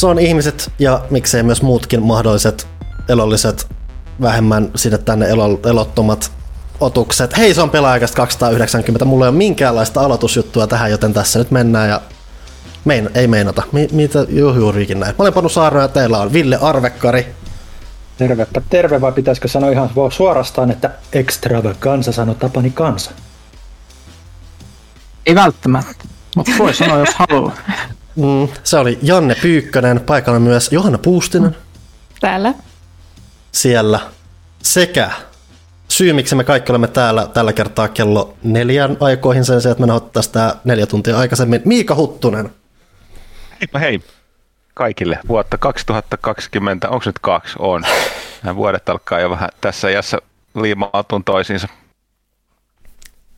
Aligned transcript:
se 0.00 0.06
on 0.06 0.18
ihmiset 0.18 0.72
ja 0.78 1.00
miksei 1.10 1.42
myös 1.42 1.62
muutkin 1.62 2.02
mahdolliset 2.02 2.66
elolliset, 3.08 3.66
vähemmän 4.20 4.70
sinne 4.74 4.98
tänne 4.98 5.26
elottomat 5.64 6.32
otukset. 6.80 7.36
Hei, 7.36 7.54
se 7.54 7.62
on 7.62 7.70
pelaajakästä 7.70 8.16
290. 8.16 9.04
Mulla 9.04 9.24
ei 9.24 9.28
ole 9.28 9.36
minkäänlaista 9.36 10.00
aloitusjuttua 10.00 10.66
tähän, 10.66 10.90
joten 10.90 11.12
tässä 11.12 11.38
nyt 11.38 11.50
mennään 11.50 11.88
ja 11.88 12.00
mein, 12.84 13.10
ei 13.14 13.26
meinata. 13.26 13.62
Mi, 13.72 13.88
mitä 13.92 14.26
juurikin 14.28 15.00
näin. 15.00 15.14
Mä 15.18 15.22
olen 15.22 15.32
Panu 15.32 15.48
Saarno 15.48 15.80
ja 15.80 15.88
teillä 15.88 16.18
on 16.18 16.32
Ville 16.32 16.58
Arvekkari. 16.62 17.34
Tervepä 18.18 18.60
terve, 18.70 19.00
vai 19.00 19.12
pitäisikö 19.12 19.48
sanoa 19.48 19.70
ihan 19.70 19.90
suorastaan, 20.10 20.70
että 20.70 20.90
extravaganza 21.12 22.12
sanoi 22.12 22.34
Tapani 22.34 22.70
kansa? 22.70 23.10
Ei 25.26 25.34
välttämättä, 25.34 26.04
mutta 26.36 26.52
voi 26.58 26.74
sanoa 26.74 26.98
jos 26.98 27.14
haluaa. 27.14 27.56
Mm, 28.18 28.48
se 28.64 28.78
oli 28.78 28.98
Janne 29.02 29.36
Pyykkönen, 29.42 30.00
paikalla 30.00 30.40
myös 30.40 30.72
Johanna 30.72 30.98
Puustinen. 30.98 31.56
Täällä. 32.20 32.54
Siellä. 33.52 34.00
Sekä 34.62 35.10
syy, 35.88 36.12
miksi 36.12 36.34
me 36.34 36.44
kaikki 36.44 36.72
olemme 36.72 36.88
täällä 36.88 37.26
tällä 37.26 37.52
kertaa 37.52 37.88
kello 37.88 38.34
neljän 38.42 38.96
aikoihin 39.00 39.44
sen 39.44 39.60
sijaan, 39.60 39.72
että 39.72 39.80
me 39.80 39.86
nauhoittaisiin 39.86 40.32
tämä 40.32 40.54
neljä 40.64 40.86
tuntia 40.86 41.18
aikaisemmin. 41.18 41.62
Miika 41.64 41.94
Huttunen. 41.94 42.50
Heippa 43.60 43.78
hei 43.78 44.00
kaikille. 44.74 45.18
Vuotta 45.28 45.58
2020, 45.58 46.88
onko 46.88 47.02
nyt 47.06 47.18
kaksi? 47.18 47.54
On. 47.58 47.84
Nämä 48.42 48.56
vuodet 48.56 48.88
alkaa 48.88 49.20
jo 49.20 49.30
vähän 49.30 49.48
tässä 49.60 49.88
iässä 49.88 50.18
liimautua 50.54 51.20
toisiinsa. 51.24 51.68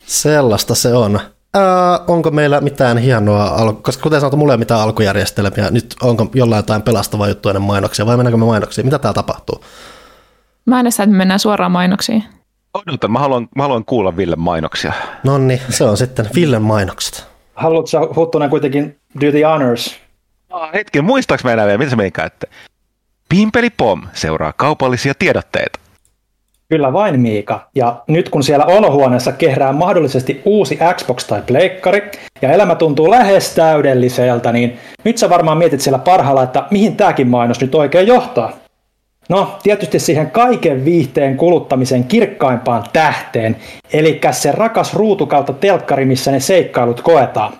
Sellaista 0.06 0.74
se 0.74 0.94
on. 0.94 1.20
Ää, 1.54 2.00
onko 2.08 2.30
meillä 2.30 2.60
mitään 2.60 2.98
hienoa, 2.98 3.72
koska 3.82 4.02
kuten 4.02 4.20
sanottu, 4.20 4.36
mulla 4.36 4.52
ei 4.52 4.54
ole 4.54 4.58
mitään 4.58 4.80
alkujärjestelmiä. 4.80 5.70
Nyt 5.70 5.94
onko 6.02 6.26
jollain 6.34 6.58
jotain 6.58 6.82
pelastavaa 6.82 7.28
juttua 7.28 7.50
ennen 7.50 7.62
mainoksia 7.62 8.06
vai 8.06 8.16
mennäänkö 8.16 8.36
me 8.36 8.44
mainoksiin? 8.46 8.86
Mitä 8.86 8.98
täällä 8.98 9.14
tapahtuu? 9.14 9.64
Mä 10.64 10.76
äänesän, 10.76 11.04
että 11.04 11.12
me 11.12 11.18
mennään 11.18 11.40
suoraan 11.40 11.72
mainoksiin. 11.72 12.24
Odotan, 12.74 13.12
mä 13.12 13.18
haluan, 13.18 13.48
mä 13.56 13.62
haluan 13.62 13.84
kuulla 13.84 14.16
Ville 14.16 14.36
mainoksia. 14.36 14.92
No 15.24 15.38
niin, 15.38 15.60
se 15.68 15.84
on 15.84 15.96
sitten 15.96 16.28
Villen 16.34 16.62
mainokset. 16.62 17.26
Haluatko 17.54 18.14
Huttunen 18.16 18.50
kuitenkin 18.50 18.98
do 19.20 19.30
the 19.30 19.44
honors? 19.44 19.96
Ah, 20.50 20.72
hetki, 20.72 21.02
muistaaks 21.02 21.44
mä 21.44 21.52
enää 21.52 21.66
vielä, 21.66 21.78
mitä 21.78 21.90
se 21.90 21.96
menikään, 21.96 22.26
että 22.26 22.46
Pimpeli 23.28 23.70
Pom 23.70 24.02
seuraa 24.12 24.52
kaupallisia 24.52 25.14
tiedotteita. 25.18 25.79
Kyllä 26.70 26.92
vain 26.92 27.20
Miika. 27.20 27.68
Ja 27.74 28.02
nyt 28.06 28.28
kun 28.28 28.42
siellä 28.42 28.64
olohuoneessa 28.64 29.32
kehrää 29.32 29.72
mahdollisesti 29.72 30.42
uusi 30.44 30.78
Xbox 30.94 31.26
tai 31.26 31.42
Pleikkari, 31.46 32.10
ja 32.42 32.52
elämä 32.52 32.74
tuntuu 32.74 33.10
lähes 33.10 33.54
täydelliseltä, 33.54 34.52
niin 34.52 34.78
nyt 35.04 35.18
sä 35.18 35.30
varmaan 35.30 35.58
mietit 35.58 35.80
siellä 35.80 35.98
parhaalla, 35.98 36.42
että 36.42 36.64
mihin 36.70 36.96
tämäkin 36.96 37.28
mainos 37.28 37.60
nyt 37.60 37.74
oikein 37.74 38.06
johtaa. 38.06 38.52
No, 39.28 39.58
tietysti 39.62 39.98
siihen 39.98 40.30
kaiken 40.30 40.84
viihteen 40.84 41.36
kuluttamisen 41.36 42.04
kirkkaimpaan 42.04 42.84
tähteen, 42.92 43.56
eli 43.92 44.20
se 44.30 44.52
rakas 44.52 44.94
ruutukautta 44.94 45.52
telkkari, 45.52 46.04
missä 46.04 46.30
ne 46.30 46.40
seikkailut 46.40 47.00
koetaan. 47.00 47.52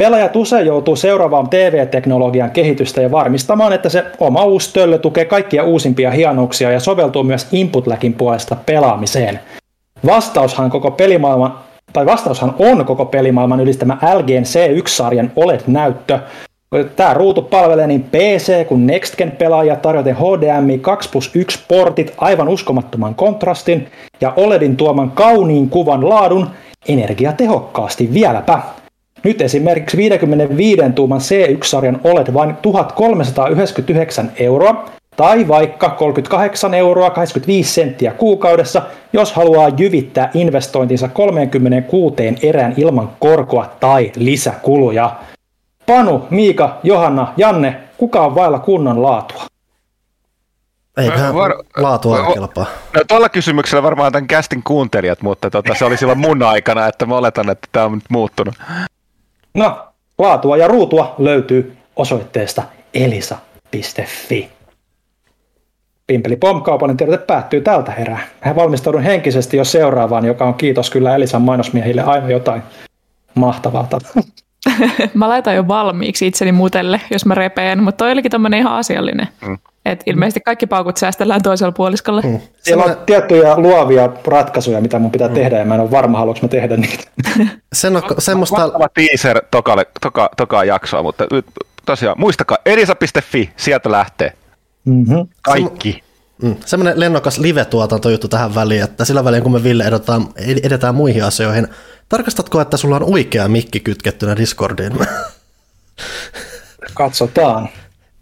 Pelaajat 0.00 0.36
usein 0.36 0.66
joutuu 0.66 0.96
seuraavaan 0.96 1.48
TV-teknologian 1.48 2.50
kehitystä 2.50 3.02
ja 3.02 3.10
varmistamaan, 3.10 3.72
että 3.72 3.88
se 3.88 4.04
oma 4.18 4.44
uusi 4.44 4.72
töllö 4.72 4.98
tukee 4.98 5.24
kaikkia 5.24 5.64
uusimpia 5.64 6.10
hienouksia 6.10 6.72
ja 6.72 6.80
soveltuu 6.80 7.22
myös 7.22 7.48
input 7.52 7.84
puolesta 8.18 8.56
pelaamiseen. 8.66 9.40
Vastaushan 10.06 10.70
koko 10.70 10.90
pelimaailman 10.90 11.54
tai 11.92 12.06
vastaushan 12.06 12.54
on 12.58 12.86
koko 12.86 13.04
pelimaailman 13.04 13.60
ylistämä 13.60 13.98
LGn 14.14 14.42
C1-sarjan 14.42 15.32
OLED-näyttö. 15.36 16.18
Tämä 16.96 17.14
ruutu 17.14 17.42
palvelee 17.42 17.86
niin 17.86 18.02
PC 18.02 18.66
kuin 18.66 18.86
Next 18.86 19.16
Gen 19.16 19.30
pelaajia 19.30 19.76
tarjoten 19.76 20.16
HDMI 20.16 20.78
2 20.78 21.10
plus 21.10 21.30
1 21.34 21.64
portit 21.68 22.14
aivan 22.18 22.48
uskomattoman 22.48 23.14
kontrastin 23.14 23.88
ja 24.20 24.32
OLEDin 24.36 24.76
tuoman 24.76 25.10
kauniin 25.10 25.68
kuvan 25.70 26.08
laadun 26.08 26.50
energiatehokkaasti 26.88 28.14
vieläpä. 28.14 28.62
Nyt 29.24 29.40
esimerkiksi 29.40 29.96
55 29.96 30.82
tuuman 30.94 31.20
C1-sarjan 31.20 32.00
OLED 32.04 32.34
vain 32.34 32.56
1399 32.56 34.32
euroa, 34.36 34.84
tai 35.16 35.48
vaikka 35.48 35.88
38 35.88 36.74
euroa 36.74 37.10
85 37.10 37.72
senttiä 37.72 38.12
kuukaudessa, 38.12 38.82
jos 39.12 39.32
haluaa 39.32 39.68
jyvittää 39.68 40.30
investointinsa 40.34 41.08
36 41.08 42.14
erään 42.42 42.74
ilman 42.76 43.10
korkoa 43.18 43.70
tai 43.80 44.12
lisäkuluja. 44.16 45.16
Panu, 45.86 46.26
Miika, 46.30 46.78
Johanna, 46.82 47.32
Janne, 47.36 47.76
kuka 47.96 48.20
on 48.20 48.34
vailla 48.34 48.58
kunnon 48.58 49.02
laatua? 49.02 49.42
Eiköhän 50.96 51.34
Var... 51.34 51.54
laatua 51.76 52.34
kelpaa. 52.34 52.66
No, 52.94 53.00
tuolla 53.08 53.28
kysymyksellä 53.28 53.82
varmaan 53.82 54.12
tämän 54.12 54.26
kästin 54.26 54.62
kuuntelijat, 54.62 55.22
mutta 55.22 55.50
tota, 55.50 55.74
se 55.74 55.84
oli 55.84 55.96
silloin 55.96 56.18
mun 56.18 56.42
aikana, 56.42 56.86
että 56.86 57.06
mä 57.06 57.16
oletan, 57.16 57.50
että 57.50 57.68
tämä 57.72 57.86
on 57.86 57.92
nyt 57.92 58.04
muuttunut. 58.08 58.54
No, 59.54 59.86
laatua 60.18 60.56
ja 60.56 60.68
ruutua 60.68 61.14
löytyy 61.18 61.76
osoitteesta 61.96 62.62
elisa.fi. 62.94 64.48
Pimpeli 66.06 66.36
Pom 66.36 66.62
kaupallinen 66.62 66.96
tiedote 66.96 67.18
päättyy 67.18 67.60
tältä 67.60 67.92
herää. 67.92 68.20
Hän 68.40 68.56
valmistaudun 68.56 69.02
henkisesti 69.02 69.56
jo 69.56 69.64
seuraavaan, 69.64 70.24
joka 70.24 70.44
on 70.44 70.54
kiitos 70.54 70.90
kyllä 70.90 71.16
Elisan 71.16 71.42
mainosmiehille 71.42 72.02
aina 72.02 72.30
jotain 72.30 72.62
mahtavaa. 73.34 73.88
mä 75.14 75.28
laitan 75.28 75.54
jo 75.54 75.68
valmiiksi 75.68 76.26
itseni 76.26 76.52
mutelle, 76.52 77.00
jos 77.10 77.26
mä 77.26 77.34
repeen, 77.34 77.82
mutta 77.82 78.04
toi 78.04 78.12
olikin 78.12 78.30
tämmöinen 78.30 78.60
ihan 78.60 78.72
asiallinen. 78.72 79.28
Mm. 79.46 79.58
Et 79.84 80.02
ilmeisesti 80.06 80.40
kaikki 80.40 80.66
paukut 80.66 80.96
säästellään 80.96 81.42
toisella 81.42 81.72
puoliskolla. 81.72 82.20
Mm. 82.20 82.40
Siellä 82.62 82.84
on 82.84 82.96
tiettyjä 83.06 83.56
luovia 83.56 84.08
ratkaisuja, 84.26 84.80
mitä 84.80 84.98
mun 84.98 85.10
pitää 85.10 85.28
mm. 85.28 85.34
tehdä, 85.34 85.58
ja 85.58 85.64
mä 85.64 85.74
en 85.74 85.80
ole 85.80 85.90
varma, 85.90 86.18
haluanko 86.18 86.40
mä 86.42 86.48
tehdä 86.48 86.76
niitä. 86.76 87.04
Sen 87.72 87.96
on, 87.96 88.02
semmoista... 88.18 88.56
Mahtava 88.56 88.88
teaser 88.88 89.42
tokalle, 89.50 89.86
toka, 90.00 90.30
toka 90.36 90.64
jaksoa, 90.64 91.02
mutta 91.02 91.24
tosiaan 91.86 92.20
muistakaa, 92.20 92.58
elisa.fi, 92.66 93.50
sieltä 93.56 93.90
lähtee. 93.90 94.32
Mm-hmm. 94.84 95.28
Kaikki. 95.42 96.02
Mm. 96.42 96.56
Semmoinen 96.66 97.00
lennokas 97.00 97.38
live-tuotantojuttu 97.38 98.28
tähän 98.28 98.54
väliin, 98.54 98.84
että 98.84 99.04
sillä 99.04 99.24
väliin 99.24 99.42
kun 99.42 99.52
me 99.52 99.62
Ville 99.62 99.84
edetään, 99.84 100.22
edetään 100.62 100.94
muihin 100.94 101.24
asioihin, 101.24 101.68
tarkastatko, 102.08 102.60
että 102.60 102.76
sulla 102.76 102.96
on 102.96 103.14
oikea 103.14 103.48
mikki 103.48 103.80
kytkettynä 103.80 104.36
Discordiin? 104.36 104.92
Katsotaan. 106.94 107.68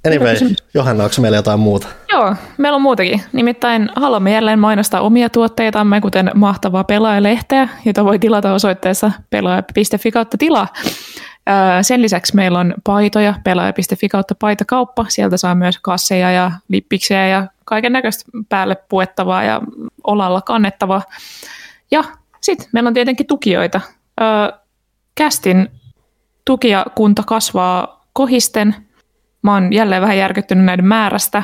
Anyway, 0.06 0.36
Johanna, 0.74 1.04
onko 1.04 1.16
meillä 1.20 1.36
jotain 1.36 1.60
muuta? 1.60 1.88
Joo, 2.12 2.34
meillä 2.58 2.76
on 2.76 2.82
muutakin. 2.82 3.22
Nimittäin 3.32 3.88
haluamme 3.96 4.32
jälleen 4.32 4.58
mainostaa 4.58 5.00
omia 5.00 5.30
tuotteitamme, 5.30 6.00
kuten 6.00 6.30
mahtavaa 6.34 6.84
pelaajalehteä, 6.84 7.68
jota 7.84 8.04
voi 8.04 8.18
tilata 8.18 8.52
osoitteessa 8.52 9.12
pelaaja.fi 9.30 10.10
kautta 10.10 10.38
tila. 10.38 10.68
Sen 11.82 12.02
lisäksi 12.02 12.36
meillä 12.36 12.58
on 12.58 12.74
paitoja, 12.84 13.34
pelaaja.fi 13.44 14.08
kautta 14.08 14.34
paitakauppa. 14.34 15.06
Sieltä 15.08 15.36
saa 15.36 15.54
myös 15.54 15.78
kasseja 15.78 16.30
ja 16.32 16.52
lippiksiä 16.68 17.28
ja 17.28 17.46
kaiken 17.64 17.92
näköistä 17.92 18.24
päälle 18.48 18.76
puettavaa 18.88 19.44
ja 19.44 19.60
olalla 20.04 20.42
kannettavaa. 20.42 21.02
Ja 21.90 22.04
sitten 22.40 22.68
meillä 22.72 22.88
on 22.88 22.94
tietenkin 22.94 23.26
tukijoita. 23.26 23.80
Kästin 25.14 25.68
tukijakunta 26.44 27.22
kasvaa 27.26 28.04
kohisten– 28.12 28.74
Mä 29.42 29.54
oon 29.54 29.72
jälleen 29.72 30.02
vähän 30.02 30.18
järkyttynyt 30.18 30.64
näiden 30.64 30.84
määrästä. 30.84 31.42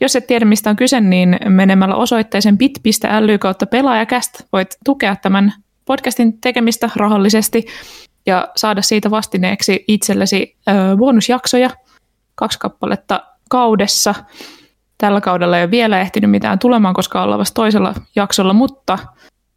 Jos 0.00 0.16
et 0.16 0.26
tiedä, 0.26 0.44
mistä 0.44 0.70
on 0.70 0.76
kyse, 0.76 1.00
niin 1.00 1.38
menemällä 1.48 1.94
osoitteeseen 1.94 2.58
bit.ly 2.58 3.38
kautta 3.38 3.66
pelaajakäst 3.66 4.42
voit 4.52 4.76
tukea 4.84 5.16
tämän 5.16 5.52
podcastin 5.84 6.40
tekemistä 6.40 6.90
rahallisesti 6.96 7.66
ja 8.26 8.48
saada 8.56 8.82
siitä 8.82 9.10
vastineeksi 9.10 9.84
itsellesi 9.88 10.56
ö, 10.68 10.72
bonusjaksoja, 10.96 11.70
kaksi 12.34 12.58
kappaletta 12.58 13.20
kaudessa. 13.50 14.14
Tällä 14.98 15.20
kaudella 15.20 15.58
ei 15.58 15.64
ole 15.64 15.70
vielä 15.70 16.00
ehtinyt 16.00 16.30
mitään 16.30 16.58
tulemaan, 16.58 16.94
koska 16.94 17.22
ollaan 17.22 17.38
vasta 17.38 17.54
toisella 17.54 17.94
jaksolla, 18.16 18.52
mutta 18.52 18.98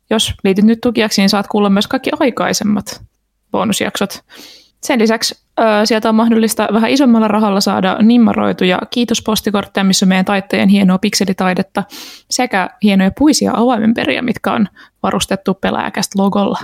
jos 0.10 0.34
liityt 0.44 0.66
nyt 0.66 0.82
tukijaksi, 0.82 1.22
niin 1.22 1.30
saat 1.30 1.48
kuulla 1.48 1.70
myös 1.70 1.88
kaikki 1.88 2.10
aikaisemmat 2.20 3.02
bonusjaksot. 3.52 4.24
Sen 4.84 5.00
lisäksi 5.00 5.36
ö, 5.60 5.86
sieltä 5.86 6.10
on 6.10 6.16
mahdollista 6.16 6.68
vähän 6.74 6.90
isommalla 6.90 7.28
rahalla 7.28 7.62
saada 7.62 7.98
nimmaroituja 8.02 8.80
kiitospostikortteja, 8.90 9.84
missä 9.84 10.06
on 10.06 10.08
meidän 10.08 10.26
taitteen 10.26 10.70
hienoa 10.70 10.98
pikselitaidetta 10.98 11.84
sekä 12.30 12.70
hienoja 12.84 13.12
puisia 13.18 13.52
avaimenperiä, 13.56 14.22
mitkä 14.22 14.54
on 14.54 14.68
varustettu 15.04 15.54
pelaajakästä 15.54 16.22
logolla. 16.22 16.60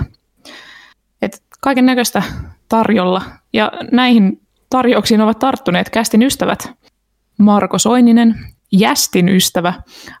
Kaiken 1.60 1.86
näköistä 1.86 2.22
tarjolla. 2.68 3.22
Ja 3.52 3.72
näihin 3.92 4.40
tarjouksiin 4.70 5.20
ovat 5.20 5.38
tarttuneet 5.38 5.90
kästin 5.90 6.22
ystävät 6.22 6.72
Marko 7.38 7.78
Soininen, 7.78 8.34
Jästin 8.72 9.28
ystävä, 9.28 9.74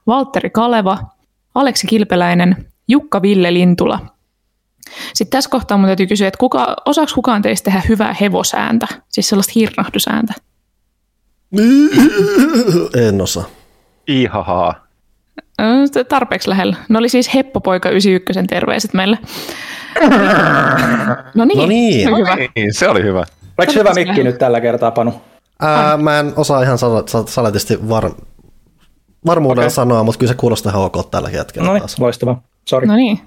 Valtteri 0.06 0.50
Kaleva, 0.50 0.98
Aleksi 1.54 1.86
Kilpeläinen, 1.86 2.66
Jukka 2.88 3.22
Ville 3.22 3.54
Lintula– 3.54 3.98
sitten 5.14 5.38
tässä 5.38 5.50
kohtaa 5.50 5.78
mun 5.78 5.86
täytyy 5.86 6.06
kysyä, 6.06 6.28
että 6.28 6.38
kuka, 6.38 6.76
osaako 6.86 7.12
kukaan 7.14 7.42
teistä 7.42 7.64
tehdä 7.64 7.82
hyvää 7.88 8.14
hevosääntä, 8.20 8.86
siis 9.08 9.28
sellaista 9.28 9.52
hirnahdusääntä? 9.54 10.34
En 13.08 13.20
osaa. 13.20 13.44
Ihahaa. 14.06 14.84
Ö, 15.60 16.04
Tarpeeksi 16.04 16.48
lähellä. 16.50 16.76
Ne 16.88 16.98
oli 16.98 17.08
siis 17.08 17.34
Heppopoika 17.34 17.90
91 17.90 18.46
terveiset 18.48 18.94
meille. 18.94 19.18
No 21.34 21.44
niin, 21.44 21.58
No 21.58 21.66
niin. 21.66 22.16
hyvä. 22.16 22.36
Niin, 22.56 22.74
se 22.74 22.88
oli 22.88 23.02
hyvä. 23.02 23.24
Oliko 23.58 23.72
hyvä 23.72 23.92
mikki 23.94 24.24
nyt 24.24 24.38
tällä 24.38 24.60
kertaa, 24.60 24.90
Panu? 24.90 25.14
Ää, 25.60 25.96
mä 25.96 26.18
en 26.18 26.32
osaa 26.36 26.62
ihan 26.62 26.78
sal- 26.78 27.08
sal- 27.10 27.26
saletisti 27.26 27.88
var- 27.88 28.14
varmuudella 29.26 29.62
okay. 29.66 29.70
sanoa, 29.74 30.02
mutta 30.02 30.18
kyllä 30.18 30.32
se 30.32 30.36
kuulostaa 30.36 30.70
ihan 30.70 30.82
ok 30.82 31.10
tällä 31.10 31.28
hetkellä 31.28 31.66
No 31.68 31.72
niin, 31.74 31.82
loistavaa. 31.98 32.42
Sori. 32.68 32.86
No 32.86 32.94
niin. 32.96 33.20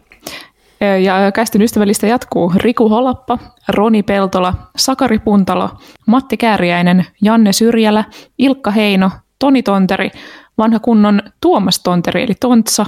Ja 1.04 1.32
kästin 1.32 1.62
ystävällistä 1.62 2.08
jatkuu 2.08 2.54
Riku 2.56 2.90
Holappa, 2.90 3.38
Roni 3.68 4.04
Peltola, 4.04 4.54
Sakari 4.78 5.20
Puntalo, 5.20 5.70
Matti 6.06 6.38
Kääriäinen, 6.38 7.06
Janne 7.22 7.54
Syrjälä, 7.54 8.04
Ilkka 8.38 8.72
Heino, 8.72 9.12
Toni 9.40 9.64
Tonteri, 9.64 10.12
vanha 10.58 10.80
kunnon 10.80 11.22
Tuomas 11.42 11.80
Tonteri 11.80 12.24
eli 12.24 12.34
Tontsa, 12.40 12.86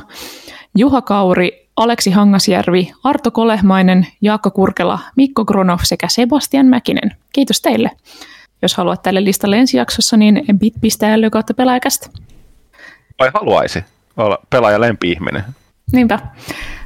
Juha 0.75 1.01
Kauri, 1.01 1.69
Aleksi 1.75 2.11
Hangasjärvi, 2.11 2.91
Arto 3.03 3.31
Kolehmainen, 3.31 4.07
Jaakko 4.21 4.51
Kurkela, 4.51 4.99
Mikko 5.15 5.45
Gronov 5.45 5.79
sekä 5.83 6.07
Sebastian 6.07 6.65
Mäkinen. 6.65 7.15
Kiitos 7.33 7.61
teille. 7.61 7.91
Jos 8.61 8.75
haluat 8.75 9.01
tälle 9.01 9.23
listalle 9.23 9.57
ensi 9.57 9.77
jaksossa, 9.77 10.17
niin 10.17 10.45
bit.ly 10.57 11.29
kautta 11.29 11.53
pelaajakästä. 11.53 12.09
Vai 13.19 13.31
haluaisi 13.33 13.83
olla 14.17 14.37
pelaaja 14.49 14.81
lempi-ihminen? 14.81 15.43
Niinpä. 15.91 16.19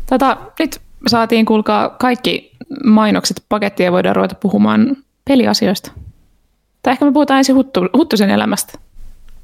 Tota, 0.09 0.37
nyt 0.59 0.81
saatiin 1.07 1.45
kuulkaa 1.45 1.89
kaikki 1.89 2.51
mainokset 2.83 3.43
pakettiin 3.49 3.85
ja 3.85 3.91
voidaan 3.91 4.15
ruveta 4.15 4.35
puhumaan 4.35 4.95
peliasioista. 5.25 5.91
Tai 6.83 6.91
ehkä 6.91 7.05
me 7.05 7.11
puhutaan 7.11 7.37
ensin 7.37 7.55
Huttu, 7.55 7.81
Huttusen 7.97 8.29
elämästä. 8.29 8.73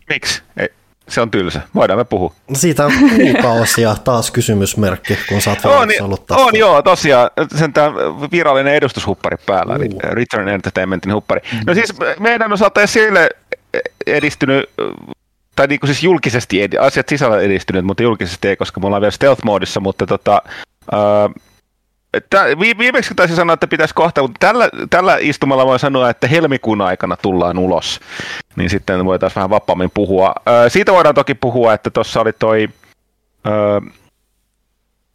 Miksi? 0.10 0.42
Ei, 0.58 0.70
se 1.08 1.22
on 1.22 1.32
tylsä. 1.32 1.62
Voidaan 1.76 2.00
me 2.00 2.04
puhua. 2.06 2.34
No 2.50 2.56
Siitä 2.56 2.86
on 2.86 2.92
kuukausia 3.16 3.96
taas 4.04 4.32
kysymysmerkki, 4.32 5.18
kun 5.30 5.42
sä 5.42 5.50
oot 5.50 5.66
On, 5.66 5.90
ollut 6.02 6.28
tästä. 6.28 6.44
on 6.44 6.56
joo, 6.56 6.82
tosiaan. 6.82 7.30
Sen 7.56 7.74
tämä 7.74 7.92
virallinen 8.32 8.74
edustushuppari 8.76 9.38
päällä, 9.46 9.76
eli 9.76 9.90
Return 10.04 10.48
Entertainmentin 10.48 11.14
huppari. 11.14 11.42
No 11.68 11.74
siis 11.74 11.94
meidän 12.20 12.54
osalta 12.54 12.82
ei 12.82 12.88
sille 12.88 13.30
edistynyt, 14.08 14.70
tai 15.56 15.68
niin 15.68 15.80
kuin 15.80 15.88
siis 15.88 16.04
julkisesti, 16.04 16.68
edi- 16.68 16.80
asiat 16.86 17.10
sisällä 17.10 17.40
edistynyt, 17.42 17.86
mutta 17.86 18.04
julkisesti 18.04 18.48
ei, 18.48 18.56
koska 18.56 18.80
me 18.80 18.86
ollaan 18.86 19.02
vielä 19.02 19.12
stealth-moodissa, 19.12 19.80
mutta 19.80 20.06
tota, 20.08 20.42
Tää, 22.30 22.46
vi- 22.46 22.78
viimeksi 22.78 23.16
taisin 23.16 23.36
sanoa, 23.36 23.54
että 23.54 23.68
pitäisi 23.68 23.94
kohta, 23.94 24.22
mutta 24.22 24.38
tällä, 24.40 24.70
tällä 24.90 25.18
istumalla 25.20 25.66
voi 25.66 25.80
sanoa, 25.80 26.10
että 26.10 26.28
helmikuun 26.28 26.82
aikana 26.82 27.18
tullaan 27.18 27.58
ulos. 27.58 28.00
Niin 28.56 28.70
sitten 28.70 29.06
voitaisiin 29.06 29.36
vähän 29.36 29.50
vapaammin 29.50 29.92
puhua. 29.94 30.34
Ö, 30.66 30.70
siitä 30.70 30.92
voidaan 30.92 31.16
toki 31.16 31.36
puhua, 31.36 31.74
että 31.74 31.90
tuossa 31.90 32.22
oli 32.22 32.34
toi... 32.34 32.70
Ö, 33.48 33.82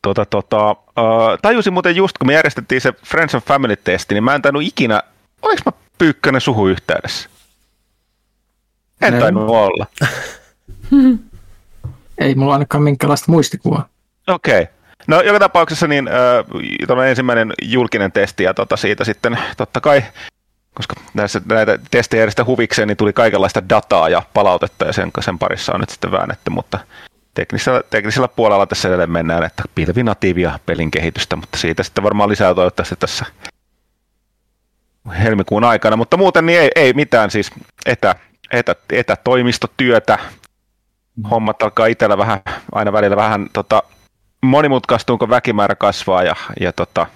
tota, 0.03 0.25
tota, 0.25 0.71
ö, 0.71 1.03
tajusin 1.43 1.73
muuten 1.73 1.97
just, 1.97 2.19
kun 2.19 2.27
me 2.27 2.33
järjestettiin 2.33 2.81
se 2.81 2.93
Friends 3.07 3.35
and 3.35 3.43
Family-testi, 3.43 4.15
niin 4.15 4.25
mä 4.25 4.35
en 4.35 4.43
tainnut 4.43 4.63
ikinä... 4.63 5.03
Oliko 5.43 5.63
mä 5.67 5.73
pyykkönen 5.99 6.41
suhu 6.41 6.69
yhteydessä? 6.69 7.29
En 9.01 9.15
En. 9.15 9.21
tainnut 9.21 9.49
olla. 9.49 9.87
Ei 12.19 12.35
mulla 12.35 12.53
ainakaan 12.53 12.83
minkäänlaista 12.83 13.33
muistikuvaa. 13.33 13.89
Okei. 14.27 14.63
Okay. 14.63 14.75
No 15.07 15.21
joka 15.21 15.39
tapauksessa 15.39 15.87
niin 15.87 16.09
äh, 16.09 17.09
ensimmäinen 17.09 17.53
julkinen 17.63 18.13
testi 18.13 18.45
ja 18.45 18.55
tota, 18.55 18.77
siitä 18.77 19.05
sitten 19.05 19.39
totta 19.57 19.81
kai, 19.81 20.05
koska 20.75 20.95
näissä, 21.15 21.41
näitä 21.49 21.79
testejä 21.91 22.21
järjestä 22.21 22.45
huvikseen, 22.45 22.89
niin 22.89 22.97
tuli 22.97 23.13
kaikenlaista 23.13 23.69
dataa 23.69 24.09
ja 24.09 24.23
palautetta 24.35 24.85
ja 24.85 24.93
sen, 24.93 25.11
sen 25.21 25.39
parissa 25.39 25.73
on 25.73 25.81
nyt 25.81 25.91
sitten 25.91 26.13
väännetty, 26.13 26.51
mutta 26.51 26.79
teknisellä, 27.35 27.83
teknisellä 27.91 28.29
puolella 28.29 28.67
tässä 28.67 28.89
edelleen 28.89 29.11
mennään, 29.11 29.45
että 29.45 29.63
pilvinatiivia 29.75 30.59
pelin 30.67 30.91
kehitystä, 30.91 31.37
mutta 31.37 31.59
siitä 31.59 31.83
sitten 31.83 32.05
varmaan 32.05 32.29
lisää 32.29 32.55
toivottavasti 32.55 32.97
tässä 32.99 33.25
helmikuun 35.23 35.65
aikana, 35.65 35.97
mutta 35.97 36.17
muuten 36.17 36.47
niin 36.47 36.61
ei, 36.61 36.71
ei 36.77 36.93
mitään 36.93 37.31
siis 37.31 37.51
etä, 37.87 38.15
etä, 38.53 38.77
etätoimistotyötä, 38.93 40.19
hommat 41.31 41.63
alkaa 41.63 41.87
itsellä 41.87 42.19
vähän, 42.19 42.41
aina 42.73 42.93
välillä 42.93 43.17
vähän 43.17 43.47
tota, 43.53 43.83
monimutkaistuu, 44.45 45.19
kun 45.19 45.31
väkimäärä 45.31 45.75
kasvaa 45.75 46.23
ja, 46.23 46.37
ja 46.61 46.73
tota, 46.73 47.07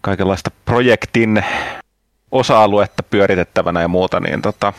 kaikenlaista 0.00 0.50
projektin 0.64 1.44
osa-aluetta 2.30 3.02
pyöritettävänä 3.02 3.80
ja 3.80 3.88
muuta, 3.88 4.20
niin 4.20 4.42
tota, 4.42 4.72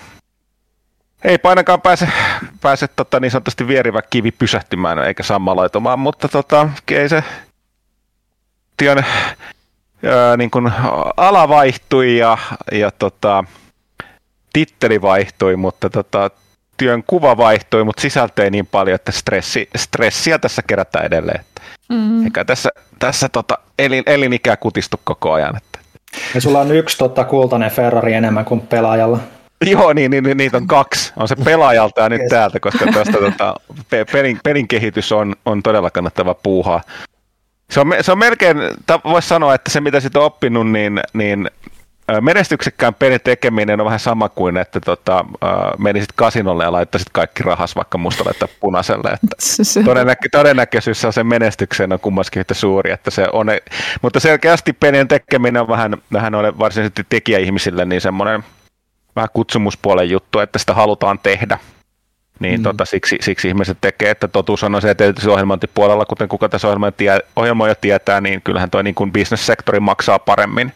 ei 1.23 1.37
ainakaan 1.43 1.81
pääse, 1.81 2.07
pääse 2.61 2.87
tota, 2.87 3.19
niin 3.19 3.31
sanotusti 3.31 3.67
vierivä 3.67 4.01
kivi 4.01 4.31
pysähtymään 4.31 4.99
eikä 4.99 5.23
sammaloitumaan, 5.23 5.99
mutta 5.99 6.27
tota, 6.27 6.69
ei 6.91 7.09
se 7.09 7.23
työn 8.77 8.97
ää, 8.97 10.37
niin 10.37 10.51
kuin, 10.51 10.71
ala 11.17 11.49
vaihtui 11.49 12.17
ja, 12.17 12.37
ja 12.71 12.91
tota, 12.91 13.43
titteli 14.53 15.01
vaihtui, 15.01 15.55
mutta 15.55 15.89
tota, 15.89 16.31
työn 16.77 17.03
kuva 17.07 17.37
vaihtui, 17.37 17.83
mutta 17.83 18.01
sisältö 18.01 18.43
ei 18.43 18.49
niin 18.49 18.67
paljon, 18.67 18.95
että 18.95 19.11
stressi, 19.11 19.69
stressiä 19.75 20.39
tässä 20.39 20.61
kerätään 20.67 21.05
edelleen. 21.05 21.45
Mm. 21.89 22.23
Eikä 22.23 22.45
tässä, 22.45 22.69
tässä 22.99 23.29
tota, 23.29 23.57
elin, 23.79 24.03
elinikä 24.05 24.57
kutistu 24.57 24.97
koko 25.03 25.33
ajan. 25.33 25.57
Että. 25.57 25.79
Ja 26.35 26.41
sulla 26.41 26.59
on 26.59 26.71
yksi 26.71 26.97
totta, 26.97 27.23
kultainen 27.23 27.71
Ferrari 27.71 28.13
enemmän 28.13 28.45
kuin 28.45 28.61
pelaajalla. 28.61 29.19
Joo, 29.65 29.93
niin, 29.93 30.11
niin, 30.11 30.23
niin, 30.23 30.37
niitä 30.37 30.57
on 30.57 30.67
kaksi. 30.67 31.13
On 31.17 31.27
se 31.27 31.35
pelaajalta 31.35 32.01
ja 32.01 32.09
nyt 32.09 32.21
täältä, 32.29 32.59
koska 32.59 32.85
tuosta 32.93 33.17
tota, 33.17 33.55
pe- 33.89 34.05
pelin, 34.11 34.39
pelin 34.43 34.67
kehitys 34.67 35.11
on, 35.11 35.35
on 35.45 35.63
todella 35.63 35.91
kannattava 35.91 36.33
puuhaa. 36.33 36.81
Se 37.69 37.79
on, 37.79 37.93
se 38.01 38.11
on 38.11 38.17
melkein, 38.17 38.57
voisi 39.03 39.27
sanoa, 39.27 39.55
että 39.55 39.71
se 39.71 39.81
mitä 39.81 39.99
sitten 39.99 40.19
on 40.19 40.25
oppinut, 40.25 40.71
niin, 40.71 41.01
niin 41.13 41.49
menestyksekkään 42.21 42.93
pelin 42.93 43.19
tekeminen 43.23 43.79
on 43.79 43.85
vähän 43.85 43.99
sama 43.99 44.29
kuin, 44.29 44.57
että 44.57 44.79
tota, 44.79 45.25
menisit 45.77 46.11
kasinolle 46.15 46.63
ja 46.63 46.71
laittaisit 46.71 47.09
kaikki 47.11 47.43
rahas 47.43 47.75
vaikka 47.75 47.97
mustalle 47.97 48.33
tai 48.39 48.47
punaiselle. 48.59 49.09
Että 49.09 49.37
todennäkö- 49.91 50.29
todennäköisyys 50.31 51.05
on 51.05 51.13
sen 51.13 51.27
menestykseen 51.27 51.93
on 51.93 51.99
kummaskin 51.99 52.39
yhtä 52.39 52.53
suuri, 52.53 52.91
että 52.91 53.11
se 53.11 53.27
on, 53.33 53.47
mutta 54.01 54.19
selkeästi 54.19 54.73
pelien 54.73 55.07
tekeminen 55.07 55.61
on 55.61 55.67
vähän, 55.67 55.97
vähän 56.13 56.35
ole 56.35 56.59
varsinaisesti 56.59 57.05
tekijäihmisille 57.09 57.85
niin 57.85 58.01
semmoinen 58.01 58.43
vähän 59.15 59.29
kutsumuspuolen 59.33 60.09
juttu, 60.09 60.39
että 60.39 60.59
sitä 60.59 60.73
halutaan 60.73 61.19
tehdä. 61.19 61.59
Niin 62.39 62.59
mm. 62.59 62.63
tota, 62.63 62.85
siksi, 62.85 63.17
siksi 63.21 63.47
ihmiset 63.47 63.77
tekee, 63.81 64.09
että 64.09 64.27
totuus 64.27 64.63
on 64.63 64.81
se, 64.81 64.89
että 64.89 65.03
tietysti 65.03 65.29
ohjelmointipuolella, 65.29 66.05
kuten 66.05 66.27
kuka 66.27 66.49
tässä 66.49 66.67
ohjelmoija 66.67 67.19
ohjelmoija 67.35 67.75
tietää, 67.75 68.21
niin 68.21 68.41
kyllähän 68.41 68.69
toi 68.69 68.83
niin 68.83 68.95
kuin 68.95 69.11
business-sektori 69.11 69.79
maksaa 69.79 70.19
paremmin, 70.19 70.73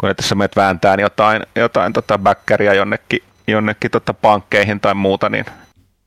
kun 0.00 0.10
että 0.10 0.22
sä 0.22 0.34
menet 0.34 0.56
vääntään 0.56 1.00
jotain, 1.00 1.42
jotain 1.56 1.92
tota 1.92 2.18
backeria 2.18 2.74
jonnekin, 2.74 3.22
jonnekin 3.46 3.90
tota 3.90 4.14
pankkeihin 4.14 4.80
tai 4.80 4.94
muuta, 4.94 5.28
niin 5.28 5.44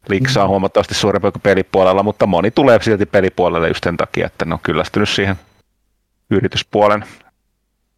liksaa 0.10 0.44
on 0.44 0.50
huomattavasti 0.50 0.94
suurempi 0.94 1.32
kuin 1.32 1.42
pelipuolella, 1.42 2.04
mutta 2.04 2.28
moni 2.28 2.52
tulee 2.52 2.80
silti 2.82 3.06
pelipuolelle 3.06 3.68
just 3.68 3.84
sen 3.84 3.98
takia, 3.98 4.26
että 4.26 4.46
ne 4.46 4.54
on 4.54 4.60
kyllästynyt 4.64 5.10
siihen 5.10 5.36
yrityspuolen, 6.30 7.06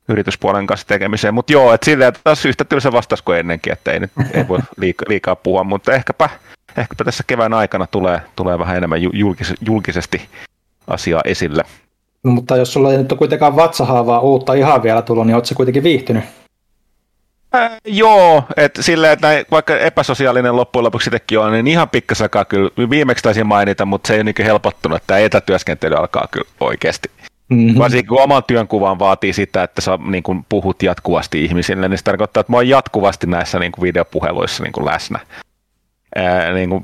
yrityspuolen 0.09 0.67
kanssa 0.67 0.87
tekemiseen. 0.87 1.33
Mutta 1.33 1.53
joo, 1.53 1.73
että 1.73 1.85
silleen 1.85 2.13
taas 2.23 2.45
yhtä 2.45 2.65
tylsä 2.65 2.91
vastaus 2.91 3.21
kuin 3.21 3.39
ennenkin, 3.39 3.73
että 3.73 3.91
ei 3.91 3.99
nyt 3.99 4.11
ei 4.33 4.47
voi 4.47 4.59
liikaa, 4.77 5.05
liikaa 5.09 5.35
puhua, 5.35 5.63
mutta 5.63 5.93
ehkäpä, 5.93 6.29
ehkäpä 6.77 7.03
tässä 7.03 7.23
kevään 7.27 7.53
aikana 7.53 7.87
tulee, 7.87 8.21
tulee 8.35 8.59
vähän 8.59 8.77
enemmän 8.77 9.01
ju- 9.01 9.11
julkis, 9.13 9.53
julkisesti 9.61 10.29
asiaa 10.87 11.21
esille. 11.25 11.63
No, 12.23 12.31
mutta 12.31 12.57
jos 12.57 12.73
sulla 12.73 12.91
ei 12.91 12.97
nyt 12.97 13.11
ole 13.11 13.17
kuitenkaan 13.17 13.55
vatsahaavaa 13.55 14.19
uutta 14.19 14.53
ihan 14.53 14.83
vielä 14.83 15.01
tullut, 15.01 15.27
niin 15.27 15.35
ootko 15.35 15.47
se 15.47 15.55
kuitenkin 15.55 15.83
viihtynyt? 15.83 16.23
Äh, 17.55 17.71
joo, 17.85 18.43
että 18.57 18.81
silleen, 18.81 19.13
että 19.13 19.27
näin, 19.27 19.45
vaikka 19.51 19.77
epäsosiaalinen 19.77 20.55
loppujen 20.55 20.83
lopuksi 20.83 21.09
itsekin 21.09 21.39
on, 21.39 21.51
niin 21.51 21.67
ihan 21.67 21.89
pikkasakaan 21.89 22.45
kyllä 22.45 22.89
viimeksi 22.89 23.23
taisin 23.23 23.47
mainita, 23.47 23.85
mutta 23.85 24.07
se 24.07 24.13
ei 24.13 24.17
ole 24.17 24.23
niin 24.23 24.45
helpottunut, 24.45 24.95
että 24.95 25.07
tämä 25.07 25.19
etätyöskentely 25.19 25.95
alkaa 25.95 26.27
kyllä 26.31 26.47
oikeasti. 26.59 27.09
Mm-hmm. 27.49 27.79
Varsinkin 27.79 28.07
kun 28.07 28.21
oman 28.21 28.43
työnkuvan 28.47 28.99
vaatii 28.99 29.33
sitä, 29.33 29.63
että 29.63 29.81
sä 29.81 29.99
niin 30.05 30.23
kuin 30.23 30.45
puhut 30.49 30.83
jatkuvasti 30.83 31.45
ihmisille, 31.45 31.89
niin 31.89 31.97
se 31.97 32.03
tarkoittaa, 32.03 32.41
että 32.41 32.51
mä 32.51 32.57
oon 32.57 32.69
jatkuvasti 32.69 33.27
näissä 33.27 33.59
niin 33.59 33.71
kuin 33.71 33.83
videopuheluissa 33.83 34.63
niin 34.63 34.73
kuin 34.73 34.85
läsnä. 34.85 35.19
Ää, 36.15 36.53
niin 36.53 36.69
kuin, 36.69 36.83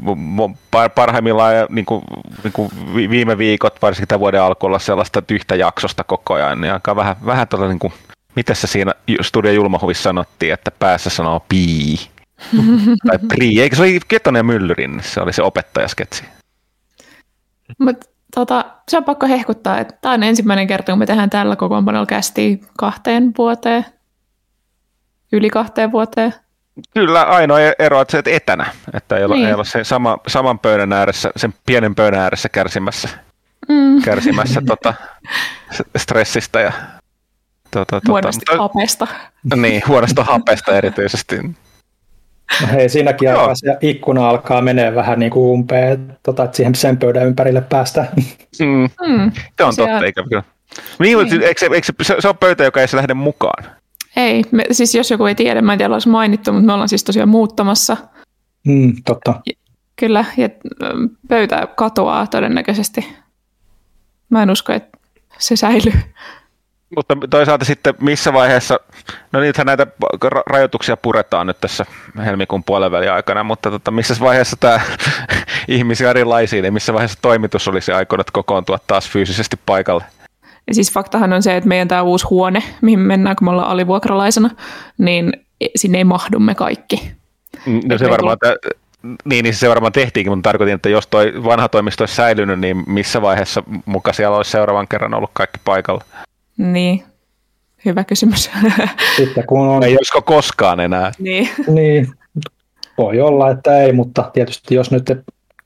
par- 0.75 0.89
parhaimmillaan 0.95 1.53
niin 1.69 1.85
kuin, 1.85 2.03
niin 2.43 2.53
kuin 2.53 2.71
viime 3.09 3.37
viikot, 3.37 3.81
varsinkin 3.81 4.07
tämän 4.07 4.19
vuoden 4.19 4.41
alkulla 4.41 4.79
sellaista 4.79 5.23
yhtä 5.31 5.55
jaksosta 5.55 6.03
koko 6.03 6.33
ajan, 6.33 6.61
niin 6.61 6.73
alkaa 6.73 6.95
vähän, 6.95 7.15
vähän 7.25 7.47
tuolla 7.47 7.67
niin 7.67 7.79
kuin, 7.79 7.93
mitä 8.35 8.53
se 8.53 8.67
siinä 8.67 8.93
Studio 9.21 9.51
Julmahuvissa 9.51 10.03
sanottiin, 10.03 10.53
että 10.53 10.71
päässä 10.71 11.09
sanoo 11.09 11.45
pii. 11.49 11.97
tai 13.07 13.19
prii, 13.27 13.61
eikö 13.61 13.75
se 13.75 13.81
oli 13.81 13.99
Ketonen 14.07 14.39
ja 14.39 14.43
Myllyrin, 14.43 15.01
se 15.03 15.21
oli 15.21 15.33
se 15.33 15.43
opettajasketsi. 15.43 16.23
Mutta 17.79 18.09
tota, 18.35 18.65
se 18.89 18.97
on 18.97 19.03
pakko 19.03 19.27
hehkuttaa, 19.27 19.79
että 19.79 19.97
tämä 20.01 20.13
on 20.13 20.23
ensimmäinen 20.23 20.67
kerta, 20.67 20.91
kun 20.91 20.99
me 20.99 21.05
tehdään 21.05 21.29
tällä 21.29 21.55
kokoonpanolla 21.55 22.05
kästi 22.05 22.61
kahteen 22.77 23.31
vuoteen, 23.37 23.85
yli 25.31 25.49
kahteen 25.49 25.91
vuoteen. 25.91 26.33
Kyllä, 26.93 27.23
ainoa 27.23 27.59
ero 27.79 27.97
on, 27.97 28.01
että 28.01 28.11
se 28.11 28.17
et 28.17 28.27
etänä, 28.27 28.65
että 28.93 29.17
ei 29.17 29.23
ole, 29.25 29.35
Niin. 29.35 29.47
ei 29.47 29.53
ole 29.53 29.65
sen 29.65 29.85
sama, 29.85 30.17
saman 30.27 30.59
pöydän 30.59 30.93
ääressä, 30.93 31.29
sen 31.35 31.53
pienen 31.65 31.95
pöydän 31.95 32.19
ääressä 32.19 32.49
kärsimässä, 32.49 33.09
Mm. 33.69 34.01
kärsimässä 34.01 34.61
tota, 34.67 34.93
stressistä 35.97 36.61
ja 36.61 36.71
tota, 37.71 37.85
tota, 37.85 38.11
Huonosti 38.11 38.45
mutta- 38.51 38.63
hapesta. 38.63 39.07
niin, 39.55 39.81
huonosta 39.87 40.23
hapesta 40.23 40.77
erityisesti. 40.77 41.35
No 42.61 42.67
hei, 42.71 42.89
siinäkin 42.89 43.29
Joo. 43.29 43.39
aikaa 43.39 43.55
se 43.55 43.77
ikkuna 43.81 44.29
alkaa 44.29 44.61
menee 44.61 44.95
vähän 44.95 45.19
niin 45.19 45.31
kuin 45.31 45.43
umpeen, 45.51 45.91
että 45.91 46.13
tota, 46.23 46.43
että 46.43 46.57
siihen 46.57 46.75
sen 46.75 46.97
pöydän 46.97 47.25
ympärille 47.25 47.61
päästään. 47.61 48.07
Mm, 48.59 48.89
Mm. 49.07 49.31
se 49.57 49.63
on 49.63 49.73
Se 49.73 49.81
totta, 49.81 49.95
on- 49.97 50.05
ikävä 50.05 50.27
kyllä. 50.29 50.43
Niin, 50.99 51.17
Niin. 51.17 51.41
eikö, 51.41 51.59
se, 51.59 51.65
eikö 51.73 51.85
se, 51.87 51.93
se, 52.01 52.15
se 52.19 52.27
on 52.27 52.37
pöytä, 52.37 52.63
joka 52.63 52.81
ei 52.81 52.87
se 52.87 52.97
lähde 52.97 53.13
mukaan. 53.13 53.63
Ei, 54.15 54.43
me, 54.51 54.63
siis 54.71 54.95
jos 54.95 55.11
joku 55.11 55.25
ei 55.25 55.35
tiedä, 55.35 55.61
mä 55.61 55.73
en 55.73 55.79
tiedä, 55.79 55.93
olisi 55.93 56.09
mainittu, 56.09 56.51
mutta 56.51 56.65
me 56.65 56.73
ollaan 56.73 56.89
siis 56.89 57.03
tosiaan 57.03 57.29
muuttamassa. 57.29 57.97
Mm, 58.67 58.93
totta. 59.05 59.41
Kyllä, 59.95 60.25
ja 60.37 60.49
pöytä 61.27 61.67
katoaa 61.75 62.27
todennäköisesti. 62.27 63.07
Mä 64.29 64.43
en 64.43 64.49
usko, 64.49 64.73
että 64.73 64.97
se 65.37 65.55
säilyy. 65.55 65.93
Mutta 66.95 67.17
toisaalta 67.29 67.65
sitten 67.65 67.93
missä 68.01 68.33
vaiheessa, 68.33 68.79
no 69.31 69.39
nythän 69.39 69.67
näitä 69.67 69.87
ra- 70.25 70.43
rajoituksia 70.45 70.97
puretaan 70.97 71.47
nyt 71.47 71.57
tässä 71.61 71.85
helmikuun 72.25 72.63
puolen 72.63 73.13
aikana, 73.13 73.43
mutta 73.43 73.71
tota, 73.71 73.91
missä 73.91 74.15
vaiheessa 74.19 74.57
tämä 74.59 74.81
ihmisiä 75.67 76.09
erilaisia, 76.09 76.61
niin 76.61 76.73
missä 76.73 76.93
vaiheessa 76.93 77.19
toimitus 77.21 77.67
olisi 77.67 77.91
aikonut 77.91 78.31
kokoontua 78.31 78.79
taas 78.87 79.09
fyysisesti 79.09 79.59
paikalle? 79.65 80.03
Ja 80.69 80.75
siis 80.75 80.91
faktahan 80.93 81.33
on 81.33 81.43
se, 81.43 81.55
että 81.57 81.67
meidän 81.67 81.87
tämä 81.87 82.01
uusi 82.01 82.25
huone, 82.29 82.63
mihin 82.81 82.99
me 82.99 83.07
mennään, 83.07 83.35
kun 83.35 83.45
me 83.45 83.51
ollaan 83.51 83.69
alivuokralaisena, 83.69 84.49
niin 84.97 85.31
sinne 85.75 85.97
ei 85.97 86.03
mahdu 86.03 86.39
me 86.39 86.55
kaikki. 86.55 87.11
No 87.65 87.95
Et 87.95 87.99
se 87.99 88.09
varmaan, 88.09 88.37
tä- 88.39 88.55
niin, 89.25 89.43
niin 89.43 89.55
se 89.55 89.69
varmaan 89.69 89.93
tehtiinkin, 89.93 90.31
mutta 90.31 90.49
tarkoitin, 90.49 90.75
että 90.75 90.89
jos 90.89 91.07
toi 91.07 91.33
vanha 91.43 91.69
toimisto 91.69 92.01
olisi 92.01 92.15
säilynyt, 92.15 92.59
niin 92.59 92.83
missä 92.87 93.21
vaiheessa 93.21 93.63
muka 93.85 94.13
siellä 94.13 94.37
olisi 94.37 94.51
seuraavan 94.51 94.87
kerran 94.87 95.13
ollut 95.13 95.29
kaikki 95.33 95.59
paikalla? 95.65 96.03
Niin, 96.57 97.03
hyvä 97.85 98.03
kysymys. 98.03 98.49
Sitten 99.17 99.43
kun 99.47 99.67
on, 99.67 99.83
Ei 99.83 99.97
olisiko 99.97 100.21
koskaan 100.21 100.79
enää. 100.79 101.11
niin. 101.19 101.49
niin, 101.67 102.07
voi 102.97 103.21
olla, 103.21 103.51
että 103.51 103.81
ei, 103.81 103.93
mutta 103.93 104.29
tietysti 104.33 104.75
jos 104.75 104.91
nyt 104.91 105.05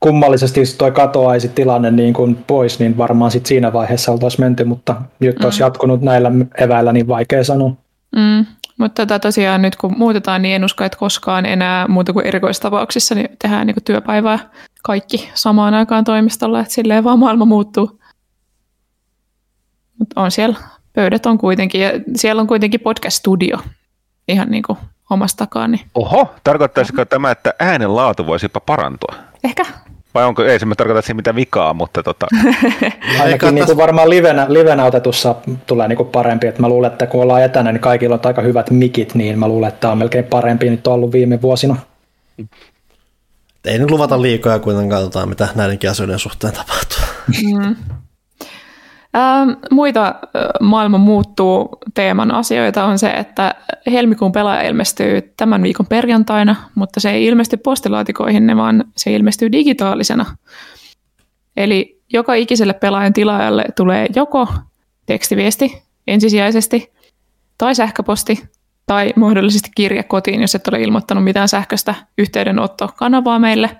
kummallisesti 0.04 0.60
toi 0.78 0.92
katoaisi 0.92 1.48
tilanne 1.48 1.90
niin 1.90 2.14
kuin 2.14 2.44
pois, 2.46 2.78
niin 2.78 2.98
varmaan 2.98 3.30
sit 3.30 3.46
siinä 3.46 3.72
vaiheessa 3.72 4.12
oltaisiin 4.12 4.44
menty, 4.44 4.64
mutta 4.64 5.02
nyt 5.20 5.44
olisi 5.44 5.62
jatkunut 5.62 6.02
näillä 6.02 6.30
eväillä, 6.58 6.92
niin 6.92 7.08
vaikea 7.08 7.44
sanoa. 7.44 7.72
Mm. 8.16 8.46
Mutta 8.78 9.02
tota, 9.02 9.18
tosiaan 9.18 9.62
nyt 9.62 9.76
kun 9.76 9.98
muutetaan, 9.98 10.42
niin 10.42 10.54
en 10.54 10.64
usko, 10.64 10.84
että 10.84 10.98
koskaan 10.98 11.46
enää 11.46 11.88
muuta 11.88 12.12
kuin 12.12 12.26
erikoistapauksissa 12.26 13.14
niin 13.14 13.28
tehdään 13.38 13.66
niin 13.66 13.76
työpäivää 13.84 14.38
kaikki 14.82 15.30
samaan 15.34 15.74
aikaan 15.74 16.04
toimistolla, 16.04 16.60
että 16.60 16.74
silleen 16.74 17.04
vaan 17.04 17.18
maailma 17.18 17.44
muuttuu. 17.44 18.00
Mutta 19.98 20.20
on 20.20 20.30
siellä, 20.30 20.56
pöydät 20.92 21.26
on 21.26 21.38
kuitenkin, 21.38 21.80
ja 21.80 21.90
siellä 22.16 22.40
on 22.40 22.46
kuitenkin 22.46 22.80
podcast-studio 22.80 23.58
ihan 24.28 24.50
niin 24.50 24.62
kuin 24.62 24.78
omasta 25.10 25.38
takaa, 25.38 25.68
niin 25.68 25.80
Oho, 25.94 26.34
tarkoittaisiko 26.44 27.04
tämä, 27.04 27.30
että 27.30 27.54
äänen 27.58 27.96
laatu 27.96 28.26
voisi 28.26 28.44
jopa 28.44 28.60
parantua? 28.60 29.14
ehkä. 29.44 29.64
Vai 30.14 30.24
onko, 30.24 30.44
ei 30.44 30.58
se 30.58 30.66
mä 30.66 30.74
tarkoita, 30.74 31.02
siinä 31.02 31.16
mitään 31.16 31.36
vikaa, 31.36 31.74
mutta 31.74 32.02
tota, 32.02 32.26
Ainakin 33.20 33.54
niin 33.54 33.66
kuin 33.66 33.76
varmaan 33.76 34.10
livenä, 34.10 34.46
livenä 34.48 34.84
otetussa 34.84 35.34
tulee 35.66 35.88
niin 35.88 35.96
kuin 35.96 36.08
parempi. 36.08 36.46
Että 36.46 36.60
mä 36.60 36.68
luulen, 36.68 36.92
että 36.92 37.06
kun 37.06 37.22
ollaan 37.22 37.42
etänä, 37.42 37.72
niin 37.72 37.80
kaikilla 37.80 38.14
on 38.14 38.20
aika 38.24 38.42
hyvät 38.42 38.70
mikit, 38.70 39.14
niin 39.14 39.38
mä 39.38 39.48
luulen, 39.48 39.68
että 39.68 39.80
tämä 39.80 39.92
on 39.92 39.98
melkein 39.98 40.24
parempi 40.24 40.70
nyt 40.70 40.86
on 40.86 40.94
ollut 40.94 41.12
viime 41.12 41.42
vuosina. 41.42 41.76
Ei 43.64 43.78
nyt 43.78 43.90
luvata 43.90 44.22
liikoja 44.22 44.58
kuitenkaan, 44.58 45.02
katsotaan 45.02 45.28
mitä 45.28 45.48
näidenkin 45.54 45.90
asioiden 45.90 46.18
suhteen 46.18 46.52
tapahtuu. 46.52 47.04
Ähm, 49.16 49.50
muita 49.70 50.14
maailman 50.60 51.00
muuttuu 51.00 51.68
teeman 51.94 52.34
asioita 52.34 52.84
on 52.84 52.98
se, 52.98 53.10
että 53.10 53.54
helmikuun 53.92 54.32
pelaaja 54.32 54.68
ilmestyy 54.68 55.32
tämän 55.36 55.62
viikon 55.62 55.86
perjantaina, 55.86 56.56
mutta 56.74 57.00
se 57.00 57.10
ei 57.10 57.26
ilmesty 57.26 57.56
postilaatikoihin, 57.56 58.46
ne 58.46 58.56
vaan 58.56 58.84
se 58.96 59.14
ilmestyy 59.14 59.52
digitaalisena. 59.52 60.26
Eli 61.56 62.02
joka 62.12 62.34
ikiselle 62.34 62.72
pelaajan 62.72 63.12
tilaajalle 63.12 63.64
tulee 63.76 64.06
joko 64.16 64.48
tekstiviesti 65.06 65.82
ensisijaisesti, 66.06 66.92
tai 67.58 67.74
sähköposti, 67.74 68.48
tai 68.86 69.12
mahdollisesti 69.16 69.70
kirje 69.74 70.02
kotiin, 70.02 70.40
jos 70.40 70.54
et 70.54 70.68
ole 70.68 70.82
ilmoittanut 70.82 71.24
mitään 71.24 71.48
sähköistä 71.48 71.94
yhteydenottokanavaa 72.18 73.38
meille. 73.38 73.70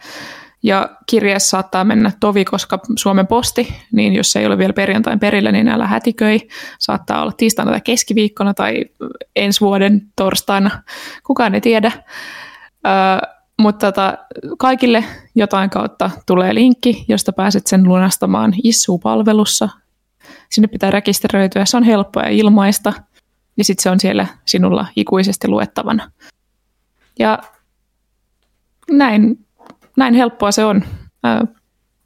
Ja 0.65 0.97
kirjeessä 1.07 1.49
saattaa 1.49 1.85
mennä 1.85 2.13
tovi, 2.21 2.45
koska 2.45 2.79
Suomen 2.97 3.27
posti, 3.27 3.75
niin 3.93 4.15
jos 4.15 4.33
se 4.33 4.41
ei 4.41 4.47
ole 4.47 4.59
vielä 4.59 4.73
perjantain 4.73 5.21
perillä, 5.21 5.53
niin 5.53 5.69
älä 5.69 5.87
hätiköi. 5.87 6.49
Saattaa 6.79 7.23
olla 7.23 7.33
tiistaina 7.33 7.71
tai 7.71 7.81
keskiviikkona 7.81 8.55
tai 8.55 8.85
ensi 9.37 9.61
vuoden 9.61 10.03
torstaina, 10.17 10.83
kukaan 11.27 11.55
ei 11.55 11.61
tiedä. 11.61 11.93
Öö, 12.87 13.31
mutta 13.59 13.93
tota, 13.93 14.19
kaikille 14.59 15.05
jotain 15.35 15.71
kautta 15.71 16.11
tulee 16.27 16.55
linkki, 16.55 17.05
josta 17.09 17.33
pääset 17.33 17.67
sen 17.67 17.85
lunastamaan 17.85 18.55
Issu-palvelussa. 18.63 19.69
Sinne 20.51 20.69
pitää 20.69 20.91
rekisteröityä, 20.91 21.65
se 21.65 21.77
on 21.77 21.83
helppoa 21.83 22.23
ja 22.23 22.29
ilmaista, 22.29 22.93
ja 23.57 23.65
sitten 23.65 23.83
se 23.83 23.91
on 23.91 24.01
siellä 24.01 24.27
sinulla 24.45 24.87
ikuisesti 24.97 25.49
luettavana. 25.49 26.11
Ja 27.19 27.39
näin 28.91 29.39
näin 29.97 30.15
helppoa 30.15 30.53
se 30.53 30.65
on. 30.65 30.85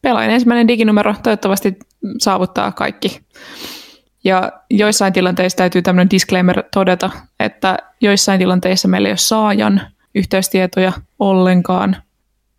Pelaajan 0.03 0.31
ensimmäinen 0.31 0.69
diginumero 0.69 1.15
toivottavasti 1.23 1.79
saavuttaa 2.19 2.73
kaikki. 2.73 3.21
Ja 4.25 4.53
joissain 4.71 5.13
tilanteissa 5.13 5.57
täytyy 5.57 5.83
tämmöinen 5.83 6.11
disclaimer 6.11 6.63
todeta, 6.73 7.11
että 7.41 7.79
joissain 8.01 8.39
tilanteissa 8.39 8.89
meillä 8.89 9.09
ei 9.09 9.13
ole 9.13 9.17
saajan 9.17 9.81
yhteystietoja 10.15 10.93
ollenkaan, 11.19 11.97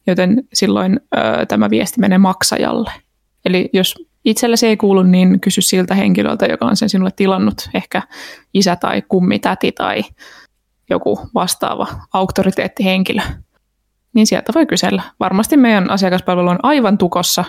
joten 0.08 0.44
silloin 0.54 1.00
ö, 1.18 1.46
tämä 1.46 1.70
viesti 1.70 2.00
menee 2.00 2.18
maksajalle. 2.18 2.92
Eli 3.46 3.70
jos 3.74 3.96
itsellesi 4.26 4.68
ei 4.68 4.78
kuulu, 4.78 5.04
niin 5.04 5.40
kysy 5.40 5.62
siltä 5.62 5.96
henkilöltä, 5.96 6.46
joka 6.46 6.66
on 6.66 6.76
sen 6.76 6.90
sinulle 6.90 7.12
tilannut, 7.16 7.70
ehkä 7.74 8.02
isä 8.54 8.76
tai 8.76 9.02
kummitäti 9.02 9.72
tai 9.72 10.04
joku 10.90 11.30
vastaava 11.34 11.88
auktoriteettihenkilö 12.14 13.22
niin 14.14 14.28
sieltä 14.28 14.52
voi 14.56 14.66
kysellä. 14.66 15.04
Varmasti 15.20 15.58
meidän 15.58 15.90
asiakaspalvelu 15.90 16.50
on 16.50 16.60
aivan 16.64 16.98
tukossa 16.98 17.46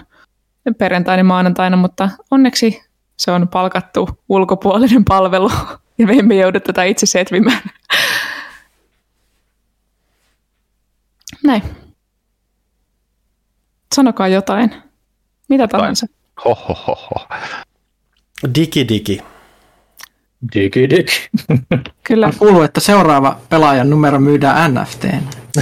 perjantaina 0.78 1.20
ja 1.20 1.24
maanantaina, 1.24 1.76
mutta 1.76 2.08
onneksi 2.30 2.82
se 3.16 3.30
on 3.30 3.48
palkattu 3.48 4.08
ulkopuolinen 4.28 5.04
palvelu 5.04 5.50
ja 5.98 6.06
me 6.06 6.12
emme 6.12 6.34
joudu 6.34 6.60
tätä 6.60 6.84
itse 6.84 7.06
setvimään. 7.06 7.62
Näin. 11.44 11.62
Sanokaa 13.94 14.28
jotain. 14.28 14.82
Mitä 15.48 15.68
tahansa. 15.68 16.06
ho, 16.44 16.54
ho, 16.54 16.74
ho, 16.74 16.94
ho. 16.94 17.26
Digi 18.54 18.88
digi. 18.88 19.22
Digi 20.54 20.90
digi. 20.90 21.28
Kyllä. 22.08 22.26
On 22.26 22.32
kuullut, 22.38 22.64
että 22.64 22.80
seuraava 22.80 23.36
pelaajan 23.48 23.90
numero 23.90 24.18
myydään 24.20 24.74
NFT. 24.74 25.04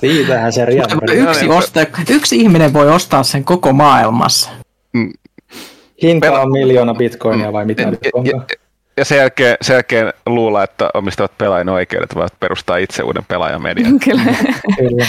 Siitähän 0.00 0.52
se 0.52 0.64
riempi. 0.64 0.94
Yksi, 1.12 1.48
ostaja, 1.48 1.86
yksi 2.10 2.36
ihminen 2.36 2.72
voi 2.72 2.90
ostaa 2.90 3.22
sen 3.22 3.44
koko 3.44 3.72
maailmassa. 3.72 4.50
Hinta 6.02 6.40
on 6.40 6.52
miljoona 6.52 6.94
bitcoinia 6.94 7.52
vai 7.52 7.64
mitä 7.64 7.90
nyt 7.90 8.00
Ja, 8.96 9.04
sen, 9.04 9.18
jälkeen, 9.18 9.56
sen 9.62 9.74
jälkeen 9.74 10.12
luulla, 10.26 10.64
että 10.64 10.90
omistavat 10.94 11.38
pelaajan 11.38 11.68
oikeudet 11.68 12.14
voivat 12.14 12.40
perustaa 12.40 12.76
itse 12.76 13.02
uuden 13.02 13.24
pelaajamedian. 13.28 13.98
Kyllä. 14.04 14.22
Kyllä. 14.76 15.06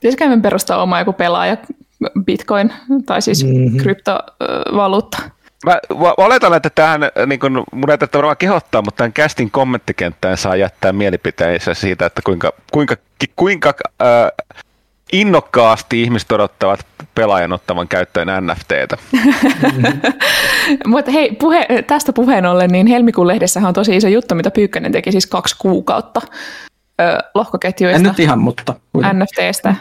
Pitäisikö 0.00 0.28
me 0.28 0.40
perustaa 0.40 0.82
oma 0.82 0.98
joku 0.98 1.12
pelaaja 1.12 1.56
bitcoin 2.24 2.72
tai 3.06 3.22
siis 3.22 3.44
Mhm. 3.44 3.56
mm-hmm. 3.56 3.78
kryptovaluutta? 3.78 5.18
Mä 5.66 5.78
va- 6.00 6.14
oletan, 6.16 6.54
että 6.54 6.70
tähän, 6.70 7.00
niin 7.26 7.40
kun, 7.40 7.64
mun 7.72 7.90
ei 7.90 7.98
tarvitse 7.98 8.18
varmaan 8.18 8.36
kehottaa, 8.36 8.82
mutta 8.82 8.98
tämän 8.98 9.12
kästin 9.12 9.50
kommenttikenttään 9.50 10.36
saa 10.36 10.56
jättää 10.56 10.92
mielipiteensä 10.92 11.74
siitä, 11.74 12.06
että 12.06 12.20
kuinka, 12.24 12.52
kuinka, 12.72 12.96
kuinka 13.36 13.74
äh, 14.02 14.08
innokkaasti 15.12 16.02
ihmiset 16.02 16.32
odottavat 16.32 16.86
pelaajan 17.14 17.52
ottavan 17.52 17.88
käyttöön 17.88 18.28
NFTtä. 18.46 18.96
Mutta 20.86 21.10
hei, 21.10 21.32
puhe, 21.32 21.66
tästä 21.86 22.12
puheen 22.12 22.46
ollen, 22.46 22.70
niin 22.70 22.86
helmikuun 22.86 23.26
lehdessähän 23.26 23.68
on 23.68 23.74
tosi 23.74 23.96
iso 23.96 24.08
juttu, 24.08 24.34
mitä 24.34 24.50
Pyykkönen 24.50 24.92
teki 24.92 25.12
siis 25.12 25.26
kaksi 25.26 25.56
kuukautta 25.58 26.20
ö, 27.00 27.02
En 27.02 27.18
lohkoketjuista, 27.34 28.08
nyt 28.08 28.20
ihan, 28.20 28.38
mutta. 28.38 28.74
NFTstä, 29.12 29.74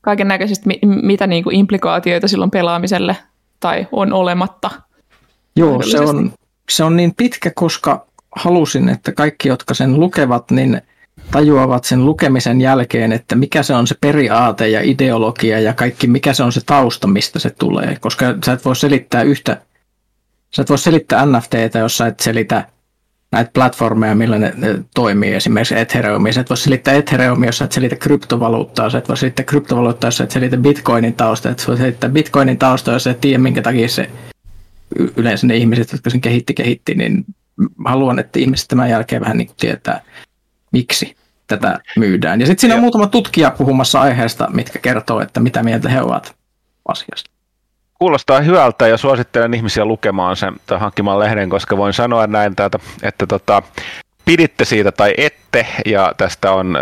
kaiken 0.00 0.28
näköisistä, 0.28 0.66
mi- 0.66 0.80
mitä 0.82 1.26
niinku 1.26 1.50
implikaatioita 1.52 2.28
silloin 2.28 2.50
pelaamiselle 2.50 3.16
tai 3.60 3.86
on 3.92 4.12
olematta. 4.12 4.70
Joo, 5.58 5.82
se 5.82 6.00
on, 6.00 6.32
se 6.70 6.84
on 6.84 6.96
niin 6.96 7.14
pitkä, 7.16 7.50
koska 7.54 8.06
halusin, 8.36 8.88
että 8.88 9.12
kaikki, 9.12 9.48
jotka 9.48 9.74
sen 9.74 10.00
lukevat, 10.00 10.50
niin 10.50 10.82
tajuavat 11.30 11.84
sen 11.84 12.04
lukemisen 12.04 12.60
jälkeen, 12.60 13.12
että 13.12 13.34
mikä 13.34 13.62
se 13.62 13.74
on 13.74 13.86
se 13.86 13.94
periaate 14.00 14.68
ja 14.68 14.80
ideologia 14.82 15.60
ja 15.60 15.74
kaikki, 15.74 16.06
mikä 16.06 16.32
se 16.32 16.42
on 16.42 16.52
se 16.52 16.60
tausta, 16.66 17.06
mistä 17.06 17.38
se 17.38 17.50
tulee. 17.50 17.96
Koska 18.00 18.34
sä 18.46 18.52
et 18.52 18.64
voi 18.64 18.76
selittää 18.76 19.22
yhtä, 19.22 19.62
sä 20.50 20.62
et 20.62 20.70
voi 20.70 20.78
selittää 20.78 21.26
NFTtä, 21.26 21.78
jos 21.78 21.96
sä 21.96 22.06
et 22.06 22.20
selitä 22.20 22.64
näitä 23.32 23.50
platformeja, 23.54 24.14
millä 24.14 24.38
ne, 24.38 24.54
toimii, 24.94 25.34
esimerkiksi 25.34 25.78
Ethereumia. 25.78 26.32
Sä 26.32 26.40
et 26.40 26.50
voi 26.50 26.56
selittää 26.56 26.94
Ethereumia, 26.94 27.48
jos 27.48 27.58
sä 27.58 27.64
et 27.64 27.72
selitä 27.72 27.96
kryptovaluuttaa. 27.96 28.90
Sä 28.90 28.98
et 28.98 29.08
voi 29.08 29.16
selittää 29.16 29.44
kryptovaluuttaa, 29.44 30.08
jos 30.08 30.16
sä 30.16 30.24
et 30.24 30.30
selitä 30.30 30.56
Bitcoinin 30.56 31.14
tausta. 31.14 31.50
Et 31.50 31.64
voi 31.68 31.76
selittää 31.76 32.10
Bitcoinin 32.10 32.58
tausta, 32.58 32.92
jos 32.92 33.04
sä 33.04 33.10
et 33.10 33.20
tiedä, 33.20 33.38
minkä 33.38 33.62
takia 33.62 33.88
se 33.88 34.10
yleensä 35.16 35.46
ne 35.46 35.56
ihmiset, 35.56 35.92
jotka 35.92 36.10
sen 36.10 36.20
kehitti, 36.20 36.54
kehitti, 36.54 36.94
niin 36.94 37.24
haluan, 37.84 38.18
että 38.18 38.38
ihmiset 38.38 38.68
tämän 38.68 38.90
jälkeen 38.90 39.22
vähän 39.22 39.38
niin 39.38 39.50
tietää, 39.60 40.00
miksi 40.72 41.16
tätä 41.46 41.78
myydään. 41.96 42.40
Ja 42.40 42.46
sitten 42.46 42.60
siinä 42.60 42.74
on 42.74 42.80
muutama 42.80 43.06
tutkija 43.06 43.50
puhumassa 43.50 44.00
aiheesta, 44.00 44.48
mitkä 44.50 44.78
kertoo, 44.78 45.20
että 45.20 45.40
mitä 45.40 45.62
mieltä 45.62 45.88
he 45.88 46.02
ovat 46.02 46.34
asiasta. 46.88 47.30
Kuulostaa 47.98 48.40
hyvältä 48.40 48.88
ja 48.88 48.96
suosittelen 48.96 49.54
ihmisiä 49.54 49.84
lukemaan 49.84 50.36
sen 50.36 50.54
tai 50.66 50.78
hankkimaan 50.78 51.18
lehden, 51.18 51.50
koska 51.50 51.76
voin 51.76 51.92
sanoa 51.92 52.26
näin 52.26 52.56
täältä, 52.56 52.78
että 53.02 53.26
tota, 53.26 53.62
piditte 54.24 54.64
siitä 54.64 54.92
tai 54.92 55.14
ette, 55.16 55.66
ja 55.86 56.14
tästä 56.16 56.52
on 56.52 56.78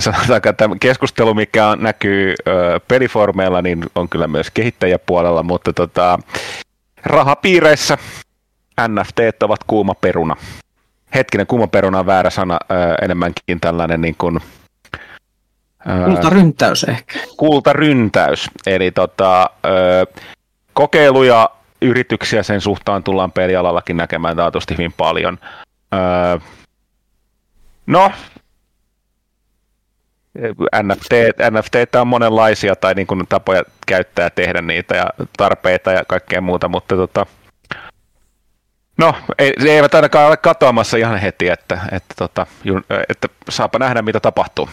sanotaanko, 0.00 0.48
että 0.48 0.68
keskustelu, 0.80 1.34
mikä 1.34 1.76
näkyy 1.76 2.34
ö, 2.48 2.80
peliformeilla, 2.88 3.62
niin 3.62 3.84
on 3.94 4.08
kyllä 4.08 4.26
myös 4.26 4.50
kehittäjäpuolella, 4.50 5.42
mutta 5.42 5.72
tota, 5.72 6.18
rahapiireissä 7.04 7.98
NFT 8.88 9.42
ovat 9.42 9.64
kuuma 9.66 9.94
peruna. 9.94 10.36
Hetkinen, 11.14 11.46
kuuma 11.46 11.66
peruna 11.66 11.98
on 11.98 12.06
väärä 12.06 12.30
sana, 12.30 12.58
ö, 12.70 12.74
enemmänkin 13.02 13.60
tällainen 13.60 14.00
niin 14.00 14.14
kuin, 14.18 14.40
Kultaryntäys 16.04 16.84
ehkä. 16.84 17.18
Kultaryntäys, 17.36 18.50
eli 18.66 18.90
tota, 18.90 19.50
ö, 19.66 20.06
kokeiluja, 20.72 21.50
yrityksiä 21.82 22.42
sen 22.42 22.60
suhtaan 22.60 23.02
tullaan 23.02 23.32
pelialallakin 23.32 23.96
näkemään 23.96 24.36
taatusti 24.36 24.74
hyvin 24.74 24.92
paljon. 24.92 25.38
Ö, 25.94 26.40
no, 27.86 28.12
NFT, 30.82 31.12
NFT 31.50 31.94
on 32.00 32.06
monenlaisia 32.06 32.76
tai 32.76 32.94
niin 32.94 33.06
kuin 33.06 33.26
tapoja 33.28 33.62
käyttää 33.86 34.30
tehdä 34.30 34.62
niitä 34.62 34.96
ja 34.96 35.06
tarpeita 35.36 35.92
ja 35.92 36.04
kaikkea 36.08 36.40
muuta, 36.40 36.68
mutta 36.68 36.96
tota, 36.96 37.26
no, 38.98 39.14
ei, 39.38 39.52
eivät 39.66 39.94
ainakaan 39.94 40.28
ole 40.28 40.36
katoamassa 40.36 40.96
ihan 40.96 41.18
heti, 41.18 41.48
että, 41.48 41.80
että, 41.92 42.14
tota, 42.18 42.46
että 43.08 43.28
saapa 43.48 43.78
nähdä 43.78 44.02
mitä 44.02 44.20
tapahtuu. 44.20 44.68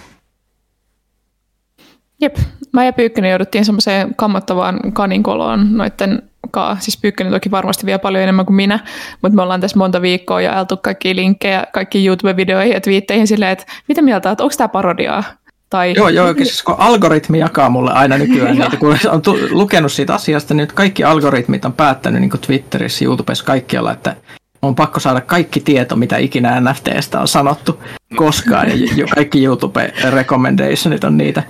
Jep, 2.21 2.37
mä 2.73 2.85
ja 2.85 2.93
Pyykkönen 2.93 3.29
jouduttiin 3.29 3.65
semmoiseen 3.65 4.15
kammottavaan 4.15 4.79
kaninkoloon 4.93 5.77
noitten 5.77 6.21
kaa. 6.51 6.77
Siis 6.79 6.97
Pyykkönen 7.01 7.33
toki 7.33 7.51
varmasti 7.51 7.85
vielä 7.85 7.99
paljon 7.99 8.23
enemmän 8.23 8.45
kuin 8.45 8.55
minä, 8.55 8.79
mutta 9.21 9.35
me 9.35 9.41
ollaan 9.41 9.61
tässä 9.61 9.77
monta 9.77 10.01
viikkoa 10.01 10.41
ja 10.41 10.53
ajeltu 10.53 10.77
kaikki 10.77 11.15
linkkejä, 11.15 11.63
kaikki 11.73 12.05
YouTube-videoihin 12.05 12.73
ja 12.73 12.81
twiitteihin 12.81 13.27
silleen, 13.27 13.51
että 13.51 13.65
mitä 13.87 14.01
mieltä 14.01 14.31
että 14.31 14.43
onko 14.43 14.55
tämä 14.57 14.67
parodiaa? 14.67 15.23
Tai... 15.69 15.93
Joo, 15.97 16.09
joo, 16.09 16.33
siis 16.33 16.63
kun 16.63 16.75
algoritmi 16.77 17.39
jakaa 17.39 17.69
mulle 17.69 17.91
aina 17.91 18.17
nykyään, 18.17 18.55
niitä, 18.57 18.77
kun 18.77 18.97
on 19.11 19.21
tu- 19.21 19.37
lukenut 19.51 19.91
siitä 19.91 20.13
asiasta, 20.13 20.53
niin 20.53 20.61
nyt 20.61 20.71
kaikki 20.71 21.03
algoritmit 21.03 21.65
on 21.65 21.73
päättänyt 21.73 22.21
niin 22.21 22.31
Twitterissä, 22.41 23.05
YouTubessa, 23.05 23.45
kaikkialla, 23.45 23.91
että 23.91 24.15
on 24.61 24.75
pakko 24.75 24.99
saada 24.99 25.21
kaikki 25.21 25.59
tieto, 25.59 25.95
mitä 25.95 26.17
ikinä 26.17 26.61
NFTstä 26.61 27.21
on 27.21 27.27
sanottu 27.27 27.79
koskaan, 28.15 28.67
ja 28.95 29.07
kaikki 29.15 29.47
YouTube-recommendationit 29.47 31.03
on 31.03 31.17
niitä. 31.17 31.43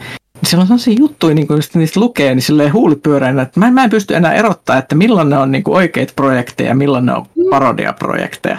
Siellä 0.43 0.61
on 0.61 0.67
sellaisia 0.67 0.95
juttuja, 0.99 1.35
niin 1.35 1.47
kun 1.47 1.59
niistä 1.73 1.99
lukee, 1.99 2.35
niin 2.35 2.43
silleen 2.43 2.73
huulit 2.73 3.03
pyöreänä, 3.03 3.41
että 3.41 3.59
mä, 3.59 3.71
mä 3.71 3.83
en 3.83 3.89
pysty 3.89 4.15
enää 4.15 4.33
erottaa, 4.33 4.77
että 4.77 4.95
milloin 4.95 5.29
ne 5.29 5.37
on 5.37 5.51
niin 5.51 5.63
oikeita 5.67 6.13
projekteja 6.15 6.69
ja 6.69 6.75
milloin 6.75 7.05
ne 7.05 7.13
on 7.13 7.25
parodiaprojekteja. 7.49 8.57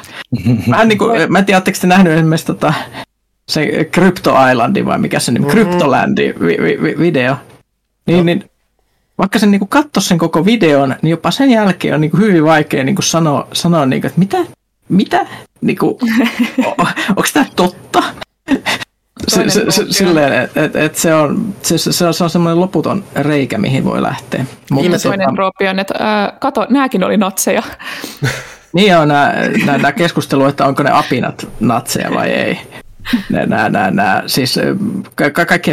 Mä 0.67 0.83
en, 0.83 0.89
niin 0.89 0.99
kuin, 0.99 1.33
mä 1.33 1.39
en 1.39 1.45
tiedä, 1.45 1.61
te 1.61 1.87
nähnyt 1.87 2.13
esimerkiksi 2.13 2.47
tota, 2.47 2.75
se 3.51 3.85
Crypto 3.93 4.35
Islandi 4.51 4.85
vai 4.85 4.99
mikä 4.99 5.21
se 5.21 5.33
nimi, 5.33 5.47
mm-hmm. 5.47 5.61
Cryptolandi 5.61 6.35
vi, 6.41 6.57
vi, 6.63 6.83
vi, 6.83 6.99
video. 6.99 7.37
Niin, 8.07 8.19
no. 8.19 8.25
niin 8.25 8.51
vaikka 9.19 9.39
sen 9.39 9.51
niin 9.51 9.69
katsoisi 9.69 10.09
sen 10.09 10.19
koko 10.19 10.45
videon, 10.45 10.97
niin 11.03 11.11
jopa 11.11 11.31
sen 11.31 11.51
jälkeen 11.51 11.95
on 11.95 12.01
niin 12.01 12.11
kuin 12.11 12.21
hyvin 12.21 12.45
vaikea 12.45 12.85
niin 12.85 12.95
kuin 12.95 13.05
sanoa, 13.05 13.49
sanoa 13.53 13.87
niin 13.87 14.03
kuin, 14.03 14.09
että 14.09 14.19
mitä, 14.19 14.39
mitä, 14.89 15.27
niin 15.61 15.79
kuin, 15.79 15.97
onko 17.09 17.29
tämä 17.33 17.47
totta? 17.57 18.03
Se, 19.29 19.51
se, 19.51 19.65
se, 19.69 19.85
silleen, 19.91 20.33
että 20.33 20.65
et, 20.65 20.77
et 20.77 20.95
se 20.97 21.15
on, 21.15 21.55
se, 21.63 21.79
se, 21.79 21.93
se 21.93 22.25
on 22.25 22.31
semmoinen 22.31 22.61
loputon 22.61 23.05
reikä, 23.17 23.59
mihin 23.59 23.85
voi 23.85 24.03
lähteä. 24.03 24.45
Mutta 24.71 24.99
toinen 25.03 25.35
trooppi 25.35 25.69
on, 25.69 25.79
että 25.79 25.95
ää, 25.99 26.37
kato, 26.41 26.67
nämäkin 26.71 27.05
oli 27.05 27.17
natseja. 27.17 27.63
niin 28.73 28.97
on 28.97 29.09
nämä 29.67 29.93
keskustelu, 29.93 30.45
että 30.45 30.67
onko 30.67 30.83
ne 30.83 30.91
apinat 30.91 31.49
natseja 31.61 32.11
vai 32.15 32.29
ei 32.29 32.59
nämä, 33.31 33.69
nämä, 33.69 33.91
nämä, 33.91 34.23
siis 34.27 34.59
ka- 35.15 35.45
kaikki, 35.45 35.71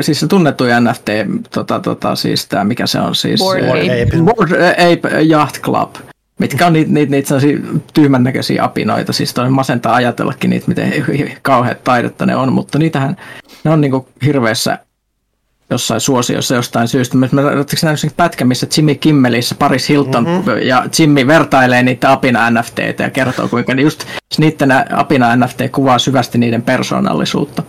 siis 0.00 0.26
tunnettuja 0.28 0.80
NFT, 0.80 1.08
tota, 1.50 1.80
tota, 1.80 2.16
siis 2.16 2.46
tämä, 2.46 2.64
mikä 2.64 2.86
se 2.86 3.00
on 3.00 3.14
siis? 3.14 3.40
Board 3.40 3.62
Ape. 3.62 4.08
Board 4.24 4.50
Ape 4.70 5.22
Yacht 5.30 5.60
Club, 5.60 5.94
mitkä 6.38 6.66
on 6.66 6.72
niitä, 6.72 6.92
niitä, 6.92 7.10
niitä 7.10 7.28
sellaisia 7.28 7.58
tyhmän 7.94 8.24
näköisiä 8.24 8.64
apinoita, 8.64 9.12
siis 9.12 9.34
toi 9.34 9.50
masentaa 9.50 9.94
ajatellakin 9.94 10.50
niitä, 10.50 10.68
miten 10.68 10.92
kauheat 11.42 11.84
taidetta 11.84 12.26
ne 12.26 12.36
on, 12.36 12.52
mutta 12.52 12.78
niitähän, 12.78 13.16
ne 13.64 13.70
on 13.70 13.80
niinku 13.80 14.08
hirveässä 14.24 14.78
jossain 15.70 16.00
suosiossa 16.00 16.54
jostain 16.54 16.88
syystä. 16.88 17.16
Mä 17.16 17.26
oletteko 17.42 17.80
nähnyt 17.82 18.00
sen 18.00 18.10
pätkän, 18.16 18.48
missä 18.48 18.66
Jimmy 18.76 18.94
Kimmelissä 18.94 19.54
Paris 19.54 19.88
Hilton 19.88 20.24
mm-hmm. 20.24 20.62
ja 20.62 20.86
Jimmy 20.98 21.26
vertailee 21.26 21.82
niitä 21.82 22.12
apina 22.12 22.50
NFTitä 22.50 23.02
ja 23.02 23.10
kertoo, 23.10 23.48
kuinka 23.48 23.72
just 23.72 24.04
niiden 24.38 24.70
apina 24.90 25.36
NFT 25.36 25.60
kuvaa 25.72 25.98
syvästi 25.98 26.38
niiden 26.38 26.62
persoonallisuutta. 26.62 27.62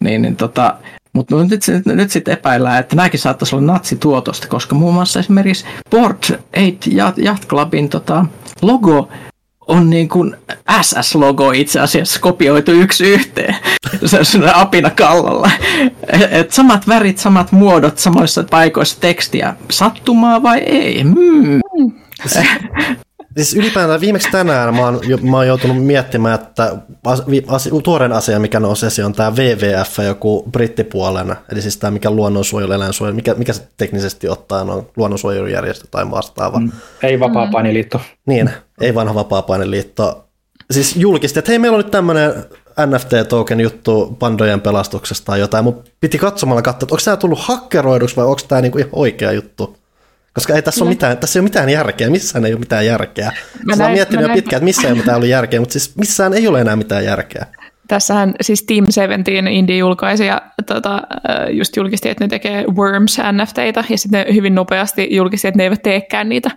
Niin, 0.00 0.22
niin 0.22 0.36
tota, 0.36 0.76
mutta 1.12 1.36
nyt, 1.36 1.60
nyt 1.86 2.10
sitten 2.10 2.32
epäillään, 2.32 2.80
että 2.80 2.96
nämäkin 2.96 3.20
saattaisi 3.20 3.56
olla 3.56 3.72
natsituotosta, 3.72 4.48
koska 4.48 4.74
muun 4.74 4.94
muassa 4.94 5.20
esimerkiksi 5.20 5.64
Board 5.90 6.16
8 6.22 7.24
Yacht 7.24 7.46
Clubin 7.46 7.88
tota, 7.88 8.26
logo 8.62 9.08
on 9.68 9.90
niin 9.90 10.08
kuin 10.08 10.36
SS-logo 10.82 11.52
itse 11.52 11.80
asiassa 11.80 12.20
kopioitu 12.20 12.72
yksi 12.72 13.04
yhteen. 13.04 13.56
Se 14.04 14.38
on 14.38 14.54
apina 14.54 14.90
kallalla. 14.90 15.50
Et 16.30 16.52
samat 16.52 16.88
värit, 16.88 17.18
samat 17.18 17.52
muodot, 17.52 17.98
samoissa 17.98 18.44
paikoissa 18.50 19.00
tekstiä. 19.00 19.54
Sattumaa 19.70 20.42
vai 20.42 20.58
ei? 20.58 21.02
Hmm. 21.02 21.60
Siis 23.36 23.54
ylipäätään 23.54 24.00
viimeksi 24.00 24.28
tänään 24.30 24.74
mä 24.74 24.84
oon, 24.84 25.00
mä 25.22 25.36
oon 25.36 25.46
joutunut 25.46 25.84
miettimään, 25.84 26.34
että 26.34 26.76
as, 27.48 27.70
tuoreen 27.84 28.12
asia, 28.12 28.40
mikä 28.40 28.60
nousi 28.60 28.86
esiin, 28.86 29.04
on 29.04 29.12
tämä 29.12 29.30
WWF, 29.30 29.98
joku 30.06 30.44
brittipuolena, 30.52 31.36
eli 31.52 31.62
siis 31.62 31.76
tämä 31.76 31.90
mikä 31.90 32.10
luonnonsuojelu, 32.10 32.72
eläinsuojelu, 32.72 33.16
mikä, 33.16 33.34
mikä 33.34 33.52
se 33.52 33.68
teknisesti 33.76 34.28
ottaen 34.28 34.70
on 34.70 34.86
luonnonsuojelujärjestö 34.96 35.86
tai 35.90 36.10
vastaava. 36.10 36.60
Mm, 36.60 36.72
ei 37.02 37.20
vapaa-painiliitto. 37.20 38.00
Niin, 38.26 38.50
ei 38.80 38.94
vanha 38.94 39.14
vapaa-painiliitto. 39.14 40.24
Siis 40.70 40.96
julkisti, 40.96 41.38
että 41.38 41.50
hei, 41.50 41.58
meillä 41.58 41.76
on 41.76 41.84
nyt 41.84 41.90
tämmöinen 41.90 42.34
NFT-token 42.86 43.60
juttu 43.60 44.16
pandojen 44.18 44.60
pelastuksesta 44.60 45.24
tai 45.24 45.40
jotain, 45.40 45.64
mutta 45.64 45.90
piti 46.00 46.18
katsomalla 46.18 46.62
katsoa, 46.62 46.86
että 46.86 46.94
onko 46.94 47.02
tämä 47.04 47.16
tullut 47.16 47.38
hakkeroiduksi 47.42 48.16
vai 48.16 48.24
onko 48.24 48.40
tämä 48.48 48.60
niinku 48.60 48.78
ihan 48.78 48.90
oikea 48.92 49.32
juttu. 49.32 49.76
Koska 50.34 50.54
ei 50.54 50.62
tässä, 50.62 50.84
ole 50.84 50.90
mitään, 50.90 51.18
tässä 51.18 51.38
ei 51.38 51.40
ole 51.40 51.44
mitään 51.44 51.68
järkeä, 51.68 52.10
missään 52.10 52.44
ei 52.44 52.52
ole 52.52 52.60
mitään 52.60 52.86
järkeä. 52.86 53.32
Mä, 53.64 53.76
näin, 53.76 53.90
mä 53.90 53.94
miettinyt 53.94 54.28
jo 54.28 54.34
pitkään, 54.34 54.58
että 54.58 54.64
missään 54.64 54.86
ei 54.86 54.92
ole 54.92 54.98
mitään 54.98 55.16
ollut 55.16 55.28
järkeä, 55.28 55.60
mutta 55.60 55.72
siis 55.72 55.96
missään 55.96 56.34
ei 56.34 56.48
ole 56.48 56.60
enää 56.60 56.76
mitään 56.76 57.04
järkeä. 57.04 57.46
Tässähän 57.88 58.34
siis 58.40 58.62
Team 58.62 58.84
17 58.90 59.50
indie 59.50 59.76
julkaisi 59.76 60.26
ja 60.26 60.42
tota, 60.66 61.02
just 61.50 61.76
julkisti, 61.76 62.08
että 62.08 62.24
ne 62.24 62.28
tekee 62.28 62.64
Worms 62.76 63.18
NFTitä 63.32 63.84
ja 63.88 63.98
sitten 63.98 64.26
ne 64.26 64.34
hyvin 64.34 64.54
nopeasti 64.54 65.08
julkisti, 65.16 65.48
että 65.48 65.58
ne 65.58 65.64
eivät 65.64 65.82
teekään 65.82 66.28
niitä, 66.28 66.50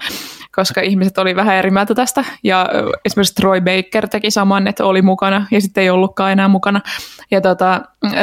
koska 0.56 0.82
ihmiset 0.82 1.18
oli 1.18 1.36
vähän 1.36 1.56
eri 1.56 1.72
mieltä 1.72 1.96
tästä. 1.96 2.24
Ja 2.44 2.70
esimerkiksi 3.06 3.36
Troy 3.36 3.62
Baker 3.62 4.08
teki 4.08 4.32
saman, 4.32 4.68
että 4.68 4.86
oli 4.86 5.02
mukana 5.02 5.48
ja 5.52 5.62
sitten 5.62 5.82
ei 5.82 5.90
ollutkaan 5.90 6.32
enää 6.32 6.48
mukana. 6.48 6.82
Ja 7.32 7.42
tota, 7.42 7.82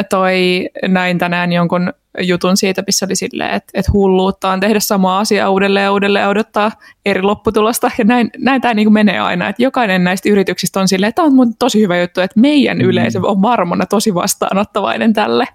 toi 0.09 0.69
näin 0.87 1.17
tänään 1.17 1.51
jonkun 1.51 1.93
jutun 2.21 2.57
siitä, 2.57 2.83
missä 2.87 3.05
oli 3.05 3.15
silleen, 3.15 3.53
että, 3.53 3.71
että 3.73 3.91
hulluutta 3.93 4.49
on 4.49 4.59
tehdä 4.59 4.79
samaa 4.79 5.19
asiaa 5.19 5.49
uudelleen 5.49 5.83
ja 5.83 5.91
uudelleen 5.91 6.27
odottaa 6.27 6.71
eri 7.05 7.21
lopputulosta. 7.21 7.91
Ja 7.97 8.05
näin, 8.05 8.31
näin 8.37 8.61
tämä 8.61 8.73
niin 8.73 8.93
menee 8.93 9.19
aina, 9.19 9.49
että 9.49 9.63
jokainen 9.63 10.03
näistä 10.03 10.29
yrityksistä 10.29 10.79
on 10.79 10.87
silleen, 10.87 11.09
että 11.09 11.21
tämä 11.21 11.41
on 11.41 11.55
tosi 11.59 11.81
hyvä 11.81 11.99
juttu, 11.99 12.21
että 12.21 12.39
meidän 12.39 12.77
mm. 12.77 12.83
yleisö 12.83 13.19
on 13.23 13.41
varmona 13.41 13.85
tosi 13.85 14.13
vastaanottavainen 14.13 15.13
tälle. 15.13 15.47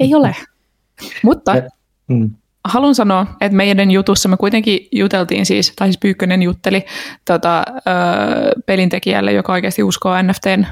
Ei 0.00 0.14
ole. 0.14 0.36
Mutta 1.22 1.54
mm. 2.08 2.30
haluan 2.64 2.94
sanoa, 2.94 3.26
että 3.40 3.56
meidän 3.56 3.90
jutussa 3.90 4.28
me 4.28 4.36
kuitenkin 4.36 4.88
juteltiin 4.92 5.46
siis, 5.46 5.72
tai 5.76 5.88
siis 5.88 5.98
Pyykkönen 5.98 6.42
jutteli 6.42 6.84
tota, 7.24 7.64
ö, 7.68 7.82
pelintekijälle, 8.66 9.32
joka 9.32 9.52
oikeasti 9.52 9.82
uskoo 9.82 10.22
NFTn 10.22 10.66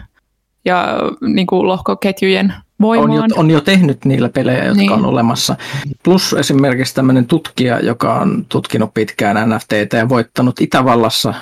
ja 0.64 0.98
niin 1.20 1.46
kuin 1.46 1.68
lohkoketjujen 1.68 2.55
voimaan. 2.80 3.10
On 3.10 3.30
jo, 3.30 3.37
on 3.37 3.50
jo 3.50 3.60
tehnyt 3.60 4.04
niillä 4.04 4.28
pelejä, 4.28 4.64
jotka 4.64 4.80
niin. 4.80 4.92
on 4.92 5.04
olemassa. 5.04 5.56
Plus 6.04 6.32
esimerkiksi 6.32 6.94
tämmöinen 6.94 7.26
tutkija, 7.26 7.80
joka 7.80 8.14
on 8.14 8.46
tutkinut 8.48 8.94
pitkään 8.94 9.50
NFTtä 9.50 9.96
ja 9.96 10.08
voittanut 10.08 10.60
Itävallassa 10.60 11.34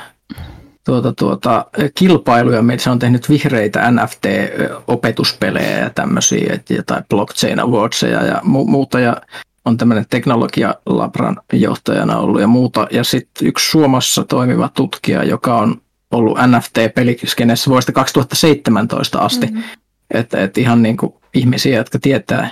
tuota, 0.85 1.13
tuota, 1.13 1.67
kilpailuja, 1.95 2.63
se 2.79 2.91
on 2.91 2.99
tehnyt 2.99 3.29
vihreitä 3.29 3.91
NFT-opetuspelejä 3.91 5.79
ja 5.79 5.91
tämmöisiä, 5.91 6.59
jotain 6.71 7.05
blockchain 7.09 7.61
awardseja 7.61 8.27
ja 8.27 8.41
mu- 8.45 8.71
muuta, 8.71 9.01
ja 9.01 9.17
on 9.65 9.77
tämmöinen 9.77 10.07
teknologialabran 10.11 11.37
johtajana 11.53 12.19
ollut 12.19 12.41
ja 12.41 12.47
muuta. 12.47 12.87
Ja 12.91 13.05
sitten 13.05 13.49
yksi 13.49 13.71
Suomessa 13.71 14.25
toimiva 14.25 14.71
tutkija, 14.75 15.25
joka 15.25 15.57
on 15.57 15.81
ollut 16.11 16.39
NFT-peliskenessä 16.39 17.69
vuodesta 17.69 17.93
2017 17.93 19.19
asti. 19.19 19.47
Mm-hmm. 19.47 19.63
Että 20.13 20.43
et 20.43 20.59
ihan 20.59 20.83
niin 20.83 20.97
kuin 20.97 21.15
ihmisiä, 21.35 21.77
jotka 21.77 21.99
tietää, 21.99 22.51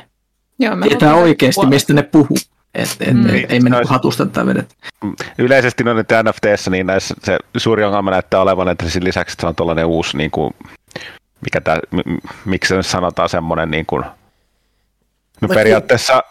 Joo, 0.59 0.77
tietää 0.77 1.15
oikeasti, 1.15 1.55
puolesta. 1.55 1.75
mistä 1.75 1.93
ne 1.93 2.03
puhuu. 2.03 2.37
Et, 2.75 2.97
et, 3.01 3.15
mm. 3.15 3.29
ei, 3.29 3.47
ei 3.49 3.61
mennä 3.61 3.81
no, 3.81 3.87
hatusta 3.89 4.27
tätä 4.27 4.47
vedet. 4.47 4.77
Yleisesti 5.39 5.85
noin 5.85 5.97
NFTssä, 5.99 6.71
niin 6.71 6.87
näissä 6.87 7.15
se 7.23 7.39
suuri 7.57 7.85
ongelma 7.85 8.11
näyttää 8.11 8.41
olevan, 8.41 8.69
että 8.69 8.89
sen 8.89 9.05
lisäksi 9.05 9.33
että 9.33 9.41
se 9.41 9.47
on 9.47 9.55
tuollainen 9.55 9.87
uusi, 9.87 10.17
niin 10.17 10.31
kuin, 10.31 10.55
mikä 11.45 11.61
tää, 11.61 11.79
miksi 12.45 12.69
se 12.69 12.77
nyt 12.77 12.87
sanotaan 12.87 13.29
semmoinen, 13.29 13.71
niin 13.71 13.87
kuin, 13.87 14.05
no 15.41 15.49
periaatteessa 15.49 16.23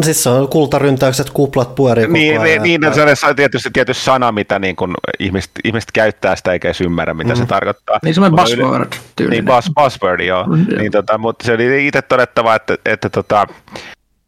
Siis 0.00 0.22
se 0.22 0.30
on 0.30 0.48
kultaryntäykset, 0.48 1.30
kuplat 1.30 1.74
pyörii 1.74 2.04
koko 2.04 2.12
niin, 2.12 2.40
ajan. 2.40 2.62
Niin, 2.62 2.80
niin 2.80 2.94
se 2.94 3.26
on 3.26 3.36
tietysti 3.36 3.70
tietysti 3.72 4.04
sana, 4.04 4.32
mitä 4.32 4.58
niin 4.58 4.76
kun 4.76 4.94
ihmiset, 5.18 5.50
ihmiset 5.64 5.92
käyttää 5.92 6.36
sitä 6.36 6.52
eikä 6.52 6.68
edes 6.68 6.80
ymmärrä, 6.80 7.14
mitä 7.14 7.34
mm. 7.34 7.36
se 7.36 7.46
tarkoittaa. 7.46 7.98
Niin 8.04 8.14
semmoinen 8.14 8.36
buzzword 8.36 8.92
Niin, 9.28 9.44
buzz, 9.44 9.68
buzzword, 9.74 10.20
joo. 10.20 10.44
Mm, 10.46 10.66
niin, 10.78 10.92
tota, 10.92 11.18
mutta 11.18 11.46
se 11.46 11.52
oli 11.52 11.86
itse 11.86 12.02
todettava, 12.02 12.54
että, 12.54 12.76
että 12.86 13.08
tota, 13.10 13.46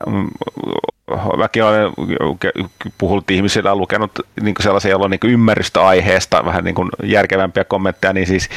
mm, 0.06 0.28
mäkin 1.36 1.64
olen 1.64 1.92
puhunut 2.98 3.30
ihmisillä 3.30 3.74
lukenut 3.74 4.10
niin 4.40 4.54
sellaisia, 4.60 4.90
joilla 4.90 5.04
on 5.04 5.10
niin 5.10 5.32
ymmärrystä 5.32 5.86
aiheesta, 5.86 6.44
vähän 6.44 6.64
niin 6.64 6.74
järkevämpiä 7.02 7.64
kommentteja, 7.64 8.12
niin 8.12 8.26
siis 8.26 8.48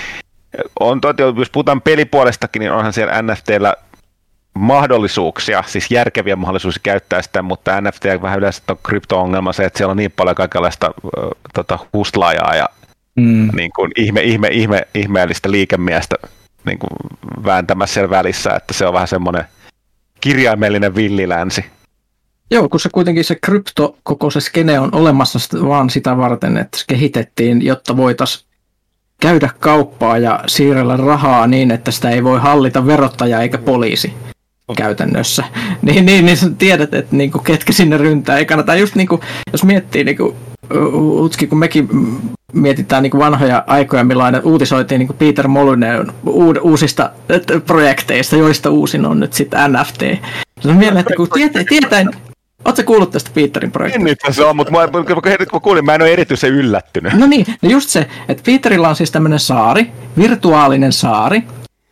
on 0.80 1.02
totta, 1.02 1.24
jos 1.24 1.50
puhutaan 1.50 1.82
pelipuolestakin, 1.82 2.60
niin 2.60 2.72
onhan 2.72 2.93
siellä 2.93 3.22
NFTllä 3.22 3.76
mahdollisuuksia, 4.60 5.63
siis 5.67 5.91
järkeviä 5.91 6.36
mahdollisuuksia 6.36 6.82
käyttää 6.84 7.22
sitä, 7.22 7.41
mutta 7.41 7.82
NFT 7.82 8.06
vähän 8.22 8.38
yleensä 8.38 8.62
on 8.70 8.78
krypto-ongelma 8.84 9.54
se, 9.54 9.65
että 9.65 9.78
siellä 9.78 9.91
on 9.91 9.98
niin 9.98 10.12
paljon 10.12 10.36
kaikenlaista 10.36 10.86
äh, 10.88 11.30
tota, 11.54 11.80
hustlaajaa 11.93 12.56
ja 12.56 12.70
mm. 13.15 13.50
niin 13.56 13.72
kuin 13.76 13.91
ihme, 13.96 14.22
ihme, 14.22 14.48
ihme, 14.48 14.88
ihmeellistä 14.96 15.52
liikemiestä 15.52 16.15
niin 16.65 16.80
kuin 16.80 16.91
vääntämässä 17.46 17.93
siellä 17.93 18.10
välissä, 18.10 18.56
että 18.56 18.74
se 18.74 18.86
on 18.86 18.93
vähän 18.93 19.08
semmoinen 19.08 19.43
kirjaimellinen 20.22 20.96
villilänsi. 20.96 21.65
Joo, 22.52 22.70
kun 22.70 22.80
se 22.80 22.89
kuitenkin 22.89 23.24
se 23.24 23.36
krypto, 23.36 23.98
koko 24.04 24.30
se 24.30 24.39
skene 24.39 24.80
on 24.80 24.89
olemassa 24.96 25.39
vaan 25.67 25.89
sitä 25.89 26.17
varten, 26.17 26.58
että 26.58 26.78
se 26.78 26.84
kehitettiin, 26.88 27.65
jotta 27.65 27.98
voitaisiin 27.98 28.48
käydä 29.22 29.50
kauppaa 29.60 30.17
ja 30.17 30.43
siirrellä 30.48 30.98
rahaa 30.98 31.48
niin, 31.48 31.72
että 31.72 31.91
sitä 31.91 32.10
ei 32.10 32.24
voi 32.24 32.39
hallita 32.39 32.86
verottaja 32.86 33.41
eikä 33.41 33.58
poliisi 33.58 34.13
käytännössä, 34.75 35.43
niin, 35.82 36.06
niin, 36.06 36.25
niin 36.25 36.38
sä 36.38 36.49
tiedät, 36.58 36.93
että 36.93 37.15
niin 37.15 37.32
kuin, 37.32 37.43
ketkä 37.43 37.73
sinne 37.73 37.97
ryntää. 37.97 38.38
Ei 38.38 38.45
kannata 38.45 38.75
just 38.75 38.95
niin 38.95 39.08
kuin, 39.08 39.21
jos 39.51 39.63
miettii 39.63 40.03
niin 40.03 40.17
kuin, 40.17 40.36
Utski, 40.93 41.47
kun 41.47 41.58
mekin 41.58 41.89
mietitään 42.53 43.03
niin 43.03 43.12
kuin 43.12 43.19
vanhoja 43.19 43.63
aikoja, 43.67 44.03
milloin 44.03 44.41
uutisoitiin 44.43 44.99
niin 44.99 45.08
kuin 45.08 45.17
Peter 45.17 45.47
Molyneux 45.47 46.08
uusista 46.62 47.10
projekteista, 47.65 48.36
joista 48.36 48.69
uusin 48.69 49.06
on 49.06 49.19
nyt 49.19 49.34
sitten 49.34 49.60
NFT. 49.71 49.99
Se 50.60 50.69
on 50.69 50.75
mieleen, 50.75 50.99
että 50.99 51.13
kun 51.15 51.30
tietä, 51.34 51.63
tietäen, 51.63 52.10
Oletko 52.65 52.84
kuullut 52.84 53.12
tästä 53.12 53.32
Peterin 53.34 53.71
projektista? 53.71 54.10
En 54.10 54.17
nyt 54.25 54.36
se 54.36 54.43
on, 54.43 54.56
mutta 54.56 54.71
mä, 54.71 54.88
kun 54.88 55.21
mä 55.53 55.60
kuulin, 55.60 55.86
mä 55.86 55.95
en 55.95 56.01
ole 56.01 56.12
erityisen 56.12 56.49
yllättynyt. 56.49 57.13
No 57.13 57.27
niin, 57.27 57.45
no 57.62 57.69
just 57.69 57.89
se, 57.89 58.08
että 58.30 58.43
Peterilla 58.45 58.89
on 58.89 58.95
siis 58.95 59.12
tämmöinen 59.12 59.39
saari, 59.39 59.91
virtuaalinen 60.17 60.91
saari, 60.91 61.43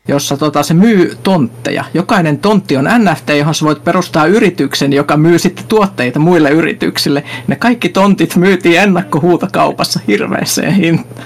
jossa 0.08 0.38
tota, 0.38 0.64
se 0.64 0.74
myy 0.74 1.18
tontteja. 1.24 1.84
Jokainen 1.94 2.38
tontti 2.38 2.78
on 2.78 2.86
NFT, 2.86 3.30
johon 3.30 3.56
sä 3.56 3.66
voit 3.66 3.84
perustaa 3.84 4.26
yrityksen, 4.26 4.94
joka 4.94 5.18
myy 5.18 5.40
sitten 5.40 5.66
tuotteita 5.66 6.20
muille 6.20 6.50
yrityksille. 6.50 7.24
Ne 7.48 7.56
kaikki 7.56 7.90
tontit 7.90 8.36
myytiin 8.36 8.80
ennakkohuutokaupassa 8.80 10.00
hirveäseen 10.08 10.74
hintaan. 10.74 11.26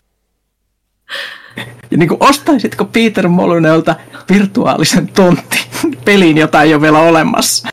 Ja 1.92 1.98
niin 1.98 2.10
kuin, 2.10 2.24
ostaisitko 2.24 2.86
Peter 2.86 3.28
Molynelta 3.28 3.96
virtuaalisen 4.30 5.08
tontti 5.08 5.68
peliin, 6.06 6.38
jota 6.38 6.62
ei 6.62 6.74
ole 6.74 6.82
vielä 6.82 7.00
olemassa? 7.00 7.68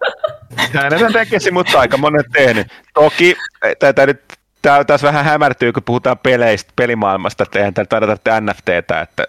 Näin 0.73 1.12
tekisi, 1.12 1.51
mutta 1.51 1.81
aika 1.81 1.97
monet 1.97 2.27
tehnyt. 2.33 2.66
Toki 2.95 3.37
tätä 3.79 4.07
nyt 4.07 4.21
Tämä 4.66 4.85
tässä 4.85 5.07
vähän 5.07 5.25
hämärtyy, 5.25 5.73
kun 5.73 5.83
puhutaan 5.83 6.19
peleistä, 6.19 6.73
pelimaailmasta, 6.77 7.42
että 7.42 7.59
eihän 7.59 7.75
täällä 7.75 7.88
tarvita 7.88 8.40
NFTtä, 8.40 9.01
että 9.01 9.27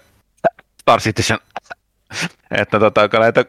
Star 0.88 1.02
Citizen. 1.02 1.40
Että 2.52 2.80
tota, 2.80 3.10
näitä 3.20 3.46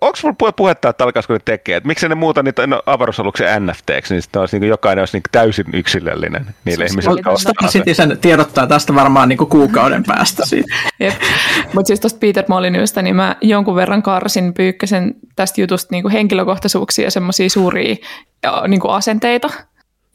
onko 0.00 0.16
sulla 0.16 0.52
puhetta, 0.52 0.88
että 0.88 1.04
alkaisiko 1.04 1.34
ne 1.34 1.40
tekee? 1.44 1.76
Että 1.76 1.86
miksi 1.86 2.08
ne 2.08 2.14
muuta 2.14 2.42
niitä 2.42 2.66
no, 2.66 2.82
avaruusaluksen 2.86 3.66
NFTksi, 3.66 4.14
niin 4.14 4.22
sitten 4.22 4.40
olisi 4.40 4.58
niin 4.58 4.68
jokainen 4.68 5.02
olisi 5.02 5.16
niin 5.16 5.22
täysin 5.32 5.66
yksilöllinen 5.72 6.46
niille 6.64 6.84
ihmisille, 6.84 7.18
jotka 7.18 7.30
ostaa 7.30 7.68
Sitten 7.68 7.94
sen 7.94 8.18
tiedottaa 8.18 8.66
tästä 8.66 8.94
varmaan 8.94 9.28
niin 9.28 9.38
kuukauden 9.38 10.04
päästä 10.14 10.42
Mutta 11.74 11.86
siis 11.86 12.00
tuosta 12.00 12.18
Peter 12.18 12.44
Molyneuxsta, 12.48 13.02
niin 13.02 13.16
mä 13.16 13.36
jonkun 13.40 13.76
verran 13.76 14.02
karsin 14.02 14.54
pyykkäsen 14.54 15.14
tästä 15.36 15.60
jutusta 15.60 15.88
niin 15.90 16.10
henkilökohtaisuuksia 16.10 17.04
ja 17.04 17.10
semmoisia 17.10 17.50
suuria 17.50 17.96
niin 18.68 18.80
asenteita, 18.88 19.50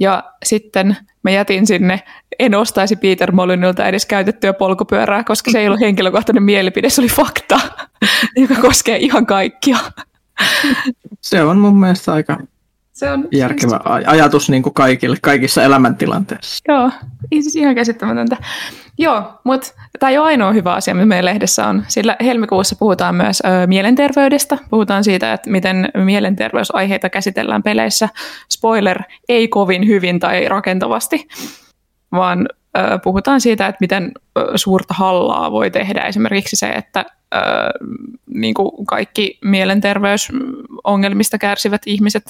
ja 0.02 0.24
sitten 0.46 0.98
mä 1.24 1.32
jätin 1.32 1.68
sinne, 1.68 2.04
en 2.40 2.56
ostaisi 2.56 2.96
Peter 2.96 3.32
Molynyltä 3.32 3.86
edes 3.86 4.06
käytettyä 4.06 4.54
polkupyörää, 4.54 5.24
koska 5.24 5.52
se 5.52 5.60
ei 5.60 5.68
ollut 5.68 5.80
henkilökohtainen 5.80 6.44
mielipide, 6.44 6.90
se 6.90 7.02
oli 7.02 7.10
fakta, 7.10 7.60
joka 8.42 8.56
koskee 8.56 8.98
ihan 8.98 9.26
kaikkia. 9.26 9.78
Se 11.22 11.44
on 11.44 11.58
mun 11.58 11.80
mielestä 11.80 12.14
aika 12.14 12.38
se 13.02 13.12
on 13.12 13.28
järkevä 13.32 13.80
ajatus 14.06 14.50
niin 14.50 14.64
kuin 14.64 14.74
kaikille, 14.74 15.18
kaikissa 15.22 15.64
elämäntilanteissa. 15.64 16.64
Joo, 16.68 16.92
siis 17.34 17.56
ihan 17.56 17.76
käsittämätöntä. 17.76 18.38
Joo, 18.98 19.40
mutta 19.44 19.68
tämä 20.00 20.10
ei 20.10 20.18
ole 20.18 20.26
ainoa 20.26 20.52
hyvä 20.52 20.74
asia, 20.74 20.96
mitä 20.96 21.06
meidän 21.06 21.26
lehdessä 21.26 21.68
on, 21.68 21.84
sillä 21.88 22.16
helmikuussa 22.24 22.76
puhutaan 22.76 23.16
myös 23.16 23.42
ö, 23.46 23.68
mielenterveydestä. 23.68 24.58
Puhutaan 24.70 25.04
siitä, 25.04 25.34
että 25.34 25.50
miten 25.50 25.90
mielenterveysaiheita 26.06 27.10
käsitellään 27.10 27.64
peleissä. 27.64 28.10
Spoiler, 28.50 29.02
ei 29.30 29.48
kovin 29.48 29.88
hyvin 29.88 30.20
tai 30.20 30.48
rakentavasti, 30.48 31.28
vaan 32.12 32.48
ö, 32.78 33.00
puhutaan 33.04 33.42
siitä, 33.42 33.68
että 33.68 33.78
miten 33.82 34.12
ö, 34.38 34.52
suurta 34.56 34.94
hallaa 34.94 35.52
voi 35.52 35.72
tehdä 35.72 36.02
esimerkiksi 36.02 36.56
se, 36.56 36.70
että 36.70 37.06
niin 38.34 38.54
kuin 38.54 38.86
kaikki 38.86 39.40
mielenterveysongelmista 39.46 41.38
kärsivät 41.38 41.82
ihmiset 41.86 42.24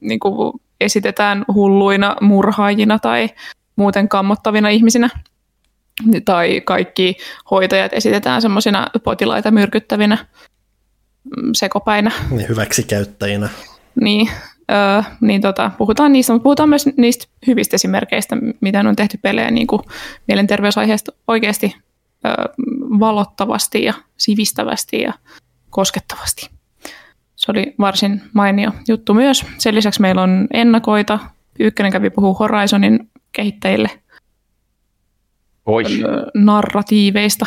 niin 0.00 0.20
kuin 0.20 0.60
esitetään 0.80 1.44
hulluina 1.54 2.16
murhaajina 2.20 2.98
tai 2.98 3.28
muuten 3.76 4.08
kammottavina 4.08 4.68
ihmisinä. 4.68 5.10
Tai 6.24 6.60
kaikki 6.60 7.16
hoitajat 7.50 7.92
esitetään 7.92 8.42
semmoisina 8.42 8.86
potilaita 9.04 9.50
myrkyttävinä 9.50 10.18
mm, 11.36 11.50
sekopäinä. 11.52 12.10
Hyväksikäyttäjinä. 12.48 13.48
Niin, 14.00 14.30
öö, 14.70 15.02
niin 15.20 15.40
tota, 15.40 15.70
puhutaan 15.78 16.12
niistä, 16.12 16.32
mutta 16.32 16.42
puhutaan 16.42 16.68
myös 16.68 16.86
niistä 16.96 17.26
hyvistä 17.46 17.74
esimerkkeistä, 17.74 18.36
miten 18.60 18.86
on 18.86 18.96
tehty 18.96 19.18
pelejä 19.22 19.50
niin 19.50 19.66
kuin 19.66 19.82
mielenterveysaiheesta 20.28 21.12
oikeasti 21.28 21.76
öö, 22.26 22.34
valottavasti 23.00 23.84
ja 23.84 23.94
sivistävästi 24.16 25.00
ja 25.00 25.12
koskettavasti. 25.70 26.57
Se 27.48 27.52
oli 27.52 27.74
varsin 27.78 28.22
mainio 28.32 28.70
juttu 28.88 29.14
myös. 29.14 29.46
Sen 29.58 29.74
lisäksi 29.74 30.00
meillä 30.00 30.22
on 30.22 30.46
ennakoita. 30.52 31.18
Ykkönen 31.58 31.92
kävi 31.92 32.10
puhuu 32.10 32.34
Horizonin 32.34 33.10
kehittäjille 33.32 33.90
Oi. 35.66 35.84
narratiiveista. 36.34 37.46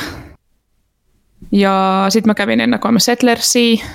Ja 1.51 2.05
sitten 2.09 2.29
mä 2.29 2.33
kävin 2.33 2.59
ennakoimassa 2.59 3.05
Settlersia. 3.05 3.85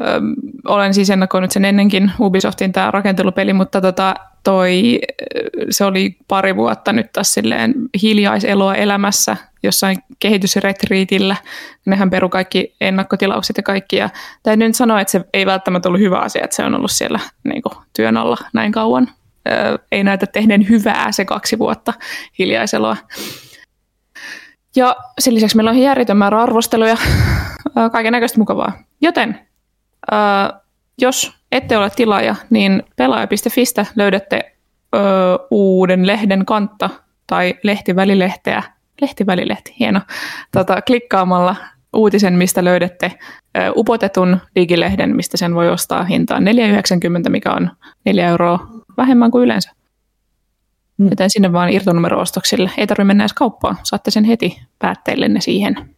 Öö, 0.00 0.20
olen 0.68 0.94
siis 0.94 1.10
ennakoinut 1.10 1.50
sen 1.50 1.64
ennenkin 1.64 2.12
Ubisoftin 2.20 2.72
tämä 2.72 2.90
rakentelupeli, 2.90 3.52
mutta 3.52 3.80
tota, 3.80 4.14
toi, 4.46 5.00
se 5.70 5.84
oli 5.84 6.16
pari 6.28 6.56
vuotta 6.56 6.92
nyt 6.92 7.12
taas 7.12 7.34
silleen 7.34 7.74
hiljaiseloa 8.02 8.74
elämässä 8.74 9.36
jossain 9.62 9.98
kehitysretriitillä. 10.18 11.36
Nehän 11.86 12.10
peru 12.10 12.28
kaikki 12.28 12.74
ennakkotilaukset 12.80 13.56
ja 13.56 13.62
kaikki. 13.62 13.96
Ja 13.96 14.10
täytyy 14.42 14.66
nyt 14.66 14.76
sanoa, 14.76 15.00
että 15.00 15.12
se 15.12 15.24
ei 15.34 15.46
välttämättä 15.46 15.88
ollut 15.88 16.00
hyvä 16.00 16.18
asia, 16.18 16.44
että 16.44 16.56
se 16.56 16.64
on 16.64 16.74
ollut 16.74 16.90
siellä 16.90 17.20
niin 17.44 17.62
kuin, 17.62 17.74
työn 17.96 18.16
alla 18.16 18.36
näin 18.52 18.72
kauan. 18.72 19.08
Ö, 19.48 19.78
ei 19.92 20.04
näytä 20.04 20.26
tehneen 20.26 20.68
hyvää 20.68 21.12
se 21.12 21.24
kaksi 21.24 21.58
vuotta 21.58 21.92
hiljaiseloa. 22.38 22.96
Ja 24.76 24.96
sen 25.18 25.34
lisäksi 25.34 25.56
meillä 25.56 25.70
on 25.70 25.78
järjetön 25.78 26.16
määrä 26.16 26.42
arvosteluja, 26.42 26.96
kaiken 27.92 28.12
näköistä 28.12 28.38
mukavaa. 28.38 28.72
Joten 29.00 29.48
jos 30.98 31.36
ette 31.52 31.78
ole 31.78 31.90
tilaaja, 31.90 32.34
niin 32.50 32.82
pelaaja.fistä 32.96 33.86
löydätte 33.96 34.52
ö, 34.94 34.98
uuden 35.50 36.06
lehden 36.06 36.46
kantta 36.46 36.90
tai 37.26 37.54
lehtivälilehteä, 37.62 38.62
lehtivälilehti, 39.00 39.74
hieno, 39.80 40.00
tota, 40.52 40.82
klikkaamalla 40.82 41.56
uutisen, 41.92 42.34
mistä 42.34 42.64
löydätte 42.64 43.12
ö, 43.56 43.72
upotetun 43.76 44.40
digilehden, 44.54 45.16
mistä 45.16 45.36
sen 45.36 45.54
voi 45.54 45.70
ostaa 45.70 46.04
hintaan 46.04 46.42
4,90, 47.24 47.30
mikä 47.30 47.52
on 47.52 47.70
4 48.04 48.28
euroa 48.28 48.66
vähemmän 48.96 49.30
kuin 49.30 49.44
yleensä. 49.44 49.70
Mm. 50.98 51.08
Joten 51.10 51.30
sinne 51.30 51.52
vaan 51.52 51.70
irtonumero-ostoksille. 51.70 52.70
Ei 52.76 52.86
tarvitse 52.86 53.04
mennä 53.04 53.22
edes 53.22 53.32
kauppaan. 53.32 53.76
Saatte 53.82 54.10
sen 54.10 54.24
heti 54.24 54.62
päätteillenne 54.78 55.40
siihen. 55.40 55.94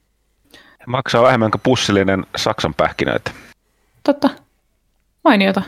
Maksaa 0.87 1.23
vähemmän 1.23 1.51
kuin 1.51 1.61
pussillinen 1.65 2.27
Saksan 2.37 2.75
pähkinöitä. 2.75 3.31
Totta. 4.03 4.31
Mainiota. 5.29 5.63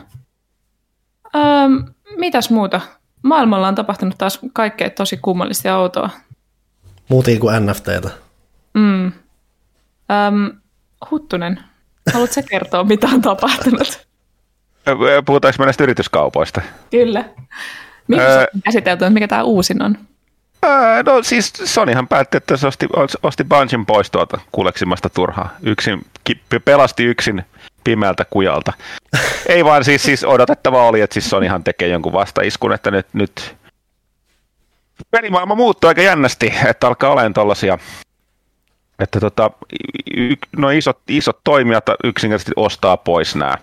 Öm, 1.35 1.85
mitäs 2.17 2.51
muuta? 2.51 2.81
Maailmalla 3.23 3.69
on 3.69 3.75
tapahtunut 3.75 4.19
taas 4.19 4.41
kaikkea 4.53 4.91
tosi 4.91 5.17
kummallista 5.17 5.69
ja 5.69 5.77
outoa. 5.77 6.11
Muutin 7.09 7.41
kuin 7.41 7.67
NFTtä. 7.67 8.11
Mm. 8.75 9.07
Öm, 9.07 10.61
Huttunen, 11.11 11.61
haluatko 12.13 12.41
kertoa, 12.51 12.85
mitä 12.85 13.07
on 13.07 13.23
tapahtunut? 13.23 14.07
Puhutaanko 15.27 15.57
me 15.59 15.65
näistä 15.65 15.85
yrityskaupoista? 15.85 16.61
Kyllä. 16.91 17.25
Mikä 18.09 18.23
öö, 18.23 18.41
on 18.55 18.61
käsitelty, 18.65 19.11
mikä 19.11 19.29
tämä 19.29 19.43
uusin 19.43 19.83
on? 19.83 19.99
Öö, 20.65 21.03
no 21.03 21.23
siis 21.23 21.53
Sonyhan 21.65 22.09
päätti, 22.09 22.37
että 22.37 22.57
se 22.57 22.67
osti, 22.67 22.87
osti 23.23 23.45
Bungin 23.45 23.87
pois 23.87 24.11
tuolta 24.11 24.41
kuleksimasta 24.53 25.09
turhaa. 25.09 25.57
Yksin, 25.63 26.07
pelasti 26.65 27.05
yksin 27.05 27.45
pimeältä 27.85 28.25
kujalta. 28.31 28.73
Ei 29.47 29.65
vaan 29.65 29.85
siis, 29.85 30.03
siis 30.03 30.25
odotettava 30.25 30.89
oli, 30.89 31.01
että 31.01 31.15
siis 31.15 31.31
Sonyhan 31.31 31.65
tekee 31.65 31.89
jonkun 31.89 32.13
vastaiskun, 32.13 32.73
että 32.73 32.91
nyt, 32.91 33.07
nyt 33.13 33.57
pelimaailma 35.11 35.55
muuttuu 35.55 35.89
aika 35.89 36.03
jännästi, 36.03 36.55
että 36.67 36.87
alkaa 36.87 37.11
olemaan 37.11 37.33
tollasia, 37.33 37.79
että 38.99 39.21
tota, 39.21 39.51
y, 40.17 40.35
no 40.57 40.71
isot, 40.71 40.99
isot 41.09 41.39
toimijat 41.45 41.85
yksinkertaisesti 42.05 42.53
ostaa 42.57 42.97
pois 42.97 43.37
nämä. 43.37 43.55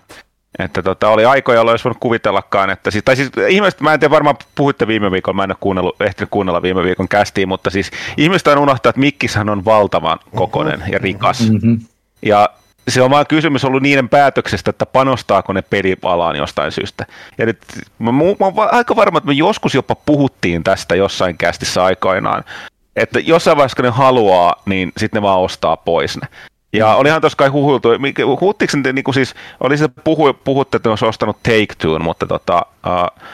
Että 0.58 0.82
tota, 0.82 1.08
oli 1.08 1.24
aikoja, 1.24 1.56
jolloin 1.56 1.72
olisi 1.72 1.84
voinut 1.84 2.00
kuvitellakaan, 2.00 2.70
että 2.70 2.90
siis, 2.90 3.04
tai 3.04 3.16
siis 3.16 3.30
ihmiset, 3.48 3.80
mä 3.80 3.94
en 3.94 4.00
tiedä, 4.00 4.10
varmaan 4.10 4.36
puhutte 4.54 4.86
viime 4.86 5.10
viikolla, 5.10 5.36
mä 5.36 5.44
en 5.44 5.50
ole 5.50 5.56
kuunnellut, 5.60 6.02
ehtinyt 6.02 6.30
kuunnella 6.30 6.62
viime 6.62 6.84
viikon 6.84 7.08
kästiin, 7.08 7.48
mutta 7.48 7.70
siis 7.70 7.90
ihmiset 8.16 8.46
on 8.46 8.58
unohtaa, 8.58 8.90
että 8.90 9.00
Mikkishän 9.00 9.48
on 9.48 9.64
valtavan 9.64 10.18
kokonen 10.36 10.84
ja 10.92 10.98
rikas. 10.98 11.50
Mm-hmm. 11.50 11.80
Ja 12.22 12.48
se 12.88 13.02
on 13.02 13.10
vaan 13.10 13.26
kysymys 13.26 13.64
ollut 13.64 13.82
niiden 13.82 14.08
päätöksestä, 14.08 14.70
että 14.70 14.86
panostaako 14.86 15.52
ne 15.52 15.62
pelialaan 15.62 16.36
jostain 16.36 16.72
syystä. 16.72 17.06
Ja 17.38 17.46
nyt, 17.46 17.58
mä, 17.98 18.12
mä, 18.12 18.24
mä 18.40 18.46
olen 18.46 18.74
aika 18.74 18.96
varma, 18.96 19.18
että 19.18 19.28
me 19.28 19.34
joskus 19.34 19.74
jopa 19.74 19.94
puhuttiin 19.94 20.64
tästä 20.64 20.94
jossain 20.94 21.38
kästissä 21.38 21.84
aikoinaan, 21.84 22.44
että 22.96 23.20
jossain 23.20 23.56
vaiheessa 23.56 23.82
ne 23.82 23.88
haluaa, 23.88 24.62
niin 24.66 24.92
sitten 24.96 25.18
ne 25.18 25.22
vaan 25.22 25.40
ostaa 25.40 25.76
pois 25.76 26.16
ne. 26.16 26.28
Ja 26.72 26.94
olihan 26.94 27.20
tuossa 27.20 27.36
kai 27.36 27.48
huhuiltu, 27.48 27.88
huhuttiinko 28.40 28.76
ne, 28.76 28.92
niin 28.92 29.04
kuin 29.04 29.14
siis, 29.14 29.34
oli 29.60 29.78
se 29.78 29.88
puhu, 30.04 30.32
puhutte, 30.32 30.76
että 30.76 30.90
olisi 30.90 31.04
ostanut 31.04 31.38
Take-Two, 31.42 31.98
mutta 31.98 32.26
tota, 32.26 32.66
uh, 32.86 33.28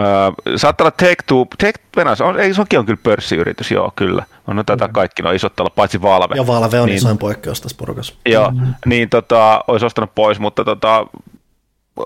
Uh, 0.00 0.56
saattaa 0.56 0.84
olla 0.84 0.96
Take-Two, 1.02 1.46
Take, 1.58 1.80
Venäjä, 1.96 2.16
on, 2.20 2.40
ei, 2.40 2.54
sekin 2.54 2.78
on 2.78 2.86
kyllä 2.86 3.00
pörssiyritys, 3.02 3.70
joo, 3.70 3.92
kyllä. 3.96 4.24
On 4.46 4.56
no, 4.56 4.64
tätä 4.64 4.88
kaikki, 4.88 5.22
no 5.22 5.30
isot 5.30 5.60
olla, 5.60 5.70
paitsi 5.70 6.02
Valve. 6.02 6.34
Ja 6.34 6.46
Valve 6.46 6.80
on 6.80 6.86
niin, 6.86 6.96
isoin 6.96 7.18
poikkeus 7.18 7.60
tässä 7.60 7.76
porukassa. 7.76 8.14
Joo, 8.26 8.50
mm-hmm. 8.50 8.74
niin 8.86 9.08
tota, 9.08 9.60
olisi 9.68 9.86
ostanut 9.86 10.14
pois, 10.14 10.40
mutta 10.40 10.64
tota, 10.64 11.06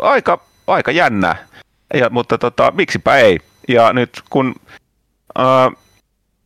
aika, 0.00 0.40
aika 0.66 0.90
jännää. 0.90 1.36
Ja, 1.94 2.10
mutta 2.10 2.38
tota, 2.38 2.72
miksipä 2.76 3.16
ei. 3.16 3.40
Ja 3.68 3.92
nyt 3.92 4.22
kun 4.30 4.54
uh, 5.38 5.76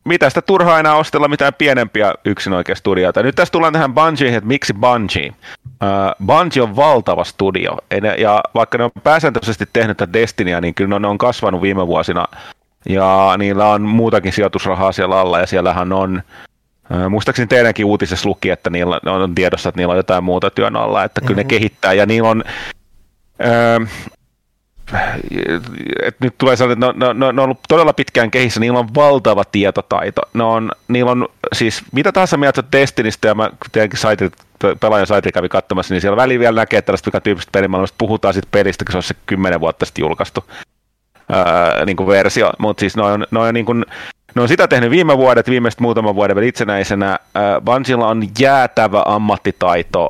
mitä 0.05 0.29
sitä 0.29 0.41
turhaa 0.41 0.79
enää 0.79 0.95
ostella 0.95 1.27
mitään 1.27 1.53
pienempiä 1.53 2.13
studioita. 2.73 3.23
Nyt 3.23 3.35
tässä 3.35 3.51
tullaan 3.51 3.73
tähän 3.73 3.93
Bungie, 3.93 4.35
että 4.35 4.47
miksi 4.47 4.73
Bungie? 4.73 5.33
Uh, 5.65 6.25
Bungie 6.25 6.63
on 6.63 6.75
valtava 6.75 7.23
studio, 7.23 7.77
ja 8.17 8.43
vaikka 8.55 8.77
ne 8.77 8.83
on 8.83 8.91
pääsääntöisesti 9.03 9.65
tehnyt 9.73 9.97
tätä 9.97 10.13
Destinyä, 10.13 10.61
niin 10.61 10.75
kyllä 10.75 10.99
ne 10.99 11.07
on 11.07 11.17
kasvanut 11.17 11.61
viime 11.61 11.87
vuosina, 11.87 12.25
ja 12.89 13.35
niillä 13.37 13.67
on 13.67 13.81
muutakin 13.81 14.33
sijoitusrahaa 14.33 14.91
siellä 14.91 15.19
alla, 15.19 15.39
ja 15.39 15.47
siellähän 15.47 15.93
on, 15.93 16.21
muistaakseni 17.09 17.47
teidänkin 17.47 17.85
uutisessa 17.85 18.29
luki, 18.29 18.49
että 18.49 18.69
niillä 18.69 18.99
on 19.05 19.35
tiedossa, 19.35 19.69
että 19.69 19.79
niillä 19.79 19.91
on 19.91 19.97
jotain 19.97 20.23
muuta 20.23 20.49
työn 20.49 20.75
alla, 20.75 21.03
että 21.03 21.21
kyllä 21.21 21.29
mm-hmm. 21.29 21.37
ne 21.37 21.43
kehittää, 21.43 21.93
ja 21.93 22.05
niillä 22.05 22.29
on, 22.29 22.43
uh, 23.39 23.87
että 26.03 26.25
nyt 26.25 26.37
tulee 26.37 26.55
sellainen, 26.55 26.89
että 26.89 27.13
ne, 27.13 27.13
ne, 27.13 27.31
ne 27.31 27.41
on 27.41 27.45
ollut 27.45 27.59
todella 27.67 27.93
pitkään 27.93 28.31
kehissä, 28.31 28.59
niillä 28.59 28.79
on 28.79 28.95
valtava 28.95 29.43
tietotaito. 29.45 30.21
Ne 30.33 30.43
on, 30.43 30.71
niillä 30.87 31.11
on 31.11 31.27
siis 31.53 31.83
mitä 31.91 32.11
tahansa 32.11 32.37
mieltä 32.37 32.63
Destinistä, 32.71 33.27
ja 33.27 33.35
mä 33.35 33.49
tietenkin 33.71 33.99
saitit, 33.99 34.33
pelaajan 34.79 35.07
saitin 35.07 35.33
kävi 35.33 35.49
katsomassa, 35.49 35.93
niin 35.93 36.01
siellä 36.01 36.17
väliin 36.17 36.39
vielä 36.39 36.61
näkee 36.61 36.81
tällaista 36.81 37.21
tyyppistä 37.21 37.51
pelimaailmasta, 37.51 37.95
puhutaan 37.97 38.33
sitten 38.33 38.51
pelistä, 38.51 38.85
kun 38.85 38.91
se 38.91 38.97
on 38.97 39.03
se 39.03 39.15
kymmenen 39.25 39.59
vuotta 39.59 39.85
sitten 39.85 40.03
julkaistu 40.03 40.45
ää, 41.31 41.85
niin 41.85 41.97
kuin 41.97 42.07
versio, 42.07 42.51
mutta 42.59 42.79
siis 42.79 42.97
ne 42.97 43.03
on, 43.03 43.27
on 43.35 43.53
niin 43.53 43.65
kuin, 43.65 43.85
ne 44.35 44.41
on 44.41 44.47
sitä 44.47 44.67
tehnyt 44.67 44.89
viime 44.89 45.17
vuodet, 45.17 45.49
viimeiset 45.49 45.79
muutaman 45.79 46.15
vuoden 46.15 46.43
itsenäisenä. 46.43 47.19
Bungilla 47.65 48.07
on 48.07 48.23
jäätävä 48.39 49.03
ammattitaito 49.05 50.09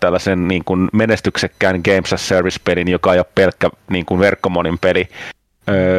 tällaisen 0.00 0.48
niin 0.48 0.64
kuin 0.64 0.88
menestyksekkään 0.92 1.80
Games 1.84 2.12
as 2.12 2.28
Service-pelin, 2.28 2.88
joka 2.88 3.12
ei 3.12 3.18
ole 3.18 3.26
pelkkä 3.34 3.70
niin 3.90 4.06
kuin 4.06 4.20
verkkomonin 4.20 4.78
peli, 4.78 5.08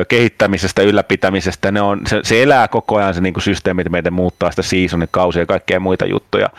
kehittämisestä, 0.07 0.81
ylläpitämisestä. 0.81 1.71
Ne 1.71 1.81
on, 1.81 2.01
se, 2.07 2.19
se 2.23 2.43
elää 2.43 2.67
koko 2.67 2.95
ajan 2.95 3.13
se 3.13 3.21
niin 3.21 3.33
kuin 3.33 3.43
systeemi, 3.43 3.83
meidän 3.89 4.13
muuttaa 4.13 4.49
sitä 4.49 4.61
seasonin 4.61 5.07
kausia 5.11 5.41
ja 5.41 5.45
kaikkea 5.45 5.79
muita 5.79 6.05
juttuja. 6.05 6.49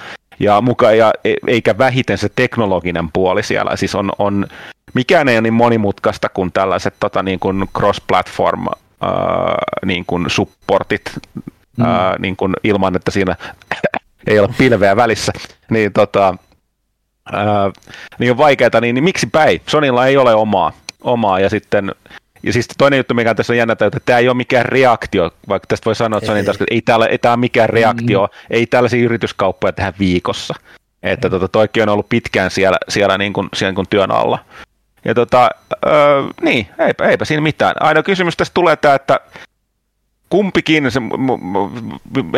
Ja, 0.41 0.61
muka, 0.61 0.93
ja 0.93 1.13
e, 1.25 1.35
eikä 1.47 1.79
vähiten 1.79 2.19
se 2.19 2.29
teknologinen 2.37 3.09
puoli 3.13 3.43
siellä. 3.43 3.77
Siis 3.77 3.95
on, 3.95 4.13
on, 4.19 4.47
mikään 4.95 5.29
ei 5.29 5.37
ole 5.37 5.41
niin 5.41 5.55
monimutkaista 5.55 6.29
kuin 6.29 6.53
tällaiset 6.53 6.95
tota, 7.01 7.23
niin 7.23 7.39
kuin 7.39 7.69
cross-platform 7.79 8.67
äh, 8.69 9.11
niin 9.85 10.05
kuin 10.07 10.31
supportit 10.31 11.11
mm. 11.77 11.85
äh, 11.85 12.15
niin 12.19 12.37
kuin 12.37 12.55
ilman, 12.65 12.97
että 12.97 13.11
siinä 13.11 13.37
ei 14.27 14.39
ole 14.39 14.49
pilveä 14.59 14.97
välissä. 14.97 15.33
Niin 15.71 15.93
tota, 15.93 16.35
ää, 17.33 17.71
niin 18.19 18.31
on 18.31 18.39
vaikeaa, 18.39 18.81
niin, 18.81 18.95
niin 18.95 19.05
miksi 19.05 19.27
päin? 19.27 19.63
Sonilla 19.67 20.07
ei 20.07 20.17
ole 20.17 20.35
omaa, 20.35 20.73
omaa 21.01 21.41
ja 21.41 21.51
sitten 21.51 21.95
ja 22.43 22.53
siis 22.53 22.69
toinen 22.79 22.97
juttu, 22.97 23.15
mikä 23.15 23.35
tässä 23.35 23.53
on 23.53 23.57
jännä, 23.57 23.73
että 23.73 24.01
tämä 24.07 24.19
ei 24.19 24.29
ole 24.29 24.37
mikään 24.37 24.65
reaktio, 24.65 25.31
vaikka 25.49 25.67
tästä 25.67 25.85
voi 25.85 25.95
sanoa, 25.95 26.19
että 26.19 26.27
Sonin 26.27 26.45
taas, 26.45 26.55
että 26.55 26.65
ei, 26.71 26.83
täällä, 26.83 27.07
ei 27.07 27.19
tämä 27.19 27.33
ole 27.33 27.41
mikään 27.41 27.69
reaktio, 27.69 28.27
mm. 28.27 28.47
ei 28.51 28.67
tällaisia 28.67 29.05
yrityskauppoja 29.05 29.73
tehdä 29.73 29.93
viikossa. 29.99 30.55
Että 31.03 31.31
tota, 31.31 31.49
toikin 31.49 31.83
on 31.83 31.89
ollut 31.89 32.09
pitkään 32.09 32.51
siellä, 32.51 32.79
siellä, 32.89 33.19
niin 33.19 33.33
kuin, 33.33 33.49
siellä 33.55 33.71
niin 33.71 33.75
kuin 33.75 33.89
työn 33.91 34.11
alla. 34.11 34.39
Ja 35.05 35.15
tota, 35.15 35.51
öö, 35.87 36.23
niin, 36.41 36.69
eipä, 36.79 37.09
eipä 37.09 37.25
siinä 37.25 37.41
mitään. 37.41 37.75
Aina 37.81 38.03
kysymys 38.03 38.37
tässä 38.37 38.55
tulee 38.55 38.77
tämä, 38.77 38.95
että 38.95 39.21
kumpikin, 40.29 40.91
se, 40.91 41.01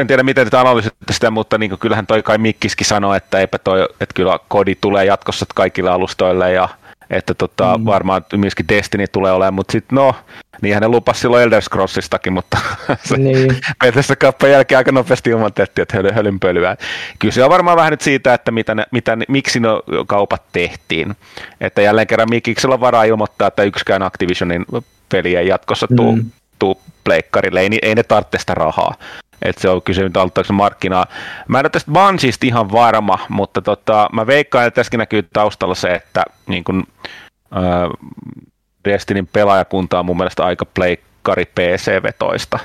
en 0.00 0.06
tiedä 0.06 0.22
miten 0.22 0.46
tätä 0.46 0.60
analysoitte 0.60 1.12
sitä, 1.12 1.30
mutta 1.30 1.58
niin 1.58 1.78
kyllähän 1.78 2.06
toi 2.06 2.22
kai 2.22 2.38
Mikkiskin 2.38 2.86
sanoi, 2.86 3.16
että 3.16 3.38
eipä 3.38 3.58
toi, 3.58 3.82
että 3.82 4.14
kyllä 4.14 4.38
kodi 4.48 4.74
tulee 4.74 5.04
jatkossa 5.04 5.46
kaikille 5.54 5.90
alustoille 5.90 6.52
ja 6.52 6.68
että 7.10 7.34
tota, 7.34 7.78
mm. 7.78 7.84
varmaan 7.84 8.24
myöskin 8.36 8.68
Destiny 8.68 9.06
tulee 9.06 9.32
olemaan, 9.32 9.54
mutta 9.54 9.72
sitten 9.72 9.96
no, 9.96 10.14
niinhän 10.62 10.80
ne 10.80 10.88
lupasi 10.88 11.20
silloin 11.20 11.42
Elder 11.42 11.62
Scrollsistakin, 11.62 12.32
mutta 12.32 12.58
se 13.04 13.16
niin. 13.16 13.60
Bethesda 13.84 14.16
kappan 14.16 14.50
jälkeen 14.50 14.76
aika 14.76 14.92
nopeasti 14.92 15.30
ilmoitettiin, 15.30 15.82
että 15.82 15.96
höl, 15.96 16.12
hölynpölyä. 16.12 16.76
Kyllä 17.18 17.32
se 17.32 17.44
on 17.44 17.50
varmaan 17.50 17.76
vähän 17.76 17.90
nyt 17.90 18.00
siitä, 18.00 18.34
että 18.34 18.50
mitä 18.50 18.74
ne, 18.74 18.84
mitä 18.90 19.16
ne, 19.16 19.24
miksi 19.28 19.60
ne 19.60 19.68
kaupat 20.06 20.42
tehtiin. 20.52 21.16
Että 21.60 21.82
jälleen 21.82 22.06
kerran 22.06 22.30
Mikiksellä 22.30 22.74
on 22.74 22.80
varaa 22.80 23.04
ilmoittaa, 23.04 23.48
että 23.48 23.62
yksikään 23.62 24.02
Activisionin 24.02 24.66
peli 25.08 25.36
ei 25.36 25.48
jatkossa 25.48 25.86
tule 25.96 26.16
mm 26.16 26.30
tuu 26.58 26.80
pleikkarille, 27.04 27.60
ei, 27.60 27.78
ei 27.82 27.94
ne 27.94 28.02
tarvitse 28.02 28.38
sitä 28.38 28.54
rahaa. 28.54 28.94
Että 29.42 29.62
se 29.62 29.68
on 29.68 29.82
kysymys, 29.82 30.16
auttaako 30.16 30.52
markkinaa. 30.52 31.06
Mä 31.48 31.58
en 31.58 31.64
ole 31.64 31.70
tästä 31.70 31.90
Bungiesta 31.90 32.46
ihan 32.46 32.72
varma, 32.72 33.18
mutta 33.28 33.62
tota, 33.62 34.08
mä 34.12 34.26
veikkaan, 34.26 34.66
että 34.66 34.74
tässäkin 34.74 34.98
näkyy 34.98 35.28
taustalla 35.32 35.74
se, 35.74 35.94
että 35.94 36.24
niin 36.46 36.64
kun, 36.64 36.84
äh, 37.56 37.62
Destinin 38.84 39.26
pelaajakunta 39.26 39.98
on 39.98 40.06
mun 40.06 40.16
mielestä 40.16 40.44
aika 40.44 40.64
pleikkari 40.64 41.44
PC-vetoista. 41.44 42.58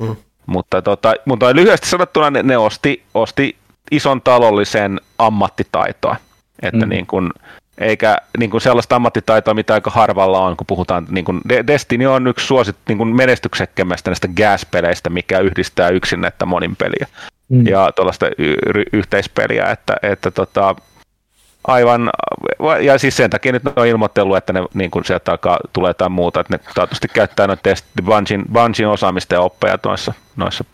Mm. 0.00 0.16
Mutta, 0.46 0.82
tota, 0.82 1.14
mutta 1.24 1.54
lyhyesti 1.54 1.88
sanottuna 1.88 2.30
ne, 2.30 2.42
ne 2.42 2.58
osti, 2.58 3.02
osti 3.14 3.56
ison 3.90 4.22
talollisen 4.22 5.00
ammattitaitoa. 5.18 6.16
Että 6.62 6.86
mm. 6.86 6.88
niin 6.88 7.06
kun, 7.06 7.32
eikä 7.80 8.18
niin 8.38 8.50
kuin 8.50 8.60
sellaista 8.60 8.96
ammattitaitoa, 8.96 9.54
mitä 9.54 9.74
aika 9.74 9.90
harvalla 9.90 10.40
on, 10.40 10.56
kun 10.56 10.66
puhutaan, 10.66 11.06
niin 11.10 11.24
kuin 11.24 11.40
Destiny 11.66 12.06
on 12.06 12.26
yksi 12.26 12.46
suosit 12.46 12.76
niin 12.88 12.98
kuin 12.98 13.16
menestyksekkämmästä 13.16 14.10
näistä 14.10 14.28
gas-peleistä, 14.28 15.10
mikä 15.10 15.38
yhdistää 15.38 15.88
yksin 15.88 16.20
näitä 16.20 16.46
monin 16.46 16.76
peliä 16.76 17.06
mm. 17.48 17.66
ja 17.66 17.90
tuollaista 17.96 18.26
y- 18.38 18.84
yhteispeliä, 18.92 19.70
että, 19.70 19.96
että 20.02 20.30
tota, 20.30 20.74
aivan, 21.64 22.10
ja 22.80 22.98
siis 22.98 23.16
sen 23.16 23.30
takia 23.30 23.52
nyt 23.52 23.62
on 23.76 23.86
ilmoitellut, 23.86 24.36
että 24.36 24.52
ne 24.52 24.60
niin 24.74 24.90
kuin 24.90 25.04
sieltä 25.04 25.30
alkaa, 25.30 25.58
tulee 25.72 25.90
jotain 25.90 26.12
muuta, 26.12 26.40
että 26.40 26.54
ne 26.54 26.60
taatusti 26.74 27.08
käyttää 27.08 27.46
noita 27.46 27.70
Bungin, 28.04 28.44
Bungin 28.52 28.88
osaamista 28.88 29.34
ja 29.34 29.40
oppeja 29.40 29.78
noissa, 29.84 30.12
noissa 30.36 30.64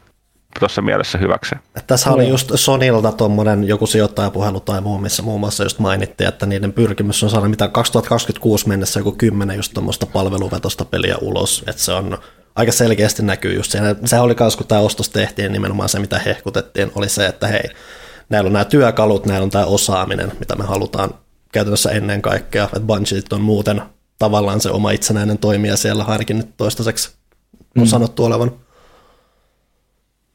tuossa 0.60 0.82
mielessä 0.82 1.18
hyväksi. 1.18 1.54
Tässä 1.86 2.10
oli 2.10 2.28
just 2.28 2.52
Sonilta 2.54 3.12
tuommoinen 3.12 3.64
joku 3.64 3.86
sijoittajapuhelu 3.86 4.60
tai 4.60 4.80
muu, 4.80 4.98
missä 4.98 5.22
muun 5.22 5.40
muassa 5.40 5.62
just 5.62 5.78
mainittiin, 5.78 6.28
että 6.28 6.46
niiden 6.46 6.72
pyrkimys 6.72 7.22
on 7.22 7.30
saada 7.30 7.48
mitä 7.48 7.68
2026 7.68 8.68
mennessä 8.68 9.00
joku 9.00 9.12
kymmenen 9.12 9.56
just 9.56 9.74
tuommoista 9.74 10.06
palveluvetosta 10.06 10.84
peliä 10.84 11.16
ulos, 11.20 11.64
että 11.66 11.82
se 11.82 11.92
on 11.92 12.18
aika 12.54 12.72
selkeästi 12.72 13.22
näkyy 13.22 13.54
just 13.54 13.70
siinä. 13.70 13.94
Se 14.04 14.20
oli 14.20 14.36
myös, 14.40 14.56
kun 14.56 14.66
tämä 14.66 14.80
ostos 14.80 15.08
tehtiin, 15.08 15.52
nimenomaan 15.52 15.88
se, 15.88 15.98
mitä 15.98 16.18
hehkutettiin, 16.18 16.92
oli 16.94 17.08
se, 17.08 17.26
että 17.26 17.46
hei, 17.46 17.70
näillä 18.28 18.48
on 18.48 18.52
nämä 18.52 18.64
työkalut, 18.64 19.26
näillä 19.26 19.44
on 19.44 19.50
tämä 19.50 19.64
osaaminen, 19.64 20.32
mitä 20.38 20.56
me 20.56 20.64
halutaan 20.64 21.10
käytännössä 21.52 21.90
ennen 21.90 22.22
kaikkea, 22.22 22.64
että 22.64 22.80
Bungie 22.80 23.22
on 23.32 23.40
muuten 23.40 23.82
tavallaan 24.18 24.60
se 24.60 24.70
oma 24.70 24.90
itsenäinen 24.90 25.38
toimija 25.38 25.76
siellä 25.76 26.04
ainakin 26.04 26.36
nyt 26.36 26.56
toistaiseksi 26.56 27.10
on 27.76 27.82
mm. 27.82 27.86
sanottu 27.86 28.24
olevan. 28.24 28.65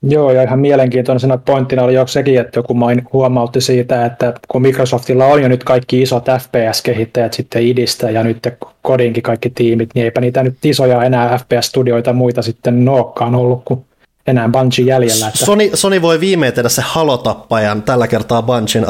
Joo, 0.04 0.32
ja 0.32 0.44
ihan 0.44 0.60
mielenkiintoisena 0.60 1.38
pointtina 1.38 1.84
oli 1.84 1.94
jo 1.94 2.08
sekin, 2.08 2.40
että 2.40 2.60
joku 2.60 2.74
main 2.74 3.02
huomautti 3.14 3.62
siitä, 3.62 4.06
että 4.06 4.34
kun 4.48 4.62
Microsoftilla 4.62 5.26
on 5.26 5.42
jo 5.42 5.48
nyt 5.48 5.64
kaikki 5.64 6.02
isot 6.02 6.26
FPS-kehittäjät 6.26 7.34
sitten 7.34 7.64
idistä 7.64 8.10
ja 8.10 8.24
nyt 8.24 8.48
kodinkin 8.82 9.24
kaikki 9.24 9.50
tiimit, 9.50 9.90
niin 9.96 10.04
eipä 10.04 10.22
niitä 10.22 10.44
nyt 10.44 10.58
isoja 10.64 11.04
enää 11.04 11.38
FPS-studioita 11.38 12.10
ja 12.10 12.14
muita 12.14 12.42
sitten 12.42 12.86
nookkaan 12.86 13.36
ollut 13.36 13.62
kuin 13.66 13.86
enää 14.28 14.50
Bungie 14.50 14.86
jäljellä. 14.86 15.28
Että... 15.28 15.46
Sony, 15.46 15.70
Sony 15.74 16.02
voi 16.02 16.20
viimein 16.20 16.54
tehdä 16.54 16.70
se 16.70 16.82
halotappajan 16.86 17.84
tällä 17.84 18.08
kertaa 18.08 18.42
Bungien 18.42 18.86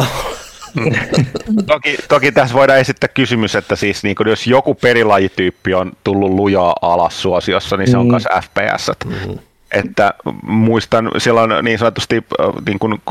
toki, 1.67 1.97
toki 2.10 2.32
tässä 2.32 2.56
voidaan 2.56 2.80
esittää 2.80 3.10
kysymys, 3.13 3.56
että 3.56 3.76
siis 3.76 4.04
niin 4.04 4.15
jos 4.26 4.47
joku 4.47 4.76
perilajityyppi 4.76 5.74
on 5.74 5.91
tullut 6.04 6.32
lujaa 6.32 6.76
alas 6.82 7.21
suosiossa, 7.21 7.78
niin 7.78 7.91
se 7.91 7.97
on 7.97 8.08
myös 8.08 8.24
mm. 8.24 8.41
FPS. 8.41 8.91
Mm 9.06 9.39
että 9.72 10.14
muistan 10.44 11.12
silloin 11.18 11.66
niin 11.66 11.80
sanotusti 11.80 12.24
niin 12.66 12.80
kuin 12.80 13.02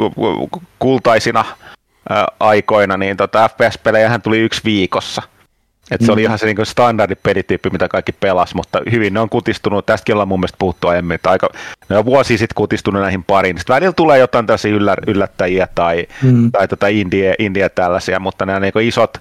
kultaisina 0.79 1.45
aikoina, 2.41 2.97
niin 2.97 3.17
tota 3.17 3.49
FPS-pelejähän 3.49 4.23
tuli 4.23 4.39
yksi 4.39 4.61
viikossa. 4.65 5.23
Et 5.91 6.01
se 6.01 6.07
mm. 6.07 6.13
oli 6.13 6.23
ihan 6.23 6.39
se 6.39 6.47
niin 6.47 6.67
standardi 6.67 7.15
pelityyppi, 7.15 7.71
mitä 7.71 7.89
kaikki 7.89 8.13
pelas, 8.13 8.55
mutta 8.55 8.81
hyvin 8.91 9.15
ne 9.15 9.21
on 9.21 9.29
kutistunut. 9.29 9.87
Tästäkin 9.87 10.15
ollaan 10.15 10.29
mun 10.29 10.41
mielestä 10.41 10.57
puhuttu 10.59 10.89
aiemmin, 10.89 11.15
että 11.15 11.31
aika, 11.31 11.49
ne 11.89 11.99
on 11.99 12.05
vuosi 12.05 12.39
sitten 12.39 12.55
kutistunut 12.55 13.03
näihin 13.03 13.25
pariin. 13.25 13.59
Sitten 13.59 13.75
välillä 13.75 13.93
tulee 13.93 14.19
jotain 14.19 14.47
tällaisia 14.47 14.75
yllä, 14.75 14.97
yllättäjiä 15.07 15.69
tai, 15.75 16.07
mm. 16.23 16.53
tai 16.53 16.69
tota 16.69 16.89
India, 16.89 17.35
India 17.39 17.71
tällaisia, 17.71 18.21
mutta 18.21 18.47
nämä 18.47 18.61
niin 18.61 18.73
isot, 18.83 19.19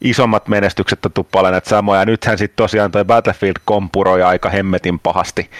isommat 0.00 0.48
menestykset 0.48 1.06
on 1.06 1.24
paljon 1.32 1.52
näitä 1.52 1.68
samoja. 1.68 2.04
Nythän 2.04 2.38
sitten 2.38 2.56
tosiaan 2.56 2.90
toi 2.90 3.04
Battlefield 3.04 3.56
kompuroi 3.64 4.22
aika 4.22 4.50
hemmetin 4.50 4.98
pahasti 4.98 5.50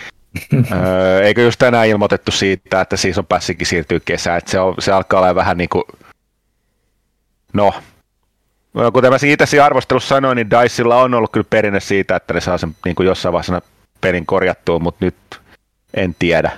eikö 1.25 1.42
just 1.42 1.59
tänään 1.59 1.88
ilmoitettu 1.88 2.31
siitä, 2.31 2.81
että 2.81 2.97
on 3.18 3.27
passikin 3.27 3.66
siirtyy 3.66 4.01
kesään, 4.01 4.38
että 4.38 4.51
se, 4.51 4.61
on, 4.61 4.75
se 4.79 4.92
alkaa 4.92 5.21
olla 5.21 5.35
vähän 5.35 5.57
niin 5.57 5.68
kuin, 5.68 5.85
no, 7.53 7.75
kuten 8.92 9.11
mä 9.11 9.16
itse 9.23 9.47
siinä 9.47 9.64
arvostelussa 9.64 10.09
sanoin, 10.09 10.37
niin 10.37 10.51
Dicella 10.51 11.03
on 11.03 11.14
ollut 11.14 11.33
kyllä 11.33 11.47
perinne 11.51 11.81
siitä, 11.81 12.16
että 12.16 12.35
ne 12.35 12.40
saa 12.40 12.59
sen 12.59 12.77
niin 12.85 12.95
kuin 12.95 13.07
jossain 13.07 13.33
vaiheessa 13.33 13.62
pelin 14.01 14.27
korjattua, 14.27 14.79
mutta 14.79 15.05
nyt 15.05 15.40
en 15.95 16.16
tiedä. 16.18 16.53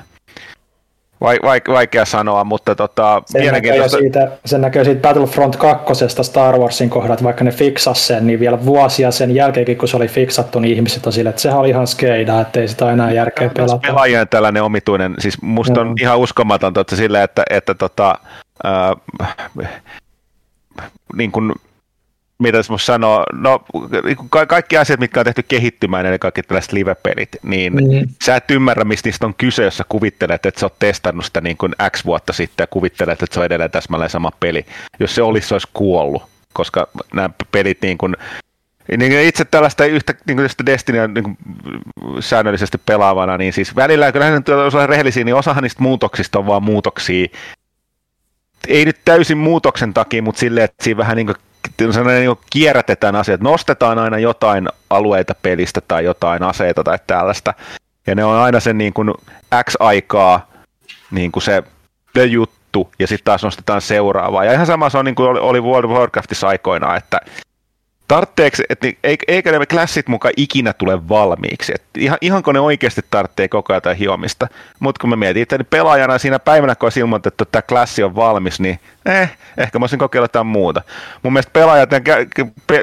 Vaik- 1.24 1.72
vaikea 1.72 2.04
sanoa, 2.04 2.44
mutta 2.44 2.74
tota, 2.74 3.22
sen 3.26 3.52
näkee, 3.52 3.88
siitä, 3.88 4.30
sen 4.44 4.60
näkee 4.60 4.84
siitä 4.84 5.00
Battlefront 5.00 5.56
2. 5.56 5.94
Star 6.22 6.58
Warsin 6.58 6.90
kohdat, 6.90 7.22
vaikka 7.22 7.44
ne 7.44 7.50
fiksas 7.50 8.06
sen, 8.06 8.26
niin 8.26 8.40
vielä 8.40 8.64
vuosia 8.64 9.10
sen 9.10 9.34
jälkeenkin, 9.34 9.76
kun 9.76 9.88
se 9.88 9.96
oli 9.96 10.08
fiksattu, 10.08 10.60
niin 10.60 10.74
ihmiset 10.74 11.06
on 11.06 11.12
sille, 11.12 11.30
että 11.30 11.42
sehän 11.42 11.58
oli 11.58 11.68
ihan 11.68 11.86
skeida, 11.86 12.40
että 12.40 12.60
ei 12.60 12.68
sitä 12.68 12.92
enää 12.92 13.12
järkeä 13.12 13.50
pelata. 13.56 13.78
Pelaajien 13.78 14.28
tällainen 14.28 14.62
omituinen, 14.62 15.14
siis 15.18 15.42
musta 15.42 15.80
on 15.80 15.94
ihan 16.00 16.18
uskomatonta, 16.18 16.80
että 16.80 16.96
sille, 16.96 17.22
että, 17.22 17.42
että 17.50 17.74
tota, 17.74 18.14
äh, 18.66 19.72
niin 21.16 21.32
kuin 21.32 21.52
mitä 22.38 22.62
se 22.62 22.72
sanoo, 22.76 23.24
no 23.32 23.64
ka- 24.30 24.46
kaikki 24.46 24.78
asiat, 24.78 25.00
mitkä 25.00 25.20
on 25.20 25.24
tehty 25.24 25.42
kehittymään, 25.42 26.06
eli 26.06 26.18
kaikki 26.18 26.42
tällaiset 26.42 26.72
live-pelit, 26.72 27.28
niin 27.42 27.72
mm. 27.72 28.08
sä 28.24 28.36
et 28.36 28.50
ymmärrä, 28.50 28.84
mistä 28.84 29.08
niistä 29.08 29.26
on 29.26 29.34
kyse, 29.34 29.64
jos 29.64 29.76
sä 29.76 29.84
kuvittelet, 29.88 30.46
että 30.46 30.60
sä 30.60 30.66
oot 30.66 30.78
testannut 30.78 31.24
sitä 31.24 31.40
niin 31.40 31.56
kuin 31.56 31.72
X 31.90 32.04
vuotta 32.04 32.32
sitten 32.32 32.64
ja 32.64 32.66
kuvittelet, 32.66 33.22
että 33.22 33.34
se 33.34 33.40
on 33.40 33.46
edelleen 33.46 33.70
täsmälleen 33.70 34.10
sama 34.10 34.30
peli. 34.40 34.66
Jos 35.00 35.14
se 35.14 35.22
olisi, 35.22 35.48
se 35.48 35.54
olisi 35.54 35.68
kuollut, 35.74 36.22
koska 36.52 36.88
nämä 37.14 37.30
pelit 37.52 37.78
niin 37.82 37.98
kuin, 37.98 38.16
niin 38.98 39.12
itse 39.12 39.44
tällaista 39.44 39.84
yhtä 39.84 40.14
niin 40.26 40.36
kuin 40.36 40.48
Destinyä 40.66 41.06
niin 41.06 41.24
kuin 41.24 41.38
säännöllisesti 42.20 42.78
pelaavana, 42.86 43.36
niin 43.36 43.52
siis 43.52 43.76
välillä, 43.76 44.12
kun 44.12 44.22
jos 44.64 44.74
on 44.74 44.88
rehellisiä, 44.88 45.24
niin 45.24 45.34
osahan 45.34 45.62
niistä 45.62 45.82
muutoksista 45.82 46.38
on 46.38 46.46
vaan 46.46 46.62
muutoksia, 46.62 47.26
ei 48.68 48.84
nyt 48.84 48.98
täysin 49.04 49.38
muutoksen 49.38 49.94
takia, 49.94 50.22
mutta 50.22 50.38
silleen, 50.38 50.64
että 50.64 50.84
siinä 50.84 50.98
vähän 50.98 51.16
niin 51.16 51.26
kuin 51.26 51.36
niin 51.78 52.36
kierrätetään 52.50 53.16
asiat, 53.16 53.40
nostetaan 53.40 53.98
aina 53.98 54.18
jotain 54.18 54.68
alueita 54.90 55.34
pelistä 55.42 55.80
tai 55.88 56.04
jotain 56.04 56.42
aseita 56.42 56.84
tai 56.84 56.98
tällaista, 57.06 57.54
ja 58.06 58.14
ne 58.14 58.24
on 58.24 58.36
aina 58.36 58.60
sen 58.60 58.78
niin 58.78 58.92
kuin 58.92 59.10
X 59.64 59.74
aikaa 59.80 60.50
niin 61.10 61.32
kuin 61.32 61.42
se 61.42 61.62
juttu, 62.30 62.90
ja 62.98 63.06
sitten 63.06 63.24
taas 63.24 63.42
nostetaan 63.42 63.80
seuraavaa. 63.80 64.44
Ja 64.44 64.52
ihan 64.52 64.66
sama 64.66 64.90
se 64.90 64.98
on 64.98 65.04
niin 65.04 65.14
kuin 65.14 65.40
oli 65.40 65.60
World 65.60 65.90
of 65.90 65.96
Warcraftissa 65.96 66.48
aikoina, 66.48 66.96
että 66.96 67.20
tartteeksi, 68.08 68.62
että 68.68 68.88
eikö 69.28 69.58
ne 69.58 69.66
klassit 69.66 70.08
mukaan 70.08 70.34
ikinä 70.36 70.72
tule 70.72 71.08
valmiiksi. 71.08 71.72
Et 71.74 71.83
ihan, 71.98 72.18
ihanko 72.20 72.52
ne 72.52 72.60
oikeasti 72.60 73.00
tarvitsee 73.10 73.48
koko 73.48 73.72
ajan 73.72 73.76
jotain 73.76 73.96
hiomista. 73.96 74.48
Mutta 74.80 75.00
kun 75.00 75.10
mä 75.10 75.16
mietin, 75.16 75.42
että 75.42 75.64
pelaajana 75.70 76.18
siinä 76.18 76.38
päivänä, 76.38 76.74
kun 76.74 76.86
olisi 76.86 77.00
ilmoitettu, 77.00 77.42
että 77.42 77.52
tämä 77.52 77.62
klassi 77.62 78.02
on 78.02 78.16
valmis, 78.16 78.60
niin 78.60 78.80
eh, 79.06 79.36
ehkä 79.56 79.78
mä 79.78 79.82
olisin 79.82 79.98
kokeilla 79.98 80.24
jotain 80.24 80.46
muuta. 80.46 80.82
Mun 81.22 81.32
mielestä 81.32 81.52
pelaajat, 81.52 81.90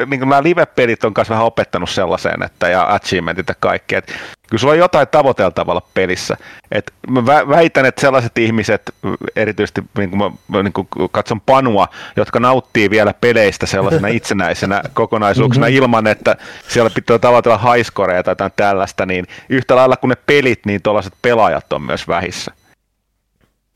niin 0.07 0.19
nämä 0.19 0.43
live-pelit 0.43 1.03
on 1.03 1.13
myös 1.17 1.29
vähän 1.29 1.45
opettanut 1.45 1.89
sellaiseen, 1.89 2.43
että 2.43 2.69
ja 2.69 2.93
achievementit 2.93 3.47
ja 3.47 3.55
kaikki, 3.59 3.95
että 3.95 4.13
kyllä 4.51 4.61
sulla 4.61 4.73
on 4.73 4.79
jotain 4.79 5.07
tavoiteltavalla 5.07 5.81
pelissä. 5.93 6.37
Et 6.71 6.93
mä 7.07 7.25
väitän, 7.25 7.85
että 7.85 8.01
sellaiset 8.01 8.37
ihmiset, 8.37 8.91
erityisesti 9.35 9.83
niin 9.97 10.09
kuin 10.09 10.33
mä 10.47 10.63
niin 10.63 10.73
kuin 10.73 10.87
katson 11.11 11.41
Panua, 11.41 11.87
jotka 12.15 12.39
nauttii 12.39 12.89
vielä 12.89 13.13
peleistä 13.21 13.65
sellaisena 13.65 14.07
itsenäisenä 14.07 14.81
kokonaisuuksena 14.93 15.65
mm-hmm. 15.65 15.77
ilman, 15.77 16.07
että 16.07 16.35
siellä 16.67 16.89
pitää 16.89 17.19
tavoitella 17.19 17.73
highscoreja 17.73 18.23
tai 18.23 18.31
jotain 18.31 18.51
tällaista, 18.55 19.00
niin 19.05 19.27
yhtä 19.49 19.75
lailla 19.75 19.97
kuin 19.97 20.09
ne 20.09 20.15
pelit, 20.15 20.65
niin 20.65 20.81
tuollaiset 20.81 21.13
pelaajat 21.21 21.73
on 21.73 21.81
myös 21.81 22.07
vähissä. 22.07 22.51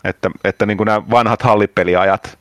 Että, 0.03 0.29
että 0.43 0.65
niin 0.65 0.77
kuin 0.77 0.85
nämä 0.85 1.09
vanhat 1.09 1.41
hallipeliajat, 1.41 2.39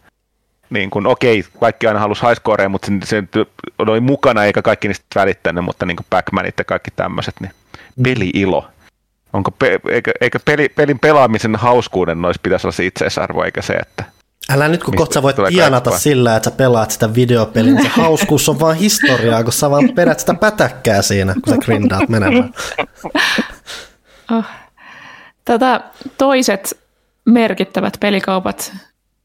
niin 0.70 0.91
kuin, 0.91 1.07
okei, 1.07 1.45
kaikki 1.61 1.87
aina 1.87 2.01
halusi 2.01 2.26
highscoreja, 2.26 2.68
mutta 2.68 2.87
se, 3.05 3.24
se 3.32 3.47
oli 3.78 4.01
mukana 4.01 4.45
eikä 4.45 4.62
kaikki 4.62 4.89
niistä 4.89 5.05
välittänyt, 5.14 5.64
mutta 5.64 5.87
niin 5.87 5.97
kuin 5.97 6.07
Pac-Manit 6.11 6.55
ja 6.59 6.64
kaikki 6.64 6.91
tämmöiset, 6.97 7.35
niin 7.41 7.53
peli-ilo. 8.03 8.68
Onko 9.32 9.51
pe- 9.51 9.80
eikö, 9.91 10.12
eikö 10.20 10.39
peli, 10.45 10.68
pelin 10.68 10.99
pelaamisen 10.99 11.57
hauskuuden 11.57 12.22
noissa 12.22 12.41
pitäisi 12.43 12.66
olla 12.66 12.76
se 12.76 12.87
itseisarvo, 12.87 13.45
eikä 13.45 13.62
se, 13.62 13.72
että 13.72 14.05
Älä 14.51 14.68
nyt, 14.68 14.84
kun 14.84 14.97
kohta 14.97 15.22
voit 15.22 15.36
tienata 15.49 15.99
sillä, 15.99 16.36
että 16.36 16.51
sä 16.51 16.57
pelaat 16.57 16.90
sitä 16.90 17.14
videopeliä, 17.14 17.82
se 17.82 17.88
hauskuus 17.88 18.49
on 18.49 18.61
vaan 18.61 18.76
historiaa, 18.76 19.45
kun 19.45 19.53
sä 19.53 19.70
vaan 19.70 19.88
perät 19.95 20.20
sitä 20.20 20.34
pätäkkää 20.34 21.03
siinä, 21.03 21.34
kun 21.34 21.55
sä 21.55 21.59
grindaat 21.64 22.09
menemään. 22.09 22.55
Oh. 24.32 24.45
Tätä 25.45 25.80
toiset 26.18 26.78
merkittävät 27.24 27.97
pelikaupat, 28.01 28.72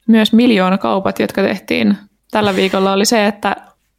myös 0.07 0.33
miljoonakaupat, 0.33 1.19
jotka 1.19 1.41
tehtiin 1.41 1.97
tällä 2.31 2.55
viikolla, 2.55 2.93
oli 2.93 3.05
se, 3.05 3.25
että 3.25 3.55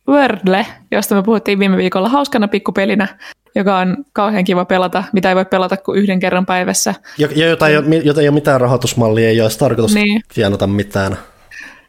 Wordle, 0.09 0.67
josta 0.91 1.15
me 1.15 1.23
puhuttiin 1.23 1.59
viime 1.59 1.77
viikolla 1.77 2.09
hauskana 2.09 2.49
pikkupelinä, 2.49 3.09
joka 3.55 3.79
on 3.79 3.97
kauhean 4.13 4.45
kiva 4.45 4.65
pelata, 4.65 5.05
mitä 5.13 5.29
ei 5.29 5.35
voi 5.35 5.45
pelata 5.45 5.77
kuin 5.77 5.99
yhden 5.99 6.21
kerran 6.21 6.47
päivässä. 6.47 6.95
Ja, 7.19 7.29
ja 7.37 7.49
jota, 7.49 7.69
ei 7.69 7.77
ole, 7.77 7.97
jota 7.97 8.21
ei 8.21 8.29
ole 8.29 8.35
mitään 8.35 8.61
rahoitusmallia, 8.61 9.29
ei 9.29 9.41
ole 9.41 9.51
tarkoitus 9.59 9.95
niin. 9.95 10.23
tienata 10.35 10.67
mitään. 10.67 11.17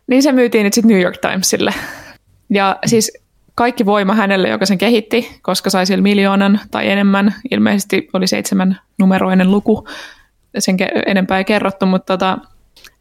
Niin 0.07 0.24
se 0.24 0.32
myytiin 0.32 0.64
nyt 0.64 0.74
sitten 0.74 0.91
New 0.91 1.01
York 1.01 1.18
Timesille. 1.18 1.74
Ja 2.49 2.80
siis 2.86 3.12
kaikki 3.55 3.86
voima 3.86 4.14
hänelle, 4.16 4.49
joka 4.49 4.66
sen 4.66 4.78
kehitti, 4.78 5.39
koska 5.41 5.70
sai 5.70 5.86
sillä 5.86 6.01
miljoonan 6.01 6.59
tai 6.72 6.89
enemmän. 6.89 7.36
Ilmeisesti 7.51 8.09
oli 8.14 8.28
seitsemän 8.28 8.80
numeroinen 8.99 9.51
luku, 9.51 9.88
sen 10.59 10.78
ke- 10.82 11.03
enempää 11.05 11.38
ei 11.38 11.45
kerrottu, 11.45 11.86
mutta 11.86 12.18
tota, 12.18 12.38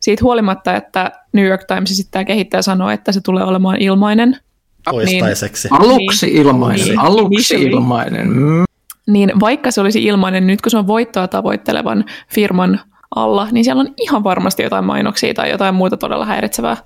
siitä 0.00 0.24
huolimatta, 0.24 0.76
että 0.76 1.12
New 1.32 1.46
York 1.46 1.64
Times 1.64 1.96
sitten 1.96 2.12
tämä 2.12 2.24
kehittäjä 2.24 2.62
sanoo, 2.62 2.90
että 2.90 3.12
se 3.12 3.20
tulee 3.20 3.44
olemaan 3.44 3.82
ilmainen. 3.82 4.36
Toistaiseksi. 4.84 5.68
Niin, 5.68 5.82
aluksi 5.82 6.34
ilmainen, 6.34 6.86
niin, 6.86 6.98
aluksi 6.98 7.56
niin, 7.56 7.72
ilmainen. 7.72 8.28
Mm. 8.28 8.64
Niin 9.06 9.40
vaikka 9.40 9.70
se 9.70 9.80
olisi 9.80 10.04
ilmainen, 10.04 10.46
nyt 10.46 10.62
kun 10.62 10.70
se 10.70 10.78
on 10.78 10.86
voittoa 10.86 11.28
tavoittelevan 11.28 12.04
firman 12.34 12.80
alla, 13.16 13.48
niin 13.52 13.64
siellä 13.64 13.80
on 13.80 13.94
ihan 14.00 14.24
varmasti 14.24 14.62
jotain 14.62 14.84
mainoksia 14.84 15.34
tai 15.34 15.50
jotain 15.50 15.74
muuta 15.74 15.96
todella 15.96 16.24
häiritsevää. 16.24 16.76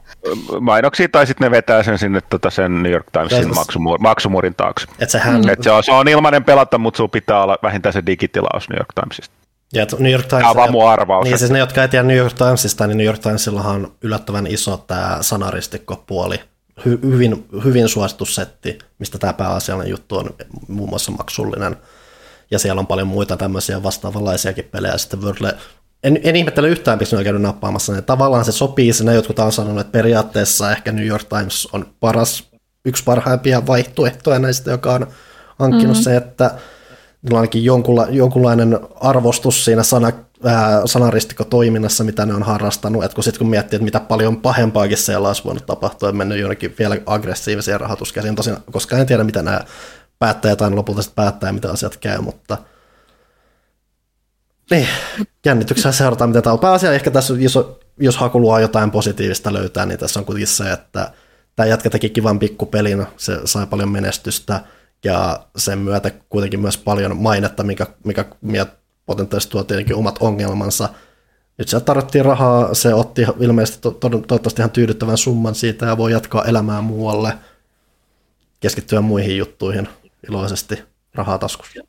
Mainoksia 0.60 1.08
tai 1.08 1.26
sitten 1.26 1.46
ne 1.46 1.50
vetää 1.50 1.82
sen 1.82 1.98
sinne 1.98 2.20
tota 2.30 2.50
sen 2.50 2.82
New 2.82 2.92
York 2.92 3.06
Timesin 3.12 3.50
maksumur- 3.50 4.00
maksumurin 4.00 4.54
taakse. 4.54 4.86
Et 4.98 5.10
sehän... 5.10 5.48
Et 5.48 5.62
se, 5.62 5.70
on, 5.70 5.84
se 5.84 5.92
on 5.92 6.08
ilmainen 6.08 6.44
pelata, 6.44 6.78
mutta 6.78 6.96
sulla 6.96 7.08
pitää 7.08 7.42
olla 7.42 7.58
vähintään 7.62 7.92
se 7.92 8.02
digitilaus 8.06 8.68
New 8.68 8.78
York 8.78 8.88
Timesista. 8.94 9.34
Ja 9.72 9.86
New 9.98 10.12
York 10.12 10.26
Times, 10.26 10.40
tämä 10.40 10.50
on 10.50 10.56
vaan 10.56 10.72
mun 10.72 10.88
arvaus. 10.88 11.24
Niin 11.24 11.38
siis 11.38 11.50
ne, 11.50 11.58
jotka 11.58 11.82
ei 11.82 11.88
tiedä 11.88 12.02
New 12.02 12.16
York 12.16 12.32
Timesista, 12.32 12.86
niin 12.86 12.96
New 12.96 13.06
York 13.06 13.18
Timesillahan 13.18 13.74
on 13.74 13.92
yllättävän 14.02 14.46
iso 14.46 14.76
tämä 14.76 15.18
sanaristikkopuoli. 15.20 16.40
Hy, 16.84 16.98
hyvin, 17.02 17.48
hyvin 17.64 17.88
suosittu 17.88 18.24
setti, 18.24 18.78
mistä 18.98 19.18
tämä 19.18 19.32
pääasiallinen 19.32 19.90
juttu 19.90 20.16
on 20.16 20.30
muun 20.68 20.88
muassa 20.88 21.12
maksullinen. 21.12 21.76
Ja 22.50 22.58
siellä 22.58 22.80
on 22.80 22.86
paljon 22.86 23.08
muita 23.08 23.36
tämmöisiä 23.36 23.82
vastaavanlaisiakin 23.82 24.64
pelejä. 24.64 24.98
Sitten 24.98 25.22
Wordle 25.22 25.54
en, 26.04 26.20
en 26.22 26.36
ihmettele 26.36 26.68
yhtään, 26.68 26.98
miksi 26.98 27.14
ne 27.14 27.18
on 27.18 27.24
käynyt 27.24 27.42
nappaamassa 27.42 27.92
ne. 27.92 28.02
Tavallaan 28.02 28.44
se 28.44 28.52
sopii 28.52 28.92
sinne, 28.92 29.14
jotkut 29.14 29.38
on 29.38 29.52
sanonut, 29.52 29.80
että 29.80 29.92
periaatteessa 29.92 30.72
ehkä 30.72 30.92
New 30.92 31.06
York 31.06 31.24
Times 31.28 31.68
on 31.72 31.86
paras, 32.00 32.44
yksi 32.84 33.04
parhaimpia 33.04 33.66
vaihtoehtoja 33.66 34.38
näistä, 34.38 34.70
joka 34.70 34.92
on 34.92 35.06
hankkinut 35.58 35.96
mm-hmm. 35.96 36.04
se, 36.04 36.16
että 36.16 36.44
niillä 37.22 37.36
on 37.36 37.40
ainakin 37.40 37.64
jonkunla, 37.64 38.06
jonkunlainen 38.10 38.78
arvostus 39.00 39.64
siinä 39.64 39.82
sana, 39.82 40.12
ää, 40.44 40.86
sanaristikko-toiminnassa, 40.86 42.04
mitä 42.04 42.26
ne 42.26 42.34
on 42.34 42.42
harrastanut, 42.42 43.04
että 43.04 43.14
kun 43.14 43.24
sitten 43.24 43.38
kun 43.38 43.50
miettii, 43.50 43.76
että 43.76 43.84
mitä 43.84 44.00
paljon 44.00 44.40
pahempaakin 44.40 44.96
siellä 44.96 45.28
olisi 45.28 45.44
voinut 45.44 45.66
tapahtua, 45.66 46.08
että 46.08 46.18
mennyt 46.18 46.38
jonnekin 46.38 46.74
vielä 46.78 46.96
aggressiivisia 47.06 47.78
rahoituskäsiin, 47.78 48.34
tosiaan, 48.34 48.62
koska 48.72 48.98
en 48.98 49.06
tiedä, 49.06 49.24
mitä 49.24 49.42
nämä 49.42 49.60
päättäjät 50.18 50.62
aina 50.62 50.76
lopulta 50.76 51.02
sitten 51.02 51.24
päättää, 51.24 51.52
mitä 51.52 51.70
asiat 51.70 51.96
käy, 51.96 52.20
mutta– 52.20 52.58
niin, 54.70 54.88
jännityksellä 55.44 55.92
seurataan, 55.92 56.30
mitä 56.30 56.42
tämä 56.42 56.52
on. 56.52 56.58
Pääasia 56.58 56.92
ehkä 56.92 57.10
tässä, 57.10 57.34
jos, 57.38 57.58
jos 57.98 58.16
haku 58.16 58.40
luo 58.40 58.58
jotain 58.58 58.90
positiivista 58.90 59.52
löytää, 59.52 59.86
niin 59.86 59.98
tässä 59.98 60.20
on 60.20 60.26
kuitenkin 60.26 60.46
se, 60.46 60.72
että 60.72 61.12
tämä 61.56 61.66
jätkä 61.66 61.90
teki 61.90 62.10
kivan 62.10 62.38
pikkupelin, 62.38 63.06
se 63.16 63.40
sai 63.44 63.66
paljon 63.66 63.88
menestystä 63.88 64.60
ja 65.04 65.46
sen 65.56 65.78
myötä 65.78 66.10
kuitenkin 66.28 66.60
myös 66.60 66.78
paljon 66.78 67.16
mainetta, 67.16 67.62
mikä, 67.62 67.86
mikä 68.04 68.24
potentiaalisesti 69.06 69.52
tuo 69.52 69.64
tietenkin 69.64 69.96
omat 69.96 70.16
ongelmansa. 70.20 70.88
Nyt 71.58 71.68
sieltä 71.68 71.84
tarvittiin 71.84 72.24
rahaa, 72.24 72.74
se 72.74 72.94
otti 72.94 73.26
ilmeisesti 73.40 73.80
to, 73.80 73.90
to, 73.90 74.08
toivottavasti 74.08 74.62
ihan 74.62 74.70
tyydyttävän 74.70 75.18
summan 75.18 75.54
siitä 75.54 75.86
ja 75.86 75.96
voi 75.96 76.12
jatkaa 76.12 76.44
elämää 76.44 76.80
muualle, 76.80 77.32
keskittyä 78.60 79.00
muihin 79.00 79.38
juttuihin 79.38 79.88
iloisesti 80.28 80.82
rahaa 81.14 81.38
taskussa. 81.38 81.80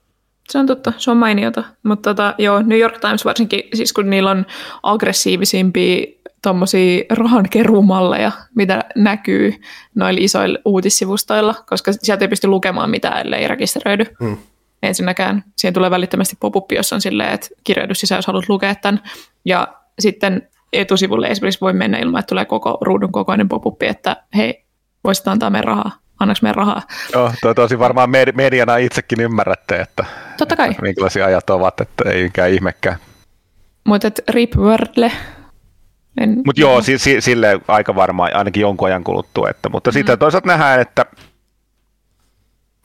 Se 0.49 0.57
on 0.57 0.65
totta, 0.65 0.93
se 0.97 1.11
on 1.11 1.17
mainiota. 1.17 1.63
Mutta 1.83 2.09
tota, 2.09 2.35
joo, 2.37 2.61
New 2.61 2.79
York 2.79 2.99
Times 2.99 3.25
varsinkin, 3.25 3.63
siis 3.73 3.93
kun 3.93 4.09
niillä 4.09 4.31
on 4.31 4.45
aggressiivisimpia 4.83 6.05
tuommoisia 6.41 7.03
rahankeruumalleja, 7.09 8.31
mitä 8.55 8.83
näkyy 8.95 9.53
noilla 9.95 10.19
isoilla 10.21 10.59
uutissivustoilla, 10.65 11.55
koska 11.69 11.91
sieltä 11.93 12.25
ei 12.25 12.29
pysty 12.29 12.47
lukemaan 12.47 12.89
mitään, 12.89 13.25
ellei 13.25 13.47
rekisteröidy. 13.47 14.05
Mm. 14.19 14.37
Ensinnäkään 14.83 15.43
siihen 15.57 15.73
tulee 15.73 15.91
välittömästi 15.91 16.37
pop 16.39 16.71
jossa 16.71 16.95
on 16.95 17.01
silleen, 17.01 17.33
että 17.33 17.47
kirjoitu 17.63 17.95
sisään, 17.95 18.17
jos 18.17 18.27
haluat 18.27 18.49
lukea 18.49 18.75
tämän. 18.75 19.01
Ja 19.45 19.67
sitten 19.99 20.49
etusivulle 20.73 21.27
esimerkiksi 21.27 21.61
voi 21.61 21.73
mennä 21.73 21.97
ilman, 21.97 22.19
että 22.19 22.29
tulee 22.29 22.45
koko 22.45 22.77
ruudun 22.81 23.11
kokoinen 23.11 23.49
pop 23.49 23.83
että 23.83 24.23
hei, 24.35 24.65
voisit 25.03 25.27
antaa 25.27 25.49
meidän 25.49 25.63
rahaa 25.63 26.05
annaks 26.19 26.41
meidän 26.41 26.55
rahaa. 26.55 26.81
Joo, 27.13 27.31
toi 27.41 27.55
tosi 27.55 27.79
varmaan 27.79 28.09
mediana 28.35 28.77
itsekin 28.77 29.21
ymmärrätte, 29.21 29.75
että, 29.75 30.05
Totta 30.37 30.55
kai. 30.55 30.69
että 30.69 30.81
minkälaisia 30.81 31.25
ajat 31.25 31.49
ovat, 31.49 31.81
että 31.81 32.09
ei 32.09 32.23
mikään 32.23 32.51
ihmekään. 32.51 32.97
Mutta 33.83 34.11
Rip 34.29 34.55
Wordle. 34.55 35.11
Mutta 36.45 36.61
joo, 36.61 36.81
si, 36.81 36.97
si, 36.97 37.21
sille 37.21 37.59
aika 37.67 37.95
varmaan 37.95 38.35
ainakin 38.35 38.61
jonkun 38.61 38.87
ajan 38.87 39.03
kuluttua. 39.03 39.49
Että, 39.49 39.69
mutta 39.69 39.91
mm. 39.91 39.93
sitten 39.93 40.19
toisaalta 40.19 40.47
nähdään, 40.47 40.81
että 40.81 41.05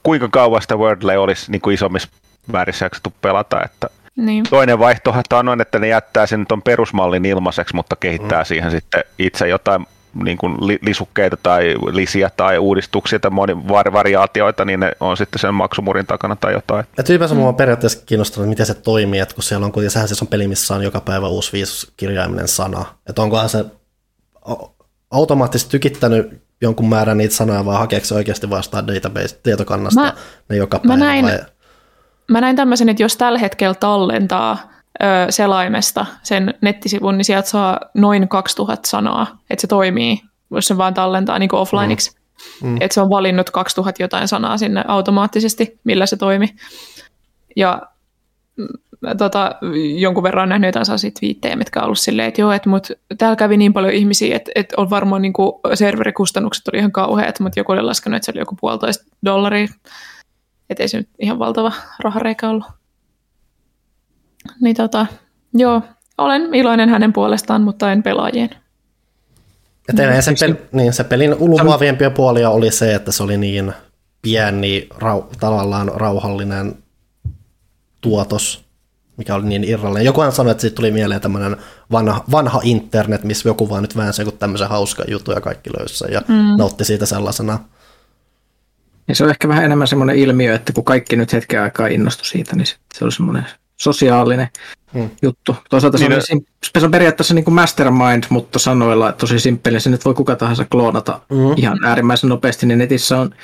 kuinka 0.03 0.29
kauan 0.29 0.63
sitä 0.63 0.77
Wordle 0.77 1.19
olisi 1.19 1.51
niin 1.51 1.61
kuin 1.61 1.75
isommissa 1.75 2.09
määrissä 2.53 2.85
jaksettu 2.85 3.13
pelata. 3.23 3.63
Että 3.65 3.91
niin. 4.17 4.45
Toinen 4.51 4.79
vaihtoehto 4.79 5.37
on, 5.37 5.61
että 5.61 5.79
ne 5.79 5.89
jättää 5.89 6.27
sen 6.27 6.47
tuon 6.47 6.63
perusmallin 6.63 7.25
ilmaiseksi, 7.25 7.75
mutta 7.75 7.97
kehittää 7.97 8.43
mm. 8.43 8.47
siihen 8.47 8.71
sitten 8.71 9.05
itse 9.19 9.49
jotain 9.49 9.87
niin 10.25 10.39
kuin 10.39 10.57
lisukkeita 10.83 11.37
tai 11.43 11.75
lisiä 11.91 12.31
tai 12.37 12.59
uudistuksia 12.59 13.19
tai 13.19 13.31
moni 13.31 13.57
variaatioita, 13.67 14.65
niin 14.65 14.81
ne 14.81 14.93
on 15.01 15.17
sitten 15.17 15.39
sen 15.39 15.55
maksumurin 15.55 16.07
takana 16.07 16.37
tai 16.37 16.53
jotain. 16.53 16.85
Ja 16.97 17.05
ylipäänsä 17.09 17.35
mm. 17.35 17.41
mua 17.41 17.49
on 17.49 17.55
periaatteessa 17.55 18.03
kiinnostunut, 18.07 18.49
miten 18.49 18.67
se 18.67 18.75
toimii, 18.75 19.21
että 19.21 19.35
kun 19.35 19.45
siellä 19.45 19.67
on 19.67 19.73
kuitenkin, 19.73 19.91
sehän 19.91 20.09
siis 20.09 20.23
on 20.23 20.29
peli, 20.29 20.49
missä 20.49 20.75
on 20.75 20.83
joka 20.83 21.01
päivä 21.01 21.29
uusi 21.29 21.53
viisikirjaiminen 21.53 22.49
sana. 22.49 22.85
Että 23.09 23.23
onkohan 23.23 23.49
se 23.49 23.65
automaattisesti 25.11 25.71
tykittänyt 25.71 26.43
jonkun 26.61 26.89
määrän 26.89 27.19
niitä 27.19 27.35
sanoja, 27.35 27.65
vai 27.65 27.79
hakeeko 27.79 28.07
se 28.07 28.15
oikeasti 28.15 28.51
vastaan 28.51 28.87
database-tietokannasta 28.87 30.01
mä, 30.01 30.13
ne 30.49 30.57
joka 30.57 30.79
päivä? 30.79 30.97
Mä 30.97 31.05
näin, 31.05 31.25
vai? 31.25 31.39
mä 32.31 32.41
näin 32.41 32.57
tämmöisen, 32.57 32.89
että 32.89 33.03
jos 33.03 33.17
tällä 33.17 33.39
hetkellä 33.39 33.75
tallentaa 33.75 34.59
ö, 35.03 35.07
selaimesta 35.31 36.07
sen 36.23 36.55
nettisivun, 36.61 37.19
niin 37.19 37.25
sieltä 37.25 37.49
saa 37.49 37.81
noin 37.95 38.29
2000 38.29 38.89
sanaa, 38.89 39.39
että 39.51 39.61
se 39.61 39.67
toimii, 39.67 40.21
jos 40.51 40.67
se 40.67 40.77
vaan 40.77 40.95
tallentaa 40.95 41.39
niin 41.39 41.55
offlineiksi. 41.55 42.11
Mm. 42.63 42.69
Mm. 42.69 42.77
Että 42.81 42.95
se 42.95 43.01
on 43.01 43.11
valinnut 43.11 43.51
2000 43.51 44.03
jotain 44.03 44.29
sanaa 44.29 44.59
sinne 44.59 44.85
automaattisesti, 44.89 45.81
millä 45.85 46.07
se 46.07 46.17
toimi. 46.17 46.55
Ja 47.57 47.83
tota, 49.19 49.55
jonkun 49.99 50.23
verran 50.23 50.49
nähnyt 50.49 50.69
jotain 50.69 50.87
sellaisia 50.87 51.11
twiittejä, 51.21 51.57
mitkä 51.57 51.81
on 51.81 51.85
ollut 51.85 51.99
silleen, 51.99 52.29
että 52.29 52.41
joo, 52.41 52.53
että 52.53 52.69
mut, 52.69 52.89
täällä 53.19 53.37
kävi 53.37 53.57
niin 53.57 53.73
paljon 53.73 53.93
ihmisiä, 53.93 54.37
että, 54.37 54.51
että 54.55 54.75
on 54.79 54.91
varmaan 54.91 55.23
niin 55.23 55.33
kuin 55.33 55.53
serverikustannukset 55.75 56.69
oli 56.69 56.79
ihan 56.79 56.93
kauheat, 56.93 57.41
mutta 57.41 57.61
joku 57.61 57.73
oli 57.73 57.83
laskenut, 57.83 58.17
että 58.17 58.25
se 58.25 58.33
oli 58.33 58.41
joku 58.41 58.57
puolitoista 58.61 59.05
dollaria. 59.25 59.69
Että 60.71 60.85
ei 60.85 60.89
se 60.89 60.99
nyt 60.99 61.09
ihan 61.19 61.39
valtava 61.39 61.73
rahareikä 62.01 62.49
ollut. 62.49 62.65
Niin 64.61 64.77
tota, 64.77 65.07
joo, 65.55 65.83
olen 66.19 66.55
iloinen 66.55 66.89
hänen 66.89 67.13
puolestaan, 67.13 67.63
mutta 67.63 67.93
en 67.93 68.03
pelaajien. 68.03 68.51
Ja 69.89 70.23
sen 70.23 70.35
pel- 70.35 70.67
niin, 70.73 70.93
se 70.93 71.05
pelin 71.05 71.37
lumoaviempia 71.39 72.11
puolia 72.11 72.51
oli 72.51 72.71
se, 72.71 72.95
että 72.95 73.13
se 73.13 73.23
oli 73.23 73.37
niin 73.37 73.73
pieni, 74.23 74.89
rau- 74.95 75.37
tavallaan 75.41 75.91
rauhallinen 75.95 76.75
tuotos, 78.01 78.70
mikä 79.21 79.35
oli 79.35 79.47
niin 79.47 79.65
irrallinen. 79.65 80.05
Jokuhan 80.05 80.33
sanoi, 80.33 80.51
että 80.51 80.61
siitä 80.61 80.75
tuli 80.75 80.91
mieleen 80.91 81.21
tämmöinen 81.21 81.57
vanha, 81.93 82.25
vanha 82.31 82.61
internet, 82.65 83.25
missä 83.25 83.49
joku 83.49 83.71
vaan 83.71 83.83
nyt 83.83 83.97
väänsi 83.97 84.23
joku 84.23 84.33
tämmöisen 84.33 84.69
hauska 84.69 85.05
jutun 85.09 85.35
ja 85.35 85.41
kaikki 85.41 85.71
löyssä 85.79 86.09
ja 86.11 86.23
mm. 86.29 86.57
nautti 86.59 86.85
siitä 86.85 87.07
sellaisena. 87.07 87.59
Ja 89.09 89.15
se 89.15 89.25
on 89.25 89.31
ehkä 89.31 89.49
vähän 89.49 89.65
enemmän 89.65 89.89
semmoinen 89.89 90.17
ilmiö, 90.17 90.55
että 90.55 90.73
kun 90.73 90.85
kaikki 90.85 91.17
nyt 91.17 91.33
hetken 91.33 91.63
aikaa 91.63 91.87
innostu 91.87 92.25
siitä, 92.25 92.57
niin 92.57 92.67
se 92.67 93.05
oli 93.05 93.13
semmoinen 93.13 93.47
sosiaalinen 93.81 94.49
hmm. 94.95 95.11
juttu. 95.23 95.57
Toisaalta 95.71 95.99
se, 95.99 96.09
niin, 96.09 96.17
on, 96.17 96.23
sim- 96.23 96.45
se 96.79 96.85
on 96.85 96.91
periaatteessa 96.91 97.35
niin 97.35 97.45
kuin 97.45 97.55
mastermind, 97.55 98.25
mutta 98.29 98.59
sanoilla 98.59 99.13
tosi 99.13 99.41
simppeli. 99.41 99.81
Se 99.81 99.91
nyt 99.91 100.05
voi 100.05 100.15
kuka 100.15 100.37
tahansa 100.37 100.65
kloonata 100.65 101.21
hmm. 101.35 101.55
ihan 101.57 101.85
äärimmäisen 101.85 102.31
nopeasti, 102.31 102.67
niin 102.67 102.79
netissä 102.79 103.19
on 103.19 103.35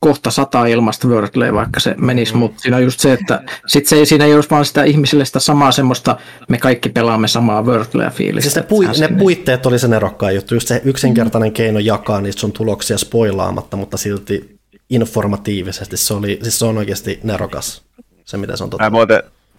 kohta 0.00 0.30
sata 0.30 0.66
ilmasta 0.66 1.08
Wordlea, 1.08 1.54
vaikka 1.54 1.80
se 1.80 1.94
menisi, 1.98 2.32
mm. 2.32 2.38
mutta 2.38 2.60
siinä 2.60 2.76
on 2.76 2.82
just 2.82 3.00
se, 3.00 3.12
että 3.12 3.42
sit 3.66 3.86
se 3.86 3.96
ei, 3.96 4.06
siinä 4.06 4.24
ei 4.24 4.34
olisi 4.34 4.50
vaan 4.50 4.64
sitä 4.64 4.84
ihmisille 4.84 5.24
sitä 5.24 5.40
samaa 5.40 5.72
semmoista, 5.72 6.16
me 6.48 6.58
kaikki 6.58 6.88
pelaamme 6.88 7.28
samaa 7.28 7.62
Wordlea 7.62 8.10
fiilistä. 8.10 8.50
Siis 8.50 8.56
ne, 8.56 8.62
pui, 8.62 8.86
ne 8.98 9.08
puitteet 9.18 9.66
oli 9.66 9.78
se 9.78 9.88
nerokkaan 9.88 10.34
juttu, 10.34 10.54
just 10.54 10.68
se 10.68 10.82
yksinkertainen 10.84 11.50
mm. 11.50 11.54
keino 11.54 11.78
jakaa 11.78 12.20
niitä 12.20 12.40
sun 12.40 12.52
tuloksia 12.52 12.98
spoilaamatta, 12.98 13.76
mutta 13.76 13.96
silti 13.96 14.58
informatiivisesti, 14.90 15.96
se, 15.96 16.14
oli, 16.14 16.38
siis 16.42 16.58
se 16.58 16.64
on 16.64 16.78
oikeasti 16.78 17.20
nerokas, 17.22 17.82
se 18.24 18.36
mitä 18.36 18.56
se 18.56 18.64
on 18.64 18.70
totta 18.70 18.90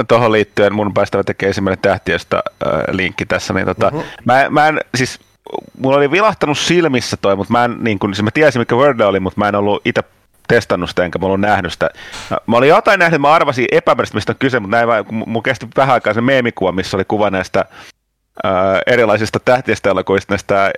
tuohon 0.08 0.32
liittyen 0.32 0.74
mun 0.74 0.94
päästävä 0.94 1.24
tekee 1.24 1.48
ensimmäinen 1.48 1.82
tähtiöstä 1.82 2.38
äh, 2.38 2.84
linkki 2.92 3.26
tässä, 3.26 3.54
niin 3.54 3.66
tota, 3.66 3.88
uh-huh. 3.88 4.04
mä, 4.26 4.50
mä 4.50 4.68
en, 4.68 4.80
siis 4.96 5.20
mulla 5.78 5.98
oli 5.98 6.12
vilahtanut 6.12 6.58
silmissä 6.58 7.18
toi, 7.18 7.36
mutta 7.36 7.52
mä 7.52 7.66
en, 7.66 7.78
niin 7.80 8.00
kun, 8.00 8.16
siis 8.16 8.24
mä 8.24 8.32
tiesin 8.32 8.62
mikä 8.62 8.76
Word 8.76 9.00
oli, 9.00 9.20
mutta 9.20 9.40
mä 9.40 9.50
en 9.50 9.56
ollut 9.56 9.82
itse 9.86 10.04
testannut 10.50 10.90
sitä, 10.90 11.04
enkä 11.04 11.20
mä 11.20 11.26
ollut 11.26 11.42
nähnyt 11.42 11.74
sitä. 11.74 11.90
Mä 12.48 12.58
olin 12.58 12.70
jotain 12.70 13.00
nähnyt, 13.00 13.22
mä 13.22 13.34
arvasin 13.34 13.68
epämääräisesti, 13.72 14.18
mistä 14.18 14.32
on 14.32 14.40
kyse, 14.40 14.60
mutta 14.60 14.86
näin, 14.86 15.06
kun 15.06 15.24
mulla 15.28 15.42
kesti 15.42 15.68
vähän 15.78 15.94
aikaa 15.94 16.14
se 16.14 16.22
meemikuva, 16.22 16.72
missä 16.72 16.98
oli 16.98 17.06
kuva 17.06 17.30
näistä 17.30 17.66
äh, 18.46 18.52
erilaisista 18.88 19.40
tähtiestä-elokuista 19.40 20.34
näistä 20.34 20.66
äh, 20.66 20.72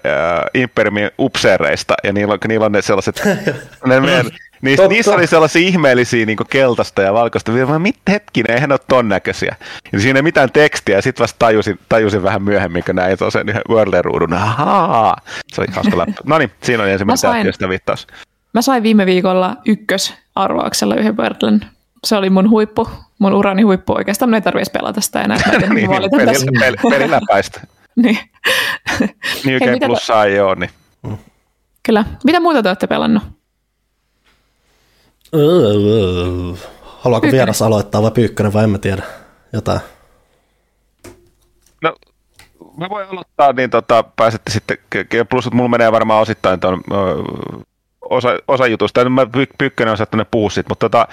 Imperiumin 0.53 1.11
upseereista, 1.19 1.93
ja 2.03 2.13
niillä 2.13 2.37
niillä 2.47 2.65
on 2.65 2.71
ne 2.71 2.81
sellaiset, 2.81 3.21
ne 3.85 3.99
meidän, 3.99 4.25
niissä, 4.61 4.87
niissä 4.87 5.13
oli 5.13 5.27
sellaisia 5.27 5.67
ihmeellisiä 5.67 6.25
niin 6.25 6.37
keltaista 6.49 7.01
ja 7.01 7.13
valkoista, 7.13 7.51
mä 7.51 7.79
mit 7.79 7.97
hetkinen, 8.09 8.51
eihän 8.51 8.71
ole 8.71 8.79
ton 8.87 9.09
näköisiä. 9.09 9.55
Ja 9.91 9.99
siinä 9.99 10.17
ei 10.17 10.23
mitään 10.23 10.51
tekstiä, 10.51 10.95
ja 10.95 11.01
sitten 11.01 11.23
vasta 11.23 11.39
tajusin, 11.39 11.79
tajusin 11.89 12.23
vähän 12.23 12.41
myöhemmin, 12.41 12.83
kun 12.83 12.95
näin 12.95 13.17
sen 13.29 13.49
yhden 13.49 13.61
Wordle-ruudun, 13.69 14.33
ahaa, 14.33 15.15
se 15.53 15.61
oli 15.61 15.67
hauska 15.71 15.97
läppä. 15.97 16.21
No 16.25 16.37
niin, 16.37 16.51
siinä 16.63 16.83
oli 16.83 16.91
ensimmäinen 16.91 17.21
tähtiestä 17.21 17.69
viittaus. 17.69 18.07
Mä 18.53 18.61
sain 18.61 18.83
viime 18.83 19.05
viikolla 19.05 19.57
ykkösarvauksella 19.65 20.95
yhden 20.95 21.17
Wordlen. 21.17 21.65
Se 22.03 22.15
oli 22.15 22.29
mun 22.29 22.49
huippu, 22.49 22.89
mun 23.19 23.33
urani 23.33 23.61
huippu 23.61 23.93
oikeastaan. 23.93 24.29
Mun 24.29 24.35
ei 24.35 24.41
tarvitsisi 24.41 24.71
pelata 24.71 25.01
sitä 25.01 25.21
enää. 25.21 25.37
niin, 25.59 25.75
niin, 25.75 25.89
peli, 25.89 26.35
peli, 26.59 26.77
peli 26.89 27.11
läpäistä. 27.11 27.61
niin. 28.03 28.19
New 29.45 29.59
Game 29.59 29.79
Plus 29.85 30.09
ei 30.25 30.39
ole, 30.39 30.55
niin. 30.55 30.69
Kyllä. 31.83 32.05
Mitä 32.23 32.39
muuta 32.39 32.63
te 32.63 32.69
olette 32.69 32.87
pelannut? 32.87 33.23
Haluaako 36.81 37.21
Pyykkönen. 37.21 37.31
vieras 37.31 37.61
aloittaa 37.61 38.01
vai 38.01 38.11
Pyykkönen 38.11 38.53
vai 38.53 38.63
en 38.63 38.69
mä 38.69 38.77
tiedä. 38.77 39.03
Jotain. 39.53 39.79
No, 41.81 41.95
mä 42.77 42.89
voin 42.89 43.07
aloittaa, 43.09 43.53
niin 43.53 43.69
tota, 43.69 44.03
pääsette 44.03 44.51
sitten, 44.51 44.77
plus 45.29 45.45
että 45.45 45.55
mulla 45.55 45.69
menee 45.69 45.91
varmaan 45.91 46.21
osittain 46.21 46.59
tuon 46.59 46.81
osa, 48.11 48.29
osa 48.47 48.67
jutusta. 48.67 49.09
Mä 49.09 49.27
Pyykkönen 49.57 49.91
on 49.91 49.97
saattanut 49.97 50.31
puhua 50.31 50.49
siitä, 50.49 50.69
mutta 50.69 50.89
tota, 50.89 51.07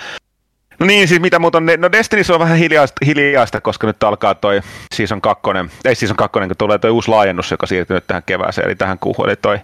No 0.79 0.87
niin, 0.87 1.09
siis 1.09 1.21
mitä 1.21 1.39
muuta, 1.39 1.61
no 1.61 1.93
Destiny 1.93 2.23
on 2.33 2.41
vähän 2.41 2.59
hiljaista, 2.59 3.05
hiljaista, 3.07 3.61
koska 3.61 3.87
nyt 3.87 4.03
alkaa 4.03 4.35
toi 4.35 4.61
Season 4.95 5.21
2, 5.21 5.43
ei 5.85 5.95
Season 5.95 6.17
2, 6.17 6.39
kun 6.39 6.57
tulee 6.59 6.79
toi 6.79 6.91
uusi 6.91 7.09
laajennus, 7.09 7.51
joka 7.51 7.67
siirtyy 7.67 7.97
nyt 7.97 8.07
tähän 8.07 8.23
kevääseen, 8.27 8.67
eli 8.67 8.77
tähän 8.77 8.99
kuuhun, 8.99 9.29
eli 9.29 9.37
toi 9.37 9.59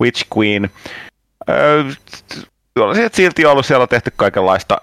Witch 0.00 0.26
Queen. 0.38 0.70
Öö, 1.48 1.84
on 2.80 2.96
silti 3.12 3.46
ollut, 3.46 3.66
siellä 3.66 3.82
on 3.82 3.88
tehty 3.88 4.12
kaikenlaista. 4.16 4.78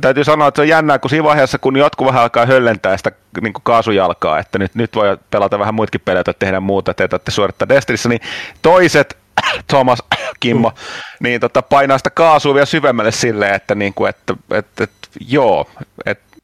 Täytyy 0.00 0.24
sanoa, 0.24 0.48
että 0.48 0.58
se 0.58 0.62
on 0.62 0.68
jännää, 0.68 0.98
kun 0.98 1.10
siinä 1.10 1.24
vaiheessa, 1.24 1.58
kun 1.58 1.76
jotkut 1.76 2.06
vähän 2.06 2.22
alkaa 2.22 2.46
höllentää 2.46 2.96
sitä 2.96 3.12
niin 3.40 3.52
kaasujalkaa, 3.62 4.38
että 4.38 4.58
nyt, 4.58 4.74
nyt 4.74 4.94
voi 4.94 5.18
pelata 5.30 5.58
vähän 5.58 5.74
muitakin 5.74 6.00
pelejä 6.04 6.24
tai 6.24 6.34
tehdä 6.38 6.60
muuta, 6.60 6.90
että 6.90 7.18
te 7.18 7.30
suorittaa 7.30 7.68
Destinissä, 7.68 8.08
niin 8.08 8.20
toiset 8.62 9.19
Thomas 9.66 10.02
Kimmo, 10.40 10.68
mm. 10.68 10.76
niin 11.20 11.40
tota, 11.40 11.62
painaa 11.62 11.98
sitä 11.98 12.10
kaasua 12.10 12.54
vielä 12.54 12.66
syvemmälle 12.66 13.12
silleen, 13.12 13.54
että, 13.54 13.74
niin 13.74 13.94
kuin, 13.94 14.08
että, 14.08 14.34
että, 14.50 14.84
että 14.84 15.08
joo, 15.28 15.70
että 16.06 16.36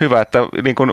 hyvä, 0.00 0.20
että 0.20 0.38
niin 0.62 0.74
kuin, 0.74 0.92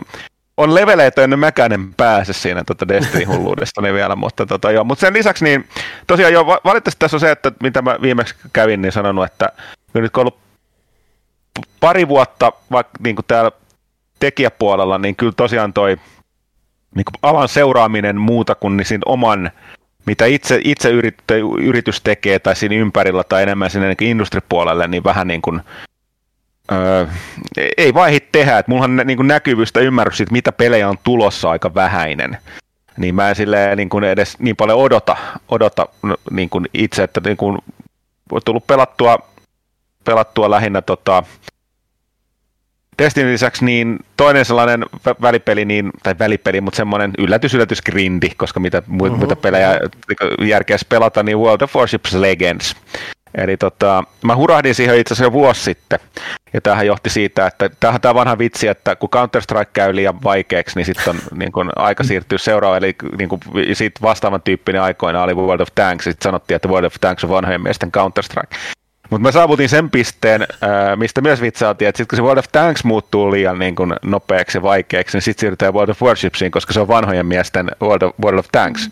on 0.57 0.75
leveleitä, 0.75 1.23
ennen 1.23 1.39
mäkäinen 1.39 1.93
pääse 1.93 2.33
siinä 2.33 2.63
tota 2.63 2.87
Destiny-hulluudesta 2.87 3.81
niin 3.81 3.95
vielä, 3.95 4.15
mutta, 4.15 4.45
tota, 4.45 4.71
joo. 4.71 4.83
mutta 4.83 5.01
sen 5.01 5.13
lisäksi 5.13 5.43
niin 5.43 5.69
tosiaan 6.07 6.33
jo 6.33 6.45
valitettavasti 6.45 6.99
tässä 6.99 7.17
on 7.17 7.21
se, 7.21 7.31
että 7.31 7.51
mitä 7.63 7.81
mä 7.81 7.97
viimeksi 8.01 8.35
kävin, 8.53 8.81
niin 8.81 8.91
sanonut, 8.91 9.25
että 9.25 9.49
nyt 9.93 10.11
kun 10.11 10.21
ollut 10.21 10.37
pari 11.79 12.07
vuotta 12.07 12.51
vaikka 12.71 12.93
niin 13.03 13.15
kuin 13.15 13.25
täällä 13.27 13.51
tekijäpuolella, 14.19 14.97
niin 14.97 15.15
kyllä 15.15 15.33
tosiaan 15.37 15.73
toi 15.73 15.97
niin 16.95 17.05
kuin 17.05 17.15
alan 17.21 17.49
seuraaminen 17.49 18.17
muuta 18.17 18.55
kuin 18.55 18.77
niin 18.77 18.85
siinä 18.85 19.01
oman 19.05 19.51
mitä 20.07 20.25
itse, 20.25 20.59
itse 20.63 20.89
yrit, 20.89 21.17
yritys 21.61 22.01
tekee 22.01 22.39
tai 22.39 22.55
siinä 22.55 22.75
ympärillä 22.75 23.23
tai 23.23 23.43
enemmän 23.43 23.69
sinne 23.69 23.87
niin 23.87 24.11
industripuolelle, 24.11 24.87
niin 24.87 25.03
vähän 25.03 25.27
niin 25.27 25.41
kuin, 25.41 25.61
öö, 26.71 27.05
ei 27.77 27.93
vaihi 27.93 28.19
tehdä. 28.19 28.57
Että 28.57 28.71
mullahan 28.71 29.01
niin 29.05 29.17
kuin 29.17 29.27
näkyvyys 29.27 29.71
tai 29.71 29.83
ymmärrys 29.83 30.17
siitä, 30.17 30.31
mitä 30.31 30.51
pelejä 30.51 30.89
on 30.89 30.97
tulossa 31.03 31.49
aika 31.49 31.75
vähäinen. 31.75 32.37
Niin 32.97 33.15
mä 33.15 33.29
en 33.29 33.35
silleen 33.35 33.77
niin 33.77 33.89
kuin 33.89 34.03
edes 34.03 34.39
niin 34.39 34.55
paljon 34.55 34.79
odota, 34.79 35.17
odota 35.49 35.87
niin 36.31 36.49
kuin 36.49 36.65
itse, 36.73 37.03
että 37.03 37.21
niin 37.25 37.37
kuin 37.37 37.57
on 38.31 38.41
tullut 38.45 38.67
pelattua, 38.67 39.19
pelattua 40.03 40.49
lähinnä 40.49 40.81
tota, 40.81 41.23
Destiny 43.03 43.31
lisäksi 43.31 43.65
niin 43.65 43.99
toinen 44.17 44.45
sellainen 44.45 44.85
välipeli, 45.21 45.65
niin, 45.65 45.91
tai 46.03 46.15
välipeli, 46.19 46.61
mutta 46.61 46.77
semmoinen 46.77 47.11
yllätys, 47.17 47.53
yllätys 47.53 47.81
grindi, 47.81 48.29
koska 48.29 48.59
mitä 48.59 48.83
muita 48.87 49.15
uh-huh. 49.15 49.41
pelejä 49.41 49.79
järkeä 50.41 50.77
pelata, 50.89 51.23
niin 51.23 51.37
World 51.37 51.61
of 51.61 51.75
Warships 51.75 52.13
Legends. 52.13 52.75
Eli 53.35 53.57
tota, 53.57 54.03
mä 54.23 54.35
hurahdin 54.35 54.75
siihen 54.75 54.99
itse 54.99 55.13
asiassa 55.13 55.25
jo 55.25 55.31
vuosi 55.31 55.63
sitten, 55.63 55.99
ja 56.53 56.61
tämähän 56.61 56.87
johti 56.87 57.09
siitä, 57.09 57.47
että 57.47 57.69
tämähän 57.79 58.01
tämä 58.01 58.13
vanha 58.13 58.37
vitsi, 58.37 58.67
että 58.67 58.95
kun 58.95 59.09
Counter-Strike 59.15 59.69
käy 59.73 59.95
liian 59.95 60.23
vaikeaksi, 60.23 60.75
niin 60.75 60.85
sitten 60.85 61.09
on 61.09 61.19
niin 61.39 61.51
kun, 61.51 61.71
aika 61.75 62.03
siirtyä 62.03 62.37
seuraavaan, 62.37 62.83
eli 62.83 62.95
niin 63.17 63.29
kun, 63.29 63.39
sit 63.73 64.01
vastaavan 64.01 64.41
tyyppinen 64.41 64.81
aikoina 64.81 65.23
oli 65.23 65.33
World 65.33 65.59
of 65.59 65.69
Tanks, 65.75 66.03
sitten 66.03 66.23
sanottiin, 66.23 66.55
että 66.55 66.67
World 66.67 66.85
of 66.85 66.95
Tanks 67.01 67.23
on 67.23 67.29
vanhojen 67.29 67.61
miesten 67.61 67.91
Counter-Strike. 67.97 68.57
Mutta 69.09 69.21
mä 69.21 69.31
saavutin 69.31 69.69
sen 69.69 69.89
pisteen, 69.89 70.47
mistä 70.95 71.21
myös 71.21 71.41
vitsailtiin, 71.41 71.89
että 71.89 71.97
sitten 71.97 72.17
kun 72.17 72.23
se 72.23 72.23
World 72.23 72.39
of 72.39 72.45
Tanks 72.51 72.83
muuttuu 72.83 73.31
liian 73.31 73.59
niin 73.59 73.75
kuin 73.75 73.93
nopeaksi 74.05 74.57
ja 74.57 74.61
vaikeaksi, 74.61 75.17
niin 75.17 75.21
sitten 75.21 75.41
siirrytään 75.41 75.73
World 75.73 75.89
of 75.89 76.01
Warshipsiin, 76.01 76.51
koska 76.51 76.73
se 76.73 76.79
on 76.79 76.87
vanhojen 76.87 77.25
miesten 77.25 77.71
World 77.81 78.01
of, 78.01 78.13
World 78.23 78.39
of 78.39 78.47
Tanks. 78.51 78.89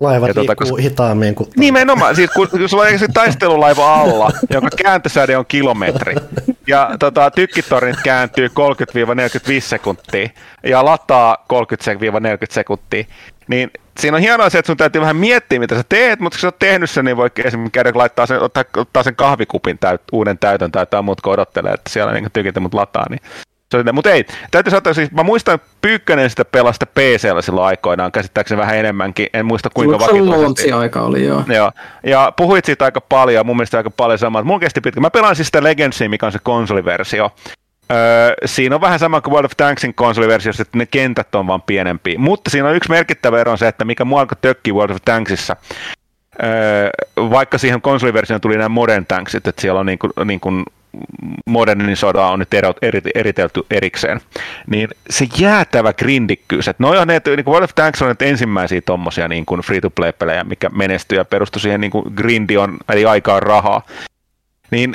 Laivat 0.00 0.28
ja 0.28 0.34
tuota, 0.34 0.54
koska... 0.54 0.82
hitaammin 0.82 1.34
kuin... 1.34 1.50
Nimenomaan, 1.56 2.16
siis 2.16 2.30
kun, 2.30 2.48
kun 2.48 2.68
sulla 2.68 2.82
on 2.82 3.12
taistelulaiva 3.14 3.94
alla, 3.94 4.30
jonka 4.50 4.68
kääntösäde 4.82 5.36
on 5.36 5.46
kilometri, 5.46 6.14
ja 6.66 6.90
tota, 6.98 7.30
tykkitornit 7.30 7.96
kääntyy 8.04 8.48
30-45 8.48 8.50
sekuntia, 9.60 10.28
ja 10.62 10.84
lataa 10.84 11.46
30-40 11.52 11.56
sekuntia, 12.50 13.04
niin 13.48 13.70
siinä 14.00 14.16
on 14.16 14.22
hienoa 14.22 14.50
se, 14.50 14.58
että 14.58 14.66
sun 14.66 14.76
täytyy 14.76 15.00
vähän 15.00 15.16
miettiä, 15.16 15.58
mitä 15.58 15.74
sä 15.74 15.84
teet, 15.88 16.20
mutta 16.20 16.36
kun 16.36 16.40
sä 16.40 16.46
oot 16.46 16.58
tehnyt 16.58 16.90
sen, 16.90 17.04
niin 17.04 17.16
voi 17.16 17.30
esimerkiksi 17.44 17.72
käydä 17.72 17.92
laittaa 17.94 18.26
sen, 18.26 18.42
ottaa, 18.42 18.64
ottaa 18.76 19.02
sen 19.02 19.16
kahvikupin 19.16 19.78
täyt, 19.78 20.00
uuden 20.12 20.38
täytön 20.38 20.72
tai 20.72 20.82
jotain 20.82 21.04
muuta, 21.04 21.22
kun 21.22 21.32
odottelee, 21.32 21.72
että 21.72 21.90
siellä 21.90 22.12
niin 22.12 22.32
tykitä 22.32 22.60
mut 22.60 22.74
lataa, 22.74 23.06
niin 23.10 23.20
mutta 23.92 24.10
ei, 24.10 24.24
täytyy 24.50 24.70
sanoa, 24.70 24.94
siis 24.94 25.10
mä 25.10 25.22
muistan 25.22 25.58
Pyykkönen 25.82 26.30
sitä 26.30 26.44
pelasta 26.44 26.86
PC-llä 26.86 27.42
silloin 27.42 27.66
aikoinaan, 27.66 28.12
käsittääkseni 28.12 28.60
vähän 28.60 28.76
enemmänkin, 28.76 29.26
en 29.34 29.46
muista 29.46 29.70
kuinka 29.74 29.98
vakituisesti. 29.98 30.72
aika 30.72 31.00
oli, 31.00 31.24
joo. 31.24 31.44
joo. 31.48 31.72
Ja 32.06 32.32
puhuit 32.36 32.64
siitä 32.64 32.84
aika 32.84 33.00
paljon, 33.00 33.46
mun 33.46 33.56
mielestä 33.56 33.76
aika 33.76 33.90
paljon 33.90 34.18
samaa. 34.18 34.42
Mun 34.42 34.60
kesti 34.60 34.80
pitkä. 34.80 35.00
Mä 35.00 35.10
pelaan 35.10 35.36
siis 35.36 35.48
sitä 35.48 35.62
Legendsia, 35.62 36.08
mikä 36.08 36.26
on 36.26 36.32
se 36.32 36.38
konsoliversio. 36.42 37.30
Öö, 37.92 38.34
siinä 38.44 38.74
on 38.74 38.80
vähän 38.80 38.98
sama 38.98 39.20
kuin 39.20 39.32
World 39.32 39.44
of 39.44 39.52
Tanksin 39.56 39.94
konsoliversiossa, 39.94 40.62
että 40.62 40.78
ne 40.78 40.86
kentät 40.86 41.34
on 41.34 41.46
vaan 41.46 41.62
pienempiä. 41.62 42.18
Mutta 42.18 42.50
siinä 42.50 42.68
on 42.68 42.74
yksi 42.74 42.90
merkittävä 42.90 43.40
ero 43.40 43.52
on 43.52 43.58
se, 43.58 43.68
että 43.68 43.84
mikä 43.84 44.04
mua 44.04 44.20
alkoi 44.20 44.38
tökkii 44.40 44.72
World 44.72 44.94
of 44.94 45.02
Tanksissa, 45.04 45.56
öö, 46.42 46.90
vaikka 47.16 47.58
siihen 47.58 47.80
konsoliversioon 47.80 48.40
tuli 48.40 48.56
nämä 48.56 48.68
modern 48.68 49.06
tanksit, 49.06 49.46
että 49.46 49.62
siellä 49.62 49.80
on 49.80 49.86
niin 49.86 49.98
kuin, 49.98 50.12
niin 50.24 50.40
kuin 50.40 50.64
modernin 51.46 51.96
on 52.30 52.38
nyt 52.38 52.48
eritelty 53.14 53.62
erikseen, 53.70 54.20
niin 54.66 54.88
se 55.10 55.26
jäätävä 55.38 55.92
grindikkyys, 55.92 56.68
että 56.68 56.86
on 56.86 57.08
ne, 57.08 57.20
niin 57.26 57.44
kuin 57.44 57.52
World 57.52 57.64
of 57.64 57.74
Tanks 57.74 58.02
on 58.02 58.08
nyt 58.08 58.22
ensimmäisiä 58.22 58.80
tommosia 58.80 59.28
niin 59.28 59.46
kuin 59.46 59.60
free-to-play-pelejä, 59.60 60.44
mikä 60.44 60.68
menestyy 60.68 61.18
ja 61.18 61.24
perustuu 61.24 61.60
siihen 61.60 61.80
niin 61.80 61.90
kuin 61.90 62.04
grindi 62.16 62.56
on, 62.56 62.76
eli 62.88 63.04
aikaan 63.04 63.42
rahaa, 63.42 63.82
niin 64.70 64.94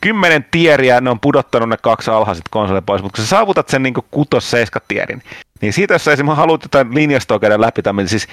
kymmenen 0.00 0.46
tieriä 0.50 1.00
ne 1.00 1.10
on 1.10 1.20
pudottanut 1.20 1.68
ne 1.68 1.76
kaksi 1.82 2.10
alhaiset 2.10 2.44
konsolit 2.50 2.86
pois, 2.86 3.02
mutta 3.02 3.16
kun 3.16 3.24
sä 3.24 3.30
saavutat 3.30 3.68
sen 3.68 3.82
niin 3.82 3.94
kutos 4.10 4.50
seiska 4.50 4.80
tierin, 4.88 5.22
niin 5.60 5.72
siitä 5.72 5.94
jos 5.94 6.04
sä 6.04 6.12
esimerkiksi 6.12 6.40
haluat 6.40 6.62
jotain 6.62 6.94
linjastoa 6.94 7.38
käydä 7.38 7.60
läpi, 7.60 7.82
niin 7.96 8.08
siis 8.08 8.28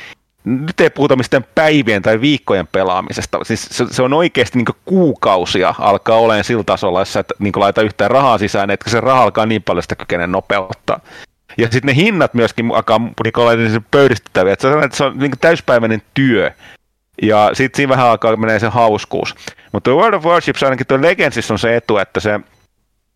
nyt 0.45 0.81
ei 0.81 0.89
puhuta 0.89 1.15
mistään 1.15 1.45
päivien 1.55 2.01
tai 2.01 2.21
viikkojen 2.21 2.67
pelaamisesta. 2.67 3.39
Siis 3.43 3.67
se, 3.71 3.85
se 3.91 4.01
on 4.01 4.13
oikeasti 4.13 4.57
niin 4.57 4.75
kuukausia 4.85 5.75
alkaa 5.79 6.17
olemaan 6.17 6.43
sillä 6.43 6.63
tasolla, 6.63 7.01
että 7.01 7.33
niin 7.39 7.53
laita 7.55 7.81
yhtään 7.81 8.11
rahaa 8.11 8.37
sisään, 8.37 8.69
että 8.69 8.89
se 8.89 9.01
raha 9.01 9.23
alkaa 9.23 9.45
niin 9.45 9.63
paljon 9.63 9.83
sitä 9.83 9.95
kykenee 9.95 10.27
nopeuttaa. 10.27 10.99
Ja 11.57 11.63
sitten 11.71 11.87
ne 11.87 11.95
hinnat 11.95 12.33
myöskin 12.33 12.71
alkaa 12.75 12.97
niin 12.97 13.39
olla 13.39 13.55
niin 13.55 13.85
pöydistettäviä, 13.91 14.53
että 14.53 14.67
se 14.69 14.75
on, 14.75 14.83
että 14.83 14.97
se 14.97 15.03
on 15.03 15.17
niin 15.17 15.31
täyspäiväinen 15.41 16.01
työ. 16.13 16.51
Ja 17.21 17.49
sitten 17.53 17.77
siinä 17.77 17.89
vähän 17.89 18.07
alkaa 18.07 18.35
menee 18.35 18.59
se 18.59 18.67
hauskuus. 18.67 19.35
Mutta 19.71 19.91
World 19.91 20.13
of 20.13 20.25
Warships 20.25 20.63
ainakin 20.63 20.87
tuo 20.87 21.01
Legendsissa 21.01 21.53
on 21.53 21.59
se 21.59 21.75
etu, 21.75 21.97
että 21.97 22.19
se 22.19 22.39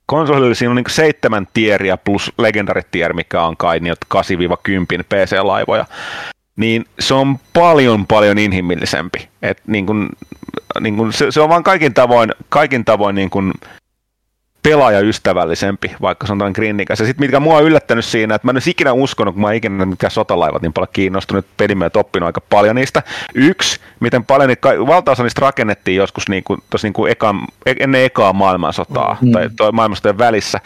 konsolilla 0.05 0.55
siinä 0.55 0.69
on 0.69 0.75
niin 0.75 0.85
seitsemän 0.89 1.47
tieriä 1.53 1.97
plus 1.97 2.33
Legendary 2.37 2.81
tier, 2.91 3.13
mikä 3.13 3.43
on 3.43 3.57
kai 3.57 3.79
niin 3.79 3.95
8-10 4.15 4.17
PC-laivoja 5.03 5.85
niin 6.59 6.85
se 6.99 7.13
on 7.13 7.39
paljon 7.53 8.07
paljon 8.07 8.37
inhimillisempi. 8.37 9.29
Et 9.41 9.61
niin 9.67 9.85
kun, 9.85 10.09
niin 10.79 10.97
kun 10.97 11.13
se, 11.13 11.31
se, 11.31 11.41
on 11.41 11.49
vaan 11.49 11.63
kaikin 11.63 11.93
tavoin, 11.93 12.33
kaikin 12.49 12.85
tavoin 12.85 13.15
niin 13.15 13.29
kun 13.29 13.53
pelaajaystävällisempi, 14.63 15.91
vaikka 16.01 16.27
se 16.27 16.33
on 16.33 16.39
tämän 16.39 16.53
grindikäs. 16.55 16.99
Ja 16.99 17.05
sitten 17.05 17.27
mikä 17.27 17.39
mua 17.39 17.57
on 17.57 17.63
yllättänyt 17.63 18.05
siinä, 18.05 18.35
että 18.35 18.47
mä 18.47 18.49
en 18.49 18.55
olisi 18.55 18.69
ikinä 18.69 18.93
uskonut, 18.93 19.33
kun 19.33 19.41
mä 19.41 19.49
en 19.49 19.55
ikinä 19.55 19.85
mikä 19.85 20.09
sotalaivat 20.09 20.61
niin 20.61 20.73
paljon 20.73 20.89
kiinnostunut, 20.93 21.45
pelimiehet 21.57 21.95
oppinut 21.95 22.27
aika 22.27 22.41
paljon 22.41 22.75
niistä. 22.75 23.03
Yksi, 23.35 23.79
miten 23.99 24.25
paljon 24.25 24.47
niitä, 24.47 24.69
valtaosa 24.69 25.23
niistä 25.23 25.41
rakennettiin 25.41 25.97
joskus 25.97 26.29
niin 26.29 26.43
kuin, 26.43 26.61
niin 26.83 26.93
kuin 26.93 27.11
eka, 27.11 27.35
ennen 27.79 28.03
ekaa 28.03 28.33
maailmansotaa 28.33 29.17
mm. 29.21 29.31
tai 29.31 29.71
maailmansotaan 29.71 30.17
välissä. 30.17 30.59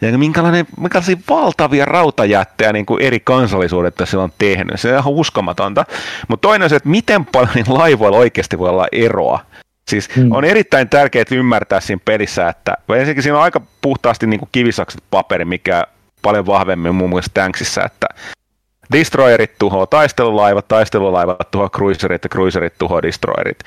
Ja 0.00 0.18
minkälainen, 0.18 0.66
minkälaisia 0.80 1.16
valtavia 1.28 1.84
rautajättejä 1.84 2.72
niin 2.72 2.86
kuin 2.86 3.02
eri 3.02 3.20
kansallisuudet 3.20 3.94
tässä 3.94 4.20
on 4.20 4.32
tehnyt. 4.38 4.80
Se 4.80 4.92
on 4.92 4.98
ihan 4.98 5.12
uskomatonta. 5.12 5.84
Mutta 6.28 6.48
toinen 6.48 6.64
on 6.66 6.70
se, 6.70 6.76
että 6.76 6.88
miten 6.88 7.26
paljon 7.26 7.54
niin 7.54 7.78
laivoilla 7.78 8.18
oikeasti 8.18 8.58
voi 8.58 8.68
olla 8.68 8.86
eroa. 8.92 9.40
Siis 9.88 10.16
hmm. 10.16 10.32
on 10.32 10.44
erittäin 10.44 10.88
tärkeää 10.88 11.24
ymmärtää 11.30 11.80
siinä 11.80 12.00
pelissä, 12.04 12.48
että 12.48 12.74
ensinnäkin 12.88 13.22
siinä 13.22 13.36
on 13.36 13.42
aika 13.42 13.60
puhtaasti 13.80 14.26
niin 14.26 14.40
kuin 14.40 14.48
kivisakset 14.52 15.02
paperi, 15.10 15.44
mikä 15.44 15.86
paljon 16.22 16.46
vahvemmin 16.46 16.94
muun 16.94 17.10
muassa 17.10 17.30
Tanksissa, 17.34 17.84
että 17.84 18.06
Destroyerit 18.92 19.58
tuhoaa 19.58 19.86
taistelulaivat, 19.86 20.68
taistelulaivat 20.68 21.50
tuhoaa 21.50 21.68
cruiserit 21.70 22.24
ja 22.24 22.28
cruiserit 22.28 22.74
tuhoaa 22.78 23.02
destroyerit. 23.02 23.58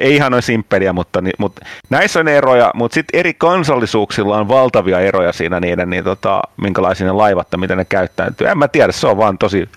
Ei 0.00 0.14
ihan 0.14 0.32
noin 0.32 0.42
simppeliä, 0.42 0.92
mutta, 0.92 1.22
mutta 1.38 1.66
näissä 1.90 2.20
on 2.20 2.28
eroja, 2.28 2.70
mutta 2.74 2.94
sitten 2.94 3.20
eri 3.20 3.34
kansallisuuksilla 3.34 4.38
on 4.38 4.48
valtavia 4.48 5.00
eroja 5.00 5.32
siinä 5.32 5.60
niiden, 5.60 5.90
niin 5.90 6.04
tota, 6.04 6.42
minkälaisia 6.56 7.06
ne 7.06 7.12
laivat 7.12 7.48
ja 7.52 7.58
miten 7.58 7.78
ne 7.78 7.84
käyttäytyy. 7.84 8.46
En 8.46 8.58
mä 8.58 8.68
tiedä, 8.68 8.92
se 8.92 9.06
on 9.06 9.16
vaan 9.16 9.38
tosi, 9.38 9.68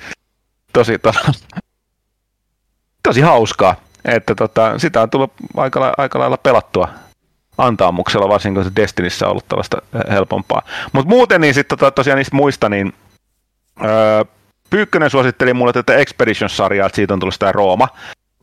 tosi, 0.73 0.99
tosi, 0.99 1.19
tosi 3.03 3.21
hauskaa, 3.21 3.75
että 4.05 4.35
tota, 4.35 4.79
sitä 4.79 5.01
on 5.01 5.09
tullut 5.09 5.33
aika, 5.57 5.93
aika 5.97 6.19
lailla 6.19 6.37
pelattua 6.37 6.89
antaamuksella, 7.57 8.29
varsinkin 8.29 8.63
kun 8.63 8.71
se 8.71 8.81
Destinissä 8.81 9.25
on 9.25 9.31
ollut 9.31 9.47
tällaista 9.47 9.81
helpompaa. 10.11 10.61
Mutta 10.93 11.09
muuten 11.09 11.41
niin 11.41 11.53
sitten 11.53 11.77
tota, 11.77 11.91
tosiaan 11.91 12.17
niistä 12.17 12.35
muista, 12.35 12.69
niin 12.69 12.93
öö, 13.85 14.23
Pyykkönen 14.69 15.09
suositteli 15.09 15.53
mulle 15.53 15.73
tätä 15.73 15.95
Expedition-sarjaa, 15.95 16.85
että 16.85 16.95
siitä 16.95 17.13
on 17.13 17.19
tullut 17.19 17.33
sitä 17.33 17.51
Rooma. 17.51 17.87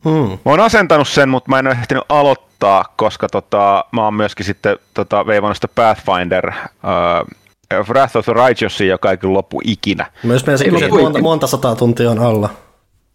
Hmm. 0.05 0.29
Mä 0.29 0.51
oon 0.51 0.59
asentanut 0.59 1.07
sen, 1.07 1.29
mutta 1.29 1.49
mä 1.49 1.59
en 1.59 1.67
ole 1.67 1.75
ehtinyt 1.81 2.03
aloittaa, 2.09 2.85
koska 2.95 3.27
tota, 3.29 3.85
mä 3.91 4.03
oon 4.03 4.13
myöskin 4.13 4.45
sitten 4.45 4.79
tota, 4.93 5.27
veivannut 5.27 5.57
sitä 5.57 5.67
Pathfinder 5.67 6.49
uh, 6.49 7.83
Wrath 7.89 8.17
of 8.17 8.25
the 8.25 8.33
Righteous, 8.33 8.81
joka 8.81 9.11
ei 9.11 9.17
kyllä 9.17 9.33
loppu 9.33 9.61
ikinä. 9.63 10.05
Myös 10.23 10.45
meidän 10.45 10.69
kysyä, 10.69 10.89
monta, 10.89 11.21
monta 11.21 11.47
sataa 11.47 11.75
tuntia 11.75 12.11
on 12.11 12.19
alla. 12.19 12.49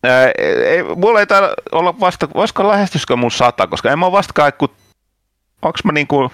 Ää, 0.05 0.31
ei, 0.39 0.83
mulla 0.97 1.21
ei 1.21 1.27
täällä 1.27 1.55
olla 1.73 2.01
vasta, 2.01 2.29
voisiko 2.35 2.69
lähestyskö 2.69 3.17
mun 3.17 3.31
sata, 3.31 3.67
koska 3.67 3.91
en 3.91 3.99
mä 3.99 4.07
ole 4.07 4.13
vasta 4.13 4.53
kun, 4.53 4.69
onks 5.63 5.85
mä 5.85 5.93
niinku, 5.93 6.33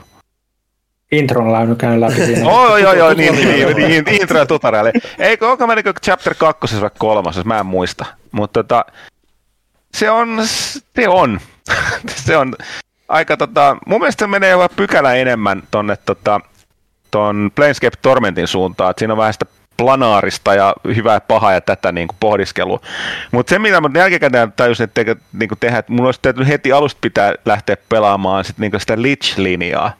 intron 1.13 1.53
läynyt 1.53 1.79
käynyt 1.79 2.01
läpi 2.01 2.27
siinä. 2.27 2.51
Oi, 2.61 2.87
oi, 2.87 3.01
oi, 3.01 3.15
niin, 3.15 3.35
niin, 3.35 3.77
niin, 3.77 3.77
niin, 3.77 4.21
intro 4.21 4.39
ja 4.39 4.47
tutoriali. 4.47 4.91
Eikö, 5.19 5.49
onko 5.49 5.67
menikö 5.67 5.93
chapter 6.05 6.35
2 6.35 6.81
vai 6.81 6.91
kolmas, 6.99 7.45
mä 7.45 7.59
en 7.59 7.67
muista. 7.67 8.05
Mutta 8.33 8.63
tota, 8.65 8.85
se 9.95 10.11
on, 10.11 10.43
se 10.97 11.09
on, 11.09 11.41
se 12.27 12.37
on 12.37 12.55
aika 13.09 13.37
tota, 13.37 13.77
mun 13.87 14.01
mielestä 14.01 14.25
se 14.25 14.27
menee 14.27 14.51
jopa 14.51 14.69
pykälä 14.69 15.15
enemmän 15.15 15.63
tonne 15.71 15.97
tota, 15.97 16.41
ton 17.11 17.51
Planescape 17.55 17.97
Tormentin 18.03 18.47
suuntaan, 18.47 18.91
että 18.91 19.01
siinä 19.01 19.15
on 19.15 19.19
vähän 19.19 19.33
sitä 19.33 19.47
planaarista 19.77 20.55
ja 20.55 20.75
hyvää 20.95 21.15
ja 21.15 21.21
pahaa 21.21 21.53
ja 21.53 21.61
tätä 21.61 21.93
niin 21.93 22.09
kuin 22.09 22.17
pohdiskelua. 22.21 22.81
Mutta 23.33 23.51
se, 23.51 23.59
mitä 23.59 23.81
mä 23.81 23.91
jälkikäteen 23.99 24.53
tajusin, 24.53 24.85
että 24.85 25.05
te, 25.05 25.17
niin 25.33 25.49
kuin 25.49 25.59
tehdä, 25.59 25.79
että 25.79 25.93
mun 25.93 26.07
olisi 26.07 26.21
täytynyt 26.23 26.49
heti 26.49 26.73
alusta 26.73 26.99
pitää 27.01 27.35
lähteä 27.45 27.77
pelaamaan 27.89 28.45
sit, 28.45 28.59
niin 28.59 28.71
kuin 28.71 28.81
sitä 28.81 28.95
Lich-linjaa. 28.95 29.91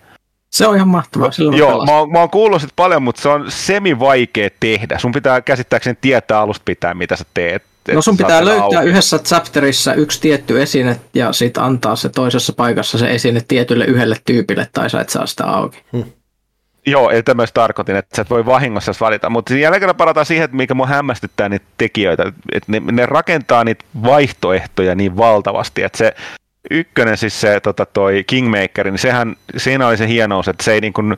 Se 0.51 0.67
on 0.67 0.77
ihan 0.77 0.89
mahtavaa. 0.89 1.31
Silloin 1.31 1.59
Joo, 1.59 1.85
mä 1.85 1.99
oon, 1.99 2.13
mä 2.13 2.19
oon 2.19 2.31
kuullut 2.31 2.61
sit 2.61 2.71
paljon, 2.77 3.03
mutta 3.03 3.23
se 3.23 3.29
on 3.29 3.51
semi-vaikea 3.51 4.51
tehdä. 4.61 4.99
Sun 4.99 5.13
pitää 5.13 5.41
käsittääkseni 5.41 5.99
tietää 6.01 6.41
alusta 6.41 6.63
pitää, 6.65 6.95
mitä 6.95 7.17
sä 7.17 7.25
teet. 7.35 7.63
No 7.93 8.03
sun 8.03 8.17
pitää 8.17 8.45
löytää 8.45 8.65
auki. 8.65 8.89
yhdessä 8.89 9.19
chapterissa 9.19 9.95
yksi 9.95 10.21
tietty 10.21 10.63
esine 10.63 11.01
ja 11.15 11.33
sitten 11.33 11.63
antaa 11.63 11.97
se 11.97 12.09
toisessa 12.09 12.53
paikassa 12.53 12.99
se 12.99 13.11
esine 13.11 13.43
tietylle 13.49 13.85
yhdelle 13.85 14.17
tyypille 14.25 14.69
tai 14.73 14.91
sä 14.91 15.01
et 15.01 15.09
saa 15.09 15.27
sitä 15.27 15.45
auki. 15.45 15.83
Hmm. 15.93 16.05
Joo, 16.87 17.11
eli 17.11 17.23
myös 17.35 17.53
tarkoitin, 17.53 17.97
että 17.97 18.17
sä 18.17 18.23
et 18.23 18.31
voi 18.31 18.47
vahingossa 18.47 18.93
valita. 19.01 19.31
Mutta 19.31 19.55
jälleen 19.55 19.81
kerran 19.81 19.97
palataan 19.97 20.27
siihen, 20.27 20.45
että 20.45 20.57
mikä 20.57 20.75
mua 20.75 20.87
hämmästyttää 20.87 21.49
niitä 21.49 21.67
tekijöitä. 21.79 22.33
Että 22.53 22.73
ne, 22.73 22.83
ne 22.93 23.07
rakentaa 23.07 23.65
niitä 23.65 23.85
vaihtoehtoja 24.03 24.95
niin 24.95 25.17
valtavasti, 25.17 25.83
että 25.83 25.99
se 25.99 26.15
ykkönen, 26.71 27.17
siis 27.17 27.41
se 27.41 27.61
tota, 27.61 27.87
toi 27.87 28.25
Kingmaker, 28.27 28.91
niin 28.91 28.99
sehän, 28.99 29.37
siinä 29.57 29.87
oli 29.87 29.97
se 29.97 30.09
hienous, 30.09 30.49
että 30.49 30.65
se 30.65 30.73
ei 30.73 30.81
niin 30.81 30.93
kuin, 30.93 31.17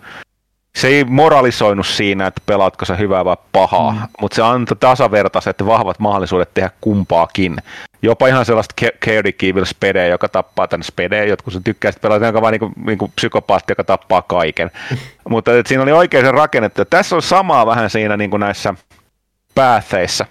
se 0.77 0.89
ei 0.89 1.05
moralisoinut 1.05 1.87
siinä, 1.87 2.27
että 2.27 2.43
pelaatko 2.47 2.85
sä 2.85 2.97
hyvää 2.97 3.25
vai 3.25 3.37
pahaa, 3.53 3.93
mm. 3.93 4.01
mutta 4.21 4.35
se 4.35 4.43
antoi 4.43 4.77
tasavertaiset 4.81 5.67
vahvat 5.67 5.99
mahdollisuudet 5.99 6.55
tehdä 6.55 6.71
kumpaakin. 6.81 7.57
Jopa 8.03 8.27
ihan 8.27 8.45
sellaista 8.45 8.75
Chaotic 9.05 9.45
Evil 9.45 9.65
Spede, 9.65 10.09
joka 10.09 10.29
tappaa 10.29 10.69
tänne 10.69 10.85
Spede, 10.85 11.27
jotkut 11.27 11.53
sen 11.53 11.65
tykkää 11.65 11.93
sitten 11.93 12.09
pelata, 12.09 12.27
jonka 12.27 12.43
vaan 12.43 12.53
niinku, 12.53 12.73
niinku 12.87 13.09
psykopaatti, 13.17 13.71
joka 13.71 13.85
tappaa 13.85 14.23
kaiken. 14.23 14.71
mutta 15.31 15.59
et 15.59 15.67
siinä 15.67 15.83
oli 15.83 15.93
oikein 15.93 16.25
se 16.25 16.31
rakennettu. 16.31 16.85
Tässä 16.85 17.17
on 17.17 17.23
samaa 17.23 17.67
vähän 17.67 17.91
siinä 17.91 18.17
niinku 18.17 18.37
näissä 18.37 18.75
päätheissä. 19.55 20.27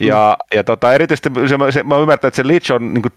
Ja, 0.00 0.36
ja 0.54 0.64
tota, 0.64 0.94
erityisesti 0.94 1.30
se, 1.48 1.72
se, 1.72 1.82
mä 1.82 1.96
ymmärrän, 1.96 2.14
että 2.14 2.36
se 2.36 2.46
Lich 2.46 2.72
on 2.72 2.94
niin 2.94 3.02
kuin 3.02 3.12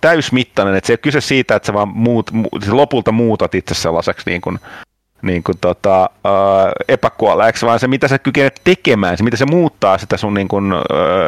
täysmittainen, 0.00 0.74
että 0.74 0.86
se 0.86 0.92
ei 0.92 0.94
ole 0.94 0.98
kyse 1.02 1.20
siitä, 1.20 1.54
että 1.54 1.66
sä 1.66 1.74
vaan 1.74 1.88
muut, 1.88 2.32
mu, 2.32 2.48
siis 2.60 2.72
lopulta 2.72 3.12
muutat 3.12 3.54
itse 3.54 3.74
sellaiseksi 3.74 4.30
niin 4.30 4.40
kuin, 4.40 4.58
niin 5.22 5.42
kuin 5.42 5.58
tota, 5.60 6.02
äh, 6.02 6.72
epäkuolleeksi, 6.88 7.66
vaan 7.66 7.80
se 7.80 7.88
mitä 7.88 8.08
sä 8.08 8.18
kykenet 8.18 8.60
tekemään, 8.64 9.16
se 9.16 9.24
mitä 9.24 9.36
se 9.36 9.46
muuttaa 9.46 9.98
sitä 9.98 10.16
sun 10.16 10.34
niin 10.34 10.48
kuin, 10.48 10.72
äh, 10.72 10.80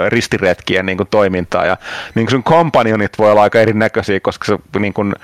ristiretkien 0.08 0.86
niin 0.86 0.96
kuin, 0.96 1.08
toimintaa. 1.10 1.66
Ja 1.66 1.76
niin 2.14 2.26
kuin 2.26 2.30
sun 2.30 2.44
companionit 2.44 3.18
voi 3.18 3.30
olla 3.30 3.42
aika 3.42 3.60
erinäköisiä, 3.60 4.20
koska 4.20 4.44
se 4.44 4.58
niin 4.78 4.94
kuin, 4.94 5.14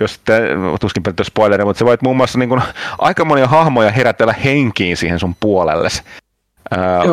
jos 0.00 0.20
te, 0.24 0.42
tuskin 0.80 1.02
pelkästään 1.02 1.26
spoileri, 1.26 1.64
mutta 1.64 1.78
sä 1.78 1.84
voit 1.84 2.02
muun 2.02 2.16
muassa 2.16 2.38
niin 2.38 2.48
kuin, 2.48 2.62
aika 2.98 3.24
monia 3.24 3.46
hahmoja 3.46 3.90
herätellä 3.90 4.32
henkiin 4.32 4.96
siihen 4.96 5.18
sun 5.18 5.34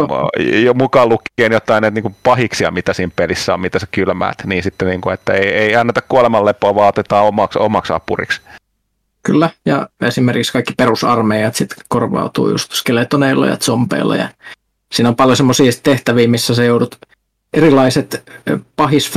puolelles. 0.08 0.64
Jo 0.64 0.74
mukaan 0.74 1.10
lukien 1.10 1.51
jotain 1.51 1.82
näitä 1.82 2.01
niin 2.01 2.16
pahiksia, 2.24 2.72
mitä 2.72 2.93
siinä 2.93 3.12
pelissä 3.16 3.53
on, 3.53 3.60
mitä 3.60 3.80
sä 3.80 3.88
kylmäät, 3.91 4.36
niin 4.45 4.64
sitten 4.64 4.88
niin 4.88 5.01
kuin, 5.01 5.14
että 5.14 5.34
ei, 5.34 5.47
ei 5.47 5.76
anneta 5.76 6.01
kuolemanlepoa, 6.01 6.76
vaan 6.76 6.89
otetaan 6.89 7.26
omaksi, 7.26 7.60
omaksi 7.60 7.93
apuriksi. 7.93 8.41
Kyllä, 9.24 9.49
ja 9.66 9.89
esimerkiksi 10.01 10.53
kaikki 10.53 10.74
perusarmeijat 10.78 11.56
sitten 11.56 11.78
korvautuu 11.88 12.49
just 12.49 12.72
skeletoneilla 12.72 13.47
ja 13.47 13.58
zombeilla, 13.58 14.16
ja 14.16 14.30
siinä 14.91 15.10
on 15.10 15.16
paljon 15.16 15.38
semmoisia 15.38 15.72
tehtäviä, 15.84 16.28
missä 16.28 16.56
se 16.56 16.66
joudut 16.66 16.97
erilaiset 17.53 18.32
pahis 18.76 19.12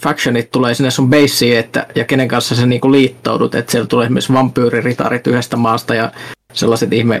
factionit 0.00 0.50
tulee 0.50 0.74
sinne 0.74 0.90
sun 0.90 1.10
baseen, 1.10 1.58
että, 1.58 1.86
ja 1.94 2.04
kenen 2.04 2.28
kanssa 2.28 2.54
sä 2.54 2.66
niinku 2.66 2.92
liittoudut, 2.92 3.54
että 3.54 3.72
siellä 3.72 3.86
tulee 3.86 4.04
esimerkiksi 4.04 4.32
vampyyriritarit 4.32 5.26
yhdestä 5.26 5.56
maasta 5.56 5.94
ja 5.94 6.12
sellaiset 6.52 6.92
ihme 6.92 7.20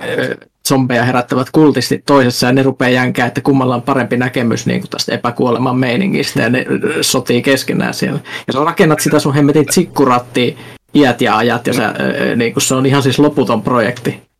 zombeja 0.68 1.04
herättävät 1.04 1.48
kultistit 1.52 2.04
toisessa 2.06 2.46
ja 2.46 2.52
ne 2.52 2.62
rupeaa 2.62 2.90
jänkää, 2.90 3.26
että 3.26 3.40
kummalla 3.40 3.74
on 3.74 3.82
parempi 3.82 4.16
näkemys 4.16 4.66
niin 4.66 4.80
kuin 4.80 4.90
tästä 4.90 5.14
epäkuoleman 5.14 5.78
meiningistä 5.78 6.42
ja 6.42 6.50
ne 6.50 6.66
sotii 7.00 7.42
keskenään 7.42 7.94
siellä. 7.94 8.20
Ja 8.46 8.52
sä 8.52 8.64
rakennat 8.64 9.00
sitä 9.00 9.18
sun 9.18 9.34
hemmetin 9.34 9.66
tsikkurattiin 9.66 10.58
iät 10.94 11.20
ja 11.20 11.36
ajat 11.36 11.66
ja 11.66 11.72
sä, 11.72 11.94
niin 12.36 12.52
kuin 12.52 12.62
se 12.62 12.74
on 12.74 12.86
ihan 12.86 13.02
siis 13.02 13.18
loputon 13.18 13.62
projekti. 13.62 14.30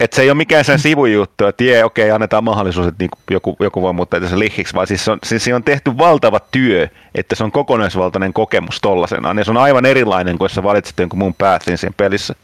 että 0.00 0.16
se 0.16 0.22
ei 0.22 0.30
ole 0.30 0.36
mikään 0.36 0.64
sen 0.64 0.78
sivujuttu, 0.78 1.46
että 1.46 1.64
jee, 1.64 1.84
okei, 1.84 2.04
okay, 2.04 2.14
annetaan 2.14 2.44
mahdollisuus, 2.44 2.86
että 2.86 3.02
niinku 3.02 3.18
joku, 3.30 3.56
joku 3.60 3.82
voi 3.82 3.92
muuttaa 3.92 4.28
se 4.28 4.38
lihiksi, 4.38 4.74
vaan 4.74 4.86
siis, 4.86 5.08
on, 5.08 5.18
siis 5.24 5.48
on 5.48 5.64
tehty 5.64 5.98
valtava 5.98 6.40
työ, 6.50 6.88
että 7.14 7.34
se 7.34 7.44
on 7.44 7.52
kokonaisvaltainen 7.52 8.32
kokemus 8.32 8.80
tollasena, 8.80 9.34
ja 9.38 9.44
se 9.44 9.50
on 9.50 9.56
aivan 9.56 9.86
erilainen 9.86 10.38
kuin 10.38 10.44
jos 10.44 10.54
sä 10.54 10.62
valitset 10.62 10.98
jonkun 10.98 11.18
muun 11.18 11.34
päätin 11.34 11.78
siinä 11.78 11.94
pelissä. 11.96 12.34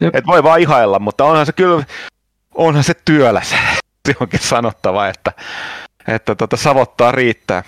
Et 0.00 0.26
voi 0.26 0.42
vaan 0.42 0.60
ihailla, 0.60 0.98
mutta 0.98 1.24
onhan 1.24 1.46
se 1.46 1.52
kyllä, 1.52 1.84
onhan 2.54 2.84
se 2.84 2.94
työläs. 3.04 3.54
Se 4.08 4.14
onkin 4.20 4.40
sanottava, 4.40 5.08
että, 5.08 5.32
että 6.08 6.34
tota, 6.34 6.56
savottaa 6.56 7.12
riittää. 7.12 7.62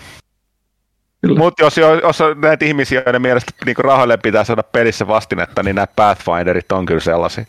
Mutta 1.36 1.64
jos, 1.64 1.76
jos 2.02 2.18
näitä 2.42 2.64
ihmisiä, 2.64 3.02
joiden 3.06 3.22
mielestä 3.22 3.52
niin 3.66 3.76
rahoille 3.78 4.16
pitää 4.16 4.44
saada 4.44 4.62
pelissä 4.62 5.06
vastinetta, 5.06 5.62
niin 5.62 5.74
nämä 5.76 5.86
Pathfinderit 5.96 6.72
on 6.72 6.86
kyllä 6.86 7.00
sellaisia. 7.00 7.44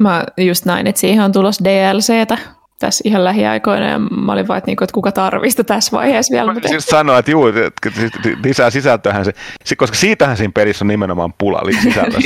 Mä 0.00 0.24
just 0.36 0.64
näin, 0.64 0.86
että 0.86 1.00
siihen 1.00 1.24
on 1.24 1.32
tulossa 1.32 1.64
DLCtä 1.64 2.38
tässä 2.78 3.02
ihan 3.04 3.24
lähiaikoina, 3.24 3.86
ja 3.86 3.98
mä 3.98 4.32
olin 4.32 4.48
vaan, 4.48 4.58
että, 4.58 4.68
niinku, 4.68 4.84
että 4.84 4.94
kuka 4.94 5.12
tarvista 5.12 5.64
tässä 5.64 5.96
vaiheessa 5.96 6.32
vielä. 6.32 6.54
Mä 6.54 6.60
siis 6.66 6.86
sanoa, 6.86 7.18
että 7.18 7.30
juu, 7.30 7.46
että 7.46 7.90
lisää 8.44 8.70
sisältöähän 8.70 9.24
se, 9.64 9.76
koska 9.76 9.96
siitähän 9.96 10.36
siinä 10.36 10.52
pelissä 10.54 10.84
on 10.84 10.88
nimenomaan 10.88 11.34
pula 11.38 11.60
sisällöstä. 11.82 12.20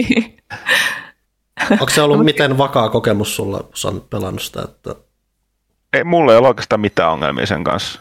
Onko 1.71 1.89
se 1.89 2.03
ollut 2.03 2.25
miten 2.31 2.59
vakaa 2.59 2.89
kokemus 2.89 3.37
sulla, 3.37 3.61
kun 3.83 4.07
pelannut 4.11 4.43
sitä? 4.43 4.63
Että... 4.63 4.95
Ei, 5.93 6.05
mulla 6.05 6.33
ei 6.33 6.39
ole 6.39 6.49
oikeastaan 6.49 6.81
mitään 6.81 7.13
ongelmia 7.13 7.47
sen 7.47 7.65
kanssa. 7.65 8.01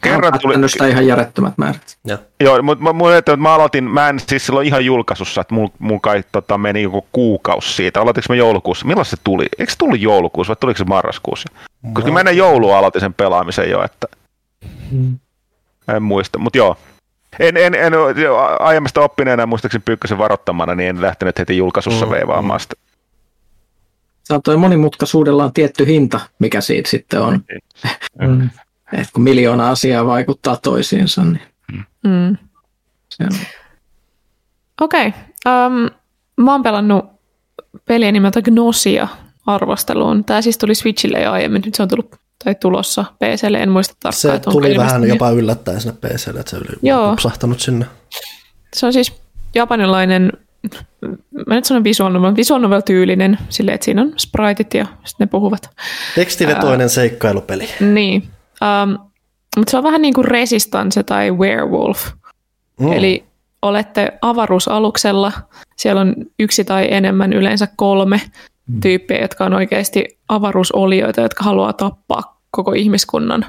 Kerran 0.00 0.40
tuli... 0.40 0.68
sitä 0.68 0.86
ihan 0.86 1.06
järjettömät 1.06 1.58
määrät. 1.58 1.98
Ja. 2.04 2.18
Joo, 2.40 2.62
mutta 2.62 2.84
mä, 2.84 2.92
mä, 2.92 3.16
että 3.16 3.36
mä 3.36 3.54
aloitin, 3.54 3.84
mä 3.84 4.08
en 4.08 4.20
siis 4.20 4.46
silloin 4.46 4.66
ihan 4.66 4.84
julkaisussa, 4.84 5.40
että 5.40 5.54
mulla 5.54 5.72
mul 5.78 5.98
kai 5.98 6.24
tota, 6.32 6.58
meni 6.58 6.82
joku 6.82 7.06
kuukausi 7.12 7.72
siitä. 7.72 8.00
Aloitinko 8.00 8.26
mä 8.28 8.36
joulukuussa? 8.36 8.86
Milloin 8.86 9.06
se 9.06 9.16
tuli? 9.24 9.46
Eikö 9.58 9.72
se 9.72 9.78
tullut 9.78 10.00
joulukuussa 10.00 10.50
vai 10.50 10.56
tuliko 10.60 10.78
se 10.78 10.84
marraskuussa? 10.84 11.48
Koska 11.92 12.10
mä 12.10 12.20
ennen 12.20 12.36
joulua 12.36 12.78
aloitin 12.78 13.00
sen 13.00 13.14
pelaamisen 13.14 13.70
jo, 13.70 13.84
että... 13.84 14.06
Hmm. 14.90 15.18
En 15.96 16.02
muista, 16.02 16.38
mutta 16.38 16.58
joo, 16.58 16.76
en, 17.38 17.56
en, 17.56 17.74
en 17.74 17.92
aiemmasta 18.60 19.00
oppineena 19.00 19.46
muistaakseni 19.46 19.82
Pyykkösen 19.84 20.18
varoittamana, 20.18 20.74
niin 20.74 20.88
en 20.88 21.02
lähtenyt 21.02 21.38
heti 21.38 21.56
julkaisussa 21.56 22.06
mm, 22.06 22.12
veivaamaan 22.12 22.60
mm. 22.60 22.62
sitä. 22.62 22.74
Se 24.24 24.34
on 24.34 24.42
toi 24.42 24.56
monimutkaisuudella 24.56 25.44
on 25.44 25.52
tietty 25.52 25.86
hinta, 25.86 26.20
mikä 26.38 26.60
siitä 26.60 26.90
sitten 26.90 27.20
on. 27.20 27.40
Mm. 28.20 28.50
Et 28.92 29.08
kun 29.12 29.22
miljoona 29.22 29.70
asiaa 29.70 30.06
vaikuttaa 30.06 30.56
toisiinsa, 30.56 31.24
niin 31.24 31.40
Mm. 32.04 32.36
se 33.08 33.24
on. 33.24 33.30
Okei. 34.80 35.08
Okay. 35.08 35.66
Um, 35.66 35.90
mä 36.36 36.52
oon 36.52 36.62
pelannut 36.62 37.04
peliä 37.84 38.12
nimeltä 38.12 38.42
Gnosia 38.42 39.08
arvosteluun. 39.46 40.24
Tämä 40.24 40.42
siis 40.42 40.58
tuli 40.58 40.74
Switchille 40.74 41.20
jo 41.22 41.32
aiemmin, 41.32 41.62
nyt 41.64 41.74
se 41.74 41.82
on 41.82 41.88
tullut 41.88 42.16
tai 42.44 42.54
tulossa 42.54 43.04
PClle, 43.18 43.58
en 43.58 43.70
muista 43.70 43.94
tarkkaan. 44.00 44.34
Se 44.34 44.38
tuli 44.38 44.68
vähän 44.68 44.78
ilmestynyt. 44.78 45.08
jopa 45.08 45.30
yllättäen 45.30 45.80
sinne 45.80 45.96
PClle, 46.00 46.40
että 46.40 46.50
se 46.50 46.56
oli 46.56 46.66
Joo. 46.82 47.12
upsahtanut 47.12 47.60
sinne. 47.60 47.86
Se 48.74 48.86
on 48.86 48.92
siis 48.92 49.12
japanilainen, 49.54 50.32
mä 51.46 51.54
nyt 51.54 51.64
sanon 51.64 51.84
visual 51.84 52.12
novel, 52.12 52.36
visual 52.36 52.60
novel 52.60 52.80
tyylinen, 52.80 53.38
silleen, 53.48 53.74
että 53.74 53.84
siinä 53.84 54.02
on 54.02 54.12
spriteit 54.16 54.74
ja 54.74 54.84
sitten 54.84 55.26
ne 55.26 55.26
puhuvat. 55.26 55.70
Tekstivetoinen 56.14 56.88
seikkailupeli. 56.88 57.68
Niin. 57.80 58.28
Um, 58.82 58.98
mutta 59.56 59.70
se 59.70 59.76
on 59.76 59.84
vähän 59.84 60.02
niin 60.02 60.14
kuin 60.14 60.24
Resistance 60.24 61.02
tai 61.02 61.30
Werewolf. 61.30 62.06
Mm. 62.80 62.92
Eli 62.92 63.24
olette 63.62 64.12
avaruusaluksella, 64.22 65.32
siellä 65.76 66.00
on 66.00 66.14
yksi 66.38 66.64
tai 66.64 66.86
enemmän, 66.90 67.32
yleensä 67.32 67.68
kolme 67.76 68.20
tyyppiä, 68.82 69.20
jotka 69.20 69.44
on 69.44 69.54
oikeasti 69.54 70.18
avaruusolioita, 70.28 71.20
jotka 71.20 71.44
haluaa 71.44 71.72
tappaa 71.72 72.42
koko 72.50 72.72
ihmiskunnan. 72.72 73.46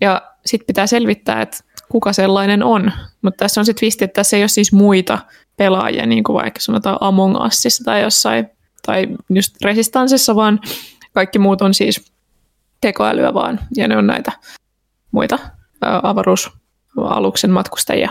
Ja 0.00 0.22
sitten 0.46 0.66
pitää 0.66 0.86
selvittää, 0.86 1.42
että 1.42 1.56
kuka 1.88 2.12
sellainen 2.12 2.62
on. 2.62 2.92
Mutta 3.22 3.44
tässä 3.44 3.60
on 3.60 3.64
sitten 3.64 3.80
twisti, 3.80 4.04
että 4.04 4.14
tässä 4.14 4.36
ei 4.36 4.42
ole 4.42 4.48
siis 4.48 4.72
muita 4.72 5.18
pelaajia, 5.56 6.06
niin 6.06 6.24
kuin 6.24 6.34
vaikka 6.34 6.60
sanotaan 6.60 6.98
Among 7.00 7.36
Usissa 7.46 7.84
tai 7.84 8.02
jossain, 8.02 8.46
tai 8.86 9.06
just 9.30 9.64
Resistansessa, 9.64 10.34
vaan 10.34 10.60
kaikki 11.12 11.38
muut 11.38 11.62
on 11.62 11.74
siis 11.74 12.12
tekoälyä 12.80 13.34
vaan, 13.34 13.60
ja 13.76 13.88
ne 13.88 13.96
on 13.96 14.06
näitä 14.06 14.32
muita 15.12 15.38
avaruusaluksen 16.02 17.50
matkustajia. 17.50 18.10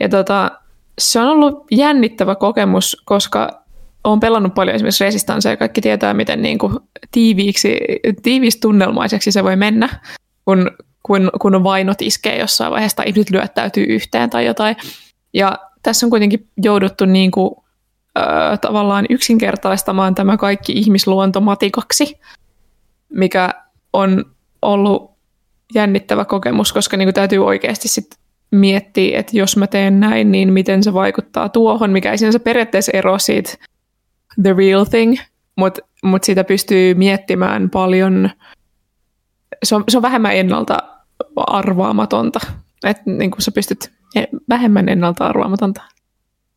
Ja 0.00 0.08
tota, 0.08 0.50
se 0.98 1.20
on 1.20 1.28
ollut 1.28 1.64
jännittävä 1.70 2.34
kokemus, 2.34 3.02
koska 3.04 3.63
olen 4.04 4.20
pelannut 4.20 4.54
paljon 4.54 4.74
esimerkiksi 4.74 5.04
Resistansea 5.04 5.52
ja 5.52 5.56
kaikki 5.56 5.80
tietää, 5.80 6.14
miten 6.14 6.42
niin 6.42 6.58
kuin 6.58 6.76
tiiviiksi, 7.10 7.78
tiivistunnelmaiseksi 8.22 9.32
se 9.32 9.44
voi 9.44 9.56
mennä, 9.56 9.88
kun, 10.44 10.70
kun, 11.02 11.30
kun 11.40 11.64
vainot 11.64 12.02
iskee 12.02 12.38
jossain 12.38 12.72
vaiheessa 12.72 12.96
tai 12.96 13.08
ihmiset 13.08 13.30
lyöttäytyy 13.30 13.84
yhteen 13.84 14.30
tai 14.30 14.46
jotain. 14.46 14.76
Ja 15.34 15.58
tässä 15.82 16.06
on 16.06 16.10
kuitenkin 16.10 16.48
jouduttu 16.62 17.04
niin 17.04 17.30
kuin, 17.30 17.50
ö, 18.18 18.22
tavallaan 18.60 19.06
yksinkertaistamaan 19.10 20.14
tämä 20.14 20.36
kaikki 20.36 20.72
ihmisluonto 20.72 21.40
matikaksi, 21.40 22.20
mikä 23.08 23.50
on 23.92 24.24
ollut 24.62 25.14
jännittävä 25.74 26.24
kokemus, 26.24 26.72
koska 26.72 26.96
niin 26.96 27.06
kuin 27.06 27.14
täytyy 27.14 27.46
oikeasti 27.46 27.88
sit 27.88 28.06
miettiä, 28.50 29.18
että 29.18 29.36
jos 29.36 29.56
mä 29.56 29.66
teen 29.66 30.00
näin, 30.00 30.32
niin 30.32 30.52
miten 30.52 30.82
se 30.82 30.92
vaikuttaa 30.92 31.48
tuohon, 31.48 31.90
mikä 31.90 32.10
ei 32.10 32.18
sinänsä 32.18 32.38
periaatteessa 32.38 32.92
ero 32.94 33.18
siitä 33.18 33.50
the 34.42 34.52
real 34.52 34.84
thing, 34.84 35.16
mutta 35.56 35.80
mut 36.02 36.24
sitä 36.24 36.44
pystyy 36.44 36.94
miettimään 36.94 37.70
paljon, 37.70 38.30
se 39.62 39.74
on, 39.74 39.84
se 39.88 39.98
on 39.98 40.02
vähemmän 40.02 40.36
ennalta 40.36 40.78
arvaamatonta, 41.36 42.40
että 42.84 43.02
niin 43.06 43.30
sä 43.38 43.52
pystyt 43.52 43.92
e- 44.14 44.24
vähemmän 44.48 44.88
ennalta 44.88 45.26
arvaamatonta. 45.26 45.82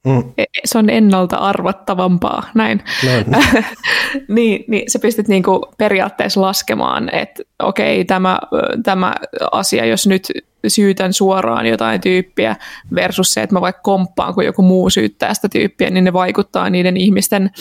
Mm. 0.05 0.23
E- 0.37 0.43
Se 0.65 0.77
on 0.77 0.89
ennalta 0.89 1.35
arvattavampaa, 1.35 2.43
näin. 2.55 2.83
Niin, 4.27 4.63
niin 4.67 4.91
sä 4.91 4.99
pystyt 4.99 5.27
niinku 5.27 5.65
periaatteessa 5.77 6.41
laskemaan, 6.41 7.15
että 7.15 7.43
okei, 7.59 8.05
tämä, 8.05 8.39
tämä 8.83 9.15
asia, 9.51 9.85
jos 9.85 10.07
nyt 10.07 10.27
syytän 10.67 11.13
suoraan 11.13 11.65
jotain 11.65 12.01
tyyppiä 12.01 12.55
versus 12.95 13.29
se, 13.29 13.41
että 13.41 13.55
mä 13.55 13.61
vaikka 13.61 13.81
komppaan, 13.81 14.33
kun 14.33 14.45
joku 14.45 14.61
muu 14.61 14.89
syyttää 14.89 15.33
sitä 15.33 15.49
tyyppiä, 15.49 15.89
niin 15.89 16.03
ne 16.03 16.13
vaikuttaa 16.13 16.69
niiden 16.69 16.97
ihmisten 16.97 17.51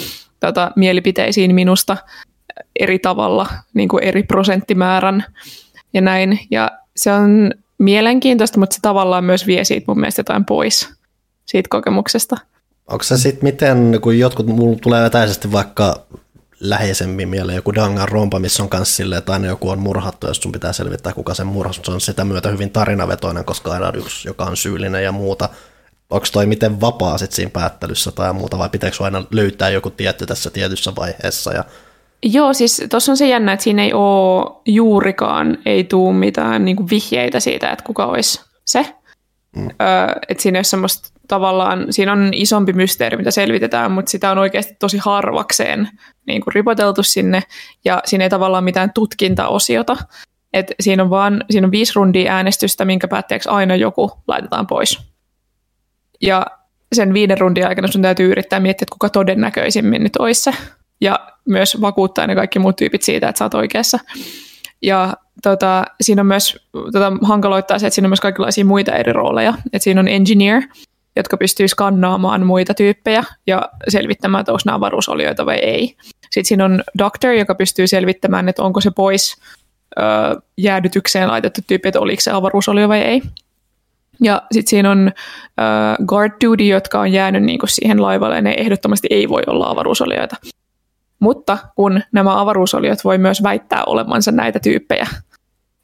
tota, 0.41 0.71
mielipiteisiin 0.77 1.55
minusta 1.55 1.97
eri 2.81 2.99
tavalla, 2.99 3.47
niin 3.75 3.89
kuin 3.89 4.05
eri 4.05 4.23
prosenttimäärän 4.23 5.25
ja 5.93 6.01
näin. 6.01 6.39
Ja 6.51 6.71
se 6.97 7.13
on 7.13 7.53
mielenkiintoista, 7.79 8.59
mutta 8.61 8.75
se 8.75 8.81
tavallaan 8.83 9.25
myös 9.25 9.47
vie 9.47 9.65
siitä 9.65 9.85
mun 9.89 10.01
mielestä 10.01 10.21
jotain 10.21 10.45
pois 10.45 10.96
siitä 11.47 11.69
kokemuksesta. 11.69 12.37
Onko 12.87 13.05
se 13.05 13.19
sitten 13.19 13.45
miten, 13.45 13.99
kun 14.03 14.19
jotkut, 14.19 14.47
mulla 14.47 14.79
tulee 14.83 15.07
etäisesti 15.07 15.53
vaikka 15.53 16.07
läheisemmin 16.61 17.29
mieleen 17.29 17.57
joku 17.57 17.75
Dangan 17.75 18.09
rompa, 18.09 18.39
missä 18.39 18.63
on 18.63 18.69
myös 18.73 18.97
silleen, 18.97 19.19
että 19.19 19.33
aina 19.33 19.47
joku 19.47 19.71
on 19.71 19.79
murhattu, 19.79 20.27
jos 20.27 20.37
sun 20.37 20.53
pitää 20.53 20.73
selvittää, 20.73 21.13
kuka 21.13 21.35
sen 21.35 21.47
murhasi, 21.47 21.79
mutta 21.79 21.91
se 21.91 21.95
on 21.95 22.01
sitä 22.01 22.25
myötä 22.25 22.49
hyvin 22.49 22.71
tarinavetoinen, 22.71 23.45
koska 23.45 23.73
aina 23.73 23.89
on 23.89 23.97
yksi, 23.97 24.29
joka 24.29 24.45
on 24.45 24.57
syyllinen 24.57 25.05
ja 25.05 25.13
muuta. 25.13 25.49
Onko 26.11 26.27
toi 26.33 26.47
miten 26.47 26.81
vapaa 26.81 27.19
sit 27.19 27.33
siinä 27.33 27.51
päättelyssä 27.51 28.13
tai 28.13 28.33
muuta, 28.33 28.59
vai 28.59 28.69
pitääkö 28.69 28.97
aina 29.01 29.25
löytää 29.31 29.71
joku 29.71 29.91
tietty 29.91 30.27
tässä 30.27 30.51
tietyssä 30.51 30.93
vaiheessa? 30.97 31.53
Ja... 31.53 31.65
Joo, 32.23 32.53
siis 32.53 32.83
tuossa 32.91 33.13
on 33.13 33.17
se 33.17 33.29
jännä, 33.29 33.53
että 33.53 33.65
siinä 33.65 33.85
ei 33.85 33.93
ole 33.93 34.61
juurikaan, 34.67 35.59
ei 35.67 35.85
tuu 35.85 36.13
mitään 36.13 36.65
niin 36.65 36.77
kuin 36.77 36.91
vihjeitä 36.91 37.41
siitä, 37.41 37.71
että 37.71 37.85
kuka 37.85 38.07
olisi 38.07 38.41
se. 38.65 38.95
Mm. 39.57 39.69
Öö, 39.69 40.21
että 40.29 40.43
siinä, 40.43 40.57
ei 40.57 40.61
ole 40.61 40.65
semmoista, 40.65 41.09
tavallaan, 41.29 41.87
siinä 41.91 42.13
on 42.13 42.29
isompi 42.33 42.73
mysteeri, 42.73 43.17
mitä 43.17 43.31
selvitetään, 43.31 43.93
mutta 43.93 44.11
sitä 44.11 44.31
on 44.31 44.39
oikeasti 44.39 44.77
tosi 44.79 44.99
harvakseen 44.99 45.89
niin 46.27 46.41
kuin 46.41 46.55
ripoteltu 46.55 47.03
sinne, 47.03 47.43
ja 47.85 48.03
siinä 48.05 48.25
ei 48.25 48.31
tavallaan 48.31 48.65
mitään 48.65 48.93
tutkintaosiota. 48.93 49.97
Et 50.53 50.73
siinä, 50.81 51.03
on 51.03 51.11
vaan, 51.11 51.45
siinä 51.51 51.67
on 51.67 51.71
viisi 51.71 51.93
rundia 51.97 52.33
äänestystä, 52.33 52.85
minkä 52.85 53.09
päätteeksi 53.09 53.49
aina 53.49 53.77
joku 53.77 54.13
laitetaan 54.29 54.67
pois. 54.67 54.99
Ja 56.21 56.47
sen 56.93 57.15
viiden 57.15 57.39
rundin 57.39 57.67
aikana 57.67 57.89
sun 57.89 58.03
täytyy 58.03 58.31
yrittää 58.31 58.61
miettiä, 58.61 58.85
että 58.85 58.93
kuka 58.93 59.09
todennäköisimmin 59.09 60.03
nyt 60.03 60.17
olisi 60.19 60.43
se. 60.43 60.53
Ja 61.01 61.19
myös 61.49 61.81
vakuuttaa 61.81 62.27
ne 62.27 62.35
kaikki 62.35 62.59
muut 62.59 62.77
tyypit 62.77 63.03
siitä, 63.03 63.29
että 63.29 63.39
sä 63.39 63.45
oot 63.45 63.55
oikeassa. 63.55 63.99
Ja 64.83 65.15
tota, 65.43 65.85
siinä 66.01 66.23
on 66.23 66.27
myös, 66.27 66.69
tota, 66.73 67.13
hankaloittaa 67.23 67.79
se, 67.79 67.87
että 67.87 67.95
siinä 67.95 68.07
on 68.07 68.11
myös 68.11 68.21
kaikenlaisia 68.21 68.65
muita 68.65 68.93
eri 68.93 69.13
rooleja. 69.13 69.55
Et 69.73 69.83
siinä 69.83 70.01
on 70.01 70.09
engineer, 70.09 70.63
jotka 71.17 71.37
pystyy 71.37 71.69
skannaamaan 71.69 72.47
muita 72.47 72.75
tyyppejä 72.75 73.25
ja 73.47 73.69
selvittämään, 73.89 74.41
että 74.41 74.53
onko 74.53 74.63
nämä 74.67 74.77
avaruusolioita 74.77 75.47
vai 75.47 75.57
ei. 75.57 75.97
Sitten 76.23 76.45
siinä 76.45 76.65
on 76.65 76.83
doctor, 76.99 77.31
joka 77.31 77.55
pystyy 77.55 77.87
selvittämään, 77.87 78.49
että 78.49 78.63
onko 78.63 78.81
se 78.81 78.91
pois 78.91 79.37
ö, 79.99 80.03
jäädytykseen 80.59 81.29
laitettu 81.29 81.61
tyyppi, 81.67 81.89
että 81.89 82.01
oliko 82.01 82.21
se 82.21 82.31
avaruusolio 82.31 82.89
vai 82.89 83.01
ei. 83.01 83.23
Ja 84.23 84.43
sitten 84.53 84.71
siinä 84.71 84.91
on 84.91 85.13
äh, 85.61 86.07
guard 86.07 86.33
duty, 86.45 86.65
jotka 86.65 87.01
on 87.01 87.13
jäänyt 87.13 87.43
niinku 87.43 87.67
siihen 87.67 88.03
laivalle, 88.03 88.35
ja 88.35 88.43
ne 88.43 88.55
ehdottomasti 88.59 89.09
ei 89.11 89.29
voi 89.29 89.43
olla 89.47 89.71
avaruusolioita. 89.71 90.37
Mutta 91.19 91.59
kun 91.75 92.03
nämä 92.13 92.41
avaruusoliot 92.41 93.05
voi 93.05 93.19
myös 93.19 93.43
väittää 93.43 93.85
olevansa 93.85 94.33
näitä 94.33 94.61
tyyppejä, 94.61 95.07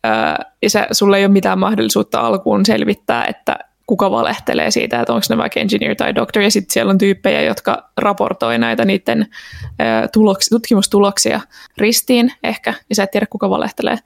äh, 0.06 0.34
ja 0.62 0.70
sä, 0.70 0.86
sulla 0.92 1.16
ei 1.16 1.24
ole 1.24 1.32
mitään 1.32 1.58
mahdollisuutta 1.58 2.20
alkuun 2.20 2.66
selvittää, 2.66 3.24
että 3.24 3.58
kuka 3.92 4.10
valehtelee 4.10 4.70
siitä, 4.70 5.00
että 5.00 5.12
onko 5.12 5.26
ne 5.30 5.36
vaikka 5.36 5.60
engineer 5.60 5.96
tai 5.96 6.14
doctor, 6.14 6.42
ja 6.42 6.50
sitten 6.50 6.72
siellä 6.72 6.90
on 6.90 6.98
tyyppejä, 6.98 7.42
jotka 7.42 7.90
raportoi 7.96 8.58
näitä 8.58 8.84
niiden 8.84 9.26
äh, 9.80 10.08
tuloks, 10.12 10.48
tutkimustuloksia 10.48 11.40
ristiin 11.76 12.32
ehkä, 12.42 12.74
ja 12.88 12.94
sä 12.94 13.02
et 13.02 13.10
tiedä, 13.10 13.26
kuka 13.26 13.50
valehtelee. 13.50 13.98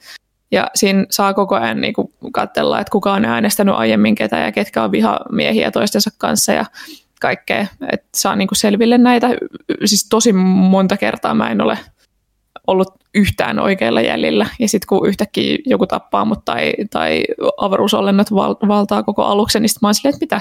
Ja 0.50 0.70
siinä 0.74 1.04
saa 1.10 1.34
koko 1.34 1.54
ajan 1.54 1.80
niin 1.80 1.94
katsella, 2.32 2.80
että 2.80 2.90
kuka 2.90 3.12
on 3.12 3.24
äänestänyt 3.24 3.74
aiemmin 3.74 4.14
ketä 4.14 4.38
ja 4.38 4.52
ketkä 4.52 4.82
on 4.82 4.92
vihamiehiä 4.92 5.70
toistensa 5.70 6.10
kanssa 6.18 6.52
ja 6.52 6.64
kaikkea. 7.20 7.66
Että 7.92 8.08
saa 8.14 8.36
niin 8.36 8.48
selville 8.52 8.98
näitä. 8.98 9.28
Siis 9.84 10.08
tosi 10.08 10.32
monta 10.32 10.96
kertaa 10.96 11.34
mä 11.34 11.50
en 11.50 11.60
ole 11.60 11.78
ollut 12.66 12.88
yhtään 13.14 13.58
oikealla 13.58 14.00
jäljellä. 14.00 14.46
Ja 14.58 14.68
sitten 14.68 14.86
kun 14.88 15.08
yhtäkkiä 15.08 15.58
joku 15.66 15.86
tappaa 15.86 16.24
mut 16.24 16.44
tai, 16.44 16.72
tai 16.90 17.24
avaruusolennot 17.56 18.34
val- 18.34 18.68
valtaa 18.68 19.02
koko 19.02 19.22
aluksen, 19.22 19.62
niin 19.62 19.68
sit 19.68 19.82
mä 19.82 19.88
oon 19.88 19.94
silleen, 19.94 20.14
että 20.14 20.36
mitä? 20.36 20.40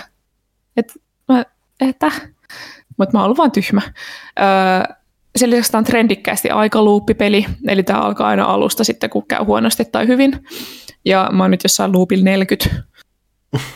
Et, 0.77 0.93
mä, 1.27 1.43
että? 1.81 2.11
Mutta 2.97 3.13
mä 3.13 3.19
oon 3.19 3.25
ollut 3.25 3.37
vaan 3.37 3.51
tyhmä. 3.51 3.81
Öö, 4.39 4.95
sen 5.35 5.49
lisäksi 5.49 5.71
tämä 5.71 5.79
on 5.79 5.85
trendikkäästi 5.85 6.49
aikaluuppipeli, 6.49 7.45
eli 7.67 7.83
tämä 7.83 7.99
alkaa 7.99 8.27
aina 8.27 8.45
alusta 8.45 8.83
sitten, 8.83 9.09
kun 9.09 9.27
käy 9.27 9.43
huonosti 9.43 9.85
tai 9.85 10.07
hyvin. 10.07 10.39
Ja 11.05 11.29
mä 11.33 11.43
oon 11.43 11.51
nyt 11.51 11.63
jossain 11.63 11.93
loopilla 11.93 12.23
40. 12.31 12.69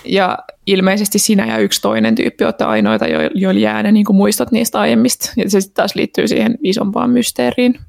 Ja 0.05 0.37
ilmeisesti 0.67 1.19
sinä 1.19 1.45
ja 1.45 1.57
yksi 1.57 1.81
toinen 1.81 2.15
tyyppi 2.15 2.43
olette 2.45 2.63
ainoita, 2.63 3.07
jo- 3.07 3.29
joilla 3.35 3.61
jää 3.61 3.83
ne 3.83 3.91
niin 3.91 4.05
kuin 4.05 4.15
muistot 4.15 4.51
niistä 4.51 4.79
aiemmista. 4.79 5.33
Ja 5.37 5.49
se 5.49 5.61
sitten 5.61 5.75
taas 5.75 5.95
liittyy 5.95 6.27
siihen 6.27 6.57
isompaan 6.63 7.09
mysteeriin. 7.09 7.79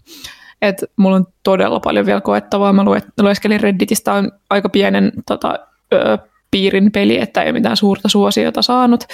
Et 0.62 0.84
mulla 0.96 1.16
on 1.16 1.26
todella 1.42 1.80
paljon 1.80 2.06
vielä 2.06 2.20
koettavaa. 2.20 2.72
Mä 2.72 2.84
lueskelin 3.20 3.60
Redditistä, 3.60 4.12
on 4.12 4.32
aika 4.50 4.68
pienen 4.68 5.12
tota, 5.26 5.58
ö, 5.92 6.18
piirin 6.50 6.92
peli, 6.92 7.20
että 7.20 7.42
ei 7.42 7.46
ole 7.46 7.52
mitään 7.52 7.76
suurta 7.76 8.08
suosiota 8.08 8.62
saanut, 8.62 9.04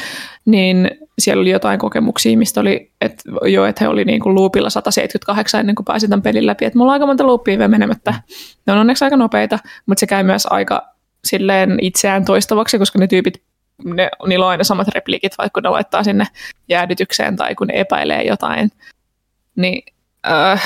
niin 0.45 0.91
siellä 1.19 1.41
oli 1.41 1.51
jotain 1.51 1.79
kokemuksia, 1.79 2.39
mistä 2.39 2.61
oli, 2.61 2.93
että 3.01 3.23
jo, 3.45 3.65
että 3.65 3.85
he 3.85 3.89
oli 3.89 4.05
niin 4.05 4.21
kuin 4.21 4.35
loopilla 4.35 4.71
178 4.71 5.61
ennen 5.61 5.75
kuin 5.75 5.85
pääsi 5.85 6.09
tämän 6.09 6.23
pelin 6.23 6.47
läpi. 6.47 6.65
Että 6.65 6.79
mulla 6.79 6.93
on 6.93 6.95
aika 6.95 7.07
monta 7.07 7.27
loopia 7.27 7.59
vielä 7.59 7.69
menemättä. 7.69 8.15
Ne 8.67 8.73
on 8.73 8.79
onneksi 8.79 9.05
aika 9.05 9.17
nopeita, 9.17 9.59
mutta 9.87 10.01
se 10.01 10.07
käy 10.07 10.23
myös 10.23 10.47
aika 10.51 10.83
silleen 11.25 11.79
itseään 11.83 12.25
toistavaksi, 12.25 12.79
koska 12.79 12.99
ne 12.99 13.07
tyypit, 13.07 13.43
ne, 13.85 14.09
niillä 14.27 14.45
on 14.45 14.51
aina 14.51 14.65
samat 14.65 14.89
replikit, 14.89 15.33
vaikka 15.39 15.61
ne 15.61 15.69
laittaa 15.69 16.05
sinne 16.05 16.27
jäädytykseen 16.69 17.37
tai 17.37 17.55
kun 17.55 17.67
ne 17.67 17.81
epäilee 17.81 18.23
jotain. 18.23 18.71
Niin 19.57 19.83
äh, 20.27 20.63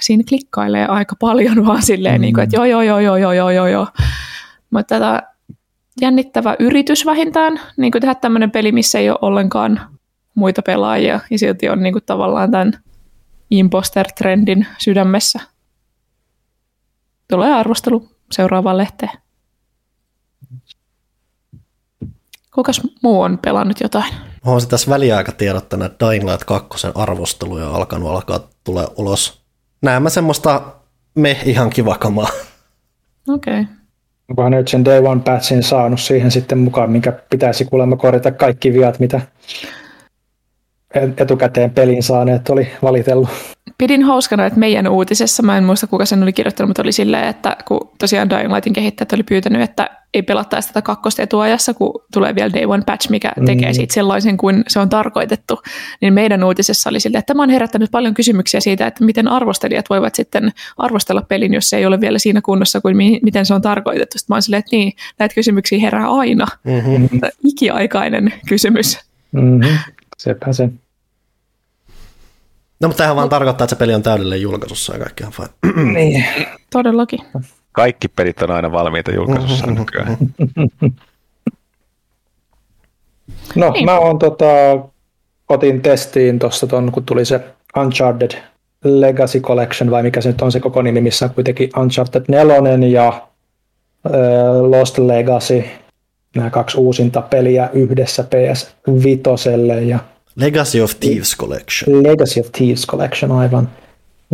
siinä 0.00 0.24
klikkailee 0.28 0.86
aika 0.86 1.16
paljon 1.20 1.66
vaan 1.66 1.82
silleen, 1.82 2.14
mm. 2.14 2.20
niin 2.20 2.34
kuin, 2.34 2.44
että 2.44 2.56
joo, 2.56 2.64
joo, 2.64 2.82
joo, 2.82 3.00
joo, 3.00 3.16
joo, 3.16 3.32
joo, 3.32 3.50
joo, 3.50 3.66
joo. 3.66 3.86
Mutta 4.70 4.94
tätä 4.94 5.22
jännittävä 6.00 6.56
yritys 6.58 7.06
vähintään, 7.06 7.60
niin 7.76 7.92
kuin 7.92 8.02
tehdä 8.02 8.14
tämmöinen 8.14 8.50
peli, 8.50 8.72
missä 8.72 8.98
ei 8.98 9.10
ole 9.10 9.18
ollenkaan 9.22 9.80
muita 10.34 10.62
pelaajia, 10.62 11.20
ja 11.30 11.38
silti 11.38 11.68
on 11.68 11.82
niin 11.82 11.92
kuin 11.92 12.04
tavallaan 12.06 12.50
tämän 12.50 12.72
imposter-trendin 13.50 14.66
sydämessä. 14.78 15.40
Tulee 17.28 17.54
arvostelu 17.54 18.08
seuraavaan 18.32 18.78
lehteen. 18.78 19.10
Kukas 22.54 22.80
muu 23.02 23.20
on 23.20 23.38
pelannut 23.38 23.80
jotain? 23.80 24.14
On 24.44 24.60
se 24.60 24.68
tässä 24.68 24.90
väliaikatiedottanut, 24.90 25.86
että 25.86 26.06
Dying 26.06 26.30
Light 26.30 26.44
2 26.44 26.86
arvosteluja 26.94 27.70
alkanut 27.70 28.10
alkaa 28.10 28.40
tulee 28.64 28.86
ulos. 28.96 29.43
Näemmä 29.84 30.10
semmoista 30.10 30.62
me 31.14 31.36
ihan 31.44 31.70
kiva 31.70 31.96
kamaa. 31.98 32.28
Okei. 33.28 33.60
Okay. 33.60 33.74
Onkohan 34.28 34.52
nyt 34.52 34.68
sen 34.68 34.84
Day 34.84 35.06
One 35.06 35.20
Patchin 35.24 35.62
saanut 35.62 36.00
siihen 36.00 36.30
sitten 36.30 36.58
mukaan, 36.58 36.90
minkä 36.90 37.12
pitäisi 37.12 37.64
kuulemma 37.64 37.96
korjata 37.96 38.32
kaikki 38.32 38.72
viat, 38.72 38.98
mitä 38.98 39.20
etukäteen 41.16 41.70
pelin 41.70 42.02
saaneet 42.02 42.48
oli 42.48 42.68
valitellut 42.82 43.28
pidin 43.84 44.02
hauskana, 44.02 44.46
että 44.46 44.58
meidän 44.58 44.88
uutisessa, 44.88 45.42
mä 45.42 45.58
en 45.58 45.64
muista 45.64 45.86
kuka 45.86 46.06
sen 46.06 46.22
oli 46.22 46.32
kirjoittanut, 46.32 46.68
mutta 46.68 46.82
oli 46.82 46.92
silleen, 46.92 47.28
että 47.28 47.56
kun 47.68 47.90
tosiaan 47.98 48.30
Dying 48.30 48.52
Lightin 48.54 48.72
kehittäjät 48.72 49.12
oli 49.12 49.22
pyytänyt, 49.22 49.62
että 49.62 49.90
ei 50.14 50.22
pelattaisi 50.22 50.68
tätä 50.68 50.82
kakkosta 50.82 51.22
etuajassa, 51.22 51.74
kun 51.74 52.00
tulee 52.12 52.34
vielä 52.34 52.52
Day 52.52 52.64
One 52.64 52.82
Patch, 52.86 53.10
mikä 53.10 53.32
tekee 53.46 53.68
mm. 53.68 53.74
siitä 53.74 53.94
sellaisen 53.94 54.36
kuin 54.36 54.64
se 54.68 54.80
on 54.80 54.88
tarkoitettu, 54.88 55.62
niin 56.00 56.14
meidän 56.14 56.44
uutisessa 56.44 56.90
oli 56.90 57.00
silleen, 57.00 57.18
että 57.18 57.26
tämä 57.26 57.42
on 57.42 57.50
herättänyt 57.50 57.90
paljon 57.90 58.14
kysymyksiä 58.14 58.60
siitä, 58.60 58.86
että 58.86 59.04
miten 59.04 59.28
arvostelijat 59.28 59.90
voivat 59.90 60.14
sitten 60.14 60.52
arvostella 60.76 61.22
pelin, 61.22 61.54
jos 61.54 61.70
se 61.70 61.76
ei 61.76 61.86
ole 61.86 62.00
vielä 62.00 62.18
siinä 62.18 62.40
kunnossa 62.40 62.80
kuin 62.80 62.96
mi- 62.96 63.20
miten 63.22 63.46
se 63.46 63.54
on 63.54 63.62
tarkoitettu. 63.62 64.18
Sitten 64.18 64.34
mä 64.34 64.36
oon 64.36 64.42
silleen, 64.42 64.58
että 64.58 64.76
niin, 64.76 64.92
näitä 65.18 65.34
kysymyksiä 65.34 65.80
herää 65.80 66.10
aina. 66.10 66.46
Mm-hmm. 66.64 67.20
Ikiaikainen 67.44 68.32
kysymys. 68.48 68.98
Mm-hmm. 69.32 69.78
Sepä 70.18 70.52
se. 70.52 70.68
No, 72.80 72.88
mutta 72.88 72.98
tämähän 72.98 73.16
vaan 73.16 73.28
tarkoittaa, 73.28 73.64
että 73.64 73.74
se 73.74 73.78
peli 73.78 73.94
on 73.94 74.02
täydellinen 74.02 74.42
julkaisussa 74.42 74.92
ja 74.92 74.98
kaikki 74.98 75.24
on 75.24 75.32
fine. 75.32 75.92
niin, 75.92 76.24
todellakin. 76.72 77.20
Kaikki 77.72 78.08
pelit 78.08 78.42
on 78.42 78.50
aina 78.50 78.72
valmiita 78.72 79.14
julkaisussa 79.14 79.66
nykyään. 79.66 80.16
No, 83.54 83.70
niin. 83.70 83.84
mä 83.84 83.98
oon 83.98 84.18
tota, 84.18 84.46
otin 85.48 85.82
testiin 85.82 86.38
tuossa 86.38 86.66
ton, 86.66 86.92
kun 86.92 87.04
tuli 87.04 87.24
se 87.24 87.40
Uncharted 87.76 88.30
Legacy 88.84 89.40
Collection, 89.40 89.90
vai 89.90 90.02
mikä 90.02 90.20
se 90.20 90.28
nyt 90.28 90.42
on 90.42 90.52
se 90.52 90.60
koko 90.60 90.82
nimi, 90.82 91.00
missä 91.00 91.26
on 91.26 91.34
kuitenkin 91.34 91.70
Uncharted 91.76 92.24
4 92.28 92.88
ja 92.88 93.08
äh, 93.08 94.12
Lost 94.60 94.98
Legacy, 94.98 95.64
nämä 96.36 96.50
kaksi 96.50 96.78
uusinta 96.78 97.22
peliä 97.22 97.70
yhdessä 97.72 98.24
PS 98.24 98.76
Vitoselle 99.04 99.82
ja 99.82 99.98
Legacy 100.36 100.80
of 100.80 101.00
Thieves 101.00 101.36
Collection. 101.36 102.02
Legacy 102.02 102.40
of 102.40 102.52
Thieves 102.52 102.86
Collection, 102.86 103.32
aivan. 103.32 103.68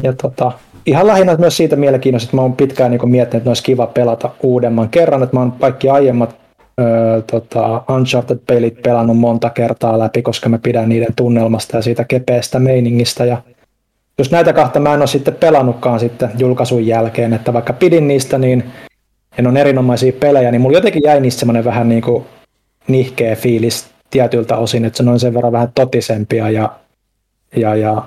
Ja 0.02 0.12
tota, 0.12 0.52
ihan 0.86 1.06
lähinnä 1.06 1.36
myös 1.36 1.56
siitä 1.56 1.76
mielenkiinnosta, 1.76 2.26
että 2.26 2.36
mä 2.36 2.42
oon 2.42 2.56
pitkään 2.56 2.90
niin 2.90 3.10
miettinyt, 3.10 3.40
että 3.40 3.50
olisi 3.50 3.62
kiva 3.62 3.86
pelata 3.86 4.30
uudemman 4.42 4.88
kerran, 4.88 5.22
että 5.22 5.36
mä 5.36 5.40
oon 5.40 5.52
kaikki 5.52 5.88
aiemmat 5.88 6.36
öö, 6.80 7.22
tota, 7.22 7.82
Uncharted-pelit 7.88 8.82
pelannut 8.82 9.18
monta 9.18 9.50
kertaa 9.50 9.98
läpi, 9.98 10.22
koska 10.22 10.48
mä 10.48 10.58
pidän 10.58 10.88
niiden 10.88 11.14
tunnelmasta 11.16 11.76
ja 11.76 11.82
siitä 11.82 12.04
kepeästä 12.04 12.58
meiningistä. 12.58 13.24
Ja 13.24 13.42
jos 14.18 14.30
näitä 14.30 14.52
kahta 14.52 14.80
mä 14.80 14.94
en 14.94 15.00
ole 15.00 15.06
sitten 15.06 15.34
pelannutkaan 15.34 16.00
sitten 16.00 16.30
julkaisun 16.38 16.86
jälkeen, 16.86 17.32
että 17.32 17.52
vaikka 17.52 17.72
pidin 17.72 18.08
niistä, 18.08 18.38
niin 18.38 18.64
en 19.38 19.46
on 19.46 19.56
erinomaisia 19.56 20.12
pelejä, 20.12 20.50
niin 20.50 20.60
mulla 20.60 20.78
jotenkin 20.78 21.02
jäi 21.04 21.20
niistä 21.20 21.40
semmoinen 21.40 21.64
vähän 21.64 21.88
niin 21.88 22.02
kuin 22.02 22.24
nihkeä 22.88 23.36
fiilis 23.36 23.90
tietyltä 24.10 24.56
osin, 24.56 24.84
että 24.84 25.02
se 25.02 25.10
on 25.10 25.20
sen 25.20 25.34
verran 25.34 25.52
vähän 25.52 25.72
totisempia 25.74 26.50
ja, 26.50 26.72
ja, 27.56 27.74
ja 27.76 28.02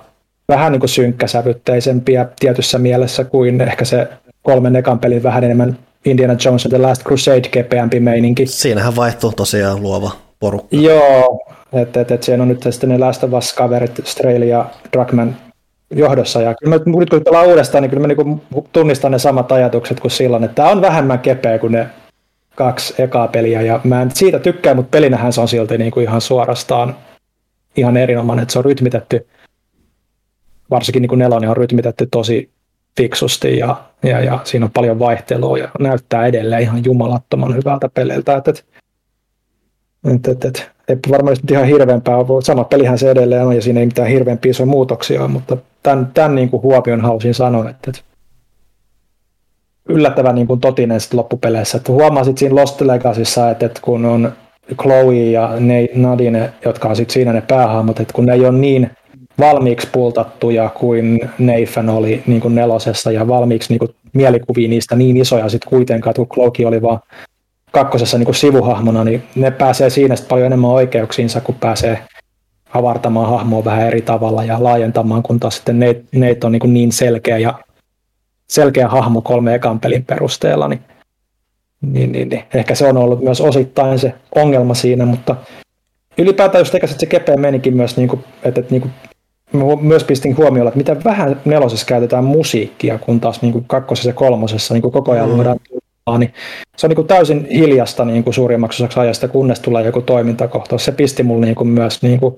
vähän 0.48 0.72
niin 0.72 0.80
kuin 0.80 0.90
synkkäsävytteisempiä 0.90 2.26
tietyssä 2.40 2.78
mielessä 2.78 3.24
kuin 3.24 3.62
ehkä 3.62 3.86
se 3.86 4.08
kolmen 4.42 4.76
ekan 4.76 5.00
pelin 5.00 5.24
vähän 5.24 5.44
enemmän 5.44 5.78
Indiana 6.06 6.36
Jones 6.46 6.66
and 6.66 6.74
the 6.74 6.88
Last 6.88 7.04
Crusade 7.04 7.50
kepeämpi 7.52 8.00
meininki. 8.00 8.46
Siinähän 8.46 8.96
vaihtuu 8.96 9.32
tosiaan 9.32 9.84
luova 9.84 10.12
porukka. 10.40 10.76
Joo, 10.76 11.40
että 11.74 12.02
et, 12.02 12.12
et 12.12 12.24
siinä 12.24 12.44
on 12.44 12.50
nyt 12.50 12.64
sitten 12.70 12.90
ne 12.90 12.98
Last 12.98 13.24
of 13.24 13.34
Us-kaverit, 13.34 14.02
Strail 14.04 14.42
ja 14.42 14.66
Druckmann 14.94 15.36
johdossa. 15.96 16.42
Ja 16.42 16.56
kyllä 16.56 16.76
mä, 16.76 17.00
nyt 17.00 17.10
kun 17.10 17.22
pelaan 17.24 17.48
uudestaan, 17.48 17.82
niin 17.82 17.90
kyllä 17.90 18.08
mä 18.08 18.14
niin 18.14 18.42
tunnistan 18.72 19.12
ne 19.12 19.20
samat 19.20 19.52
ajatukset 19.52 20.00
kuin 20.00 20.12
silloin, 20.12 20.44
että 20.44 20.56
tämä 20.56 20.70
on 20.70 20.82
vähemmän 20.82 21.20
kepeä 21.20 21.60
kuin 21.60 21.72
ne 21.72 21.88
kaksi 22.56 23.02
ekaa 23.02 23.28
peliä 23.28 23.62
ja 23.62 23.80
mä 23.84 24.02
en 24.02 24.12
siitä 24.14 24.40
tykkää, 24.40 24.74
mutta 24.74 24.90
pelinähän 24.90 25.34
se 25.34 25.42
on 25.42 25.48
silti 25.48 25.78
niin 25.78 25.92
kuin 25.92 26.04
ihan 26.04 26.22
suorastaan 26.22 26.96
ihan 27.78 27.98
erinomainen, 27.98 28.44
että 28.44 28.54
se 28.54 28.60
on 28.60 28.66
rytmitetty, 28.66 29.28
varsinkin 30.70 31.02
niin 31.02 31.10
kuin 31.10 31.20
nelonen 31.20 31.50
on 31.50 31.58
rytmitetty 31.58 32.08
tosi 32.12 32.50
fiksusti 32.98 33.58
ja, 33.58 33.84
ja, 34.04 34.20
ja 34.20 34.40
siinä 34.44 34.66
on 34.66 34.72
paljon 34.72 35.00
vaihtelua 35.00 35.58
ja 35.58 35.70
näyttää 35.80 36.26
edelleen 36.26 36.62
ihan 36.62 36.86
jumalattoman 36.86 37.56
hyvältä 37.56 37.90
peliltä, 37.90 38.36
että, 38.38 38.52
että, 38.52 38.64
että, 40.14 40.32
että, 40.32 40.48
että 40.48 40.62
ei 40.88 40.98
varmaan 41.10 41.38
nyt 41.42 41.52
ihan 41.52 41.66
hirveämpää 41.66 42.18
ole. 42.18 42.42
Sama 42.42 42.64
pelihän 42.64 42.98
se 42.98 43.12
edelleen 43.12 43.46
on 43.46 43.56
ja 43.56 43.62
siinä 43.62 43.80
ei 43.80 43.86
mitään 43.86 44.08
hirveämpiä 44.08 44.54
muutoksia, 44.66 45.28
mutta 45.28 45.58
tämän, 45.84 46.12
tämän 46.14 46.36
niin 46.36 46.50
kuin 46.50 46.64
huopion 46.64 47.02
halusin 47.02 47.34
sanoa, 47.34 47.70
että, 47.70 47.92
että 47.92 48.13
yllättävän 49.90 50.36
niin 50.36 50.48
kuin 50.48 50.60
totinen 50.60 51.00
sit 51.00 51.14
loppupeleissä. 51.14 51.78
Että 51.78 51.92
huomasit 51.92 52.38
siinä 52.38 52.56
Lost 52.56 52.82
Legacyssa, 52.82 53.50
että, 53.50 53.66
että 53.66 53.80
kun 53.84 54.06
on 54.06 54.32
Chloe 54.82 55.16
ja 55.16 55.50
Nadine, 55.96 56.54
jotka 56.66 56.90
on 56.90 56.96
sit 56.96 57.10
siinä 57.10 57.34
ne 57.34 57.42
päähahmot, 57.42 58.00
että 58.00 58.14
kun 58.14 58.26
ne 58.26 58.34
ei 58.34 58.46
ole 58.46 58.58
niin 58.58 58.92
valmiiksi 59.40 59.88
pultattuja 59.92 60.70
kuin 60.70 61.30
Nathan 61.40 61.90
oli 61.90 62.24
niin 62.28 62.42
kuin 62.42 62.56
nelosessa 62.56 63.12
ja 63.12 63.28
valmiiksi 63.28 63.74
niin 63.74 63.80
kuin 63.80 63.96
mielikuvia 64.14 64.70
niistä 64.70 64.96
niin 64.96 65.18
isoja 65.18 65.50
sitten 65.50 65.70
kuitenkaan, 65.70 66.14
kun 66.16 66.28
Chloe 66.28 66.68
oli 66.68 66.82
vaan 66.82 67.00
kakkosessa 67.72 68.18
niin 68.18 68.26
kuin 68.26 68.36
sivuhahmona, 68.36 69.04
niin 69.04 69.24
ne 69.36 69.52
pääsee 69.52 69.90
siinä 69.90 70.16
sitten 70.16 70.30
paljon 70.30 70.46
enemmän 70.46 70.70
oikeuksiinsa, 70.70 71.42
kun 71.42 71.56
pääsee 71.56 72.00
avartamaan 72.74 73.30
hahmoa 73.30 73.66
vähän 73.66 73.88
eri 73.88 74.02
tavalla 74.02 74.44
ja 74.44 74.64
laajentamaan, 74.64 75.24
kun 75.24 75.40
taas 75.40 75.56
sitten 75.56 75.80
Nate, 75.80 76.04
Nate 76.16 76.40
on 76.44 76.52
niin, 76.52 76.60
kuin 76.60 76.74
niin 76.74 76.92
selkeä 76.92 77.38
ja 77.38 77.54
selkeä 78.54 78.88
hahmo 78.88 79.22
kolme 79.22 79.56
ekan 79.56 79.80
pelin 79.80 80.06
perusteella, 80.06 80.68
niin, 80.68 80.82
niin, 81.82 82.12
niin, 82.12 82.30
niin 82.30 82.44
ehkä 82.54 82.76
se 82.76 82.88
on 82.88 82.98
ollut 82.98 83.24
myös 83.24 83.42
osittain 83.42 84.00
se 84.00 84.14
ongelma 84.36 84.74
siinä, 84.74 85.06
mutta 85.06 85.36
ylipäätään 86.18 86.62
just 86.62 86.74
eikä 86.74 86.88
se 86.88 87.06
kepeä 87.06 87.36
menikin 87.36 87.78
myös, 87.78 87.98
niin 87.98 88.10
kuin, 88.10 88.24
että, 88.44 88.62
että 88.62 88.72
niin 88.72 88.82
kuin, 88.82 88.94
myös 89.82 90.04
pistin 90.04 90.38
huomioon, 90.38 90.68
että 90.68 90.78
miten 90.78 91.04
vähän 91.04 91.42
nelosessa 91.46 91.86
käytetään 91.86 92.24
musiikkia, 92.24 92.98
kun 92.98 93.20
taas 93.20 93.42
niin 93.42 93.54
kuin 93.54 93.66
kakkosessa 93.68 94.10
ja 94.10 94.14
kolmosessa 94.14 94.74
niin 94.74 94.82
kuin 94.82 94.92
koko 94.92 95.12
ajan 95.12 95.30
mm. 95.30 95.36
luodaan 95.36 95.60
niin 96.20 96.34
se 96.78 96.86
on 96.86 96.90
niin 96.90 96.96
kuin 96.96 97.08
täysin 97.08 97.46
hiljasta 97.46 98.06
niin 98.06 98.24
kuin 98.24 98.34
suurimmaksi 98.34 98.84
osaksi 98.84 99.00
ajasta, 99.00 99.28
kunnes 99.28 99.60
tulee 99.60 99.86
joku 99.86 100.02
toimintakohtaus. 100.02 100.86
Se 100.86 100.92
pisti 100.92 101.24
mulle 101.24 101.46
niin 101.46 101.56
kuin 101.56 101.68
myös 101.68 102.02
niin 102.02 102.20
kuin 102.20 102.36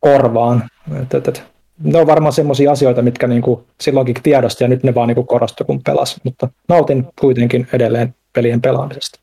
korvaan. 0.00 0.64
Et, 1.02 1.14
et, 1.14 1.28
et, 1.28 1.42
ne 1.82 1.98
on 1.98 2.06
varmaan 2.06 2.32
semmoisia 2.32 2.72
asioita, 2.72 3.02
mitkä 3.02 3.26
niin 3.26 3.42
kuin 3.42 3.64
silloinkin 3.80 4.22
tiedosti 4.22 4.64
ja 4.64 4.68
nyt 4.68 4.82
ne 4.82 4.94
vaan 4.94 5.08
niin 5.08 5.26
korostui, 5.26 5.66
kun 5.66 5.82
pelas. 5.82 6.20
Mutta 6.24 6.48
nautin 6.68 7.06
kuitenkin 7.20 7.68
edelleen 7.72 8.14
pelien 8.32 8.60
pelaamisesta. 8.60 9.20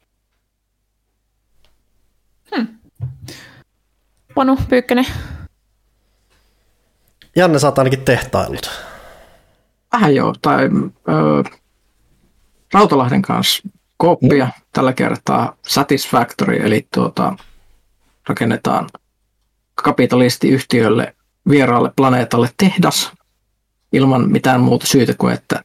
Hmm. 2.55 2.67
Panu 4.35 4.57
Pyykkönen. 4.69 5.05
Janne, 7.35 7.59
sä 7.59 7.67
oot 7.67 7.77
ainakin 7.77 8.05
tehtailut. 8.05 8.71
Vähän 9.93 10.15
joo, 10.15 10.33
tai 10.41 10.69
ö, 11.09 11.43
Rautalahden 12.73 13.21
kanssa 13.21 13.69
kooppia 13.97 14.45
mm. 14.45 14.51
tällä 14.73 14.93
kertaa 14.93 15.55
Satisfactory, 15.67 16.65
eli 16.65 16.87
tuota, 16.93 17.35
rakennetaan 18.29 18.89
kapitalistiyhtiölle 19.75 21.15
vieraalle 21.49 21.91
planeetalle 21.95 22.49
tehdas 22.57 23.11
ilman 23.93 24.31
mitään 24.31 24.61
muuta 24.61 24.87
syytä 24.87 25.13
kuin, 25.17 25.33
että 25.33 25.63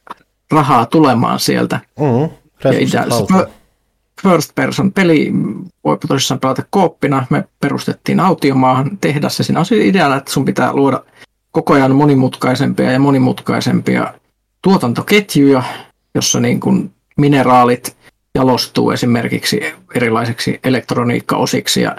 rahaa 0.51 0.85
tulemaan 0.85 1.39
sieltä. 1.39 1.79
Mm, 1.99 2.29
ja 2.63 3.47
first 4.23 4.55
person 4.55 4.91
peli, 4.91 5.31
voi 5.83 5.97
tosissaan 6.07 6.39
pelata 6.39 6.63
kooppina. 6.69 7.25
Me 7.29 7.43
perustettiin 7.59 8.19
autiomaahan 8.19 8.97
tehdas 9.01 9.37
ja 9.37 9.43
siinä 9.43 9.59
on 9.59 9.65
siis 9.65 9.85
ideana, 9.85 10.15
että 10.15 10.31
sun 10.31 10.45
pitää 10.45 10.73
luoda 10.73 11.03
koko 11.51 11.73
ajan 11.73 11.95
monimutkaisempia 11.95 12.91
ja 12.91 12.99
monimutkaisempia 12.99 14.13
tuotantoketjuja, 14.61 15.63
jossa 16.15 16.39
niin 16.39 16.59
kuin 16.59 16.91
mineraalit 17.17 17.97
jalostuu 18.35 18.91
esimerkiksi 18.91 19.61
erilaisiksi 19.95 20.59
elektroniikkaosiksi 20.63 21.81
ja 21.81 21.95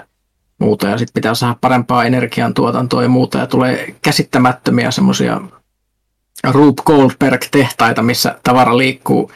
muuta, 0.59 0.87
ja 0.87 0.97
sitten 0.97 1.13
pitää 1.13 1.35
saada 1.35 1.55
parempaa 1.61 2.03
energiantuotantoa 2.03 3.03
ja 3.03 3.09
muuta, 3.09 3.37
ja 3.37 3.47
tulee 3.47 3.95
käsittämättömiä 4.01 4.91
semmoisia 4.91 5.41
Rube 6.51 6.81
Goldberg-tehtaita, 6.85 8.01
missä 8.01 8.39
tavara 8.43 8.77
liikkuu 8.77 9.31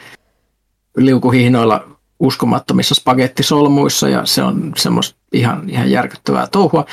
liukuhihnoilla 0.96 1.84
uskomattomissa 2.20 2.94
spagettisolmuissa, 2.94 4.08
ja 4.08 4.26
se 4.26 4.42
on 4.42 4.72
semmoista 4.76 5.18
ihan, 5.32 5.70
ihan 5.70 5.90
järkyttävää 5.90 6.46
touhua. 6.46 6.84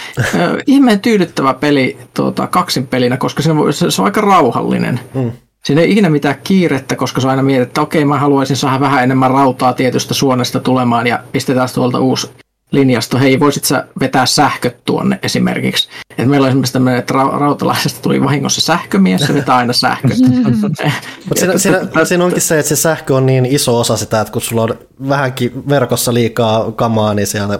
Ihmeen 0.67 0.99
tyydyttävä 0.99 1.53
peli 1.53 1.97
tuota, 2.13 2.47
kaksin 2.47 2.87
pelinä, 2.87 3.17
koska 3.17 3.41
se 3.41 3.51
on, 3.51 3.73
se 3.73 4.01
on 4.01 4.05
aika 4.05 4.21
rauhallinen. 4.21 4.99
Mm. 5.13 5.31
Siinä 5.65 5.81
ei 5.81 5.91
ikinä 5.91 6.09
mitään 6.09 6.35
kiirettä, 6.43 6.95
koska 6.95 7.21
se 7.21 7.27
on 7.27 7.31
aina 7.31 7.43
mietit, 7.43 7.67
että 7.67 7.81
okei, 7.81 8.05
mä 8.05 8.19
haluaisin 8.19 8.57
saada 8.57 8.79
vähän 8.79 9.03
enemmän 9.03 9.31
rautaa 9.31 9.73
tietystä 9.73 10.13
suonesta 10.13 10.59
tulemaan 10.59 11.07
ja 11.07 11.19
pistetään 11.31 11.69
tuolta 11.73 11.99
uusi 11.99 12.29
linjasto, 12.71 13.17
hei, 13.19 13.39
voisit 13.39 13.65
sä 13.65 13.87
vetää 13.99 14.25
sähköt 14.25 14.85
tuonne 14.85 15.19
esimerkiksi. 15.23 15.89
Et 16.17 16.27
meillä 16.27 16.45
on 16.45 16.49
esimerkiksi 16.49 16.73
tämmöinen, 16.73 16.99
että 16.99 17.13
rautalaisesta 17.13 18.01
tuli 18.01 18.23
vahingossa 18.23 18.61
sähkömies, 18.61 19.21
se 19.21 19.33
vetää 19.33 19.55
aina 19.55 19.73
sähköt. 19.73 20.17
Mutta 20.59 21.39
siinä, 21.39 21.57
siinä, 21.57 22.05
siinä, 22.05 22.25
onkin 22.25 22.41
se, 22.41 22.59
että 22.59 22.69
se 22.69 22.75
sähkö 22.75 23.15
on 23.15 23.25
niin 23.25 23.45
iso 23.45 23.79
osa 23.79 23.97
sitä, 23.97 24.21
että 24.21 24.33
kun 24.33 24.41
sulla 24.41 24.63
on 24.63 24.79
vähänkin 25.09 25.69
verkossa 25.69 26.13
liikaa 26.13 26.71
kamaa, 26.71 27.13
niin 27.13 27.27
siellä 27.27 27.59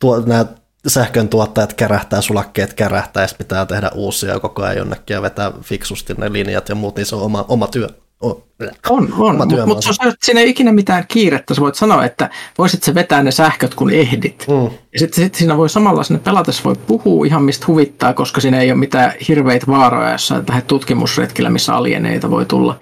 tuo, 0.00 0.20
nämä 0.20 0.44
sähkön 0.86 1.28
tuottajat 1.28 1.74
kärähtää, 1.74 2.20
sulakkeet 2.20 2.74
kärähtää, 2.74 3.22
ja 3.22 3.28
pitää 3.38 3.66
tehdä 3.66 3.90
uusia 3.94 4.40
koko 4.40 4.62
ajan 4.62 4.76
jonnekin 4.76 5.14
ja 5.14 5.22
vetää 5.22 5.52
fiksusti 5.62 6.14
ne 6.14 6.32
linjat 6.32 6.68
ja 6.68 6.74
muut, 6.74 6.96
niin 6.96 7.06
se 7.06 7.16
on 7.16 7.22
oma, 7.22 7.44
oma 7.48 7.66
työ. 7.66 7.88
On, 8.22 8.42
on, 8.90 9.12
on. 9.18 9.36
mutta 9.68 9.88
mut 10.04 10.16
siinä 10.22 10.40
ei 10.40 10.50
ikinä 10.50 10.72
mitään 10.72 11.04
kiirettä. 11.08 11.54
Sä 11.54 11.60
voit 11.60 11.74
sanoa, 11.74 12.04
että 12.04 12.30
voisit 12.58 12.82
se 12.82 12.94
vetää 12.94 13.22
ne 13.22 13.30
sähköt, 13.30 13.74
kun 13.74 13.90
ehdit. 13.90 14.46
Mm. 14.48 14.70
Ja 14.92 14.98
sitten 14.98 15.24
sit 15.24 15.34
siinä 15.34 15.56
voi 15.56 15.68
samalla 15.68 16.02
sinne 16.02 16.20
pelatessa 16.24 16.64
voi 16.64 16.74
puhua 16.86 17.26
ihan 17.26 17.42
mistä 17.42 17.66
huvittaa, 17.66 18.14
koska 18.14 18.40
siinä 18.40 18.60
ei 18.60 18.70
ole 18.70 18.78
mitään 18.78 19.12
hirveitä 19.28 19.66
vaaroja, 19.66 20.12
jos 20.12 20.28
sä 20.28 20.42
lähdet 20.48 20.66
tutkimusretkillä, 20.66 21.50
missä 21.50 21.74
alieneita 21.74 22.30
voi 22.30 22.46
tulla. 22.46 22.80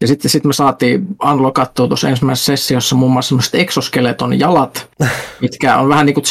Ja 0.00 0.06
sitten 0.06 0.30
sit 0.30 0.44
me 0.44 0.52
saatiin 0.52 1.06
unlockattua 1.32 1.88
tuossa 1.88 2.08
ensimmäisessä 2.08 2.56
sessiossa 2.56 2.96
muun 2.96 3.12
muassa 3.12 3.28
semmoiset 3.28 3.54
exoskeleton 3.54 4.40
jalat, 4.40 4.88
mitkä 5.42 5.78
on 5.78 5.88
vähän 5.88 6.06
niin 6.06 6.14
kuin 6.14 6.24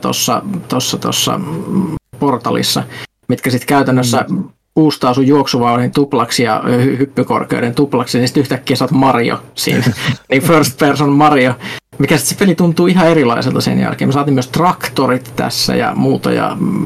tuossa 0.00 0.42
tossa, 0.68 0.98
tossa 0.98 1.40
portalissa, 2.18 2.82
mitkä 3.28 3.50
sitten 3.50 3.68
käytännössä 3.68 4.24
mm 4.28 4.48
boostaa 4.74 5.14
sun 5.14 5.26
juoksuvauhdin 5.26 5.90
tuplaksi 5.90 6.42
ja 6.42 6.62
hyppykorkeuden 6.98 7.74
tuplaksi, 7.74 8.18
niin 8.18 8.28
sitten 8.28 8.40
yhtäkkiä 8.40 8.76
sä 8.76 8.84
oot 8.84 8.90
Mario 8.90 9.42
siinä. 9.54 9.84
niin 10.30 10.42
first 10.42 10.78
person 10.78 11.12
Mario. 11.12 11.54
Mikä 11.98 12.16
sitten 12.16 12.38
se 12.38 12.44
peli 12.44 12.54
tuntuu 12.54 12.86
ihan 12.86 13.08
erilaiselta 13.08 13.60
sen 13.60 13.80
jälkeen. 13.80 14.08
Me 14.08 14.12
saatiin 14.12 14.34
myös 14.34 14.48
traktorit 14.48 15.32
tässä 15.36 15.76
ja 15.76 15.92
muuta. 15.94 16.32
Ja 16.32 16.56
mm, 16.60 16.84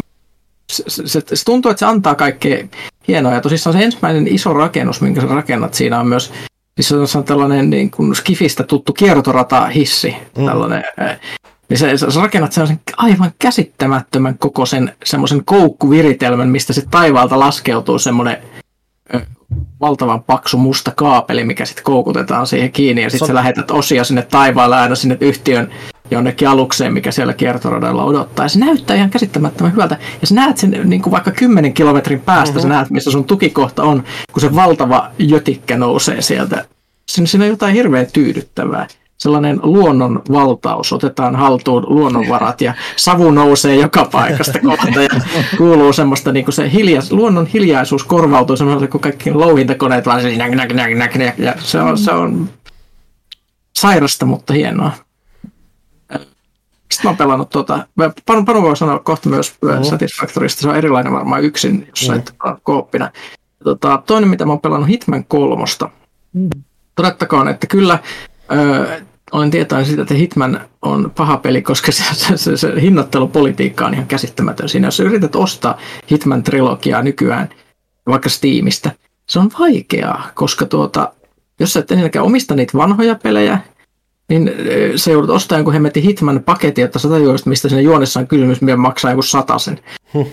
se, 0.73 0.83
se, 0.87 1.23
se 1.35 1.45
tuntuu, 1.45 1.71
että 1.71 1.79
se 1.79 1.87
antaa 1.87 2.15
kaikkea 2.15 2.65
hienoa. 3.09 3.33
Ja 3.33 3.41
tosissaan 3.41 3.77
se 3.77 3.85
ensimmäinen 3.85 4.29
iso 4.29 4.53
rakennus, 4.53 5.01
minkä 5.01 5.21
sä 5.21 5.27
rakennat, 5.27 5.75
siinä 5.75 6.01
on 6.01 6.09
myös 6.09 6.33
Siis 6.81 7.13
se 7.13 7.19
on 7.19 7.25
tällainen 7.25 7.71
niin 7.71 7.91
kuin 7.91 8.15
Skifistä 8.15 8.65
tuttu 8.65 8.93
kiertorata 8.93 9.67
hissi, 9.67 10.17
mm. 10.39 10.47
tällainen 10.47 10.85
niin 11.69 11.79
sä, 11.79 12.11
sä 12.11 12.21
rakennat 12.21 12.53
sellaisen 12.53 12.81
aivan 12.97 13.33
käsittämättömän 13.39 14.39
kokoisen 14.39 14.97
semmoisen 15.05 15.45
koukkuviritelmän, 15.45 16.49
mistä 16.49 16.73
sitten 16.73 16.91
taivaalta 16.91 17.39
laskeutuu 17.39 17.99
semmoinen 17.99 18.37
valtavan 19.81 20.23
paksu 20.23 20.59
musta 20.59 20.93
kaapeli, 20.97 21.45
mikä 21.45 21.65
sitten 21.65 21.85
koukutetaan 21.85 22.47
siihen 22.47 22.73
kiinni 22.73 23.03
ja 23.03 23.11
sitten 23.11 23.27
sä 23.27 23.35
lähetät 23.35 23.71
osia 23.71 24.05
sinne 24.05 24.23
taivaalle 24.23 24.77
aina 24.77 24.95
sinne 24.95 25.17
yhtiön 25.21 25.71
jonnekin 26.11 26.49
alukseen, 26.49 26.93
mikä 26.93 27.13
siellä 27.13 27.33
kiertoradalla 27.33 28.05
odottaa. 28.05 28.45
Ja 28.45 28.49
se 28.49 28.59
näyttää 28.59 28.97
ihan 28.97 29.11
käsittämättömän 29.11 29.73
hyvältä. 29.73 29.99
Ja 30.21 30.27
sä 30.27 30.35
näet 30.35 30.57
sen 30.57 30.81
niin 30.85 31.03
kuin 31.03 31.11
vaikka 31.11 31.31
kymmenen 31.31 31.75
kilometrin 31.75 32.21
päästä, 32.21 32.55
mm-hmm. 32.55 32.63
sä 32.63 32.69
näet, 32.69 32.91
missä 32.91 33.11
sun 33.11 33.25
tukikohta 33.25 33.83
on, 33.83 34.05
kun 34.33 34.41
se 34.41 34.55
valtava 34.55 35.11
jötikkä 35.19 35.77
nousee 35.77 36.23
sieltä. 36.23 36.65
Siinä, 37.09 37.27
siinä 37.27 37.45
on 37.45 37.51
jotain 37.51 37.75
hirveän 37.75 38.07
tyydyttävää 38.13 38.87
sellainen 39.19 39.61
luonnon 39.63 40.23
valtaus, 40.33 40.93
otetaan 40.93 41.37
haltuun 41.37 41.85
luonnonvarat 41.89 42.61
ja 42.61 42.75
savu 42.97 43.31
nousee 43.31 43.77
joka 43.77 44.05
paikasta 44.13 44.59
kohta 44.59 45.03
ja 45.03 45.09
kuuluu 45.59 45.93
semmoista 45.93 46.33
niin 46.33 46.45
kuin 46.45 46.55
se 46.55 46.73
hiljais, 46.73 47.13
luonnon 47.13 47.47
hiljaisuus 47.47 48.05
korvautuu 48.05 48.57
semmoiselle, 48.57 48.89
kun 48.89 49.01
kaikki 49.01 49.33
louhintakoneet 49.33 50.07
vaan 50.07 50.23
se 50.23 50.37
näk, 50.37 50.55
näk, 50.55 50.73
näk, 50.73 50.95
näk, 50.95 51.15
näk, 51.15 51.39
ja 51.39 51.55
se 51.59 51.81
on, 51.81 51.99
se 51.99 52.13
on 52.13 52.49
sairasta, 53.77 54.27
mutta 54.27 54.53
hienoa. 54.53 54.93
Sitten 56.93 57.09
mä 57.09 57.11
oon 57.11 57.17
pelannut 57.17 57.51
tuota, 57.51 57.87
Panu, 58.27 58.45
Panu 58.45 58.63
voi 58.63 58.77
sanoa 58.77 58.99
kohta 58.99 59.29
myös 59.29 59.55
mm. 59.63 59.83
Satisfactorista, 59.83 60.61
se 60.61 60.69
on 60.69 60.77
erilainen 60.77 61.13
varmaan 61.13 61.45
yksin, 61.45 61.89
jos 61.89 62.09
mm. 62.09 62.15
et 62.15 62.35
kooppina. 62.63 63.11
Tota, 63.65 64.03
toinen, 64.07 64.29
mitä 64.29 64.45
mä 64.45 64.53
oon 64.53 64.61
pelannut, 64.61 64.89
Hitman 64.89 65.25
kolmosta. 65.25 65.91
Mm. 66.33 66.51
Todettakoon, 66.95 67.49
että 67.49 67.67
kyllä 67.67 67.99
Öö, 68.53 69.01
olen 69.33 69.51
tietoinen 69.51 69.87
siitä, 69.87 70.03
että 70.03 70.15
Hitman 70.15 70.61
on 70.83 71.13
paha 71.17 71.37
peli, 71.37 71.63
koska 71.63 71.93
se, 71.93 72.05
se, 72.13 72.37
se, 72.37 72.57
se 72.57 72.81
hinnoittelupolitiikka 72.81 73.87
on 73.87 73.95
ihan 73.95 74.07
käsittämätön 74.07 74.69
siinä. 74.69 74.87
Jos 74.87 75.01
yrität 75.01 75.37
ostaa 75.37 75.79
Hitman-trilogiaa 76.11 77.03
nykyään 77.03 77.49
vaikka 78.07 78.29
Steamista, 78.29 78.91
se 79.27 79.39
on 79.39 79.51
vaikeaa, 79.61 80.31
koska 80.35 80.67
tuota, 80.67 81.13
jos 81.61 81.73
sä 81.73 81.81
et 81.81 81.91
ensinnäkään 81.91 82.25
omista 82.25 82.55
niitä 82.55 82.79
vanhoja 82.79 83.15
pelejä, 83.15 83.59
niin 84.29 84.53
se 84.97 85.13
joudut 85.13 85.31
ostamaan 85.31 85.59
jonkun 85.59 85.73
hemmetin 85.73 86.03
Hitman-paketin, 86.03 86.83
jotta 86.83 86.99
sä 86.99 87.09
tajuisit, 87.09 87.47
mistä 87.47 87.69
siinä 87.69 87.83
juonessa 87.83 88.21
on 88.21 88.29
kysymys, 88.29 88.61
mikä 88.61 88.77
maksaa 88.77 89.11
joku 89.11 89.23
satasen. 89.23 89.81
Hmm. 90.15 90.25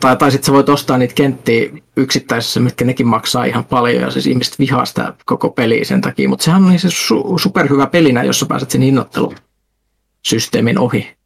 Tai, 0.00 0.16
tai 0.16 0.30
sitten 0.30 0.46
sä 0.46 0.52
voit 0.52 0.68
ostaa 0.68 0.98
niitä 0.98 1.14
kenttiä 1.14 1.70
yksittäisissä, 1.96 2.60
mitkä 2.60 2.84
nekin 2.84 3.06
maksaa 3.06 3.44
ihan 3.44 3.64
paljon, 3.64 4.02
ja 4.02 4.10
siis 4.10 4.26
ihmiset 4.26 4.58
vihaa 4.58 4.84
sitä 4.84 5.14
koko 5.24 5.50
peliä 5.50 5.84
sen 5.84 6.00
takia. 6.00 6.28
Mutta 6.28 6.44
sehän 6.44 6.64
on 6.64 6.68
niin 6.70 6.80
se 6.80 6.88
su- 6.88 7.38
superhyvä 7.38 7.86
pelinä, 7.86 8.22
jos 8.22 8.40
sä 8.40 8.46
pääset 8.46 8.70
sen 8.70 8.82
hinnoittelusysteemin 8.82 10.78
ohi. 10.78 11.16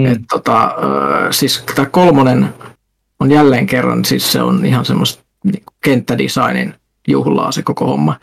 Hmm. 0.00 0.06
Et, 0.06 0.18
tota, 0.30 0.74
siis 1.30 1.62
tämä 1.74 1.86
kolmonen 1.86 2.48
on 3.20 3.30
jälleen 3.30 3.66
kerran, 3.66 4.04
siis 4.04 4.32
se 4.32 4.42
on 4.42 4.66
ihan 4.66 4.84
semmoista 4.84 5.24
niin 5.44 5.62
kenttädesignin 5.84 6.74
juhlaa 7.08 7.52
se 7.52 7.62
koko 7.62 7.86
homma. 7.86 8.20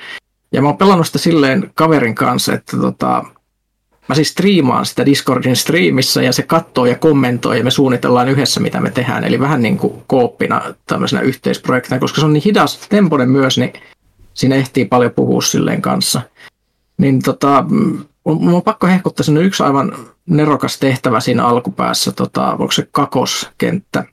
Ja 0.51 0.61
mä 0.61 0.67
oon 0.67 0.77
pelannut 0.77 1.07
sitä 1.07 1.19
silleen 1.19 1.71
kaverin 1.75 2.15
kanssa, 2.15 2.53
että 2.53 2.77
tota, 2.77 3.23
mä 4.09 4.15
siis 4.15 4.29
striimaan 4.29 4.85
sitä 4.85 5.05
Discordin 5.05 5.55
striimissä 5.55 6.23
ja 6.23 6.33
se 6.33 6.43
katsoo 6.43 6.85
ja 6.85 6.95
kommentoi 6.95 7.57
ja 7.57 7.63
me 7.63 7.71
suunnitellaan 7.71 8.29
yhdessä, 8.29 8.59
mitä 8.59 8.81
me 8.81 8.91
tehdään. 8.91 9.23
Eli 9.23 9.39
vähän 9.39 9.61
niin 9.61 9.77
kuin 9.77 10.03
kooppina 10.07 10.61
tämmöisenä 10.85 11.21
yhteisprojektina, 11.21 11.99
koska 11.99 12.19
se 12.19 12.25
on 12.25 12.33
niin 12.33 12.43
hidas 12.45 12.87
tempoinen 12.89 13.29
myös, 13.29 13.57
niin 13.57 13.73
siinä 14.33 14.55
ehtii 14.55 14.85
paljon 14.85 15.11
puhua 15.11 15.41
silleen 15.41 15.81
kanssa. 15.81 16.21
Niin 16.97 17.21
tota, 17.21 17.65
mun 18.23 18.53
on 18.53 18.63
pakko 18.63 18.87
hehkuttaa 18.87 19.23
sinne 19.23 19.41
yksi 19.41 19.63
aivan 19.63 19.95
nerokas 20.25 20.79
tehtävä 20.79 21.19
siinä 21.19 21.45
alkupäässä, 21.45 22.11
tota, 22.11 22.51
onko 22.51 22.71
se 22.71 22.87
kakoskenttä. 22.91 24.03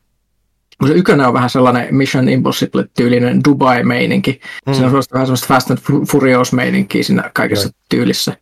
Se 0.87 0.93
ykönen 0.93 1.27
on 1.27 1.35
vähän 1.35 1.51
sellainen 1.51 1.95
Mission 1.95 2.29
Impossible-tyylinen 2.29 3.41
Dubai-meininki. 3.45 4.41
Mm. 4.67 4.73
Siinä 4.75 4.87
on 4.87 4.93
vähän 5.13 5.27
sellaista 5.27 5.47
Fast 5.47 5.71
and 5.71 5.79
Furious-meininkiä 6.07 7.03
siinä 7.03 7.31
kaikessa 7.35 7.69
Joo. 7.69 7.73
tyylissä 7.89 8.37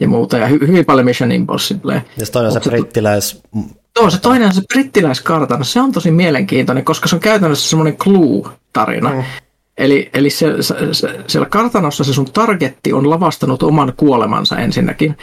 ja 0.00 0.08
muuta, 0.08 0.38
ja 0.38 0.48
hy- 0.48 0.66
hyvin 0.66 0.84
paljon 0.84 1.04
Mission 1.04 1.32
Impossible. 1.32 2.02
Ja 2.16 2.26
toinen 2.32 2.48
on 2.48 2.62
se 2.62 2.70
brittiläis... 2.70 3.42
Tuo, 3.94 4.10
se 4.10 4.20
toinen 4.20 4.48
on 4.48 4.54
se 4.54 4.62
brittiläiskartano, 4.74 5.64
se 5.64 5.80
on 5.80 5.92
tosi 5.92 6.10
mielenkiintoinen, 6.10 6.84
koska 6.84 7.08
se 7.08 7.16
on 7.16 7.20
käytännössä 7.20 7.70
semmoinen 7.70 7.96
clue-tarina. 7.96 9.10
Mm. 9.10 9.22
Eli, 9.78 10.10
eli 10.14 10.30
se, 10.30 10.62
se, 10.62 10.74
se, 10.92 11.24
siellä 11.26 11.48
kartanossa 11.48 12.04
se 12.04 12.12
sun 12.12 12.32
targetti 12.32 12.92
on 12.92 13.10
lavastanut 13.10 13.62
oman 13.62 13.92
kuolemansa 13.96 14.58
ensinnäkin, 14.58 15.16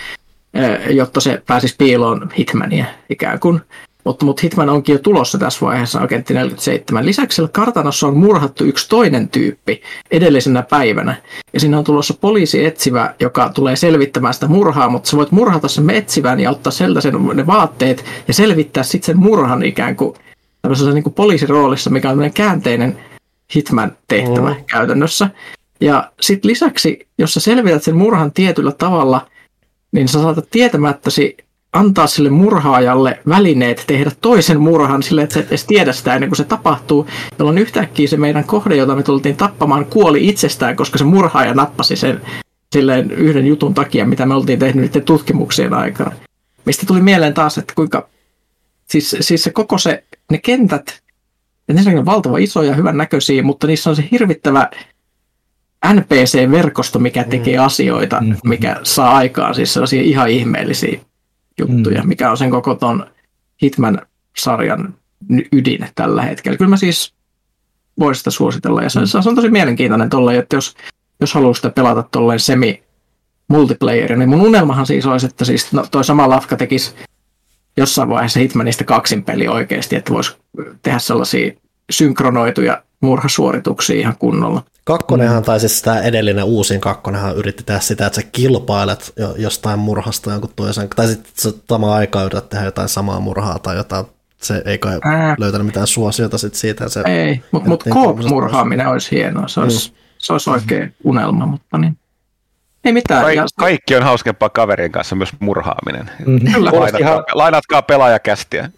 eh, 0.53 0.95
jotta 0.95 1.21
se 1.21 1.43
pääsisi 1.47 1.75
piiloon 1.77 2.29
Hitmania 2.39 2.85
ikään 3.09 3.39
kuin. 3.39 3.61
Mutta, 4.07 4.25
mutta 4.25 4.41
Hitman 4.43 4.69
onkin 4.69 4.93
jo 4.93 4.99
tulossa 4.99 5.37
tässä 5.37 5.65
vaiheessa 5.65 5.99
agentti 6.01 6.33
47. 6.33 7.05
Lisäksi 7.05 7.35
siellä 7.35 7.49
kartanossa 7.53 8.07
on 8.07 8.17
murhattu 8.17 8.63
yksi 8.63 8.89
toinen 8.89 9.29
tyyppi 9.29 9.81
edellisenä 10.11 10.61
päivänä. 10.61 11.15
Ja 11.53 11.59
siinä 11.59 11.77
on 11.77 11.83
tulossa 11.83 12.13
poliisi 12.21 12.65
etsivä, 12.65 13.15
joka 13.19 13.49
tulee 13.49 13.75
selvittämään 13.75 14.33
sitä 14.33 14.47
murhaa, 14.47 14.89
mutta 14.89 15.09
sä 15.09 15.17
voit 15.17 15.31
murhata 15.31 15.67
sen 15.67 15.89
etsivän 15.89 16.39
ja 16.39 16.51
ottaa 16.51 16.71
sieltä 16.71 17.01
sen, 17.01 17.13
ne 17.33 17.47
vaatteet 17.47 18.05
ja 18.27 18.33
selvittää 18.33 18.83
sitten 18.83 19.05
sen 19.05 19.19
murhan 19.19 19.63
ikään 19.63 19.95
kuin 19.95 20.15
tämmöisessä 20.61 20.93
niin 20.93 21.03
kuin 21.03 21.13
poliisiroolissa, 21.13 21.89
mikä 21.89 22.09
on 22.09 22.31
käänteinen 22.33 22.99
Hitman-tehtävä 23.55 24.49
mm. 24.49 24.63
käytännössä. 24.71 25.29
Ja 25.81 26.11
sitten 26.21 26.49
lisäksi, 26.49 27.07
jos 27.17 27.33
sä 27.33 27.39
selvität 27.39 27.83
sen 27.83 27.95
murhan 27.95 28.31
tietyllä 28.31 28.71
tavalla– 28.71 29.21
niin 29.91 30.07
sä 30.07 30.21
saatat 30.21 30.49
tietämättäsi 30.49 31.37
antaa 31.77 32.07
sille 32.07 32.29
murhaajalle 32.29 33.19
välineet 33.29 33.83
tehdä 33.87 34.11
toisen 34.21 34.59
murhan 34.59 35.03
sille, 35.03 35.21
että 35.21 35.33
sä 35.33 35.39
et 35.39 35.47
edes 35.47 35.65
tiedä 35.65 35.93
sitä 35.93 36.13
ennen 36.13 36.29
kuin 36.29 36.37
se 36.37 36.43
tapahtuu, 36.43 37.07
jolloin 37.39 37.57
yhtäkkiä 37.57 38.07
se 38.07 38.17
meidän 38.17 38.43
kohde, 38.43 38.75
jota 38.75 38.95
me 38.95 39.03
tultiin 39.03 39.35
tappamaan, 39.35 39.85
kuoli 39.85 40.27
itsestään, 40.27 40.75
koska 40.75 40.97
se 40.97 41.03
murhaaja 41.03 41.53
nappasi 41.53 41.95
sen 41.95 42.21
silleen 42.71 43.11
yhden 43.11 43.47
jutun 43.47 43.73
takia, 43.73 44.05
mitä 44.05 44.25
me 44.25 44.35
oltiin 44.35 44.59
tehnyt 44.59 44.85
niiden 44.85 45.03
tutkimuksien 45.03 45.73
aikana. 45.73 46.11
Mistä 46.65 46.85
tuli 46.85 47.01
mieleen 47.01 47.33
taas, 47.33 47.57
että 47.57 47.73
kuinka, 47.75 48.09
siis, 48.87 49.15
siis 49.19 49.43
se 49.43 49.49
koko 49.49 49.77
se, 49.77 50.03
ne 50.31 50.37
kentät, 50.37 51.01
ne 51.67 51.99
on 51.99 52.05
valtava 52.05 52.37
isoja, 52.37 52.75
hyvän 52.75 52.97
näköisiä, 52.97 53.43
mutta 53.43 53.67
niissä 53.67 53.89
on 53.89 53.95
se 53.95 54.07
hirvittävä 54.11 54.69
NPC-verkosto, 55.93 56.99
mikä 56.99 57.23
tekee 57.23 57.57
mm. 57.57 57.65
asioita, 57.65 58.21
mm. 58.21 58.35
mikä 58.43 58.79
saa 58.83 59.15
aikaan 59.15 59.55
siis 59.55 59.73
sellaisia 59.73 60.01
ihan 60.01 60.29
ihmeellisiä 60.29 60.99
juttuja, 61.57 62.01
mm. 62.01 62.07
mikä 62.07 62.31
on 62.31 62.37
sen 62.37 62.49
koko 62.49 62.75
ton 62.75 63.05
Hitman-sarjan 63.63 64.93
ydin 65.51 65.87
tällä 65.95 66.21
hetkellä. 66.21 66.57
Kyllä 66.57 66.69
mä 66.69 66.77
siis 66.77 67.13
voisin 67.99 68.19
sitä 68.19 68.31
suositella, 68.31 68.81
ja 68.83 68.89
se, 68.89 68.99
se 69.05 69.29
on 69.29 69.35
tosi 69.35 69.49
mielenkiintoinen 69.49 70.09
tolle, 70.09 70.37
että 70.37 70.55
jos, 70.55 70.75
jos 71.19 71.33
haluaa 71.33 71.53
sitä 71.53 71.69
pelata 71.69 72.03
tolleen 72.03 72.39
semi 72.39 72.83
multiplayer, 73.47 74.17
niin 74.17 74.29
mun 74.29 74.41
unelmahan 74.41 74.85
siis 74.85 75.05
olisi, 75.05 75.25
että 75.25 75.45
siis 75.45 75.73
no, 75.73 75.85
toi 75.91 76.03
sama 76.03 76.29
lafka 76.29 76.55
tekisi 76.55 76.95
jossain 77.77 78.09
vaiheessa 78.09 78.39
Hitmanista 78.39 78.83
kaksin 78.83 79.23
peli 79.23 79.47
oikeasti, 79.47 79.95
että 79.95 80.13
voisi 80.13 80.35
tehdä 80.81 80.99
sellaisia 80.99 81.51
synkronoituja 81.89 82.83
murhasuorituksia 83.01 83.99
ihan 83.99 84.15
kunnolla. 84.19 84.63
Kakkonenhan, 84.83 85.43
tai 85.43 85.59
siis 85.59 85.81
tämä 85.81 86.01
edellinen 86.01 86.43
uusin 86.43 86.81
kakkonenhan 86.81 87.35
yritti 87.35 87.63
tehdä 87.63 87.79
sitä, 87.79 88.05
että 88.05 88.21
sä 88.21 88.27
kilpailet 88.31 89.13
jostain 89.37 89.79
murhasta 89.79 90.31
jonkun 90.31 90.49
toisen, 90.55 90.89
tai 90.89 91.07
sitten 91.07 91.53
samaan 91.69 91.93
aikaan 91.93 92.25
yrität 92.25 92.49
tehdä 92.49 92.65
jotain 92.65 92.89
samaa 92.89 93.19
murhaa 93.19 93.59
tai 93.59 93.75
jotain 93.75 94.05
se 94.41 94.61
ei 94.65 94.77
kai 94.77 94.99
Ää. 95.03 95.35
löytänyt 95.39 95.67
mitään 95.67 95.87
suosiota 95.87 96.37
sit 96.37 96.55
siitä. 96.55 96.89
Se, 96.89 97.01
ei, 97.05 97.41
mutta 97.51 97.69
mut, 97.69 97.85
mut 97.85 98.25
murhaaminen 98.25 98.87
olisi 98.87 99.11
hienoa, 99.11 99.47
se 99.47 99.59
olisi, 99.59 99.89
mm. 99.89 99.95
se 100.17 100.33
olisi 100.33 100.49
oikein 100.49 100.95
unelma, 101.03 101.45
mutta 101.45 101.77
niin. 101.77 101.97
Ei 102.87 102.93
mitään. 102.93 103.21
Kaik, 103.21 103.39
kaikki 103.59 103.95
on 103.95 104.03
hauskempaa 104.03 104.49
kaverin 104.49 104.91
kanssa, 104.91 105.15
myös 105.15 105.29
murhaaminen. 105.39 106.11
Mm-hmm. 106.25 106.53
Kyllä. 106.53 106.71
Lainatkaa, 106.71 106.99
ihan, 106.99 107.23
lainatkaa 107.33 107.81
pelaajakästiä. 107.81 108.69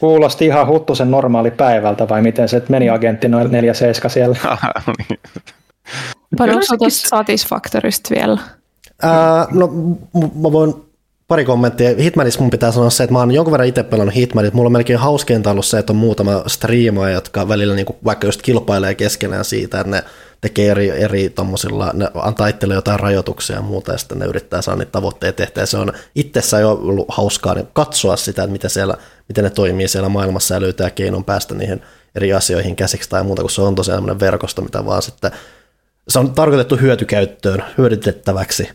Kuulosti 0.00 0.46
ihan 0.46 0.66
huttusen 0.66 1.10
normaali 1.10 1.50
päivältä, 1.50 2.08
vai 2.08 2.22
miten 2.22 2.48
se 2.48 2.62
meni 2.68 2.90
agentti 2.90 3.28
noin 3.28 3.50
47 3.50 4.10
siellä? 4.10 4.36
niin. 4.98 5.20
Paljon 6.38 6.60
tuosta 6.78 7.08
Satisfactorista 7.08 8.14
vielä? 8.14 8.38
Ää, 9.02 9.46
no 9.52 9.68
mä 10.14 10.52
voin 10.52 10.74
pari 11.28 11.44
kommenttia. 11.44 11.90
Hitmanissa 11.98 12.40
mun 12.40 12.50
pitää 12.50 12.72
sanoa 12.72 12.90
se, 12.90 13.04
että 13.04 13.12
mä 13.12 13.18
oon 13.18 13.30
jonkun 13.30 13.52
verran 13.52 13.68
itse 13.68 13.82
pelannut 13.82 14.14
Hitmanit. 14.14 14.54
Mulla 14.54 14.68
on 14.68 14.72
melkein 14.72 14.98
hauskeinta 14.98 15.50
ollut 15.50 15.66
se, 15.66 15.78
että 15.78 15.92
on 15.92 15.96
muutama 15.96 16.42
striimaa, 16.46 17.10
jotka 17.10 17.48
välillä 17.48 17.74
niinku 17.74 17.96
vaikka 18.04 18.26
just 18.26 18.42
kilpailee 18.42 18.94
keskenään 18.94 19.44
siitä, 19.44 19.80
että 19.80 19.90
ne 19.90 20.02
tekee 20.40 20.70
eri, 20.70 20.90
eri 20.90 21.30
tommosilla, 21.30 21.90
ne 21.94 22.10
antaa 22.14 22.48
itselle 22.48 22.74
jotain 22.74 23.00
rajoituksia 23.00 23.56
ja 23.56 23.62
muuta, 23.62 23.92
ja 23.92 23.98
sitten 23.98 24.18
ne 24.18 24.26
yrittää 24.26 24.62
saada 24.62 24.78
niitä 24.78 24.92
tavoitteita 24.92 25.36
tehtyä. 25.36 25.66
Se 25.66 25.78
on 25.78 25.92
itsessään 26.14 26.60
jo 26.60 26.72
ollut 26.72 27.06
hauskaa 27.08 27.54
niin 27.54 27.68
katsoa 27.72 28.16
sitä, 28.16 28.42
että 28.42 28.52
miten, 28.52 28.70
siellä, 28.70 28.94
miten 29.28 29.44
ne 29.44 29.50
toimii 29.50 29.88
siellä 29.88 30.08
maailmassa 30.08 30.54
ja 30.54 30.60
löytää 30.60 30.90
keinon 30.90 31.24
päästä 31.24 31.54
niihin 31.54 31.82
eri 32.14 32.32
asioihin 32.32 32.76
käsiksi 32.76 33.10
tai 33.10 33.24
muuta, 33.24 33.42
kun 33.42 33.50
se 33.50 33.62
on 33.62 33.74
tosiaan 33.74 34.20
verkosto, 34.20 34.62
mitä 34.62 34.86
vaan 34.86 35.02
sitten 35.02 35.30
se 36.08 36.18
on 36.18 36.34
tarkoitettu 36.34 36.76
hyötykäyttöön, 36.76 37.64
hyödytettäväksi. 37.78 38.68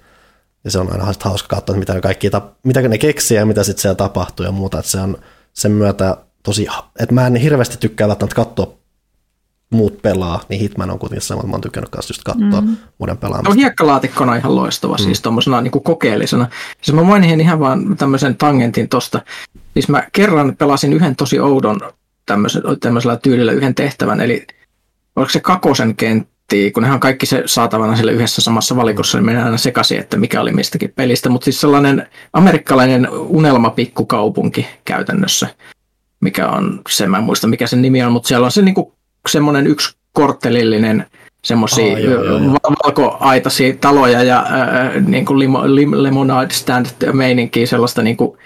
Ja 0.64 0.72
se 0.72 0.80
on 0.80 0.92
aina 0.92 1.14
hauska 1.20 1.56
katsoa, 1.56 1.76
mitä 1.76 2.02
kaikki, 2.02 2.32
mitä 2.64 2.82
ne 2.82 2.98
keksii 2.98 3.38
ja 3.38 3.46
mitä 3.46 3.64
sitten 3.64 3.82
siellä 3.82 3.96
tapahtuu 3.96 4.46
ja 4.46 4.52
muuta. 4.52 4.80
Että 4.80 4.92
se 4.92 5.00
on 5.00 5.18
sen 5.54 5.72
myötä 5.72 6.18
tosi, 6.44 6.68
että 7.00 7.16
mä 7.16 7.28
en 7.28 7.36
hirveästi 7.36 7.78
tykkää 7.78 8.08
välttämättä 8.08 8.36
katsoa 8.36 8.78
muut 9.74 10.02
pelaa, 10.02 10.42
niin 10.50 10.62
Hitman 10.62 10.92
on 10.92 11.00
kuitenkin 11.00 11.28
sama, 11.28 11.44
mä 11.44 11.52
oon 11.52 11.62
tykännyt 11.62 11.90
kanssa 11.90 12.12
just 12.12 12.24
katsoa 12.24 12.62
mm. 12.62 12.78
muiden 12.98 13.18
pelaamista. 13.18 13.50
No 13.50 13.56
hiekkalaatikkona 13.56 14.36
ihan 14.36 14.56
loistava, 14.56 14.98
siis 14.98 15.08
mm. 15.08 15.10
siis 15.10 15.22
tuommoisena 15.22 15.62
niin 15.62 15.72
kuin 15.72 15.84
kokeellisena. 15.84 16.48
Siis 16.82 16.96
mä 16.96 17.04
mainin 17.04 17.42
ihan 17.42 17.60
vaan 17.60 17.98
tämmöisen 17.98 18.38
tangentin 18.38 18.90
tosta. 18.90 19.22
Siis 19.74 19.90
mä 19.90 20.04
kerran 20.12 20.56
pelasin 20.56 20.94
yhden 20.94 21.16
tosi 21.16 21.40
oudon 21.40 21.80
tämmöisellä 22.80 23.18
tyylillä 23.18 23.52
yhden 23.52 23.76
tehtävän, 23.76 24.22
eli 24.22 24.48
oliko 25.16 25.30
se 25.30 25.40
kakosen 25.40 25.96
kenttä, 25.96 26.34
kun 26.74 26.84
nehän 26.84 26.94
on 26.94 27.00
kaikki 27.00 27.26
se 27.26 27.44
saatavana 27.46 27.96
sille 27.96 28.12
yhdessä 28.12 28.42
samassa 28.42 28.76
valikossa, 28.76 29.18
niin 29.18 29.26
mennään 29.26 29.46
aina 29.46 29.58
sekaisin, 29.58 30.00
että 30.00 30.18
mikä 30.18 30.42
oli 30.42 30.52
mistäkin 30.52 30.94
pelistä. 30.96 31.30
Mutta 31.30 31.46
siis 31.46 31.62
sellainen 31.62 32.08
amerikkalainen 32.34 33.10
unelmapikkukaupunki 33.10 34.68
käytännössä, 34.86 35.48
mikä 36.20 36.50
on 36.50 36.82
se, 36.90 37.08
mä 37.08 37.18
en 37.18 37.24
muista 37.24 37.48
mikä 37.48 37.68
sen 37.68 37.82
nimi 37.82 38.04
on, 38.04 38.12
mutta 38.12 38.28
siellä 38.28 38.46
on 38.46 38.52
se 38.52 38.62
niinku 38.62 38.96
semmoinen 39.30 39.68
yksi 39.68 39.96
korttelillinen 40.14 41.06
semmoisia 41.44 41.94
oh, 41.94 42.76
valkoaitaisia 42.86 43.76
taloja 43.82 44.24
ja 44.24 44.40
äh, 44.40 45.04
niin 45.06 45.26
kuin 45.26 45.40
limo, 45.40 45.62
lim, 45.66 45.92
lemonade 45.94 46.54
stand 46.54 46.86
meininkiä, 47.14 47.66
sellaista 47.66 48.02
niin 48.02 48.18
kuin 48.18 48.38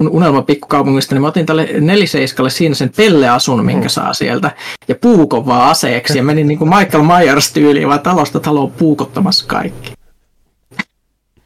unelma 0.00 0.42
pikkukaupungista, 0.42 1.14
niin 1.14 1.22
mä 1.22 1.28
otin 1.28 1.46
tälle 1.46 1.68
neliseiskalle 1.80 2.50
siinä 2.50 2.74
sen 2.74 2.90
pelleasun, 2.96 3.64
minkä 3.64 3.86
mm. 3.86 3.90
saa 3.90 4.14
sieltä, 4.14 4.50
ja 4.88 4.94
puukon 4.94 5.46
vaan 5.46 5.70
aseeksi, 5.70 6.18
ja 6.18 6.24
menin 6.24 6.48
niin 6.48 6.58
kuin 6.58 6.70
Michael 6.76 7.04
Myers-tyyliin, 7.04 7.88
vaan 7.88 8.00
talosta 8.00 8.40
taloon 8.40 8.70
puukottamassa 8.70 9.44
kaikki. 9.46 9.92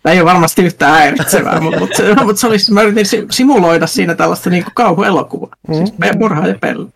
Tämä 0.03 0.13
ei 0.13 0.21
ole 0.21 0.31
varmasti 0.31 0.63
yhtään 0.63 0.93
häiritsevää, 0.93 1.61
mutta, 1.61 1.81
mutta, 1.81 1.97
se, 1.97 2.15
mutta 2.25 2.41
se 2.41 2.47
olisi, 2.47 2.73
mä 2.73 2.83
yritin 2.83 3.07
simuloida 3.31 3.87
siinä 3.87 4.15
tällaista 4.15 4.51
niin 4.51 4.65
kuin 4.65 4.75
kauhuelokuvaa, 4.75 5.57
mm. 5.69 5.75
siis 5.75 5.93
murhaa 6.19 6.47
ja 6.47 6.55
pelle. 6.61 6.89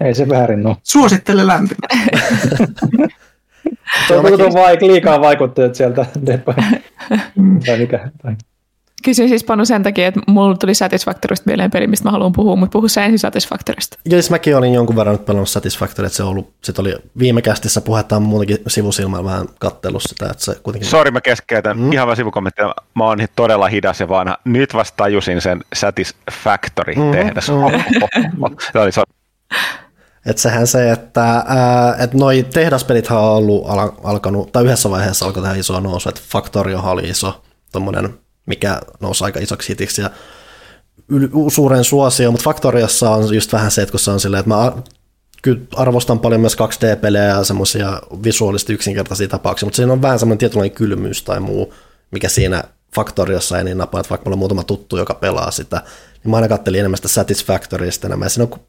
Ei 0.00 0.14
se 0.14 0.28
väärin 0.28 0.66
ole. 0.66 0.76
Suosittelen 0.82 1.46
lämpimästi. 1.46 2.10
Tuo 4.08 4.16
on 4.16 4.24
vaik- 4.24 4.86
liikaa 4.86 5.20
vaikutteet 5.20 5.74
sieltä. 5.74 6.06
tai 7.66 7.78
mikä. 7.78 8.10
Tai. 8.22 8.36
Kysyin 9.04 9.28
siis 9.28 9.44
Panu 9.44 9.64
sen 9.64 9.82
takia, 9.82 10.06
että 10.06 10.20
mulla 10.26 10.56
tuli 10.56 10.74
Satisfactorista 10.74 11.46
mieleen 11.46 11.70
peli, 11.70 11.86
mistä 11.86 12.04
mä 12.04 12.10
haluan 12.10 12.32
puhua, 12.32 12.56
mutta 12.56 12.72
puhu 12.72 12.88
sä 12.88 13.04
ensin 13.04 13.18
Satisfactorista. 13.18 13.96
Joo, 14.04 14.20
siis 14.22 14.30
mäkin 14.30 14.56
olin 14.56 14.74
jonkun 14.74 14.96
verran 14.96 15.14
nyt 15.14 15.26
pelannut 15.26 15.48
Satisfactory, 15.48 16.06
että 16.06 16.16
se 16.16 16.22
ollut, 16.22 16.54
sit 16.64 16.78
oli 16.78 16.94
viime 17.18 17.42
kästissä 17.42 17.80
puhetta 17.80 18.20
muutenkin 18.20 18.58
sivusilmällä 18.66 19.24
vähän 19.24 19.46
kattellut 19.58 20.02
sitä, 20.02 20.26
että 20.30 20.44
se 20.44 20.54
kuitenkin... 20.62 20.90
Sori, 20.90 21.10
mä 21.10 21.20
keskeytän. 21.20 21.78
Mm. 21.78 21.92
Ihan 21.92 22.06
vaan 22.06 22.16
sivukommentti. 22.16 22.62
Mä 22.94 23.04
oon 23.04 23.18
todella 23.36 23.68
hidas 23.68 24.00
ja 24.00 24.08
vanha. 24.08 24.36
Nyt 24.44 24.74
vasta 24.74 24.96
tajusin 24.96 25.40
sen 25.40 25.60
Satisfactory-tehdas. 25.74 27.48
Mm, 27.50 27.54
mm. 27.56 28.56
se 28.72 28.78
oli 28.78 28.92
so- 28.92 29.02
että 30.26 30.42
sehän 30.42 30.66
se, 30.66 30.90
että, 30.90 31.44
ää, 31.46 31.96
että 31.98 32.18
noi 32.18 32.46
tehdaspelit 32.52 33.10
on 33.10 33.18
ollut 33.18 33.64
al- 33.70 33.92
alkanut, 34.04 34.52
tai 34.52 34.64
yhdessä 34.64 34.90
vaiheessa 34.90 35.26
alkoi 35.26 35.42
tehdä 35.42 35.56
iso 35.56 35.80
nousu, 35.80 36.08
että 36.08 36.20
Factorio 36.28 36.80
oli 36.84 37.02
iso, 37.02 37.42
tommonen, 37.72 38.18
mikä 38.46 38.80
nousi 39.00 39.24
aika 39.24 39.40
isoksi 39.40 39.68
hitiksi 39.68 40.02
ja 40.02 40.10
yl- 41.12 41.50
suuren 41.50 41.84
suosio, 41.84 42.30
mutta 42.30 42.44
Factoriossa 42.44 43.10
on 43.10 43.34
just 43.34 43.52
vähän 43.52 43.70
se, 43.70 43.82
että 43.82 43.90
kun 43.90 44.00
se 44.00 44.10
on 44.10 44.20
silleen, 44.20 44.40
että 44.40 44.54
mä 44.54 44.72
kyllä 45.42 45.60
arvostan 45.76 46.18
paljon 46.18 46.40
myös 46.40 46.56
2D-pelejä 46.56 47.24
ja 47.24 47.44
semmoisia 47.44 48.02
visuaalisesti 48.24 48.72
yksinkertaisia 48.72 49.28
tapauksia, 49.28 49.66
mutta 49.66 49.76
siinä 49.76 49.92
on 49.92 50.02
vähän 50.02 50.18
semmoinen 50.18 50.38
tietynlainen 50.38 50.76
kylmyys 50.76 51.22
tai 51.22 51.40
muu, 51.40 51.74
mikä 52.10 52.28
siinä 52.28 52.64
Factoriossa 52.94 53.58
ei 53.58 53.64
niin 53.64 53.78
napaa, 53.78 54.00
että 54.00 54.10
vaikka 54.10 54.24
mulla 54.24 54.34
on 54.34 54.38
muutama 54.38 54.64
tuttu, 54.64 54.96
joka 54.96 55.14
pelaa 55.14 55.50
sitä, 55.50 55.82
niin 56.24 56.30
mä 56.30 56.36
aina 56.36 56.48
kattelin 56.48 56.80
enemmän 56.80 56.96
sitä 56.96 57.08
Satisfactorysta 57.08 58.06
enemmän. 58.06 58.26
Ja 58.26 58.30
siinä 58.30 58.48
on 58.52 58.60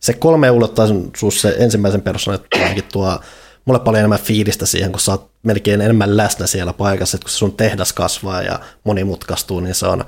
se 0.00 0.12
kolme 0.12 0.50
ulotteisuus, 0.50 1.40
se 1.40 1.54
ensimmäisen 1.58 2.02
persoonan 2.02 2.44
tuo 2.92 3.20
mulle 3.64 3.80
paljon 3.80 3.98
enemmän 3.98 4.18
fiilistä 4.18 4.66
siihen, 4.66 4.92
kun 4.92 5.00
sä 5.00 5.12
oot 5.12 5.30
melkein 5.42 5.80
enemmän 5.80 6.16
läsnä 6.16 6.46
siellä 6.46 6.72
paikassa, 6.72 7.16
että 7.16 7.24
kun 7.24 7.30
sun 7.30 7.56
tehdas 7.56 7.92
kasvaa 7.92 8.42
ja 8.42 8.60
monimutkaistuu, 8.84 9.60
niin 9.60 9.74
se 9.74 9.86
on, 9.86 10.04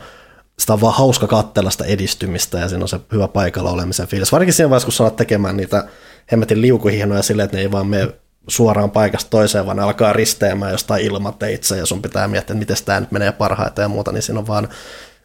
sitä 0.59 0.73
on 0.73 0.81
vaan 0.81 0.95
hauska 0.95 1.27
katsella 1.27 1.71
sitä 1.71 1.85
edistymistä 1.85 2.59
ja 2.59 2.69
siinä 2.69 2.85
on 2.85 2.89
se 2.89 3.01
hyvä 3.13 3.29
paikalla 3.29 3.71
olemisen 3.71 4.07
fiilis. 4.07 4.33
Varsinkin 4.33 4.55
siinä 4.55 4.71
vaiheessa, 4.71 4.87
kun 4.87 4.93
sä 4.93 5.11
tekemään 5.17 5.57
niitä 5.57 5.85
hemmetin 6.33 6.63
liukuhihnoja 6.63 7.23
silleen, 7.23 7.45
että 7.45 7.57
ne 7.57 7.63
ei 7.63 7.73
vaan 7.73 7.87
mene 7.87 8.09
suoraan 8.49 8.91
paikasta 8.91 9.31
toiseen, 9.31 9.67
vaan 9.67 9.77
ne 9.77 9.83
alkaa 9.83 10.13
risteämään 10.13 10.73
jostain 10.73 11.05
ilmateitse 11.05 11.77
ja 11.77 11.87
sun 11.87 12.03
pitää 12.03 12.29
miettiä, 12.29 12.53
että 12.53 12.59
miten 12.61 12.77
tämä 12.85 13.01
nyt 13.01 13.13
menee 13.13 13.33
parhaiten 13.33 13.83
ja 13.83 13.89
muuta, 13.89 14.13
niin 14.13 14.23
siinä 14.23 14.39
on 14.39 14.47
vaan, 14.47 14.69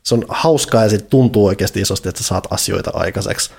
se 0.03 0.15
on 0.15 0.25
hauskaa 0.29 0.83
ja 0.83 0.89
sitten 0.89 1.09
tuntuu 1.09 1.45
oikeasti 1.45 1.81
isosti, 1.81 2.09
että 2.09 2.23
sä 2.23 2.27
saat 2.27 2.47
asioita 2.51 2.91
aikaiseksi 2.93 3.51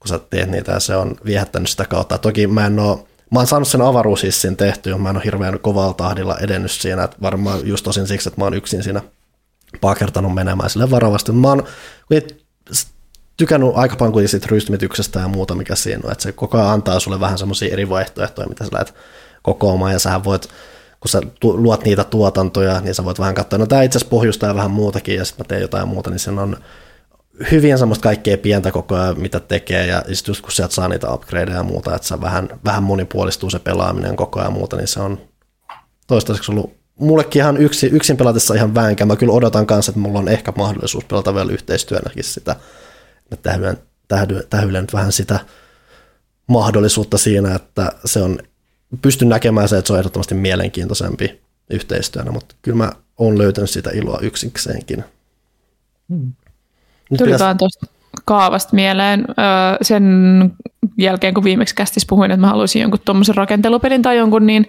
kun 0.00 0.08
sä 0.08 0.18
teet 0.18 0.50
niitä 0.50 0.72
ja 0.72 0.80
se 0.80 0.96
on 0.96 1.16
viehättänyt 1.24 1.68
sitä 1.68 1.84
kautta. 1.84 2.18
Toki 2.18 2.46
mä 2.46 2.66
en 2.66 2.78
ole 2.78 2.98
Mä 3.30 3.38
oon 3.38 3.46
saanut 3.46 3.68
sen 3.68 3.82
avaruushissin 3.82 4.56
tehty, 4.56 4.94
mä 4.94 5.10
en 5.10 5.16
ole 5.16 5.24
hirveän 5.24 5.60
kovalla 5.60 5.94
tahdilla 5.94 6.38
edennyt 6.38 6.70
siinä, 6.70 7.04
että 7.04 7.16
varmaan 7.22 7.68
just 7.68 7.84
tosin 7.84 8.06
siksi, 8.06 8.28
että 8.28 8.40
mä 8.40 8.44
oon 8.44 8.54
yksin 8.54 8.82
siinä 8.82 9.02
pakertanut 9.80 10.34
menemään 10.34 10.70
sille 10.70 10.90
varovasti. 10.90 11.32
Mä 11.32 11.48
oon 11.48 11.64
tykännyt 13.36 13.70
aika 13.74 13.96
paljon 13.96 14.28
siitä 14.28 14.46
rystymityksestä 14.50 15.20
ja 15.20 15.28
muuta, 15.28 15.54
mikä 15.54 15.74
siinä 15.74 16.00
on, 16.04 16.12
että 16.12 16.22
se 16.22 16.32
koko 16.32 16.58
ajan 16.58 16.70
antaa 16.70 17.00
sulle 17.00 17.20
vähän 17.20 17.38
semmoisia 17.38 17.72
eri 17.72 17.88
vaihtoehtoja, 17.88 18.48
mitä 18.48 18.64
sä 18.64 18.70
lähdet 18.72 18.94
kokoamaan, 19.42 19.92
ja 19.92 19.98
sähän 19.98 20.24
voit 20.24 20.48
kun 21.00 21.08
sä 21.08 21.20
luot 21.44 21.84
niitä 21.84 22.04
tuotantoja, 22.04 22.80
niin 22.80 22.94
sä 22.94 23.04
voit 23.04 23.18
vähän 23.18 23.34
katsoa, 23.34 23.58
no 23.58 23.66
tämä 23.66 23.82
itse 23.82 23.98
asiassa 23.98 24.10
pohjustaa 24.10 24.54
vähän 24.54 24.70
muutakin, 24.70 25.16
ja 25.16 25.24
sitten 25.24 25.44
mä 25.44 25.48
teen 25.48 25.62
jotain 25.62 25.88
muuta, 25.88 26.10
niin 26.10 26.18
sen 26.18 26.38
on 26.38 26.56
hyvin 27.50 27.78
semmoista 27.78 28.02
kaikkea 28.02 28.38
pientä 28.38 28.70
koko 28.70 28.94
ajan, 28.94 29.20
mitä 29.20 29.40
tekee, 29.40 29.86
ja 29.86 30.02
just, 30.08 30.28
just 30.28 30.40
kun 30.40 30.52
sieltä 30.52 30.74
saa 30.74 30.88
niitä 30.88 31.12
upgradeja 31.12 31.56
ja 31.56 31.62
muuta, 31.62 31.94
että 31.94 32.08
se 32.08 32.20
vähän, 32.20 32.48
vähän 32.64 32.82
monipuolistuu 32.82 33.50
se 33.50 33.58
pelaaminen 33.58 34.16
koko 34.16 34.40
ajan 34.40 34.52
muuta, 34.52 34.76
niin 34.76 34.88
se 34.88 35.00
on 35.00 35.20
toistaiseksi 36.06 36.52
ollut 36.52 36.76
mullekin 36.98 37.40
ihan 37.40 37.56
yksi, 37.56 37.86
yksin 37.86 38.16
pelatessa 38.16 38.54
ihan 38.54 38.74
väänkä. 38.74 39.06
Mä 39.06 39.16
kyllä 39.16 39.32
odotan 39.32 39.66
kanssa, 39.66 39.90
että 39.90 40.00
mulla 40.00 40.18
on 40.18 40.28
ehkä 40.28 40.52
mahdollisuus 40.56 41.04
pelata 41.04 41.34
vielä 41.34 41.52
yhteistyönäkin 41.52 42.24
sitä. 42.24 42.56
Mä 43.30 43.36
tähyen, 43.42 43.78
tähyen, 44.08 44.44
tähyen 44.50 44.82
nyt 44.82 44.92
vähän 44.92 45.12
sitä 45.12 45.40
mahdollisuutta 46.46 47.18
siinä, 47.18 47.54
että 47.54 47.92
se 48.04 48.22
on, 48.22 48.38
pystyn 49.02 49.28
näkemään 49.28 49.68
se, 49.68 49.78
että 49.78 49.86
se 49.86 49.92
on 49.92 49.98
ehdottomasti 49.98 50.34
mielenkiintoisempi 50.34 51.40
yhteistyönä, 51.70 52.30
mutta 52.30 52.54
kyllä 52.62 52.76
mä 52.76 52.92
oon 53.18 53.38
löytänyt 53.38 53.70
sitä 53.70 53.90
iloa 53.90 54.18
yksikseenkin. 54.22 55.04
Hmm. 56.08 56.32
Nyt 57.10 57.18
Tuli 57.18 57.32
pitäisi... 57.32 57.58
tuosta 57.58 57.86
kaavasta 58.24 58.76
mieleen 58.76 59.24
sen 59.82 60.04
jälkeen, 60.98 61.34
kun 61.34 61.44
viimeksi 61.44 61.74
kästis 61.74 62.06
puhuin, 62.06 62.30
että 62.30 62.40
mä 62.40 62.46
haluaisin 62.46 62.82
jonkun 62.82 63.00
tuommoisen 63.04 63.34
rakentelupelin 63.34 64.02
tai 64.02 64.16
jonkun, 64.16 64.46
niin 64.46 64.66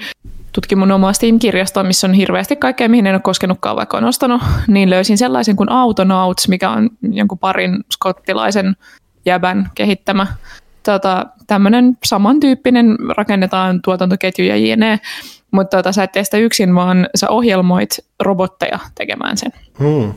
tutkin 0.51 0.77
mun 0.77 0.91
omaa 0.91 1.13
Steam-kirjastoa, 1.13 1.83
missä 1.83 2.07
on 2.07 2.13
hirveästi 2.13 2.55
kaikkea, 2.55 2.89
mihin 2.89 3.07
en 3.07 3.15
ole 3.15 3.21
koskenutkaan, 3.21 3.75
vaikka 3.75 3.97
on 3.97 4.05
ostanut, 4.05 4.41
niin 4.67 4.89
löysin 4.89 5.17
sellaisen 5.17 5.55
kuin 5.55 5.71
Autonauts, 5.71 6.47
mikä 6.47 6.69
on 6.69 6.89
jonkun 7.11 7.39
parin 7.39 7.83
skottilaisen 7.93 8.75
jäbän 9.25 9.71
kehittämä. 9.75 10.27
Tota, 10.83 11.25
tämmöinen 11.47 11.97
samantyyppinen, 12.05 12.97
rakennetaan 13.17 13.81
tuotantoketjuja 13.81 14.55
jne, 14.55 14.99
mutta 15.51 15.77
tota, 15.77 15.91
sä 15.91 16.03
et 16.03 16.11
tee 16.11 16.23
sitä 16.23 16.37
yksin, 16.37 16.75
vaan 16.75 17.09
sä 17.15 17.29
ohjelmoit 17.29 17.89
robotteja 18.19 18.79
tekemään 18.95 19.37
sen. 19.37 19.51
Hmm. 19.79 20.13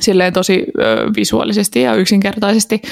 Silleen 0.00 0.32
tosi 0.32 0.66
ö, 0.78 1.10
visuaalisesti 1.16 1.80
ja 1.80 1.94
yksinkertaisesti. 1.94 2.82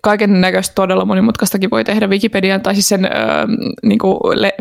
Kaiken 0.00 0.40
näköistä 0.40 0.74
todella 0.74 1.04
monimutkaistakin 1.04 1.70
voi 1.70 1.84
tehdä 1.84 2.06
Wikipedian 2.06 2.60
tai 2.60 2.74
siis 2.74 2.88
sen 2.88 3.04
ö, 3.04 3.08
niin 3.82 3.98
kuin 3.98 4.18
le, 4.34 4.54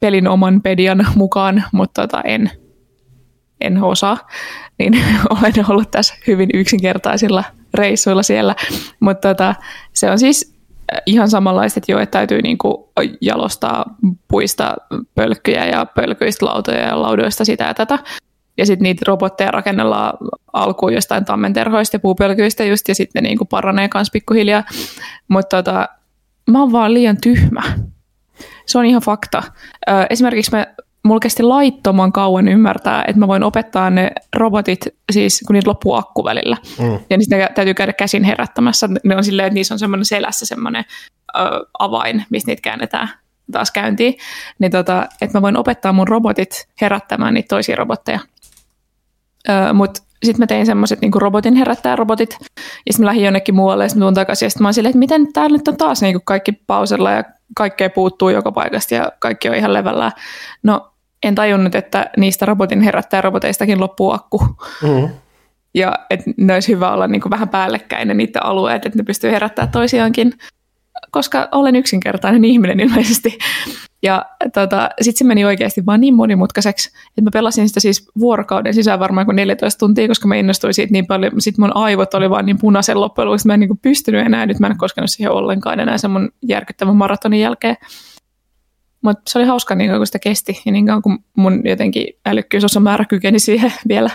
pelin 0.00 0.28
oman 0.28 0.62
pedian 0.62 1.06
mukaan, 1.14 1.64
mutta 1.72 2.02
tota, 2.02 2.22
en, 2.24 2.50
en 3.60 3.82
osaa, 3.82 4.18
niin 4.78 4.98
olen 5.40 5.70
ollut 5.70 5.90
tässä 5.90 6.14
hyvin 6.26 6.50
yksinkertaisilla 6.54 7.44
reissuilla 7.74 8.22
siellä, 8.22 8.54
mutta 9.00 9.28
tota, 9.28 9.54
se 9.92 10.10
on 10.10 10.18
siis 10.18 10.60
ihan 11.06 11.30
samanlaiset 11.30 11.88
jo, 11.88 11.98
että 11.98 12.18
täytyy 12.18 12.42
niinku 12.42 12.92
jalostaa 13.20 13.84
puista 14.28 14.76
pölkkyjä 15.14 15.66
ja 15.66 15.86
pölkyistä 15.86 16.46
lautoja 16.46 16.80
ja 16.80 17.02
laudoista 17.02 17.44
sitä 17.44 17.64
ja 17.64 17.74
tätä. 17.74 17.98
Ja 18.60 18.66
sitten 18.66 18.82
niitä 18.82 19.04
robotteja 19.06 19.50
rakennellaan 19.50 20.12
alkuun 20.52 20.94
jostain 20.94 21.24
tammenterhoista 21.24 21.94
ja 21.94 22.00
puupölkyistä 22.00 22.64
just, 22.64 22.88
ja 22.88 22.94
sitten 22.94 23.22
ne 23.22 23.28
niinku 23.28 23.44
paranee 23.44 23.88
myös 23.94 24.10
pikkuhiljaa. 24.12 24.64
Mutta 25.28 25.62
tota, 25.62 25.88
mä 26.50 26.60
oon 26.60 26.72
vaan 26.72 26.94
liian 26.94 27.16
tyhmä. 27.20 27.62
Se 28.66 28.78
on 28.78 28.84
ihan 28.84 29.02
fakta. 29.02 29.42
Esimerkiksi 30.10 30.52
me 30.52 30.66
mulla 31.02 31.20
kesti 31.20 31.42
laittoman 31.42 32.12
kauan 32.12 32.48
ymmärtää, 32.48 33.04
että 33.06 33.20
mä 33.20 33.28
voin 33.28 33.42
opettaa 33.42 33.90
ne 33.90 34.10
robotit, 34.36 34.86
siis 35.12 35.44
kun 35.46 35.54
niitä 35.54 35.70
loppuu 35.70 35.94
akku 35.94 36.24
välillä. 36.24 36.56
Mm. 36.78 36.98
Ja 37.10 37.16
niistä 37.16 37.50
täytyy 37.54 37.74
käydä 37.74 37.92
käsin 37.92 38.24
herättämässä. 38.24 38.88
Ne 39.04 39.16
on 39.16 39.24
silleen, 39.24 39.46
että 39.46 39.54
niissä 39.54 39.74
on 39.74 39.78
semmoinen 39.78 40.04
selässä 40.04 40.46
semmoinen 40.46 40.84
ö, 41.38 41.40
avain, 41.78 42.24
mistä 42.30 42.50
niitä 42.50 42.62
käännetään 42.62 43.08
taas 43.52 43.70
käyntiin. 43.70 44.14
Niin 44.58 44.70
tota, 44.70 45.06
että 45.20 45.38
mä 45.38 45.42
voin 45.42 45.56
opettaa 45.56 45.92
mun 45.92 46.08
robotit 46.08 46.68
herättämään 46.80 47.34
niitä 47.34 47.48
toisia 47.48 47.76
robotteja. 47.76 48.20
Mutta 49.72 50.02
sitten 50.24 50.42
mä 50.42 50.46
tein 50.46 50.66
semmoiset 50.66 51.00
niin 51.00 51.12
robotin 51.14 51.54
herättää 51.54 51.96
robotit, 51.96 52.36
ja 52.86 52.92
sitten 52.92 53.04
mä 53.04 53.06
lähdin 53.06 53.24
jonnekin 53.24 53.54
muualle, 53.54 53.84
ja 53.84 53.88
sitten 53.88 54.00
tuun 54.00 54.14
takaisin, 54.14 54.46
ja 54.46 54.50
sitten 54.50 54.62
mä 54.62 54.68
oon 54.68 54.74
silleen, 54.74 54.90
että 54.90 54.98
miten 54.98 55.32
täällä 55.32 55.56
nyt 55.56 55.68
on 55.68 55.76
taas 55.76 56.02
niin 56.02 56.20
kaikki 56.24 56.52
pausella, 56.52 57.10
ja 57.10 57.24
kaikkea 57.56 57.90
puuttuu 57.90 58.28
joka 58.28 58.52
paikasta, 58.52 58.94
ja 58.94 59.12
kaikki 59.18 59.48
on 59.48 59.54
ihan 59.54 59.72
levällä. 59.72 60.12
No, 60.62 60.92
en 61.22 61.34
tajunnut, 61.34 61.74
että 61.74 62.10
niistä 62.16 62.46
robotin 62.46 62.80
herättää 62.80 63.20
roboteistakin 63.20 63.80
loppuu 63.80 64.12
akku. 64.12 64.38
Mm-hmm. 64.82 65.08
Ja 65.74 65.98
että 66.10 66.30
ne 66.36 66.54
olisi 66.54 66.72
hyvä 66.72 66.92
olla 66.92 67.06
niin 67.06 67.20
kuin 67.20 67.30
vähän 67.30 67.48
päällekkäin 67.48 68.08
ne 68.08 68.14
niiden 68.14 68.46
alueet, 68.46 68.86
että 68.86 68.98
ne 68.98 69.02
pystyy 69.02 69.30
herättämään 69.30 69.72
toisiaankin, 69.72 70.32
koska 71.10 71.48
olen 71.52 71.76
yksinkertainen 71.76 72.44
ihminen 72.44 72.80
ilmeisesti. 72.80 73.38
Ja 74.02 74.26
tota, 74.54 74.90
sitten 75.00 75.18
se 75.18 75.24
meni 75.24 75.44
oikeasti 75.44 75.86
vaan 75.86 76.00
niin 76.00 76.14
monimutkaiseksi, 76.14 76.88
että 77.08 77.22
mä 77.22 77.30
pelasin 77.32 77.68
sitä 77.68 77.80
siis 77.80 78.10
vuorokauden 78.18 78.74
sisään 78.74 79.00
varmaan 79.00 79.26
kuin 79.26 79.36
14 79.36 79.78
tuntia, 79.78 80.08
koska 80.08 80.28
mä 80.28 80.36
innostuin 80.36 80.74
siitä 80.74 80.92
niin 80.92 81.06
paljon. 81.06 81.32
Sitten 81.38 81.62
mun 81.62 81.76
aivot 81.76 82.14
oli 82.14 82.30
vaan 82.30 82.46
niin 82.46 82.58
punaisen 82.58 83.00
loppujen 83.00 83.28
lopuksi, 83.28 83.46
mä 83.46 83.54
en 83.54 83.60
niin 83.60 83.78
pystynyt 83.82 84.26
enää, 84.26 84.46
nyt 84.46 84.58
mä 84.58 84.66
en 84.66 84.78
koskenut 84.78 85.10
siihen 85.10 85.32
ollenkaan 85.32 85.80
enää 85.80 85.98
sen 85.98 86.10
mun 86.10 86.30
järkyttävän 86.42 86.96
maratonin 86.96 87.40
jälkeen. 87.40 87.76
Mutta 89.02 89.22
se 89.30 89.38
oli 89.38 89.46
hauska 89.46 89.74
niin 89.74 89.88
kauan, 89.88 90.00
kun 90.00 90.06
sitä 90.06 90.18
kesti 90.18 90.62
ja 90.66 90.72
niin 90.72 90.86
kauan 90.86 91.02
kun 91.02 91.18
mun 91.36 91.62
jotenkin 91.64 92.06
määrä 92.80 93.04
kykeni 93.04 93.38
siihen 93.38 93.72
vielä. 93.88 94.10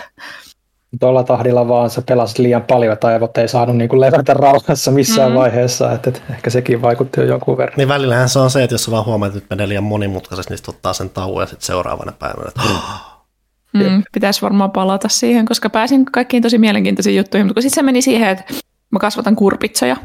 Tuolla 1.00 1.24
tahdilla 1.24 1.68
vaan 1.68 1.90
sä 1.90 2.02
pelasit 2.02 2.38
liian 2.38 2.62
paljon, 2.62 2.92
että 2.92 3.06
aivot 3.06 3.38
ei 3.38 3.48
saanut 3.48 3.76
niin 3.76 3.88
kuin 3.88 4.00
levätä 4.00 4.34
rauhassa 4.34 4.90
missään 4.90 5.30
mm. 5.30 5.36
vaiheessa, 5.36 5.92
että, 5.92 6.10
että 6.10 6.22
ehkä 6.30 6.50
sekin 6.50 6.82
vaikutti 6.82 7.20
jo 7.20 7.26
jonkun 7.26 7.58
verran. 7.58 7.76
Niin 7.76 7.88
välillähän 7.88 8.28
se 8.28 8.38
on 8.38 8.50
se, 8.50 8.62
että 8.62 8.74
jos 8.74 8.84
sä 8.84 8.90
vaan 8.90 9.04
huomaat, 9.04 9.28
että 9.28 9.40
nyt 9.40 9.50
menee 9.50 9.68
liian 9.68 9.84
monimutkaisesti, 9.84 10.54
niin 10.54 10.62
ottaa 10.68 10.92
sen 10.92 11.10
tauon 11.10 11.42
ja 11.42 11.46
sitten 11.46 11.66
seuraavana 11.66 12.12
päivänä, 12.12 12.48
että 12.48 12.60
mm, 13.90 14.02
pitäisi 14.12 14.42
varmaan 14.42 14.70
palata 14.70 15.08
siihen, 15.08 15.46
koska 15.46 15.70
pääsin 15.70 16.04
kaikkiin 16.04 16.42
tosi 16.42 16.58
mielenkiintoisiin 16.58 17.16
juttuihin, 17.16 17.46
mutta 17.46 17.60
sitten 17.60 17.74
se 17.74 17.82
meni 17.82 18.02
siihen, 18.02 18.28
että 18.28 18.44
mä 18.90 18.98
kasvatan 18.98 19.36
kurpitsoja. 19.36 19.96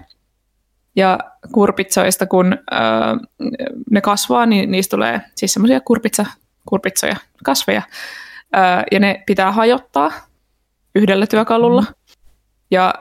Ja 0.95 1.19
kurpitsoista, 1.51 2.25
kun 2.25 2.53
öö, 2.53 2.79
ne 3.91 4.01
kasvaa, 4.01 4.45
niin 4.45 4.71
niistä 4.71 4.97
tulee 4.97 5.21
siis 5.35 5.53
semmoisia 5.53 5.81
kurpitsa, 5.81 6.25
kurpitsoja, 6.65 7.15
kasveja. 7.43 7.81
Öö, 8.55 8.61
ja 8.91 8.99
ne 8.99 9.23
pitää 9.25 9.51
hajottaa 9.51 10.11
yhdellä 10.95 11.27
työkalulla. 11.27 11.81
Mm. 11.81 11.93
Ja 12.71 12.93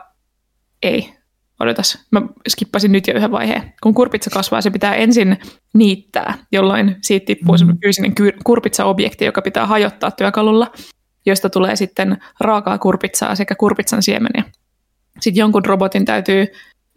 ei, 0.82 1.14
odotas, 1.60 2.06
mä 2.10 2.22
skippasin 2.48 2.92
nyt 2.92 3.06
jo 3.06 3.14
yhden 3.14 3.32
vaiheen. 3.32 3.72
Kun 3.82 3.94
kurpitsa 3.94 4.30
kasvaa, 4.30 4.60
se 4.60 4.70
pitää 4.70 4.94
ensin 4.94 5.38
niittää, 5.74 6.34
jolloin 6.52 6.96
siitä 7.02 7.26
tippuu 7.26 7.56
mm. 7.64 7.78
fyysinen 7.82 8.14
kurpitsa-objekti, 8.44 9.24
joka 9.24 9.42
pitää 9.42 9.66
hajottaa 9.66 10.10
työkalulla, 10.10 10.72
josta 11.26 11.50
tulee 11.50 11.76
sitten 11.76 12.18
raakaa 12.40 12.78
kurpitsaa 12.78 13.34
sekä 13.34 13.54
kurpitsan 13.54 14.02
siemeniä. 14.02 14.44
Sitten 15.20 15.40
jonkun 15.40 15.64
robotin 15.64 16.04
täytyy 16.04 16.46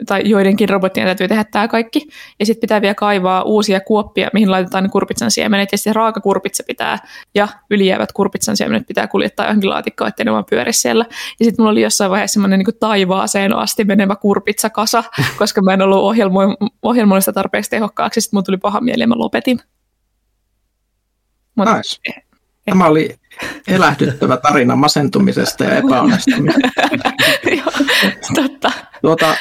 tai 0.06 0.30
joidenkin 0.30 0.70
robottien 0.70 1.06
täytyy 1.06 1.28
tehdä 1.28 1.44
tämä 1.44 1.68
kaikki. 1.68 2.08
Ja 2.40 2.46
sitten 2.46 2.62
pitää 2.62 2.82
vielä 2.82 2.96
kaivaa 2.96 3.44
uusia 3.44 3.80
kuoppia, 3.80 4.30
mihin 4.34 4.52
laitetaan 4.52 4.84
ne 4.84 4.90
kurpitsan 4.90 5.32
siemenet. 5.32 5.72
Ja 5.72 5.78
sitten 5.78 5.96
raaka 5.96 6.22
kurpitsa 6.22 6.64
pitää 6.68 7.00
ja 7.36 7.48
ylijäävät 7.70 8.12
kurpitsan 8.12 8.58
siemenet 8.58 8.88
pitää 8.88 9.08
kuljettaa 9.08 9.46
johonkin 9.46 9.70
laatikkoon, 9.70 10.08
ettei 10.08 10.26
ne 10.26 10.32
vaan 10.32 10.46
pyöri 10.50 10.74
siellä. 10.74 11.06
Ja 11.40 11.46
sitten 11.46 11.64
mulla 11.64 11.72
oli 11.72 11.82
jossain 11.82 12.12
vaiheessa 12.12 12.34
semmoinen 12.34 12.60
niin 12.60 12.78
taivaaseen 12.80 13.56
asti 13.56 13.84
menevä 13.84 14.16
kurpitsakasa, 14.16 15.04
koska 15.40 15.62
mä 15.62 15.74
en 15.74 15.82
ollut 15.82 16.16
ohjelmo- 16.16 16.70
ohjelmoista 16.82 17.34
tarpeeksi 17.34 17.70
tehokkaaksi. 17.70 18.22
Sitten 18.22 18.38
mulla 18.38 18.44
tuli 18.46 18.58
paha 18.58 18.82
mieli 18.82 19.04
ja 19.04 19.08
mä 19.08 19.16
lopetin. 19.18 19.60
Mut, 21.56 21.68
nice. 21.68 22.00
Eh, 22.08 22.24
Tämä 22.66 22.88
oli 22.88 23.16
elähdyttävä 23.68 24.38
tarina 24.38 24.76
masentumisesta 24.76 25.64
ja 25.64 25.78
epäonnistumisesta. 25.78 26.70
Totta. 28.42 28.72
Tuota, 29.02 29.36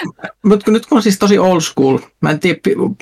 mutta 0.44 0.70
nyt 0.70 0.86
kun 0.86 0.98
on 0.98 1.02
siis 1.02 1.19
tosi 1.19 1.39
old 1.39 1.60
school, 1.60 1.98
mä 2.20 2.31
en 2.31 2.40
tiedä, 2.40 2.59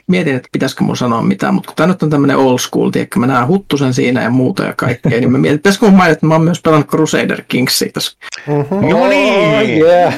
mietin, 0.07 0.37
että 0.37 0.49
pitäisikö 0.53 0.85
mun 0.85 0.97
sanoa 0.97 1.23
mitään, 1.23 1.55
mutta 1.55 1.67
kun 1.67 1.77
tämä 1.77 1.87
nyt 1.87 2.03
on 2.03 2.11
tämmöinen 2.11 2.37
old 2.37 2.59
school, 2.59 2.91
tiedätkö, 2.91 3.19
mä 3.19 3.27
näen 3.27 3.47
huttusen 3.47 3.95
siinä 3.95 4.23
ja 4.23 4.31
muuta 4.31 4.65
ja 4.65 4.75
kaikkea, 4.77 5.21
niin 5.21 5.33
mä 5.33 5.39
mietin, 5.39 5.59
pitäisikö 5.59 5.87
mun 5.87 5.97
mainita, 5.97 6.13
että 6.13 6.27
mä 6.27 6.35
oon 6.35 6.43
myös 6.43 6.61
pelannut 6.61 6.89
Crusader 6.89 7.43
Kingsia 7.49 7.91
tässä. 7.93 8.17
Uh-huh. 8.49 8.91
No 8.91 9.09
niin! 9.09 9.85
Yeah. 9.85 10.15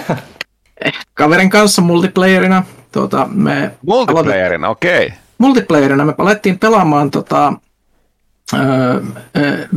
Kaverin 1.14 1.50
kanssa 1.50 1.82
multiplayerina. 1.82 2.64
Tuota, 2.92 3.28
me 3.30 3.70
multiplayerina, 3.86 4.68
okei. 4.68 5.06
Okay. 5.06 5.18
Multiplayerina 5.38 6.04
me 6.04 6.14
alettiin 6.18 6.58
pelaamaan 6.58 7.10
tota, 7.10 7.52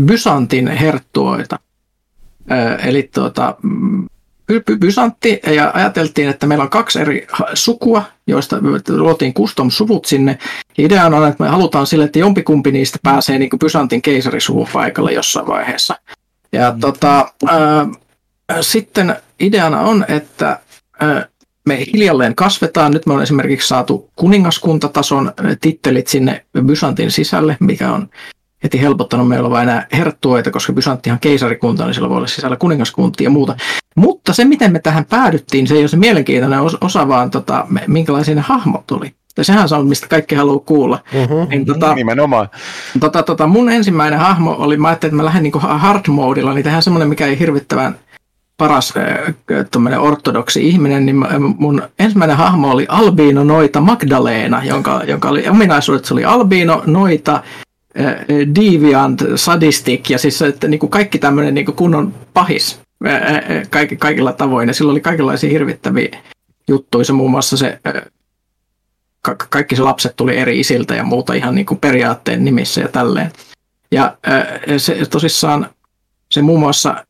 Byzantin 0.05 0.67
herttuoita. 0.67 1.59
Eli 2.83 3.09
tuota, 3.13 3.55
Byzantti 4.79 5.39
ja 5.55 5.71
ajateltiin, 5.73 6.29
että 6.29 6.47
meillä 6.47 6.63
on 6.63 6.69
kaksi 6.69 6.99
eri 6.99 7.27
sukua, 7.53 8.03
joista 8.27 8.57
luotiin 8.89 9.33
custom-suvut 9.33 10.05
sinne. 10.05 10.37
Idea 10.77 11.05
on, 11.05 11.27
että 11.27 11.43
me 11.43 11.49
halutaan 11.49 11.87
sille, 11.87 12.05
että 12.05 12.19
jompikumpi 12.19 12.71
niistä 12.71 12.99
pääsee 13.03 13.39
niin 13.39 13.49
Byzantin 13.59 14.01
keisarisuvun 14.01 14.67
paikalle 14.73 15.13
jossain 15.13 15.47
vaiheessa. 15.47 15.95
Ja 16.51 16.71
mm. 16.71 16.79
tota, 16.79 17.31
ää, 17.47 17.87
sitten 18.61 19.15
ideana 19.39 19.81
on, 19.81 20.05
että 20.07 20.59
ää, 20.99 21.25
me 21.65 21.85
hiljalleen 21.93 22.35
kasvetaan. 22.35 22.91
Nyt 22.91 23.05
me 23.05 23.13
on 23.13 23.23
esimerkiksi 23.23 23.67
saatu 23.67 24.09
kuningaskuntatason 24.15 25.33
tittelit 25.61 26.07
sinne 26.07 26.45
Byzantin 26.65 27.11
sisälle, 27.11 27.57
mikä 27.59 27.93
on 27.93 28.09
heti 28.65 28.81
helpottanut 28.81 29.27
meillä 29.27 29.49
vain 29.49 29.69
enää 29.69 29.87
herttuoita, 29.93 30.51
koska 30.51 30.73
Bysanttihan 30.73 31.19
keisarikunta, 31.19 31.85
niin 31.85 31.93
sillä 31.93 32.09
voi 32.09 32.17
olla 32.17 32.27
sisällä 32.27 32.57
kuningaskuntia 32.57 33.25
ja 33.25 33.29
muuta. 33.29 33.55
Mutta 33.95 34.33
se, 34.33 34.45
miten 34.45 34.71
me 34.71 34.79
tähän 34.79 35.05
päädyttiin, 35.05 35.67
se 35.67 35.73
ei 35.73 35.81
ole 35.81 35.87
se 35.87 35.97
mielenkiintoinen 35.97 36.59
osa, 36.81 37.07
vaan 37.07 37.31
tota, 37.31 37.67
minkälaisia 37.87 38.35
ne 38.35 38.41
hahmot 38.41 38.87
tuli. 38.87 39.11
Ja 39.37 39.43
sehän 39.43 39.67
on, 39.77 39.87
mistä 39.87 40.07
kaikki 40.07 40.35
haluaa 40.35 40.59
kuulla. 40.59 40.99
Mm-hmm. 41.13 41.49
Niin, 41.49 41.65
tota, 41.65 41.95
Nimenomaan. 41.95 42.49
Tota, 42.99 43.23
tota, 43.23 43.47
mun 43.47 43.69
ensimmäinen 43.69 44.19
hahmo 44.19 44.55
oli, 44.59 44.77
mä 44.77 44.87
ajattelin, 44.87 45.09
että 45.09 45.17
mä 45.17 45.25
lähden 45.25 45.43
niin 45.43 45.53
hard 45.61 46.01
modilla, 46.07 46.53
niin 46.53 46.63
tehdään 46.63 46.83
semmoinen, 46.83 47.09
mikä 47.09 47.25
ei 47.25 47.39
hirvittävän 47.39 47.95
paras 48.57 48.93
äh, 48.97 50.03
ortodoksi 50.03 50.67
ihminen, 50.67 51.05
niin 51.05 51.15
mun 51.57 51.81
ensimmäinen 51.99 52.37
hahmo 52.37 52.71
oli 52.71 52.85
Albino 52.89 53.43
Noita 53.43 53.81
Magdalena, 53.81 54.63
jonka, 54.63 55.01
jonka 55.07 55.29
oli 55.29 55.49
ominaisuudet, 55.49 56.05
se 56.05 56.13
oli 56.13 56.25
Albino 56.25 56.83
Noita, 56.85 57.43
deviant, 58.55 59.23
sadistic 59.35 60.09
ja 60.09 60.17
siis 60.17 60.41
että, 60.41 60.67
niin 60.67 60.79
kuin 60.79 60.89
kaikki 60.89 61.19
tämmöinen 61.19 61.53
niin 61.53 61.65
kuin 61.65 61.75
kunnon 61.75 62.13
pahis 62.33 62.79
kaikki, 63.69 63.95
kaikilla 63.95 64.33
tavoin. 64.33 64.67
Ja 64.67 64.73
sillä 64.73 64.91
oli 64.91 65.01
kaikenlaisia 65.01 65.49
hirvittäviä 65.49 66.17
juttuja, 66.67 67.05
se 67.05 67.13
muun 67.13 67.31
muassa 67.31 67.57
se 67.57 67.79
ka- 69.21 69.35
kaikki 69.49 69.75
se 69.75 69.81
lapset 69.81 70.15
tuli 70.15 70.37
eri 70.37 70.59
isiltä 70.59 70.95
ja 70.95 71.03
muuta 71.03 71.33
ihan 71.33 71.55
niin 71.55 71.65
kuin 71.65 71.79
periaatteen 71.79 72.45
nimissä 72.45 72.81
ja 72.81 72.87
tälleen. 72.87 73.31
Ja 73.91 74.17
se 74.77 75.05
tosissaan 75.09 75.69
se 76.31 76.41
muun 76.41 76.59
muassa 76.59 77.05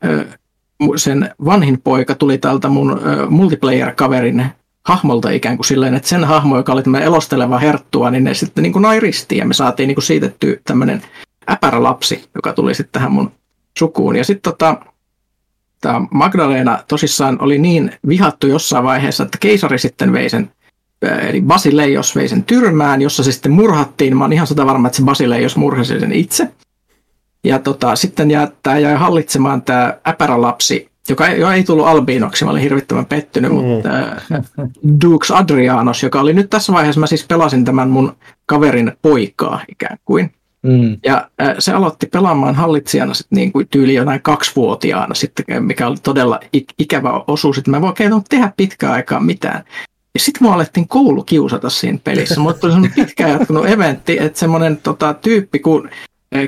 sen 0.95 1.31
vanhin 1.45 1.81
poika 1.81 2.15
tuli 2.15 2.37
tältä 2.37 2.69
mun 2.69 3.01
multiplayer-kaverin 3.29 4.45
hahmolta 4.85 5.29
ikään 5.29 5.57
kuin 5.57 5.65
silleen, 5.65 5.95
että 5.95 6.09
sen 6.09 6.23
hahmo, 6.23 6.57
joka 6.57 6.73
oli 6.73 6.83
tämmöinen 6.83 7.07
elosteleva 7.07 7.59
herttua, 7.59 8.11
niin 8.11 8.23
ne 8.23 8.33
sitten 8.33 8.61
niin 8.61 8.73
kuin 8.73 8.81
nai 8.81 8.99
ristiin 8.99 9.39
ja 9.39 9.45
me 9.45 9.53
saatiin 9.53 9.87
niin 9.87 9.95
kuin 9.95 10.03
siitetty 10.03 10.61
tämmöinen 10.63 11.01
äpärä 11.49 11.83
lapsi, 11.83 12.29
joka 12.35 12.53
tuli 12.53 12.75
sitten 12.75 12.91
tähän 12.91 13.11
mun 13.11 13.31
sukuun. 13.79 14.15
Ja 14.15 14.23
sitten 14.23 14.51
tota, 14.51 14.77
tämä 15.81 16.01
Magdalena 16.11 16.79
tosissaan 16.87 17.37
oli 17.41 17.57
niin 17.57 17.91
vihattu 18.07 18.47
jossain 18.47 18.83
vaiheessa, 18.83 19.23
että 19.23 19.37
keisari 19.37 19.79
sitten 19.79 20.13
vei 20.13 20.29
sen, 20.29 20.51
eli 21.01 21.41
Basileios 21.41 22.15
vei 22.15 22.27
sen 22.27 22.43
tyrmään, 22.43 23.01
jossa 23.01 23.23
se 23.23 23.31
sitten 23.31 23.51
murhattiin. 23.51 24.17
Mä 24.17 24.23
oon 24.23 24.33
ihan 24.33 24.47
sata 24.47 24.65
varma, 24.65 24.87
että 24.87 24.97
se 24.97 25.03
Basileios 25.03 25.57
murhasi 25.57 25.99
sen 25.99 26.11
itse. 26.11 26.51
Ja 27.43 27.59
tota, 27.59 27.95
sitten 27.95 28.31
jää, 28.31 28.51
tämä 28.63 28.79
jäi 28.79 28.95
hallitsemaan 28.95 29.61
tämä 29.61 29.93
äpärälapsi, 30.07 30.89
joka 31.09 31.27
ei, 31.27 31.39
jo 31.39 31.51
ei 31.51 31.63
tullut 31.63 31.87
albiinoksi, 31.87 32.45
mä 32.45 32.51
olin 32.51 32.61
hirvittävän 32.61 33.05
pettynyt, 33.05 33.51
mm. 33.51 33.57
mutta 33.57 33.89
äh, 33.89 34.23
Dukes 35.01 35.31
Adrianos, 35.31 36.03
joka 36.03 36.19
oli 36.19 36.33
nyt 36.33 36.49
tässä 36.49 36.73
vaiheessa, 36.73 36.99
mä 36.99 37.07
siis 37.07 37.25
pelasin 37.27 37.65
tämän 37.65 37.89
mun 37.89 38.15
kaverin 38.45 38.91
poikaa 39.01 39.61
ikään 39.69 39.97
kuin. 40.05 40.31
Mm. 40.61 40.97
Ja 41.05 41.29
äh, 41.41 41.55
se 41.59 41.73
aloitti 41.73 42.05
pelaamaan 42.05 42.55
hallitsijana 42.55 43.13
sit 43.13 43.27
niin 43.29 43.51
kuin 43.51 43.67
tyyli 43.67 43.93
jonain 43.93 44.21
kaksivuotiaana 44.21 45.15
sitten, 45.15 45.63
mikä 45.63 45.87
oli 45.87 45.97
todella 46.03 46.39
ik- 46.57 46.73
ikävä 46.79 47.23
osuus, 47.27 47.57
että 47.57 47.71
mä 47.71 47.77
en 47.77 47.83
voi 47.83 48.21
tehdä 48.29 48.53
pitkään 48.57 48.93
aikaa 48.93 49.19
mitään. 49.19 49.63
Ja 50.13 50.19
sitten 50.19 50.43
mua 50.43 50.53
alettiin 50.53 50.87
koulu 50.87 51.23
kiusata 51.23 51.69
siinä 51.69 51.99
pelissä. 52.03 52.39
Mulla 52.39 52.53
tuli 52.53 52.71
semmoinen 52.71 53.05
pitkään 53.05 53.31
jatkunut 53.31 53.69
eventti, 53.69 54.17
että 54.19 54.39
semmoinen 54.39 54.77
tota, 54.77 55.13
tyyppi 55.13 55.59
kuin 55.59 55.89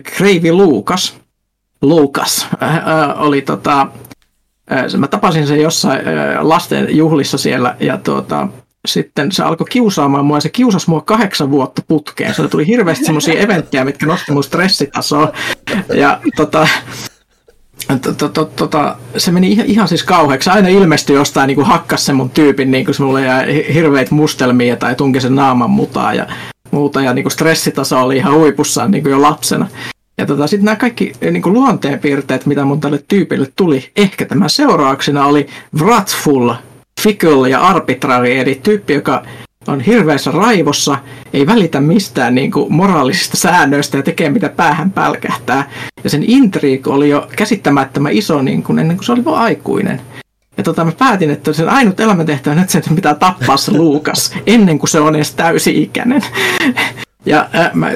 Kreivi 0.04 0.52
Luukas, 0.52 1.18
Luukas 1.82 2.48
äh, 2.64 3.22
oli 3.22 3.42
tota, 3.42 3.82
äh, 3.82 3.88
mä 4.98 5.07
tapasin 5.07 5.48
sen 5.48 5.61
jossain 5.61 6.02
lasten 6.41 6.98
juhlissa 6.98 7.38
siellä 7.38 7.76
ja 7.80 7.98
tuota, 7.98 8.48
sitten 8.88 9.31
se 9.31 9.44
alkoi 9.44 9.68
kiusaamaan 9.69 10.26
mua 10.26 10.38
ja 10.38 10.41
se 10.41 10.49
kiusasi 10.49 10.89
mua 10.89 11.02
kahdeksan 11.02 11.52
vuotta 11.52 11.81
putkeen. 11.88 12.34
Se 12.34 12.48
tuli 12.48 12.68
hirveästi 12.68 13.06
semmoisia 13.06 13.39
eventtejä, 13.39 13.85
mitkä 13.85 14.06
nosti 14.06 14.31
mun 14.31 14.44
stressitasoa. 14.44 15.31
Ja 15.94 16.19
tota, 16.35 16.68
Tota, 18.56 18.95
se 19.18 19.31
meni 19.31 19.52
ihan, 19.52 19.65
ihan 19.65 19.88
siis 19.88 20.03
kauheaksi. 20.03 20.49
Aina 20.49 20.68
ilmestyi 20.68 21.15
jostain 21.15 21.48
niin 21.48 21.65
hakkas 21.65 22.06
sen 22.06 22.15
mun 22.15 22.30
tyypin, 22.30 22.72
niin 22.72 22.85
kuin 22.85 22.95
se 22.95 23.03
mulle 23.03 23.22
jäi 23.22 23.73
hirveitä 23.73 24.15
mustelmia 24.15 24.76
tai 24.76 24.95
tunki 24.95 25.22
sen 25.22 25.35
naaman 25.35 25.69
mutaa. 25.69 26.14
Ja 26.14 26.27
muuta 26.72 27.02
ja 27.02 27.14
niin 27.14 27.23
kuin 27.23 27.31
stressitaso 27.31 28.02
oli 28.02 28.18
ihan 28.18 28.34
huipussaan 28.34 28.91
niin 28.91 29.03
kuin 29.03 29.11
jo 29.11 29.22
lapsena. 29.22 29.68
Ja 30.18 30.26
tota, 30.26 30.48
sitten 30.48 30.65
nämä 30.65 30.76
kaikki 30.76 31.14
eh, 31.22 31.31
niin 31.31 31.44
kuin 31.44 31.53
luonteenpiirteet, 31.53 32.45
mitä 32.45 32.65
mun 32.65 32.80
tälle 32.80 33.03
tyypille 33.07 33.48
tuli, 33.56 33.91
ehkä 33.95 34.26
tämän 34.26 34.49
seurauksena 34.49 35.26
oli 35.26 35.48
wrathful, 35.80 36.53
fickle 37.02 37.49
ja 37.49 37.61
arbitrary, 37.61 38.38
eli 38.38 38.60
tyyppi, 38.64 38.94
joka 38.94 39.26
on 39.68 39.80
hirveässä 39.80 40.31
raivossa, 40.31 40.98
ei 41.34 41.48
välitä 41.48 41.81
mistään 41.81 42.35
niin 42.35 42.52
kuin 42.52 42.73
moraalisista 42.73 43.38
säännöistä 43.38 43.98
ja 43.98 44.03
tekee 44.03 44.30
mitä 44.30 44.49
päähän 44.49 44.91
pälkähtää. 44.91 45.69
Ja 46.03 46.10
sen 46.10 46.23
intriik 46.23 46.88
oli 46.88 47.10
jo 47.10 47.27
käsittämättömän 47.35 48.11
iso 48.11 48.41
niin 48.41 48.64
kuin 48.64 48.80
ennen 48.80 48.98
kuin 48.98 49.06
se 49.06 49.11
oli 49.11 49.26
vaan 49.26 49.41
aikuinen. 49.41 50.02
Ja 50.57 50.64
tota, 50.64 50.85
mä 50.85 50.91
päätin, 50.91 51.31
että 51.31 51.53
sen 51.53 51.69
ainut 51.69 51.99
elämäntehtävä 51.99 52.56
on, 52.56 52.61
että 52.61 52.72
sen 52.72 52.95
pitää 52.95 53.15
tappaa 53.15 53.57
se 53.57 53.72
Luukas 53.72 54.34
ennen 54.48 54.80
kuin 54.80 54.89
se 54.89 54.99
on 54.99 55.15
edes 55.15 55.35
täysi-ikäinen. 55.35 56.22
Ja 57.28 57.49
äh, 57.56 57.72
mä 57.74 57.88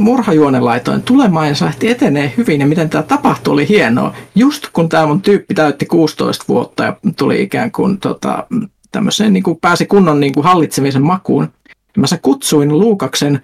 murhajuonen 0.00 0.64
laitoin 0.64 1.02
tulemaan 1.02 1.48
ja 1.48 1.54
se 1.54 1.64
lähti 1.64 1.90
etenee 1.90 2.32
hyvin 2.36 2.60
ja 2.60 2.66
miten 2.66 2.90
tämä 2.90 3.02
tapahtui 3.02 3.52
oli 3.52 3.68
hienoa. 3.68 4.14
Just 4.34 4.66
kun 4.72 4.88
tämä 4.88 5.06
mun 5.06 5.22
tyyppi 5.22 5.54
täytti 5.54 5.86
16 5.86 6.44
vuotta 6.48 6.84
ja 6.84 6.96
tuli 7.16 7.42
ikään 7.42 7.72
kuin 7.72 7.98
tota, 7.98 8.46
tämmöiseen, 8.92 9.32
niin 9.32 9.42
kuin 9.42 9.58
pääsi 9.60 9.86
kunnon 9.86 10.20
niin 10.20 10.34
kuin 10.34 10.44
hallitsemisen 10.44 11.02
makuun, 11.02 11.48
mä 11.96 12.06
sä 12.06 12.18
kutsuin 12.22 12.78
Luukaksen 12.78 13.40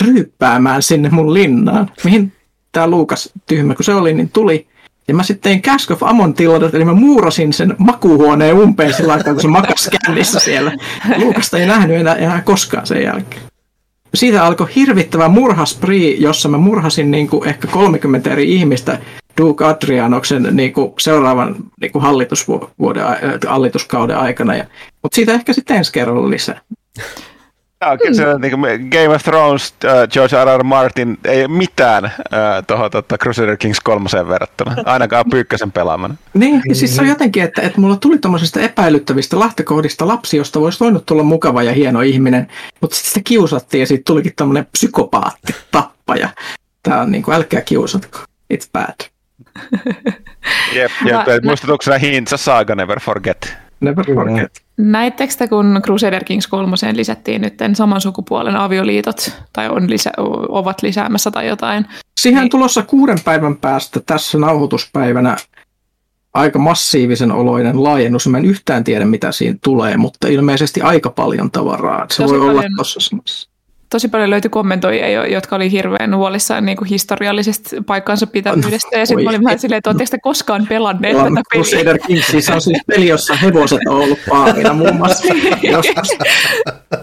ryyppäämään 0.00 0.82
sinne 0.82 1.08
mun 1.08 1.34
linnaan, 1.34 1.90
mihin 2.04 2.32
tämä 2.72 2.86
Luukas 2.86 3.30
tyhmä 3.46 3.74
kun 3.74 3.84
se 3.84 3.94
oli, 3.94 4.14
niin 4.14 4.28
tuli 4.28 4.66
ja 5.08 5.14
mä 5.14 5.22
sitten 5.22 5.42
tein 5.42 5.62
Cask 5.62 5.90
of 5.90 6.02
Amon 6.02 6.34
tiladat, 6.34 6.74
eli 6.74 6.84
mä 6.84 6.94
muurasin 6.94 7.52
sen 7.52 7.74
makuuhuoneen 7.78 8.54
umpeen 8.54 8.94
sillä 8.94 9.12
aikaa, 9.12 9.32
kun 9.32 9.42
se 9.42 9.48
makas 9.48 9.90
kännissä 10.04 10.40
siellä. 10.40 10.72
Luukasta 11.16 11.58
ei 11.58 11.66
nähnyt 11.66 11.96
enää, 11.96 12.14
enää 12.14 12.40
koskaan 12.40 12.86
sen 12.86 13.02
jälkeen. 13.02 13.42
Siitä 14.14 14.44
alkoi 14.44 14.74
hirvittävä 14.76 15.28
murhasprii, 15.28 16.22
jossa 16.22 16.48
mä 16.48 16.58
murhasin 16.58 17.10
niin 17.10 17.28
kuin 17.28 17.48
ehkä 17.48 17.68
30 17.68 18.30
eri 18.30 18.52
ihmistä 18.52 18.98
Duke 19.40 19.64
Adrianoksen 19.64 20.48
niin 20.52 20.72
kuin 20.72 20.92
seuraavan 20.98 21.56
niin 21.80 21.92
kuin 21.92 22.02
hallitusvuoden, 22.02 23.04
hallituskauden 23.48 24.16
aikana. 24.16 24.56
Ja, 24.56 24.64
mutta 25.02 25.16
siitä 25.16 25.32
ehkä 25.32 25.52
sitten 25.52 25.76
ensi 25.76 25.92
kerralla 25.92 26.30
lisää. 26.30 26.60
Joo, 27.86 27.96
kyllä 27.98 28.14
se, 28.14 28.38
niin 28.38 28.60
kuin 28.60 28.88
Game 28.90 29.14
of 29.14 29.22
Thrones, 29.22 29.74
uh, 29.84 30.08
George 30.12 30.44
R. 30.44 30.58
R. 30.58 30.64
Martin, 30.64 31.18
ei 31.24 31.48
mitään 31.48 32.04
uh, 32.04 32.10
tuohon 32.66 32.90
tota, 32.90 33.18
Crusader 33.18 33.56
Kings 33.56 33.80
kolmoseen 33.80 34.28
verrattuna, 34.28 34.76
ainakaan 34.84 35.24
pyykkäsen 35.30 35.72
pelaamana. 35.72 36.14
Niin, 36.34 36.62
ja 36.68 36.74
siis 36.74 36.96
se 36.96 37.02
on 37.02 37.08
jotenkin, 37.08 37.42
että, 37.42 37.62
että 37.62 37.80
mulla 37.80 37.96
tuli 37.96 38.18
tuommoisesta 38.18 38.60
epäilyttävistä 38.60 39.38
lähtökohdista 39.38 40.08
lapsi, 40.08 40.36
josta 40.36 40.60
voisi 40.60 40.80
voinut 40.80 41.06
tulla 41.06 41.22
mukava 41.22 41.62
ja 41.62 41.72
hieno 41.72 42.00
ihminen, 42.00 42.46
mutta 42.80 42.96
sitten 42.96 43.08
sitä 43.08 43.20
kiusattiin 43.24 43.80
ja 43.80 43.86
siitä 43.86 44.02
tulikin 44.06 44.32
tämmöinen 44.36 44.66
psykopaatti, 44.72 45.54
tappaja. 45.70 46.28
Tämä 46.82 47.00
on 47.00 47.10
niin 47.10 47.22
kuin, 47.22 47.34
älkää 47.34 47.60
kiusatko, 47.60 48.18
it's 48.54 48.68
bad. 48.72 48.94
Jep, 50.74 50.90
jep. 51.04 51.44
muistutuksena 51.44 51.98
Hintsa 51.98 52.36
Saga 52.36 52.74
Never 52.74 53.00
Forget. 53.00 53.63
Never 53.84 54.14
forget. 54.14 54.64
Näittekö 54.76 55.34
te, 55.38 55.48
kun 55.48 55.80
Crusader 55.84 56.24
Kings 56.24 56.46
3 56.46 56.76
lisättiin 56.92 57.40
nyt 57.40 57.54
saman 57.72 58.00
sukupuolen 58.00 58.56
avioliitot, 58.56 59.32
tai 59.52 59.68
on 59.68 59.90
lisä, 59.90 60.10
ovat 60.48 60.82
lisäämässä 60.82 61.30
tai 61.30 61.48
jotain? 61.48 61.86
Siihen 62.20 62.40
niin. 62.40 62.50
tulossa 62.50 62.82
kuuden 62.82 63.18
päivän 63.24 63.56
päästä 63.56 64.00
tässä 64.06 64.38
nauhoituspäivänä 64.38 65.36
aika 66.34 66.58
massiivisen 66.58 67.32
oloinen 67.32 67.82
laajennus. 67.84 68.26
Mä 68.26 68.38
en 68.38 68.44
yhtään 68.44 68.84
tiedä, 68.84 69.04
mitä 69.04 69.32
siinä 69.32 69.58
tulee, 69.64 69.96
mutta 69.96 70.28
ilmeisesti 70.28 70.80
aika 70.80 71.10
paljon 71.10 71.50
tavaraa. 71.50 72.06
Se 72.10 72.22
Tosi 72.22 72.34
voi 72.34 72.40
paljon. 72.40 72.56
olla 72.56 72.68
tuossa 72.76 73.00
samassa 73.00 73.53
tosi 73.94 74.08
paljon 74.08 74.30
löytyi 74.30 74.48
kommentoijia, 74.48 75.26
jotka 75.26 75.56
oli 75.56 75.70
hirveän 75.70 76.16
huolissaan 76.16 76.66
niin 76.66 76.76
kuin 76.76 76.88
historiallisesta 76.88 77.76
paikkansa 77.86 78.26
pitävyydestä. 78.26 78.98
Ja 78.98 79.06
sitten 79.06 79.24
mä 79.24 79.30
olin 79.30 79.44
vähän 79.44 79.58
silleen, 79.58 79.78
että 79.78 79.90
oletteko 79.90 80.10
te 80.10 80.18
koskaan 80.18 80.66
pelanneet 80.68 81.16
tätä 81.16 81.28
peliä? 81.28 81.42
Crusader 81.52 81.98
Kings 81.98 82.50
on 82.50 82.60
siis 82.60 82.78
peli, 82.86 83.08
jossa 83.08 83.34
hevoset 83.34 83.80
on 83.88 83.96
ollut 83.96 84.18
paamina 84.28 84.72
muun 84.72 84.96
muassa 84.96 85.34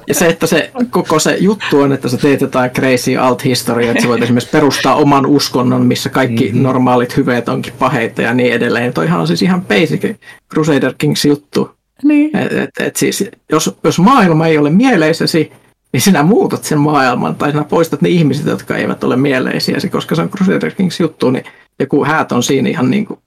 Ja 0.07 0.13
se, 0.13 0.27
että 0.27 0.47
se 0.47 0.72
koko 0.89 1.19
se 1.19 1.38
juttu 1.39 1.80
on, 1.80 1.93
että 1.93 2.09
sä 2.09 2.18
teet 2.18 2.41
jotain 2.41 2.72
crazy 2.72 3.18
alt 3.18 3.45
history, 3.45 3.88
että 3.88 4.01
sä 4.01 4.09
voit 4.09 4.23
esimerkiksi 4.23 4.51
perustaa 4.51 4.95
oman 4.95 5.26
uskonnon, 5.26 5.85
missä 5.85 6.09
kaikki 6.09 6.45
mm-hmm. 6.45 6.61
normaalit 6.61 7.18
hyveet 7.18 7.49
onkin 7.49 7.73
paheita 7.80 8.22
ja 8.22 8.34
niin 8.34 8.53
edelleen. 8.53 8.93
Toihan 8.93 9.19
on 9.19 9.27
siis 9.27 9.41
ihan 9.41 9.61
basic 9.61 10.15
Crusader 10.53 10.93
Kings 10.97 11.26
juttu. 11.26 11.72
Niin. 12.03 12.38
Et, 12.38 12.51
et, 12.51 12.69
et 12.80 12.95
siis, 12.95 13.26
jos, 13.51 13.76
jos 13.84 13.99
maailma 13.99 14.47
ei 14.47 14.57
ole 14.57 14.69
mieleisesi, 14.69 15.51
niin 15.93 16.01
sinä 16.01 16.23
muutat 16.23 16.63
sen 16.63 16.80
maailman 16.80 17.35
tai 17.35 17.51
sinä 17.51 17.63
poistat 17.63 18.01
ne 18.01 18.09
ihmiset, 18.09 18.45
jotka 18.45 18.77
eivät 18.77 19.03
ole 19.03 19.15
mieleisiä, 19.15 19.77
koska 19.91 20.15
se 20.15 20.22
on 20.22 20.30
Crusader 20.30 20.72
Kings 20.72 20.99
juttu, 20.99 21.31
niin 21.31 21.43
joku 21.80 22.05
häät 22.05 22.31
on 22.31 22.43
siinä 22.43 22.69
ihan 22.69 22.91
niin 22.91 23.05
kuin 23.05 23.19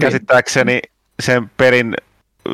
Käsittääkseni 0.00 0.80
sen 1.22 1.50
perin 1.56 1.94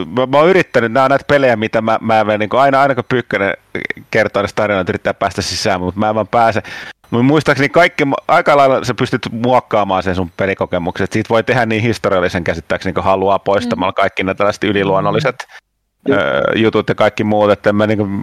mä, 0.06 0.27
mä 0.27 0.39
oon 0.39 0.48
yrittänyt, 0.48 0.93
nämä 0.93 1.05
on 1.05 1.10
näitä 1.10 1.24
pelejä, 1.28 1.56
mitä 1.56 1.81
mä, 1.81 1.98
mä 2.01 2.20
en, 2.20 2.40
niin 2.40 2.51
kuin 2.51 2.60
aina, 2.60 2.82
aina 2.82 2.94
kun 2.94 3.05
Pyykkönen 3.09 3.55
kertoo 4.10 4.43
näistä 4.43 4.62
tarinoita, 4.62 4.93
yrittää 4.93 5.14
päästä 5.14 5.43
sisään, 5.43 5.81
mutta 5.81 6.01
mä 6.01 6.09
en 6.09 6.14
vaan 6.14 6.28
pääse. 6.28 6.62
Mutta 7.10 7.24
muistaakseni 7.24 7.68
kaikki, 7.68 8.05
aika 8.28 8.56
lailla 8.56 8.85
sä 8.85 8.94
pystyt 8.94 9.28
muokkaamaan 9.32 10.02
sen 10.02 10.14
sun 10.14 10.32
pelikokemuksen. 10.36 11.06
Siitä 11.10 11.28
voi 11.28 11.44
tehdä 11.44 11.66
niin 11.66 11.82
historiallisen 11.82 12.44
käsittääkseni, 12.44 12.93
kun 12.93 13.05
haluaa 13.05 13.39
poistamalla 13.39 13.90
mm. 13.90 13.94
kaikki 13.94 14.22
ne 14.22 14.35
tällaiset 14.35 14.64
yliluonnolliset 14.64 15.47
mm. 16.09 16.14
ö, 16.14 16.43
jutut 16.56 16.89
ja 16.89 16.94
kaikki 16.94 17.24
muut. 17.24 17.51
Että 17.51 17.72
mä 17.72 17.86
niin 17.86 17.98
kuin, 17.98 18.22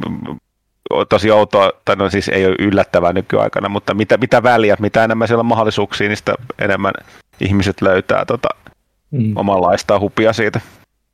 tosi 1.10 1.32
outoa, 1.32 1.72
tai 1.86 1.96
no 1.96 2.10
siis 2.10 2.30
ei 2.30 2.46
ole 2.46 2.56
yllättävää 2.60 3.14
nykyaikana, 3.14 3.70
mutta 3.70 3.94
mitä, 3.94 4.18
mitä 4.18 4.44
väliä, 4.44 4.76
mitä 4.80 5.04
enemmän 5.04 5.28
siellä 5.28 5.40
on 5.40 5.46
mahdollisuuksia, 5.46 6.08
niin 6.08 6.18
sitä 6.18 6.36
enemmän 6.60 6.94
ihmiset 7.40 7.82
löytää 7.82 8.26
tota, 8.26 8.50
mm. 9.12 9.38
omanlaista 9.38 10.00
hupia 10.00 10.34
siitä. 10.34 10.62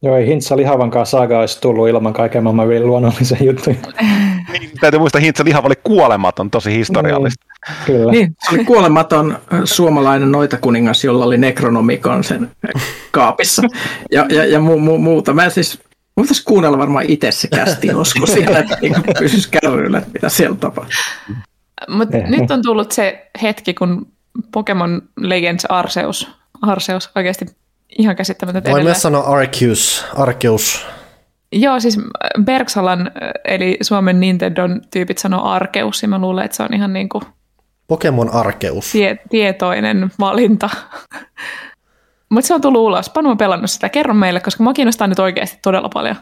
Joo, 0.04 0.18
ei 0.18 0.28
Hintsa 0.28 0.58
Lihavankaan 0.58 1.06
saaga 1.06 1.40
olisi 1.40 1.62
tullut 1.62 1.90
ilman 1.90 2.14
kaiken 2.14 2.44
maailman 2.44 2.86
luonnollisen 2.86 3.38
juttuja. 3.46 3.76
niin, 4.52 4.72
täytyy 4.82 5.00
muistaa, 5.00 5.20
että 5.20 5.26
Hintsa 5.26 5.44
Lihava 5.44 5.68
oli 5.68 5.80
kuolematon, 5.84 6.52
tosi 6.52 6.72
historiallista. 6.72 7.46
Niin, 7.68 7.78
kyllä. 7.86 8.12
Niin, 8.12 8.36
se 8.50 8.56
oli 8.56 8.66
kuolematon 8.66 9.38
suomalainen 9.64 10.32
noitakuningas, 10.32 11.04
jolla 11.04 11.26
oli 11.26 11.38
Necronomicon 11.38 12.24
sen 12.24 12.52
kaapissa 13.12 13.62
ja, 14.12 14.26
ja, 14.30 14.46
ja 14.46 14.60
mu, 14.60 14.80
mu, 14.80 14.98
muuta. 14.98 15.34
Mä 15.34 15.50
siis 15.50 15.80
Voitaisiin 16.18 16.46
kuunnella 16.46 16.78
varmaan 16.78 17.06
itse 17.08 17.32
se 17.32 17.48
kästi 17.48 17.88
joskus 17.98 18.34
siellä, 18.34 18.60
että 18.60 18.78
niin 18.82 18.96
pysyisi 19.20 19.50
kärryillä, 19.50 19.98
että 19.98 20.10
mitä 20.14 20.30
siellä 20.30 20.58
tapahtuu. 20.58 20.96
Mutta 21.88 22.18
nyt 22.18 22.52
on 22.52 22.62
tullut 22.62 22.92
se 22.92 23.30
hetki, 23.42 23.74
kun 23.74 24.08
Pokemon 24.52 25.02
Legends 25.18 25.66
Arceus, 25.70 26.32
Arceus 26.62 27.10
oikeasti 27.16 27.46
ihan 27.98 28.16
käsittämätöntä 28.16 28.72
Voi 28.72 28.84
myös 28.84 29.02
sanoa 29.02 29.24
Arceus, 29.24 30.06
Arceus. 30.18 30.86
Joo, 31.52 31.80
siis 31.80 32.00
Bergsalan, 32.44 33.12
eli 33.46 33.78
Suomen 33.82 34.20
Nintendon 34.20 34.82
tyypit 34.92 35.18
sanoo 35.18 35.44
Arceus, 35.44 36.02
ja 36.02 36.08
mä 36.08 36.20
luulen, 36.20 36.46
että 36.46 36.58
se 36.58 36.64
on 36.64 36.74
ihan 36.74 36.94
niin 36.94 37.10
kuin 37.10 37.24
Pokemon 37.88 38.30
Arceus. 38.30 38.92
Tie, 38.92 39.18
tietoinen 39.30 40.12
valinta. 40.20 40.70
Mutta 42.34 42.48
se 42.48 42.54
on 42.54 42.62
tullut 42.62 42.82
ulos. 42.82 43.10
Panu 43.10 43.30
on 43.30 43.38
pelannut 43.38 43.72
sitä. 43.72 43.90
Kerro 43.90 44.14
meille, 44.14 44.40
koska 44.40 44.64
mä 44.64 44.74
kiinnostaa 44.74 45.08
nyt 45.08 45.20
oikeasti 45.20 45.60
todella 45.62 45.90
paljon. 45.94 46.16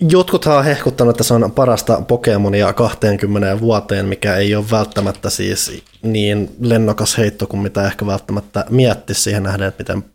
Jotkut 0.00 0.46
on 0.46 0.64
hehkuttanut, 0.64 1.10
että 1.10 1.24
se 1.24 1.34
on 1.34 1.52
parasta 1.52 2.02
Pokemonia 2.08 2.72
20 2.72 3.60
vuoteen, 3.60 4.06
mikä 4.06 4.36
ei 4.36 4.54
ole 4.54 4.64
välttämättä 4.70 5.30
siis 5.30 5.82
niin 6.02 6.50
lennokas 6.60 7.18
heitto 7.18 7.46
kuin 7.46 7.62
mitä 7.62 7.86
ehkä 7.86 8.06
välttämättä 8.06 8.64
mietti 8.70 9.14
siihen 9.14 9.42
nähden, 9.42 9.68
että 9.68 9.82
miten 9.82 10.10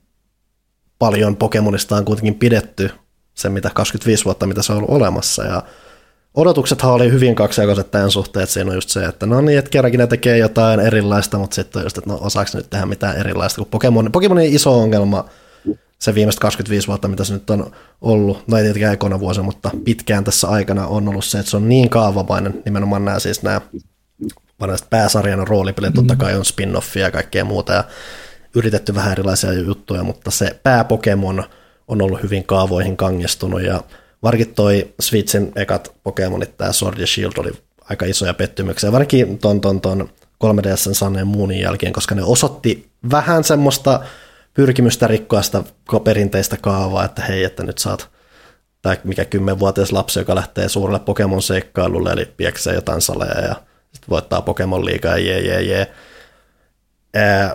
paljon 0.99 1.35
Pokemonista 1.35 1.95
on 1.95 2.05
kuitenkin 2.05 2.35
pidetty 2.35 2.91
se, 3.33 3.49
mitä 3.49 3.71
25 3.73 4.25
vuotta, 4.25 4.47
mitä 4.47 4.61
se 4.61 4.71
on 4.71 4.77
ollut 4.77 4.91
olemassa. 4.91 5.43
Ja 5.43 5.63
odotuksethan 6.35 6.91
oli 6.91 7.11
hyvin 7.11 7.35
kaksijakoiset 7.35 7.91
tämän 7.91 8.11
suhteen, 8.11 8.43
että 8.43 8.53
siinä 8.53 8.69
on 8.69 8.77
just 8.77 8.89
se, 8.89 9.05
että 9.05 9.25
no 9.25 9.41
niin, 9.41 9.59
että 9.59 9.71
kerrankin 9.71 9.99
ne 9.99 10.07
tekee 10.07 10.37
jotain 10.37 10.79
erilaista, 10.79 11.37
mutta 11.37 11.55
sitten 11.55 11.79
on 11.79 11.85
just, 11.85 11.97
että 11.97 12.09
no 12.09 12.17
osaako 12.21 12.51
nyt 12.53 12.69
tehdä 12.69 12.85
mitään 12.85 13.17
erilaista, 13.17 13.61
kun 13.61 13.67
Pokemon, 13.71 14.11
Pokemonin 14.11 14.55
iso 14.55 14.81
ongelma 14.81 15.25
se 15.99 16.15
viimeiset 16.15 16.39
25 16.39 16.87
vuotta, 16.87 17.07
mitä 17.07 17.23
se 17.23 17.33
nyt 17.33 17.49
on 17.49 17.71
ollut, 18.01 18.47
no 18.47 18.57
ei 18.57 18.63
tietenkään 18.63 18.93
ekona 18.93 19.19
vuosi, 19.19 19.41
mutta 19.41 19.71
pitkään 19.83 20.23
tässä 20.23 20.47
aikana 20.47 20.87
on 20.87 21.09
ollut 21.09 21.25
se, 21.25 21.39
että 21.39 21.49
se 21.49 21.57
on 21.57 21.69
niin 21.69 21.89
kaavamainen, 21.89 22.61
nimenomaan 22.65 23.05
nämä 23.05 23.19
siis 23.19 23.43
nämä 23.43 23.61
vanhaiset 24.59 24.89
pääsarjan 24.89 25.47
roolipelit, 25.47 25.93
totta 25.93 26.15
kai 26.15 26.35
on 26.35 26.45
spin-offia 26.45 26.99
ja 26.99 27.11
kaikkea 27.11 27.45
muuta, 27.45 27.73
ja 27.73 27.83
yritetty 28.55 28.95
vähän 28.95 29.11
erilaisia 29.11 29.53
juttuja, 29.53 30.03
mutta 30.03 30.31
se 30.31 30.59
pääpokemon 30.63 31.43
on 31.87 32.01
ollut 32.01 32.23
hyvin 32.23 32.43
kaavoihin 32.43 32.97
kangestunut, 32.97 33.61
ja 33.61 33.83
varsinkin 34.25 34.55
toi 34.55 34.93
Switchin 34.99 35.51
ekat 35.55 35.93
Pokemonit, 36.03 36.57
tämä 36.57 36.71
Sword 36.71 36.99
ja 36.99 37.07
Shield 37.07 37.31
oli 37.37 37.51
aika 37.89 38.05
isoja 38.05 38.33
pettymyksiä, 38.33 38.91
varsinkin 38.91 39.39
ton, 39.39 39.61
ton, 39.61 39.81
ton 39.81 40.09
3DSn 40.43 40.93
Sun 40.93 41.27
Moonin 41.27 41.59
jälkeen, 41.59 41.93
koska 41.93 42.15
ne 42.15 42.23
osoitti 42.23 42.89
vähän 43.11 43.43
semmoista 43.43 43.99
pyrkimystä 44.53 45.07
rikkoa 45.07 45.41
sitä 45.41 45.63
perinteistä 46.03 46.57
kaavaa, 46.57 47.05
että 47.05 47.21
hei, 47.21 47.43
että 47.43 47.63
nyt 47.63 47.77
saat 47.77 48.09
tai 48.81 48.97
mikä 49.03 49.25
kymmenvuotias 49.25 49.91
lapsi, 49.91 50.19
joka 50.19 50.35
lähtee 50.35 50.69
suurelle 50.69 50.99
Pokemon-seikkailulle, 50.99 52.11
eli 52.11 52.25
pieksee 52.37 52.73
jotain 52.73 53.01
saleja 53.01 53.39
ja 53.39 53.55
sitten 53.93 54.09
voittaa 54.09 54.41
Pokemon 54.41 54.85
liigaa, 54.85 55.17
jee, 55.17 55.41
jee, 55.41 55.61
jee. 55.61 55.91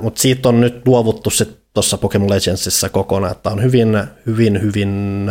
Mutta 0.02 0.20
siitä 0.20 0.48
on 0.48 0.60
nyt 0.60 0.86
luovuttu 0.86 1.30
sitten 1.30 1.56
tuossa 1.74 1.98
Pokemon 1.98 2.30
Legendsissa 2.30 2.88
kokonaan, 2.88 3.32
että 3.32 3.50
on 3.50 3.62
hyvin, 3.62 4.04
hyvin, 4.26 4.62
hyvin 4.62 5.30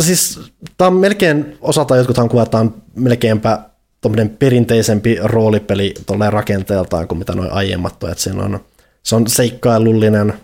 siis 0.00 0.40
tämä 0.76 0.88
on 0.88 0.96
melkein, 0.96 1.58
osalta 1.60 1.96
jotkuthan 1.96 2.28
kuvataan 2.28 2.74
melkeinpä 2.94 3.58
tuommoinen 4.00 4.30
perinteisempi 4.30 5.18
roolipeli 5.22 5.94
tolleen 6.06 6.32
rakenteeltaan 6.32 7.08
kuin 7.08 7.18
mitä 7.18 7.34
noin 7.34 7.52
aiemmat 7.52 8.02
on, 8.02 8.10
että 8.10 8.24
siinä 8.24 8.42
on, 8.42 8.60
se 9.02 9.16
on 9.16 9.28
seikkailullinen, 9.28 10.34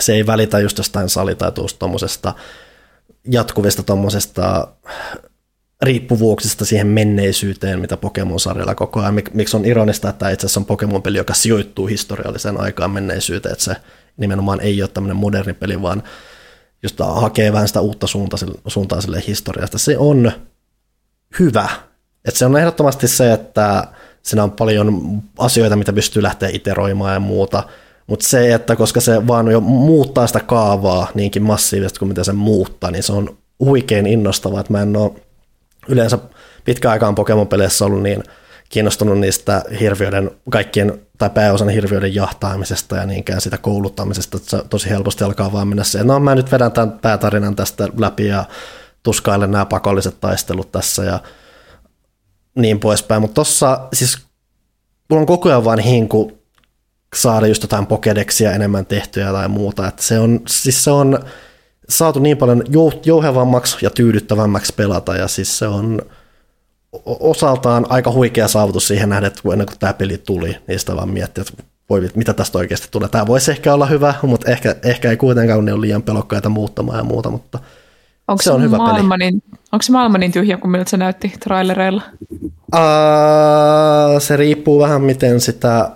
se 0.00 0.14
ei 0.14 0.26
välitä 0.26 0.58
just 0.58 0.78
jostain 0.78 1.08
salitaituusta 1.08 1.78
tuommoisesta 1.78 2.34
jatkuvista 3.30 3.82
tuommoisesta 3.82 4.68
riippuvuuksista 5.82 6.64
siihen 6.64 6.86
menneisyyteen, 6.86 7.80
mitä 7.80 7.96
Pokemon-sarjalla 7.96 8.74
koko 8.74 9.00
ajan. 9.00 9.22
Miksi 9.32 9.56
on 9.56 9.64
ironista, 9.64 10.08
että 10.08 10.30
itse 10.30 10.46
asiassa 10.46 10.60
on 10.60 10.66
Pokemon-peli, 10.66 11.18
joka 11.18 11.34
sijoittuu 11.34 11.86
historialliseen 11.86 12.60
aikaan 12.60 12.90
menneisyyteen, 12.90 13.52
että 13.52 13.64
se 13.64 13.76
nimenomaan 14.16 14.60
ei 14.60 14.82
ole 14.82 14.90
tämmöinen 14.94 15.16
moderni 15.16 15.54
peli, 15.54 15.82
vaan 15.82 16.02
just 16.82 17.00
hakee 17.00 17.52
vähän 17.52 17.68
sitä 17.68 17.80
uutta 17.80 18.06
suuntaa, 18.66 19.00
sille 19.00 19.22
historiasta. 19.26 19.78
Se 19.78 19.98
on 19.98 20.32
hyvä. 21.38 21.68
Et 22.24 22.36
se 22.36 22.46
on 22.46 22.56
ehdottomasti 22.56 23.08
se, 23.08 23.32
että 23.32 23.84
siinä 24.22 24.42
on 24.42 24.50
paljon 24.50 25.22
asioita, 25.38 25.76
mitä 25.76 25.92
pystyy 25.92 26.22
lähteä 26.22 26.48
iteroimaan 26.52 27.14
ja 27.14 27.20
muuta, 27.20 27.62
mutta 28.06 28.28
se, 28.28 28.54
että 28.54 28.76
koska 28.76 29.00
se 29.00 29.26
vaan 29.26 29.50
jo 29.50 29.60
muuttaa 29.60 30.26
sitä 30.26 30.40
kaavaa 30.40 31.08
niinkin 31.14 31.42
massiivisesti 31.42 31.98
kuin 31.98 32.08
mitä 32.08 32.24
se 32.24 32.32
muuttaa, 32.32 32.90
niin 32.90 33.02
se 33.02 33.12
on 33.12 33.38
huikein 33.60 34.06
innostavaa, 34.06 34.64
mä 34.68 34.82
en 34.82 34.96
ole 34.96 35.12
yleensä 35.88 36.18
pitkään 36.64 36.92
aikaan 36.92 37.14
Pokemon-peleissä 37.14 37.84
ollut 37.84 38.02
niin 38.02 38.22
kiinnostunut 38.68 39.18
niistä 39.18 39.62
hirviöiden, 39.80 40.30
kaikkien 40.50 41.00
tai 41.18 41.30
pääosan 41.30 41.68
hirviöiden 41.68 42.14
jahtaamisesta 42.14 42.96
ja 42.96 43.06
niinkään 43.06 43.40
sitä 43.40 43.58
kouluttamisesta, 43.58 44.36
että 44.36 44.64
tosi 44.70 44.90
helposti 44.90 45.24
alkaa 45.24 45.52
vaan 45.52 45.68
mennä 45.68 45.84
se, 45.84 46.04
no 46.04 46.20
mä 46.20 46.34
nyt 46.34 46.52
vedän 46.52 46.72
tämän 46.72 46.98
päätarinan 46.98 47.56
tästä 47.56 47.88
läpi 47.98 48.26
ja 48.26 48.44
tuskailen 49.02 49.50
nämä 49.50 49.66
pakolliset 49.66 50.20
taistelut 50.20 50.72
tässä 50.72 51.04
ja 51.04 51.18
niin 52.54 52.80
poispäin, 52.80 53.22
mutta 53.22 53.34
tossa 53.34 53.80
siis 53.92 54.18
mulla 55.10 55.20
on 55.20 55.26
koko 55.26 55.48
ajan 55.48 55.64
vaan 55.64 55.78
hinku 55.78 56.38
saada 57.16 57.46
just 57.46 57.62
jotain 57.62 57.86
pokedeksia 57.86 58.52
enemmän 58.52 58.86
tehtyä 58.86 59.32
tai 59.32 59.48
muuta, 59.48 59.88
että 59.88 60.02
se 60.02 60.18
on, 60.18 60.40
siis 60.48 60.84
se 60.84 60.90
on 60.90 61.18
saatu 61.88 62.18
niin 62.18 62.36
paljon 62.36 62.64
jouhevammaksi 63.04 63.76
ja 63.82 63.90
tyydyttävämmäksi 63.90 64.72
pelata 64.76 65.16
ja 65.16 65.28
siis 65.28 65.58
se 65.58 65.66
on 65.66 66.02
osaltaan 67.04 67.86
aika 67.88 68.12
huikea 68.12 68.48
saavutus 68.48 68.88
siihen 68.88 69.08
nähden, 69.08 69.26
että 69.26 69.42
ennen 69.52 69.66
kuin 69.66 69.78
tämä 69.78 69.92
peli 69.92 70.18
tuli, 70.18 70.56
niin 70.66 70.78
sitä 70.78 70.96
vaan 70.96 71.08
miettii, 71.08 71.42
että 71.42 71.62
voi, 71.90 72.10
mitä 72.14 72.34
tästä 72.34 72.58
oikeasti 72.58 72.88
tulee. 72.90 73.08
Tämä 73.08 73.26
voisi 73.26 73.50
ehkä 73.50 73.74
olla 73.74 73.86
hyvä, 73.86 74.14
mutta 74.22 74.50
ehkä, 74.50 74.76
ehkä 74.82 75.10
ei 75.10 75.16
kuitenkaan 75.16 75.64
ne 75.64 75.72
ole 75.72 75.80
liian 75.80 76.02
pelokkaita 76.02 76.48
muuttamaan 76.48 76.98
ja 76.98 77.04
muuta, 77.04 77.30
mutta 77.30 77.58
onko 78.28 78.42
se 78.42 78.50
on 78.50 78.62
hyvä 78.62 78.76
maailma 78.76 79.14
peli. 79.18 79.30
Niin, 79.30 79.42
onko 79.72 79.82
se 79.82 79.92
maailma 79.92 80.18
niin 80.18 80.32
tyhjä 80.32 80.56
kuin 80.56 80.70
miltä 80.70 80.90
se 80.90 80.96
näytti 80.96 81.32
trailereilla? 81.40 82.02
Uh, 82.74 84.20
se 84.22 84.36
riippuu 84.36 84.78
vähän, 84.78 85.02
miten 85.02 85.40
sitä 85.40 85.90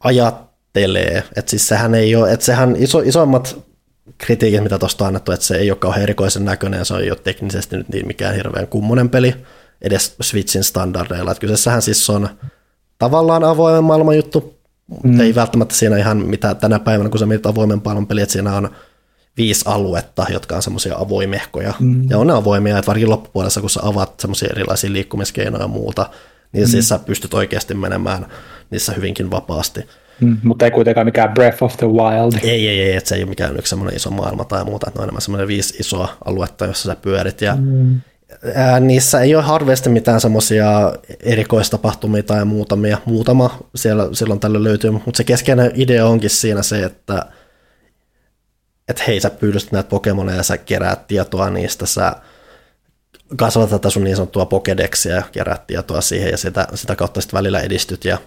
ajattelee. 0.00 1.22
Että 1.36 1.50
siis 1.50 1.68
sehän 1.68 1.94
ei 1.94 2.16
ole, 2.16 2.32
että 2.32 2.46
sehän 2.46 2.76
iso, 2.78 3.00
isoimmat 3.00 3.58
kritiikit, 4.18 4.62
mitä 4.62 4.78
tuosta 4.78 5.04
on 5.04 5.08
annettu, 5.08 5.32
että 5.32 5.46
se 5.46 5.56
ei 5.56 5.70
ole 5.70 5.78
kauhean 5.78 6.02
erikoisen 6.02 6.44
näköinen, 6.44 6.84
se 6.84 6.96
ei 6.96 7.10
ole 7.10 7.18
teknisesti 7.24 7.76
nyt 7.76 7.88
niin 7.88 8.06
mikään 8.06 8.34
hirveän 8.34 8.66
kummonen 8.66 9.08
peli 9.08 9.34
edes 9.82 10.16
Switchin 10.22 10.64
standardeilla. 10.64 11.30
Että 11.30 11.40
kyseessähän 11.40 11.82
siis 11.82 12.10
on 12.10 12.28
tavallaan 12.98 13.44
avoimen 13.44 13.84
maailman 13.84 14.16
juttu, 14.16 14.58
mm. 15.02 15.20
ei 15.20 15.34
välttämättä 15.34 15.74
siinä 15.74 15.96
ihan 15.96 16.16
mitä 16.16 16.54
tänä 16.54 16.78
päivänä, 16.78 17.10
kun 17.10 17.18
sä 17.18 17.26
mietit 17.26 17.46
avoimen 17.46 17.80
maailman 17.84 18.06
peli, 18.06 18.20
että 18.20 18.32
siinä 18.32 18.56
on 18.56 18.70
viisi 19.36 19.64
aluetta, 19.68 20.26
jotka 20.30 20.56
on 20.56 20.62
semmoisia 20.62 20.96
avoimehkoja. 20.96 21.74
Mm. 21.80 22.10
Ja 22.10 22.18
on 22.18 22.26
ne 22.26 22.32
avoimia, 22.32 22.78
että 22.78 22.86
varsinkin 22.86 23.10
loppupuolessa, 23.10 23.60
kun 23.60 23.70
sä 23.70 23.80
avaat 23.82 24.20
semmoisia 24.20 24.48
erilaisia 24.52 24.92
liikkumiskeinoja 24.92 25.64
ja 25.64 25.68
muuta, 25.68 26.10
niin 26.52 26.64
mm. 26.64 26.70
siis 26.70 26.88
sä 26.88 26.98
pystyt 26.98 27.34
oikeasti 27.34 27.74
menemään 27.74 28.26
niissä 28.70 28.92
hyvinkin 28.92 29.30
vapaasti. 29.30 29.80
Mm, 30.20 30.36
mutta 30.42 30.64
ei 30.64 30.70
kuitenkaan 30.70 31.06
mikään 31.06 31.34
Breath 31.34 31.62
of 31.62 31.76
the 31.76 31.86
Wild. 31.86 32.32
Ei, 32.42 32.68
ei, 32.68 32.80
ei, 32.80 32.96
että 32.96 33.08
se 33.08 33.14
ei 33.14 33.22
ole 33.22 33.28
mikään 33.28 33.56
yksi 33.56 33.70
semmoinen 33.70 33.96
iso 33.96 34.10
maailma 34.10 34.44
tai 34.44 34.64
muuta, 34.64 34.86
että 34.88 34.98
ne 34.98 35.02
on 35.02 35.04
enemmän 35.04 35.22
semmoinen 35.22 35.48
viisi 35.48 35.76
isoa 35.78 36.16
aluetta, 36.24 36.66
jossa 36.66 36.88
sä 36.88 36.96
pyörit. 36.96 37.40
Ja 37.40 37.56
mm 37.56 38.00
ää, 38.54 38.80
niissä 38.80 39.20
ei 39.20 39.34
ole 39.34 39.44
harvesti 39.44 39.88
mitään 39.88 40.20
semmoisia 40.20 40.92
erikoistapahtumia 41.20 42.22
tai 42.22 42.44
muutamia. 42.44 42.98
Muutama 43.04 43.58
siellä 43.74 44.08
silloin 44.12 44.40
tällöin 44.40 44.64
löytyy, 44.64 44.90
mutta 44.90 45.16
se 45.16 45.24
keskeinen 45.24 45.70
idea 45.74 46.06
onkin 46.06 46.30
siinä 46.30 46.62
se, 46.62 46.84
että 46.84 47.26
että 48.88 49.02
hei 49.06 49.20
sä 49.20 49.30
pyydystät 49.30 49.72
näitä 49.72 49.88
Pokemoneja 49.88 50.36
ja 50.36 50.42
sä 50.42 50.58
keräät 50.58 51.06
tietoa 51.06 51.50
niistä, 51.50 51.86
sä 51.86 52.12
kasvatat 53.36 53.70
tätä 53.70 53.90
sun 53.90 54.04
niin 54.04 54.16
sanottua 54.16 54.46
Pokedexia 54.46 55.14
ja 55.14 55.22
keräät 55.32 55.66
tietoa 55.66 56.00
siihen 56.00 56.30
ja 56.30 56.36
sitä, 56.36 56.68
sitä 56.74 56.96
kautta 56.96 57.20
sitten 57.20 57.38
välillä 57.38 57.60
edistyt 57.60 58.04
ja 58.04 58.18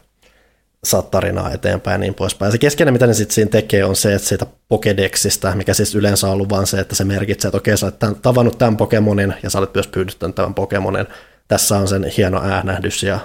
saat 0.83 1.11
tarinaa 1.11 1.51
eteenpäin 1.51 1.93
ja 1.93 1.97
niin 1.97 2.13
poispäin. 2.13 2.47
Ja 2.47 2.51
se 2.51 2.57
keskeinen, 2.57 2.93
mitä 2.93 3.07
ne 3.07 3.13
sitten 3.13 3.35
siinä 3.35 3.51
tekee, 3.51 3.83
on 3.85 3.95
se, 3.95 4.15
että 4.15 4.27
siitä 4.27 4.45
Pokedexistä, 4.67 5.55
mikä 5.55 5.73
siis 5.73 5.95
yleensä 5.95 6.27
on 6.27 6.33
ollut 6.33 6.49
vaan 6.49 6.67
se, 6.67 6.79
että 6.79 6.95
se 6.95 7.03
merkitsee, 7.03 7.49
että 7.49 7.57
okei, 7.57 7.77
sä 7.77 7.85
olet 7.85 7.99
tämän, 7.99 8.15
tavannut 8.15 8.57
tämän 8.57 8.77
Pokemonin 8.77 9.33
ja 9.43 9.49
sä 9.49 9.57
olet 9.57 9.73
myös 9.73 9.87
pyydyttänyt 9.87 10.35
tämän 10.35 10.53
Pokemonin. 10.53 11.07
Tässä 11.47 11.77
on 11.77 11.87
sen 11.87 12.05
hieno 12.17 12.41
äänähdys 12.43 13.03
ja 13.03 13.19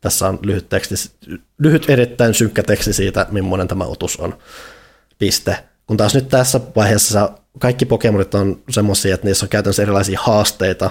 tässä 0.00 0.28
on 0.28 0.38
lyhyt, 0.42 0.68
teksti, 0.68 0.94
lyhyt 1.58 1.90
erittäin 1.90 2.34
synkkä 2.34 2.62
teksti 2.62 2.92
siitä, 2.92 3.26
millainen 3.30 3.68
tämä 3.68 3.84
otus 3.84 4.16
on. 4.16 4.38
Piste. 5.18 5.56
Kun 5.86 5.96
taas 5.96 6.14
nyt 6.14 6.28
tässä 6.28 6.60
vaiheessa 6.76 7.30
kaikki 7.58 7.84
Pokemonit 7.84 8.34
on 8.34 8.62
semmoisia, 8.70 9.14
että 9.14 9.26
niissä 9.26 9.46
on 9.46 9.50
käytännössä 9.50 9.82
erilaisia 9.82 10.20
haasteita, 10.22 10.90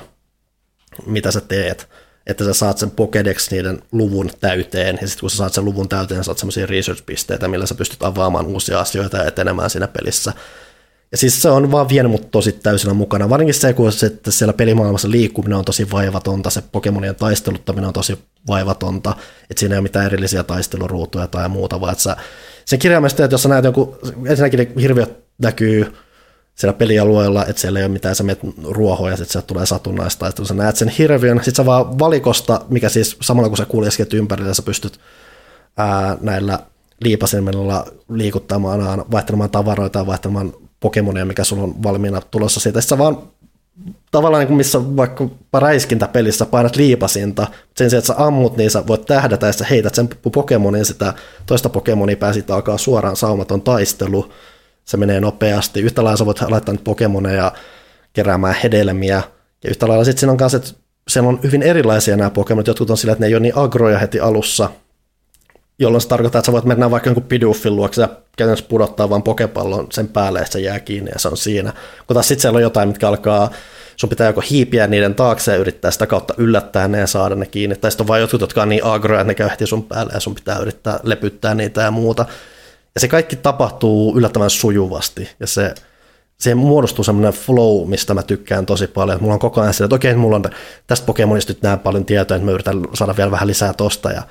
mitä 1.05 1.31
sä 1.31 1.41
teet 1.41 1.89
että 2.27 2.45
sä 2.45 2.53
saat 2.53 2.77
sen 2.77 2.91
Pokédex 2.91 3.47
niiden 3.51 3.81
luvun 3.91 4.29
täyteen, 4.39 4.97
ja 5.01 5.07
sitten 5.07 5.21
kun 5.21 5.29
sä 5.29 5.37
saat 5.37 5.53
sen 5.53 5.65
luvun 5.65 5.89
täyteen, 5.89 6.23
saat 6.23 6.37
semmoisia 6.37 6.65
research-pisteitä, 6.65 7.47
millä 7.47 7.65
sä 7.65 7.75
pystyt 7.75 8.03
avaamaan 8.03 8.45
uusia 8.45 8.79
asioita 8.79 9.17
ja 9.17 9.25
etenemään 9.25 9.69
siinä 9.69 9.87
pelissä. 9.87 10.33
Ja 11.11 11.17
siis 11.17 11.41
se 11.41 11.49
on 11.49 11.71
vaan 11.71 11.89
vienyt 11.89 12.11
mut 12.11 12.31
tosi 12.31 12.51
täysin 12.51 12.95
mukana, 12.95 13.29
varsinkin 13.29 13.53
se, 13.53 13.73
kun 13.73 13.91
se, 13.91 14.05
että 14.05 14.31
siellä 14.31 14.53
pelimaailmassa 14.53 15.11
liikkuminen 15.11 15.57
on 15.57 15.65
tosi 15.65 15.91
vaivatonta, 15.91 16.49
se 16.49 16.63
Pokemonien 16.71 17.15
taisteluttaminen 17.15 17.87
on 17.87 17.93
tosi 17.93 18.19
vaivatonta, 18.47 19.15
että 19.49 19.59
siinä 19.59 19.75
ei 19.75 19.77
ole 19.77 19.83
mitään 19.83 20.05
erillisiä 20.05 20.43
taisteluruutuja 20.43 21.27
tai 21.27 21.49
muuta, 21.49 21.81
vaan 21.81 21.91
että 21.91 22.03
sä, 22.03 22.15
sen 22.65 22.79
kirjaimesta, 22.79 23.23
että 23.23 23.33
jos 23.33 23.43
sä 23.43 23.49
näet 23.49 23.65
joku, 23.65 23.97
ensinnäkin 24.25 24.73
hirviöt 24.79 25.17
näkyy 25.37 25.93
siellä 26.55 26.77
pelialueella, 26.77 27.45
että 27.45 27.61
siellä 27.61 27.79
ei 27.79 27.85
ole 27.85 27.93
mitään, 27.93 28.15
sä 28.15 28.23
menet 28.23 28.39
ruohoa 28.63 29.09
ja 29.09 29.17
sitten 29.17 29.43
tulee 29.43 29.65
satunnaista, 29.65 30.27
että 30.27 30.45
sä 30.45 30.53
näet 30.53 30.75
sen 30.75 30.89
hirviön, 30.89 31.37
sitten 31.37 31.55
sä 31.55 31.65
vaan 31.65 31.99
valikosta, 31.99 32.61
mikä 32.69 32.89
siis 32.89 33.17
samalla 33.21 33.49
kun 33.49 33.57
sä 33.57 33.65
kuljesket 33.65 34.13
ympärillä, 34.13 34.53
sä 34.53 34.61
pystyt 34.61 34.99
ää, 35.77 36.17
näillä 36.21 36.59
liipasimella 37.01 37.85
liikuttamaan, 38.09 39.05
vaihtelemaan 39.11 39.49
tavaroita 39.49 39.99
ja 39.99 40.07
vaihtelemaan 40.07 40.53
Pokemonia, 40.79 41.25
mikä 41.25 41.43
sulla 41.43 41.63
on 41.63 41.83
valmiina 41.83 42.21
tulossa 42.21 42.59
siitä. 42.59 42.81
Sitten 42.81 42.97
sä 42.97 43.03
vaan 43.03 43.17
tavallaan 44.11 44.45
niin 44.45 44.57
missä 44.57 44.95
vaikka 44.95 45.29
räiskintä 45.53 46.07
pelissä 46.07 46.45
painat 46.45 46.75
liipasinta, 46.75 47.47
sen 47.77 47.89
sijaan, 47.89 47.99
että 47.99 48.07
sä 48.07 48.25
ammut, 48.25 48.57
niin 48.57 48.71
sä 48.71 48.87
voit 48.87 49.05
tähdätä 49.05 49.47
ja 49.47 49.53
sä 49.53 49.65
heität 49.65 49.95
sen 49.95 50.09
Pokemonin 50.33 50.85
sitä 50.85 51.13
toista 51.45 51.69
Pokemonia 51.69 52.17
pääsit 52.17 52.51
alkaa 52.51 52.77
suoraan 52.77 53.15
saumaton 53.15 53.61
taistelu, 53.61 54.33
se 54.85 54.97
menee 54.97 55.19
nopeasti. 55.19 55.79
Yhtä 55.79 56.03
lailla 56.03 56.17
sä 56.17 56.25
voit 56.25 56.41
laittaa 56.41 56.75
Pokemoneja 56.83 57.51
keräämään 58.13 58.55
hedelmiä. 58.63 59.23
Ja 59.63 59.69
yhtä 59.69 59.87
lailla 59.87 60.03
sitten 60.03 60.19
siinä 60.19 60.31
on 60.31 60.37
kanssa, 60.37 60.57
että 60.57 60.69
siellä 61.07 61.29
on 61.29 61.39
hyvin 61.43 61.63
erilaisia 61.63 62.17
nämä 62.17 62.29
Pokemonit. 62.29 62.67
Jotkut 62.67 62.89
on 62.89 62.97
sillä, 62.97 63.11
että 63.11 63.23
ne 63.23 63.27
ei 63.27 63.35
ole 63.35 63.41
niin 63.41 63.57
agroja 63.57 63.99
heti 63.99 64.19
alussa, 64.19 64.69
jolloin 65.79 66.01
se 66.01 66.07
tarkoittaa, 66.07 66.39
että 66.39 66.45
sä 66.45 66.51
voit 66.51 66.65
mennä 66.65 66.91
vaikka 66.91 67.09
jonkun 67.09 67.23
Piduffin 67.23 67.75
luokse 67.75 68.01
ja 68.01 68.09
käytännössä 68.37 68.65
pudottaa 68.69 69.09
vaan 69.09 69.23
pokepallon 69.23 69.87
sen 69.91 70.07
päälle 70.07 70.39
ja 70.39 70.45
se 70.45 70.59
jää 70.59 70.79
kiinni 70.79 71.11
ja 71.13 71.19
se 71.19 71.27
on 71.27 71.37
siinä. 71.37 71.73
Kun 72.07 72.13
taas 72.13 72.27
sitten 72.27 72.41
siellä 72.41 72.57
on 72.57 72.61
jotain, 72.61 72.87
mitkä 72.87 73.07
alkaa, 73.07 73.51
sun 73.95 74.09
pitää 74.09 74.27
joko 74.27 74.41
hiipiä 74.49 74.87
niiden 74.87 75.15
taakse 75.15 75.51
ja 75.51 75.57
yrittää 75.57 75.91
sitä 75.91 76.07
kautta 76.07 76.33
yllättää 76.37 76.87
ne 76.87 76.99
ja 76.99 77.07
saada 77.07 77.35
ne 77.35 77.45
kiinni. 77.45 77.75
Tai 77.75 77.91
sitten 77.91 78.03
on 78.03 78.07
vain 78.07 78.21
jotkut, 78.21 78.41
jotka 78.41 78.61
on 78.61 78.69
niin 78.69 78.85
agroja, 78.85 79.21
että 79.21 79.27
ne 79.27 79.35
käy 79.35 79.49
heti 79.49 79.67
sun 79.67 79.83
päälle 79.83 80.13
ja 80.13 80.19
sun 80.19 80.35
pitää 80.35 80.59
yrittää 80.59 80.99
lepyttää 81.03 81.55
niitä 81.55 81.81
ja 81.81 81.91
muuta. 81.91 82.25
Ja 82.95 83.01
se 83.01 83.07
kaikki 83.07 83.35
tapahtuu 83.35 84.17
yllättävän 84.17 84.49
sujuvasti. 84.49 85.29
Ja 85.39 85.47
se, 85.47 85.75
se 86.39 86.55
muodostuu 86.55 87.03
semmoinen 87.03 87.33
flow, 87.33 87.89
mistä 87.89 88.13
mä 88.13 88.23
tykkään 88.23 88.65
tosi 88.65 88.87
paljon. 88.87 89.21
Mulla 89.21 89.33
on 89.33 89.39
koko 89.39 89.61
ajan 89.61 89.73
sillä, 89.73 89.85
että 89.85 89.95
okei, 89.95 90.15
mulla 90.15 90.35
on 90.35 90.43
tästä 90.87 91.05
Pokemonista 91.05 91.53
nyt 91.53 91.61
näin 91.61 91.79
paljon 91.79 92.05
tietoa, 92.05 92.37
että 92.37 92.45
mä 92.45 92.51
yritän 92.51 92.81
saada 92.93 93.17
vielä 93.17 93.31
vähän 93.31 93.47
lisää 93.47 93.73
tosta. 93.73 94.11
Ja 94.11 94.23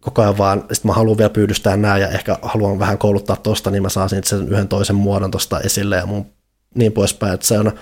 koko 0.00 0.22
ajan 0.22 0.38
vaan, 0.38 0.64
sit 0.72 0.84
mä 0.84 0.92
haluan 0.92 1.18
vielä 1.18 1.30
pyydystää 1.30 1.76
nämä 1.76 1.98
ja 1.98 2.08
ehkä 2.08 2.38
haluan 2.42 2.78
vähän 2.78 2.98
kouluttaa 2.98 3.36
tosta, 3.36 3.70
niin 3.70 3.82
mä 3.82 3.88
saan 3.88 4.08
sen 4.08 4.22
yhden 4.48 4.68
toisen 4.68 4.96
muodon 4.96 5.30
tosta 5.30 5.60
esille 5.60 5.96
ja 5.96 6.06
mun 6.06 6.26
niin 6.74 6.92
poispäin, 6.92 7.34
että 7.34 7.46
se 7.46 7.58
on 7.58 7.72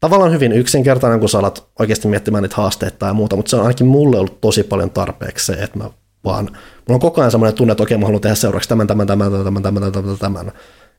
tavallaan 0.00 0.32
hyvin 0.32 0.52
yksinkertainen, 0.52 1.20
kun 1.20 1.28
sä 1.28 1.38
alat 1.38 1.66
oikeasti 1.78 2.08
miettimään 2.08 2.42
niitä 2.42 2.56
haasteita 2.56 3.06
ja 3.06 3.14
muuta, 3.14 3.36
mutta 3.36 3.50
se 3.50 3.56
on 3.56 3.62
ainakin 3.62 3.86
mulle 3.86 4.18
ollut 4.18 4.40
tosi 4.40 4.62
paljon 4.62 4.90
tarpeeksi 4.90 5.46
se, 5.46 5.52
että 5.52 5.78
mä 5.78 5.90
vaan 6.24 6.44
mulla 6.44 6.56
on 6.88 7.00
koko 7.00 7.20
ajan 7.20 7.30
semmoinen 7.30 7.54
tunne, 7.54 7.72
että 7.72 7.82
okei, 7.82 7.98
mä 7.98 8.06
haluan 8.06 8.20
tehdä 8.20 8.34
seuraavaksi 8.34 8.68
tämän, 8.68 8.86
tämän, 8.86 9.06
tämän, 9.06 9.32
tämän, 9.32 9.44
tämän, 9.44 9.62
tämän, 9.62 9.92
tämän, 9.92 10.18
tämän. 10.18 10.52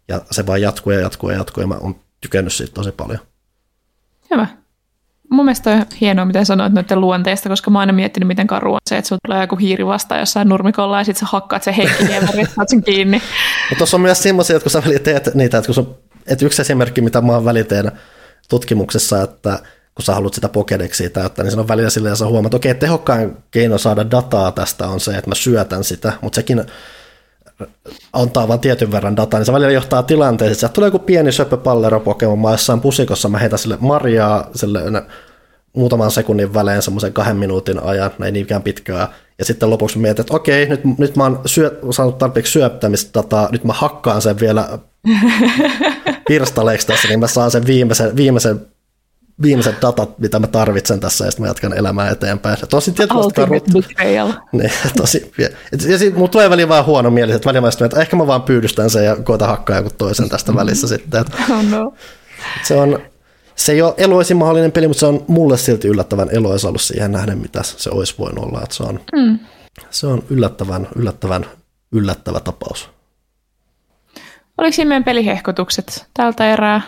Ja 0.08 0.22
se 0.32 0.48
vaan 0.48 0.62
jatkuu 0.62 0.94
ja 0.94 1.00
jatkuu 1.00 1.30
ja 1.30 1.38
jatkuu 1.38 1.62
ja 1.62 1.68
mä 1.68 1.76
oon 1.82 1.96
tykännyt 2.22 2.54
siitä 2.54 2.74
tosi 2.74 2.92
paljon. 2.92 3.20
Hyvä. 4.32 4.48
Mun 5.30 5.46
mielestä 5.46 5.72
on 5.72 5.86
hienoa, 6.02 6.26
miten 6.26 6.46
sanoit 6.46 6.74
noiden 6.74 7.02
luonteesta, 7.02 7.50
koska 7.50 7.72
mä 7.72 7.78
oon 7.78 7.82
aina 7.82 7.94
miettinyt, 7.94 8.28
miten 8.28 8.48
karu 8.48 8.74
on 8.74 8.80
se, 8.90 8.98
että 8.98 9.08
sulla 9.10 9.20
tulee 9.28 9.42
joku 9.42 9.56
hiiri 9.56 9.86
vastaan 9.86 10.20
jossain 10.20 10.50
nurmikolla 10.50 10.98
ja 10.98 11.04
sitten 11.04 11.20
sä 11.20 11.32
hakkaat 11.32 11.64
sen 11.64 11.74
henkiin 11.74 12.12
ja 12.12 12.22
saat 12.56 12.70
sen 12.70 12.84
kiinni. 12.84 13.18
Mutta 13.70 13.78
tuossa 13.78 13.98
on 13.98 14.02
myös 14.02 14.24
semmoisia, 14.24 14.56
että 14.56 14.64
kun 14.64 14.72
sä 14.72 15.00
teet 15.04 15.36
niitä, 15.36 15.58
että, 15.58 15.68
kun 15.68 15.76
sun, 15.76 15.96
että 16.28 16.46
yksi 16.46 16.62
esimerkki, 16.62 17.02
mitä 17.02 17.22
mä 17.22 17.34
oon 17.34 17.46
väliteen 17.46 17.92
tutkimuksessa, 18.50 19.22
että 19.22 19.60
kun 19.96 20.06
sä 20.06 20.14
haluat 20.14 20.34
sitä 20.34 20.50
Pokedexia 20.50 21.10
täyttää, 21.10 21.44
niin 21.44 21.52
se 21.52 21.60
on 21.60 21.68
välillä 21.68 21.90
silleen, 21.90 22.16
sä 22.16 22.26
huomaat, 22.26 22.46
että 22.46 22.58
okei, 22.58 22.76
tehokkain 22.76 23.38
keino 23.52 23.78
saada 23.78 24.12
dataa 24.12 24.52
tästä 24.52 24.88
on 24.88 25.00
se, 25.00 25.12
että 25.12 25.30
mä 25.30 25.36
syötän 25.36 25.84
sitä, 25.84 26.14
mutta 26.22 26.36
sekin 26.36 26.66
antaa 28.14 28.48
vain 28.48 28.60
tietyn 28.60 28.92
verran 28.92 29.16
dataa, 29.16 29.40
niin 29.40 29.46
se 29.46 29.54
välillä 29.54 29.72
johtaa 29.72 30.04
tilanteeseen, 30.04 30.66
että 30.66 30.76
tulee 30.76 30.88
joku 30.88 31.00
pieni 31.00 31.32
söpöpallero 31.32 32.00
Pokemon, 32.00 32.40
mä 32.40 32.52
jossain 32.52 32.82
pusikossa, 32.82 33.30
mä 33.30 33.38
heitän 33.38 33.60
sille 33.60 33.78
marjaa 33.80 34.50
sille 34.56 34.80
muutaman 35.74 36.12
sekunnin 36.12 36.54
välein 36.54 36.82
semmoisen 36.82 37.14
kahden 37.14 37.38
minuutin 37.38 37.80
ajan, 37.84 38.12
ei 38.26 38.32
niinkään 38.32 38.64
pitkää, 38.64 39.08
ja 39.40 39.46
sitten 39.46 39.70
lopuksi 39.70 39.98
mietin, 39.98 40.22
että 40.22 40.36
okei, 40.36 40.70
nyt, 40.70 40.82
nyt 40.98 41.16
mä 41.16 41.24
oon 41.24 41.42
syö, 41.46 41.80
saanut 41.92 42.18
tarpeeksi 42.18 42.52
syöttämistä 42.52 43.20
dataa, 43.20 43.50
nyt 43.52 43.64
mä 43.64 43.74
hakkaan 43.74 44.22
sen 44.22 44.40
vielä 44.40 44.80
pirstaleiksi 46.28 46.88
tässä, 46.88 47.08
niin 47.08 47.20
mä 47.20 47.28
saan 47.28 47.52
sen 47.52 47.66
viimeisen, 47.66 48.16
viimeisen 48.16 48.75
viimeiset 49.42 49.82
datat, 49.82 50.20
mitä 50.20 50.40
mä 50.40 50.48
tarvitsen 50.48 51.00
tässä, 51.00 51.26
ja 51.26 51.32
sitten 51.32 51.44
mä 51.44 51.50
jatkan 51.50 51.74
elämää 51.74 52.10
eteenpäin. 52.10 52.58
Ja 52.62 52.68
tosi 52.68 52.92
tietysti 52.92 53.34
niin, 54.52 54.72
tosi, 54.98 55.32
ja, 55.38 55.50
ja 55.72 55.98
sitten 55.98 56.14
mulla 56.14 56.28
tulee 56.28 56.50
väliin 56.50 56.70
vaan 56.70 56.86
huono 56.86 57.10
mieli, 57.10 57.32
että 57.32 57.46
välillä 57.50 57.62
mä 57.62 57.86
että 57.86 58.02
ehkä 58.02 58.16
mä 58.16 58.28
vaan 58.28 58.42
pyydystän 58.42 58.90
sen 58.90 59.06
ja 59.06 59.16
koitan 59.16 59.48
hakkaa 59.48 59.78
joku 59.78 59.90
toisen 59.98 60.30
tästä 60.30 60.52
mm-hmm. 60.52 60.60
välissä 60.60 60.88
sitten. 60.88 61.22
Että, 61.22 61.38
oh 61.52 61.64
no. 61.64 61.94
Se 62.64 62.76
on, 62.76 63.00
se 63.56 63.72
ei 63.72 63.82
ole 63.82 63.94
eloisin 63.98 64.38
mahdollinen 64.38 64.72
peli, 64.72 64.88
mutta 64.88 65.00
se 65.00 65.06
on 65.06 65.26
mulle 65.28 65.58
silti 65.58 65.88
yllättävän 65.88 66.30
eloisa 66.32 66.68
ollut 66.68 66.82
siihen 66.82 67.12
nähden, 67.12 67.38
mitä 67.38 67.64
se 67.64 67.90
olisi 67.90 68.16
voinut 68.18 68.46
olla. 68.46 68.62
Että 68.64 68.76
se 68.76 68.84
on, 68.84 69.00
mm. 69.16 69.40
se 69.90 70.08
on 70.08 70.24
yllättävän, 70.30 70.88
yllättävän, 70.96 71.46
yllättävä 71.92 72.40
tapaus. 72.40 72.90
Oliko 74.58 74.76
siinä 74.76 74.90
meidän 74.90 75.04
pelihehkotukset 75.04 76.06
tältä 76.14 76.54
erää? 76.54 76.82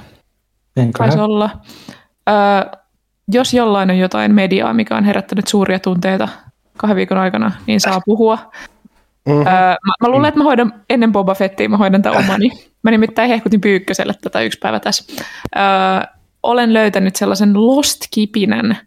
Taisi 0.98 1.20
olla. 1.20 1.50
Öö, 2.30 2.80
jos 3.28 3.54
jollain 3.54 3.90
on 3.90 3.98
jotain 3.98 4.36
mediaa, 4.36 4.74
mikä 4.74 4.98
on 4.98 5.04
herättänyt 5.04 5.48
suuria 5.48 5.80
tunteita 5.80 6.28
kahden 6.78 6.96
viikon 6.96 7.18
aikana, 7.18 7.52
niin 7.68 7.80
saa 7.80 8.02
puhua. 8.06 8.38
Mm-hmm. 9.26 9.48
Öö, 9.48 9.76
mä, 9.86 9.94
mä 10.02 10.10
luulen, 10.10 10.28
että 10.28 10.38
mä 10.38 10.44
hoidan 10.44 10.74
ennen 10.90 11.12
Boba 11.12 11.36
Fettia, 11.36 11.70
mä 11.70 11.78
hoidan 11.78 12.02
tämän 12.02 12.20
omani. 12.20 12.50
Mä 12.84 12.92
nimittäin 12.92 13.30
hehkutin 13.30 13.62
Pyykköselle 13.62 14.14
tätä 14.22 14.42
yksi 14.42 14.60
päivä 14.60 14.80
tässä. 14.80 15.14
Öö, 15.56 15.64
olen 16.44 16.74
löytänyt 16.74 17.16
sellaisen 17.16 17.54
Lost-kipinän 17.54 18.78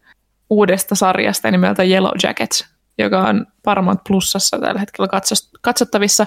uudesta 0.51 0.95
sarjasta 0.95 1.51
nimeltä 1.51 1.85
Yellow 1.85 2.13
Jackets, 2.23 2.69
joka 2.99 3.21
on 3.21 3.47
Paramount 3.65 4.01
Plusassa 4.09 4.59
tällä 4.59 4.81
hetkellä 4.81 5.09
katsottavissa 5.61 6.27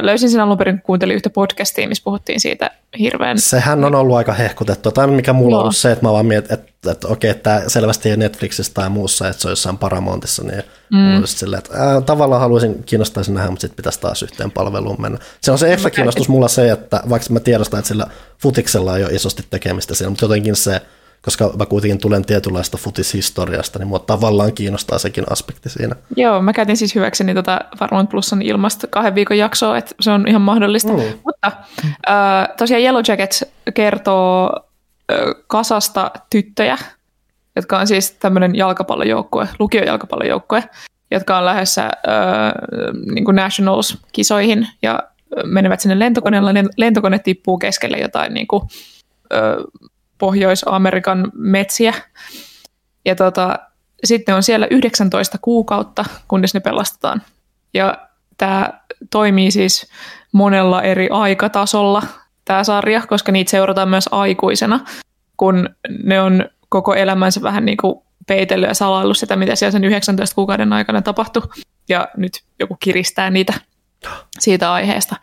löysin 0.00 0.30
sen 0.30 0.40
alun 0.40 0.58
perin, 0.58 0.74
kun 0.74 0.82
kuuntelin 0.82 1.16
yhtä 1.16 1.30
podcastia, 1.30 1.88
missä 1.88 2.04
puhuttiin 2.04 2.40
siitä 2.40 2.70
hirveän... 2.98 3.38
Sehän 3.38 3.84
on 3.84 3.94
ollut 3.94 4.16
aika 4.16 4.32
hehkutettu. 4.32 4.92
Tai 4.92 5.06
mikä 5.06 5.32
mulla 5.32 5.56
on 5.56 5.60
ollut 5.60 5.76
se, 5.76 5.92
että 5.92 6.04
mä 6.04 6.12
vaan 6.12 6.26
mietin, 6.26 6.52
että, 6.52 6.70
että, 6.74 6.90
että 6.90 7.08
okei, 7.08 7.30
että 7.30 7.62
selvästi 7.66 8.10
ei 8.10 8.16
Netflixissä 8.16 8.74
tai 8.74 8.90
muussa, 8.90 9.28
että 9.28 9.42
se 9.42 9.48
on 9.48 9.52
jossain 9.52 9.78
Paramountissa, 9.78 10.42
niin 10.42 10.62
mm. 10.90 11.22
silleen, 11.24 11.58
että 11.58 11.78
ää, 11.78 12.00
tavallaan 12.00 12.40
haluaisin 12.40 12.84
kiinnostaisin 12.84 13.34
nähdä, 13.34 13.50
mutta 13.50 13.60
sitten 13.60 13.76
pitäisi 13.76 14.00
taas 14.00 14.22
yhteen 14.22 14.50
palveluun 14.50 15.02
mennä. 15.02 15.18
Se 15.40 15.52
on 15.52 15.58
se 15.58 15.72
ehkä 15.72 15.90
kiinnostus 15.90 16.28
mulla 16.28 16.48
se, 16.48 16.70
että 16.70 17.02
vaikka 17.08 17.32
mä 17.32 17.40
tiedostan, 17.40 17.78
että 17.78 17.88
sillä 17.88 18.06
futiksella 18.38 18.96
ei 18.96 19.04
ole 19.04 19.12
isosti 19.12 19.44
tekemistä 19.50 19.94
siinä, 19.94 20.10
mutta 20.10 20.24
jotenkin 20.24 20.56
se 20.56 20.80
koska 21.22 21.52
mä 21.58 21.66
kuitenkin 21.66 21.98
tulen 21.98 22.24
tietynlaista 22.24 22.76
futishistoriasta, 22.76 23.78
niin 23.78 23.88
mua 23.88 23.98
tavallaan 23.98 24.52
kiinnostaa 24.52 24.98
sekin 24.98 25.24
aspekti 25.30 25.68
siinä. 25.68 25.96
Joo, 26.16 26.42
mä 26.42 26.52
käytin 26.52 26.76
siis 26.76 26.94
hyväkseni 26.94 27.34
tota 27.34 27.60
Varmon 27.80 28.08
Plusan 28.08 28.42
ilmasta 28.42 28.86
kahden 28.86 29.14
viikon 29.14 29.38
jaksoa, 29.38 29.78
että 29.78 29.94
se 30.00 30.10
on 30.10 30.28
ihan 30.28 30.42
mahdollista. 30.42 30.92
Mm. 30.92 31.02
Mutta 31.24 31.52
äh, 32.08 32.48
tosiaan 32.56 32.82
Yellow 32.82 33.02
Jackets 33.08 33.44
kertoo 33.74 34.52
äh, 35.12 35.18
kasasta 35.46 36.10
tyttöjä, 36.30 36.78
jotka 37.56 37.78
on 37.78 37.86
siis 37.86 38.10
tämmöinen 38.10 38.54
jalkapallojoukkue, 38.54 39.48
lukiojalkapallojoukkue, 39.58 40.64
jotka 41.10 41.38
on 41.38 41.44
lähdössä 41.44 41.84
äh, 41.84 41.90
niin 43.14 43.24
Nationals-kisoihin 43.24 44.68
ja 44.82 45.02
menevät 45.44 45.80
sinne 45.80 45.98
lentokoneella, 45.98 46.52
niin 46.52 46.68
lentokone 46.76 47.18
tippuu 47.18 47.58
keskelle 47.58 47.98
jotain 47.98 48.34
niin 48.34 48.46
kuin, 48.46 48.62
ö, 49.32 49.64
Pohjois-Amerikan 50.20 51.32
metsiä. 51.34 51.94
Ja 53.04 53.14
tota, 53.14 53.58
sitten 54.04 54.34
on 54.34 54.42
siellä 54.42 54.66
19 54.70 55.38
kuukautta, 55.42 56.04
kunnes 56.28 56.54
ne 56.54 56.60
pelastetaan. 56.60 57.22
Ja 57.74 58.08
tämä 58.38 58.80
toimii 59.10 59.50
siis 59.50 59.90
monella 60.32 60.82
eri 60.82 61.08
aikatasolla, 61.10 62.02
tämä 62.44 62.64
sarja, 62.64 63.02
koska 63.08 63.32
niitä 63.32 63.50
seurataan 63.50 63.88
myös 63.88 64.08
aikuisena, 64.10 64.80
kun 65.36 65.68
ne 66.04 66.20
on 66.20 66.44
koko 66.68 66.94
elämänsä 66.94 67.42
vähän 67.42 67.64
niin 67.64 67.76
kuin 67.76 67.94
peitellyt 68.26 68.68
ja 68.68 68.74
salaillut 68.74 69.18
sitä, 69.18 69.36
mitä 69.36 69.56
siellä 69.56 69.72
sen 69.72 69.84
19 69.84 70.34
kuukauden 70.34 70.72
aikana 70.72 71.02
tapahtui. 71.02 71.42
Ja 71.88 72.08
nyt 72.16 72.32
joku 72.58 72.76
kiristää 72.80 73.30
niitä 73.30 73.54
siitä 74.38 74.72
aiheesta. 74.72 75.16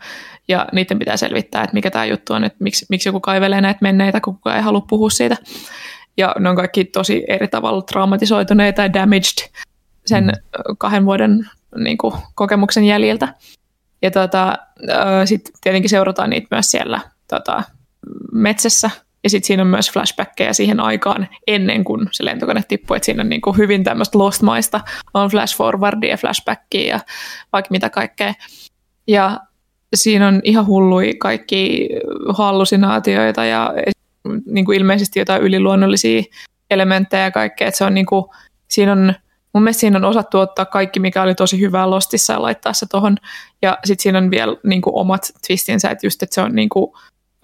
Ja 0.48 0.66
niiden 0.72 0.98
pitää 0.98 1.16
selvittää, 1.16 1.62
että 1.62 1.74
mikä 1.74 1.90
tämä 1.90 2.04
juttu 2.04 2.32
on, 2.32 2.44
että 2.44 2.56
miksi, 2.60 2.86
miksi 2.88 3.08
joku 3.08 3.20
kaivelee 3.20 3.60
näitä 3.60 3.78
menneitä, 3.82 4.20
kun 4.20 4.34
kukaan 4.34 4.56
ei 4.56 4.62
halua 4.62 4.80
puhua 4.80 5.10
siitä. 5.10 5.36
Ja 6.16 6.34
ne 6.38 6.48
on 6.48 6.56
kaikki 6.56 6.84
tosi 6.84 7.24
eri 7.28 7.48
tavalla 7.48 7.82
traumatisoituneita 7.82 8.82
ja 8.82 8.92
damaged 8.92 9.50
sen 10.06 10.24
mm. 10.24 10.76
kahden 10.78 11.04
vuoden 11.04 11.50
niin 11.76 11.98
kuin, 11.98 12.14
kokemuksen 12.34 12.84
jäljiltä. 12.84 13.34
Ja 14.02 14.10
tota, 14.10 14.54
sitten 15.24 15.52
tietenkin 15.60 15.90
seurataan 15.90 16.30
niitä 16.30 16.46
myös 16.50 16.70
siellä 16.70 17.00
tota, 17.28 17.62
metsässä. 18.32 18.90
Ja 19.24 19.30
sitten 19.30 19.46
siinä 19.46 19.62
on 19.62 19.66
myös 19.66 19.90
flashbackkejä 19.90 20.52
siihen 20.52 20.80
aikaan 20.80 21.28
ennen 21.46 21.84
kuin 21.84 22.08
se 22.12 22.24
lentokone 22.24 22.62
tippui. 22.68 22.96
Että 22.96 23.06
siinä 23.06 23.22
on 23.22 23.28
niin 23.28 23.40
kuin 23.40 23.56
hyvin 23.56 23.84
tämmöistä 23.84 24.18
lost-maista. 24.18 24.80
On 25.14 25.30
flash 25.30 25.56
forwardia 25.56 26.10
ja 26.10 26.16
flashbackia 26.16 26.88
ja 26.88 27.00
vaikka 27.52 27.68
mitä 27.70 27.90
kaikkea. 27.90 28.34
Ja 29.08 29.40
siinä 29.94 30.28
on 30.28 30.40
ihan 30.44 30.66
hullui 30.66 31.14
kaikki 31.18 31.88
hallusinaatioita 32.28 33.44
ja 33.44 33.74
niin 34.46 34.64
kuin 34.64 34.78
ilmeisesti 34.78 35.18
jotain 35.18 35.42
yliluonnollisia 35.42 36.22
elementtejä 36.70 37.24
ja 37.24 37.30
kaikkea. 37.30 37.68
Että 37.68 37.78
se 37.78 37.84
on 37.84 37.94
niin 37.94 38.06
kuin, 38.06 38.24
siinä 38.68 38.92
on, 38.92 39.14
mun 39.54 39.62
mielestä 39.62 39.80
siinä 39.80 39.96
on 39.96 40.04
osattu 40.04 40.38
ottaa 40.38 40.64
kaikki, 40.64 41.00
mikä 41.00 41.22
oli 41.22 41.34
tosi 41.34 41.60
hyvää 41.60 41.90
Lostissa 41.90 42.32
ja 42.32 42.42
laittaa 42.42 42.72
se 42.72 42.86
tohon. 42.86 43.16
Ja 43.62 43.78
sitten 43.84 44.02
siinä 44.02 44.18
on 44.18 44.30
vielä 44.30 44.56
niin 44.64 44.82
kuin 44.82 44.94
omat 44.96 45.30
twistinsä, 45.46 45.90
että 45.90 46.06
just, 46.06 46.22
että 46.22 46.34
se 46.34 46.40
on 46.40 46.54
niin 46.54 46.68
kuin, 46.68 46.92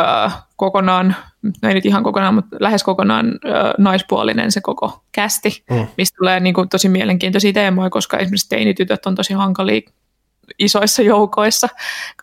äh, 0.02 0.42
kokonaan, 0.56 1.16
no 1.62 1.68
ei 1.68 1.74
nyt 1.74 1.86
ihan 1.86 2.02
kokonaan, 2.02 2.34
mutta 2.34 2.56
lähes 2.60 2.82
kokonaan 2.82 3.26
äh, 3.26 3.72
naispuolinen 3.78 4.52
se 4.52 4.60
koko 4.60 5.04
kästi, 5.12 5.64
mm. 5.70 5.86
mistä 5.96 6.16
tulee 6.16 6.40
niin 6.40 6.54
kuin, 6.54 6.68
tosi 6.68 6.88
mielenkiintoisia 6.88 7.52
teemoja, 7.52 7.90
koska 7.90 8.18
esimerkiksi 8.18 8.48
teinitytöt 8.48 9.06
on 9.06 9.14
tosi 9.14 9.34
hankalia 9.34 9.80
isoissa 10.58 11.02
joukoissa, 11.02 11.68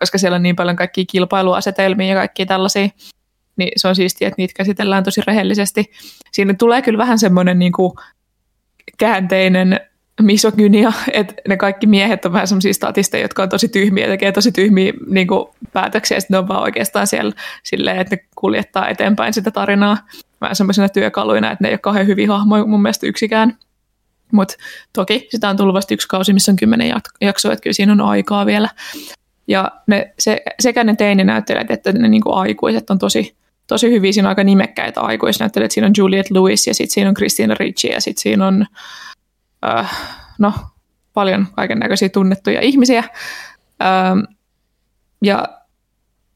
koska 0.00 0.18
siellä 0.18 0.36
on 0.36 0.42
niin 0.42 0.56
paljon 0.56 0.76
kaikkia 0.76 1.04
kilpailuasetelmia 1.08 2.08
ja 2.08 2.14
kaikkia 2.14 2.46
tällaisia, 2.46 2.88
niin 3.56 3.72
se 3.76 3.88
on 3.88 3.96
siistiä, 3.96 4.28
että 4.28 4.34
niitä 4.38 4.54
käsitellään 4.56 5.04
tosi 5.04 5.20
rehellisesti. 5.26 5.92
Siinä 6.32 6.54
tulee 6.54 6.82
kyllä 6.82 6.98
vähän 6.98 7.18
semmoinen 7.18 7.58
niin 7.58 7.72
kuin 7.72 7.92
käänteinen 8.98 9.80
misogynia, 10.20 10.92
että 11.12 11.34
ne 11.48 11.56
kaikki 11.56 11.86
miehet 11.86 12.24
on 12.24 12.32
vähän 12.32 12.48
semmoisia 12.48 12.74
statisteja, 12.74 13.24
jotka 13.24 13.42
on 13.42 13.48
tosi 13.48 13.68
tyhmiä, 13.68 14.06
tekee 14.06 14.32
tosi 14.32 14.52
tyhmiä 14.52 14.92
niin 15.10 15.26
kuin, 15.26 15.48
päätöksiä, 15.72 16.16
ja 16.16 16.20
sitten 16.20 16.34
ne 16.34 16.38
on 16.38 16.48
vaan 16.48 16.62
oikeastaan 16.62 17.06
siellä 17.06 17.32
silleen, 17.62 17.98
että 17.98 18.16
ne 18.16 18.24
kuljettaa 18.36 18.88
eteenpäin 18.88 19.32
sitä 19.32 19.50
tarinaa 19.50 19.96
vähän 20.40 20.56
semmoisena 20.56 20.88
työkaluina, 20.88 21.50
että 21.50 21.64
ne 21.64 21.68
ei 21.68 21.72
ole 21.72 21.78
kauhean 21.78 22.06
hyviä 22.06 22.26
hahmoja 22.26 22.66
mun 22.66 22.82
mielestä 22.82 23.06
yksikään. 23.06 23.58
Mutta 24.32 24.54
toki 24.92 25.28
sitä 25.30 25.48
on 25.48 25.56
tullut 25.56 25.74
vasta 25.74 25.94
yksi 25.94 26.08
kausi, 26.08 26.32
missä 26.32 26.52
on 26.52 26.56
kymmenen 26.56 26.94
jaksoa, 27.20 27.52
että 27.52 27.62
kyllä 27.62 27.74
siinä 27.74 27.92
on 27.92 28.00
aikaa 28.00 28.46
vielä. 28.46 28.68
Ja 29.46 29.70
ne, 29.86 30.14
se, 30.18 30.42
sekä 30.60 30.84
ne 30.84 30.96
teininäyttelijät 30.96 31.70
että 31.70 31.92
ne 31.92 32.08
niin 32.08 32.22
kuin 32.22 32.36
aikuiset 32.36 32.90
on 32.90 32.98
tosi, 32.98 33.36
tosi 33.66 33.90
hyviä. 33.90 34.12
Siinä 34.12 34.28
on 34.28 34.30
aika 34.30 34.44
nimekkäitä 34.44 35.00
aikuisnäyttelijät. 35.00 35.70
Siinä 35.70 35.86
on 35.86 35.92
Juliette 35.96 36.34
Lewis 36.34 36.66
ja 36.66 36.74
sitten 36.74 36.94
siinä 36.94 37.08
on 37.08 37.14
Christina 37.14 37.54
Ricci 37.54 37.88
ja 37.88 38.00
sitten 38.00 38.22
siinä 38.22 38.46
on 38.46 38.66
äh, 39.66 39.90
no, 40.38 40.52
paljon 41.14 41.46
kaiken 41.56 41.78
näköisiä 41.78 42.08
tunnettuja 42.08 42.60
ihmisiä. 42.60 43.04
Ähm, 43.82 44.20
ja 45.22 45.48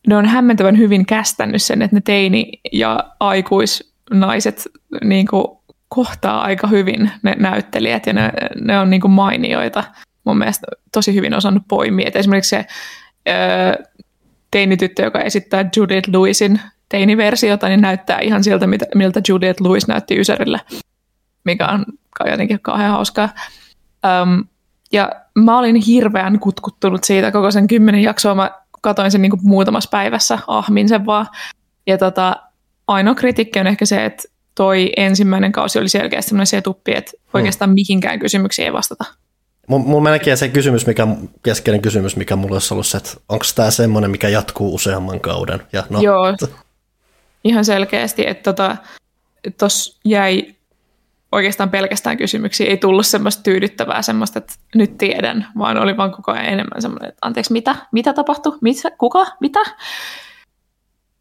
ne 0.06 0.16
on 0.16 0.26
hämmentävän 0.26 0.78
hyvin 0.78 1.06
kästännyt 1.06 1.62
sen, 1.62 1.82
että 1.82 1.96
ne 1.96 2.00
teini- 2.00 2.60
ja 2.72 3.14
aikuisnaiset 3.20 4.68
niin 5.04 5.26
kuin, 5.26 5.44
kohtaa 5.88 6.42
aika 6.42 6.66
hyvin 6.66 7.10
ne 7.22 7.36
näyttelijät 7.38 8.06
ja 8.06 8.12
ne, 8.12 8.32
ne 8.60 8.78
on 8.78 8.90
niin 8.90 9.00
kuin 9.00 9.10
mainioita. 9.10 9.84
Mun 10.24 10.38
mielestä 10.38 10.66
tosi 10.92 11.14
hyvin 11.14 11.34
osannut 11.34 11.62
poimia. 11.68 12.08
Et 12.08 12.16
esimerkiksi 12.16 12.48
se 12.48 12.66
ö, 13.28 13.84
teinityttö, 14.50 15.02
joka 15.02 15.20
esittää 15.20 15.70
Juliette 15.76 16.12
Lewisin 16.12 16.60
teiniversiota, 16.88 17.68
niin 17.68 17.80
näyttää 17.80 18.18
ihan 18.20 18.44
siltä, 18.44 18.66
miltä 18.94 19.20
Juliette 19.28 19.64
Lewis 19.64 19.88
näytti 19.88 20.20
Ysärillä, 20.20 20.60
mikä 21.44 21.66
on 21.66 21.84
jotenkin 22.30 22.60
kauhean 22.60 22.90
hauskaa. 22.90 23.28
Um, 24.22 24.44
ja 24.92 25.10
mä 25.34 25.58
olin 25.58 25.76
hirveän 25.76 26.38
kutkuttunut 26.38 27.04
siitä 27.04 27.32
koko 27.32 27.50
sen 27.50 27.66
kymmenen 27.66 28.02
jaksoa. 28.02 28.34
Mä 28.34 28.50
katoin 28.80 29.10
sen 29.10 29.22
niin 29.22 29.30
kuin 29.30 29.40
muutamassa 29.44 29.90
päivässä, 29.90 30.38
ahmin 30.46 30.88
sen 30.88 31.06
vaan. 31.06 31.26
Ja 31.86 31.98
tota, 31.98 32.36
ainoa 32.86 33.14
kritiikki 33.14 33.60
on 33.60 33.66
ehkä 33.66 33.86
se, 33.86 34.04
että 34.04 34.22
toi 34.56 34.92
ensimmäinen 34.96 35.52
kausi 35.52 35.78
oli 35.78 35.88
selkeästi 35.88 36.28
sellainen 36.28 36.46
setuppi, 36.46 36.92
että 36.96 37.12
oikeastaan 37.34 37.70
mihinkään 37.74 38.18
kysymyksiin 38.18 38.66
ei 38.66 38.72
vastata. 38.72 39.04
Mun 39.68 40.02
melkein 40.02 40.36
se 40.36 40.48
kysymys, 40.48 40.86
mikä, 40.86 41.06
keskeinen 41.42 41.82
kysymys, 41.82 42.16
mikä 42.16 42.36
mulla 42.36 42.54
olisi 42.54 42.74
ollut 42.74 42.86
se, 42.86 42.96
että 42.96 43.10
onko 43.28 43.44
tämä 43.54 43.70
semmoinen, 43.70 44.10
mikä 44.10 44.28
jatkuu 44.28 44.74
useamman 44.74 45.20
kauden? 45.20 45.62
Ja 45.72 45.84
no. 45.90 46.00
Joo, 46.00 46.24
ihan 47.44 47.64
selkeästi, 47.64 48.26
että 48.26 48.52
tuossa 49.58 49.92
tota, 49.92 50.00
jäi 50.04 50.54
oikeastaan 51.32 51.70
pelkästään 51.70 52.16
kysymyksiä, 52.16 52.66
ei 52.66 52.76
tullut 52.76 53.06
semmoista 53.06 53.42
tyydyttävää 53.42 54.02
semmoista, 54.02 54.38
että 54.38 54.52
nyt 54.74 54.98
tiedän, 54.98 55.46
vaan 55.58 55.76
oli 55.76 55.96
vaan 55.96 56.12
koko 56.12 56.32
ajan 56.32 56.46
enemmän 56.46 56.82
semmoinen, 56.82 57.08
että 57.08 57.18
anteeksi, 57.22 57.52
mitä? 57.52 57.76
Mitä 57.92 58.12
tapahtui? 58.12 58.58
Mitä? 58.60 58.90
Kuka? 58.90 59.26
Mitä? 59.40 59.60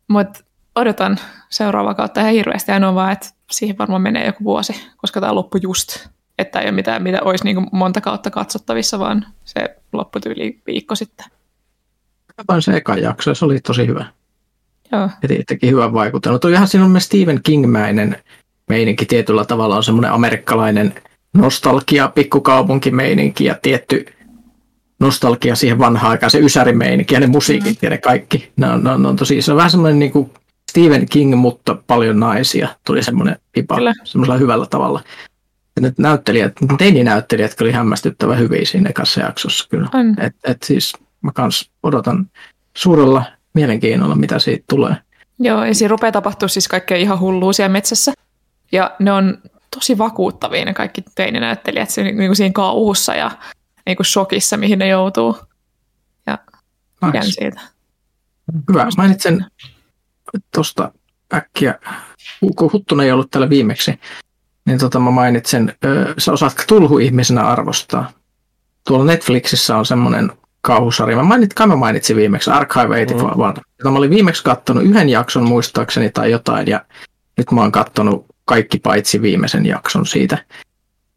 Mutta 0.07 0.39
odotan 0.75 1.19
seuraavaa 1.49 1.93
kautta 1.93 2.21
ihan 2.21 2.33
hirveästi. 2.33 2.71
Ainoa 2.71 2.95
vaan, 2.95 3.11
että 3.11 3.27
siihen 3.51 3.77
varmaan 3.77 4.01
menee 4.01 4.25
joku 4.25 4.43
vuosi, 4.43 4.73
koska 4.97 5.21
tämä 5.21 5.35
loppu 5.35 5.57
just. 5.61 6.07
Että 6.39 6.59
ei 6.59 6.65
ole 6.65 6.71
mitään, 6.71 7.03
mitä 7.03 7.19
olisi 7.21 7.43
niin 7.43 7.67
monta 7.71 8.01
kautta 8.01 8.29
katsottavissa, 8.29 8.99
vaan 8.99 9.25
se 9.45 9.75
loppui 9.93 10.21
yli 10.25 10.61
viikko 10.67 10.95
sitten. 10.95 11.25
Katoin 12.37 12.61
se 12.61 12.71
eka 12.71 12.97
jakso, 12.97 13.35
se 13.35 13.45
oli 13.45 13.59
tosi 13.59 13.87
hyvä. 13.87 14.05
Joo. 14.91 15.09
Heti 15.23 15.43
teki 15.47 15.69
hyvän 15.69 15.93
vaikutelman. 15.93 16.39
Toihan 16.39 16.67
siinä 16.67 16.85
on 16.85 16.91
myös 16.91 17.05
Stephen 17.05 17.39
King-mäinen 17.43 18.23
meininki 18.69 19.05
tietyllä 19.05 19.45
tavalla 19.45 19.75
on 19.75 19.83
semmoinen 19.83 20.11
amerikkalainen 20.11 20.93
nostalgia, 21.33 22.07
pikkukaupunkimeininki 22.07 23.45
ja 23.45 23.55
tietty 23.61 24.05
nostalgia 24.99 25.55
siihen 25.55 25.79
vanhaan 25.79 26.11
aikaan, 26.11 26.31
se 26.31 26.39
ysärimeininki 26.39 27.13
ja 27.13 27.19
ne 27.19 27.27
musiikit 27.27 27.83
ja 27.83 27.89
ne 27.89 27.97
kaikki. 27.97 28.51
Ne 28.55 28.69
on, 28.69 28.83
ne 28.83 28.89
on, 28.89 29.01
ne 29.01 29.07
on 29.07 29.15
tosi, 29.15 29.41
se 29.41 29.51
on 29.51 29.57
vähän 29.57 29.71
semmoinen 29.71 29.99
niin 29.99 30.11
kuin 30.11 30.31
Stephen 30.75 31.05
King, 31.09 31.35
mutta 31.35 31.77
paljon 31.87 32.19
naisia. 32.19 32.67
Tuli 32.85 33.03
semmoinen 33.03 33.39
pipa 33.51 33.77
semmoisella 34.03 34.37
hyvällä 34.37 34.65
tavalla. 34.65 35.03
Ja 35.75 35.81
nyt 35.81 35.97
näyttelijät, 35.97 36.53
teininäyttelijät 36.77 37.61
oli 37.61 37.71
hämmästyttävän 37.71 38.39
hyviä 38.39 38.65
siinä 38.65 38.89
ekassa 38.89 39.21
jaksossa 39.21 39.67
kyllä. 39.69 39.89
Et, 40.21 40.35
et 40.43 40.63
siis 40.63 40.93
mä 41.21 41.31
kans 41.31 41.71
odotan 41.83 42.29
suurella 42.77 43.23
mielenkiinnolla, 43.53 44.15
mitä 44.15 44.39
siitä 44.39 44.63
tulee. 44.69 44.95
Joo, 45.39 45.65
ja 45.65 45.75
siinä 45.75 45.89
rupeaa 45.89 46.11
tapahtua 46.11 46.47
siis 46.47 46.67
kaikkea 46.67 46.97
ihan 46.97 47.19
hullua 47.19 47.53
siellä 47.53 47.73
metsässä. 47.73 48.13
Ja 48.71 48.95
ne 48.99 49.11
on 49.11 49.37
tosi 49.75 49.97
vakuuttavia 49.97 50.65
ne 50.65 50.73
kaikki 50.73 51.03
teininäyttelijät 51.15 51.89
niin 51.97 52.15
kuin 52.15 52.35
siinä 52.35 52.53
kauhussa 52.53 53.15
ja 53.15 53.31
niin 53.85 53.97
kuin 53.97 54.05
shokissa, 54.05 54.57
mihin 54.57 54.79
ne 54.79 54.87
joutuu. 54.87 55.37
Ja 56.27 56.37
nice. 57.13 57.31
siitä. 57.31 57.61
Hyvä. 58.69 58.87
Mainitsen 58.97 59.45
tuosta 60.53 60.91
äkkiä, 61.33 61.79
kun 62.55 62.71
Huttunen 62.73 63.05
ei 63.05 63.11
ollut 63.11 63.31
täällä 63.31 63.49
viimeksi, 63.49 63.99
niin 64.65 64.79
tota 64.79 64.99
mä 64.99 65.11
mainitsen, 65.11 65.75
sä 66.17 66.31
osaat 66.31 66.63
tulhu-ihmisenä 66.67 67.41
arvostaa. 67.41 68.11
Tuolla 68.87 69.05
Netflixissä 69.05 69.77
on 69.77 69.85
semmoinen 69.85 70.31
kauhusarja. 70.61 71.15
Mä 71.15 71.23
mainit, 71.23 71.53
kai 71.53 71.67
mä 71.67 71.75
mainitsin 71.75 72.15
viimeksi 72.15 72.51
Archive 72.51 73.05
81. 73.05 73.61
Mm. 73.83 73.91
Mä 73.91 73.97
olin 73.97 74.09
viimeksi 74.09 74.43
katsonut 74.43 74.83
yhden 74.83 75.09
jakson 75.09 75.43
muistaakseni 75.43 76.09
tai 76.09 76.31
jotain, 76.31 76.67
ja 76.67 76.85
nyt 77.37 77.51
mä 77.51 77.61
oon 77.61 77.71
katsonut 77.71 78.25
kaikki 78.45 78.79
paitsi 78.79 79.21
viimeisen 79.21 79.65
jakson 79.65 80.05
siitä. 80.05 80.37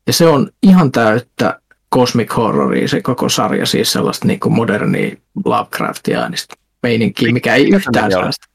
Ja 0.07 0.13
se 0.13 0.27
on 0.27 0.51
ihan 0.63 0.93
täyttä 0.93 1.61
cosmic 1.95 2.37
horroria 2.37 2.89
se 2.89 3.03
koko 3.03 3.29
sarja, 3.29 3.67
siis 3.67 3.93
sellaista 3.93 4.27
niin 4.27 4.41
kuin 4.41 4.55
modernia 4.55 5.17
Lovecraftia 5.45 6.31
meininkiä, 6.83 7.33
mikä 7.33 7.55
ei 7.55 7.69
yhtään 7.69 8.11
sellaista. 8.11 8.47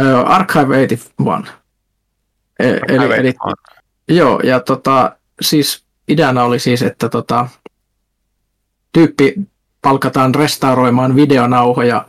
Uh, 0.00 0.30
Archive 0.30 0.86
81. 0.86 1.52
E- 2.58 2.68
eli, 2.88 3.14
eli, 3.14 3.34
joo, 4.08 4.40
ja 4.40 4.60
tota, 4.60 5.16
siis 5.40 5.84
ideana 6.08 6.44
oli 6.44 6.58
siis, 6.58 6.82
että 6.82 7.08
tota, 7.08 7.48
tyyppi 8.92 9.34
palkataan 9.82 10.34
restauroimaan 10.34 11.16
videonauhoja 11.16 12.06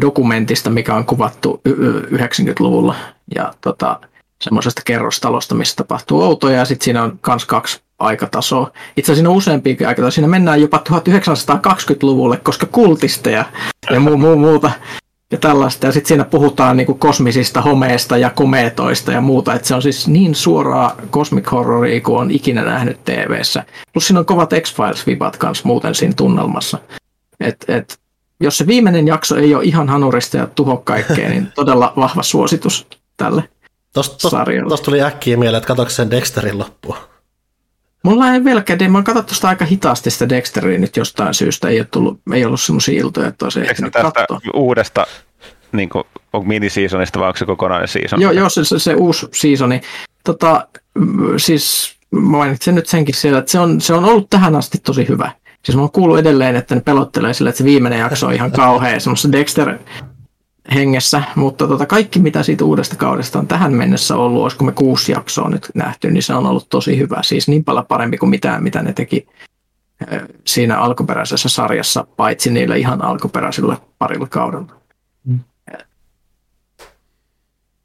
dokumentista, 0.00 0.70
mikä 0.70 0.94
on 0.94 1.04
kuvattu 1.04 1.60
90-luvulla 1.68 2.94
ja 3.34 3.54
tota, 3.60 4.00
semmoisesta 4.42 4.82
kerrostalosta, 4.84 5.54
missä 5.54 5.76
tapahtuu 5.76 6.22
outoja 6.22 6.58
ja 6.58 6.64
sitten 6.64 6.84
siinä 6.84 7.02
on 7.02 7.18
myös 7.26 7.44
kaksi 7.44 7.80
aikatasoa. 7.98 8.70
Itse 8.96 9.12
asiassa 9.12 9.14
siinä 9.14 9.30
on 9.30 9.36
useampiakin 9.36 9.88
aikatasoa. 9.88 10.10
Siinä 10.10 10.28
mennään 10.28 10.60
jopa 10.60 10.82
1920-luvulle, 10.88 12.36
koska 12.36 12.66
kultisteja 12.66 13.44
ja 13.90 14.00
muu, 14.00 14.16
muu, 14.16 14.36
muuta 14.36 14.70
ja 15.32 15.38
tällaista. 15.38 15.86
Ja 15.86 15.92
sitten 15.92 16.08
siinä 16.08 16.24
puhutaan 16.24 16.76
niinku 16.76 16.94
kosmisista 16.94 17.62
homeista 17.62 18.16
ja 18.16 18.30
komeetoista 18.30 19.12
ja 19.12 19.20
muuta. 19.20 19.54
Että 19.54 19.68
se 19.68 19.74
on 19.74 19.82
siis 19.82 20.08
niin 20.08 20.34
suoraa 20.34 20.96
cosmic 21.10 21.50
horroria 21.50 22.00
kuin 22.00 22.18
on 22.18 22.30
ikinä 22.30 22.64
nähnyt 22.64 23.04
TV-ssä. 23.04 23.64
Plus 23.92 24.06
siinä 24.06 24.20
on 24.20 24.26
kovat 24.26 24.50
X-Files-vibat 24.60 25.36
kanssa 25.36 25.66
muuten 25.66 25.94
siinä 25.94 26.14
tunnelmassa. 26.16 26.78
Et, 27.40 27.64
et, 27.68 27.98
jos 28.40 28.58
se 28.58 28.66
viimeinen 28.66 29.06
jakso 29.06 29.36
ei 29.36 29.54
ole 29.54 29.64
ihan 29.64 29.88
hanurista 29.88 30.36
ja 30.36 30.46
tuho 30.46 30.76
kaikkea, 30.76 31.28
niin 31.28 31.48
todella 31.54 31.92
vahva 31.96 32.22
suositus 32.22 32.86
tälle 33.16 33.48
Tuosta 33.94 34.30
sarjalle. 34.30 34.70
tosta 34.70 34.84
tuli 34.84 35.02
äkkiä 35.02 35.36
mieleen, 35.36 35.58
että 35.58 35.68
katsoiko 35.68 35.90
sen 35.90 36.10
Dexterin 36.10 36.58
loppua. 36.58 37.17
Mulla 38.02 38.32
ei 38.32 38.44
vielä 38.44 38.64
mä 38.88 38.98
oon 38.98 39.04
katsottu 39.04 39.34
sitä 39.34 39.48
aika 39.48 39.64
hitaasti 39.64 40.10
sitä 40.10 40.28
Dexteria 40.28 40.78
nyt 40.78 40.96
jostain 40.96 41.34
syystä. 41.34 41.68
Ei, 41.68 41.80
ole 41.80 41.88
tullut, 41.90 42.20
ei 42.32 42.44
ollut 42.44 42.60
semmoisia 42.60 43.00
iltoja, 43.00 43.28
että 43.28 43.44
olisi 43.46 43.60
ehtinyt 43.60 43.92
tästä 43.92 44.12
katsoa. 44.12 44.40
uudesta 44.54 45.06
niin 45.72 45.88
kuin, 45.88 46.04
on 46.32 46.48
miniseasonista 46.48 47.18
vai 47.18 47.28
onko 47.28 47.38
se 47.38 47.46
kokonainen 47.46 47.88
season? 47.88 48.20
Joo, 48.20 48.32
joo 48.32 48.48
se, 48.48 48.64
se, 48.64 48.78
se 48.78 48.94
uusi 48.94 49.26
seasoni. 49.34 49.80
Tota, 50.24 50.68
siis 51.36 51.96
mainitsen 52.10 52.74
nyt 52.74 52.86
senkin 52.86 53.14
siellä, 53.14 53.38
että 53.38 53.50
se 53.50 53.58
on, 53.58 53.80
se 53.80 53.94
on 53.94 54.04
ollut 54.04 54.30
tähän 54.30 54.56
asti 54.56 54.78
tosi 54.78 55.08
hyvä. 55.08 55.32
Siis 55.64 55.76
mä 55.76 55.82
oon 55.82 55.92
kuullut 55.92 56.18
edelleen, 56.18 56.56
että 56.56 56.74
ne 56.74 56.80
pelottelee 56.80 57.34
sillä, 57.34 57.50
että 57.50 57.58
se 57.58 57.64
viimeinen 57.64 57.98
jakso 57.98 58.26
on 58.26 58.32
ihan 58.32 58.52
kauhea 58.52 59.00
semmoisessa 59.00 59.32
Dexter 59.32 59.78
hengessä, 60.74 61.22
mutta 61.34 61.68
tota, 61.68 61.86
kaikki 61.86 62.18
mitä 62.18 62.42
siitä 62.42 62.64
uudesta 62.64 62.96
kaudesta 62.96 63.38
on 63.38 63.46
tähän 63.46 63.72
mennessä 63.72 64.16
ollut, 64.16 64.42
olisiko 64.42 64.64
me 64.64 64.72
kuusi 64.72 65.12
jaksoa 65.12 65.48
nyt 65.50 65.70
nähty, 65.74 66.10
niin 66.10 66.22
se 66.22 66.34
on 66.34 66.46
ollut 66.46 66.68
tosi 66.68 66.98
hyvä. 66.98 67.22
Siis 67.22 67.48
niin 67.48 67.64
paljon 67.64 67.86
parempi 67.86 68.18
kuin 68.18 68.30
mitä, 68.30 68.60
mitä 68.60 68.82
ne 68.82 68.92
teki 68.92 69.26
siinä 70.46 70.78
alkuperäisessä 70.78 71.48
sarjassa, 71.48 72.06
paitsi 72.16 72.50
niillä 72.50 72.76
ihan 72.76 73.04
alkuperäisillä 73.04 73.76
parilla 73.98 74.26
kaudella. 74.26 74.78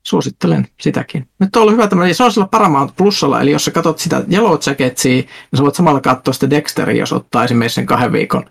Suosittelen 0.03 0.67
sitäkin. 0.81 1.27
Nyt 1.39 1.55
on 1.55 1.61
ollut 1.61 1.73
hyvä 1.73 1.87
tämmöinen, 1.87 2.15
se 2.15 2.23
on 2.23 2.31
sillä 2.31 2.47
Paramount 2.47 2.95
Plusalla, 2.95 3.41
eli 3.41 3.51
jos 3.51 3.65
sä 3.65 3.71
katsot 3.71 3.99
sitä 3.99 4.23
Yellow 4.31 4.57
Jacketsia, 4.67 5.11
niin 5.11 5.57
sä 5.57 5.63
voit 5.63 5.75
samalla 5.75 6.01
katsoa 6.01 6.33
sitä 6.33 6.49
Dexteria, 6.49 6.99
jos 6.99 7.13
ottaa 7.13 7.43
esimerkiksi 7.43 7.75
sen 7.75 7.85
kahden 7.85 8.11
viikon 8.11 8.45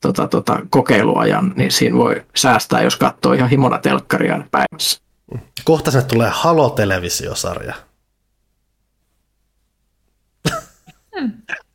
tota, 0.00 0.28
tota, 0.28 0.60
kokeiluajan, 0.70 1.52
niin 1.56 1.72
siinä 1.72 1.96
voi 1.96 2.24
säästää, 2.36 2.82
jos 2.82 2.96
katsoo 2.96 3.32
ihan 3.32 3.50
himona 3.50 3.78
telkkaria 3.78 4.40
päivässä. 4.50 5.00
Kohta 5.64 5.90
sinne 5.90 6.06
tulee 6.06 6.30
Halo-televisiosarja. 6.32 7.74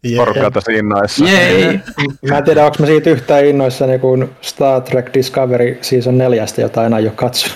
Jee. 0.04 0.18
Porukka 0.18 0.52
tosi 0.52 0.74
innoissa. 0.74 1.26
Jei! 1.26 1.80
Mä 2.30 2.38
en 2.38 2.44
tiedä, 2.44 2.66
onko 2.66 2.78
mä 2.80 2.86
siitä 2.86 3.10
yhtään 3.10 3.46
innoissani, 3.46 4.00
kun 4.00 4.36
Star 4.42 4.82
Trek 4.82 5.14
Discovery 5.14 5.78
Season 5.82 6.18
4, 6.18 6.46
jota 6.58 6.86
en 6.86 6.94
aio 6.94 7.12
katsoa. 7.12 7.54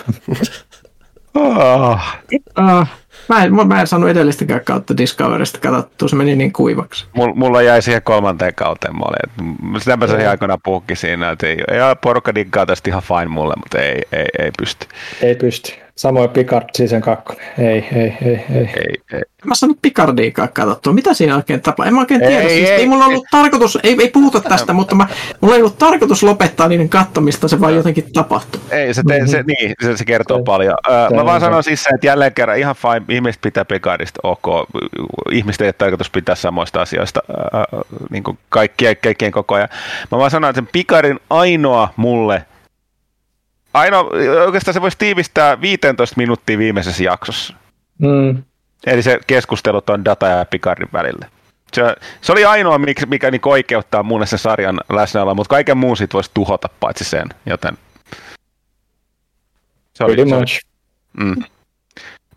Oh. 1.35 1.99
Uh, 2.59 2.87
mä, 3.27 3.43
en, 3.43 3.67
mä 3.67 3.81
en 3.81 3.87
saanut 3.87 4.09
edellistäkään 4.09 4.61
kautta 4.65 4.97
Discoverista 4.97 5.59
katsottua, 5.59 6.07
se 6.07 6.15
meni 6.15 6.35
niin 6.35 6.53
kuivaksi. 6.53 7.05
Mulla 7.35 7.61
jäi 7.61 7.81
siihen 7.81 8.01
kolmanteen 8.03 8.55
kauteen. 8.55 8.95
Mä 8.95 9.05
olin, 9.05 9.55
sitä 9.79 9.97
mä 9.97 10.07
sain 10.07 10.29
aikana 10.29 10.57
puhukki 10.63 10.95
siinä, 10.95 11.31
että 11.31 11.47
ei, 11.47 11.53
ei 11.53 11.79
porukka 12.01 12.35
diggaa 12.35 12.65
tästä 12.65 12.89
ihan 12.89 13.03
fine 13.03 13.25
mulle, 13.25 13.53
mutta 13.57 13.79
ei, 13.79 14.01
ei, 14.11 14.25
ei 14.39 14.51
pysty. 14.57 14.87
Ei 15.21 15.35
pysty. 15.35 15.84
Samoin 15.95 16.29
Picard 16.29 16.63
Season 16.73 17.01
2. 17.01 17.23
Ei, 17.57 17.65
ei, 17.67 18.17
ei, 18.25 18.45
ei. 18.55 18.69
Ei, 18.75 18.95
ei. 19.13 19.21
Mä 19.45 19.55
saanut 19.55 19.77
Picardiikaan 19.81 20.49
katsottua. 20.53 20.93
Mitä 20.93 21.13
siinä 21.13 21.35
oikein 21.35 21.61
tapahtuu? 21.61 21.85
En 21.87 21.93
mä 21.93 21.99
oikein 21.99 22.19
tiedä. 22.21 22.41
Ei, 22.41 22.49
Siis, 22.49 22.69
ei, 22.69 22.75
ei, 22.75 22.87
mulla 22.87 23.03
ei. 23.05 23.09
ollut 23.09 23.25
tarkoitus, 23.31 23.77
ei, 23.83 23.97
ei 24.01 24.09
puhuta 24.09 24.41
tästä, 24.41 24.73
mutta 24.73 24.95
mä, 24.95 25.07
mulla 25.41 25.55
ei 25.55 25.61
ollut 25.61 25.77
tarkoitus 25.77 26.23
lopettaa 26.23 26.67
niiden 26.67 26.89
kattomista, 26.89 27.47
se 27.47 27.61
vaan 27.61 27.75
jotenkin 27.75 28.13
tapahtui. 28.13 28.61
Ei, 28.71 28.93
se, 28.93 29.01
te, 29.07 29.27
se, 29.27 29.43
niin, 29.47 29.73
se, 29.83 29.97
se 29.97 30.05
kertoo 30.05 30.37
Se- 30.37 30.43
paljon. 30.43 30.73
Ö, 30.87 30.91
se 31.09 31.15
mä 31.15 31.25
vaan 31.25 31.41
se. 31.41 31.45
sanon 31.45 31.63
siis 31.63 31.83
sen, 31.83 31.95
että 31.95 32.07
jälleen 32.07 32.33
kerran 32.33 32.57
ihan 32.59 32.75
fine, 32.75 33.05
ihmiset 33.15 33.41
pitää 33.41 33.65
Picardista 33.65 34.19
ok. 34.23 34.45
Ihmiset 35.31 35.61
ei 35.61 35.67
ole 35.67 35.73
tarkoitus 35.77 36.09
pitää 36.09 36.35
samoista 36.35 36.81
asioista 36.81 37.21
äh, 37.29 37.79
niin 38.09 38.23
kuin 38.23 38.37
kaikkien, 38.49 38.95
kaikkien 39.03 39.31
koko 39.31 39.55
ajan. 39.55 39.69
Mä 40.11 40.17
vaan 40.17 40.31
sanon, 40.31 40.49
että 40.49 40.61
sen 40.61 40.69
Picardin 40.71 41.19
ainoa 41.29 41.93
mulle, 41.95 42.45
ainoa, 43.75 44.09
oikeastaan 44.45 44.73
se 44.73 44.81
voisi 44.81 44.97
tiivistää 44.97 45.61
15 45.61 46.13
minuuttia 46.17 46.57
viimeisessä 46.57 47.03
jaksossa. 47.03 47.53
Mm. 47.97 48.43
Eli 48.85 49.03
se 49.03 49.19
keskustelut 49.27 49.89
on 49.89 50.05
Data 50.05 50.27
ja 50.27 50.45
Picardin 50.45 50.89
välillä. 50.93 51.27
Se, 51.73 51.95
se 52.21 52.31
oli 52.31 52.45
ainoa, 52.45 52.77
mikä, 52.77 53.05
mikä 53.05 53.31
niin 53.31 53.41
oikeuttaa 53.45 54.03
mulle 54.03 54.25
sen 54.25 54.39
sarjan 54.39 54.79
läsnäoloa, 54.89 55.33
mutta 55.33 55.49
kaiken 55.49 55.77
muun 55.77 55.97
siitä 55.97 56.13
voisi 56.13 56.31
tuhota 56.33 56.69
paitsi 56.79 57.03
sen, 57.03 57.29
joten 57.45 57.77
se 59.93 60.03
oli, 60.03 60.13
Pretty 60.13 60.29
se 60.29 60.35
oli 60.35 60.41
much. 60.41 60.59
Mm. 61.19 61.43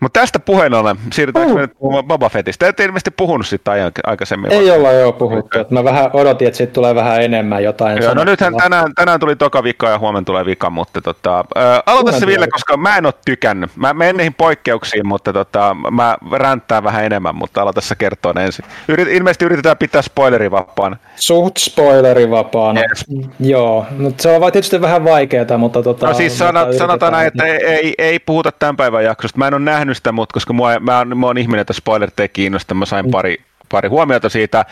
Mutta 0.01 0.21
tästä 0.21 0.39
puheen 0.39 0.75
ollen, 0.75 0.97
siirrytäänkö 1.13 1.55
me 1.55 1.61
nyt 1.61 1.79
puhumaan 1.79 2.05
Boba 2.05 2.29
Fettistä? 2.29 2.65
Te 2.65 2.69
ette 2.69 2.85
ilmeisesti 2.85 3.11
puhunut 3.11 3.47
ajan, 3.69 3.93
aikaisemmin. 4.07 4.53
Ei 4.53 4.71
olla 4.71 4.93
jo 4.93 5.13
puhuttu. 5.13 5.59
että 5.59 5.75
Mä 5.75 5.85
vähän 5.85 6.11
odotin, 6.13 6.49
että 6.49 6.59
siitä 6.59 6.73
tulee 6.73 6.95
vähän 6.95 7.23
enemmän 7.23 7.65
jotain. 7.65 8.03
Joo, 8.03 8.15
no 8.15 8.25
nythän 8.25 8.57
tänään, 8.57 8.95
tänään 8.95 9.21
tuli 9.21 9.37
toka 9.37 9.63
vika 9.63 9.89
ja 9.89 9.99
huomenna 9.99 10.25
tulee 10.25 10.45
vika, 10.47 10.71
mutta 10.71 11.01
tota, 11.01 11.45
ää, 11.55 11.83
aloita 11.87 12.13
se 12.13 12.27
Ville, 12.27 12.47
koska 12.49 12.77
mä 12.77 12.97
en 12.97 13.07
ole 13.07 13.15
tykännyt. 13.25 13.71
Mä 13.77 13.95
menen 13.95 14.17
niihin 14.17 14.35
poikkeuksiin, 14.35 15.07
mutta 15.07 15.33
tota, 15.33 15.77
mä 15.91 16.19
ränttään 16.33 16.85
vähän 16.85 17.05
enemmän, 17.05 17.35
mutta 17.35 17.63
aloita 17.63 17.81
sä 17.81 17.95
kertoa 17.95 18.33
ensin. 18.41 18.65
Yrit, 18.89 19.09
ilmeisesti 19.09 19.45
yritetään 19.45 19.79
pitää 19.79 20.03
spoilerivapaana. 20.03 20.97
Suht 21.17 21.57
spoilerivapaana. 21.57 22.81
Yes. 22.81 23.05
Joo, 23.41 23.87
mutta 23.99 24.23
se 24.23 24.31
on 24.31 24.53
tietysti 24.53 24.81
vähän 24.81 25.05
vaikeaa, 25.05 25.59
mutta 25.59 25.83
tota, 25.83 26.07
No 26.07 26.15
siis 26.15 26.39
sanot, 26.39 26.73
sanotaan 26.77 27.13
näin, 27.13 27.27
että 27.27 27.45
ei, 27.45 27.65
ei, 27.65 27.95
ei 27.99 28.19
puhuta 28.19 28.53
tämän 28.53 28.77
päivän 28.77 29.05
jaksosta. 29.05 29.39
Mä 29.39 29.47
en 29.47 29.55
ole 29.55 29.63
nähnyt 29.63 29.88
sitä, 29.95 30.13
mutta 30.13 30.33
koska 30.33 30.53
mua, 30.53 30.81
mä, 30.81 31.05
mä 31.05 31.27
oon 31.27 31.39
ihminen, 31.39 31.61
että 31.61 31.73
spoilerit 31.73 32.21
ei 32.21 32.29
kiinnosta, 32.29 32.75
mä 32.75 32.87
sain 32.87 33.11
pari, 33.11 33.37
pari 33.69 33.89
huomiota 33.89 34.29
siitä, 34.29 34.65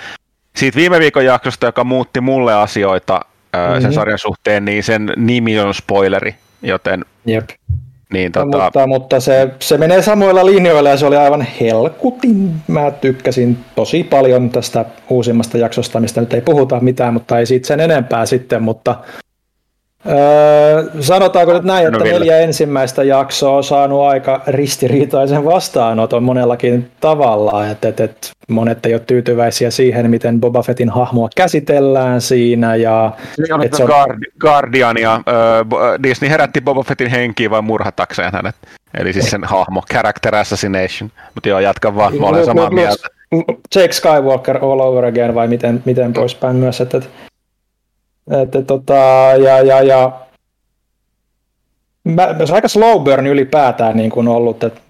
siitä 0.56 0.76
viime 0.76 1.01
viikon 1.01 1.24
jaksosta, 1.24 1.66
joka 1.66 1.84
muutti 1.84 2.20
mulle 2.20 2.55
asioita 2.55 3.20
mm-hmm. 3.52 3.82
sen 3.82 3.93
sarjan 3.93 4.18
suhteen, 4.18 4.64
niin 4.64 4.82
sen 4.82 5.12
nimi 5.16 5.60
on 5.60 5.74
spoileri, 5.74 6.34
joten 6.62 7.05
Jep. 7.26 7.51
niin 8.12 8.32
No, 8.36 8.44
tota, 8.44 8.64
mutta, 8.64 8.86
mutta 8.86 9.20
se, 9.20 9.48
se 9.59 9.78
menee 9.78 10.02
samoilla 10.02 10.47
linjoilla 10.47 10.88
ja 10.88 10.97
se 10.97 11.06
oli 11.06 11.16
aivan 11.16 11.47
helkutin. 11.60 12.55
Mä 12.68 12.90
tykkäsin 12.90 13.59
tosi 13.74 14.05
paljon 14.05 14.51
tästä 14.51 14.84
uusimmasta 15.10 15.59
jaksosta, 15.59 16.01
mistä 16.01 16.20
nyt 16.20 16.34
ei 16.34 16.40
puhuta 16.40 16.80
mitään, 16.80 17.12
mutta 17.12 17.38
ei 17.38 17.47
siitä 17.47 17.66
sen 17.66 17.80
enempää 17.80 18.26
sitten, 18.26 18.62
mutta 18.62 18.97
öö, 20.09 20.85
sanotaanko 21.01 21.53
nyt 21.53 21.65
näin, 21.65 21.93
No, 21.93 21.99
että 21.99 22.11
neljä 22.12 22.39
ensimmäistä 22.39 23.03
jaksoa 23.05 23.57
on 23.57 23.65
saanut 23.65 24.01
aika 24.03 24.41
ristiriitaisen 24.47 25.45
vastaanoton 25.45 26.23
monellakin 26.23 26.91
tavalla, 27.01 27.66
että 27.69 27.89
et, 27.89 28.01
et 28.01 28.31
monet 28.49 28.87
ei 28.87 28.95
ole 28.95 29.03
tyytyväisiä 29.07 29.70
siihen, 29.70 30.11
miten 30.11 30.41
Boba 30.41 30.62
Fettin 30.62 30.89
hahmoa 30.91 31.28
käsitellään 31.37 32.20
siinä 32.20 32.77
ja 32.77 33.12
Oliko 33.39 33.62
et 33.65 33.74
se 33.74 33.83
on- 33.83 33.89
Guard, 33.89 34.19
Guardian 34.41 34.97
ja 35.01 35.20
ö, 35.28 35.65
Bo- 35.65 36.03
Disney 36.03 36.31
herätti 36.31 36.61
Boba 36.61 36.83
Fettin 36.83 37.11
henkiin 37.11 37.51
vai 37.51 37.62
murhatakseen 37.62 38.33
hänet. 38.33 38.55
Eli 38.99 39.12
siis 39.12 39.31
sen 39.31 39.45
hahmo, 39.45 39.83
character 39.93 40.35
assassination. 40.35 41.11
Mutta 41.35 41.49
joo, 41.49 41.59
jatka 41.61 41.97
vaan, 41.97 42.16
mä 42.20 42.27
olen 42.27 42.45
samaa 42.45 42.70
mieltä. 42.70 43.09
Jake 43.74 43.93
Skywalker 43.93 44.57
all 44.65 44.81
over 44.81 45.05
again 45.05 45.35
vai 45.35 45.49
miten, 45.49 45.83
miten 45.85 46.12
poispäin 46.12 46.57
myös, 46.57 46.81
että, 46.81 46.97
että, 46.97 47.11
että 48.31 48.62
tota, 48.62 48.94
ja, 49.44 49.61
ja, 49.61 49.82
ja 49.82 50.12
mä, 52.05 52.35
se 52.44 52.55
aika 52.55 52.69
slow 52.69 53.05
burn 53.05 53.27
ylipäätään 53.27 53.97
niin 53.97 54.11
kuin 54.11 54.28
ollut, 54.28 54.65
että, 54.65 54.81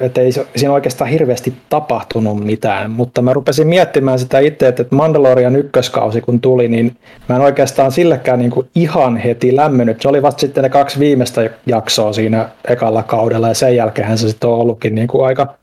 että 0.00 0.20
ei 0.20 0.32
siinä 0.32 0.72
oikeastaan 0.72 1.10
hirveästi 1.10 1.54
tapahtunut 1.68 2.44
mitään, 2.44 2.90
mutta 2.90 3.22
mä 3.22 3.32
rupesin 3.32 3.66
miettimään 3.66 4.18
sitä 4.18 4.38
itse, 4.38 4.68
että 4.68 4.84
Mandalorian 4.90 5.56
ykköskausi 5.56 6.20
kun 6.20 6.40
tuli, 6.40 6.68
niin 6.68 6.96
mä 7.28 7.36
en 7.36 7.42
oikeastaan 7.42 7.92
sillekään 7.92 8.38
niin 8.38 8.50
kuin 8.50 8.68
ihan 8.74 9.16
heti 9.16 9.56
lämmennyt. 9.56 10.02
Se 10.02 10.08
oli 10.08 10.22
vasta 10.22 10.40
sitten 10.40 10.62
ne 10.62 10.68
kaksi 10.68 10.98
viimeistä 10.98 11.50
jaksoa 11.66 12.12
siinä 12.12 12.48
ekalla 12.68 13.02
kaudella 13.02 13.48
ja 13.48 13.54
sen 13.54 13.76
jälkeen 13.76 14.18
se 14.18 14.28
sitten 14.28 14.50
on 14.50 14.58
ollutkin 14.58 14.94
niin 14.94 15.08
kuin 15.08 15.26
aika 15.26 15.54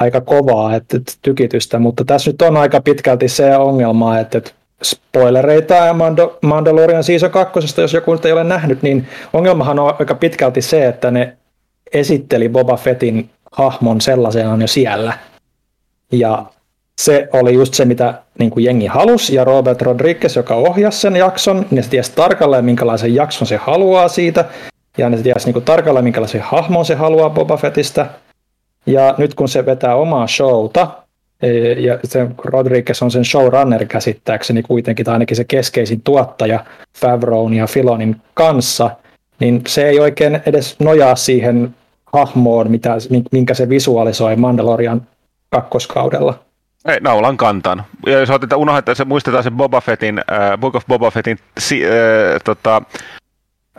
aika 0.00 0.20
kovaa 0.20 0.74
että, 0.74 0.96
että 0.96 1.12
tykitystä, 1.22 1.78
mutta 1.78 2.04
tässä 2.04 2.30
nyt 2.30 2.42
on 2.42 2.56
aika 2.56 2.80
pitkälti 2.80 3.28
se 3.28 3.56
ongelma, 3.56 4.18
että, 4.18 4.38
että 4.38 4.50
spoilereita 4.82 5.74
ja 5.74 5.94
Mando, 5.94 6.38
Mandalorian 6.42 7.04
Season 7.04 7.30
2, 7.30 7.80
jos 7.80 7.92
joku 7.92 8.12
nyt 8.12 8.24
ei 8.24 8.32
ole 8.32 8.44
nähnyt, 8.44 8.82
niin 8.82 9.08
ongelmahan 9.32 9.78
on 9.78 9.94
aika 9.98 10.14
pitkälti 10.14 10.62
se, 10.62 10.86
että 10.86 11.10
ne 11.10 11.36
esitteli 11.92 12.48
Boba 12.48 12.76
Fettin 12.76 13.30
hahmon 13.52 14.00
sellaisenaan 14.00 14.60
jo 14.60 14.68
siellä. 14.68 15.12
Ja 16.12 16.44
se 17.00 17.28
oli 17.32 17.54
just 17.54 17.74
se, 17.74 17.84
mitä 17.84 18.14
niin 18.38 18.50
kuin 18.50 18.64
jengi 18.64 18.86
halusi, 18.86 19.34
ja 19.34 19.44
Robert 19.44 19.82
Rodriguez, 19.82 20.36
joka 20.36 20.54
ohjasi 20.54 21.00
sen 21.00 21.16
jakson, 21.16 21.66
niin 21.70 21.82
se 21.84 21.90
tiesi 21.90 22.12
tarkalleen, 22.14 22.64
minkälaisen 22.64 23.14
jakson 23.14 23.46
se 23.46 23.56
haluaa 23.56 24.08
siitä, 24.08 24.44
ja 24.98 25.10
ne 25.10 25.22
tiesi 25.22 25.46
niin 25.46 25.52
kuin 25.52 25.64
tarkalleen, 25.64 26.04
minkälaisen 26.04 26.40
hahmon 26.40 26.84
se 26.84 26.94
haluaa 26.94 27.30
Boba 27.30 27.56
Fettistä. 27.56 28.06
Ja 28.86 29.14
nyt 29.18 29.34
kun 29.34 29.48
se 29.48 29.66
vetää 29.66 29.94
omaa 29.94 30.26
showta, 30.26 30.88
ja 31.78 31.98
se 32.04 32.26
Rodriguez 32.44 33.02
on 33.02 33.10
sen 33.10 33.24
showrunner 33.24 33.84
käsittääkseni 33.84 34.62
kuitenkin, 34.62 35.04
tai 35.04 35.12
ainakin 35.12 35.36
se 35.36 35.44
keskeisin 35.44 36.00
tuottaja 36.00 36.64
Favrown 36.98 37.54
ja 37.54 37.66
Filonin 37.66 38.16
kanssa, 38.34 38.90
niin 39.40 39.62
se 39.66 39.88
ei 39.88 40.00
oikein 40.00 40.40
edes 40.46 40.76
nojaa 40.80 41.16
siihen 41.16 41.74
hahmoon, 42.12 42.70
mitä, 42.70 42.96
minkä 43.32 43.54
se 43.54 43.68
visualisoi 43.68 44.36
Mandalorian 44.36 45.02
kakkoskaudella. 45.50 46.38
Ei, 46.88 47.00
naulan 47.00 47.36
kantaan. 47.36 47.84
Ja 48.06 48.18
jos 48.18 48.30
otetaan, 48.30 48.60
unohdetaan, 48.60 48.96
se, 48.96 49.04
muistetaan 49.04 49.44
se 49.44 49.50
Boba 49.50 49.80
Fettin, 49.80 50.18
äh, 50.18 50.58
Book 50.58 50.74
of 50.74 50.86
Boba 50.86 51.10
Fettin 51.10 51.38
si, 51.58 51.84
äh, 51.86 51.90
tota, 52.44 52.82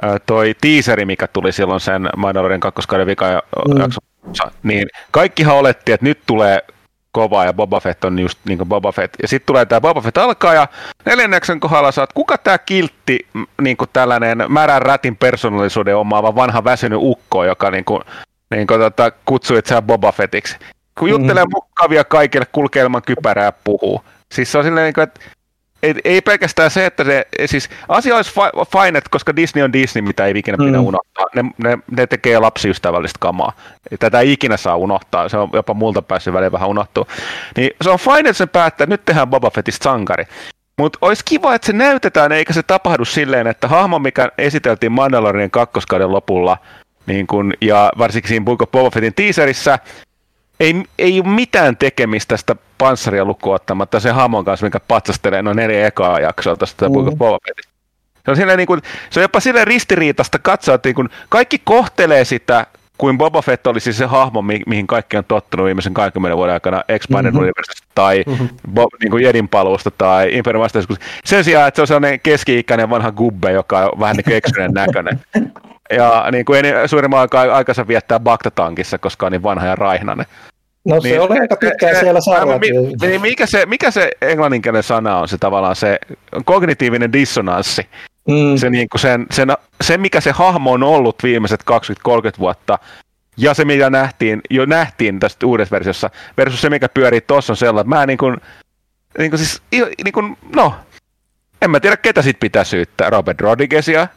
äh, 0.04 0.22
toi 0.26 0.56
teaseri, 0.62 1.06
mikä 1.06 1.28
tuli 1.28 1.52
silloin 1.52 1.80
sen 1.80 2.10
Mandalorian 2.18 2.60
kakkoskauden 2.60 3.08
vika 3.08 3.44
mm. 3.68 3.84
niin 4.64 4.88
kaikkihan 5.12 5.56
oletti, 5.56 5.92
että 5.92 6.06
nyt 6.06 6.20
tulee 6.26 6.60
kova 7.12 7.46
ja 7.46 7.54
Boba 7.54 7.80
Fett 7.80 8.04
on 8.04 8.20
just 8.20 8.40
niin 8.46 8.58
kuin 8.58 8.68
Boba 8.70 8.92
Fett. 8.92 9.14
Ja 9.22 9.28
sitten 9.28 9.46
tulee 9.46 9.66
tämä 9.66 9.82
Boba 9.82 10.02
Fett 10.02 10.18
alkaa 10.18 10.54
ja 10.54 10.68
neljänneksen 11.06 11.60
kohdalla 11.60 11.92
saat, 11.92 12.14
kuka 12.14 12.38
tämä 12.38 12.58
kiltti, 12.58 13.28
niin 13.62 13.78
kuin 13.78 13.90
tällainen 13.94 14.46
märän 14.48 14.82
rätin 14.82 15.18
persoonallisuuden 15.18 15.98
omaava 15.98 16.36
vanha 16.36 16.64
väsynyt 16.64 17.00
ukko, 17.02 17.44
joka 17.44 17.72
niin 17.72 17.86
kuin, 17.86 18.02
niin 18.56 18.68
kuin, 18.68 18.80
tota, 18.80 19.12
kutsui 19.26 19.60
itseään 19.60 19.84
Boba 19.84 20.12
Fettiksi 20.12 20.58
kun 21.00 21.10
juttelee 21.10 21.46
mm. 21.46 21.52
mukavia 21.54 22.04
kaikille, 22.04 22.46
kulkee 22.52 22.84
ilman 22.84 23.02
kypärää 23.02 23.52
puhuu. 23.64 24.02
Siis 24.32 24.52
se 24.52 24.58
on 24.58 24.64
silleen, 24.64 24.94
niin 24.94 25.04
että 25.04 25.20
ei, 25.84 25.96
ei 26.04 26.22
pelkästään 26.22 26.72
se, 26.72 26.86
että 26.86 27.04
se, 27.04 27.26
siis 27.46 27.70
asia 27.88 28.16
olisi 28.16 28.32
fine, 28.78 29.02
koska 29.10 29.36
Disney 29.36 29.64
on 29.64 29.74
Disney, 29.74 30.02
mitä 30.02 30.26
ei 30.26 30.34
ikinä 30.36 30.58
pidä 30.58 30.78
mm. 30.78 30.86
unohtaa. 30.86 31.26
Ne, 31.36 31.44
ne, 31.58 31.78
ne, 31.92 32.08
tekee 32.08 32.40
lapsiystävällistä 32.40 33.18
kamaa. 33.20 33.54
Tätä 34.00 34.20
ei 34.20 34.32
ikinä 34.32 34.58
saa 34.58 34.76
unohtaa, 34.76 35.30
se 35.30 35.38
on 35.38 35.50
jopa 35.54 35.74
multa 35.74 36.02
päässyt 36.02 36.34
väliin 36.34 36.52
vähän 36.52 36.70
unohtuu. 36.70 37.08
Niin 37.58 37.72
se 37.82 37.90
on 37.90 38.00
fine, 38.00 38.20
että 38.30 38.34
se 38.34 38.46
päättää, 38.46 38.84
että 38.84 38.94
nyt 38.94 39.06
tehdään 39.06 39.28
Boba 39.28 39.50
Fettistä 39.50 39.84
sankari. 39.84 40.26
Mutta 40.78 41.00
olisi 41.02 41.24
kiva, 41.26 41.56
että 41.56 41.66
se 41.66 41.74
näytetään, 41.74 42.32
eikä 42.32 42.54
se 42.54 42.64
tapahdu 42.64 43.06
silleen, 43.06 43.48
että 43.48 43.68
hahmo, 43.68 44.00
mikä 44.00 44.30
esiteltiin 44.38 44.92
Mandalorian 44.92 45.52
kakkoskauden 45.52 46.12
lopulla, 46.12 46.58
niin 47.06 47.28
kun, 47.28 47.54
ja 47.62 47.92
varsinkin 47.98 48.30
siinä 48.30 48.46
Boba 48.46 48.92
Fettin 48.92 49.14
teaserissa, 49.14 49.80
ei, 50.60 50.84
ei 51.00 51.20
ole 51.20 51.30
mitään 51.30 51.78
tekemistä 51.78 52.34
tästä 52.34 52.56
panssaria 52.78 53.26
lukuun 53.26 53.56
ottamatta 53.56 54.00
se 54.00 54.12
hamon 54.12 54.46
kanssa, 54.46 54.66
mikä 54.66 54.80
patsastelee 54.80 55.42
noin 55.42 55.58
neljä 55.58 55.88
ekaa 55.88 56.20
jaksoa 56.20 56.56
tästä 56.56 56.90
mm. 56.90 56.94
Boba 56.94 57.38
Se 58.26 58.32
on, 58.32 58.36
silleen, 58.36 58.58
niin 58.58 58.68
kuin, 58.68 58.82
se 59.10 59.20
on 59.20 59.22
jopa 59.22 59.40
silleen 59.40 59.68
ristiriitasta 59.68 60.40
katsoa, 60.40 60.76
että 60.76 60.90
niin 60.90 60.96
kuin, 60.96 61.10
kaikki 61.30 61.62
kohtelee 61.64 62.26
sitä 62.26 62.66
kuin 63.00 63.18
Boba 63.18 63.42
Fett 63.42 63.68
olisi 63.68 63.94
se 63.94 64.06
hahmo, 64.06 64.42
mi- 64.42 64.64
mihin 64.68 64.88
kaikki 64.88 65.18
on 65.18 65.26
tottunut 65.28 65.66
viimeisen 65.66 65.94
20 65.94 66.38
vuoden 66.38 66.54
aikana 66.54 66.84
Expanded 66.90 67.32
mm-hmm. 67.32 67.40
Universe 67.40 67.72
tai 67.96 68.24
mm-hmm. 68.28 68.50
Bob, 68.74 68.90
niin 69.02 69.12
kuin 69.12 69.24
Jedin 69.24 69.50
paluusta 69.50 69.92
tai 69.92 70.30
Imperium 70.32 70.66
Sen 71.26 71.44
sijaan, 71.44 71.68
että 71.68 71.76
se 71.76 71.82
on 71.82 71.88
sellainen 71.88 72.20
keski-ikäinen 72.20 72.90
vanha 72.90 73.12
gubbe, 73.12 73.52
joka 73.52 73.80
on 73.80 74.00
vähän 74.00 74.16
niin 74.16 74.42
kuin 74.42 74.74
näköinen. 74.74 75.20
Ja 75.98 76.28
niin 76.32 76.46
kuin 76.46 76.64
suurimman 76.86 77.20
aikaa 77.20 77.42
aikansa 77.42 77.88
viettää 77.88 78.20
Bagdatankissa, 78.20 78.98
koska 78.98 79.26
on 79.26 79.32
niin 79.32 79.44
vanha 79.44 79.68
ja 79.68 79.76
raihnainen. 79.76 80.26
No 80.90 81.02
se 81.02 81.10
niin, 81.10 81.22
oli 81.22 81.40
aika 81.40 81.56
pitkään 81.56 81.96
se, 81.96 82.00
siellä 82.00 82.22
sarjat. 82.22 82.62
Niin 83.02 83.22
mikä 83.22 83.46
se, 83.46 83.66
mikä 83.66 83.92
se 83.92 84.12
englanninkielinen 84.22 84.84
sana 84.84 85.18
on, 85.18 85.28
se 85.28 85.38
tavallaan 85.38 85.76
se 85.76 86.00
kognitiivinen 86.46 87.14
dissonanssi. 87.14 87.88
Mm. 88.28 88.58
Se, 88.58 88.70
niin 88.70 88.90
kuin 88.90 89.02
sen, 89.02 89.26
sen, 89.32 89.50
se, 89.82 89.98
mikä 89.98 90.22
se 90.22 90.32
hahmo 90.32 90.72
on 90.72 90.84
ollut 90.84 91.24
viimeiset 91.24 91.64
20-30 92.08 92.14
vuotta, 92.40 92.80
ja 93.38 93.54
se, 93.54 93.66
mitä 93.66 93.90
nähtiin, 93.90 94.42
jo 94.50 94.66
nähtiin 94.66 95.20
tästä 95.20 95.46
uudessa 95.46 95.74
versiossa, 95.74 96.10
versus 96.38 96.62
se, 96.62 96.70
mikä 96.70 96.90
pyörii 96.90 97.22
tuossa 97.22 97.54
on 97.54 97.58
sellainen, 97.58 97.88
että 97.88 97.96
mä 97.96 98.06
niin 98.06 98.18
kuin, 98.18 98.38
niin 99.18 99.32
kuin 99.32 99.40
siis, 99.40 99.62
niin 100.04 100.14
kuin, 100.14 100.38
no, 100.56 100.74
en 101.62 101.72
mä 101.72 101.80
tiedä, 101.80 101.98
ketä 101.98 102.22
sit 102.22 102.40
pitää 102.40 102.64
syyttää, 102.64 103.10
Robert 103.10 103.42
Rodriguezia, 103.42 104.08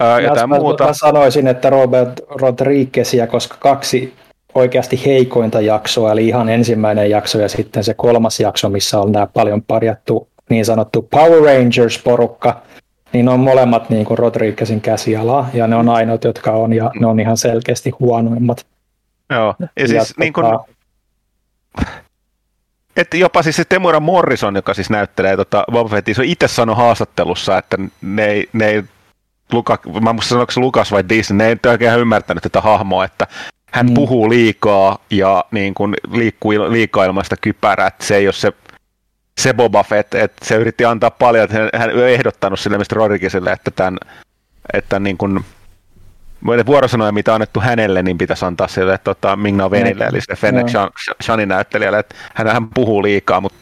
ää, 0.00 0.20
jotain 0.20 0.48
muuta. 0.48 0.86
Mä 0.86 0.92
sanoisin, 0.92 1.46
että 1.46 1.70
Robert 1.70 2.20
Rodriguezia, 2.28 3.26
koska 3.26 3.56
kaksi 3.60 4.14
oikeasti 4.58 5.02
heikointa 5.06 5.60
jaksoa, 5.60 6.12
eli 6.12 6.28
ihan 6.28 6.48
ensimmäinen 6.48 7.10
jakso 7.10 7.38
ja 7.38 7.48
sitten 7.48 7.84
se 7.84 7.94
kolmas 7.94 8.40
jakso, 8.40 8.68
missä 8.68 9.00
on 9.00 9.12
nämä 9.12 9.26
paljon 9.26 9.62
parjattu 9.62 10.28
niin 10.50 10.64
sanottu 10.64 11.02
Power 11.02 11.42
Rangers-porukka, 11.42 12.62
niin 13.12 13.24
ne 13.24 13.30
on 13.30 13.40
molemmat 13.40 13.90
niin 13.90 14.04
kuin 14.04 14.18
Rodriguezin 14.18 14.80
käsialaa, 14.80 15.50
ja 15.54 15.66
ne 15.66 15.76
on 15.76 15.88
ainoat, 15.88 16.24
jotka 16.24 16.52
on, 16.52 16.72
ja 16.72 16.90
ne 17.00 17.06
on 17.06 17.20
ihan 17.20 17.36
selkeästi 17.36 17.90
huonoimmat. 18.00 18.66
Joo, 19.30 19.54
ja, 19.58 19.68
ja 19.76 19.88
siis 19.88 20.08
tota... 20.08 20.20
niin 20.20 20.32
kuin, 20.32 20.46
että 22.96 23.16
jopa 23.16 23.42
siis 23.42 23.56
se 23.56 23.64
Temura 23.68 24.00
Morrison, 24.00 24.56
joka 24.56 24.74
siis 24.74 24.90
näyttelee 24.90 25.36
tota 25.36 25.64
Boba 25.72 25.90
Fettia, 25.90 26.14
se 26.14 26.20
on 26.20 26.26
itse 26.26 26.48
sanonut 26.48 26.76
haastattelussa, 26.76 27.58
että 27.58 27.76
ne 28.02 28.26
ei, 28.26 28.48
ne 28.52 28.66
ei 28.66 28.82
Luka, 29.52 29.78
mä 30.00 30.12
muista 30.12 30.28
sanoa, 30.28 30.46
se 30.50 30.60
Lukas 30.60 30.92
vai 30.92 31.04
Disney, 31.08 31.36
ne 31.36 31.48
ei 31.48 31.70
oikein 31.70 32.00
ymmärtänyt 32.00 32.42
tätä 32.42 32.60
hahmoa, 32.60 33.04
että 33.04 33.26
hän 33.78 33.86
mm. 33.86 33.94
puhuu 33.94 34.30
liikaa 34.30 34.98
ja 35.10 35.44
niin 35.50 35.74
kuin 35.74 35.94
liikkuu 36.12 36.52
liikaa 36.52 37.04
ilmaista 37.04 37.36
kypärää, 37.40 37.86
että 37.86 38.04
se 38.04 38.16
ei 38.16 38.26
ole 38.26 38.32
se, 38.32 38.52
se 39.40 39.54
Boba 39.54 39.82
Fett, 39.82 40.14
että 40.14 40.44
se 40.44 40.56
yritti 40.56 40.84
antaa 40.84 41.10
paljon, 41.10 41.44
että 41.44 41.78
hän 41.78 41.90
ei 41.90 42.14
ehdottanut 42.14 42.60
sille 42.60 42.78
mistä 42.78 42.94
Rodriguezille, 42.94 43.52
että 43.52 43.70
tämän, 43.70 43.98
että 44.72 44.98
niin 44.98 45.18
kuin, 45.18 45.44
vuorosanoja, 46.66 47.12
mitä 47.12 47.30
on 47.30 47.34
annettu 47.34 47.60
hänelle, 47.60 48.02
niin 48.02 48.18
pitäisi 48.18 48.44
antaa 48.44 48.68
sille 48.68 48.98
tota, 48.98 49.36
Mingna 49.36 49.70
Venille, 49.70 50.04
eli 50.04 50.20
se 50.20 50.36
Fennec 50.36 50.72
Shanin 51.22 51.48
näyttelijälle, 51.48 51.98
että 51.98 52.14
hän, 52.34 52.46
hän 52.46 52.68
puhuu 52.68 53.02
liikaa, 53.02 53.40
mutta 53.40 53.58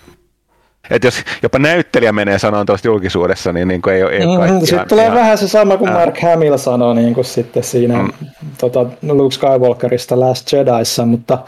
et 0.91 1.05
jos 1.05 1.15
jopa 1.43 1.59
näyttelijä 1.59 2.13
menee 2.13 2.39
sanomaan 2.39 2.67
tuosta 2.67 2.89
julkisuudessa, 2.89 3.53
niin, 3.53 3.69
niin 3.69 3.83
ei, 3.89 4.03
ei 4.03 4.27
mm, 4.27 4.37
kaikki 4.37 4.67
Sitten 4.67 4.89
tulee 4.89 5.05
ihan, 5.05 5.17
vähän 5.17 5.39
se 5.39 5.49
sama 5.49 5.77
kuin 5.77 5.93
Mark 5.93 6.21
Hamill 6.21 6.57
sanoi 6.57 6.95
niin 6.95 7.15
kuin 7.15 7.25
sitten 7.25 7.65
siinä 7.65 8.03
mm. 8.03 8.11
tota, 8.59 8.87
Luke 9.03 9.35
Skywalkerista 9.35 10.21
Last 10.21 10.53
Jediissa, 10.53 11.07
mutta 11.07 11.39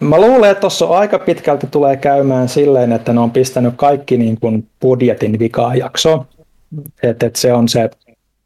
mä 0.00 0.20
luulen, 0.20 0.50
että 0.50 0.60
tuossa 0.60 0.86
aika 0.86 1.18
pitkälti 1.18 1.66
tulee 1.66 1.96
käymään 1.96 2.48
silleen, 2.48 2.92
että 2.92 3.12
ne 3.12 3.20
on 3.20 3.30
pistänyt 3.30 3.74
kaikki 3.76 4.16
niin 4.16 4.40
kuin 4.40 4.68
budjetin 4.80 5.38
vikaa 5.38 5.74
jaksoon. 5.74 6.26
Että 7.02 7.26
et 7.26 7.36
se 7.36 7.52
on 7.52 7.68
se, 7.68 7.90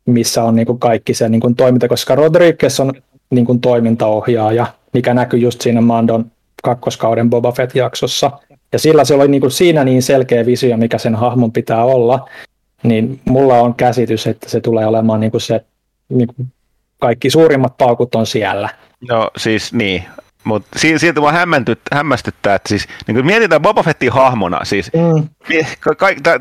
missä 0.06 0.43
on 0.43 0.56
niin 0.56 0.66
kuin 0.66 0.78
kaikki 0.78 1.14
se 1.14 1.28
niin 1.28 1.40
kuin 1.40 1.56
toiminta, 1.56 1.89
koska 1.89 2.14
Rodriguez 2.14 2.81
on 2.81 2.93
niin 3.31 3.47
kuin 3.47 3.60
toimintaohjaaja, 3.60 4.66
mikä 4.93 5.14
näkyy 5.14 5.40
just 5.40 5.60
siinä 5.60 5.81
Mandon 5.81 6.24
kakkoskauden 6.62 7.31
Boba 7.31 7.52
Fett-jaksossa– 7.52 8.31
ja 8.73 8.78
sillä 8.78 9.05
se 9.05 9.15
oli 9.15 9.28
niin 9.28 9.40
kuin 9.40 9.51
siinä 9.51 9.85
niin 9.85 10.03
selkeä 10.03 10.47
visio, 10.47 10.77
mikä 10.77 10.99
sen 10.99 11.15
hahmon 11.15 11.53
pitää 11.53 11.85
olla, 11.85 12.28
niin 12.82 13.20
mulla 13.24 13.55
on 13.55 13.74
käsitys, 13.74 14.27
että 14.27 14.49
se 14.49 14.61
tulee 14.61 14.86
olemaan 14.86 15.20
niin 15.20 15.31
kuin 15.31 15.40
se, 15.40 15.65
niin 16.09 16.27
kuin 16.36 16.49
kaikki 16.99 17.31
suurimmat 17.31 17.78
paukut 17.78 18.15
on 18.15 18.27
siellä. 18.27 18.69
No 19.09 19.31
siis 19.36 19.73
niin, 19.73 20.05
mutta 20.44 20.78
silti 20.78 21.20
mua 21.20 21.32
hämmästyttää, 21.93 22.55
että 22.55 22.69
siis 22.69 22.89
niin 23.07 23.16
kun 23.16 23.27
mietitään 23.27 23.62
Boba 23.62 23.82
Fettin 23.82 24.12
hahmona, 24.12 24.65
siis 24.65 24.90
mm. 24.93 25.28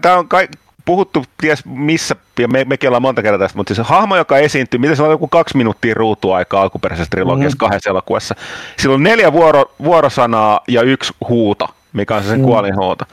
tämä 0.02 0.18
on 0.18 0.28
ka- 0.28 0.48
puhuttu 0.86 1.26
ties 1.42 1.66
missä, 1.66 2.16
ja 2.40 2.48
me, 2.48 2.66
mekin 2.66 2.90
ollaan 2.90 3.02
monta 3.02 3.22
kertaa 3.22 3.40
tästä, 3.40 3.58
mutta 3.58 3.76
siis 3.76 3.88
hahmo, 3.88 4.18
joka 4.18 4.38
esiintyy, 4.38 4.80
miten 4.80 4.96
se 4.96 5.04
on 5.04 5.12
joku 5.12 5.28
kaksi 5.28 5.58
minuuttia 5.58 5.94
ruutuaikaa 5.94 6.62
alkuperäisessä 6.62 7.10
trilogiassa 7.10 7.56
mm. 7.56 7.60
kahdessa 7.60 7.90
elokuvassa, 7.90 8.36
sillä 8.80 8.96
on 8.96 9.04
neljä 9.04 9.34
vuoro, 9.34 9.72
vuorosanaa 9.84 10.60
ja 10.68 10.82
yksi 10.82 11.14
huuto 11.30 11.70
mikä 11.94 12.16
on 12.16 12.24
se 12.24 12.30
sen 12.30 12.40
mm. 12.40 12.46
kuolinhuuto. 12.46 13.06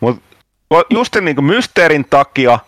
Mutta 0.00 0.22
just 0.90 1.14
sen 1.14 1.24
niin 1.24 1.44
mysteerin 1.44 2.06
takia, 2.10 2.58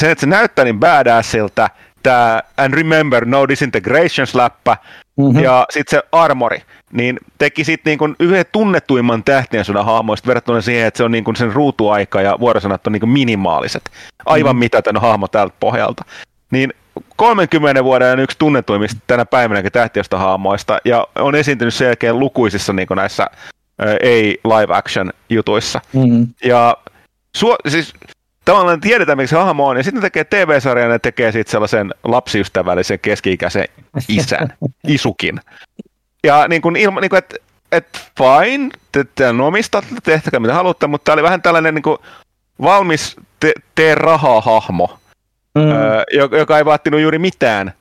sen, 0.00 0.10
että 0.10 0.20
se 0.20 0.26
näyttää 0.26 0.64
niin 0.64 0.80
badassilta, 0.80 1.68
tämä 2.02 2.42
And 2.56 2.74
Remember 2.74 3.24
No 3.24 3.48
Disintegrations-läppä 3.48 4.76
mm-hmm. 5.16 5.42
ja 5.42 5.66
sitten 5.70 5.98
se 5.98 6.08
Armori, 6.12 6.62
niin 6.92 7.18
teki 7.38 7.64
sitten 7.64 7.98
niin 7.98 8.16
yhden 8.20 8.44
tunnetuimman 8.52 9.24
tähtien 9.24 9.64
sodan 9.64 9.84
hahmoista 9.84 10.26
verrattuna 10.26 10.60
siihen, 10.60 10.86
että 10.86 10.98
se 10.98 11.04
on 11.04 11.12
niin 11.12 11.36
sen 11.36 11.52
ruutuaika 11.52 12.20
ja 12.20 12.36
vuorosanat 12.40 12.86
on 12.86 12.92
niin 12.92 13.08
minimaaliset. 13.08 13.90
Aivan 14.26 14.50
mm-hmm. 14.50 14.58
mitätön 14.58 14.96
hahmo 14.96 15.28
tältä 15.28 15.54
pohjalta. 15.60 16.04
Niin 16.50 16.72
30 17.16 17.84
vuoden 17.84 18.20
yksi 18.20 18.38
tunnetuimmista 18.38 19.00
tänä 19.06 19.24
päivänä 19.24 19.70
tähtiöstä 19.70 20.18
hahmoista 20.18 20.78
ja 20.84 21.06
on 21.14 21.34
esiintynyt 21.34 21.74
selkeä 21.74 22.14
lukuisissa 22.14 22.72
niin 22.72 22.88
näissä 22.96 23.26
ei 24.00 24.40
live 24.44 24.74
action 24.74 25.10
jutuissa. 25.28 25.80
Mm-hmm. 25.92 26.26
Ja 26.44 26.76
su- 27.38 27.70
siis 27.70 27.94
tavallaan 28.44 28.80
tiedetään, 28.80 29.18
miksi 29.18 29.34
hahmo 29.34 29.68
on, 29.68 29.76
ja 29.76 29.82
sitten 29.82 30.02
ne 30.02 30.10
tekee 30.10 30.24
TV-sarjan 30.24 30.86
ja 30.86 30.92
ne 30.92 30.98
tekee 30.98 31.32
sitten 31.32 31.50
sellaisen 31.50 31.94
lapsiystävällisen 32.04 33.00
keski-ikäisen 33.00 33.64
isän, 34.08 34.52
isukin. 34.88 35.40
Ja 36.24 36.48
niin 36.48 36.62
kuin 36.62 36.76
ilma, 36.76 37.00
niin 37.00 37.10
kuin, 37.10 37.18
että 37.18 37.36
että 37.72 37.98
fine, 38.18 38.68
te, 38.92 39.04
te 39.14 39.28
omistatte, 39.28 39.94
tehtäkää 40.02 40.40
mitä 40.40 40.54
haluatte, 40.54 40.86
mutta 40.86 41.04
tämä 41.04 41.14
oli 41.14 41.22
vähän 41.22 41.42
tällainen 41.42 41.74
niin 41.74 41.82
kuin, 41.82 41.98
valmis 42.62 43.16
te, 43.40 43.52
tee 43.74 43.94
rahaa 43.94 44.40
hahmo, 44.40 44.98
mm. 45.54 45.62
öö, 45.62 46.04
joka 46.38 46.58
ei 46.58 46.64
vaatinut 46.64 47.00
juuri 47.00 47.18
mitään, 47.18 47.72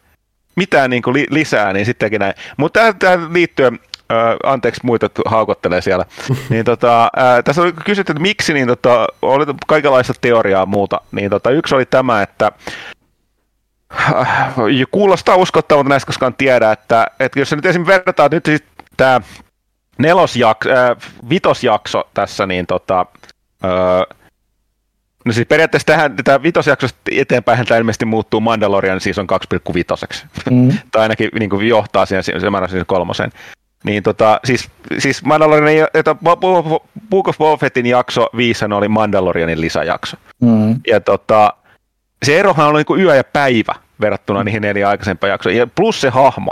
mitään 0.56 0.90
niin 0.90 1.02
kuin 1.02 1.14
li, 1.14 1.28
lisää, 1.30 1.73
niin 1.73 1.86
sittenkin 1.86 2.19
näin. 2.19 2.34
Mutta 2.57 2.94
tähän 2.94 3.34
liittyen, 3.34 3.80
öö, 4.12 4.38
anteeksi 4.44 4.82
muita 4.84 5.10
haukottelee 5.26 5.82
siellä, 5.82 6.06
niin 6.50 6.66
tota, 6.66 7.10
öö, 7.18 7.44
tässä 7.44 7.62
oli 7.62 7.74
kysytty, 7.86 8.12
että 8.12 8.22
miksi, 8.22 8.54
niin 8.54 8.68
tota, 8.68 9.08
oli 9.22 9.46
kaikenlaista 9.68 10.14
teoriaa 10.22 10.66
muuta, 10.66 11.02
niin 11.12 11.30
tota, 11.30 11.50
yksi 11.50 11.76
oli 11.76 11.86
tämä, 11.86 12.22
että 12.22 12.52
äh, 14.10 14.56
kuulostaa 14.92 15.36
uskottavalta 15.36 15.90
näistä 15.90 16.08
koskaan 16.08 16.34
tiedä, 16.34 16.72
että, 16.72 17.08
että 17.20 17.40
jos 17.40 17.52
nyt 17.52 17.66
esimerkiksi 17.66 18.00
verrataan 18.00 18.32
nyt 18.32 18.46
siis 18.46 18.64
tämä 18.98 19.22
nelosjakso, 19.98 20.70
äh, 20.70 20.98
vitosjakso 21.30 22.10
tässä, 22.14 22.46
niin 22.46 22.68
tota, 22.68 23.06
äh, 23.66 24.18
No 25.26 25.34
siis 25.34 25.48
periaatteessa 25.48 25.86
tähän, 25.86 26.16
tämä 26.24 26.44
vitosjaksosta 26.44 27.00
eteenpäin 27.12 27.66
tämä 27.66 27.78
ilmeisesti 27.78 28.06
muuttuu 28.06 28.40
Mandalorian 28.40 29.02
siis 29.02 29.18
on 29.18 29.28
2,5. 29.54 30.26
Mm. 30.52 30.72
tai 30.92 31.02
ainakin 31.02 31.30
niin 31.40 31.50
kuin 31.50 31.68
johtaa 31.68 32.06
siihen, 32.06 32.24
siihen, 32.24 32.42
siihen 32.70 32.86
kolmoseen. 32.86 33.32
Niin 33.84 34.03
tota, 34.03 34.40
siis, 34.45 34.70
siis 34.99 35.24
Mandalorian, 35.24 35.88
että 35.94 36.16
Book 37.10 37.28
of 37.28 37.38
Boba 37.38 37.58
Fettin 37.58 37.86
jakso 37.86 38.30
5 38.38 38.66
oli 38.66 38.88
Mandalorianin 38.88 39.62
lisäjakso. 39.62 40.18
Mm. 40.41 40.80
Ja 40.88 41.02
tota, 41.02 41.53
se 42.26 42.40
erohan 42.40 42.68
on 42.68 42.76
niin 42.76 42.86
kuin 42.86 43.02
yö 43.02 43.16
ja 43.16 43.24
päivä 43.24 43.76
verrattuna 44.02 44.44
niihin 44.44 44.62
neljä 44.62 44.90
aikaisempaan 44.90 45.32
jaksoon, 45.32 45.56
ja 45.56 45.68
plus 45.68 46.02
se 46.02 46.10
hahmo. 46.10 46.52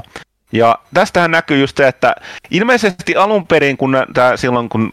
Ja 0.52 0.80
tästähän 0.94 1.32
näkyy 1.32 1.60
just 1.60 1.78
se, 1.78 1.88
että 1.88 2.16
ilmeisesti 2.52 3.16
alun 3.16 3.48
perin, 3.48 3.78
kun 3.78 3.98
tää, 4.14 4.38
silloin 4.38 4.70
kun, 4.70 4.92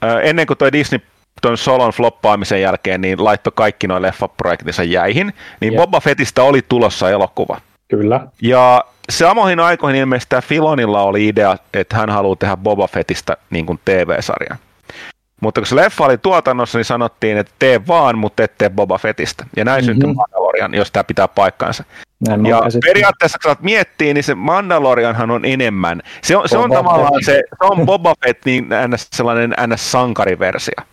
ää, 0.00 0.20
ennen 0.20 0.46
kuin 0.46 0.58
toi 0.58 0.72
Disney 0.72 1.00
tuon 1.42 1.58
Solon 1.58 1.92
floppaamisen 1.92 2.62
jälkeen 2.62 3.00
niin 3.00 3.24
laittoi 3.24 3.52
kaikki 3.56 3.86
noin 3.86 4.02
leffaprojektinsa 4.02 4.82
jäihin, 4.82 5.32
niin 5.60 5.72
yeah. 5.72 5.82
Boba 5.82 6.00
Fettistä 6.00 6.42
oli 6.42 6.62
tulossa 6.68 7.10
elokuva. 7.10 7.60
Kyllä. 7.90 8.20
Ja 8.42 8.84
samoihin 9.10 9.60
aikoihin 9.60 10.00
ilmeisesti 10.00 10.30
tämä 10.30 10.42
Filonilla 10.42 11.02
oli 11.02 11.28
idea, 11.28 11.56
että 11.74 11.96
hän 11.96 12.10
haluaa 12.10 12.36
tehdä 12.36 12.56
Boba 12.56 12.88
Fettistä 12.88 13.36
niin 13.50 13.66
kuin 13.66 13.80
TV-sarjan. 13.84 14.58
Mutta 15.40 15.60
kun 15.60 15.66
se 15.66 15.76
leffa 15.76 16.04
oli 16.04 16.18
tuotannossa, 16.18 16.78
niin 16.78 16.84
sanottiin, 16.84 17.38
että 17.38 17.52
tee 17.58 17.86
vaan, 17.86 18.18
mutta 18.18 18.42
et 18.42 18.58
tee 18.58 18.70
Boba 18.70 18.98
Fettistä. 18.98 19.46
Ja 19.56 19.64
näin 19.64 19.84
mm-hmm. 19.84 20.00
syntyi 20.00 20.14
Mandalorian, 20.14 20.74
jos 20.74 20.90
tämä 20.90 21.04
pitää 21.04 21.28
paikkansa. 21.28 21.84
Näin 22.28 22.46
ja 22.46 22.60
periaatteessa, 22.84 23.38
kun 23.38 23.48
saat 23.48 23.62
miettiä, 23.62 24.14
niin 24.14 24.24
se 24.24 24.34
Mandalorianhan 24.34 25.30
on 25.30 25.44
enemmän. 25.44 26.02
Se 26.22 26.36
on, 26.36 26.48
se 26.48 26.58
on 26.58 26.70
tavallaan 26.70 27.24
se, 27.24 27.32
se 27.32 27.64
on 27.64 27.86
Boba 27.86 28.14
Fett 28.24 28.44
niin 28.44 28.68
ns, 28.88 29.08
sellainen 29.12 29.54
ns-sankariversio. 29.66 30.84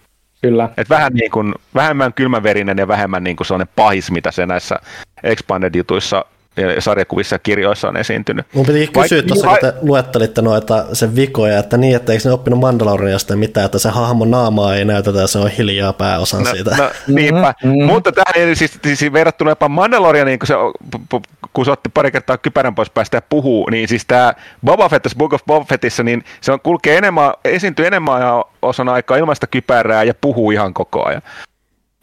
Kyllä. 0.42 0.70
Et 0.78 0.90
vähän 0.90 1.14
niin 1.14 1.32
kuin, 1.32 1.54
vähemmän 1.76 2.14
kylmäverinen 2.14 2.78
ja 2.78 2.88
vähemmän 2.88 3.24
niin 3.24 3.36
kuin 3.36 3.48
sellainen 3.48 3.74
pahis, 3.76 4.12
mitä 4.12 4.32
se 4.32 4.46
näissä 4.46 4.80
Expanded-jutuissa 5.24 6.26
sarjakuvissa 6.80 7.36
ja 7.36 7.40
kirjoissa 7.40 7.88
on 7.88 7.98
esiintynyt. 7.98 8.46
Mun 8.54 8.66
piti 8.66 8.88
kysyä 8.88 9.22
Vaik- 9.22 9.28
tuossa, 9.28 9.48
kun 9.48 9.58
te 9.62 9.74
luettelitte 9.82 10.42
noita 10.42 10.86
sen 10.94 11.16
vikoja, 11.16 11.60
että 11.60 11.78
niin, 11.78 11.96
että 11.96 12.14
eikö 12.14 12.30
ne 12.30 12.34
oppinut 12.34 12.60
Mandaloriasta 12.60 13.36
mitään, 13.36 13.66
että 13.66 13.80
se 13.80 13.90
hahmon 13.90 14.32
naamaa 14.32 14.76
ei 14.76 14.86
näytetä 14.86 15.20
ja 15.20 15.28
se 15.28 15.40
on 15.40 15.50
hiljaa 15.50 15.94
pääosan 15.94 16.44
no, 16.44 16.52
siitä. 16.52 16.76
No, 16.78 16.90
niinpä, 17.08 17.54
mm-hmm. 17.64 17.86
mutta 17.86 18.12
tähän 18.12 18.56
siis, 18.56 18.80
siis 18.96 19.14
verrattuna 19.14 19.52
jopa 19.52 19.70
Mandalorianiin, 19.70 20.40
kun 20.40 20.48
se, 20.48 20.54
kun 21.54 21.66
se 21.66 21.72
otti 21.72 21.90
pari 21.90 22.12
kertaa 22.12 22.38
kypärän 22.38 22.76
pois 22.76 22.90
päästä 22.90 23.18
ja 23.18 23.22
puhuu, 23.22 23.70
niin 23.70 23.88
siis 23.88 24.06
tämä 24.08 24.34
Boba 24.66 24.90
Fett, 24.90 25.08
Book 25.18 25.34
of 25.34 25.46
Boba 25.46 25.66
Fettissä, 25.66 26.04
niin 26.04 26.24
se 26.42 26.52
on, 26.52 26.60
kulkee 26.62 26.98
enemmän, 26.98 27.34
esiintyy 27.46 27.88
enemmän 27.88 28.22
ja 28.22 28.46
osan 28.62 28.90
aikaa 28.90 29.18
ilmaista 29.18 29.48
kypärää 29.48 30.04
ja 30.04 30.14
puhuu 30.22 30.52
ihan 30.52 30.74
koko 30.74 31.06
ajan. 31.06 31.22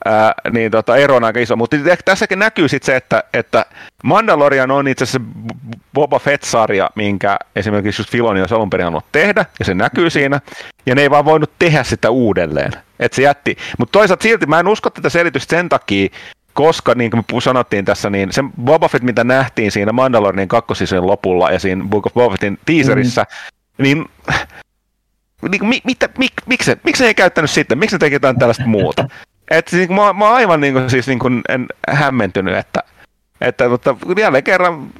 Ää, 0.05 0.35
niin 0.52 0.70
tota, 0.70 0.97
ero 0.97 1.16
on 1.16 1.24
aika 1.24 1.40
iso. 1.40 1.56
Mutta 1.56 1.76
tässäkin 2.05 2.39
näkyy 2.39 2.68
sitten 2.68 2.86
se, 2.86 2.97
että, 2.97 3.24
että 3.35 3.66
Mandalorian 4.05 4.70
on 4.70 4.89
itse 4.89 5.05
asiassa 5.05 5.20
Boba 5.94 6.18
Fett-sarja, 6.18 6.90
minkä 6.94 7.36
esimerkiksi 7.56 8.01
just 8.01 8.10
Filoni 8.10 8.40
on 8.40 8.47
alun 8.51 8.70
perin 8.70 8.85
halunnut 8.85 9.12
tehdä, 9.12 9.44
ja 9.59 9.64
se 9.64 9.74
näkyy 9.74 10.10
siinä, 10.10 10.40
ja 10.86 10.94
ne 10.94 11.02
ei 11.02 11.10
vaan 11.10 11.24
voinut 11.24 11.51
tehdä 11.59 11.82
sitä 11.82 12.10
uudelleen. 12.10 12.72
Että 13.01 13.16
se 13.16 13.22
jätti. 13.22 13.56
Mutta 13.78 13.93
toisaalta 13.93 14.22
silti 14.22 14.47
mä 14.47 14.60
en 14.60 14.68
usko 14.68 14.90
tätä 14.90 15.09
selitystä 15.09 15.56
sen 15.56 15.68
takia, 15.68 16.09
koska 16.52 16.94
niin 16.94 17.10
kuin 17.10 17.24
me 17.32 17.40
sanottiin 17.40 17.85
tässä, 17.85 18.10
niin 18.10 18.32
se 18.32 18.44
Boba 18.64 18.89
Fett, 18.89 19.05
mitä 19.05 19.24
nähtiin 19.24 19.72
siinä 19.72 19.93
Mandalorianin 19.93 20.48
kakkosisen 20.48 21.06
lopulla 21.06 21.51
ja 21.51 21.59
siinä 21.59 21.85
Book 21.85 22.06
of 22.06 22.14
Boba 22.14 22.31
Fettin 22.31 22.59
teaserissa, 22.66 23.22
mm. 23.78 23.82
niin 23.82 24.05
niin, 25.48 25.66
mi, 25.66 25.81
mitä, 25.85 26.09
mik, 26.18 26.32
miksi, 26.47 26.76
miksi 26.85 26.98
se 26.98 27.06
ei 27.06 27.14
käyttänyt 27.14 27.51
sitten? 27.51 27.78
Miksi 27.78 27.94
ne 27.94 27.98
teki 27.98 28.14
jotain 28.14 28.39
tällaista 28.39 28.66
muuta? 28.66 29.09
Et 29.50 29.68
siis, 29.68 29.88
mä, 29.88 30.12
mä 30.12 30.24
oon 30.24 30.34
aivan 30.34 30.60
niin 30.60 30.74
kuin, 30.74 30.90
siis, 30.90 31.06
niin 31.06 31.18
kuin, 31.18 31.42
en 31.48 31.66
hämmentynyt, 31.88 32.56
että, 32.56 32.82
että 33.40 33.68
mutta 33.68 33.96
jälleen 34.18 34.44
kerran 34.44 34.90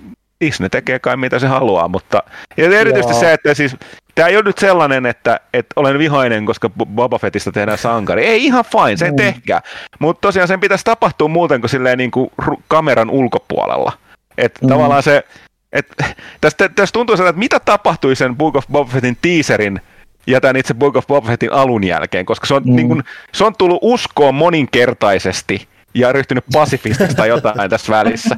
Disney 0.41 0.69
tekee 0.69 0.99
kai 0.99 1.17
mitä 1.17 1.39
se 1.39 1.47
haluaa, 1.47 1.89
mutta 1.89 2.23
ja 2.57 2.81
erityisesti 2.81 3.13
Joo. 3.13 3.21
se, 3.21 3.33
että 3.33 3.55
siis 3.55 3.77
tämä 4.15 4.29
ei 4.29 4.37
ole 4.37 4.45
nyt 4.45 4.59
sellainen, 4.59 5.07
että, 5.07 5.41
että 5.53 5.73
olen 5.77 5.99
vihainen, 5.99 6.47
koska 6.47 6.71
Boba 6.95 7.19
Fettistä 7.19 7.53
tehdään 7.53 7.79
sankari. 7.79 8.27
Ei 8.27 8.45
ihan 8.45 8.65
fine, 8.65 8.97
sen 8.97 9.13
mm. 9.13 9.17
tehkää. 9.17 9.61
Mutta 9.99 10.21
tosiaan 10.21 10.49
sen 10.49 10.61
pitäisi 10.61 10.85
tapahtua 10.85 11.29
muuten 11.29 11.61
kuin 11.61 11.71
silleen 11.71 11.99
niin 11.99 12.11
kuin 12.11 12.31
kameran 12.69 13.11
ulkopuolella. 13.11 13.93
Että 14.39 14.61
mm. 14.63 14.69
tavallaan 14.69 15.03
se, 15.03 15.25
että 15.73 16.05
tästä, 16.41 16.69
tästä 16.69 16.93
tuntuu 16.93 17.15
että 17.15 17.33
mitä 17.33 17.61
tapahtui 17.61 18.17
sen 18.17 18.37
Book 18.37 18.57
of 18.57 18.65
Boba 18.73 18.91
Fettin 18.91 19.17
teaserin 19.23 19.81
ja 20.27 20.41
tämän 20.41 20.57
itse 20.57 20.75
Book 20.75 20.97
of 20.97 21.07
Boba 21.07 21.29
Fettin 21.29 21.53
alun 21.53 21.85
jälkeen, 21.85 22.27
koska 22.27 22.47
se 22.47 22.55
on, 22.55 22.63
mm. 22.67 22.77
niin 22.77 22.89
kuin, 22.89 23.03
se 23.33 23.45
on 23.45 23.55
tullut 23.59 23.79
uskoon 23.83 24.35
moninkertaisesti 24.35 25.69
ja 25.95 26.13
ryhtynyt 26.13 26.45
pasifistista 26.53 27.15
tai 27.15 27.29
jotain 27.29 27.71
tässä 27.71 27.93
välissä. 27.93 28.37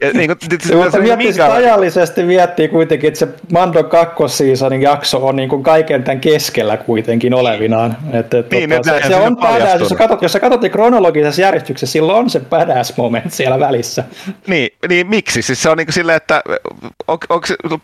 Ja, 0.00 0.10
niin 0.12 0.26
kuin, 0.26 0.60
se, 0.60 0.76
mutta 0.76 0.98
miettii 0.98 1.26
minkä... 1.26 1.52
ajallisesti 1.52 2.22
miettii 2.22 2.68
kuitenkin, 2.68 3.08
että 3.08 3.18
se 3.18 3.28
Mando 3.52 3.84
kakkosseasonin 3.84 4.82
jakso 4.82 5.26
on 5.26 5.36
niin 5.36 5.48
kuin 5.48 5.62
kaiken 5.62 6.04
tämän 6.04 6.20
keskellä 6.20 6.76
kuitenkin 6.76 7.34
olevinaan. 7.34 7.96
Että, 8.12 8.44
niin, 8.50 8.70
tota, 8.70 9.00
se, 9.00 9.08
se 9.08 9.16
on 9.16 9.36
badass, 9.36 9.80
jos 9.80 9.88
sä, 9.88 9.96
katsot, 9.96 10.22
jos 10.22 10.32
sä 10.32 10.40
katsot 10.40 10.60
niin 10.60 10.72
kronologisessa 10.72 11.42
järjestyksessä, 11.42 11.92
silloin 11.92 12.18
on 12.18 12.30
se 12.30 12.40
badass 12.40 12.96
moment 12.96 13.32
siellä 13.32 13.60
välissä. 13.60 14.04
Niin, 14.46 14.68
niin 14.88 15.06
miksi? 15.06 15.42
Siis 15.42 15.62
se 15.62 15.70
on 15.70 15.76
niin 15.76 15.86
kuin 15.86 15.94
silleen, 15.94 16.16
että 16.16 16.42
on, 17.08 17.18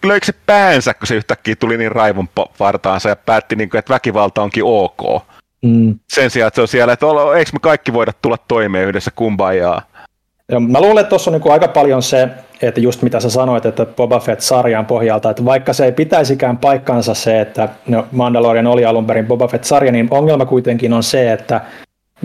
löikö 0.05 0.27
se 0.27 0.35
päänsä, 0.47 0.95
kun 0.95 1.07
se 1.07 1.15
yhtäkkiä 1.15 1.57
tuli 1.57 1.77
niin 1.77 1.93
raivon 1.93 2.29
vartaansa 2.61 3.09
ja 3.09 3.17
päätti, 3.17 3.57
niin 3.57 3.71
kuin, 3.71 3.79
että 3.79 3.95
väkivalta 3.95 4.43
onkin 4.43 4.65
ok. 4.65 5.23
Mm. 5.67 5.95
Sen 6.09 6.31
sijaan, 6.31 6.49
että 6.49 6.55
se 6.57 6.61
on 6.63 6.69
siellä, 6.69 6.93
että 6.93 7.07
eikö 7.39 7.51
me 7.53 7.59
kaikki 7.63 7.93
voida 7.93 8.13
tulla 8.23 8.37
toimeen 8.49 8.89
yhdessä 8.89 9.11
kumbajaa. 9.17 9.83
Ja 10.53 10.61
mä 10.61 10.81
luulen, 10.81 10.99
että 10.99 11.09
tuossa 11.09 11.31
on 11.31 11.41
niin 11.41 11.53
aika 11.53 11.69
paljon 11.69 12.03
se, 12.03 12.29
että 12.63 12.81
just 12.81 13.03
mitä 13.03 13.21
sä 13.21 13.31
sanoit, 13.31 13.67
että 13.67 13.87
Boba 13.87 14.21
Fett-sarjan 14.21 14.87
pohjalta, 14.87 15.31
että 15.31 15.45
vaikka 15.45 15.73
se 15.73 15.85
ei 15.85 15.93
pitäisikään 15.93 16.59
paikkansa 16.59 17.15
se, 17.15 17.41
että 17.41 17.69
no 17.89 18.07
Mandalorian 18.13 18.67
oli 18.67 18.85
alun 18.85 19.07
perin 19.07 19.27
Boba 19.27 19.49
Fett-sarja, 19.49 19.93
niin 19.93 20.09
ongelma 20.11 20.47
kuitenkin 20.47 20.93
on 20.93 21.03
se, 21.03 21.33
että 21.33 21.61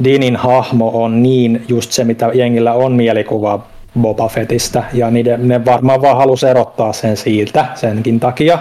Dinin 0.03 0.35
hahmo 0.35 1.03
on 1.03 1.23
niin 1.23 1.65
just 1.67 1.91
se, 1.91 2.03
mitä 2.03 2.31
jengillä 2.33 2.73
on 2.73 2.91
mielikuva 2.91 3.65
Boba 4.01 4.27
Fettistä, 4.27 4.83
ja 4.93 5.11
niiden, 5.11 5.47
ne 5.47 5.65
varmaan 5.65 6.01
vaan 6.01 6.17
halusi 6.17 6.47
erottaa 6.47 6.93
sen 6.93 7.17
siitä 7.17 7.65
senkin 7.75 8.19
takia. 8.19 8.59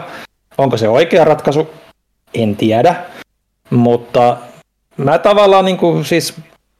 Onko 0.59 0.77
se 0.77 0.89
oikea 0.89 1.24
ratkaisu? 1.24 1.70
En 2.35 2.57
tiedä. 2.57 2.94
Mutta 3.70 4.36
mä 5.05 5.18
tavallaan 5.18 5.64
niin 5.64 5.77
kuin, 5.77 6.05
siis 6.05 6.35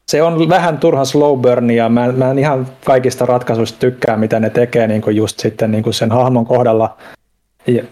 se 0.09 0.23
on 0.23 0.49
vähän 0.49 0.79
turhan 0.79 1.07
slow 1.07 1.41
burn 1.41 1.71
ja 1.71 1.89
mä, 1.89 2.13
mä 2.13 2.31
en 2.31 2.39
ihan 2.39 2.69
kaikista 2.85 3.27
ratkaisuista 3.27 3.79
tykkää, 3.79 4.17
mitä 4.17 4.41
ne 4.41 4.51
tekee 4.51 4.87
niin 4.87 5.03
kuin 5.03 5.17
just 5.17 5.41
sitten 5.41 5.71
niin 5.71 5.85
kuin 5.85 5.95
sen 5.95 6.11
hahmon 6.11 6.47
kohdalla. 6.47 6.97
Ja 7.67 7.83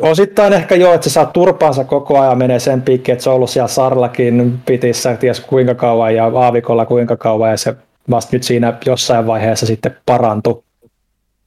osittain 0.00 0.52
ehkä 0.52 0.74
jo, 0.74 0.94
että 0.94 1.08
se 1.08 1.12
saa 1.12 1.26
turpaansa 1.26 1.84
koko 1.84 2.20
ajan, 2.20 2.38
menee 2.38 2.58
sen 2.58 2.82
piikki, 2.82 3.12
että 3.12 3.24
se 3.24 3.30
on 3.30 3.36
ollut 3.36 3.50
siellä 3.50 3.68
Sarlakin 3.68 4.58
pitissä 4.66 5.16
ties 5.16 5.40
kuinka 5.40 5.74
kauan 5.74 6.14
ja 6.14 6.24
Aavikolla 6.34 6.86
kuinka 6.86 7.16
kauan 7.16 7.50
ja 7.50 7.56
se 7.56 7.74
vasta 8.10 8.36
nyt 8.36 8.42
siinä 8.42 8.78
jossain 8.86 9.26
vaiheessa 9.26 9.66
sitten 9.66 9.96
parantui. 10.06 10.62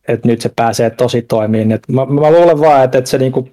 Että 0.08 0.28
nyt 0.28 0.42
se 0.42 0.52
pääsee 0.56 0.90
tosi 0.90 1.22
toimiin. 1.22 1.72
Et 1.72 1.84
mä, 1.88 2.06
mä 2.06 2.32
luulen 2.32 2.60
vaan, 2.60 2.84
että, 2.84 2.98
että 2.98 3.10
se 3.10 3.18
niinku 3.18 3.50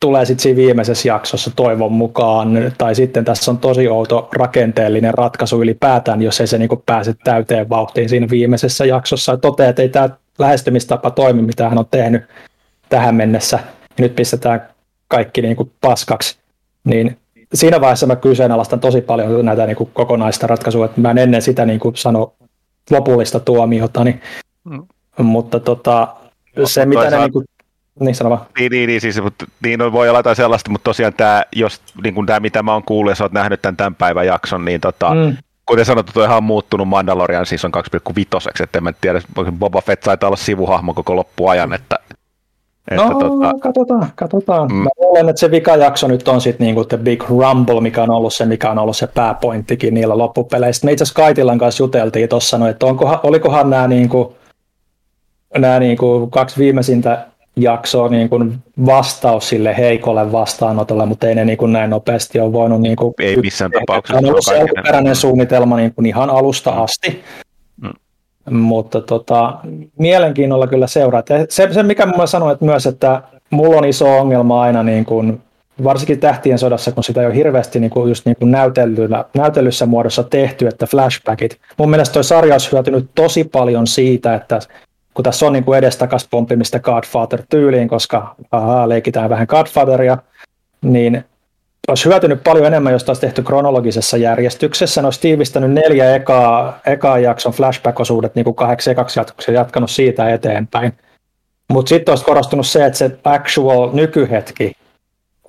tulee 0.00 0.24
sitten 0.24 0.42
siinä 0.42 0.56
viimeisessä 0.56 1.08
jaksossa 1.08 1.50
toivon 1.56 1.92
mukaan, 1.92 2.72
tai 2.78 2.94
sitten 2.94 3.24
tässä 3.24 3.50
on 3.50 3.58
tosi 3.58 3.88
outo 3.88 4.28
rakenteellinen 4.32 5.14
ratkaisu 5.14 5.62
ylipäätään, 5.62 6.22
jos 6.22 6.40
ei 6.40 6.46
se 6.46 6.58
niin 6.58 6.82
pääse 6.86 7.14
täyteen 7.24 7.68
vauhtiin 7.68 8.08
siinä 8.08 8.26
viimeisessä 8.30 8.84
jaksossa, 8.84 9.32
ja 9.32 9.38
toteaa, 9.38 9.70
että 9.70 9.82
ei 9.82 9.88
tämä 9.88 10.10
lähestymistapa 10.38 11.10
toimi, 11.10 11.42
mitä 11.42 11.68
hän 11.68 11.78
on 11.78 11.86
tehnyt 11.90 12.22
tähän 12.88 13.14
mennessä, 13.14 13.58
ja 13.98 14.02
nyt 14.02 14.16
pistetään 14.16 14.68
kaikki 15.08 15.42
niin 15.42 15.56
kuin 15.56 15.72
paskaksi, 15.80 16.38
niin 16.84 17.16
siinä 17.54 17.80
vaiheessa 17.80 18.06
mä 18.06 18.16
kyseenalaistan 18.16 18.80
tosi 18.80 19.00
paljon 19.00 19.44
näitä 19.44 19.66
niin 19.66 19.76
kuin 19.76 19.90
kokonaista 19.92 20.46
ratkaisua, 20.46 20.84
että 20.84 21.00
mä 21.00 21.10
en 21.10 21.18
ennen 21.18 21.42
sitä 21.42 21.66
niin 21.66 21.80
kuin 21.80 21.96
sano 21.96 22.34
lopullista 22.90 23.40
tuomiota, 23.40 24.04
niin, 24.04 24.20
mm. 24.64 24.84
mutta 25.24 25.60
tota, 25.60 26.08
se 26.64 26.86
mitä 26.86 27.10
ne 27.10 27.18
niin 27.18 27.32
kuin 27.32 27.44
Niin 28.00 28.14
sano 28.14 28.30
vaan. 28.30 28.46
Niin, 28.58 28.72
niin, 28.72 28.86
niin, 28.86 29.00
siis, 29.00 29.22
mutta, 29.22 29.46
niin 29.64 29.78
no, 29.78 29.92
voi 29.92 30.08
olla 30.08 30.18
jotain 30.18 30.36
sellaista, 30.36 30.70
mutta 30.70 30.84
tosiaan 30.84 31.14
tämä, 31.14 31.42
jos, 31.56 31.80
niin 32.02 32.14
kuin 32.14 32.26
tämä, 32.26 32.40
mitä 32.40 32.62
mä 32.62 32.72
oon 32.72 32.82
kuullut 32.82 33.10
ja 33.10 33.14
sä 33.14 33.24
oot 33.24 33.32
nähnyt 33.32 33.62
tämän, 33.62 33.76
tämän 33.76 33.94
päivän 33.94 34.26
jakson, 34.26 34.64
niin 34.64 34.80
tota, 34.80 35.14
mm. 35.14 35.36
kuten 35.66 35.84
sanottu, 35.84 36.12
toi 36.12 36.24
ihan 36.24 36.44
muuttunut 36.44 36.88
Mandalorian 36.88 37.46
siis 37.46 37.64
on 37.64 37.72
2,5, 38.10 38.62
että 38.62 38.78
en 38.78 38.84
mä 38.84 38.92
tiedä, 39.00 39.20
Boba 39.58 39.80
Fett 39.80 40.02
sai 40.02 40.16
olla 40.22 40.36
sivuhahmo 40.36 40.94
koko 40.94 41.16
loppuajan, 41.16 41.72
että 41.72 41.98
että 42.90 43.04
no, 43.04 43.20
tota... 43.20 43.54
katsotaan, 43.60 44.12
katsotaan. 44.14 44.68
Mm. 44.68 44.74
Mä 44.74 44.88
luulen, 44.96 45.28
että 45.28 45.40
se 45.40 45.50
vikajakso 45.50 46.08
nyt 46.08 46.28
on 46.28 46.40
sitten 46.40 46.66
niinku 46.66 46.84
The 46.84 46.96
Big 46.96 47.24
Rumble, 47.28 47.80
mikä 47.80 48.02
on 48.02 48.10
ollut 48.10 48.34
se, 48.34 48.44
mikä 48.44 48.70
on 48.70 48.78
ollut 48.78 48.96
se 48.96 49.06
pääpointtikin 49.06 49.94
niillä 49.94 50.18
loppupeleissä. 50.18 50.84
Me 50.84 50.92
itse 50.92 51.02
asiassa 51.02 51.22
Kaitilan 51.22 51.58
kanssa 51.58 51.82
juteltiin 51.82 52.28
tuossa, 52.28 52.58
no, 52.58 52.66
että 52.66 52.86
onkohan, 52.86 53.20
olikohan 53.22 53.70
nämä 53.70 53.88
niinku, 53.88 54.36
nämä 55.58 55.78
niinku 55.78 56.26
kaksi 56.26 56.58
viimeisintä 56.58 57.26
jaksoa 57.56 58.08
niin 58.08 58.28
kuin 58.28 58.54
vastaus 58.86 59.48
sille 59.48 59.76
heikolle 59.76 60.32
vastaanotolle, 60.32 61.06
mutta 61.06 61.28
ei 61.28 61.34
ne 61.34 61.44
niin 61.44 61.58
kuin 61.58 61.72
näin 61.72 61.90
nopeasti 61.90 62.40
ole 62.40 62.52
voinut... 62.52 62.80
Niin 62.80 62.96
kuin 62.96 63.14
ei 63.20 63.36
missään 63.36 63.70
tapauksessa. 63.70 64.18
On 64.18 64.24
ollut 64.24 64.44
se 64.44 64.60
alkuperäinen 64.60 65.16
suunnitelma 65.16 65.76
niin 65.76 65.94
kuin 65.94 66.06
ihan 66.06 66.30
alusta 66.30 66.70
mm. 66.70 66.82
asti. 66.82 67.22
Mm. 67.82 68.56
Mutta 68.56 69.00
tota, 69.00 69.58
mielenkiinnolla 69.98 70.66
kyllä 70.66 70.86
seuraa. 70.86 71.22
Se, 71.48 71.68
se, 71.72 71.82
mikä 71.82 72.06
mä 72.06 72.26
sanoin 72.26 72.52
että 72.52 72.64
myös, 72.64 72.86
että 72.86 73.22
mulla 73.50 73.76
on 73.76 73.84
iso 73.84 74.18
ongelma 74.18 74.62
aina 74.62 74.82
niin 74.82 75.04
kuin, 75.04 75.40
varsinkin 75.84 76.20
Tähtien 76.20 76.58
sodassa, 76.58 76.92
kun 76.92 77.04
sitä 77.04 77.20
ei 77.20 77.26
ole 77.26 77.34
hirveästi 77.34 77.80
niin 77.80 77.90
kuin, 77.90 78.08
just 78.08 78.26
niin 78.26 78.36
kuin 78.36 78.50
näytellyssä 79.34 79.86
muodossa 79.86 80.22
tehty, 80.22 80.66
että 80.66 80.86
flashbackit. 80.86 81.58
Mun 81.76 81.90
mielestä 81.90 82.12
toi 82.12 82.24
sarja 82.24 82.54
olisi 82.54 82.72
hyötynyt 82.72 83.10
tosi 83.14 83.44
paljon 83.44 83.86
siitä, 83.86 84.34
että 84.34 84.58
kun 85.18 85.22
tässä 85.22 85.46
on 85.46 85.52
niin 85.52 85.74
edestakas 85.78 86.28
pomppimista 86.30 86.78
Godfather-tyyliin, 86.78 87.88
koska 87.88 88.34
aha, 88.50 88.88
leikitään 88.88 89.30
vähän 89.30 89.46
Godfatheria, 89.48 90.18
niin 90.82 91.24
olisi 91.88 92.04
hyötynyt 92.04 92.44
paljon 92.44 92.66
enemmän, 92.66 92.92
jos 92.92 93.08
olisi 93.08 93.20
tehty 93.20 93.42
kronologisessa 93.42 94.16
järjestyksessä. 94.16 95.02
Ne 95.02 95.06
olisi 95.06 95.20
tiivistänyt 95.20 95.72
neljä 95.72 96.14
ekaa, 96.14 96.78
ekaa 96.86 97.18
jakson 97.18 97.52
flashback-osuudet 97.52 98.34
niin 98.34 98.54
kahdeksi 98.54 98.90
ekaksi 98.90 99.20
jatkoksi 99.20 99.50
ja 99.50 99.54
jatkanut 99.54 99.90
siitä 99.90 100.34
eteenpäin. 100.34 100.92
Mutta 101.68 101.88
sitten 101.88 102.12
olisi 102.12 102.24
korostunut 102.24 102.66
se, 102.66 102.86
että 102.86 102.98
se 102.98 103.18
actual 103.24 103.90
nykyhetki 103.92 104.72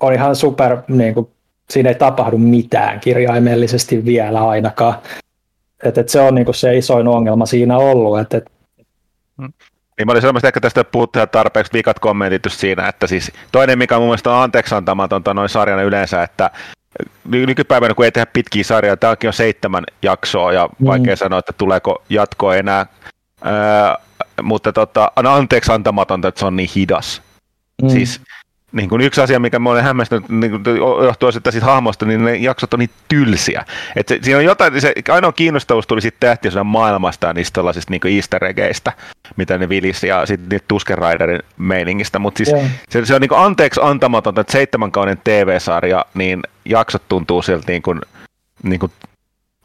on 0.00 0.12
ihan 0.12 0.36
super, 0.36 0.76
niin 0.88 1.14
kuin, 1.14 1.28
siinä 1.70 1.88
ei 1.88 1.94
tapahdu 1.94 2.38
mitään 2.38 3.00
kirjaimellisesti 3.00 4.04
vielä 4.04 4.48
ainakaan. 4.48 4.94
Et, 5.84 5.98
et 5.98 6.08
se 6.08 6.20
on 6.20 6.34
niin 6.34 6.44
kuin 6.44 6.54
se 6.54 6.76
isoin 6.76 7.08
ongelma 7.08 7.46
siinä 7.46 7.78
ollut, 7.78 8.18
että 8.18 8.36
et 8.36 8.59
niin 9.40 10.06
mä 10.06 10.12
olin 10.12 10.22
sanomassa 10.22 10.48
ehkä 10.48 10.60
tästä 10.60 10.84
puhuttu 10.84 11.18
tarpeeksi 11.32 11.72
vikat 11.72 11.98
kommentit 11.98 12.42
siinä, 12.48 12.88
että 12.88 13.06
siis 13.06 13.32
toinen, 13.52 13.78
mikä 13.78 13.98
mun 13.98 14.06
mielestä 14.06 14.30
on 14.30 14.42
anteeksi 14.42 14.74
antamatonta 14.74 15.34
noin 15.34 15.48
sarjana 15.48 15.82
yleensä, 15.82 16.22
että 16.22 16.50
nykypäivänä 17.24 17.94
kun 17.94 18.04
ei 18.04 18.12
tehdä 18.12 18.26
pitkiä 18.32 18.64
sarjoja, 18.64 18.96
tämäkin 18.96 19.28
on 19.28 19.34
seitsemän 19.34 19.84
jaksoa 20.02 20.52
ja 20.52 20.68
mm. 20.78 20.86
vaikea 20.86 21.16
sanoa, 21.16 21.38
että 21.38 21.52
tuleeko 21.52 22.02
jatkoa 22.08 22.56
enää, 22.56 22.86
öö, 23.46 23.52
mutta 24.42 24.72
tota, 24.72 25.12
on 25.16 25.26
anteeksi 25.26 25.72
antamatonta, 25.72 26.28
että 26.28 26.38
se 26.38 26.46
on 26.46 26.56
niin 26.56 26.70
hidas. 26.76 27.22
Mm. 27.82 27.88
Siis 27.88 28.20
niin 28.72 28.88
kuin 28.88 29.00
yksi 29.00 29.20
asia, 29.20 29.40
mikä 29.40 29.58
mä 29.58 29.70
olen 29.70 29.84
hämmästynyt, 29.84 30.28
niin 30.28 30.50
kuin 30.50 30.76
johtuu 31.04 31.32
siitä, 31.32 31.50
siitä 31.50 31.66
hahmosta, 31.66 32.06
niin 32.06 32.24
ne 32.24 32.36
jaksot 32.36 32.74
on 32.74 32.78
niin 32.78 32.90
tylsiä. 33.08 33.64
Et 33.96 34.08
se, 34.08 34.18
siinä 34.22 34.38
on 34.38 34.44
jotain, 34.44 34.80
se 34.80 34.92
ainoa 35.08 35.32
kiinnostavuus 35.32 35.86
tuli 35.86 36.00
sitten 36.00 36.28
tähtiösen 36.28 36.66
maailmasta 36.66 37.26
ja 37.26 37.32
niistä 37.32 37.54
tällaisista 37.54 37.90
niin 37.90 38.16
easter 38.16 38.44
eggeistä, 38.44 38.92
mitä 39.36 39.58
ne 39.58 39.68
vilisi, 39.68 40.06
ja 40.06 40.26
sitten 40.26 40.48
niitä 40.48 40.64
Tusken 40.68 40.98
Riderin 40.98 41.42
meiningistä. 41.58 42.18
Mutta 42.18 42.38
siis 42.38 42.48
yeah. 42.48 42.70
se, 42.88 43.06
se, 43.06 43.14
on 43.14 43.20
niin 43.20 43.30
anteeksi 43.34 43.80
antamatonta, 43.82 44.40
että 44.40 44.52
seitsemän 44.52 44.92
kauden 44.92 45.18
TV-sarja, 45.24 46.04
niin 46.14 46.42
jaksot 46.64 47.02
tuntuu 47.08 47.42
sieltä 47.42 47.72
niin 47.72 47.82
kuin, 47.82 48.00
niin 48.62 48.80
kuin 48.80 48.92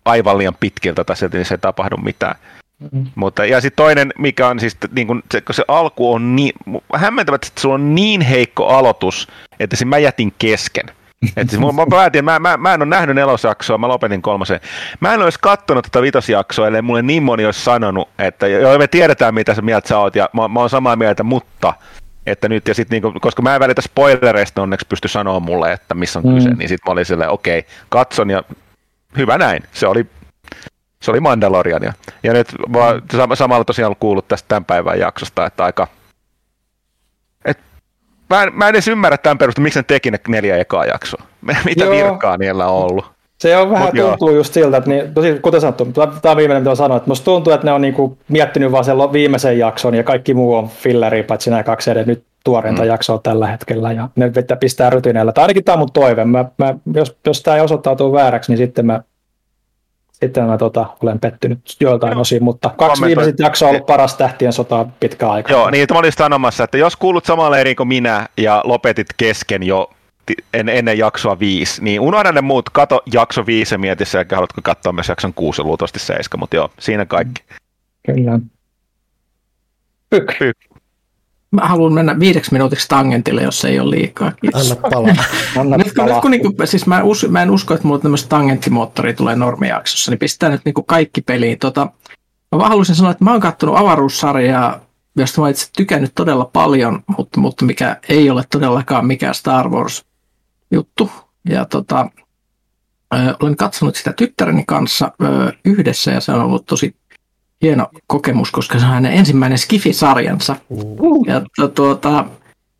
aivan 0.06 0.38
liian 0.38 0.58
pitkiltä, 0.60 1.04
tai 1.04 1.18
sieltä 1.18 1.38
niin 1.38 1.46
se 1.46 1.54
ei 1.54 1.58
tapahdu 1.58 1.98
mitään. 1.98 2.36
Mm-hmm. 2.80 3.06
Mutta, 3.16 3.46
ja 3.46 3.62
sitten 3.62 3.84
toinen, 3.84 4.14
mikä 4.18 4.48
on 4.48 4.60
siis, 4.60 4.78
niin 4.92 5.08
kun 5.08 5.24
se, 5.32 5.42
kun 5.42 5.56
se 5.56 5.64
alku 5.68 6.14
on 6.14 6.36
niin, 6.36 6.54
hämmentävät, 6.96 7.46
että 7.46 7.62
sulla 7.62 7.76
on 7.76 7.96
niin 7.96 8.22
heikko 8.22 8.68
aloitus, 8.68 9.28
että 9.60 9.76
se 9.76 9.86
mä 9.86 9.98
jätin 9.98 10.34
kesken. 10.38 10.86
Et 11.38 11.50
siis 11.50 11.62
mä, 11.62 11.86
päätin, 11.90 12.26
mä, 12.26 12.40
mä, 12.40 12.58
mä, 12.58 12.74
en 12.74 12.82
ole 12.82 12.90
nähnyt 12.90 13.16
nelosjaksoa, 13.16 13.78
mä 13.78 13.88
lopetin 13.88 14.22
kolmosen. 14.22 14.60
Mä 15.00 15.14
en 15.14 15.22
olisi 15.22 15.40
katsonut 15.42 15.86
tätä 15.86 16.02
vitosjaksoa, 16.02 16.68
ellei 16.68 16.82
mulle 16.82 17.02
niin 17.02 17.24
moni 17.24 17.46
olisi 17.46 17.64
sanonut, 17.64 18.10
että 18.20 18.48
joo, 18.48 18.78
me 18.78 18.88
tiedetään 18.88 19.34
mitä 19.34 19.54
sä 19.54 19.62
mieltä 19.62 19.88
sä 19.88 20.00
oot, 20.00 20.16
ja 20.16 20.30
mä, 20.34 20.48
mä 20.48 20.60
oon 20.60 20.70
samaa 20.70 20.96
mieltä, 20.96 21.24
mutta 21.24 21.74
että 22.26 22.50
nyt, 22.50 22.68
ja 22.68 22.74
sit 22.74 22.90
niinku, 22.90 23.14
koska 23.22 23.42
mä 23.42 23.56
en 23.56 23.60
välitä 23.60 23.82
spoilereista 23.82 24.62
onneksi 24.62 24.88
pysty 24.88 25.08
sanoa 25.08 25.40
mulle, 25.40 25.72
että 25.72 25.96
missä 25.96 26.20
on 26.20 26.26
mm. 26.26 26.34
kyse, 26.34 26.50
niin 26.50 26.70
sitten 26.70 26.90
mä 26.90 26.92
olin 26.92 27.06
silleen, 27.06 27.30
okei, 27.30 27.60
okay, 27.60 27.72
katson, 27.90 28.30
ja 28.30 28.44
hyvä 29.18 29.38
näin. 29.38 29.64
Se 29.72 29.88
oli 29.88 30.06
se 31.06 31.12
oli 31.12 31.20
Mandalorian. 31.20 31.84
Ja, 31.84 31.94
ja 32.24 32.34
nyt 32.34 32.48
vaan 32.74 33.02
samalla 33.34 33.64
tosiaan 33.64 33.96
kuullut 34.00 34.28
tästä 34.28 34.48
tämän 34.48 34.66
päivän 34.66 35.00
jaksosta, 35.00 35.46
että 35.46 35.64
aika... 35.64 35.88
Et, 37.46 37.58
mä, 38.30 38.44
en, 38.44 38.54
mä 38.54 38.66
en 38.66 38.70
edes 38.70 38.88
ymmärrä 38.88 39.18
tämän 39.18 39.38
perusteella, 39.38 39.64
miksi 39.64 39.80
ne 39.80 39.84
teki 39.84 40.12
ne 40.12 40.20
neljä 40.28 40.58
ekaa 40.58 40.86
jaksoa. 40.86 41.24
Mitä 41.66 41.84
Joo. 41.84 41.92
virkaa 41.92 42.38
niillä 42.38 42.68
on 42.68 42.84
ollut. 42.84 43.16
Se 43.38 43.58
on 43.58 43.70
vähän 43.70 43.86
Mut 43.96 44.06
tuntuu 44.06 44.30
joo. 44.30 44.38
just 44.38 44.54
siltä, 44.54 44.78
että 44.78 44.90
niin, 44.90 45.14
tosi, 45.14 45.40
kuten 45.42 45.62
sanottu, 45.62 45.86
tämä 45.86 46.32
on 46.32 46.38
viimeinen 46.38 46.64
mitä 46.64 46.76
sanoa, 46.76 46.98
että 46.98 47.10
musta 47.10 47.26
tuntuu, 47.26 47.54
että 47.54 47.68
ne 47.68 47.72
on 47.72 47.82
niinku 47.82 48.18
miettinyt 48.28 48.72
vaan 48.72 48.86
sen 48.86 48.98
viimeisen 48.98 49.60
jakson 49.60 49.96
ja 49.96 50.04
kaikki 50.04 50.34
muu 50.34 50.56
on 50.56 50.68
filleri, 50.68 51.24
paitsi 51.24 51.50
nämä 51.50 51.64
kaksi 51.64 51.92
edes 51.92 52.08
nyt 52.08 52.24
tuoreinta 52.44 52.82
mm. 52.82 52.88
jaksoa 52.88 53.20
tällä 53.24 53.48
hetkellä 53.48 53.92
ja 53.92 54.10
ne 54.16 54.32
pistää 54.60 54.90
rytineellä. 54.90 55.32
Tai 55.32 55.44
ainakin 55.44 55.64
tämä 55.64 55.74
on 55.74 55.80
mun 55.80 55.92
toive. 55.94 56.26
Mä, 56.26 56.46
mä, 56.58 56.74
jos, 56.94 57.18
jos 57.26 57.44
tämä 57.44 57.58
ei 57.58 57.64
osoittautuu 57.64 58.14
vääräksi, 58.14 58.52
niin 58.52 58.58
sitten 58.58 58.86
mä 58.86 59.02
sitten 60.20 60.46
mä 60.46 60.58
tota, 60.58 60.86
olen 61.04 61.20
pettynyt 61.20 61.60
joiltain 61.80 62.12
Joo. 62.12 62.22
osin, 62.22 62.44
mutta 62.44 62.70
kaksi 62.78 63.06
viimeiset 63.06 63.40
jaksoa 63.40 63.70
on 63.70 63.76
ollut 63.76 63.86
paras 63.86 64.16
tähtien 64.16 64.54
sota 64.54 64.86
pitkä 65.00 65.30
aika. 65.30 65.54
Joo, 65.54 65.70
niin 65.70 65.88
mä 65.94 66.00
olin 66.00 66.12
sanomassa, 66.12 66.64
että 66.64 66.78
jos 66.78 66.96
kuulut 66.96 67.26
samalle 67.26 67.62
eri 67.62 67.76
kuin 67.76 67.88
minä 67.88 68.28
ja 68.38 68.62
lopetit 68.66 69.08
kesken 69.18 69.64
jo 69.64 69.90
en, 70.54 70.70
ennen 70.70 70.98
jaksoa 70.98 71.40
viisi, 71.40 71.84
niin 71.84 72.02
unohda 72.02 72.32
ne 72.32 72.42
muut, 72.42 72.70
kato 72.70 73.02
jakso 73.14 73.46
viisi 73.46 73.76
ja 73.76 73.80
mieti 73.80 74.06
se, 74.06 74.26
haluatko 74.32 74.62
katsoa 74.64 74.94
myös 74.94 75.10
jakson 75.10 75.34
kuusi 75.34 75.62
ja 75.62 75.66
luultavasti 75.66 76.00
seiska, 76.00 76.38
mutta 76.38 76.56
joo, 76.56 76.70
siinä 76.80 77.06
kaikki. 77.06 77.44
Kyllä. 78.06 78.40
Pyk. 80.10 80.36
Pyk. 80.40 80.58
Mä 81.56 81.68
haluan 81.68 81.94
mennä 81.94 82.20
viideksi 82.20 82.52
minuutiksi 82.52 82.88
tangentille, 82.88 83.44
jos 83.44 83.66
ei 83.66 83.80
ole 83.80 83.90
liikaa. 83.90 84.32
Kiitos. 84.32 84.72
Anna 84.72 84.90
palaa. 84.90 85.16
Anna 85.58 85.78
nyt, 85.78 85.94
palaa. 85.98 86.14
Nyt, 86.14 86.22
kun, 86.22 86.32
niin 86.32 86.42
kuin, 86.42 86.68
siis 86.68 86.86
mä, 86.86 87.04
us, 87.04 87.28
mä 87.30 87.42
en 87.42 87.52
usko, 87.52 87.74
että 87.74 87.88
mulla 87.88 88.00
tämmöistä 88.00 88.30
tangenttimoottori 88.30 89.14
tulee 89.14 89.36
normijaksossa, 89.36 90.12
niin 90.12 90.20
pistää 90.20 90.50
nyt 90.50 90.62
niin 90.66 90.74
kuin 90.74 90.86
kaikki 90.86 91.22
peliin. 91.22 91.60
Tota, 91.60 91.86
mä 92.52 92.60
vaan 92.60 92.70
haluaisin 92.70 92.96
sanoa, 92.96 93.12
että 93.12 93.24
mä 93.24 93.32
oon 93.32 93.42
katsonut 93.42 93.78
avaruussarjaa, 93.78 94.80
josta 95.16 95.42
mä 95.42 95.50
itse 95.50 95.70
tykännyt 95.78 96.12
todella 96.16 96.50
paljon, 96.54 97.04
mutta, 97.18 97.40
mutta 97.40 97.66
mikä 97.66 97.98
ei 98.10 98.30
ole 98.30 98.44
todellakaan 98.52 99.06
mikään 99.06 99.36
Star 99.36 99.70
Wars-juttu. 99.70 101.12
Ja 101.50 101.66
tota, 101.66 102.10
ö, 103.14 103.18
olen 103.42 103.56
katsonut 103.56 103.96
sitä 103.96 104.14
tyttäreni 104.14 104.64
kanssa 104.68 105.12
ö, 105.24 105.54
yhdessä 105.66 106.12
ja 106.12 106.22
se 106.22 106.32
on 106.32 106.42
ollut 106.42 106.66
tosi 106.66 106.96
hieno 107.62 107.88
kokemus, 108.08 108.52
koska 108.52 108.80
se 108.80 108.86
on 108.86 108.92
hänen 108.92 109.14
ensimmäinen 109.14 109.58
Skifi-sarjansa. 109.58 110.56
Uh. 110.70 111.26
Ja, 111.28 111.42
tuota, 111.70 112.26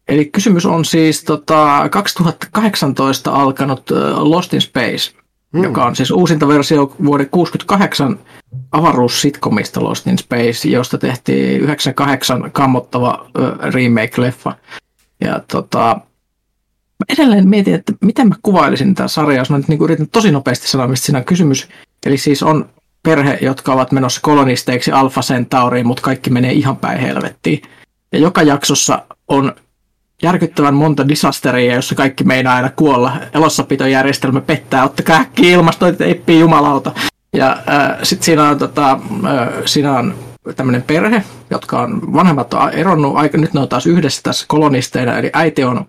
eli 0.08 0.26
kysymys 0.26 0.66
on 0.66 0.86
siis 0.86 1.24
tota, 1.24 1.88
2018 1.92 3.32
alkanut 3.32 3.92
Lost 4.16 4.54
in 4.54 4.62
Space, 4.62 5.12
mm. 5.54 5.64
joka 5.64 5.86
on 5.86 5.96
siis 5.96 6.12
uusinta 6.12 6.48
versio 6.48 6.96
vuoden 7.06 7.30
68 7.30 8.20
avaruussitkomista 8.72 9.84
Lost 9.84 10.08
in 10.08 10.18
Space, 10.18 10.70
josta 10.70 10.98
tehtiin 10.98 11.62
98 11.62 12.52
kammottava 12.52 13.26
uh, 13.38 13.44
remake-leffa. 13.74 14.54
Ja 15.22 15.42
tota, 15.52 16.00
mä 17.00 17.06
edelleen 17.10 17.50
mietin, 17.50 17.74
että 17.74 17.94
miten 18.02 18.28
mä 18.28 18.36
kuvailisin 18.42 18.96
tätä 18.96 19.08
sarjaa, 19.08 19.42
jos 19.42 19.50
mä 19.50 19.58
nyt 19.58 19.68
niin 19.68 19.82
yritän 19.82 20.08
tosi 20.08 20.32
nopeasti 20.32 20.68
sanoa, 20.68 20.88
mistä 20.88 21.06
siinä 21.06 21.20
on 21.20 21.26
kysymys. 21.26 21.68
Eli 22.06 22.18
siis 22.18 22.44
on 22.44 22.70
perhe, 23.06 23.38
jotka 23.42 23.74
ovat 23.74 23.92
menossa 23.92 24.22
kolonisteiksi 24.22 24.92
Alfa 24.92 25.22
Centauriin, 25.22 25.88
mutta 25.88 26.04
kaikki 26.04 26.30
menee 26.30 26.52
ihan 26.52 26.78
päin 26.78 27.00
helvettiin. 27.00 27.62
Ja 28.12 28.20
joka 28.20 28.42
jaksossa 28.42 29.02
on 29.28 29.56
järkyttävän 30.22 30.74
monta 30.74 31.08
disasteria, 31.08 31.76
jossa 31.76 31.96
kaikki 31.96 32.24
meinaa 32.24 32.56
aina 32.56 32.70
kuolla. 32.70 33.14
Elossapitojärjestelmä 33.34 34.42
pettää, 34.42 34.84
ottakaa 34.84 35.20
äkkiä 35.20 35.54
ilmasto, 35.54 35.88
että 35.88 36.06
eppii 36.06 36.40
jumalauta. 36.40 36.92
Ja 37.34 37.52
äh, 37.52 37.98
sitten 38.04 38.26
siinä 38.26 38.50
on, 38.50 38.58
tota, 38.58 38.92
äh, 38.92 39.98
on 40.00 40.16
tämmöinen 40.56 40.82
perhe, 40.82 41.24
jotka 41.50 41.82
on, 41.82 42.14
vanhemmat 42.14 42.54
on 42.54 42.72
eronnut, 42.72 43.18
aika, 43.18 43.38
nyt 43.38 43.54
ne 43.54 43.60
on 43.60 43.68
taas 43.68 43.88
yhdessä 43.88 44.22
tässä 44.24 44.46
kolonisteina, 44.48 45.18
eli 45.18 45.30
äiti 45.34 45.64
on 45.64 45.86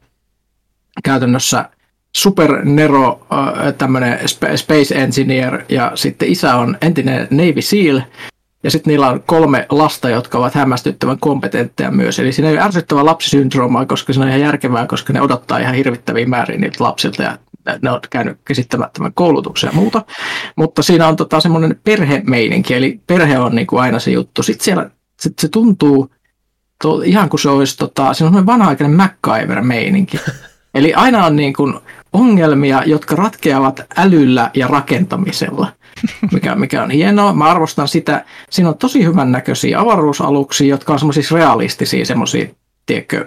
käytännössä 1.04 1.68
Super 2.16 2.64
Nero, 2.64 3.26
äh, 3.32 3.74
tämmöinen 3.78 4.18
Space 4.56 4.94
Engineer, 4.94 5.62
ja 5.68 5.92
sitten 5.94 6.28
isä 6.28 6.54
on 6.54 6.78
entinen 6.80 7.28
Navy 7.30 7.62
SEAL, 7.62 8.00
Ja 8.62 8.70
sitten 8.70 8.90
niillä 8.90 9.08
on 9.08 9.22
kolme 9.26 9.66
lasta, 9.70 10.10
jotka 10.10 10.38
ovat 10.38 10.54
hämmästyttävän 10.54 11.18
kompetentteja 11.18 11.90
myös. 11.90 12.18
Eli 12.18 12.32
siinä 12.32 12.48
ei 12.48 12.54
ole 12.54 12.64
ärsyttävä 12.64 13.04
lapsisyndroomaa, 13.04 13.86
koska 13.86 14.12
se 14.12 14.20
on 14.20 14.28
ihan 14.28 14.40
järkevää, 14.40 14.86
koska 14.86 15.12
ne 15.12 15.22
odottaa 15.22 15.58
ihan 15.58 15.74
hirvittäviä 15.74 16.26
määriä 16.26 16.58
niiltä 16.58 16.84
lapsilta 16.84 17.22
ja 17.22 17.38
ne 17.82 17.90
on 17.90 18.00
käynyt 18.10 18.38
käsittämättömän 18.44 19.14
koulutuksen 19.14 19.68
ja 19.68 19.72
muuta. 19.72 20.04
Mutta 20.56 20.82
siinä 20.82 21.08
on 21.08 21.16
tota 21.16 21.40
semmoinen 21.40 21.80
perhemeininki, 21.84 22.74
eli 22.74 23.00
perhe 23.06 23.38
on 23.38 23.54
niin 23.54 23.66
kuin 23.66 23.82
aina 23.82 23.98
se 23.98 24.10
juttu. 24.10 24.42
Sitten 24.42 24.64
siellä 24.64 24.90
sit 25.20 25.38
se 25.38 25.48
tuntuu 25.48 26.10
to, 26.82 27.02
ihan 27.02 27.28
kuin 27.28 27.40
se 27.40 27.48
olisi 27.48 27.76
tota, 27.76 28.14
se 28.14 28.24
on 28.24 28.46
vanha-aikainen 28.46 28.96
MacGyver-meininki. 28.96 30.20
Eli 30.74 30.94
aina 30.94 31.26
on 31.26 31.36
niin 31.36 31.52
kuin 31.52 31.74
ongelmia, 32.16 32.82
jotka 32.86 33.16
ratkeavat 33.16 33.80
älyllä 33.96 34.50
ja 34.54 34.68
rakentamisella, 34.68 35.68
mikä, 36.32 36.54
mikä 36.54 36.82
on 36.82 36.90
hienoa. 36.90 37.32
Mä 37.32 37.44
arvostan 37.44 37.88
sitä. 37.88 38.24
Siinä 38.50 38.68
on 38.68 38.78
tosi 38.78 39.04
hyvän 39.04 39.32
näköisiä 39.32 39.80
avaruusaluksia, 39.80 40.68
jotka 40.68 40.92
on 40.92 40.98
semmoisia 40.98 41.28
realistisia, 41.32 42.06
semmoisia, 42.06 42.46
tiedätkö, 42.86 43.24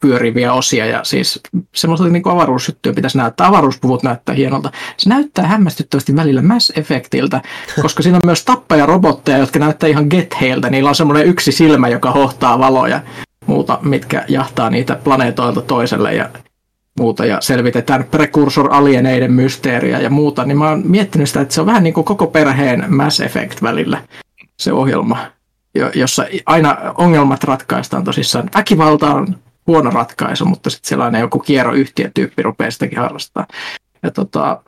pyöriviä 0.00 0.52
osia 0.52 0.86
ja 0.86 1.00
siis 1.04 1.40
semmoista 1.74 2.08
niin 2.08 2.22
avaruusjuttuja 2.24 2.94
pitäisi 2.94 3.18
näyttää. 3.18 3.46
Avaruuspuvut 3.46 4.02
näyttää 4.02 4.34
hienolta. 4.34 4.70
Se 4.96 5.08
näyttää 5.08 5.46
hämmästyttävästi 5.46 6.16
välillä 6.16 6.42
Mass 6.42 6.72
Effectiltä, 6.76 7.42
koska 7.82 8.02
siinä 8.02 8.16
on 8.16 8.26
myös 8.26 8.44
tappaja-robotteja, 8.44 9.38
jotka 9.38 9.58
näyttää 9.58 9.88
ihan 9.88 10.06
Getheiltä. 10.10 10.70
Niillä 10.70 10.88
on 10.88 10.94
semmoinen 10.94 11.26
yksi 11.26 11.52
silmä, 11.52 11.88
joka 11.88 12.10
hohtaa 12.10 12.58
valoja 12.58 13.00
muuta, 13.46 13.78
mitkä 13.82 14.24
jahtaa 14.28 14.70
niitä 14.70 14.94
planeetoilta 15.04 15.60
toiselle 15.60 16.14
ja 16.14 16.28
muuta 17.00 17.26
ja 17.26 17.40
selvitetään 17.40 18.04
prekursor-alieneiden 18.04 19.32
mysteeriä 19.32 20.00
ja 20.00 20.10
muuta, 20.10 20.44
niin 20.44 20.58
mä 20.58 20.68
oon 20.68 20.82
miettinyt 20.84 21.28
sitä, 21.28 21.40
että 21.40 21.54
se 21.54 21.60
on 21.60 21.66
vähän 21.66 21.82
niin 21.82 21.94
kuin 21.94 22.04
koko 22.04 22.26
perheen 22.26 22.94
Mass 22.94 23.20
Effect 23.20 23.62
välillä 23.62 24.02
se 24.58 24.72
ohjelma, 24.72 25.18
jossa 25.94 26.26
aina 26.46 26.76
ongelmat 26.98 27.44
ratkaistaan 27.44 28.04
tosissaan. 28.04 28.50
Väkivalta 28.54 29.14
on 29.14 29.36
huono 29.66 29.90
ratkaisu, 29.90 30.44
mutta 30.44 30.70
sitten 30.70 30.88
sellainen 30.88 31.20
joku 31.20 31.38
kierroyhtiötyyppi 31.38 32.42
rupeaa 32.42 32.70
sitäkin 32.70 32.98
harrastaa. 32.98 33.46
Ja 34.02 34.10
tota, 34.10 34.62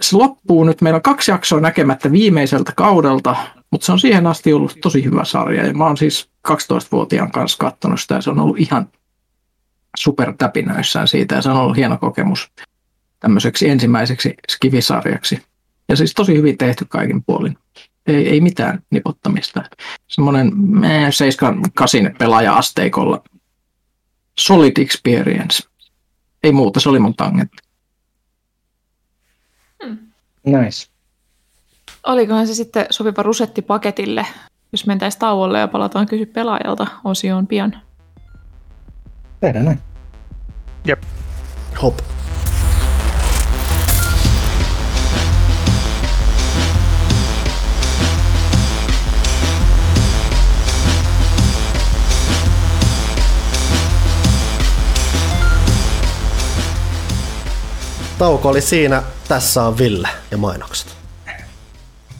se 0.00 0.16
loppuu 0.16 0.64
nyt, 0.64 0.80
meillä 0.80 0.96
on 0.96 1.02
kaksi 1.02 1.30
jaksoa 1.30 1.60
näkemättä 1.60 2.12
viimeiseltä 2.12 2.72
kaudelta, 2.76 3.36
mutta 3.70 3.84
se 3.84 3.92
on 3.92 3.98
siihen 3.98 4.26
asti 4.26 4.52
ollut 4.52 4.78
tosi 4.82 5.04
hyvä 5.04 5.24
sarja. 5.24 5.66
Ja 5.66 5.74
mä 5.74 5.86
oon 5.86 5.96
siis 5.96 6.30
12-vuotiaan 6.48 7.30
kanssa 7.30 7.58
katsonut 7.58 8.00
sitä 8.00 8.14
ja 8.14 8.22
se 8.22 8.30
on 8.30 8.40
ollut 8.40 8.60
ihan 8.60 8.88
supertäpinöissään 9.96 11.08
siitä 11.08 11.34
ja 11.34 11.42
se 11.42 11.50
on 11.50 11.56
ollut 11.56 11.76
hieno 11.76 11.98
kokemus 11.98 12.50
tämmöiseksi 13.20 13.68
ensimmäiseksi 13.68 14.34
skifisarjaksi. 14.50 15.42
Ja 15.88 15.96
siis 15.96 16.14
tosi 16.14 16.36
hyvin 16.36 16.58
tehty 16.58 16.84
kaikin 16.88 17.24
puolin. 17.24 17.58
Ei, 18.06 18.28
ei 18.28 18.40
mitään 18.40 18.82
nipottamista. 18.90 19.62
Semmoinen 20.08 20.52
7-8 22.10 22.16
pelaaja-asteikolla. 22.18 23.24
Solid 24.38 24.76
experience. 24.78 25.62
Ei 26.42 26.52
muuta, 26.52 26.80
se 26.80 26.88
oli 26.88 26.98
mun 26.98 27.14
tangentti. 27.14 27.56
Hmm. 29.84 29.98
Nice. 30.44 30.86
Olikohan 32.06 32.46
se 32.46 32.54
sitten 32.54 32.86
sopiva 32.90 33.22
rusetti 33.22 33.62
paketille, 33.62 34.26
jos 34.72 34.86
mentäisiin 34.86 35.20
tauolle 35.20 35.58
ja 35.58 35.68
palataan 35.68 36.06
kysy 36.06 36.26
pelaajalta 36.26 36.86
osioon 37.04 37.46
pian? 37.46 37.82
Tehdään 39.42 39.64
näin. 39.64 39.78
Jep. 40.84 41.02
Hop. 41.82 41.98
Tauko 58.18 58.48
oli 58.48 58.60
siinä. 58.60 59.02
Tässä 59.28 59.62
on 59.62 59.78
Ville 59.78 60.08
ja 60.30 60.38
mainokset. 60.38 60.96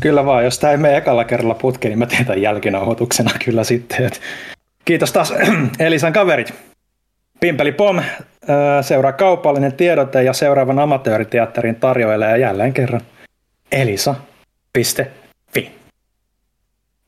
Kyllä 0.01 0.27
vaan, 0.27 0.45
jos 0.45 0.59
tämä 0.59 0.71
ei 0.71 0.77
mene 0.77 0.97
ekalla 0.97 1.25
kerralla 1.25 1.55
putkeen, 1.55 1.91
niin 1.91 1.99
mä 1.99 2.07
teen 2.07 2.27
tämän 2.27 2.43
jälkinauhoituksena 2.43 3.31
kyllä 3.45 3.65
sitten. 3.65 4.11
Kiitos 4.85 5.13
taas 5.13 5.33
Elisan 5.79 6.13
kaverit. 6.13 6.72
Pimpeli 7.43 7.73
Pom 7.73 8.03
seuraa 8.83 9.13
kaupallinen 9.13 9.73
tiedote 9.73 10.23
ja 10.23 10.33
seuraavan 10.33 10.79
amatööriteatterin 10.79 11.77
tarjoilee 11.77 12.39
jälleen 12.39 12.73
kerran 12.73 13.01
elisa.fi. 13.73 15.71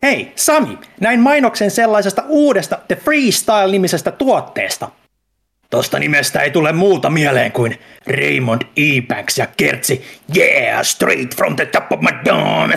Hei, 0.03 0.33
Sami, 0.37 0.79
näin 1.01 1.21
mainoksen 1.21 1.71
sellaisesta 1.71 2.23
uudesta 2.29 2.79
The 2.89 2.97
Freestyle-nimisestä 2.97 4.11
tuotteesta. 4.11 4.89
Tosta 5.71 5.99
nimestä 5.99 6.41
ei 6.41 6.51
tule 6.51 6.73
muuta 6.73 7.11
mieleen 7.11 7.53
kuin 7.53 7.79
Raymond 8.07 8.63
E. 8.77 9.03
Banks 9.09 9.39
ja 9.39 9.47
Kertsi. 9.57 10.05
Yeah, 10.37 10.83
straight 10.83 11.37
from 11.37 11.57
the 11.57 11.67
top 11.67 11.93
of 11.93 12.01
my 12.01 12.11
dome. 12.25 12.75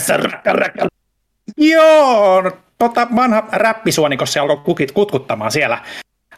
Joo, 1.57 2.41
no, 2.41 2.51
tota 2.77 3.07
vanha 3.15 3.47
räppisuonikossa 3.51 4.41
alkoi 4.41 4.57
kukit 4.57 4.91
kutkuttamaan 4.91 5.51
siellä. 5.51 5.77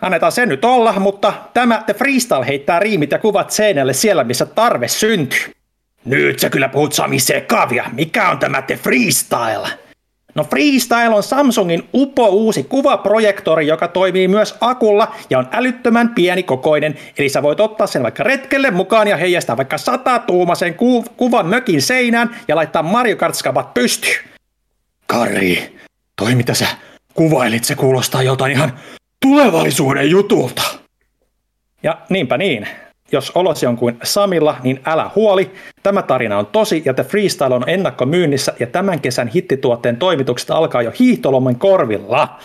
Annetaan 0.01 0.31
sen 0.31 0.49
nyt 0.49 0.65
olla, 0.65 0.93
mutta 0.99 1.33
tämä 1.53 1.83
The 1.85 1.93
Freestyle 1.93 2.47
heittää 2.47 2.79
riimit 2.79 3.11
ja 3.11 3.19
kuvat 3.19 3.51
seinälle 3.51 3.93
siellä, 3.93 4.23
missä 4.23 4.45
tarve 4.45 4.87
syntyy. 4.87 5.51
Nyt 6.05 6.39
sä 6.39 6.49
kyllä 6.49 6.69
puhut 6.69 6.93
Sami 6.93 7.19
sekavia. 7.19 7.85
Mikä 7.93 8.29
on 8.29 8.39
tämä 8.39 8.61
The 8.61 8.75
Freestyle? 8.75 9.67
No 10.35 10.43
Freestyle 10.43 11.09
on 11.09 11.23
Samsungin 11.23 11.89
upo 11.93 12.27
uusi 12.27 12.63
kuvaprojektori, 12.63 13.67
joka 13.67 13.87
toimii 13.87 14.27
myös 14.27 14.55
akulla 14.61 15.15
ja 15.29 15.39
on 15.39 15.47
älyttömän 15.51 16.09
pieni 16.09 16.43
kokoinen, 16.43 16.97
eli 17.17 17.29
sä 17.29 17.41
voit 17.41 17.59
ottaa 17.59 17.87
sen 17.87 18.03
vaikka 18.03 18.23
retkelle 18.23 18.71
mukaan 18.71 19.07
ja 19.07 19.17
heijastaa 19.17 19.57
vaikka 19.57 19.77
sata 19.77 20.19
tuumasen 20.19 20.75
ku- 20.75 21.05
kuvan 21.17 21.45
mökin 21.45 21.81
seinään 21.81 22.35
ja 22.47 22.55
laittaa 22.55 22.83
Mario 22.83 23.15
kart 23.15 23.35
pystyyn. 23.73 24.25
Kari, 25.07 25.79
toi 26.15 26.35
mitä 26.35 26.53
sä 26.53 26.67
kuvailit, 27.13 27.63
se 27.63 27.75
kuulostaa 27.75 28.23
jotain 28.23 28.51
ihan 28.51 28.79
tulevaisuuden 29.21 30.09
jutulta. 30.09 30.61
Ja 31.83 31.97
niinpä 32.09 32.37
niin. 32.37 32.67
Jos 33.11 33.31
olosi 33.35 33.65
on 33.65 33.77
kuin 33.77 33.97
Samilla, 34.03 34.57
niin 34.63 34.79
älä 34.85 35.11
huoli. 35.15 35.51
Tämä 35.83 36.01
tarina 36.01 36.37
on 36.37 36.45
tosi 36.45 36.81
ja 36.85 36.93
The 36.93 37.03
Freestyle 37.03 37.55
on 37.55 37.63
ennakkomyynnissä 37.67 38.53
ja 38.59 38.67
tämän 38.67 39.01
kesän 39.01 39.27
hittituotteen 39.27 39.97
toimitukset 39.97 40.51
alkaa 40.51 40.81
jo 40.81 40.91
hiihtolomen 40.99 41.55
korvilla. 41.55 42.39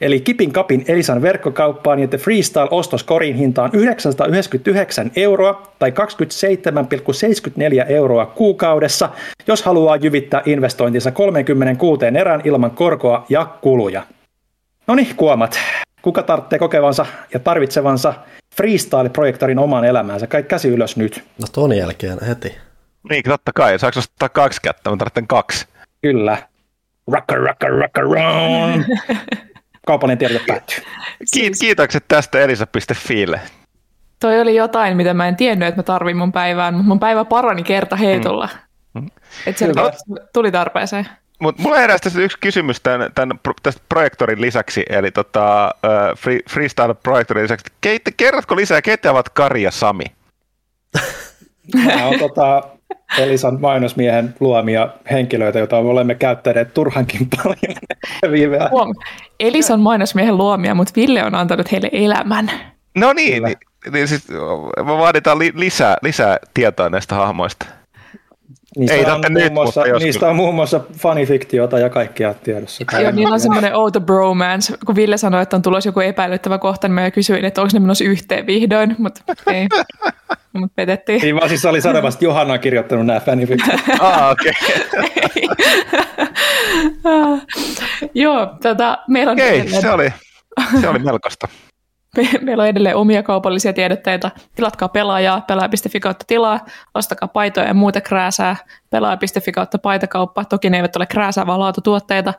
Eli 0.00 0.20
Kipin 0.20 0.52
Kapin 0.52 0.84
Elisan 0.88 1.22
verkkokauppaan 1.22 1.98
ja 1.98 2.08
The 2.08 2.18
Freestyle 2.18 2.68
ostos 2.70 3.04
korin 3.04 3.36
hintaan 3.36 3.70
999 3.72 5.10
euroa 5.16 5.62
tai 5.78 5.90
27,74 5.90 7.90
euroa 7.90 8.26
kuukaudessa, 8.26 9.08
jos 9.46 9.62
haluaa 9.62 9.96
jyvittää 9.96 10.42
investointinsa 10.46 11.10
36 11.10 12.06
erään 12.18 12.40
ilman 12.44 12.70
korkoa 12.70 13.26
ja 13.28 13.46
kuluja. 13.60 14.02
No 14.86 14.94
niin, 14.94 15.16
kuomat. 15.16 15.60
Kuka 16.02 16.22
tarvitsee 16.22 16.58
kokevansa 16.58 17.06
ja 17.34 17.40
tarvitsevansa 17.40 18.14
freestyle-projektorin 18.56 19.58
omaan 19.58 19.84
elämäänsä? 19.84 20.26
Kaikki 20.26 20.50
käsi 20.50 20.68
ylös 20.68 20.96
nyt. 20.96 21.24
No 21.38 21.46
ton 21.52 21.76
jälkeen 21.76 22.18
heti. 22.26 22.58
Niin, 23.10 23.22
totta 23.24 23.52
kai. 23.54 23.78
Saanko 23.78 24.00
ottaa 24.00 24.28
kaksi 24.28 24.60
kättä? 24.62 24.90
Mä 24.90 24.96
tarvitsen 24.96 25.26
kaksi. 25.26 25.66
Kyllä. 26.02 26.38
Rocka, 27.12 27.34
rocka, 27.34 27.68
rocka, 27.68 28.00
round. 28.00 28.84
Kaupallinen 29.86 30.18
tiedote 30.18 30.44
päättyy. 30.46 30.84
Kiit- 31.36 31.58
kiitokset 31.60 32.04
tästä 32.08 32.38
elisa.fiille. 32.38 33.40
Toi 34.20 34.40
oli 34.40 34.56
jotain, 34.56 34.96
mitä 34.96 35.14
mä 35.14 35.28
en 35.28 35.36
tiennyt, 35.36 35.68
että 35.68 35.78
mä 35.78 35.82
tarvin 35.82 36.16
mun 36.16 36.32
päivään, 36.32 36.74
mutta 36.74 36.88
mun 36.88 37.00
päivä 37.00 37.24
parani 37.24 37.62
kerta 37.62 37.96
heitolla. 37.96 38.48
Mm. 38.94 39.06
Että 39.46 39.58
se 39.58 39.72
tuli 40.32 40.52
tarpeeseen. 40.52 41.08
Mutta 41.40 41.62
mulla 41.62 41.78
heräsi 41.78 42.02
tässä 42.02 42.20
yksi 42.20 42.38
kysymys 42.40 42.80
tämän, 42.80 43.10
tämän, 43.14 43.40
tästä 43.62 43.82
projektorin 43.88 44.40
lisäksi, 44.40 44.82
eli 44.88 45.10
tota, 45.10 45.74
uh, 45.84 46.18
free, 46.18 46.40
freestyle-projektorin 46.50 47.42
lisäksi. 47.42 47.72
Keit, 47.80 48.02
kerrotko 48.16 48.56
lisää, 48.56 48.82
keitä 48.82 49.10
ovat 49.10 49.28
Kari 49.28 49.62
ja 49.62 49.70
Sami? 49.70 50.04
Nämä 51.74 52.06
on 52.06 52.18
tota, 52.18 52.62
Elisan 53.18 53.60
mainosmiehen 53.60 54.34
luomia 54.40 54.88
henkilöitä, 55.10 55.58
joita 55.58 55.82
me 55.82 55.88
olemme 55.88 56.14
käyttäneet 56.14 56.74
turhankin 56.74 57.28
paljon 57.36 57.76
viime 58.32 58.58
Elisan 59.40 59.80
mainosmiehen 59.80 60.36
luomia, 60.36 60.74
mutta 60.74 60.92
Ville 60.96 61.24
on 61.24 61.34
antanut 61.34 61.72
heille 61.72 61.88
elämän. 61.92 62.50
No 62.94 63.12
niin, 63.12 63.42
niin, 63.42 63.56
niin 63.92 64.08
siis, 64.08 64.28
me 64.76 64.98
vaaditaan 64.98 65.38
li, 65.38 65.52
lisää, 65.54 65.96
lisää 66.02 66.38
tietoa 66.54 66.88
näistä 66.88 67.14
hahmoista. 67.14 67.66
Niistä 68.76 68.96
Ei 68.96 69.04
on 69.04 69.20
nyt, 69.28 69.52
muassa, 69.52 69.80
mutta 69.80 69.98
niistä 69.98 70.28
on 70.28 70.36
muun 70.36 70.54
muassa 70.54 70.80
fanifiktiota 70.98 71.78
ja 71.78 71.90
kaikkea 71.90 72.34
tiedossa. 72.34 72.84
Joo, 73.02 73.10
niillä 73.10 73.34
on 73.34 73.40
semmoinen 73.40 73.76
outo 73.76 74.00
bromance. 74.00 74.74
Kun 74.86 74.96
Ville 74.96 75.16
sanoi, 75.16 75.42
että 75.42 75.56
on 75.56 75.62
tulossa 75.62 75.88
joku 75.88 76.00
epäilyttävä 76.00 76.58
kohta, 76.58 76.88
niin 76.88 76.94
mä 76.94 77.10
kysyin, 77.10 77.44
että 77.44 77.60
onko 77.60 77.70
ne 77.74 77.80
menossa 77.80 78.04
yhteen 78.04 78.46
vihdoin, 78.46 78.96
mutta 78.98 79.20
ei. 79.46 79.68
Mutta 80.52 80.72
petettiin. 80.76 81.22
Niin 81.22 81.36
vaan 81.36 81.48
siis 81.48 81.64
oli 81.64 81.80
sanomassa, 81.80 82.16
että 82.16 82.24
Johanna 82.24 82.54
on 82.54 82.60
kirjoittanut 82.60 83.06
nämä 83.06 83.20
fanifiktiot. 83.20 83.80
Ah, 84.00 84.30
okei. 84.30 84.52
Joo, 88.14 88.46
tota, 88.62 88.98
meillä 89.08 89.30
on, 89.30 89.38
Okei, 89.38 89.60
edelleen, 89.60 89.82
se 89.82 89.90
oli, 89.90 90.12
se 90.80 90.88
oli 90.88 90.98
melkoista. 90.98 91.48
Me, 92.16 92.28
meillä 92.40 92.62
on 92.62 92.68
edelleen 92.68 92.96
omia 92.96 93.22
kaupallisia 93.22 93.72
tiedotteita. 93.72 94.30
Tilatkaa 94.54 94.88
pelaajaa, 94.88 95.40
pelaaja.fi 95.40 96.00
kautta 96.00 96.24
tilaa, 96.28 96.60
ostakaa 96.94 97.28
paitoja 97.28 97.66
ja 97.66 97.74
muuta 97.74 98.00
krääsää, 98.00 98.56
pelaaja.fi 98.90 99.52
kautta 99.52 99.78
paitakauppa. 99.78 100.44
Toki 100.44 100.70
ne 100.70 100.76
eivät 100.76 100.96
ole 100.96 101.06
krääsää, 101.06 101.46
vaan 101.46 101.60
laatutuotteita. 101.60 102.34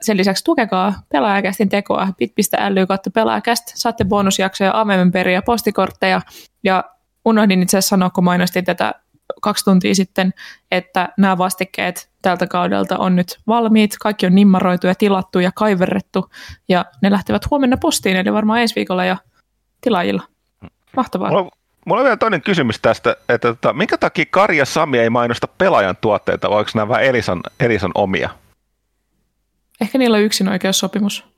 Sen 0.00 0.16
lisäksi 0.16 0.44
tukekaa 0.44 0.94
pelaajakästin 1.08 1.68
tekoa 1.68 2.08
bit.ly 2.18 2.86
kautta 2.86 3.10
pelaajakäst. 3.10 3.64
Saatte 3.74 4.04
bonusjaksoja, 4.04 4.80
avememperiä, 4.80 5.42
postikortteja 5.42 6.20
ja 6.64 6.84
unohdin 7.24 7.62
itse 7.62 7.78
asiassa 7.78 7.88
sanoa, 7.88 8.10
kun 8.10 8.24
mainostin 8.24 8.64
tätä 8.64 8.94
kaksi 9.42 9.64
tuntia 9.64 9.94
sitten, 9.94 10.34
että 10.70 11.08
nämä 11.18 11.38
vastikkeet 11.38 12.13
tältä 12.24 12.46
kaudelta 12.46 12.98
on 12.98 13.16
nyt 13.16 13.38
valmiit. 13.46 13.96
Kaikki 14.00 14.26
on 14.26 14.34
nimmaroitu 14.34 14.86
ja 14.86 14.94
tilattu 14.94 15.40
ja 15.40 15.50
kaiverrettu 15.54 16.30
ja 16.68 16.84
ne 17.02 17.10
lähtevät 17.10 17.50
huomenna 17.50 17.76
postiin, 17.76 18.16
eli 18.16 18.32
varmaan 18.32 18.60
ensi 18.60 18.74
viikolla 18.74 19.04
jo 19.04 19.16
tilaajilla. 19.80 20.22
Mahtavaa. 20.96 21.30
Mulla, 21.30 21.50
mulla 21.86 22.00
on 22.00 22.04
vielä 22.04 22.16
toinen 22.16 22.42
kysymys 22.42 22.80
tästä, 22.80 23.16
että 23.28 23.48
tota, 23.48 23.72
minkä 23.72 23.98
takia 23.98 24.24
Karja 24.30 24.64
Sami 24.64 24.98
ei 24.98 25.10
mainosta 25.10 25.48
pelaajan 25.48 25.96
tuotteita, 26.00 26.50
vai 26.50 26.58
onko 26.58 26.70
nämä 26.74 26.88
vähän 26.88 27.04
Elisan, 27.04 27.40
Elisan 27.60 27.92
omia? 27.94 28.30
Ehkä 29.80 29.98
niillä 29.98 30.16
on 30.16 30.22
yksin 30.22 30.48
oikeussopimus. 30.48 31.33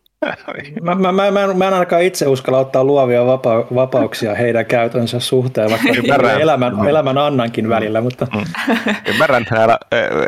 Mä, 0.82 0.94
mä, 0.94 1.12
mä, 1.12 1.30
mä, 1.30 1.44
en, 1.44 1.56
mä 1.56 1.68
en 1.68 1.74
ainakaan 1.74 2.02
itse 2.02 2.26
uskalla 2.26 2.58
ottaa 2.58 2.84
luovia 2.84 3.26
vapa, 3.26 3.66
vapauksia 3.74 4.34
heidän 4.34 4.66
käytönsä 4.66 5.20
suhteen, 5.20 5.70
vaikka 5.70 5.88
Ymmärrän. 5.88 6.40
elämän, 6.40 6.88
elämän 6.88 7.18
annankin 7.18 7.68
välillä, 7.68 8.00
mutta 8.00 8.26
Ymmärrän, 9.06 9.46
näillä 9.50 9.78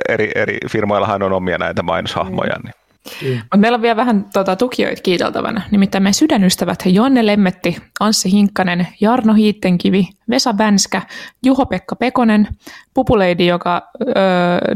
eri, 0.09 0.31
eri 0.35 0.59
firmoillahan 0.71 1.23
on 1.23 1.33
omia 1.33 1.59
näitä 1.59 1.83
mainoshahmoja. 1.83 2.55
Niin. 2.65 2.75
Mutta 3.39 3.57
meillä 3.57 3.77
on 3.77 3.83
vielä 3.83 3.97
vähän 3.97 4.25
tota, 4.33 4.57
tukijoita 4.57 5.03
kiiteltävänä. 5.03 5.63
Nimittäin 5.71 6.03
meidän 6.03 6.15
sydänystävät 6.15 6.79
Jonne 6.87 7.27
Lemmetti, 7.27 7.77
Anssi 8.01 8.33
Hinkkanen, 8.33 8.89
Jarno 9.01 9.35
Hiittenkivi, 9.35 10.09
Vesa 10.31 10.59
Vänskä, 10.59 11.03
Juho-Pekka 11.47 11.97
Pekonen, 11.97 12.49
Pupuleidi, 12.95 13.47
joka 13.47 13.83
öö, 14.01 14.15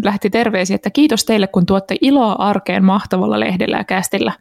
lähti 0.05 0.31
terveisiä, 0.31 0.75
että 0.75 0.91
kiitos 0.91 1.25
teille, 1.25 1.47
kun 1.47 1.67
tuotte 1.67 1.97
iloa 2.01 2.33
arkeen 2.33 2.85
mahtavalla 2.85 3.41
lehdellä 3.41 3.77
ja 3.77 3.85
kästillä. 3.85 4.33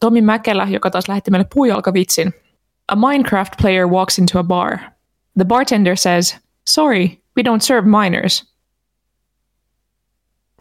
Tomi 0.00 0.22
Mäkelä, 0.22 0.66
joka 0.70 0.90
taas 0.90 1.08
lähetti 1.08 1.30
meille 1.30 1.46
puujalkavitsin. 1.54 2.34
A 2.88 2.96
Minecraft 2.96 3.52
player 3.62 3.86
walks 3.88 4.18
into 4.18 4.38
a 4.38 4.44
bar. 4.44 4.78
The 5.38 5.44
bartender 5.44 5.96
says, 5.96 6.38
sorry, 6.68 7.08
we 7.36 7.42
don't 7.42 7.60
serve 7.60 7.88
minors. 7.88 8.54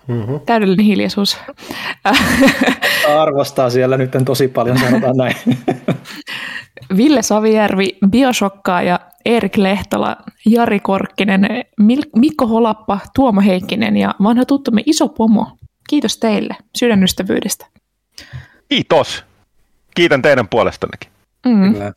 Mm-hmm. 0.07 0.39
Täydellinen 0.45 0.85
hiljaisuus. 0.85 1.37
arvostaa 3.17 3.69
siellä 3.69 3.97
nyt 3.97 4.11
tosi 4.25 4.47
paljon, 4.47 4.79
sanotaan 4.79 5.17
näin. 5.17 5.35
Ville 6.97 7.21
Savijärvi, 7.21 7.97
Bioshokkaa 8.09 8.81
ja 8.81 8.99
Erik 9.25 9.57
Lehtola, 9.57 10.17
Jari 10.45 10.79
Korkkinen, 10.79 11.47
Mil- 11.81 12.09
Mikko 12.15 12.47
Holappa, 12.47 12.99
Tuomo 13.15 13.41
Heikkinen 13.41 13.97
ja 13.97 14.15
vanha 14.23 14.45
tuttumme 14.45 14.83
Iso 14.85 15.07
Pomo. 15.07 15.57
Kiitos 15.89 16.17
teille 16.17 16.55
sydänystävyydestä. 16.75 17.65
Kiitos. 18.73 19.23
Kiitän 19.95 20.21
teidän 20.21 20.47
puolestannekin. 20.47 21.11
Mm. 21.45 21.73
Kyllä. 21.73 21.93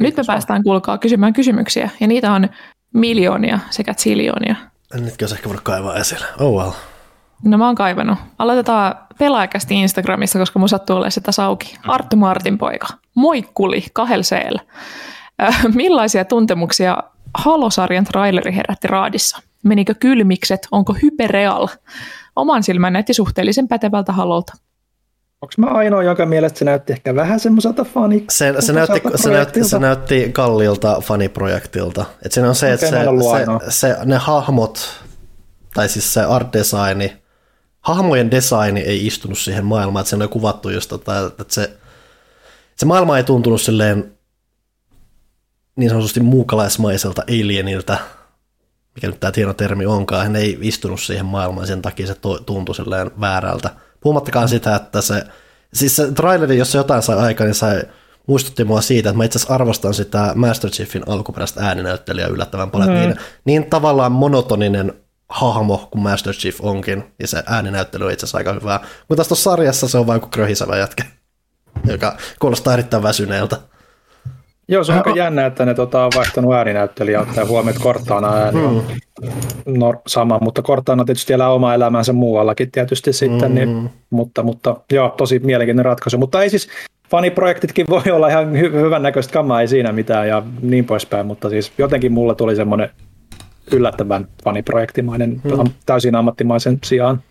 Nyt 0.00 0.16
me 0.16 0.22
päästään 0.26 0.62
kuulkaa 0.62 0.98
kysymään 0.98 1.32
kysymyksiä 1.32 1.90
ja 2.00 2.06
niitä 2.06 2.32
on 2.32 2.48
miljoonia 2.94 3.58
sekä 3.70 3.94
ziljoonia. 3.94 4.56
En 4.94 5.04
nytkin 5.04 5.24
olisi 5.24 5.34
ehkä 5.34 5.48
voinut 5.48 5.64
kaivaa 5.64 5.96
esille. 5.96 6.26
Oh 6.38 6.62
well. 6.62 6.72
No 7.44 7.58
mä 7.58 7.66
oon 7.66 7.74
kaivannut. 7.74 8.18
Aloitetaan 8.38 8.94
pelaajakästi 9.18 9.74
Instagramissa, 9.74 10.38
koska 10.38 10.58
mun 10.58 10.68
sattuu 10.68 10.96
olemaan 10.96 11.12
sitä 11.12 11.32
sauki. 11.32 11.78
Arttu 11.86 12.16
Martin 12.16 12.58
poika. 12.58 12.88
Moikkuli, 13.14 13.84
kahel 13.92 14.22
seel. 14.22 14.58
Äh, 15.42 15.64
Millaisia 15.74 16.24
tuntemuksia 16.24 17.02
Halo-sarjan 17.34 18.04
traileri 18.04 18.54
herätti 18.56 18.88
raadissa? 18.88 19.42
Menikö 19.64 19.94
kylmikset? 19.94 20.68
Onko 20.70 20.96
hypereal? 21.02 21.68
Oman 22.36 22.62
silmän 22.62 22.92
näytti 22.92 23.14
suhteellisen 23.14 23.68
pätevältä 23.68 24.12
Halolta. 24.12 24.52
Onko 25.42 25.54
mä 25.58 25.66
ainoa, 25.66 26.02
jonka 26.02 26.26
mielestä 26.26 26.58
se 26.58 26.64
näytti 26.64 26.92
ehkä 26.92 27.14
vähän 27.14 27.40
semmoiselta 27.40 27.84
fani? 27.84 28.24
Se, 28.30 28.54
se, 28.58 28.72
näytti, 28.72 29.00
se, 29.14 29.30
näytti, 29.30 29.64
se 29.64 29.78
näytti 29.78 30.30
kallilta 30.32 31.00
faniprojektilta. 31.00 32.04
Et 32.24 32.32
siinä 32.32 32.48
on 32.48 32.54
se, 32.54 32.72
että 32.72 32.86
se, 32.86 32.96
se, 32.96 33.70
se, 33.70 33.96
ne 34.04 34.16
hahmot, 34.16 35.04
tai 35.74 35.88
siis 35.88 36.14
se 36.14 36.20
art 36.20 36.52
designi, 36.52 37.22
hahmojen 37.80 38.30
designi 38.30 38.80
ei 38.80 39.06
istunut 39.06 39.38
siihen 39.38 39.64
maailmaan, 39.64 40.00
että 40.00 40.10
siinä 40.10 40.24
oli 40.24 40.32
kuvattu 40.32 40.68
just 40.68 40.88
tota, 40.88 41.26
että 41.26 41.44
se, 41.48 41.70
se 42.76 42.86
maailma 42.86 43.16
ei 43.16 43.24
tuntunut 43.24 43.60
silleen 43.60 44.12
niin 45.76 45.90
sanotusti 45.90 46.20
muukalaismaiselta 46.20 47.22
alieniltä, 47.22 47.98
mikä 48.94 49.06
nyt 49.06 49.20
tämä 49.20 49.32
hieno 49.36 49.54
termi 49.54 49.86
onkaan, 49.86 50.22
hän 50.22 50.36
ei 50.36 50.58
istunut 50.60 51.00
siihen 51.00 51.26
maailmaan, 51.26 51.66
sen 51.66 51.82
takia 51.82 52.06
se 52.06 52.14
to- 52.14 52.38
tuntui 52.38 52.74
silleen 52.74 53.10
väärältä. 53.20 53.70
Puhumattakaan 54.00 54.48
sitä, 54.48 54.76
että 54.76 55.00
se, 55.00 55.24
siis 55.74 55.96
se 55.96 56.12
traileri, 56.12 56.58
jos 56.58 56.72
se 56.72 56.78
jotain 56.78 57.02
sai 57.02 57.18
aikaan, 57.18 57.46
niin 57.48 57.54
sai, 57.54 57.82
muistutti 58.26 58.64
mua 58.64 58.80
siitä, 58.80 59.08
että 59.10 59.16
mä 59.16 59.24
itse 59.24 59.38
asiassa 59.38 59.54
arvostan 59.54 59.94
sitä 59.94 60.32
Master 60.34 60.70
Chiefin 60.70 61.02
alkuperäistä 61.06 61.66
ääninäyttelijää 61.66 62.28
yllättävän 62.28 62.70
paljon. 62.70 62.90
Mm. 62.90 62.94
Niin, 62.94 63.16
niin 63.44 63.70
tavallaan 63.70 64.12
monotoninen 64.12 64.92
hahmo 65.28 65.88
kuin 65.90 66.02
Master 66.02 66.34
Chief 66.34 66.56
onkin, 66.60 67.04
ja 67.18 67.28
se 67.28 67.42
ääninäyttely 67.46 68.04
on 68.04 68.12
itse 68.12 68.24
asiassa 68.24 68.38
aika 68.38 68.52
hyvää. 68.52 68.80
Mutta 69.08 69.24
tässä 69.24 69.34
sarjassa 69.34 69.88
se 69.88 69.98
on 69.98 70.06
vain 70.06 70.20
kuin 70.20 70.30
kröhisevä 70.30 70.76
jätkä, 70.76 71.04
joka 71.86 72.16
kuulostaa 72.38 72.74
erittäin 72.74 73.02
väsyneeltä. 73.02 73.56
Joo, 74.70 74.84
se 74.84 74.92
on 74.92 74.98
aika 74.98 75.10
jännä, 75.16 75.46
että 75.46 75.64
ne 75.64 75.74
tota, 75.74 76.04
on 76.04 76.12
vaihtanut 76.16 76.54
ääninäyttelijä, 76.54 77.20
ottaa 77.20 77.44
huomioon, 77.44 77.68
että 77.68 77.82
Cortana 77.82 78.34
ääni 78.34 78.64
on 78.64 78.82
no, 79.66 79.94
sama, 80.06 80.38
mutta 80.42 80.62
Cortana 80.62 81.04
tietysti 81.04 81.32
elää 81.32 81.50
oma 81.50 81.74
elämänsä 81.74 82.12
muuallakin 82.12 82.70
tietysti 82.70 83.12
sitten, 83.12 83.54
niin, 83.54 83.90
mutta, 84.10 84.42
mutta 84.42 84.76
joo, 84.92 85.14
tosi 85.16 85.38
mielenkiintoinen 85.38 85.84
ratkaisu. 85.84 86.18
Mutta 86.18 86.42
ei 86.42 86.50
siis, 86.50 86.68
faniprojektitkin 87.10 87.86
voi 87.88 88.02
olla 88.12 88.28
ihan 88.28 88.52
hy- 88.52 88.74
hyvän 88.74 89.02
näköistä 89.02 89.32
kamaa, 89.32 89.60
ei 89.60 89.68
siinä 89.68 89.92
mitään 89.92 90.28
ja 90.28 90.42
niin 90.62 90.84
poispäin, 90.84 91.26
mutta 91.26 91.50
siis 91.50 91.72
jotenkin 91.78 92.12
mulla 92.12 92.34
tuli 92.34 92.56
semmoinen 92.56 92.90
yllättävän 93.72 94.28
faniprojektimainen, 94.44 95.40
am- 95.58 95.72
täysin 95.86 96.14
ammattimaisen 96.14 96.78
sijaan. 96.84 97.22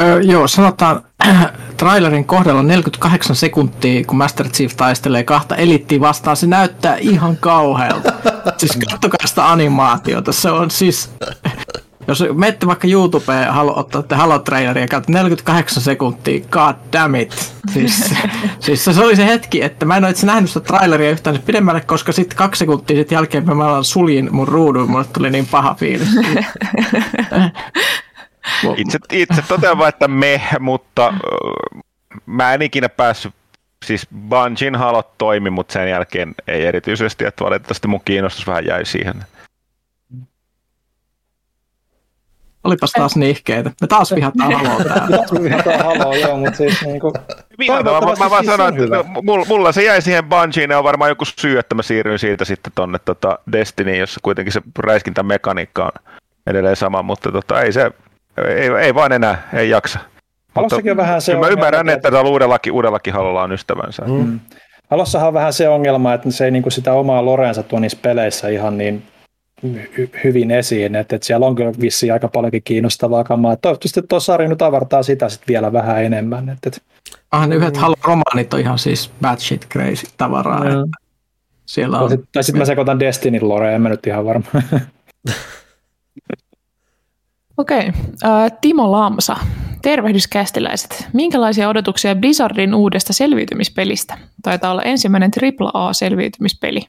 Öö, 0.00 0.20
joo, 0.20 0.48
sanotaan 0.48 1.02
trailerin 1.76 2.24
kohdalla 2.24 2.62
48 2.62 3.36
sekuntia, 3.36 4.04
kun 4.04 4.16
Master 4.16 4.48
Chief 4.48 4.76
taistelee 4.76 5.24
kahta 5.24 5.56
elittiä 5.56 6.00
vastaan. 6.00 6.36
Se 6.36 6.46
näyttää 6.46 6.96
ihan 6.96 7.36
kauhealta. 7.36 8.12
siis 8.58 8.78
katsokaa 8.90 9.26
sitä 9.26 9.50
animaatiota. 9.50 10.32
Se 10.32 10.50
on 10.50 10.70
siis... 10.70 11.10
Jos 12.08 12.24
menette 12.34 12.66
vaikka 12.66 12.88
YouTubeen, 12.88 13.52
halo, 13.52 13.78
ottatte 13.78 14.14
Halo-traileria 14.14 14.84
ja 14.84 14.88
katsotte 14.88 15.12
48 15.12 15.82
sekuntia, 15.82 16.46
god 16.50 16.74
damn 16.92 17.14
it. 17.14 17.52
Siis, 17.72 18.14
siis 18.60 18.84
se 18.84 19.04
oli 19.04 19.16
se 19.16 19.26
hetki, 19.26 19.62
että 19.62 19.86
mä 19.86 19.96
en 19.96 20.04
ole 20.04 20.10
itse 20.10 20.26
nähnyt 20.26 20.50
sitä 20.50 20.60
traileria 20.60 21.10
yhtään 21.10 21.42
pidemmälle, 21.46 21.80
koska 21.80 22.12
sitten 22.12 22.36
kaksi 22.36 22.58
sekuntia 22.58 22.96
sitten 22.96 23.16
jälkeen 23.16 23.56
mä 23.56 23.82
suljin 23.82 24.28
mun 24.32 24.48
ruudun, 24.48 24.90
mulle 24.90 25.04
tuli 25.12 25.30
niin 25.30 25.46
paha 25.46 25.74
fiilis. 25.74 26.08
Itse, 28.76 28.98
itse 29.12 29.42
totean 29.48 29.78
vain, 29.78 29.88
että 29.88 30.08
me, 30.08 30.40
mutta 30.60 31.14
mä 32.26 32.54
en 32.54 32.62
ikinä 32.62 32.88
päässyt, 32.88 33.34
siis 33.84 34.06
Bungin 34.28 34.76
halot 34.76 35.18
toimi, 35.18 35.50
mutta 35.50 35.72
sen 35.72 35.90
jälkeen 35.90 36.34
ei 36.46 36.66
erityisesti, 36.66 37.24
että 37.24 37.44
valitettavasti 37.44 37.88
mun 37.88 38.00
kiinnostus 38.04 38.46
vähän 38.46 38.66
jäi 38.66 38.84
siihen. 38.84 39.24
Olipas 42.64 42.92
taas 42.92 43.16
nihkeitä. 43.16 43.70
Me 43.80 43.86
taas 43.86 44.14
vihataan 44.14 44.52
haloa 44.58 44.84
täällä. 44.84 45.42
Vihataan 45.42 45.84
haloo, 45.84 46.14
joo, 46.14 46.36
mutta 46.36 46.56
siis 46.56 46.82
niinku... 46.82 47.12
Vihattavaa, 47.58 48.00
mä, 48.00 48.24
mä 48.24 48.30
vaan 48.30 48.44
siis 48.44 48.60
on 48.60 48.76
hyvä. 48.76 49.00
että 49.00 49.12
mulla, 49.22 49.44
mulla 49.48 49.72
se 49.72 49.82
jäi 49.82 50.02
siihen 50.02 50.24
Bungiin, 50.24 50.70
ja 50.70 50.78
on 50.78 50.84
varmaan 50.84 51.08
joku 51.08 51.24
syy, 51.24 51.58
että 51.58 51.74
mä 51.74 51.82
siirryin 51.82 52.18
siitä 52.18 52.44
sitten 52.44 52.72
tonne 52.74 52.98
tota 52.98 53.38
Destinyin, 53.52 53.98
jossa 53.98 54.20
kuitenkin 54.22 54.52
se 54.52 54.62
räiskintämekaniikka 54.78 55.84
on 55.84 56.14
edelleen 56.46 56.76
sama, 56.76 57.02
mutta 57.02 57.32
tota, 57.32 57.60
ei 57.62 57.72
se, 57.72 57.90
ei, 58.48 58.68
ei 58.80 58.94
vaan 58.94 59.12
enää, 59.12 59.48
ei 59.52 59.70
jaksa. 59.70 59.98
Halossakin 60.54 60.90
on 60.90 60.96
vähän 60.96 61.20
se 61.20 61.32
kyllä 61.32 61.40
mä 61.40 61.46
ongelma, 61.46 61.60
ymmärrän, 61.66 61.88
että- 61.88 62.08
että 62.08 62.16
tällä 62.16 62.30
uudellakin, 62.30 62.72
uudellakin 62.72 63.14
halolla 63.14 63.42
on 63.42 63.52
ystävänsä. 63.52 64.02
Halossahan 64.90 65.28
on 65.28 65.34
vähän 65.34 65.52
se 65.52 65.68
ongelma, 65.68 66.14
että 66.14 66.30
se 66.30 66.44
ei 66.44 66.50
niinku 66.50 66.70
sitä 66.70 66.92
omaa 66.92 67.24
loreensa 67.24 67.62
tuo 67.62 67.78
niissä 67.78 67.98
peleissä 68.02 68.48
ihan 68.48 68.78
niin 68.78 69.02
hy- 69.66 70.20
hyvin 70.24 70.50
esiin, 70.50 70.94
että, 70.96 71.16
että 71.16 71.26
siellä 71.26 71.46
on 71.46 71.54
kyllä 71.54 71.72
vissiin 71.80 72.12
aika 72.12 72.28
paljonkin 72.28 72.62
kiinnostavaa 72.64 73.24
kamaa. 73.24 73.56
Toivottavasti 73.56 74.02
tuo 74.02 74.20
sarja 74.20 74.48
nyt 74.48 74.62
avartaa 74.62 75.02
sitä 75.02 75.28
sitten 75.28 75.48
vielä 75.48 75.72
vähän 75.72 76.04
enemmän. 76.04 76.48
Että, 76.48 76.68
että... 76.68 76.80
Ah, 77.32 77.48
ne 77.48 77.54
yhdet 77.54 77.76
Halo-romaanit 77.76 78.54
on 78.54 78.60
ihan 78.60 78.78
siis 78.78 79.10
bad 79.22 79.38
shit 79.38 79.66
crazy 79.72 80.06
tavaraa. 80.16 80.64
Mm. 80.64 80.90
Siellä 81.66 81.98
on... 81.98 82.08
Tai 82.32 82.42
sitten 82.44 82.58
mä 82.58 82.64
sekoitan 82.64 83.00
Destiny 83.00 83.40
Lore, 83.40 83.74
en 83.74 83.82
mä 83.82 83.88
nyt 83.88 84.06
ihan 84.06 84.24
varma. 84.24 84.44
Okei. 87.58 87.78
Okay. 87.78 87.90
Uh, 87.90 88.58
Timo 88.60 88.92
Lamsa. 88.92 89.36
Tervehdys 89.82 90.28
kästiläiset. 90.28 91.08
Minkälaisia 91.12 91.68
odotuksia 91.68 92.14
Blizzardin 92.14 92.74
uudesta 92.74 93.12
selviytymispelistä? 93.12 94.18
Taitaa 94.42 94.70
olla 94.70 94.82
ensimmäinen 94.82 95.30
AAA-selviytymispeli. 95.60 96.80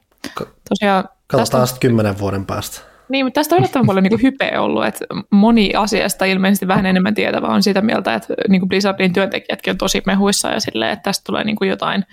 Tosiaan, 0.68 1.04
Katsotaan 1.26 1.62
tästä 1.62 1.78
kymmenen 1.80 2.18
vuoden 2.18 2.46
päästä. 2.46 2.80
Niin, 3.08 3.26
mutta 3.26 3.38
tästä 3.38 3.54
on 3.54 3.58
yllättävän 3.58 3.86
paljon 3.86 4.02
niin 4.02 4.22
hypeä 4.22 4.62
ollut, 4.62 4.86
että 4.86 5.04
moni 5.30 5.74
asiasta 5.74 6.24
ilmeisesti 6.24 6.68
vähän 6.68 6.86
enemmän 6.86 7.14
tietävä 7.14 7.46
on 7.46 7.62
sitä 7.62 7.80
mieltä, 7.80 8.14
että 8.14 8.34
niin 8.48 8.60
kuin 8.60 8.68
Blizzardin 8.68 9.12
työntekijätkin 9.12 9.70
on 9.70 9.78
tosi 9.78 10.02
mehuissa 10.06 10.48
ja 10.48 10.60
silleen, 10.60 10.92
että 10.92 11.02
tästä 11.02 11.24
tulee 11.26 11.44
niin 11.44 11.56
kuin 11.56 11.70
jotain 11.70 12.04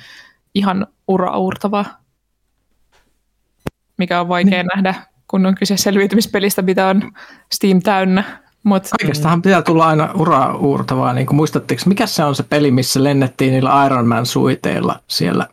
ihan 0.56 0.88
ura-uurtavaa, 1.08 1.86
mikä 3.98 4.22
on 4.22 4.28
vaikea 4.28 4.64
niin. 4.64 4.70
nähdä, 4.76 4.96
kun 5.28 5.46
on 5.46 5.56
kyse 5.56 5.78
selviytymispelistä, 5.78 6.62
mitä 6.62 6.88
on 6.88 7.12
Steam 7.54 7.82
täynnä. 7.82 8.45
Mut, 8.66 8.84
Kaikestahan 9.02 9.42
pitää 9.42 9.62
tulla 9.62 9.88
aina 9.88 10.10
ura 10.14 10.56
uurtavaa. 10.56 11.14
Niin 11.14 11.28
kuin 11.28 11.36
muistatteko, 11.36 11.82
mikä 11.86 12.06
se 12.06 12.24
on 12.24 12.36
se 12.36 12.44
peli, 12.44 12.72
missä 12.72 13.04
lennettiin 13.04 13.54
niillä 13.54 13.86
Iron 13.86 14.08
Man 14.08 14.26
suiteilla 14.26 15.00
siellä? 15.08 15.48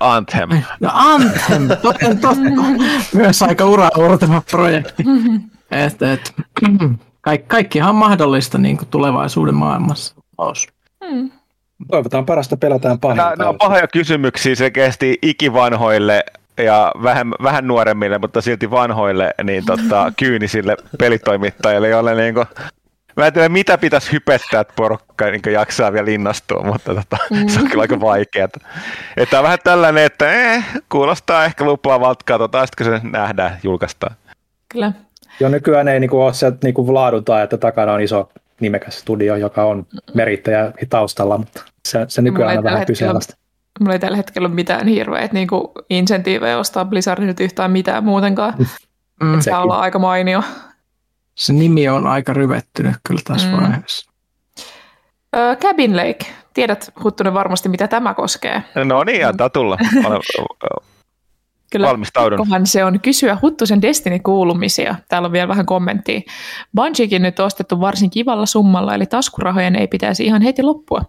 Anthem. 0.00 0.48
No 0.80 0.90
Anthem, 0.92 1.68
toten 1.82 2.18
totta. 2.18 2.62
Myös 3.14 3.42
aika 3.42 3.64
ura 3.64 3.88
uurtava 3.98 4.42
projekti. 4.50 5.04
et, 5.70 6.02
et, 6.02 6.34
kaikki, 7.20 7.46
kaikkihan 7.48 7.90
on 7.90 7.96
mahdollista 7.96 8.58
niin 8.58 8.76
kuin 8.76 8.88
tulevaisuuden 8.88 9.54
maailmassa. 9.54 10.14
Mm. 11.10 11.30
Toivotaan 11.90 12.26
parasta, 12.26 12.56
pelataan 12.56 13.00
pahinta. 13.00 13.22
Nämä, 13.22 13.36
nämä 13.36 13.50
on 13.50 13.58
pahoja 13.58 13.86
kysymyksiä, 13.86 14.54
se 14.54 14.70
kesti 14.70 15.18
ikivanhoille 15.22 16.24
ja 16.56 16.92
vähän, 17.02 17.30
vähän 17.42 17.66
nuoremmille, 17.66 18.18
mutta 18.18 18.40
silti 18.40 18.70
vanhoille 18.70 19.34
niin 19.44 19.64
tota, 19.66 20.12
kyynisille 20.18 20.76
pelitoimittajille, 20.98 21.88
joille 21.88 22.14
niin 22.14 22.34
kuin, 22.34 22.46
Mä 23.16 23.26
en 23.26 23.32
tiedä, 23.32 23.48
mitä 23.48 23.78
pitäisi 23.78 24.12
hypettää, 24.12 24.60
että 24.60 24.72
porukka 24.76 25.30
niin 25.30 25.52
jaksaa 25.52 25.92
vielä 25.92 26.04
linnastua, 26.04 26.64
mutta 26.64 26.94
tota, 26.94 27.16
mm. 27.30 27.48
se 27.48 27.60
on 27.60 27.68
kyllä 27.68 27.82
aika 27.82 28.00
vaikeaa. 28.00 28.48
Että 29.16 29.38
on 29.38 29.42
vähän 29.42 29.58
tällainen, 29.64 30.04
että 30.04 30.32
eh, 30.32 30.64
kuulostaa 30.88 31.44
ehkä 31.44 31.64
lupaavalta, 31.64 32.24
katsotaan 32.24 32.66
sitten 32.66 32.86
kun 32.86 33.00
se 33.00 33.08
nähdään, 33.08 33.58
julkaistaan. 33.62 34.16
Kyllä. 34.68 34.92
Jo 35.40 35.48
nykyään 35.48 35.88
ei 35.88 36.00
niinku 36.00 36.22
ole 36.22 36.34
se 36.34 36.52
niinku 36.62 36.94
laaduta, 36.94 37.42
että 37.42 37.56
takana 37.56 37.92
on 37.92 38.00
iso 38.00 38.30
nimekäs 38.60 38.98
studio, 38.98 39.36
joka 39.36 39.64
on 39.64 39.86
merittäjä 40.14 40.72
taustalla, 40.90 41.38
mutta 41.38 41.62
se, 41.88 42.04
se 42.08 42.22
nykyään 42.22 42.58
on 42.58 42.64
vähän 42.64 42.86
kyseenalaista 42.86 43.36
mulla 43.80 43.92
ei 43.92 43.98
tällä 43.98 44.16
hetkellä 44.16 44.46
ole 44.46 44.54
mitään 44.54 44.86
hirveät 44.86 45.32
niin 45.32 45.48
insentiivejä 45.90 46.58
ostaa 46.58 46.84
Blizzardin 46.84 47.26
nyt 47.26 47.40
yhtään 47.40 47.70
mitään 47.70 48.04
muutenkaan. 48.04 48.54
Mm. 49.22 49.40
Se 49.40 49.54
on 49.54 49.70
aika 49.70 49.98
mainio. 49.98 50.42
Se 51.34 51.52
nimi 51.52 51.88
on 51.88 52.06
aika 52.06 52.32
ryvettynyt 52.32 52.96
kyllä 53.08 53.20
tässä 53.24 53.48
mm. 53.48 53.56
vaiheessa. 53.56 54.12
Ö, 55.36 55.56
Cabin 55.56 55.96
Lake. 55.96 56.26
Tiedät, 56.54 56.92
Huttunen, 57.04 57.34
varmasti, 57.34 57.68
mitä 57.68 57.88
tämä 57.88 58.14
koskee. 58.14 58.62
No 58.84 59.04
niin, 59.04 59.26
antaa 59.26 59.50
tulla. 59.50 59.78
Kyllä, 61.72 61.86
Kohan 62.36 62.66
se 62.66 62.84
on 62.84 63.00
kysyä 63.00 63.38
Huttusen 63.42 63.82
Destiny-kuulumisia. 63.82 64.94
Täällä 65.08 65.26
on 65.26 65.32
vielä 65.32 65.48
vähän 65.48 65.66
kommenttia. 65.66 66.20
Bungiekin 66.74 67.22
nyt 67.22 67.40
ostettu 67.40 67.80
varsin 67.80 68.10
kivalla 68.10 68.46
summalla, 68.46 68.94
eli 68.94 69.06
taskurahojen 69.06 69.76
ei 69.76 69.86
pitäisi 69.86 70.24
ihan 70.24 70.42
heti 70.42 70.62
loppua. 70.62 71.04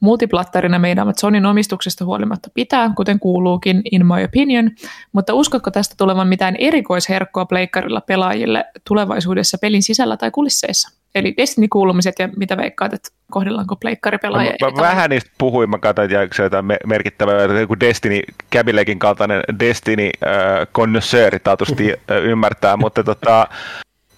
Multiplattarina 0.00 0.78
meidät 0.78 1.18
Sonin 1.18 1.46
omistuksesta 1.46 2.04
huolimatta 2.04 2.50
pitää, 2.54 2.90
kuten 2.96 3.18
kuuluukin, 3.20 3.82
in 3.92 4.06
my 4.06 4.24
opinion, 4.24 4.70
mutta 5.12 5.34
uskotko 5.34 5.70
tästä 5.70 5.94
tulevan 5.98 6.28
mitään 6.28 6.56
erikoisherkkoa 6.56 7.44
pleikkarilla 7.44 8.00
pelaajille 8.00 8.64
tulevaisuudessa 8.88 9.58
pelin 9.60 9.82
sisällä 9.82 10.16
tai 10.16 10.30
kulisseissa? 10.30 10.97
Eli 11.14 11.34
Destiny-kuulumiset 11.36 12.14
ja 12.18 12.28
mitä 12.36 12.56
veikkaat, 12.56 12.94
että 12.94 13.08
kohdellaanko 13.30 13.76
pleikkaripelaajia? 13.76 14.54
Mä, 14.60 14.70
mä 14.70 14.76
vähän 14.80 15.10
niistä 15.10 15.30
puhuin, 15.38 15.70
mä 15.70 15.78
katsoin, 15.78 16.12
että 16.12 16.36
se 16.36 16.42
jotain 16.42 16.64
merkittävää, 16.86 17.44
että 17.44 17.60
joku 17.60 17.80
Destiny, 17.80 18.20
Cabilekin 18.52 18.98
kaltainen 18.98 19.42
Destiny 19.60 20.10
äh, 20.26 20.66
connoisseur 20.74 21.38
taatusti 21.44 21.92
äh, 21.92 22.16
ymmärtää, 22.16 22.76
mutta 22.76 23.04
tota, 23.04 23.40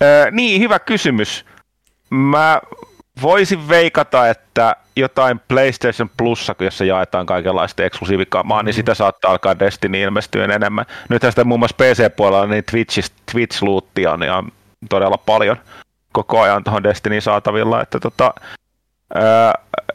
äh, 0.02 0.32
niin, 0.32 0.60
hyvä 0.60 0.78
kysymys. 0.78 1.44
Mä 2.10 2.60
voisin 3.22 3.68
veikata, 3.68 4.28
että 4.28 4.76
jotain 4.96 5.40
PlayStation 5.48 6.10
Plussa, 6.16 6.54
jossa 6.60 6.84
jaetaan 6.84 7.26
kaikenlaista 7.26 7.82
eksklusiivikamaa, 7.82 8.62
niin 8.62 8.74
sitä 8.74 8.94
saattaa 8.94 9.30
alkaa 9.30 9.58
Destiny 9.58 10.02
ilmestyä 10.02 10.44
enemmän. 10.44 10.84
Nythän 11.08 11.32
sitä 11.32 11.44
muun 11.44 11.60
muassa 11.60 11.76
PC-puolella 11.76 12.46
niin 12.46 12.64
Twitch, 12.70 13.10
Twitch-luuttia 13.32 14.12
on 14.12 14.22
ihan 14.22 14.52
todella 14.88 15.18
paljon 15.18 15.56
koko 16.12 16.40
ajan 16.40 16.64
tuohon 16.64 16.82
Destiny 16.82 17.20
saatavilla, 17.20 17.82
että 17.82 18.00
tota, 18.00 18.34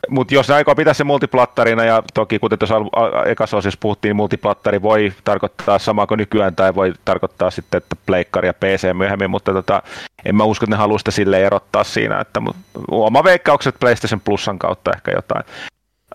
mutta 0.10 0.34
jos 0.34 0.48
ne 0.48 0.56
aikoo 0.56 0.76
pitää 0.76 0.94
se 0.94 1.04
multiplattarina, 1.04 1.84
ja 1.84 2.04
toki 2.14 2.40
kuten 2.40 2.60
tuossa 2.60 2.76
ekassa 3.26 3.58
osassa 3.58 3.78
puhuttiin, 3.82 4.10
niin 4.10 4.16
multiplattari 4.16 4.82
voi 4.82 5.14
tarkoittaa 5.24 5.80
samaa 5.80 6.08
kuin 6.08 6.18
nykyään, 6.18 6.56
tai 6.56 6.76
voi 6.76 6.94
tarkoittaa 7.06 7.52
sitten, 7.52 7.78
että 7.78 7.96
pleikkari 8.06 8.48
ja 8.48 8.54
PC 8.54 8.94
myöhemmin, 8.94 9.30
mutta 9.30 9.54
tota, 9.54 9.82
en 10.26 10.36
mä 10.36 10.44
usko, 10.44 10.64
että 10.64 10.76
ne 10.76 10.80
haluaa 10.80 10.98
sitä 10.98 11.12
sille 11.12 11.46
erottaa 11.46 11.84
siinä, 11.84 12.20
että 12.20 12.42
oma 12.92 13.24
veikkaukset 13.24 13.76
PlayStation 13.80 14.22
Plusan 14.22 14.60
kautta 14.60 14.92
ehkä 14.96 15.12
jotain. 15.12 15.44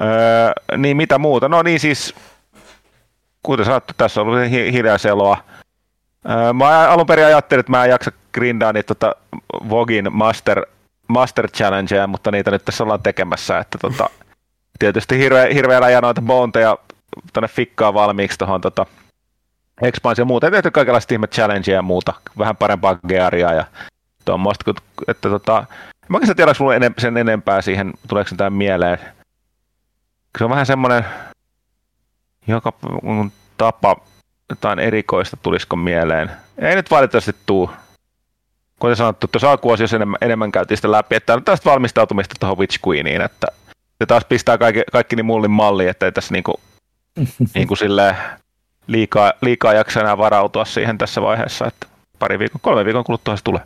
Öö, 0.00 0.52
niin 0.76 0.96
mitä 0.96 1.18
muuta? 1.18 1.48
No 1.48 1.62
niin 1.62 1.80
siis, 1.80 2.14
kuten 3.42 3.66
sanottu, 3.66 3.92
tässä 3.96 4.20
on 4.20 4.26
ollut 4.28 4.50
hi- 4.50 4.72
hiljaiseloa. 4.72 5.36
Öö, 6.28 6.52
mä 6.52 6.88
alun 6.88 7.06
perin 7.06 7.26
ajattelin, 7.26 7.60
että 7.60 7.72
mä 7.72 7.84
en 7.84 7.90
jaksa 7.90 8.12
grindaa 8.32 8.72
niitä 8.72 8.94
tota 8.94 9.14
Vogin 9.68 10.08
Master 10.10 10.66
Master 11.08 11.48
Challengeja, 11.50 12.06
mutta 12.06 12.30
niitä 12.30 12.50
nyt 12.50 12.64
tässä 12.64 12.84
ollaan 12.84 13.02
tekemässä, 13.02 13.58
että 13.58 13.78
tota, 13.78 14.08
tietysti 14.78 15.18
hirveä, 15.18 15.46
hirveä 15.54 15.80
läjä 15.80 16.00
noita 16.00 16.22
bonteja 16.22 16.78
tänne 17.32 17.48
fikkaa 17.48 17.94
valmiiksi 17.94 18.38
tuohon 18.38 18.60
tota, 18.60 18.86
muuta. 20.24 20.50
Tehty 20.50 20.70
kaikenlaista 20.70 21.14
ihme 21.14 21.26
challengeja 21.26 21.78
ja 21.78 21.82
muuta, 21.82 22.12
vähän 22.38 22.56
parempaa 22.56 22.98
gearia 23.08 23.52
ja 23.52 23.64
tuommoista, 24.24 24.74
että 25.08 25.28
tota, 25.28 25.64
mä 26.08 26.16
oikeastaan 26.16 26.36
tiedä, 26.36 26.52
onko 26.60 26.72
enem, 26.72 26.94
sen 26.98 27.16
enempää 27.16 27.62
siihen, 27.62 27.92
tuleeko 28.08 28.28
se 28.28 28.36
tämän 28.36 28.52
mieleen. 28.52 28.98
Se 30.38 30.44
on 30.44 30.50
vähän 30.50 30.66
semmoinen, 30.66 31.04
joka 32.46 32.72
tapa, 33.56 33.96
jotain 34.50 34.78
erikoista 34.78 35.36
tulisiko 35.36 35.76
mieleen. 35.76 36.30
Ei 36.58 36.74
nyt 36.74 36.90
valitettavasti 36.90 37.36
tuu 37.46 37.70
kuten 38.80 38.96
sanottu, 38.96 39.28
tuossa 39.28 39.50
alkuosiossa 39.50 39.96
enemmän, 39.96 40.18
enemmän 40.20 40.52
käytiin 40.52 40.78
sitä 40.78 40.90
läpi, 40.90 41.14
että 41.14 41.34
on 41.34 41.44
tästä 41.44 41.70
valmistautumista 41.70 42.34
tuohon 42.40 42.58
Witch 42.58 42.88
Queeniin, 42.88 43.20
että 43.20 43.46
se 43.98 44.06
taas 44.06 44.24
pistää 44.24 44.58
kaikki, 44.58 44.82
kaikki 44.92 45.16
niin 45.16 45.26
mullin 45.26 45.50
malli, 45.50 45.86
että 45.86 46.06
ei 46.06 46.12
tässä 46.12 46.34
niinku, 46.34 46.60
niinku 47.54 47.76
silleen 47.76 48.16
liikaa, 48.86 49.32
liikaa 49.42 49.74
jaksa 49.74 50.00
enää 50.00 50.18
varautua 50.18 50.64
siihen 50.64 50.98
tässä 50.98 51.22
vaiheessa, 51.22 51.66
että 51.66 51.86
pari 52.18 52.38
viikon, 52.38 52.60
kolme 52.60 52.84
viikon 52.84 53.04
kuluttua 53.04 53.36
se 53.36 53.44
tulee. 53.44 53.62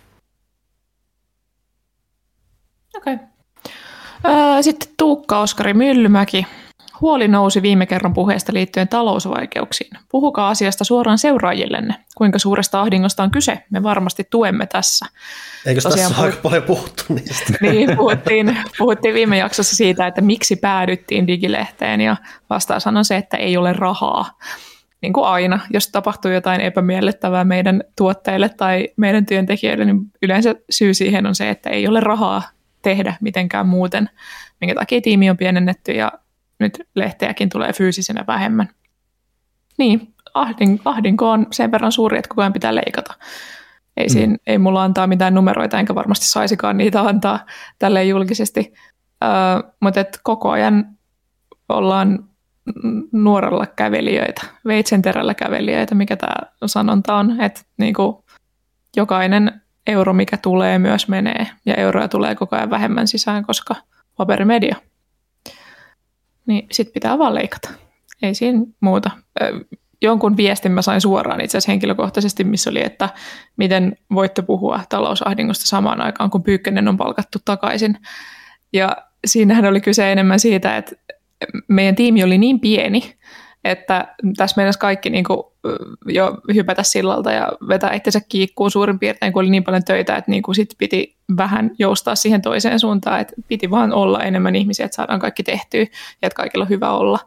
Okei. 2.97 3.15
Okay. 3.15 4.63
Sitten 4.63 4.89
Tuukka 4.97 5.41
Oskari 5.41 5.75
Myllymäki 5.75 6.47
Huoli 7.01 7.29
nousi 7.29 7.63
viime 7.63 7.87
kerran 7.87 8.15
puheesta 8.15 8.53
liittyen 8.53 8.89
talousvaikeuksiin. 8.89 9.91
Puhukaa 10.11 10.49
asiasta 10.49 10.85
suoraan 10.85 11.19
seuraajillenne. 11.19 11.95
Kuinka 12.15 12.39
suuresta 12.39 12.81
ahdingosta 12.81 13.23
on 13.23 13.31
kyse? 13.31 13.63
Me 13.71 13.83
varmasti 13.83 14.27
tuemme 14.31 14.67
tässä. 14.67 15.07
Eikö 15.67 15.81
Tosiaan 15.81 15.99
tässä 15.99 16.15
puhut... 16.15 16.31
aika 16.31 16.43
paljon 16.43 16.63
puhuttu 16.63 17.05
niistä? 17.09 17.53
Niin, 17.71 17.97
puhuttiin, 17.97 18.59
puhuttiin 18.79 19.15
viime 19.15 19.39
jaksossa 19.39 19.77
siitä, 19.77 20.07
että 20.07 20.21
miksi 20.21 20.57
päädyttiin 20.57 21.27
digilehteen 21.27 22.01
ja 22.01 22.17
vastaus 22.51 22.87
on 22.87 23.05
se, 23.05 23.17
että 23.17 23.37
ei 23.37 23.57
ole 23.57 23.73
rahaa. 23.73 24.39
Niin 25.01 25.13
kuin 25.13 25.27
aina, 25.27 25.61
jos 25.71 25.89
tapahtuu 25.89 26.31
jotain 26.31 26.61
epämiellyttävää 26.61 27.45
meidän 27.45 27.83
tuotteille 27.97 28.49
tai 28.49 28.89
meidän 28.97 29.27
työntekijöille, 29.27 29.85
niin 29.85 30.01
yleensä 30.23 30.55
syy 30.71 30.95
siihen 30.95 31.27
on 31.27 31.35
se, 31.35 31.51
että 31.51 31.71
ei 31.71 31.89
ole 31.89 32.01
rahaa 32.01 32.43
tehdä 32.83 33.15
mitenkään 33.21 33.67
muuten, 33.67 34.11
minkä 34.61 34.75
takia 34.75 35.01
tiimi 35.01 35.31
on 35.31 35.37
pienennetty 35.37 35.93
ja 35.93 36.13
nyt 36.65 36.79
lehteäkin 36.95 37.49
tulee 37.49 37.73
fyysisenä 37.73 38.25
vähemmän. 38.27 38.69
Niin, 39.79 40.15
ahdin, 40.35 40.81
ahdinko 40.85 41.31
on 41.31 41.47
sen 41.53 41.73
verran 41.73 41.93
suuri, 41.93 42.19
että 42.19 42.29
koko 42.29 42.43
ajan 42.43 42.53
pitää 42.53 42.75
leikata. 42.75 43.15
Ei, 43.97 44.09
siinä, 44.09 44.33
mm. 44.33 44.39
ei 44.47 44.59
mulla 44.59 44.83
antaa 44.83 45.07
mitään 45.07 45.35
numeroita, 45.35 45.79
enkä 45.79 45.95
varmasti 45.95 46.27
saisikaan 46.27 46.77
niitä 46.77 47.01
antaa 47.01 47.47
tälle 47.79 48.05
julkisesti. 48.05 48.75
Öö, 49.25 49.31
mutta 49.81 50.01
et 50.01 50.21
koko 50.23 50.51
ajan 50.51 50.87
ollaan 51.69 52.25
nuorella 53.13 53.67
kävelijöitä, 53.67 54.43
veitsenterällä 54.67 55.35
kävelijöitä, 55.35 55.95
mikä 55.95 56.17
tämä 56.17 56.35
sanonta 56.67 57.15
on. 57.15 57.41
Että 57.41 57.61
niinku, 57.77 58.25
jokainen 58.97 59.61
euro, 59.87 60.13
mikä 60.13 60.37
tulee, 60.37 60.79
myös 60.79 61.09
menee. 61.09 61.47
Ja 61.67 61.75
euroja 61.75 62.09
tulee 62.09 62.35
koko 62.35 62.57
ajan 62.57 62.71
vähemmän 62.71 63.09
sisään, 63.09 63.47
koska 63.47 63.77
paperimedia. 64.17 64.77
Niin 66.47 66.67
sit 66.73 66.93
pitää 66.93 67.19
vaan 67.19 67.35
leikata. 67.35 67.71
Ei 68.23 68.35
siinä 68.35 68.59
muuta. 68.81 69.11
Jonkun 70.03 70.37
viestin 70.37 70.73
mä 70.73 70.83
sain 70.83 71.01
suoraan 71.01 71.41
itse 71.41 71.59
asiassa 71.59 71.73
henkilökohtaisesti, 71.73 72.45
missä 72.45 72.71
oli, 72.71 72.85
että 72.85 73.09
miten 73.57 73.97
voitte 74.15 74.43
puhua 74.43 74.81
talousahdingosta 74.89 75.67
samaan 75.67 76.01
aikaan, 76.01 76.31
kun 76.31 76.43
Pyykkönen 76.43 76.89
on 76.89 76.97
palkattu 76.97 77.39
takaisin. 77.45 77.99
Ja 78.73 78.97
siinähän 79.27 79.65
oli 79.65 79.81
kyse 79.81 80.13
enemmän 80.13 80.41
siitä, 80.41 80.77
että 80.77 80.97
meidän 81.69 81.95
tiimi 81.95 82.25
oli 82.25 82.39
niin 82.39 82.61
pieni, 82.61 83.15
että 83.65 84.15
tässä 84.37 84.55
meidän 84.57 84.75
kaikki 84.81 85.11
niin 85.11 85.25
kuin, 85.25 85.39
jo 86.09 86.39
hypätä 86.55 86.83
sillalta 86.83 87.33
ja 87.33 87.49
vetää 87.69 87.93
itsensä 87.93 88.21
kiikkuun 88.29 88.71
suurin 88.71 88.99
piirtein, 88.99 89.33
kun 89.33 89.43
oli 89.43 89.51
niin 89.51 89.65
paljon 89.65 89.85
töitä, 89.85 90.17
että 90.17 90.31
niin 90.31 90.43
kuin 90.43 90.55
sit 90.55 90.75
piti 90.79 91.14
vähän 91.37 91.71
joustaa 91.79 92.15
siihen 92.15 92.43
toiseen 92.43 92.81
suuntaan, 92.81 93.21
että 93.21 93.35
piti 93.49 93.71
vaan 93.71 93.93
olla 93.93 94.23
enemmän 94.23 94.57
ihmisiä, 94.57 94.87
että 94.87 94.97
saadaan 94.97 95.21
kaikki 95.21 95.43
tehtyä 95.43 95.81
ja 95.81 95.87
että 96.23 96.37
kaikilla 96.37 96.65
on 96.65 96.69
hyvä 96.69 96.91
olla. 96.91 97.19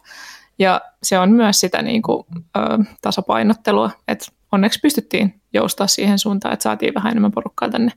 Ja 0.60 0.82
se 1.04 1.20
on 1.20 1.32
myös 1.32 1.60
sitä 1.60 1.82
niin 1.82 2.02
kuin, 2.02 2.24
ö, 2.58 2.60
tasapainottelua, 3.02 3.92
että 4.08 4.26
onneksi 4.52 4.80
pystyttiin 4.80 5.42
joustaa 5.54 5.88
siihen 5.88 6.20
suuntaan, 6.20 6.54
että 6.54 6.64
saatiin 6.64 6.94
vähän 6.94 7.12
enemmän 7.12 7.32
porukkaa 7.32 7.70
tänne. 7.70 7.92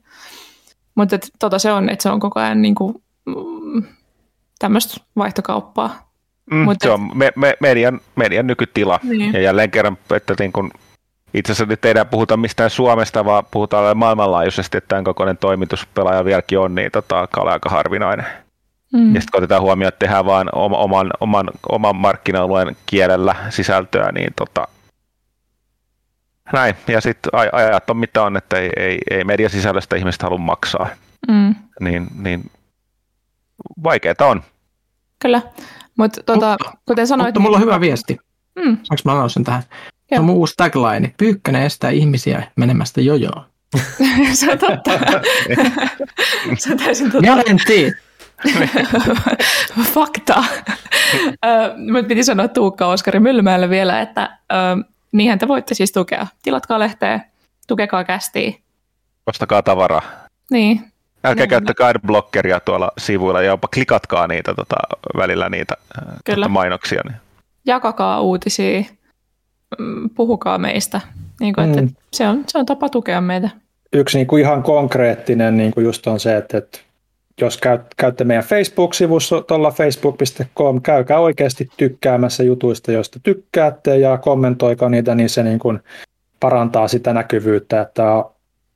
Mutta 0.95 1.19
tota 1.39 1.59
se 1.59 1.71
on, 1.71 1.89
että 1.89 2.03
se 2.03 2.09
on 2.09 2.19
koko 2.19 2.39
ajan 2.39 2.61
niin 2.61 2.75
kuin, 2.75 3.03
mm, 3.25 3.83
tämmöistä 4.59 5.01
vaihtokauppaa. 5.15 6.11
Mm, 6.51 6.57
Mut 6.57 6.77
se 6.81 6.87
et... 6.87 6.93
on 6.93 7.17
me, 7.17 7.31
me, 7.35 7.53
median, 7.59 7.99
median 8.15 8.47
nykytila. 8.47 8.99
Niin. 9.03 9.33
Ja 9.33 9.41
jälleen 9.41 9.71
kerran, 9.71 9.97
että 10.15 10.35
niin 10.39 10.51
kun, 10.51 10.71
itse 11.33 11.51
asiassa 11.51 11.65
nyt 11.65 11.85
ei 11.85 11.91
enää 11.91 12.05
puhuta 12.05 12.37
mistään 12.37 12.69
Suomesta, 12.69 13.25
vaan 13.25 13.43
puhutaan 13.51 13.97
maailmanlaajuisesti, 13.97 14.77
että 14.77 14.87
tämän 14.87 15.03
kokoinen 15.03 15.37
toimituspelaaja 15.37 16.25
vieläkin 16.25 16.59
on, 16.59 16.75
niin 16.75 16.91
tota, 16.91 17.27
aika 17.35 17.69
harvinainen. 17.69 18.25
Mm. 18.93 19.15
Ja 19.15 19.21
sitten 19.21 19.31
kun 19.31 19.37
otetaan 19.37 19.61
huomioon, 19.61 19.87
että 19.87 19.99
tehdään 19.99 20.25
vain 20.25 20.47
oman, 20.53 21.11
oman, 21.19 21.49
oman 21.69 21.95
markkina-alueen 21.95 22.77
kielellä 22.85 23.35
sisältöä, 23.49 24.11
niin 24.11 24.33
tota, 24.35 24.67
näin. 26.53 26.75
Ja 26.87 27.01
sitten 27.01 27.31
ajat 27.51 27.89
on 27.89 27.97
mitä 27.97 28.23
on, 28.23 28.37
että 28.37 28.57
ei, 28.57 28.69
ei, 28.77 28.97
ei 29.11 29.23
mediasisällöstä 29.23 29.95
ihmiset 29.95 30.21
halua 30.21 30.37
maksaa. 30.37 30.87
Mm. 31.27 31.55
Niin, 31.79 32.07
niin 32.19 32.51
vaikeaa 33.83 34.15
on. 34.21 34.43
Kyllä, 35.19 35.41
mutta 35.97 36.23
tota, 36.23 36.57
kuten 36.85 37.07
sanoit... 37.07 37.27
Mutta 37.27 37.39
mulla 37.39 37.57
on 37.57 37.63
hyvä 37.63 37.79
viesti. 37.79 38.17
Mm. 38.55 38.77
Saanko 38.83 39.21
mä 39.21 39.29
sen 39.29 39.43
tähän? 39.43 39.63
On 40.19 40.25
mun 40.25 40.35
uusi 40.35 40.53
tagline. 40.57 41.13
Pyykkönen 41.17 41.63
estää 41.63 41.89
ihmisiä 41.89 42.43
menemästä 42.55 43.01
jojoon. 43.01 43.45
se 44.33 44.51
on 44.51 44.57
totta. 44.59 44.91
se 46.57 46.71
on 46.71 46.77
täysin 46.77 47.11
totta. 47.11 47.27
Garanti. 47.27 47.93
Fakta. 49.93 50.43
Mutta 51.91 52.07
piti 52.07 52.23
sanoa 52.23 52.47
Tuukka 52.47 52.87
Oskari 52.87 53.19
Myllymäelle 53.19 53.69
vielä, 53.69 54.01
että 54.01 54.37
niinhän 55.11 55.39
te 55.39 55.47
voitte 55.47 55.73
siis 55.73 55.91
tukea. 55.91 56.27
Tilatkaa 56.43 56.79
lehteä, 56.79 57.19
tukekaa 57.67 58.03
kästiä. 58.03 58.51
Ostakaa 59.27 59.61
tavaraa. 59.63 60.01
Niin, 60.51 60.91
Älkää 61.23 61.47
käyttäkää 61.47 61.87
adblockeria 61.87 62.59
tuolla 62.59 62.91
sivuilla 62.97 63.41
ja 63.41 63.47
jopa 63.47 63.67
klikatkaa 63.73 64.27
niitä 64.27 64.53
tota, 64.55 64.75
välillä 65.17 65.49
niitä 65.49 65.75
Tota, 66.25 66.49
mainoksia. 66.49 67.01
Niin. 67.05 67.15
Jakakaa 67.65 68.21
uutisia, 68.21 68.83
puhukaa 70.15 70.57
meistä. 70.57 71.01
Niin 71.39 71.53
kuin, 71.53 71.67
mm. 71.67 71.77
että 71.77 72.01
se, 72.13 72.27
on, 72.27 72.43
se 72.47 72.57
on 72.57 72.65
tapa 72.65 72.89
tukea 72.89 73.21
meitä. 73.21 73.49
Yksi 73.93 74.17
niin 74.17 74.27
kuin 74.27 74.41
ihan 74.41 74.63
konkreettinen 74.63 75.57
niin 75.57 75.71
kuin 75.71 75.83
just 75.83 76.07
on 76.07 76.19
se, 76.19 76.37
että, 76.37 76.57
että 76.57 76.79
jos 77.41 77.57
käyt, 77.57 77.81
käytte 77.97 78.23
meidän 78.23 78.43
Facebook-sivussa 78.43 79.41
tuolla 79.41 79.71
facebook.com, 79.71 80.81
käykää 80.81 81.19
oikeasti 81.19 81.69
tykkäämässä 81.77 82.43
jutuista, 82.43 82.91
joista 82.91 83.19
tykkäätte 83.23 83.97
ja 83.97 84.17
kommentoikaa 84.17 84.89
niitä, 84.89 85.15
niin 85.15 85.29
se 85.29 85.43
niin 85.43 85.59
kuin 85.59 85.79
parantaa 86.39 86.87
sitä 86.87 87.13
näkyvyyttä, 87.13 87.81
että 87.81 88.03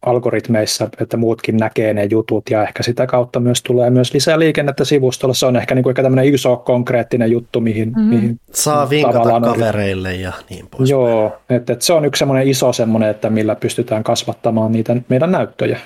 algoritmeissa, 0.05 0.89
että 0.99 1.17
muutkin 1.17 1.57
näkee 1.57 1.93
ne 1.93 2.03
jutut 2.03 2.49
ja 2.49 2.63
ehkä 2.63 2.83
sitä 2.83 3.07
kautta 3.07 3.39
myös 3.39 3.63
tulee 3.63 3.89
myös 3.89 4.13
lisää 4.13 4.39
liikennettä 4.39 4.85
sivustolla. 4.85 5.33
Se 5.33 5.45
on 5.45 5.55
ehkä 5.55 5.75
niin 5.75 5.83
kuin 5.83 5.95
tämmöinen 5.95 6.33
iso 6.33 6.57
konkreettinen 6.57 7.31
juttu, 7.31 7.61
mihin, 7.61 7.93
mm. 7.97 8.01
mihin 8.01 8.39
Saa 8.51 8.89
vinkata 8.89 9.41
kavereille 9.41 10.15
ja 10.15 10.33
niin 10.49 10.67
pois. 10.67 10.89
Joo, 10.89 11.37
että, 11.49 11.73
että 11.73 11.85
se 11.85 11.93
on 11.93 12.05
yksi 12.05 12.19
semmoinen 12.19 12.47
iso 12.47 12.73
semmoinen, 12.73 13.09
että 13.09 13.29
millä 13.29 13.55
pystytään 13.55 14.03
kasvattamaan 14.03 14.71
niitä 14.71 14.95
meidän 15.09 15.31
näyttöjä. 15.31 15.79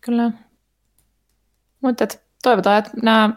Kyllä. 0.00 0.30
Mutta 1.82 2.06
toivotaan, 2.42 2.78
että 2.78 2.90
nämä 3.02 3.30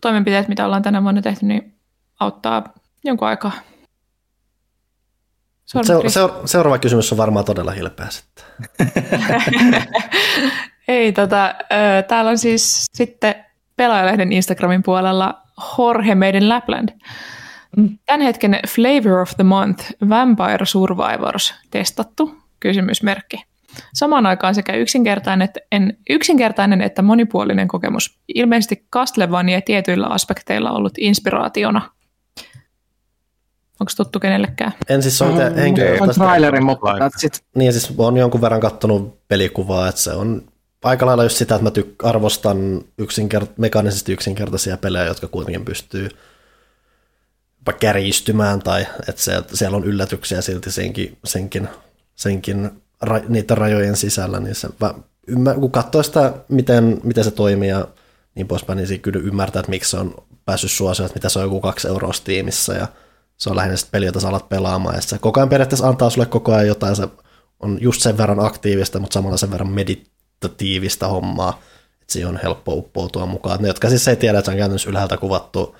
toimenpiteet, 0.00 0.48
mitä 0.48 0.66
ollaan 0.66 0.82
tänä 0.82 1.02
vuonna 1.02 1.22
tehty, 1.22 1.46
niin 1.46 1.74
auttaa 2.20 2.72
jonkun 3.04 3.28
aikaa. 3.28 3.52
Se, 5.72 6.08
se, 6.08 6.20
seuraava 6.44 6.78
kysymys 6.78 7.12
on 7.12 7.18
varmaan 7.18 7.44
todella 7.44 7.70
hilpeä 7.70 8.06
sitten. 8.10 8.44
Ei, 10.88 11.12
tota, 11.12 11.54
täällä 12.08 12.30
on 12.30 12.38
siis 12.38 12.86
sitten 12.92 13.34
pelaajalehden 13.76 14.32
Instagramin 14.32 14.82
puolella 14.82 15.42
Jorge 15.78 16.14
Meidän 16.14 16.48
Lapland. 16.48 16.88
Tämän 18.06 18.20
hetken 18.20 18.58
Flavor 18.68 19.18
of 19.18 19.30
the 19.36 19.44
Month 19.44 19.92
Vampire 20.08 20.66
Survivors 20.66 21.54
testattu, 21.70 22.36
kysymysmerkki. 22.60 23.44
Samaan 23.94 24.26
aikaan 24.26 24.54
sekä 24.54 24.72
yksinkertainen 24.72 25.44
että, 25.44 25.60
en, 25.72 25.98
yksinkertainen 26.10 26.82
että 26.82 27.02
monipuolinen 27.02 27.68
kokemus. 27.68 28.18
Ilmeisesti 28.34 28.86
Castlevania 28.92 29.60
tietyillä 29.60 30.06
aspekteilla 30.06 30.70
ollut 30.70 30.94
inspiraationa– 30.98 31.82
Onko 33.82 33.92
tuttu 33.96 34.20
kenellekään? 34.20 34.72
En 34.88 35.02
siis 35.02 35.22
ole 35.22 35.50
mm, 35.50 35.56
henkilökohtaisesti. 35.56 36.20
trailerin, 36.20 36.64
mutta 36.64 36.86
that's 36.92 37.40
Niin 37.54 37.72
siis 37.72 37.92
olen 37.98 38.16
jonkun 38.16 38.40
verran 38.40 38.60
kattonut 38.60 39.28
pelikuvaa, 39.28 39.88
että 39.88 40.00
se 40.00 40.12
on 40.12 40.42
aika 40.82 41.06
lailla 41.06 41.22
just 41.22 41.36
sitä, 41.36 41.54
että 41.54 41.64
mä 41.64 41.70
tyk- 41.70 42.08
arvostan 42.08 42.80
yksinkert- 43.02 43.52
mekaanisesti 43.56 44.12
yksinkertaisia 44.12 44.76
pelejä, 44.76 45.04
jotka 45.04 45.28
kuitenkin 45.28 45.64
pystyy 45.64 46.08
jopa 47.58 47.72
kärjistymään 47.72 48.62
tai 48.62 48.86
että 49.08 49.22
se, 49.22 49.42
siellä 49.52 49.76
on 49.76 49.84
yllätyksiä 49.84 50.40
silti 50.40 50.70
senkin, 50.70 51.18
senkin, 51.24 51.68
senkin 52.14 52.70
ra- 53.06 53.28
niiden 53.28 53.58
rajojen 53.58 53.96
sisällä, 53.96 54.40
niin 54.40 54.54
se, 54.54 54.68
mä, 54.80 54.94
ymmär, 55.26 55.54
kun 55.54 55.70
katsoo 55.70 56.02
sitä, 56.02 56.32
miten, 56.48 57.00
miten 57.04 57.24
se 57.24 57.30
toimii 57.30 57.68
ja 57.68 57.88
niin 58.34 58.48
poispäin, 58.48 58.76
niin 58.76 59.00
kyllä 59.00 59.20
ymmärtää, 59.24 59.60
että 59.60 59.70
miksi 59.70 59.90
se 59.90 59.96
on 59.96 60.14
päässyt 60.44 60.70
suosioon, 60.70 61.06
että 61.06 61.16
mitä 61.16 61.28
se 61.28 61.38
on 61.38 61.44
joku 61.44 61.60
kaksi 61.60 61.88
euroa 61.88 62.12
Steamissa 62.12 62.74
ja 62.74 62.88
se 63.36 63.50
on 63.50 63.56
lähinnä 63.56 63.76
peli, 63.90 64.06
jota 64.06 64.20
sä 64.20 64.28
alat 64.28 64.48
pelaamaan, 64.48 64.94
ja 64.94 65.02
se 65.02 65.18
koko 65.18 65.40
ajan 65.40 65.48
periaatteessa 65.48 65.88
antaa 65.88 66.10
sulle 66.10 66.26
koko 66.26 66.52
ajan 66.52 66.66
jotain, 66.66 66.96
se 66.96 67.08
on 67.60 67.78
just 67.80 68.02
sen 68.02 68.18
verran 68.18 68.44
aktiivista, 68.44 68.98
mutta 68.98 69.14
samalla 69.14 69.36
sen 69.36 69.50
verran 69.50 69.70
meditatiivista 69.70 71.08
hommaa, 71.08 71.60
että 72.00 72.12
siihen 72.12 72.28
on 72.28 72.40
helppo 72.42 72.72
uppoutua 72.72 73.26
mukaan. 73.26 73.62
Ne, 73.62 73.68
jotka 73.68 73.88
siis 73.88 74.08
ei 74.08 74.16
tiedä, 74.16 74.38
että 74.38 74.46
se 74.46 74.52
on 74.52 74.58
käytännössä 74.58 74.90
ylhäältä 74.90 75.16
kuvattu 75.16 75.76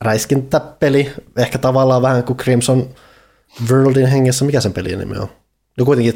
räiskintäpeli, 0.00 1.12
ehkä 1.36 1.58
tavallaan 1.58 2.02
vähän 2.02 2.24
kuin 2.24 2.36
Crimson 2.36 2.88
Worldin 3.70 4.06
hengessä, 4.06 4.44
mikä 4.44 4.60
sen 4.60 4.72
pelin 4.72 4.98
nimi 4.98 5.18
on? 5.18 5.28
No 5.78 5.84
kuitenkin 5.84 6.14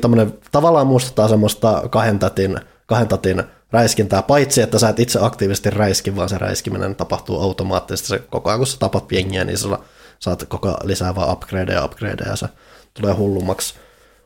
tavallaan 0.52 0.86
muistuttaa 0.86 1.28
semmoista 1.28 1.82
kahden 1.90 2.18
tatin, 2.18 2.60
kahden 2.86 3.08
tatin 3.08 3.42
räiskintää, 3.72 4.22
paitsi 4.22 4.62
että 4.62 4.78
sä 4.78 4.88
et 4.88 5.00
itse 5.00 5.18
aktiivisesti 5.22 5.70
räiski, 5.70 6.16
vaan 6.16 6.28
se 6.28 6.38
räiskiminen 6.38 6.96
tapahtuu 6.96 7.40
automaattisesti. 7.40 8.08
Se, 8.08 8.18
koko 8.18 8.50
ajan 8.50 8.60
kun 8.60 8.66
sä 8.66 8.76
tapat 8.78 9.12
jengiä, 9.12 9.44
niin 9.44 9.58
sulla 9.58 9.84
saat 10.18 10.44
koko 10.48 10.76
lisää 10.84 11.14
vaan 11.14 11.32
upgradeja 11.32 11.78
ja 11.78 11.84
upgradeja 11.84 12.30
ja 12.30 12.36
se 12.36 12.48
tulee 12.94 13.14
hullummaksi. 13.14 13.74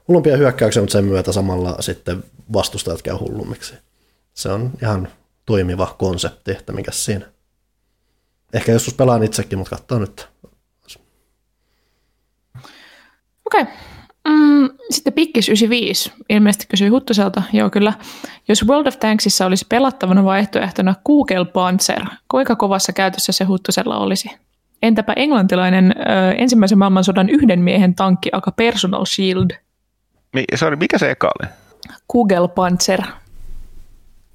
Hullumpia 0.09 0.37
hyökkäyksiä, 0.37 0.83
mutta 0.83 0.93
sen 0.93 1.05
myötä 1.05 1.33
samalla 1.33 1.77
sitten 1.81 2.25
vastustajat 2.53 3.03
käy 3.03 3.15
hullummiksi. 3.15 3.75
Se 4.35 4.49
on 4.49 4.71
ihan 4.83 5.09
toimiva 5.47 5.95
konsepti, 5.99 6.51
että 6.51 6.73
mikä 6.73 6.91
siinä. 6.93 7.27
Ehkä 8.53 8.73
joskus 8.73 8.95
pelaan 8.95 9.23
itsekin, 9.23 9.59
mutta 9.59 9.77
katsoa 9.77 9.99
nyt. 9.99 10.29
Okei. 13.47 13.63
Okay. 13.63 13.75
Mm, 14.29 14.71
sitten 14.91 15.13
Pikkis 15.13 15.49
95 15.49 16.13
ilmeisesti 16.29 16.67
kysyi 16.67 16.89
Huttuselta, 16.89 17.43
joo 17.53 17.71
kyllä, 17.71 17.93
jos 18.49 18.67
World 18.67 18.87
of 18.87 18.99
Tanksissa 18.99 19.47
olisi 19.47 19.67
pelattavana 19.69 20.25
vaihtoehtona 20.25 20.95
Google 21.07 21.45
Panzer, 21.45 22.05
kuinka 22.31 22.57
kovassa 22.57 22.93
käytössä 22.93 23.33
se 23.33 23.45
Huttusella 23.45 23.99
olisi? 23.99 24.31
Entäpä 24.83 25.13
englantilainen 25.17 25.95
ö, 25.99 26.33
ensimmäisen 26.33 26.79
maailmansodan 26.79 27.29
yhden 27.29 27.61
miehen 27.61 27.95
tankki, 27.95 28.29
aka 28.33 28.53
Personal 28.53 29.05
Shield? 29.05 29.51
Mi- 30.33 30.45
sorry, 30.55 30.77
mikä 30.77 30.99
se 30.99 31.11
eka 31.11 31.31
oli? 31.41 31.51
Kugel 32.09 32.49
Panzer. 32.49 33.01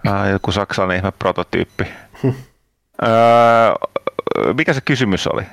Ah, 0.07 0.29
joku 0.29 0.51
saksalainen 0.51 0.97
ihme 0.97 1.11
prototyyppi. 1.19 1.83
öö, 2.25 3.09
mikä 4.57 4.73
se 4.73 4.81
kysymys 4.81 5.27
oli? 5.27 5.43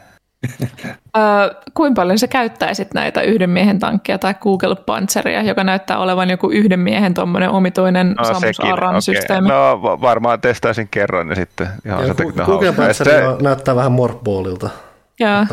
Kuinka 1.75 2.01
paljon 2.01 2.19
sä 2.19 2.29
käyttäisit 2.29 2.95
näitä 2.95 3.23
yhden 3.23 3.51
miehen 3.51 3.79
tankkia 3.79 4.19
tai 4.19 4.35
Google 4.41 4.77
Panzeria, 4.77 5.43
joka 5.43 5.65
näyttää 5.65 5.99
olevan 5.99 6.31
joku 6.31 6.51
yhden 6.51 6.81
miehen 6.81 7.15
tuommoinen 7.15 7.51
omituinen 7.51 8.15
no, 8.19 8.25
Samus 8.25 8.61
Aran 8.61 8.91
okay. 8.91 9.01
systeemi? 9.01 9.49
No 9.49 9.83
varmaan 9.83 10.41
testaisin 10.41 10.89
kerran 10.91 11.29
ja 11.29 11.35
sitten 11.35 11.69
ihan 11.87 12.07
ja 12.07 12.15
Google 12.45 12.73
Panzer 12.73 13.07
se... 13.07 13.23
näyttää 13.43 13.77
vähän 13.77 13.93
morpboolilta. 13.93 14.71
Ja. 15.23 15.47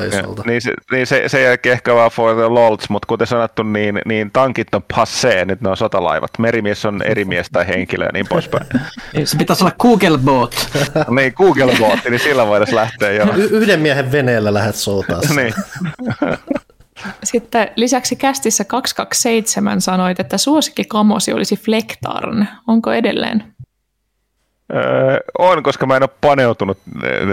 Niin, 0.45 0.61
se, 0.61 0.73
niin 0.91 1.07
se, 1.07 1.23
se 1.27 1.41
jälkeen 1.41 1.73
ehkä 1.73 1.95
vaan 1.95 2.11
for 2.11 2.35
the 2.35 2.47
lolts, 2.47 2.89
mutta 2.89 3.05
kuten 3.05 3.27
sanottu, 3.27 3.63
niin, 3.63 4.01
niin 4.05 4.31
tankit 4.31 4.75
on 4.75 4.83
passé, 4.93 5.45
nyt 5.45 5.61
ne 5.61 5.69
on 5.69 5.77
sotalaivat. 5.77 6.31
Merimies 6.39 6.85
on 6.85 7.01
eri 7.01 7.25
mies 7.25 7.49
tai 7.51 7.67
henkilö 7.67 8.05
ja 8.05 8.11
niin 8.13 8.27
poispäin. 8.29 8.65
Se 9.23 9.37
pitäisi 9.37 9.63
olla 9.63 9.75
Google 9.79 10.17
Bot. 10.17 10.69
niin, 11.15 11.33
Google 11.35 11.73
Bot, 11.79 11.99
niin 12.09 12.19
sillä 12.19 12.47
voitaisiin 12.47 12.75
lähteä 12.75 13.11
jo. 13.11 13.25
Y- 13.35 13.49
yhden 13.51 13.79
miehen 13.79 14.11
veneellä 14.11 14.53
lähdet 14.53 14.75
soutaa. 14.75 15.21
niin. 15.35 15.53
Sitten 17.23 17.69
lisäksi 17.75 18.15
kästissä 18.15 18.63
227 18.63 19.81
sanoit, 19.81 20.19
että 20.19 20.37
suosikkikamosi 20.37 21.33
olisi 21.33 21.57
Flektarn. 21.57 22.47
Onko 22.67 22.91
edelleen? 22.93 23.43
Öö, 24.73 25.19
on, 25.37 25.63
koska 25.63 25.85
mä 25.85 25.95
en 25.95 26.03
ole 26.03 26.09
paneutunut 26.21 26.77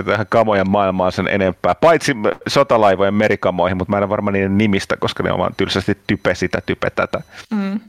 tähän 0.07 0.27
kamojen 0.29 0.71
maailmaan 0.71 1.13
sen 1.13 1.29
enempää. 1.29 1.75
Paitsi 1.75 2.13
sotalaivojen 2.49 3.15
merikamoihin, 3.15 3.77
mutta 3.77 3.91
mä 3.91 3.97
en 3.97 4.03
ole 4.03 4.09
varmaan 4.11 4.33
niiden 4.33 4.59
nimistä, 4.59 4.97
koska 4.97 5.23
ne 5.23 5.33
on 5.33 5.39
vaan 5.39 5.55
tylsästi 5.57 5.99
type 6.07 6.35
sitä, 6.35 6.61
type 6.67 6.91
tätä. 6.91 7.21
Mm. 7.51 7.81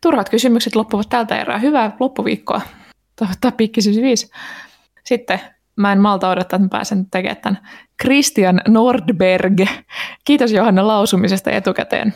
Turhat 0.00 0.28
kysymykset 0.28 0.76
loppuvat 0.76 1.08
tältä 1.08 1.40
erää. 1.40 1.58
Hyvää 1.58 1.96
loppuviikkoa. 2.00 2.60
Toivottaa 3.16 3.52
pikkisyys 3.52 3.96
5. 3.96 4.30
Sitten 5.04 5.40
mä 5.76 5.92
en 5.92 6.00
malta 6.00 6.30
odottaa, 6.30 6.56
että 6.56 6.64
mä 6.64 6.68
pääsen 6.68 7.10
tekemään 7.10 7.36
tämän. 7.36 7.68
Christian 8.02 8.60
Nordberg. 8.68 9.60
Kiitos 10.24 10.52
Johanna 10.52 10.86
lausumisesta 10.86 11.50
etukäteen. 11.50 12.14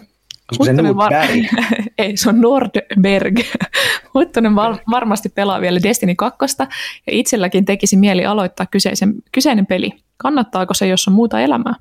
Se 0.52 0.72
Nordberg? 0.72 1.44
Ei, 1.98 2.16
se 2.16 2.28
on 2.28 2.40
Nordberg. 2.40 3.40
Huttunen 4.14 4.54
var- 4.54 4.78
varmasti 4.90 5.28
pelaa 5.28 5.60
vielä 5.60 5.80
Destiny 5.82 6.14
2 6.14 6.38
ja 6.58 6.66
itselläkin 7.06 7.64
tekisi 7.64 7.96
mieli 7.96 8.26
aloittaa 8.26 8.66
kyseisen, 8.66 9.14
kyseinen 9.32 9.66
peli. 9.66 9.92
Kannattaako 10.16 10.74
se, 10.74 10.86
jos 10.86 11.08
on 11.08 11.14
muuta 11.14 11.40
elämää? 11.40 11.74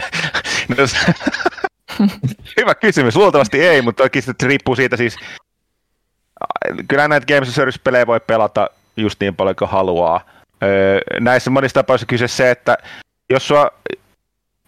No, 0.68 2.06
hyvä 2.56 2.74
kysymys. 2.74 3.16
Luultavasti 3.16 3.62
ei, 3.62 3.82
mutta 3.82 4.02
toki 4.02 4.22
se 4.22 4.32
riippuu 4.42 4.76
siitä 4.76 4.96
siis. 4.96 5.16
Kyllä 6.88 7.08
näitä 7.08 7.34
Games 7.34 7.54
Service-pelejä 7.54 8.06
voi 8.06 8.20
pelata 8.20 8.70
just 8.96 9.20
niin 9.20 9.36
paljon 9.36 9.56
kuin 9.56 9.70
haluaa. 9.70 10.20
näissä 11.20 11.50
monissa 11.50 11.74
tapauksissa 11.74 12.06
kyse 12.06 12.28
se, 12.28 12.50
että 12.50 12.78
jos 13.30 13.48
sua 13.48 13.70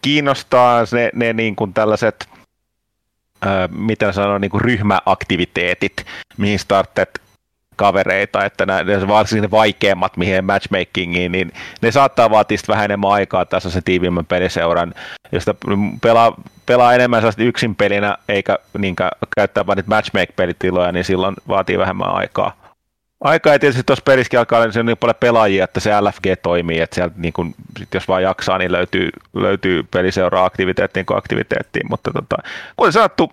kiinnostaa 0.03 0.85
ne, 0.93 1.11
ne 1.15 1.33
niin 1.33 1.57
kuin 1.57 1.75
tällaiset– 1.75 2.29
miten 3.71 4.13
sanoa, 4.13 4.39
niin 4.39 4.51
kuin 4.51 4.61
ryhmäaktiviteetit, 4.61 6.07
mihin 6.37 6.59
startet 6.59 7.21
kavereita, 7.77 8.45
että 8.45 8.67
nämä, 8.67 9.09
varsinkin 9.09 9.43
ne 9.43 9.51
vaikeimmat, 9.51 10.17
mihin 10.17 10.45
matchmakingiin, 10.45 11.33
niin 11.33 11.53
ne 11.83 11.93
saattaa 11.93 12.31
vaatia 12.31 12.59
vähän 12.69 12.85
enemmän 12.85 13.11
aikaa 13.11 13.45
tässä 13.45 13.71
se 13.71 13.81
tiiviimmän 13.81 14.27
peliseuran, 14.27 14.95
josta 15.33 15.55
pelaa, 16.03 16.35
pelaa 16.67 16.95
enemmän 16.95 17.21
sellaista 17.21 17.43
yksin 17.43 17.77
pelinä, 17.77 18.19
eikä 18.29 18.59
niinkään 18.79 19.11
käyttää 19.37 19.67
vain 19.67 19.77
niitä 19.77 19.89
matchmake-pelitiloja, 19.89 20.93
niin 20.93 21.05
silloin 21.05 21.35
vaatii 21.49 21.79
vähemmän 21.79 22.15
aikaa 22.15 22.61
aika 23.21 23.51
ja 23.51 23.59
tietysti 23.59 23.83
tuossa 23.87 24.03
pelissäkin 24.03 24.39
alkaa 24.39 24.61
olla 24.61 24.83
niin 24.83 24.97
paljon 24.97 25.15
pelaajia, 25.21 25.65
että 25.65 25.81
se 25.81 26.01
LFG 26.01 26.27
toimii, 26.43 26.81
että 26.81 26.95
sieltä 26.95 27.15
niin 27.19 27.33
kun, 27.33 27.55
sit 27.79 27.95
jos 27.95 28.09
vaan 28.09 28.23
jaksaa, 28.23 28.59
niin 28.59 28.73
löytyy, 28.73 29.11
löytyy 29.35 29.83
peliseuraa 29.83 30.45
aktiviteettiin 30.45 31.07
kuin 31.07 31.19
aktiviteettiin, 31.19 31.87
mutta 31.91 32.11
tota, 32.13 32.37
kuten 32.77 32.93
sanottu, 32.93 33.33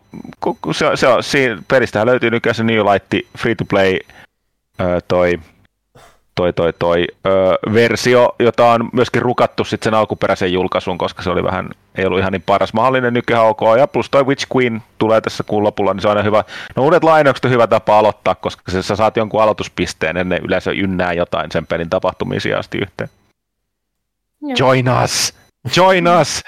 se, 0.72 0.86
se 0.96 1.08
on, 1.08 1.24
siinä 1.24 1.58
pelistähän 1.68 2.08
löytyy 2.08 2.32
nykyään 2.32 2.56
se 2.56 2.64
New 2.64 2.86
Light 2.86 3.28
free 3.38 3.56
to 3.56 3.66
play 3.66 4.00
toi 5.08 5.40
toi, 6.38 6.54
toi, 6.54 6.74
toi 6.80 7.08
ö, 7.28 7.30
versio, 7.74 8.36
jota 8.40 8.72
on 8.72 8.90
myöskin 8.94 9.22
rukattu 9.22 9.64
sitten 9.64 9.86
sen 9.86 9.94
alkuperäisen 9.94 10.54
julkaisun, 10.54 10.98
koska 10.98 11.22
se 11.24 11.30
oli 11.30 11.44
vähän, 11.44 11.70
ei 11.96 12.06
ollut 12.06 12.20
ihan 12.20 12.32
niin 12.32 12.44
paras 12.46 12.74
mahdollinen 12.74 13.14
nykyään 13.14 13.46
ok. 13.46 13.62
Ja 13.78 13.88
plus 13.88 14.10
toi 14.10 14.24
Witch 14.24 14.48
Queen 14.56 14.84
tulee 14.98 15.22
tässä 15.22 15.44
kuun 15.44 15.64
lopulla, 15.64 15.94
niin 15.94 16.02
se 16.02 16.08
on 16.08 16.12
aina 16.12 16.24
hyvä. 16.24 16.44
No 16.76 16.84
uudet 16.84 17.04
lainaukset 17.04 17.46
on 17.46 17.52
hyvä 17.52 17.68
tapa 17.68 18.00
aloittaa, 18.00 18.36
koska 18.36 18.72
sä 18.82 18.96
saat 18.96 19.18
jonkun 19.18 19.42
aloituspisteen 19.42 20.18
ennen 20.18 20.46
yleensä 20.46 20.72
ynnää 20.72 21.14
jotain 21.14 21.52
sen 21.52 21.68
pelin 21.68 21.90
tapahtumisia 21.90 22.40
sijasti 22.40 22.78
yhteen. 22.78 23.10
Joo. 24.42 24.56
Join 24.60 24.86
us! 25.04 25.34
Join 25.78 26.08
us! 26.22 26.44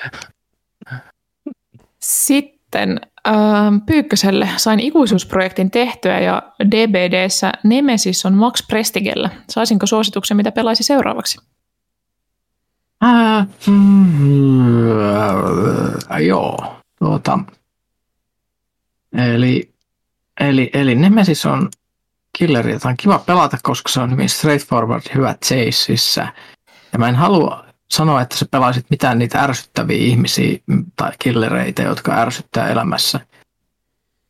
Sitten 1.99 3.02
Pyykköselle 3.86 4.50
sain 4.58 4.80
ikuisuusprojektin 4.80 5.72
tehtyä 5.72 6.20
ja 6.20 6.44
DBDssä 6.66 7.52
Nemesis 7.64 8.26
on 8.26 8.34
Max 8.34 8.68
Prestigellä. 8.68 9.30
Saisinko 9.50 9.86
suosituksen, 9.86 10.38
mitä 10.38 10.52
pelaisi 10.52 10.84
seuraavaksi? 10.84 11.38
Äh, 13.04 13.48
mm, 13.68 14.90
joo. 16.28 16.76
Tuota, 17.00 17.40
eli, 19.14 19.74
eli, 20.40 20.70
eli 20.74 20.96
Nemesis 20.96 21.46
on 21.46 21.70
killeri, 22.38 22.72
jota 22.72 22.89
on 22.89 22.98
kiva 22.98 23.20
pelata, 23.20 23.57
koska 23.64 23.89
se 23.89 23.99
on 23.99 24.12
hyvin 24.12 24.30
straightforward, 24.30 25.04
hyvä 25.15 25.36
chaseissa. 25.46 26.28
Ja 26.94 26.99
mä 26.99 27.10
en 27.10 27.15
halua 27.15 27.69
sanoa, 27.91 28.21
että 28.21 28.37
sä 28.37 28.45
pelaisit 28.51 28.85
mitään 28.89 29.19
niitä 29.19 29.39
ärsyttäviä 29.39 29.97
ihmisiä 29.97 30.59
tai 30.95 31.11
killereitä, 31.19 31.81
jotka 31.81 32.13
ärsyttää 32.13 32.69
elämässä, 32.69 33.19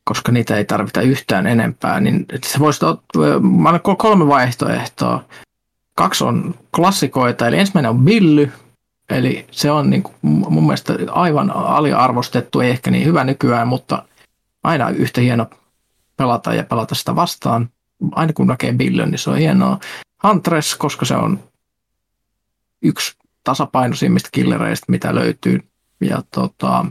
koska 0.04 0.32
niitä 0.32 0.56
ei 0.56 0.64
tarvita 0.64 1.00
yhtään 1.00 1.46
enempää, 1.46 2.00
niin 2.00 2.26
sä 2.46 2.58
voisit 2.58 2.82
ottaa, 2.82 3.40
mä 3.40 3.78
kolme 3.98 4.26
vaihtoehtoa. 4.26 5.24
Kaksi 5.94 6.24
on 6.24 6.54
klassikoita, 6.76 7.46
eli 7.46 7.58
ensimmäinen 7.58 7.90
on 7.90 8.04
Billy, 8.04 8.52
eli 9.10 9.46
se 9.50 9.70
on 9.70 9.90
niin 9.90 10.02
kuin 10.02 10.16
mun 10.22 10.66
mielestä 10.66 10.94
aivan 11.10 11.50
aliarvostettu, 11.50 12.60
ei 12.60 12.70
ehkä 12.70 12.90
niin 12.90 13.06
hyvä 13.06 13.24
nykyään, 13.24 13.68
mutta 13.68 14.04
aina 14.62 14.90
yhtä 14.90 15.20
hieno 15.20 15.46
pelata 16.16 16.54
ja 16.54 16.64
pelata 16.64 16.94
sitä 16.94 17.16
vastaan. 17.16 17.70
Aina 18.12 18.32
kun 18.32 18.46
näkee 18.46 18.72
Billyn, 18.72 19.10
niin 19.10 19.18
se 19.18 19.30
on 19.30 19.36
hienoa. 19.36 19.78
Huntress, 20.22 20.74
koska 20.74 21.04
se 21.04 21.16
on 21.16 21.40
yksi 22.82 23.19
tasapainoisimmista 23.44 24.28
killereistä, 24.32 24.86
mitä 24.88 25.14
löytyy. 25.14 25.60
Ja 26.00 26.22
tota, 26.34 26.86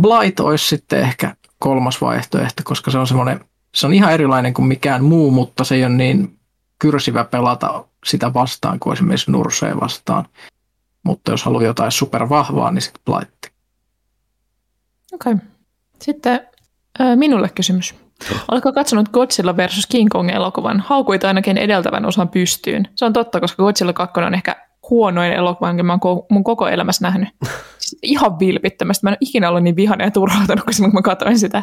Blight 0.00 0.40
olisi 0.40 0.68
sitten 0.68 1.00
ehkä 1.00 1.36
kolmas 1.58 2.00
vaihtoehto, 2.00 2.62
koska 2.64 2.90
se 2.90 2.98
on 2.98 3.06
semmoinen, 3.06 3.40
se 3.74 3.86
on 3.86 3.94
ihan 3.94 4.12
erilainen 4.12 4.54
kuin 4.54 4.68
mikään 4.68 5.04
muu, 5.04 5.30
mutta 5.30 5.64
se 5.64 5.74
ei 5.74 5.84
ole 5.84 5.92
niin 5.92 6.38
kyrsivä 6.78 7.24
pelata 7.24 7.84
sitä 8.06 8.34
vastaan 8.34 8.78
kuin 8.80 8.94
esimerkiksi 8.94 9.30
Nurseen 9.30 9.80
vastaan. 9.80 10.28
Mutta 11.02 11.30
jos 11.30 11.44
haluaa 11.44 11.62
jotain 11.62 11.92
supervahvaa, 11.92 12.70
niin 12.70 12.82
sitten 12.82 13.02
Blight. 13.04 13.46
Okei. 15.12 15.32
Okay. 15.32 15.46
Sitten 16.02 16.40
äh, 17.00 17.16
minulle 17.16 17.48
kysymys. 17.48 17.94
Oletko 18.50 18.72
katsonut 18.72 19.08
Godzilla 19.08 19.56
versus 19.56 19.86
King 19.86 20.08
Kong 20.10 20.30
elokuvan? 20.30 20.80
Haukuit 20.80 21.24
ainakin 21.24 21.58
edeltävän 21.58 22.06
osan 22.06 22.28
pystyyn. 22.28 22.88
Se 22.94 23.04
on 23.04 23.12
totta, 23.12 23.40
koska 23.40 23.62
Godzilla 23.62 23.92
2 23.92 24.20
on 24.20 24.34
ehkä 24.34 24.65
huonoin 24.90 25.32
elokuva, 25.32 25.68
jonka 25.68 25.82
mä 25.82 25.98
oon 26.02 26.22
mun 26.30 26.44
koko 26.44 26.68
elämässä 26.68 27.06
nähnyt. 27.06 27.28
Siis 27.78 27.98
ihan 28.02 28.38
vilpittömästi. 28.38 29.04
Mä 29.04 29.10
en 29.10 29.12
ole 29.12 29.18
ikinä 29.20 29.48
ollut 29.48 29.62
niin 29.62 29.76
vihainen 29.76 30.04
ja 30.04 30.10
turhautunut, 30.10 30.64
kun 30.64 30.92
mä 30.92 31.02
katsoin 31.02 31.38
sitä. 31.38 31.62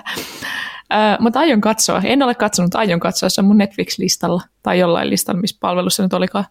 Mutta 1.19 1.39
aion 1.39 1.61
katsoa. 1.61 2.01
En 2.03 2.23
ole 2.23 2.35
katsonut, 2.35 2.75
aion 2.75 2.99
katsoa. 2.99 3.29
Se 3.29 3.41
on 3.41 3.45
mun 3.45 3.57
Netflix-listalla 3.57 4.41
tai 4.63 4.79
jollain 4.79 5.09
listalla, 5.09 5.41
missä 5.41 5.57
palvelussa 5.59 6.03
nyt 6.03 6.13
olikaan. 6.13 6.45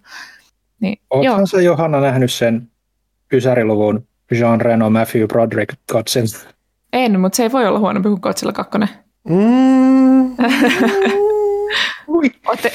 Niin, 0.81 1.01
Oletko 1.11 1.47
se 1.47 1.63
Johanna 1.63 2.01
nähnyt 2.01 2.33
sen 2.33 2.71
Ysäriluvun 3.33 4.07
Jean 4.31 4.61
Reno, 4.61 4.91
Matthew 4.91 5.27
Broderick 5.27 5.75
Godzilla? 5.93 6.39
En, 6.93 7.21
mutta 7.21 7.37
se 7.37 7.43
ei 7.43 7.53
voi 7.53 7.67
olla 7.67 7.79
huonompi 7.79 8.09
kuin 8.09 8.21
Godzilla 8.23 8.53
2. 8.53 8.79
Mm. 9.29 10.37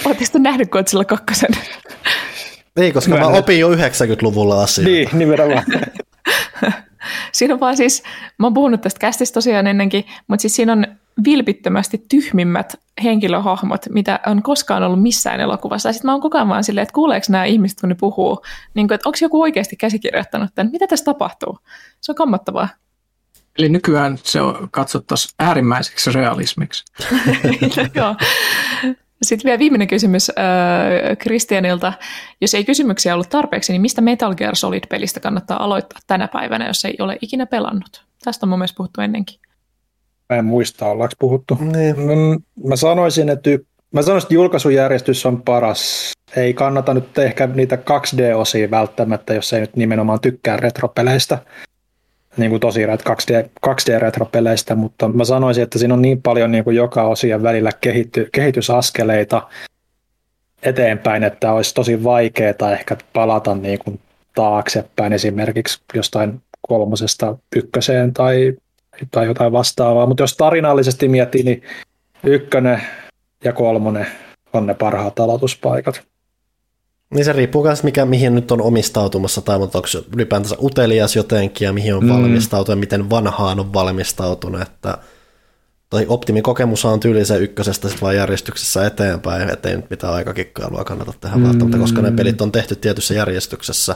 Olette 0.06 0.26
sitten 0.26 0.43
nähnyt 0.43 0.69
Godzilla 0.69 1.06
2? 1.06 1.45
Ei, 2.78 2.92
koska 2.92 3.16
Hyvä 3.16 3.30
mä 3.30 3.38
opin 3.38 3.60
jo 3.60 3.70
90-luvulla 3.70 4.64
asioita. 4.64 4.92
Niin, 4.92 5.10
nimenomaan. 5.14 5.64
siinä 7.34 7.54
on 7.54 7.60
vaan 7.60 7.78
siis, 7.78 8.04
mä 8.38 8.48
oon 8.48 8.54
puhunut 8.54 8.82
tästä 8.82 9.00
kästistä 9.00 9.34
tosiaan 9.34 9.68
ennenkin, 9.68 10.06
mutta 10.28 10.42
siis 10.42 10.56
siinä 10.56 10.74
on 10.74 10.88
vilpittömästi 11.26 12.06
tyhmimmät 12.10 12.76
henkilöhahmot, 13.04 13.86
mitä 13.90 14.20
on 14.26 14.44
koskaan 14.44 14.84
ollut 14.84 15.02
missään 15.02 15.40
elokuvassa. 15.40 15.94
Sitten 15.94 16.08
mä 16.08 16.12
oon 16.12 16.22
koko 16.22 16.38
ajan 16.38 16.50
vaan 16.50 16.64
silleen, 16.64 16.84
että 16.84 16.94
kuuleeko 16.94 17.26
nämä 17.30 17.46
ihmiset, 17.46 17.80
kun 17.82 17.90
ne 17.90 17.96
puhuu, 17.96 18.42
niin 18.74 18.88
kuin, 18.88 18.96
että 18.96 19.10
onko 19.10 19.18
joku 19.22 19.42
oikeasti 19.42 19.76
käsikirjoittanut 19.76 20.50
tämän, 20.56 20.72
mitä 20.72 20.88
tässä 20.88 21.06
tapahtuu? 21.06 21.60
Se 22.02 22.12
on 22.12 22.16
kammottavaa. 22.16 22.70
Eli 23.58 23.70
nykyään 23.70 24.18
se 24.24 24.42
on 24.42 24.68
katsottaisiin 24.72 25.34
äärimmäiseksi 25.40 26.12
realismiksi. 26.12 26.86
Joo. 27.96 28.16
Sitten 29.22 29.46
vielä 29.46 29.60
viimeinen 29.60 29.88
kysymys 29.88 30.30
äh, 30.30 31.18
Christianilta. 31.18 31.94
Jos 32.42 32.54
ei 32.54 32.64
kysymyksiä 32.64 33.14
ollut 33.14 33.30
tarpeeksi, 33.30 33.72
niin 33.72 33.82
mistä 33.82 34.02
Metal 34.02 34.36
Gear 34.36 34.56
Solid-pelistä 34.56 35.20
kannattaa 35.20 35.64
aloittaa 35.64 36.00
tänä 36.08 36.28
päivänä, 36.28 36.68
jos 36.68 36.86
ei 36.86 36.96
ole 37.00 37.18
ikinä 37.22 37.46
pelannut? 37.46 38.06
Tästä 38.24 38.46
on 38.46 38.50
mun 38.50 38.60
mielestä 38.60 38.78
puhuttu 38.78 39.02
ennenkin. 39.02 39.40
Mä 40.30 40.38
en 40.38 40.46
muista, 40.46 40.86
ollaanko 40.86 41.14
puhuttu. 41.20 41.58
Niin. 41.62 42.00
Mm, 42.00 42.44
Mä 42.70 42.76
sanoisin, 42.76 43.30
että, 43.30 43.50
mä 43.94 44.02
sanoisin, 44.02 44.26
että 44.26 44.34
julkaisujärjestys 44.34 45.26
on 45.26 45.42
paras. 45.42 46.12
Ei 46.36 46.54
kannata 46.54 46.94
nyt 46.94 47.18
ehkä 47.18 47.48
niitä 47.48 47.76
2D-osia 47.76 48.72
välttämättä, 48.72 49.34
jos 49.34 49.54
ei 49.54 49.62
nyt 49.62 49.76
nimenomaan 49.76 50.22
tykkää 50.22 50.58
retropeleistä. 50.58 51.38
Niin 52.38 52.49
kuin 52.49 52.59
tosi 52.59 52.85
ret- 52.85 53.03
2D, 53.09 53.49
2D-retropeleistä, 53.67 54.75
mutta 54.75 55.07
mä 55.07 55.25
sanoisin, 55.25 55.64
että 55.64 55.80
siinä 55.80 55.93
on 55.93 56.01
niin 56.01 56.22
paljon 56.22 56.51
niin 56.51 56.64
kuin 56.64 56.75
joka 56.75 57.03
osien 57.03 57.43
välillä 57.43 57.72
kehitty, 57.82 58.30
kehitysaskeleita 58.32 59.48
eteenpäin, 60.64 61.24
että 61.24 61.51
olisi 61.51 61.74
tosi 61.74 62.03
vaikeaa 62.03 62.72
ehkä 62.72 62.98
palata 63.14 63.56
niin 63.56 63.80
kuin 63.80 63.99
taaksepäin 64.35 65.14
esimerkiksi 65.14 65.82
jostain 65.93 66.41
kolmosesta 66.61 67.38
ykköseen 67.56 68.14
tai, 68.14 68.53
tai 69.11 69.25
jotain 69.25 69.51
vastaavaa. 69.51 70.06
Mutta 70.06 70.24
jos 70.24 70.38
tarinallisesti 70.38 71.07
miettii, 71.07 71.43
niin 71.43 71.64
ykkönen 72.24 72.82
ja 73.43 73.53
kolmonen 73.53 74.07
on 74.53 74.67
ne 74.67 74.74
parhaat 74.74 75.19
aloituspaikat. 75.19 76.03
Niin 77.14 77.26
se 77.26 77.34
riippuu 77.34 77.64
myös, 77.64 77.84
mikä, 77.84 78.06
mihin 78.06 78.36
nyt 78.36 78.52
on 78.52 78.61
omistautumassa, 78.61 79.42
tai 79.42 79.56
onko 79.56 79.88
se 79.88 80.03
ylipäätänsä 80.16 80.56
utelias 80.61 81.16
jotenkin, 81.16 81.66
ja 81.66 81.74
mihin 81.74 81.95
on 81.95 82.03
mm. 82.03 82.10
valmistautunut, 82.10 82.77
ja 82.77 82.80
miten 82.80 83.10
vanhaan 83.10 83.60
on 83.60 83.74
valmistautunut, 83.74 84.61
että 84.61 84.98
tai 85.90 86.06
optimikokemus 86.10 86.86
on 86.86 87.00
tyylisen 87.00 87.42
ykkösestä 87.42 87.88
sitten 87.88 88.02
vaan 88.02 88.16
järjestyksessä 88.16 88.88
eteenpäin, 88.88 89.50
ettei 89.50 89.76
nyt 89.76 89.90
mitään 89.90 90.14
aikakikkailua 90.14 90.84
kannata 90.84 91.14
tehdä 91.22 91.36
mm. 91.36 91.44
välttämättä, 91.44 91.77
koska 91.77 92.02
ne 92.02 92.11
pelit 92.11 92.42
on 92.42 92.52
tehty 92.52 92.76
tietyssä 92.76 93.14
järjestyksessä. 93.14 93.95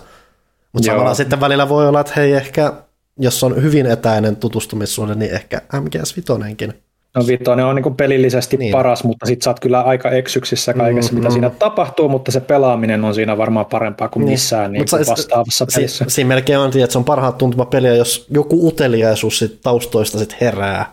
Mutta 0.73 0.85
samalla 0.85 1.13
sitten 1.13 1.39
välillä 1.39 1.69
voi 1.69 1.87
olla, 1.87 1.99
että 1.99 2.13
hei 2.15 2.33
ehkä, 2.33 2.73
jos 3.19 3.43
on 3.43 3.63
hyvin 3.63 3.85
etäinen 3.85 4.35
tutustumissuhde, 4.35 5.15
niin 5.15 5.31
ehkä 5.31 5.61
MGS 5.81 6.17
Vitonenkin. 6.17 6.73
No 7.15 7.27
Vitoinen 7.27 7.65
on 7.65 7.75
niin 7.75 7.95
pelillisesti 7.95 8.57
Niin. 8.57 8.59
niin. 8.65 8.71
paras, 8.71 9.03
mutta 9.03 9.25
sit 9.25 9.41
sä 9.41 9.49
oot 9.49 9.59
kyllä 9.59 9.81
aika 9.81 10.09
eksyksissä 10.11 10.73
kaikessa, 10.73 11.11
Mm, 11.11 11.15
mitä 11.17 11.27
mm. 11.29 11.31
siinä 11.31 11.49
tapahtuu, 11.49 12.09
mutta 12.09 12.31
se 12.31 12.39
pelaaminen 12.39 13.05
on 13.05 13.15
siinä 13.15 13.37
varmaan 13.37 13.65
parempaa 13.65 14.09
kuin 14.09 14.25
Niin. 14.25 14.31
missään 14.31 14.71
niin 14.71 14.85
kuin 14.89 15.05
se- 15.05 15.11
vastaavassa 15.11 15.65
Si- 15.69 15.75
pelissä. 15.79 16.05
siinä 16.07 16.27
melkein 16.27 16.59
on, 16.59 16.67
että 16.79 16.91
se 16.91 16.97
on 16.97 17.03
parhaat 17.03 17.37
tuntuma 17.37 17.65
peliä, 17.65 17.95
jos 17.95 18.25
joku 18.29 18.67
uteliaisuus 18.67 19.39
sit 19.39 19.59
taustoista 19.61 20.19
sit 20.19 20.35
herää, 20.41 20.85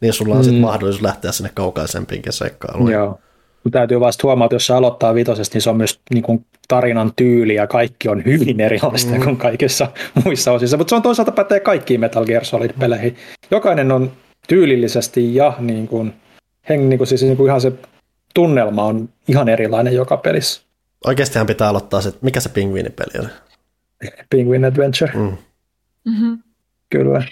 niin 0.00 0.12
sulla 0.12 0.34
on 0.34 0.40
mm. 0.40 0.44
sitten 0.44 0.60
mahdollisuus 0.60 1.02
lähteä 1.02 1.32
sinne 1.32 1.50
kaukaisempiinkin 1.54 2.32
seikkailuun. 2.32 2.90
Joo. 2.92 3.18
Mut 3.64 3.72
täytyy 3.72 4.00
vasta 4.00 4.20
huomata, 4.22 4.44
että 4.46 4.54
jos 4.54 4.66
se 4.66 4.74
aloittaa 4.74 5.14
vitosesta, 5.14 5.54
niin 5.54 5.62
se 5.62 5.70
on 5.70 5.76
myös 5.76 6.00
niin 6.14 6.22
kuin 6.22 6.44
tarinan 6.68 7.12
tyyli 7.16 7.54
ja 7.54 7.66
kaikki 7.66 8.08
on 8.08 8.24
hyvin 8.24 8.60
erilaista 8.60 9.10
mm. 9.14 9.22
kuin 9.24 9.36
kaikissa 9.36 9.88
muissa 10.24 10.52
osissa. 10.52 10.76
Mutta 10.76 10.88
se 10.90 10.94
on 10.94 11.02
toisaalta 11.02 11.32
pätee 11.32 11.60
kaikkiin 11.60 12.00
Metal 12.00 12.24
Gear 12.24 12.44
Solid-peleihin. 12.44 13.16
Jokainen 13.50 13.92
on 13.92 14.10
tyylillisesti 14.48 15.34
ja 15.34 15.54
niin 15.58 15.88
kuin, 15.88 16.14
heng, 16.68 16.88
niin 16.88 16.98
kuin 16.98 17.08
siis 17.08 17.22
niin 17.22 17.36
kuin 17.36 17.48
ihan 17.48 17.60
se 17.60 17.72
tunnelma 18.34 18.84
on 18.84 19.08
ihan 19.28 19.48
erilainen 19.48 19.94
joka 19.94 20.16
pelissä. 20.16 20.62
Oikeastihan 21.06 21.46
pitää 21.46 21.68
aloittaa 21.68 22.00
se, 22.00 22.12
mikä 22.20 22.40
se 22.40 22.48
pingviinipeli 22.48 23.20
oli. 23.20 23.28
Penguin 24.30 24.64
Adventure, 24.64 25.12
Mm. 25.14 25.36
Mm-hmm. 26.04 26.38
kyllä. 26.90 27.24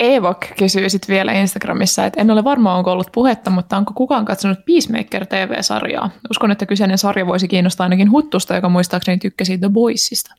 Evok 0.00 0.38
kysyy 0.58 0.88
sitten 0.90 1.14
vielä 1.14 1.32
Instagramissa, 1.32 2.06
että 2.06 2.20
en 2.20 2.30
ole 2.30 2.44
varma, 2.44 2.74
onko 2.74 2.92
ollut 2.92 3.12
puhetta, 3.12 3.50
mutta 3.50 3.76
onko 3.76 3.92
kukaan 3.94 4.24
katsonut 4.24 4.58
Peacemaker 4.66 5.26
TV-sarjaa? 5.26 6.10
Uskon, 6.30 6.50
että 6.50 6.66
kyseinen 6.66 6.98
sarja 6.98 7.26
voisi 7.26 7.48
kiinnostaa 7.48 7.84
ainakin 7.84 8.10
Huttusta, 8.10 8.54
joka 8.54 8.68
muistaakseni 8.68 9.18
tykkäsi 9.18 9.58
The 9.58 9.68
Boysista. 9.68 10.34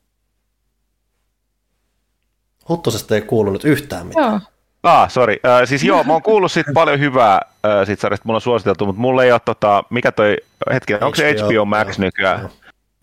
Huttusesta 2.69 3.15
ei 3.15 3.21
kuulu 3.21 3.51
nyt 3.51 3.65
yhtään 3.65 4.07
mitään. 4.07 4.31
Joo. 4.31 4.39
Ah, 4.83 5.09
sorry. 5.09 5.35
Äh, 5.45 5.61
siis 5.65 5.83
joo, 5.83 6.03
mä 6.03 6.13
oon 6.13 6.21
kuullut 6.21 6.51
siitä 6.51 6.71
paljon 6.73 6.99
hyvää 6.99 7.41
äh, 7.65 7.85
siitä 7.85 8.01
sarjasta, 8.01 8.25
mulla 8.25 8.37
on 8.37 8.41
suositeltu, 8.41 8.85
mutta 8.85 9.01
mulla 9.01 9.23
ei 9.23 9.31
ole 9.31 9.41
tota, 9.45 9.83
mikä 9.89 10.11
toi, 10.11 10.37
hetki, 10.73 10.93
onko 10.93 11.15
se 11.15 11.33
HBO, 11.33 11.65
Max 11.65 11.87
joo, 11.87 12.05
nykyään? 12.05 12.39
joo. 12.39 12.49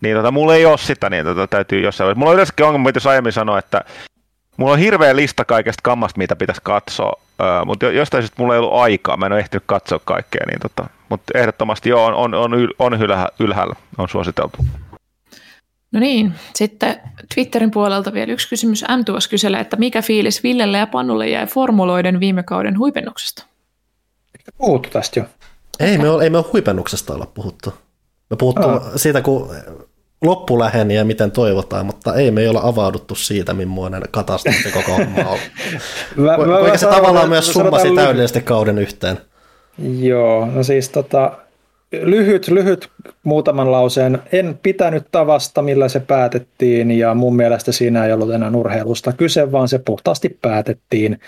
Niin 0.01 0.15
tota, 0.15 0.31
mulla 0.31 0.55
ei 0.55 0.65
ole 0.65 0.77
sitä, 0.77 1.09
niin 1.09 1.25
tota, 1.25 1.47
täytyy 1.47 1.81
jossain 1.81 2.05
vaiheessa. 2.05 2.19
Mulla 2.19 2.29
on 2.29 2.35
yleensäkin 2.35 2.65
ongelma, 2.65 2.89
mitä 2.89 2.97
jos 2.97 3.07
aiemmin 3.07 3.33
sanoa, 3.33 3.59
että 3.59 3.81
mulla 4.57 4.73
on 4.73 4.79
hirveä 4.79 5.15
lista 5.15 5.45
kaikesta 5.45 5.81
kammasta, 5.83 6.17
mitä 6.17 6.35
pitäisi 6.35 6.61
katsoa, 6.63 7.13
äh, 7.41 7.65
mutta 7.65 7.85
jo- 7.85 7.91
jostain 7.91 8.23
syystä 8.23 8.41
mulla 8.41 8.53
ei 8.53 8.59
ollut 8.59 8.81
aikaa, 8.81 9.17
mä 9.17 9.25
en 9.25 9.31
ole 9.31 9.39
ehtinyt 9.39 9.63
katsoa 9.65 9.99
kaikkea, 10.05 10.45
niin 10.47 10.59
tota, 10.59 10.89
mutta 11.09 11.37
ehdottomasti 11.37 11.89
joo, 11.89 12.05
on, 12.05 12.13
on, 12.13 12.33
on, 12.33 12.53
yl, 12.53 12.73
on 12.79 12.93
ylhä, 12.93 13.27
ylhäällä, 13.39 13.75
on 13.97 14.09
suositeltu. 14.09 14.57
No 15.91 15.99
niin, 15.99 16.33
sitten 16.55 16.95
Twitterin 17.35 17.71
puolelta 17.71 18.13
vielä 18.13 18.31
yksi 18.31 18.49
kysymys. 18.49 18.83
M 18.97 19.03
tuos 19.05 19.27
kyselee, 19.27 19.59
että 19.61 19.75
mikä 19.77 20.01
fiilis 20.01 20.43
Villelle 20.43 20.77
ja 20.77 20.87
Pannulle 20.87 21.29
jäi 21.29 21.45
formuloiden 21.47 22.19
viime 22.19 22.43
kauden 22.43 22.77
huipennuksesta? 22.79 23.45
Puhuttu 24.57 24.89
tästä 24.89 25.19
jo. 25.19 25.25
Ei 25.79 25.97
me 25.97 26.09
ole, 26.09 26.23
ei 26.23 26.29
me 26.29 26.37
ole 26.37 26.45
huipennuksesta 26.53 27.13
olla 27.13 27.25
puhuttu. 27.33 27.73
Me 28.29 28.35
puhuttu 28.37 28.67
Ah. 28.67 28.81
siitä, 28.95 29.21
kun 29.21 29.55
loppu 30.23 30.59
läheni 30.59 30.95
ja 30.95 31.05
miten 31.05 31.31
toivotaan, 31.31 31.85
mutta 31.85 32.15
ei 32.15 32.31
me 32.31 32.41
ei 32.41 32.47
olla 32.47 32.61
avauduttu 32.63 33.15
siitä, 33.15 33.53
millainen 33.53 34.01
katastrofi 34.11 34.71
koko 34.73 34.91
homma 34.91 35.29
on. 35.29 35.37
Mä, 36.15 36.35
Ku- 36.35 36.41
mä- 36.45 36.53
Kuinka 36.57 36.71
mä 36.71 36.77
se 36.77 36.85
sanon- 36.85 36.95
tavallaan 36.95 37.29
myös 37.29 37.53
sanotaan 37.53 37.81
summasi 37.81 37.95
täydellisesti 38.05 38.41
kauden 38.41 38.77
yhteen. 38.77 39.17
Joo, 39.99 40.45
no 40.45 40.63
siis 40.63 40.89
tota, 40.89 41.37
lyhyt, 41.91 42.47
lyhyt 42.47 42.89
muutaman 43.23 43.71
lauseen. 43.71 44.19
En 44.31 44.59
pitänyt 44.63 45.07
tavasta, 45.11 45.61
millä 45.61 45.89
se 45.89 45.99
päätettiin, 45.99 46.91
ja 46.91 47.13
mun 47.13 47.35
mielestä 47.35 47.71
siinä 47.71 48.05
ei 48.05 48.13
ollut 48.13 48.33
enää 48.33 48.51
urheilusta 48.55 49.13
kyse, 49.13 49.51
vaan 49.51 49.67
se 49.67 49.79
puhtaasti 49.79 50.37
päätettiin. 50.41 51.19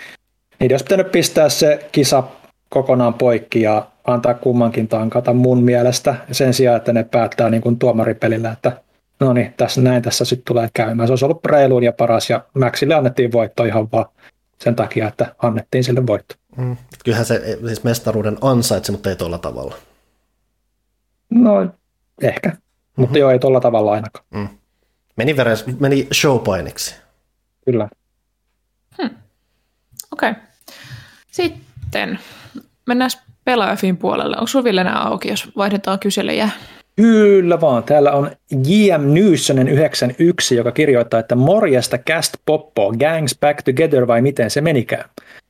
Niiden 0.60 0.74
olisi 0.74 0.84
pitänyt 0.84 1.12
pistää 1.12 1.48
se 1.48 1.88
kisa 1.92 2.24
kokonaan 2.68 3.14
poikki 3.14 3.60
ja 3.62 3.86
antaa 4.04 4.34
kummankin 4.34 4.88
tankata 4.88 5.32
mun 5.32 5.62
mielestä, 5.62 6.14
sen 6.32 6.54
sijaan, 6.54 6.76
että 6.76 6.92
ne 6.92 7.04
päättää 7.04 7.50
niin 7.50 7.62
kuin 7.62 7.78
tuomaripelillä, 7.78 8.50
että 8.50 8.72
no 9.20 9.32
niin, 9.32 9.54
tässä, 9.56 9.80
näin 9.80 10.02
tässä 10.02 10.24
sitten 10.24 10.44
tulee 10.44 10.68
käymään. 10.74 11.08
Se 11.08 11.12
olisi 11.12 11.24
ollut 11.24 11.44
reiluun 11.44 11.82
ja 11.82 11.92
paras, 11.92 12.30
ja 12.30 12.44
Maxille 12.54 12.94
annettiin 12.94 13.32
voitto 13.32 13.64
ihan 13.64 13.88
vaan 13.92 14.06
sen 14.58 14.76
takia, 14.76 15.08
että 15.08 15.34
annettiin 15.42 15.84
sille 15.84 16.06
voitto. 16.06 16.34
Mm. 16.56 16.76
Kyllähän 17.04 17.26
se 17.26 17.58
siis 17.66 17.84
mestaruuden 17.84 18.38
ansaitsi, 18.40 18.92
mutta 18.92 19.10
ei 19.10 19.16
tuolla 19.16 19.38
tavalla. 19.38 19.74
No, 21.34 21.62
ehkä. 22.22 22.48
Mm-hmm. 22.48 22.62
Mutta 22.96 23.18
joo, 23.18 23.30
ei 23.30 23.38
tuolla 23.38 23.60
tavalla 23.60 23.92
ainakaan. 23.92 24.24
Meni, 25.16 25.36
veres, 25.36 25.66
meni 25.80 26.08
showpainiksi. 26.12 26.94
Kyllä. 27.64 27.88
Okei. 30.12 30.30
Okay. 30.30 30.42
Sitten 31.30 32.18
mennään 32.86 33.10
pelaajafin 33.44 33.96
puolelle. 33.96 34.36
Onko 34.36 34.46
sinulla 34.46 34.64
vielä 34.64 34.84
nämä 34.84 34.98
auki, 34.98 35.28
jos 35.28 35.56
vaihdetaan 35.56 35.98
kyselejä? 35.98 36.50
Kyllä 36.96 37.60
vaan. 37.60 37.82
Täällä 37.82 38.12
on 38.12 38.30
JM 38.66 39.02
Nyssonen 39.14 39.68
91, 39.68 40.56
joka 40.56 40.72
kirjoittaa, 40.72 41.20
että 41.20 41.34
morjesta 41.34 41.98
cast 41.98 42.34
poppo, 42.46 42.92
gangs 42.98 43.38
back 43.40 43.62
together 43.62 44.06
vai 44.06 44.22
miten 44.22 44.50
se 44.50 44.60
menikään? 44.60 45.04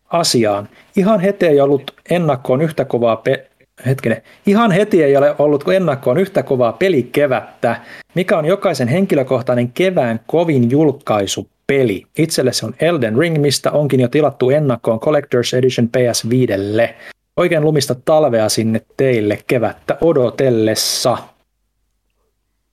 Asiaan. 0.05 0.69
Ihan 0.97 1.21
heti 1.21 1.47
ei 1.47 1.61
ollut 1.61 1.91
ennakkoon 2.11 2.63
yhtä 2.63 2.85
kovaa 2.85 3.17
pe- 3.17 3.51
Hetkinen. 3.87 4.23
Ihan 4.47 4.71
heti 4.71 5.03
ei 5.03 5.17
ole 5.17 5.35
ollut 5.39 5.69
ennakkoon 5.69 6.19
yhtä 6.19 6.43
kovaa 6.43 6.73
pelikevättä, 6.73 7.81
mikä 8.15 8.39
on 8.39 8.45
jokaisen 8.45 8.89
henkilökohtainen 8.89 9.73
kevään 9.73 10.21
kovin 10.27 10.71
julkaisupeli. 10.71 12.07
Itselle 12.19 12.53
se 12.53 12.67
on 12.67 12.75
Elden 12.81 13.19
Ring, 13.19 13.39
mistä 13.39 13.71
onkin 13.71 14.01
jo 14.01 14.09
tilattu 14.09 14.51
ennakkoon 14.51 15.01
Collector's 15.01 15.59
Edition 15.59 15.89
PS5. 15.97 16.95
Oikein 17.37 17.65
lumista 17.65 17.95
talvea 18.05 18.49
sinne 18.49 18.81
teille 18.97 19.39
kevättä 19.47 19.99
odotellessa. 20.01 21.19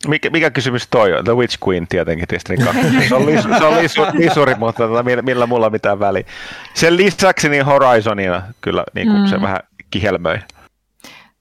Mikä, 0.07 0.29
mikä 0.29 0.51
kysymys 0.51 0.87
toi 0.91 1.13
on? 1.13 1.23
The 1.23 1.35
Witch 1.35 1.57
Queen 1.67 1.87
tietenkin 1.87 2.25
Destiny 2.31 2.65
2. 2.65 2.81
Se 3.09 3.15
on, 3.15 3.25
lis, 3.25 3.43
se 3.57 3.65
on 3.65 3.77
lisu, 3.77 4.01
lisuri, 4.13 4.55
mutta 4.55 4.87
tota, 4.87 5.03
millä, 5.03 5.21
millä 5.21 5.45
mulla 5.45 5.65
on 5.65 5.71
mitään 5.71 5.99
väliä. 5.99 6.23
Sen 6.73 6.97
lisäksi 6.97 7.49
niin 7.49 7.65
Horizonina 7.65 8.43
kyllä 8.61 8.83
niin 8.95 9.07
kuin 9.07 9.21
mm. 9.21 9.27
se 9.27 9.41
vähän 9.41 9.59
kihelmöi. 9.91 10.37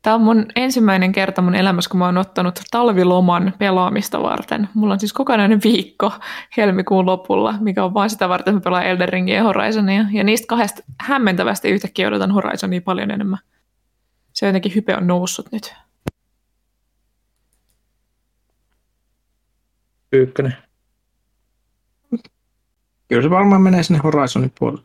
Tämä 0.09 0.17
on 0.17 0.23
mun 0.23 0.47
ensimmäinen 0.57 1.13
kerta 1.13 1.43
mun 1.43 1.55
elämässä, 1.55 1.91
kun 1.91 1.99
mä 1.99 2.05
oon 2.05 2.19
ottanut 2.19 2.61
talviloman 2.71 3.55
pelaamista 3.59 4.23
varten. 4.23 4.69
Mulla 4.75 4.93
on 4.95 5.01
siis 5.01 5.13
kokonainen 5.13 5.61
viikko 5.65 6.13
helmikuun 6.57 7.07
lopulla, 7.07 7.55
mikä 7.61 7.85
on 7.85 7.95
vain 7.95 8.11
sitä 8.11 8.29
varten, 8.29 8.57
että 8.57 8.61
mä 8.61 8.65
pelaan 8.65 8.87
Elden 8.87 9.09
Ringia 9.09 9.37
ja 9.37 9.43
Horizonia. 9.43 10.05
Ja 10.13 10.25
niistä 10.25 10.47
kahdesta 10.47 10.83
hämmentävästi 11.01 11.69
yhtäkkiä 11.69 12.09
odotan 12.09 12.31
Horizonia 12.31 12.81
paljon 12.81 13.11
enemmän. 13.11 13.39
Se 14.33 14.47
jotenkin 14.47 14.75
hype 14.75 14.97
on 14.97 15.07
noussut 15.07 15.53
nyt. 15.53 15.75
Ykkönen. 20.13 20.57
Kyllä 23.09 23.23
se 23.23 23.31
varmaan 23.31 23.63
menee 23.63 23.83
sinne 23.83 24.01
Horizonin 24.05 24.53
puolelle. 24.59 24.85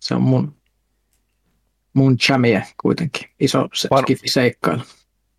Se 0.00 0.14
on 0.14 0.22
mun, 0.22 0.55
mun 1.96 2.16
chamie 2.16 2.62
kuitenkin. 2.82 3.28
Iso 3.40 3.68
se 3.74 3.88
Panu- 3.88 4.16
seikkailu. 4.26 4.82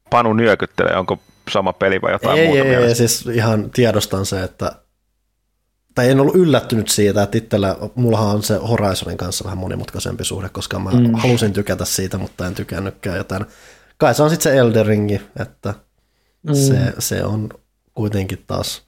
Panu 0.10 0.34
nyökyttelee, 0.34 0.98
onko 0.98 1.19
sama 1.50 1.74
peli 1.74 2.02
vai 2.02 2.11
jotain 2.11 2.40
Ei, 2.40 2.48
muuta 2.48 2.64
ei, 2.64 2.76
ei, 2.76 2.95
siis 2.95 3.26
ihan 3.26 3.69
tiedostan 3.72 4.26
se, 4.26 4.44
että 4.44 4.72
tai 5.95 6.10
en 6.10 6.19
ollut 6.19 6.36
yllättynyt 6.36 6.88
siitä, 6.88 7.24
että 7.24 7.38
itsellä, 7.38 7.76
mullahan 7.95 8.36
on 8.36 8.44
se 8.44 8.56
Horizonin 8.56 9.18
kanssa 9.18 9.44
vähän 9.44 9.58
monimutkaisempi 9.58 10.24
suhde, 10.24 10.50
koska 10.50 10.80
mä 10.80 10.90
mm. 10.90 11.14
halusin 11.14 11.53
tykätä 11.53 11.86
siitä, 11.86 12.18
mutta 12.18 12.48
en 12.48 12.56
tykännytkään, 12.56 13.18
joten 13.18 13.45
kai 13.98 14.16
se 14.16 14.24
on 14.24 14.30
sitten 14.30 14.52
se 14.52 14.58
Elden 14.58 14.86
Ringi, 14.86 15.22
että 15.40 15.74
mm. 16.44 16.53
se, 16.53 16.94
se 17.00 17.24
on 17.24 17.50
kuitenkin 17.94 18.44
taas 18.48 18.88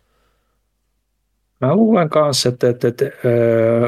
Mä 1.61 1.75
luulen 1.75 2.09
kanssa, 2.09 2.49
että, 2.49 2.69
että, 2.69 2.87
että 2.87 3.05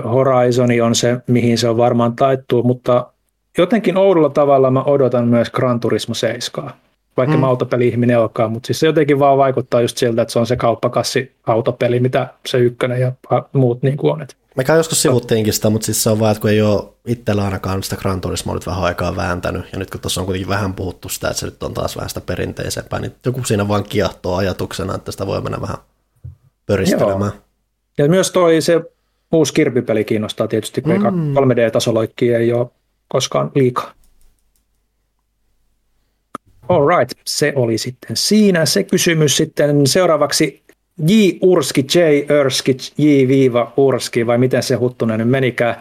Horizoni 0.04 0.82
on 0.82 0.96
se, 0.96 1.18
mihin 1.28 1.58
se 1.58 1.70
on 1.70 1.78
varmaan 1.78 2.16
taittuu, 2.16 2.64
mutta 2.64 3.14
jotenkin 3.58 3.98
oudolla 3.98 4.30
tavalla 4.30 4.72
mä 4.72 4.84
odotan 4.84 5.28
myös 5.28 5.50
Gran 5.50 5.80
Turismo 5.80 6.14
7. 6.14 6.74
Vaikka 7.18 7.36
mm. 7.36 7.42
mä 7.42 7.48
autopeli-ihminen 7.48 8.20
olekaan, 8.20 8.52
mutta 8.52 8.68
siis 8.68 8.80
se 8.80 8.86
jotenkin 8.86 9.20
vaan 9.20 9.38
vaikuttaa 9.38 9.82
just 9.82 9.98
siltä, 9.98 10.22
että 10.22 10.32
se 10.32 10.40
on 10.40 10.48
se 10.48 10.56
kauppakassi 10.56 11.32
autopeli, 11.48 12.00
mitä 12.00 12.28
se 12.46 12.58
ykkönen 12.58 13.02
ja 13.02 13.12
muut 13.54 13.84
niin 13.84 13.98
kuin 13.98 14.14
on. 14.14 14.28
Me 14.56 14.64
kai 14.64 14.78
joskus 14.78 15.02
sivuttiinkin 15.02 15.54
sitä, 15.54 15.70
mutta 15.70 15.86
siis 15.86 16.04
se 16.04 16.10
on 16.10 16.20
vaan, 16.20 16.32
että 16.32 16.42
kun 16.42 16.50
ei 16.50 16.62
ole 16.62 16.84
itsellä 17.08 17.44
ainakaan 17.46 17.84
sitä 17.84 17.96
Gran 17.96 18.22
Turismoa 18.22 18.56
nyt 18.56 18.68
vähän 18.68 18.84
aikaa 18.84 19.16
vääntänyt, 19.16 19.66
ja 19.74 19.80
nyt 19.80 19.90
kun 19.90 20.02
tuossa 20.02 20.22
on 20.22 20.26
kuitenkin 20.26 20.50
vähän 20.50 20.74
puhuttu 20.74 21.10
sitä, 21.10 21.28
että 21.28 21.40
se 21.40 21.46
nyt 21.46 21.64
on 21.64 21.74
taas 21.74 21.96
vähän 21.96 22.10
sitä 22.10 22.22
perinteisempää, 22.22 23.00
niin 23.00 23.12
joku 23.26 23.44
siinä 23.44 23.68
vaan 23.68 23.84
kiehtoo 23.84 24.36
ajatuksena, 24.36 24.96
että 24.96 25.12
sitä 25.12 25.28
voi 25.28 25.42
mennä 25.42 25.62
vähän 25.62 25.78
pöristelemään. 26.66 27.32
Joo. 27.32 27.42
Ja 27.98 28.10
myös 28.10 28.32
toi 28.32 28.62
se 28.62 28.82
uusi 29.32 29.54
kirpipeli 29.54 30.04
kiinnostaa 30.04 30.48
tietysti, 30.48 30.82
kun 30.82 30.94
mm. 30.94 31.34
3D-tasoloikki 31.38 32.36
ei 32.36 32.54
ole 32.54 32.68
koskaan 33.12 33.52
liikaa. 33.56 33.94
All 36.70 36.88
right, 36.88 37.20
se 37.26 37.54
oli 37.56 37.78
sitten 37.78 38.18
siinä 38.18 38.66
se 38.66 38.84
kysymys. 38.84 39.38
Sitten 39.38 39.88
seuraavaksi 39.88 40.64
J. 41.08 41.14
Urski, 41.42 41.86
J. 41.96 42.00
Örski, 42.34 42.78
J. 42.98 43.28
Viiva 43.28 43.74
Urski, 43.78 44.28
vai 44.28 44.38
miten 44.38 44.64
se 44.64 44.76
huttunen 44.76 45.20
nyt 45.20 45.30
menikään? 45.30 45.76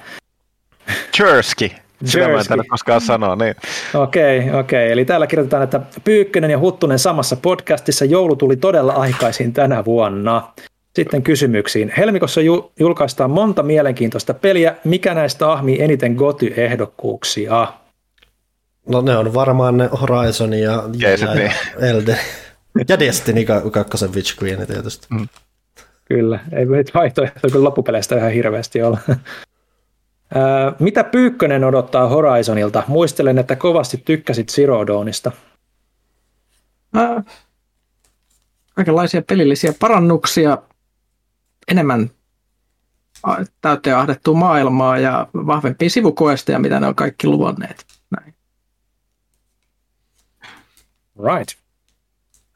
Jerski. 1.19 1.73
Sitä 2.05 2.29
mä 2.29 2.39
en 2.39 2.47
tiedä 2.47 2.63
koskaan 2.69 3.01
sanoa, 3.01 3.37
niin. 3.37 3.55
Okei, 3.95 4.39
okay, 4.39 4.61
okei. 4.61 4.85
Okay. 4.85 4.93
Eli 4.93 5.05
täällä 5.05 5.27
kirjoitetaan, 5.27 5.63
että 5.63 5.81
Pyykkönen 6.05 6.51
ja 6.51 6.59
Huttunen 6.59 6.99
samassa 6.99 7.37
podcastissa 7.37 8.05
joulu 8.05 8.37
tuli 8.37 8.57
todella 8.57 8.93
aikaisin 8.93 9.53
tänä 9.53 9.85
vuonna. 9.85 10.53
Sitten 11.01 11.23
kysymyksiin. 11.23 11.93
Helmikossa 11.97 12.41
ju- 12.41 12.73
julkaistaan 12.81 13.31
monta 13.31 13.63
mielenkiintoista 13.63 14.35
peliä. 14.35 14.77
Mikä 14.85 15.15
näistä 15.15 15.53
ahmii 15.53 15.83
eniten 15.83 16.15
Goty-ehdokkuuksia? 16.15 17.73
No 18.89 19.01
ne 19.01 19.17
on 19.17 19.35
varmaan 19.35 19.77
ne 19.77 19.89
Horizon 20.01 20.53
ja, 20.53 20.83
ja, 20.99 21.11
ja 21.11 21.35
niin. 21.35 21.53
Elden. 21.81 22.19
Ja 22.89 22.99
Destiny 22.99 23.45
kakkosen 23.71 24.15
Witch 24.15 24.43
Queen 24.43 24.67
tietysti. 24.67 25.07
Mm. 25.11 25.29
Kyllä, 26.05 26.41
ei 26.53 26.65
meitä 26.65 26.93
vaihtoehtoja 26.95 27.51
kyllä 27.53 27.65
loppupeleistä 27.65 28.17
ihan 28.17 28.33
hirveästi 28.33 28.83
olla. 28.83 28.99
Mitä 30.79 31.05
Pyykkönen 31.05 31.65
odottaa 31.65 32.09
Horizonilta? 32.09 32.83
Muistelen, 32.87 33.39
että 33.39 33.57
kovasti 33.57 34.03
tykkäsit 34.05 34.49
Zero 34.49 34.87
Dawnista. 34.87 35.33
Äh, 36.97 37.25
kaikenlaisia 38.75 39.23
pelillisiä 39.23 39.75
parannuksia, 39.81 40.59
enemmän 41.69 42.11
täyteen 43.61 43.97
ahdettua 43.97 44.35
maailmaa 44.35 44.99
ja 44.99 45.27
vahvempia 45.35 45.91
sivukoesteja, 45.91 46.59
mitä 46.59 46.81
ne 46.81 46.87
on 46.87 46.95
kaikki 46.95 47.27
luvanneet. 47.27 47.87
Näin. 48.11 48.35
Right. 51.25 51.61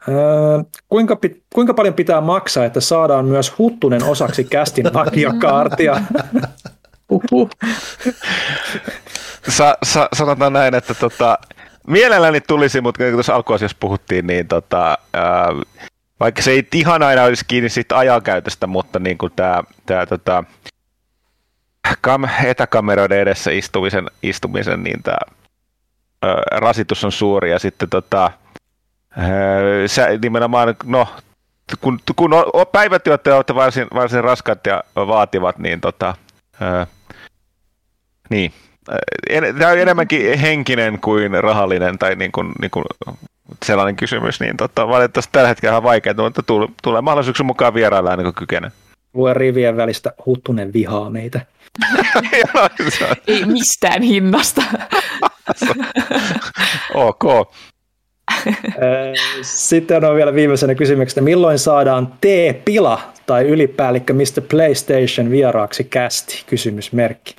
Öö, 0.08 0.62
kuinka, 0.88 1.18
kuinka 1.54 1.74
paljon 1.74 1.94
pitää 1.94 2.20
maksaa, 2.20 2.64
että 2.64 2.80
saadaan 2.80 3.24
myös 3.24 3.58
Huttunen 3.58 4.04
osaksi 4.04 4.44
kästin 4.44 4.94
vakiokaartia? 4.94 6.02
Uhuh. 7.10 7.50
Sa, 9.48 9.78
sa, 9.82 10.08
sanotaan 10.12 10.52
näin, 10.52 10.74
että 10.74 10.94
tota, 10.94 11.38
mielelläni 11.86 12.40
tulisi, 12.40 12.80
mutta 12.80 13.04
kun 13.04 13.12
tuossa 13.12 13.34
alkuasiassa 13.34 13.76
puhuttiin, 13.80 14.26
niin 14.26 14.48
tota, 14.48 14.98
ää, 15.12 15.48
vaikka 16.20 16.42
se 16.42 16.50
ei 16.50 16.66
ihan 16.74 17.02
aina 17.02 17.22
olisi 17.22 17.44
kiinni 17.48 17.68
siitä 17.68 17.98
ajankäytöstä, 17.98 18.66
mutta 18.66 18.98
niin 18.98 19.18
kuin 19.18 19.32
tämä, 19.36 19.62
tämä 19.86 20.06
tota, 20.06 20.44
kam, 22.00 22.24
etäkameroiden 22.44 23.20
edessä 23.20 23.50
istumisen, 23.50 24.06
istumisen 24.22 24.82
niin 24.82 25.02
tämä 25.02 25.18
ää, 26.22 26.42
rasitus 26.52 27.04
on 27.04 27.12
suuri. 27.12 27.50
Ja 27.50 27.58
sitten 27.58 27.90
tota, 27.90 28.30
ää, 29.16 29.28
sä, 29.86 30.08
nimenomaan, 30.22 30.74
no, 30.84 31.08
kun, 31.80 32.00
kun 32.16 32.30
päivätyöt 32.72 33.26
ovat 33.26 33.54
varsin, 33.54 33.86
varsin 33.94 34.24
raskaat 34.24 34.66
ja 34.66 34.84
vaativat, 34.96 35.58
niin 35.58 35.80
tota, 35.80 36.14
ää, 36.60 36.86
niin, 38.30 38.52
Tämä 39.58 39.70
on 39.72 39.78
enemmänkin 39.78 40.38
henkinen 40.38 41.00
kuin 41.00 41.44
rahallinen 41.44 41.98
tai 41.98 42.14
niin 42.14 42.32
kuin, 42.32 42.52
niin 42.60 42.70
kuin 42.70 42.84
sellainen 43.64 43.96
kysymys, 43.96 44.40
niin 44.40 44.56
tota, 44.56 44.88
valitettavasti 44.88 45.32
tällä 45.32 45.48
hetkellä 45.48 45.76
on 45.76 45.82
vaikeaa, 45.82 46.14
mutta 46.16 46.42
tulee, 46.42 46.68
tulee 46.82 47.00
mahdollisuuksien 47.00 47.46
mukaan 47.46 47.74
vierailla 47.74 48.10
aina 48.10 48.22
kuin 48.22 48.34
kykene. 48.34 48.72
Lue 49.14 49.34
rivien 49.34 49.76
välistä 49.76 50.12
Huttunen 50.26 50.72
vihaa 50.72 51.10
meitä. 51.10 51.40
Ei 53.26 53.44
mistään 53.44 54.02
hinnasta. 54.02 54.62
ok. 56.94 57.54
Sitten 59.42 60.04
on 60.04 60.16
vielä 60.16 60.34
viimeisenä 60.34 60.74
kysymyksenä, 60.74 61.24
milloin 61.24 61.58
saadaan 61.58 62.06
T-pila 62.06 63.00
tai 63.26 63.44
ylipäällikkö 63.44 64.12
Mr. 64.12 64.42
PlayStation 64.50 65.30
vieraaksi 65.30 65.84
kästi? 65.84 66.44
Kysymysmerkki. 66.46 67.36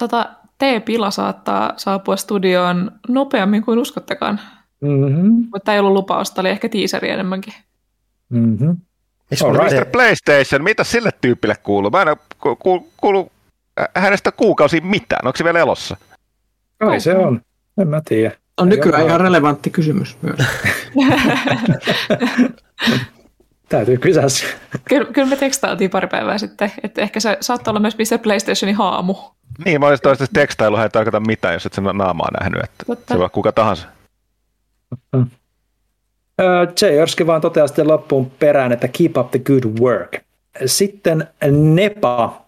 Tota, 0.00 0.28
T-pila 0.58 1.10
saattaa 1.10 1.72
saapua 1.76 2.16
studioon 2.16 2.92
nopeammin 3.08 3.64
kuin 3.64 3.78
uskottekaan. 3.78 4.40
Mm-hmm. 4.80 5.48
Mutta 5.52 5.72
ei 5.72 5.78
ollut 5.78 5.92
lupausta, 5.92 6.40
oli 6.40 6.48
ehkä 6.48 6.68
teaseri 6.68 7.10
enemmänkin. 7.10 7.54
Mm-hmm. 8.28 8.76
Mr. 9.30 9.84
PlayStation, 9.92 10.64
mitä 10.64 10.84
sille 10.84 11.10
tyypille 11.20 11.54
kuuluu? 11.62 11.90
Mä 11.90 12.02
en 12.02 12.08
ole 12.08 12.16
ku, 12.58 12.88
kuulu 12.96 13.30
hänestä 13.96 14.32
kuukausi 14.32 14.80
mitään. 14.80 15.26
Onko 15.26 15.36
se 15.36 15.44
vielä 15.44 15.58
elossa? 15.58 15.96
Kai 16.78 17.00
se 17.00 17.16
on. 17.16 17.40
En 17.78 17.88
mä 17.88 18.02
tiedä. 18.04 18.32
On 18.56 18.68
nykyään 18.68 19.06
ihan 19.06 19.20
relevantti 19.20 19.70
kysymys 19.70 20.16
myös. 20.22 20.38
Täytyy 23.68 23.96
kysyä. 23.96 24.22
Kyllä, 24.88 25.12
kyllä 25.12 25.28
me 25.28 25.36
tekstaatiin 25.36 25.90
pari 25.90 26.08
päivää 26.08 26.38
sitten, 26.38 26.72
että 26.82 27.02
ehkä 27.02 27.20
se 27.20 27.36
saattaa 27.40 27.72
olla 27.72 27.80
myös 27.80 27.96
Mr. 27.98 28.18
PlayStationin 28.18 28.76
haamu. 28.76 29.14
Niin, 29.64 29.80
mä 29.80 29.86
olisin 29.86 30.02
toistaiseksi 30.02 30.34
tekstailu, 30.34 30.76
ei 30.76 30.90
tarkoita 30.90 31.20
mitään, 31.20 31.54
jos 31.54 31.66
et 31.66 31.72
sen 31.72 31.84
naamaa 31.84 32.28
nähnyt, 32.40 32.64
että 32.64 32.84
Totta. 32.86 33.14
se 33.14 33.20
voi 33.20 33.30
kuka 33.30 33.52
tahansa. 33.52 33.88
Mm. 35.12 35.26
J. 36.82 36.84
Erski 37.00 37.26
vaan 37.26 37.40
toteaa 37.40 37.66
sitten 37.66 37.88
loppuun 37.88 38.30
perään, 38.30 38.72
että 38.72 38.88
keep 38.88 39.16
up 39.16 39.30
the 39.30 39.38
good 39.38 39.80
work. 39.80 40.16
Sitten 40.66 41.28
Nepa. 41.50 42.44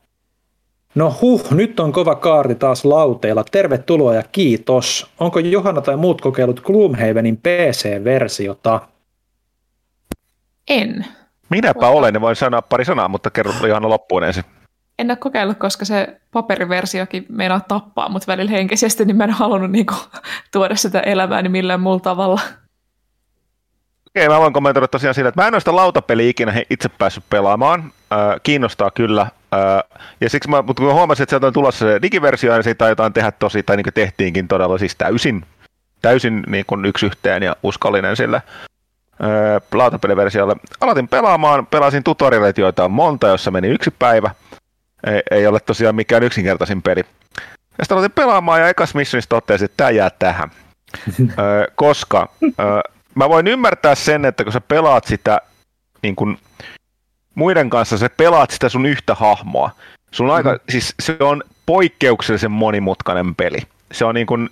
No 0.94 1.16
huh, 1.20 1.50
nyt 1.50 1.80
on 1.80 1.92
kova 1.92 2.14
kaarti 2.14 2.54
taas 2.54 2.84
lauteilla. 2.84 3.44
Tervetuloa 3.50 4.14
ja 4.14 4.22
kiitos. 4.32 5.10
Onko 5.20 5.38
Johanna 5.38 5.80
tai 5.80 5.96
muut 5.96 6.20
kokeillut 6.20 6.60
Gloomhavenin 6.60 7.36
PC-versiota? 7.36 8.80
En. 10.68 11.06
Minäpä 11.50 11.88
olen, 11.88 12.12
niin 12.12 12.20
voin 12.20 12.36
sanoa 12.36 12.62
pari 12.62 12.84
sanaa, 12.84 13.08
mutta 13.08 13.30
kerro 13.30 13.52
Johanna 13.66 13.88
loppuun 13.88 14.24
ensin. 14.24 14.44
En 14.98 15.10
ole 15.10 15.16
kokeillut, 15.16 15.58
koska 15.58 15.84
se 15.84 16.20
paperiversiokin 16.32 17.26
meinaa 17.28 17.60
tappaa 17.60 18.08
mut 18.08 18.26
välillä 18.26 18.50
henkisesti, 18.50 19.04
niin 19.04 19.16
mä 19.16 19.24
en 19.24 19.30
halunnut 19.30 19.70
niinku 19.70 19.94
tuoda 20.52 20.76
sitä 20.76 21.00
elämääni 21.00 21.48
millään 21.48 21.80
muulla 21.80 22.00
tavalla. 22.00 22.40
Okei, 24.16 24.28
mä 24.28 24.40
voin 24.40 24.52
kommentoida 24.52 24.88
tosiaan 24.88 25.14
sillä, 25.14 25.28
että 25.28 25.42
mä 25.42 25.48
en 25.48 25.54
ole 25.54 25.60
sitä 25.60 25.76
lautapeliä 25.76 26.30
ikinä 26.30 26.62
itse 26.70 26.88
päässyt 26.88 27.24
pelaamaan. 27.30 27.92
Äh, 28.12 28.18
kiinnostaa 28.42 28.90
kyllä. 28.90 29.22
Äh, 29.22 30.00
ja 30.20 30.30
siksi 30.30 30.50
mä, 30.50 30.62
mutta 30.62 30.80
kun 30.80 30.86
mä 30.86 30.94
huomasin, 30.94 31.22
että 31.22 31.30
sieltä 31.30 31.46
on 31.46 31.52
tulossa 31.52 31.86
se 31.86 32.02
digiversio, 32.02 32.56
ja 32.56 32.62
siitä 32.62 32.88
jotain 32.88 33.12
tehdä 33.12 33.32
tosi, 33.32 33.62
tai 33.62 33.76
niin 33.76 33.86
tehtiinkin 33.94 34.48
todella 34.48 34.78
siis 34.78 34.96
täysin, 34.96 35.44
täysin 36.02 36.44
niin 36.46 36.64
kuin 36.66 36.84
yksi 36.84 37.06
yhteen 37.06 37.42
ja 37.42 37.56
uskollinen 37.62 38.16
sille 38.16 38.36
äh, 38.36 39.62
lautapeliversiolle. 39.74 40.56
Aloitin 40.80 41.08
pelaamaan, 41.08 41.66
pelasin 41.66 42.04
tutorialit, 42.04 42.58
joita 42.58 42.84
on 42.84 42.90
monta, 42.90 43.28
jossa 43.28 43.50
meni 43.50 43.68
yksi 43.68 43.90
päivä. 43.98 44.30
Ei, 45.06 45.22
ei 45.30 45.46
ole 45.46 45.60
tosiaan 45.60 45.94
mikään 45.94 46.22
yksinkertaisin 46.22 46.82
peli. 46.82 47.00
Ja 47.78 47.84
sitten 47.84 47.96
aloitin 47.96 48.14
pelaamaan 48.14 48.60
ja 48.60 48.68
ekas 48.68 48.94
missionissa 48.94 49.28
totesin, 49.28 49.64
että 49.64 49.76
tämä 49.76 49.90
jää 49.90 50.10
tähän. 50.10 50.50
ö, 51.20 51.72
koska 51.74 52.28
ö, 52.42 52.52
mä 53.14 53.28
voin 53.28 53.46
ymmärtää 53.46 53.94
sen, 53.94 54.24
että 54.24 54.44
kun 54.44 54.52
sä 54.52 54.60
pelaat 54.60 55.04
sitä 55.04 55.40
niin 56.02 56.16
kun, 56.16 56.38
muiden 57.34 57.70
kanssa, 57.70 57.98
sä 57.98 58.10
pelaat 58.16 58.50
sitä 58.50 58.68
sun 58.68 58.86
yhtä 58.86 59.14
hahmoa. 59.14 59.70
Sun 60.10 60.30
aika, 60.30 60.50
mm-hmm. 60.50 60.72
siis 60.72 60.94
se 61.02 61.16
on 61.20 61.42
poikkeuksellisen 61.66 62.50
monimutkainen 62.50 63.34
peli. 63.34 63.58
Se 63.92 64.04
on 64.04 64.14
niin 64.14 64.26
kuin, 64.26 64.50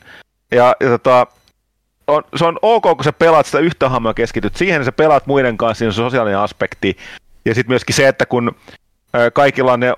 ja, 0.51 0.77
ja 0.81 0.89
tota, 0.89 1.27
on, 2.07 2.23
se 2.37 2.45
on 2.45 2.59
ok, 2.63 2.83
kun 2.83 3.05
sä 3.05 3.13
pelaat 3.13 3.47
sitä 3.47 3.59
yhtä 3.59 3.89
hahmoa 3.89 4.15
keskityt 4.15 4.57
siihen, 4.57 4.77
että 4.77 4.85
sä 4.85 4.93
pelaat 4.93 5.27
muiden 5.27 5.57
kanssa, 5.57 5.79
siinä 5.79 5.89
on 5.89 5.95
sosiaalinen 5.95 6.39
aspekti. 6.39 6.97
Ja 7.45 7.55
sitten 7.55 7.71
myöskin 7.71 7.97
se, 7.97 8.09
että 8.09 8.27
kun 8.27 8.57
ö, 9.17 9.31
kaikilla 9.31 9.73
on 9.73 9.81
ne 9.81 9.95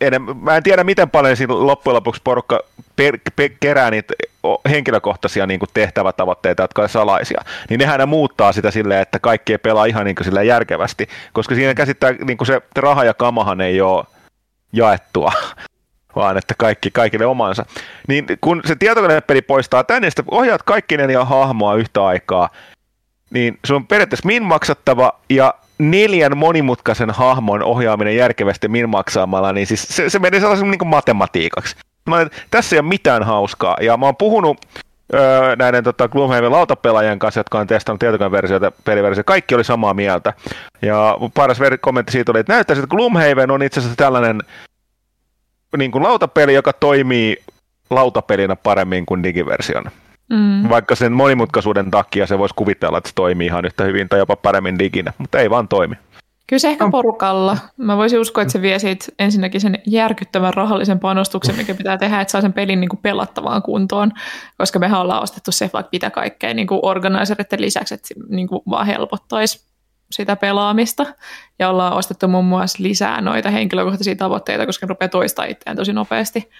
enem, 0.00 0.26
mä 0.40 0.56
en 0.56 0.62
tiedä 0.62 0.84
miten 0.84 1.10
paljon 1.10 1.36
siinä 1.36 1.54
loppujen 1.54 1.94
lopuksi 1.94 2.20
porukka 2.24 2.60
per, 2.96 3.18
per, 3.36 3.50
kerää 3.60 3.90
niitä 3.90 4.14
henkilökohtaisia 4.70 5.46
niin 5.46 5.60
kuin 5.60 5.68
tehtävätavoitteita, 5.74 6.62
jotka 6.62 6.82
on 6.82 6.88
salaisia, 6.88 7.40
niin 7.68 7.80
nehän 7.80 8.00
ne 8.00 8.06
muuttaa 8.06 8.52
sitä 8.52 8.70
silleen, 8.70 9.02
että 9.02 9.18
kaikki 9.18 9.52
ei 9.52 9.58
pelaa 9.58 9.84
ihan 9.84 10.04
niin 10.04 10.16
kuin 10.16 10.46
järkevästi, 10.46 11.08
koska 11.32 11.54
siinä 11.54 11.74
käsittää 11.74 12.12
niin 12.12 12.36
kuin 12.36 12.46
se 12.46 12.62
raha 12.76 13.04
ja 13.04 13.14
kamahan 13.14 13.60
ei 13.60 13.80
ole 13.80 14.04
jaettua, 14.72 15.32
vaan 16.16 16.38
että 16.38 16.54
kaikki, 16.58 16.90
kaikille 16.90 17.26
omansa. 17.26 17.66
Niin 18.08 18.26
kun 18.40 18.62
se 18.64 18.76
tietokonepeli 18.76 19.42
poistaa 19.42 19.84
tänne, 19.84 20.08
ja 20.16 20.24
ohjaat 20.30 20.62
kaikki 20.62 20.96
neljä 20.96 21.24
hahmoa 21.24 21.74
yhtä 21.74 22.04
aikaa, 22.06 22.48
niin 23.30 23.58
se 23.64 23.74
on 23.74 23.86
periaatteessa 23.86 24.26
min 24.26 24.42
maksattava 24.42 25.12
ja 25.30 25.54
neljän 25.80 26.36
monimutkaisen 26.36 27.10
hahmon 27.10 27.62
ohjaaminen 27.62 28.16
järkevästi 28.16 28.68
min 28.68 28.88
maksaamalla, 28.88 29.52
niin 29.52 29.66
siis 29.66 29.82
se, 29.88 30.10
se 30.10 30.18
menee 30.18 30.40
sellaisen 30.40 30.70
niin 30.70 30.78
kuin 30.78 30.88
matematiikaksi. 30.88 31.76
Mä 32.06 32.16
olen, 32.16 32.30
tässä 32.50 32.76
ei 32.76 32.80
ole 32.80 32.88
mitään 32.88 33.22
hauskaa, 33.22 33.76
ja 33.80 33.96
mä 33.96 34.06
oon 34.06 34.16
puhunut 34.16 34.66
öö, 35.14 35.56
näiden 35.56 35.84
tota, 35.84 36.08
Gloomhaven 36.08 36.52
lautapelaajien 36.52 37.18
kanssa, 37.18 37.40
jotka 37.40 37.58
on 37.58 37.66
testannut 37.66 38.00
tietokoneversioita, 38.00 38.72
peliversioita, 38.84 39.26
kaikki 39.26 39.54
oli 39.54 39.64
samaa 39.64 39.94
mieltä. 39.94 40.32
Ja 40.82 41.18
paras 41.34 41.58
kommentti 41.80 42.12
siitä 42.12 42.32
oli, 42.32 42.40
että 42.40 42.52
näyttäisi, 42.52 42.82
että 42.82 42.96
Gloomhaven 42.96 43.50
on 43.50 43.62
itse 43.62 43.80
asiassa 43.80 43.96
tällainen 43.96 44.40
niin 45.76 45.90
kuin 45.90 46.04
lautapeli, 46.04 46.54
joka 46.54 46.72
toimii 46.72 47.36
lautapelinä 47.90 48.56
paremmin 48.56 49.06
kuin 49.06 49.22
digiversiona. 49.22 49.90
Mm. 50.30 50.68
Vaikka 50.68 50.94
sen 50.94 51.12
monimutkaisuuden 51.12 51.90
takia 51.90 52.26
se 52.26 52.38
voisi 52.38 52.54
kuvitella, 52.54 52.98
että 52.98 53.08
se 53.08 53.14
toimii 53.14 53.46
ihan 53.46 53.64
yhtä 53.64 53.84
hyvin 53.84 54.08
tai 54.08 54.18
jopa 54.18 54.36
paremmin 54.36 54.78
diginä, 54.78 55.12
mutta 55.18 55.38
ei 55.38 55.50
vaan 55.50 55.68
toimi. 55.68 55.94
Kyllä 56.46 56.60
se 56.60 56.68
ehkä 56.68 56.90
porukalla. 56.90 57.56
Mä 57.76 57.96
voisin 57.96 58.20
uskoa, 58.20 58.42
että 58.42 58.52
se 58.52 58.62
vie 58.62 58.78
siitä 58.78 59.06
ensinnäkin 59.18 59.60
sen 59.60 59.78
järkyttävän 59.86 60.54
rahallisen 60.54 61.00
panostuksen, 61.00 61.56
mikä 61.56 61.74
pitää 61.74 61.98
tehdä, 61.98 62.20
että 62.20 62.32
saa 62.32 62.40
sen 62.40 62.52
pelin 62.52 62.80
niin 62.80 62.88
kuin 62.88 63.00
pelattavaan 63.02 63.62
kuntoon, 63.62 64.12
koska 64.58 64.78
mehän 64.78 65.00
ollaan 65.00 65.22
ostettu 65.22 65.52
se 65.52 65.70
vaikka 65.72 65.88
mitä 65.92 66.10
kaikkea 66.10 66.54
niin 66.54 66.66
kuin 66.66 66.80
organiseritten 66.82 67.60
lisäksi, 67.60 67.94
että 67.94 68.08
niin 68.28 68.48
kuin 68.48 68.62
vaan 68.70 68.86
helpottaisi 68.86 69.70
sitä 70.10 70.36
pelaamista. 70.36 71.06
Ja 71.58 71.68
ollaan 71.68 71.92
ostettu 71.96 72.28
muun 72.28 72.44
muassa 72.44 72.82
lisää 72.82 73.20
noita 73.20 73.50
henkilökohtaisia 73.50 74.16
tavoitteita, 74.16 74.66
koska 74.66 74.86
ne 74.86 74.88
rupeaa 74.88 75.08
toistaa 75.08 75.44
itseään 75.44 75.76
tosi 75.76 75.92
nopeasti. 75.92 76.50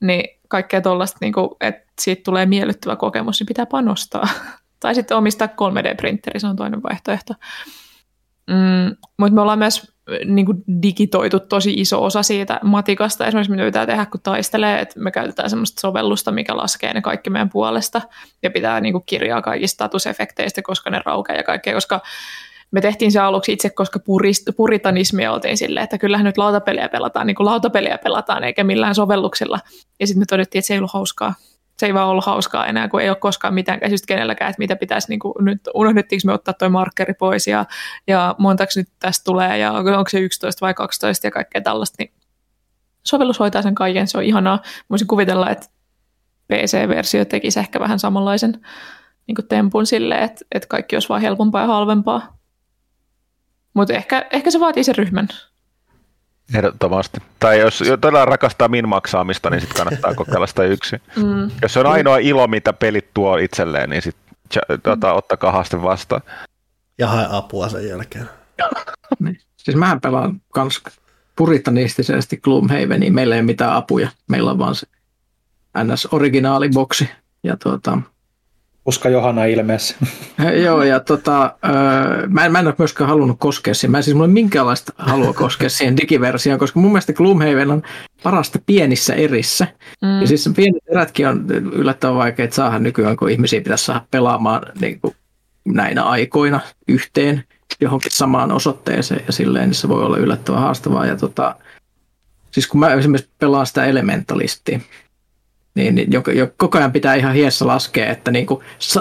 Niin 0.00 0.40
kaikkea 0.48 0.80
tuollaista, 0.80 1.18
niin 1.20 1.34
että 1.60 1.92
siitä 2.00 2.22
tulee 2.24 2.46
miellyttävä 2.46 2.96
kokemus, 2.96 3.40
niin 3.40 3.46
pitää 3.46 3.66
panostaa. 3.66 4.28
tai 4.80 4.94
sitten 4.94 5.16
omistaa 5.16 5.48
3D-printeri, 5.48 6.40
se 6.40 6.46
on 6.46 6.56
toinen 6.56 6.82
vaihtoehto. 6.82 7.34
Mm, 8.50 8.96
mutta 9.18 9.34
me 9.34 9.40
ollaan 9.40 9.58
myös 9.58 9.94
niin 10.24 10.46
kuin 10.46 10.64
digitoitu 10.82 11.40
tosi 11.40 11.72
iso 11.72 12.04
osa 12.04 12.22
siitä 12.22 12.60
matikasta. 12.62 13.26
Esimerkiksi 13.26 13.50
mitä 13.50 13.64
pitää 13.64 13.86
tehdä, 13.86 14.06
kun 14.06 14.20
taistelee, 14.22 14.80
että 14.80 15.00
me 15.00 15.10
käytetään 15.10 15.50
semmoista 15.50 15.80
sovellusta, 15.80 16.32
mikä 16.32 16.56
laskee 16.56 16.94
ne 16.94 17.00
kaikki 17.00 17.30
meidän 17.30 17.50
puolesta 17.50 18.02
ja 18.42 18.50
pitää 18.50 18.80
niin 18.80 18.92
kuin 18.92 19.04
kirjaa 19.06 19.42
kaikista 19.42 19.74
statusefekteistä, 19.74 20.62
koska 20.62 20.90
ne 20.90 21.00
raukeaa 21.04 21.36
ja 21.36 21.42
kaikkea, 21.42 21.74
koska 21.74 22.00
me 22.74 22.80
tehtiin 22.80 23.12
se 23.12 23.18
aluksi 23.18 23.52
itse, 23.52 23.70
koska 23.70 23.98
purist, 23.98 24.48
puritanismia 24.56 25.32
oltiin 25.32 25.58
silleen, 25.58 25.84
että 25.84 25.98
kyllähän 25.98 26.24
nyt 26.24 26.38
lautapeliä 26.38 26.88
pelataan, 26.88 27.26
niin 27.26 27.34
kuin 27.34 27.46
lautapeliä 27.46 27.98
pelataan, 27.98 28.44
eikä 28.44 28.64
millään 28.64 28.94
sovelluksilla. 28.94 29.60
Ja 30.00 30.06
sitten 30.06 30.20
me 30.20 30.24
todettiin, 30.28 30.60
että 30.60 30.66
se 30.66 30.74
ei 30.74 30.78
ollut 30.78 30.92
hauskaa. 30.92 31.34
Se 31.78 31.86
ei 31.86 31.94
vaan 31.94 32.08
ollut 32.08 32.24
hauskaa 32.24 32.66
enää, 32.66 32.88
kun 32.88 33.00
ei 33.00 33.08
ole 33.08 33.16
koskaan 33.16 33.54
mitään 33.54 33.80
käsitystä 33.80 34.06
kenelläkään, 34.06 34.50
että 34.50 34.60
mitä 34.60 34.76
pitäisi, 34.76 35.08
niin 35.08 35.18
kuin, 35.18 35.34
nyt 35.40 35.60
unohdettiinko 35.74 36.22
me 36.26 36.32
ottaa 36.32 36.54
tuo 36.54 36.68
markkeri 36.68 37.14
pois 37.14 37.46
ja, 37.46 37.64
ja 38.06 38.34
montaksi 38.38 38.80
nyt 38.80 38.88
tästä 38.98 39.24
tulee 39.24 39.58
ja 39.58 39.72
onko 39.72 40.08
se 40.08 40.18
11 40.18 40.66
vai 40.66 40.74
12 40.74 41.26
ja 41.26 41.30
kaikkea 41.30 41.60
tällaista, 41.60 41.96
niin 41.98 42.12
sovellus 43.06 43.40
hoitaa 43.40 43.62
sen 43.62 43.74
kaiken, 43.74 44.08
se 44.08 44.18
on 44.18 44.24
ihanaa. 44.24 44.62
Voisin 44.90 45.08
kuvitella, 45.08 45.50
että 45.50 45.66
PC-versio 46.52 47.24
tekisi 47.24 47.60
ehkä 47.60 47.80
vähän 47.80 47.98
samanlaisen 47.98 48.60
niin 49.26 49.48
tempun 49.48 49.86
silleen, 49.86 50.22
että, 50.22 50.44
että 50.52 50.68
kaikki 50.68 50.96
olisi 50.96 51.08
vaan 51.08 51.20
helpompaa 51.20 51.60
ja 51.60 51.66
halvempaa. 51.66 52.33
Mutta 53.74 53.94
ehkä, 53.94 54.26
ehkä 54.30 54.50
se 54.50 54.60
vaatii 54.60 54.84
sen 54.84 54.96
ryhmän. 54.96 55.28
Ehdottomasti. 56.54 57.20
Tai 57.38 57.60
jos 57.60 57.82
todella 58.00 58.24
rakastaa 58.24 58.68
min 58.68 58.88
maksaamista, 58.88 59.50
niin 59.50 59.60
sitten 59.60 59.76
kannattaa 59.76 60.14
kokeilla 60.24 60.46
sitä 60.46 60.62
yksin. 60.64 61.00
Mm. 61.16 61.50
Jos 61.62 61.72
se 61.72 61.80
on 61.80 61.86
ainoa 61.86 62.18
ilo, 62.18 62.46
mitä 62.46 62.72
pelit 62.72 63.14
tuo 63.14 63.36
itselleen, 63.36 63.90
niin 63.90 64.02
sitten 64.02 64.24
tota, 64.82 65.12
ottakaa 65.12 65.52
haaste 65.52 65.82
vastaan. 65.82 66.22
Ja 66.98 67.08
hae 67.08 67.26
apua 67.30 67.68
sen 67.68 67.88
jälkeen. 67.88 68.30
niin. 69.18 69.38
Siis 69.56 69.76
mähän 69.76 70.00
pelaan 70.00 70.40
kans 70.52 70.82
puritanistisesti 71.36 72.36
Gloomhavenia. 72.36 73.12
Meillä 73.12 73.34
ei 73.34 73.40
ole 73.40 73.46
mitään 73.46 73.72
apuja. 73.72 74.08
Meillä 74.28 74.50
on 74.50 74.58
vaan 74.58 74.74
se 74.74 74.86
NS-originaaliboksi. 75.78 77.08
Ja 77.42 77.56
tuota, 77.56 77.98
Uska 78.86 79.08
Johanna 79.08 79.44
ilmeessä. 79.44 79.96
Joo, 80.64 80.82
ja 80.82 81.00
tota, 81.00 81.54
mä, 82.28 82.44
en, 82.44 82.52
mä 82.52 82.58
en 82.58 82.66
ole 82.66 82.74
myöskään 82.78 83.08
halunnut 83.10 83.36
koskea 83.40 83.74
siihen. 83.74 83.90
Mä 83.90 83.96
en 83.96 84.02
siis 84.02 84.14
mulla 84.14 84.28
minkäänlaista 84.28 84.92
halua 84.96 85.32
koskea 85.32 85.68
siihen 85.74 85.96
digiversioon, 85.96 86.58
koska 86.58 86.80
mun 86.80 86.92
mielestä 86.92 87.12
Gloomhaven 87.12 87.70
on 87.70 87.82
parasta 88.22 88.58
pienissä 88.66 89.14
erissä. 89.14 89.66
Mm. 90.02 90.20
Ja 90.20 90.26
siis 90.26 90.50
pienet 90.56 90.82
erätkin 90.88 91.28
on 91.28 91.46
yllättävän 91.50 92.16
vaikeat 92.16 92.52
saada 92.52 92.78
nykyään, 92.78 93.16
kun 93.16 93.30
ihmisiä 93.30 93.60
pitäisi 93.60 93.84
saada 93.84 94.04
pelaamaan 94.10 94.62
niin 94.80 95.00
kuin 95.00 95.14
näinä 95.64 96.02
aikoina 96.02 96.60
yhteen 96.88 97.44
johonkin 97.80 98.10
samaan 98.10 98.52
osoitteeseen 98.52 99.24
ja 99.26 99.32
silleen, 99.32 99.68
niin 99.68 99.74
se 99.74 99.88
voi 99.88 100.04
olla 100.04 100.18
yllättävän 100.18 100.60
haastavaa. 100.60 101.06
Ja 101.06 101.16
tota, 101.16 101.56
siis 102.50 102.66
kun 102.66 102.80
mä 102.80 102.94
esimerkiksi 102.94 103.30
pelaan 103.38 103.66
sitä 103.66 103.84
elementalistia, 103.84 104.80
niin, 105.74 105.94
niin 105.94 106.12
joka, 106.12 106.32
joka, 106.32 106.52
koko 106.56 106.78
ajan 106.78 106.92
pitää 106.92 107.14
ihan 107.14 107.34
hiessä 107.34 107.66
laskea, 107.66 108.10
että 108.10 108.30
niin 108.30 108.46
kuin, 108.46 108.60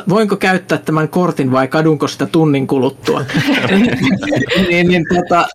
voinko 0.10 0.36
käyttää 0.36 0.78
tämän 0.78 1.10
kortin 1.10 1.52
vai 1.52 1.68
kadunko 1.68 2.08
sitä 2.08 2.26
tunnin 2.26 2.68
kuluttua. 2.68 3.22
niin, 4.70 4.88
niin, 4.88 5.06
tota, 5.16 5.48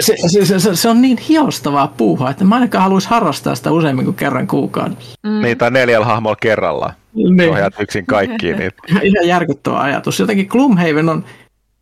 se, 0.00 0.14
se, 0.26 0.58
se, 0.58 0.76
se, 0.76 0.88
on 0.88 1.02
niin 1.02 1.18
hiostavaa 1.18 1.94
puuhaa, 1.96 2.30
että 2.30 2.44
mä 2.44 2.54
ainakaan 2.54 2.82
haluaisi 2.82 3.08
harrastaa 3.08 3.54
sitä 3.54 3.72
useammin 3.72 4.04
kuin 4.04 4.16
kerran 4.16 4.46
kuukaudessa. 4.46 5.18
Mm. 5.22 5.42
Niin, 5.42 5.58
tai 5.58 5.70
neljällä 5.70 6.06
hahmolla 6.06 6.36
kerrallaan. 6.40 6.94
Niin. 7.14 7.50
Ohjaat 7.50 7.74
yksin 7.80 8.06
kaikkiin. 8.06 8.58
Niin. 8.58 8.72
Ihan 9.02 9.28
järkyttävä 9.28 9.80
ajatus. 9.80 10.20
Jotenkin 10.20 10.46
Gloomhaven 10.50 11.08
on 11.08 11.24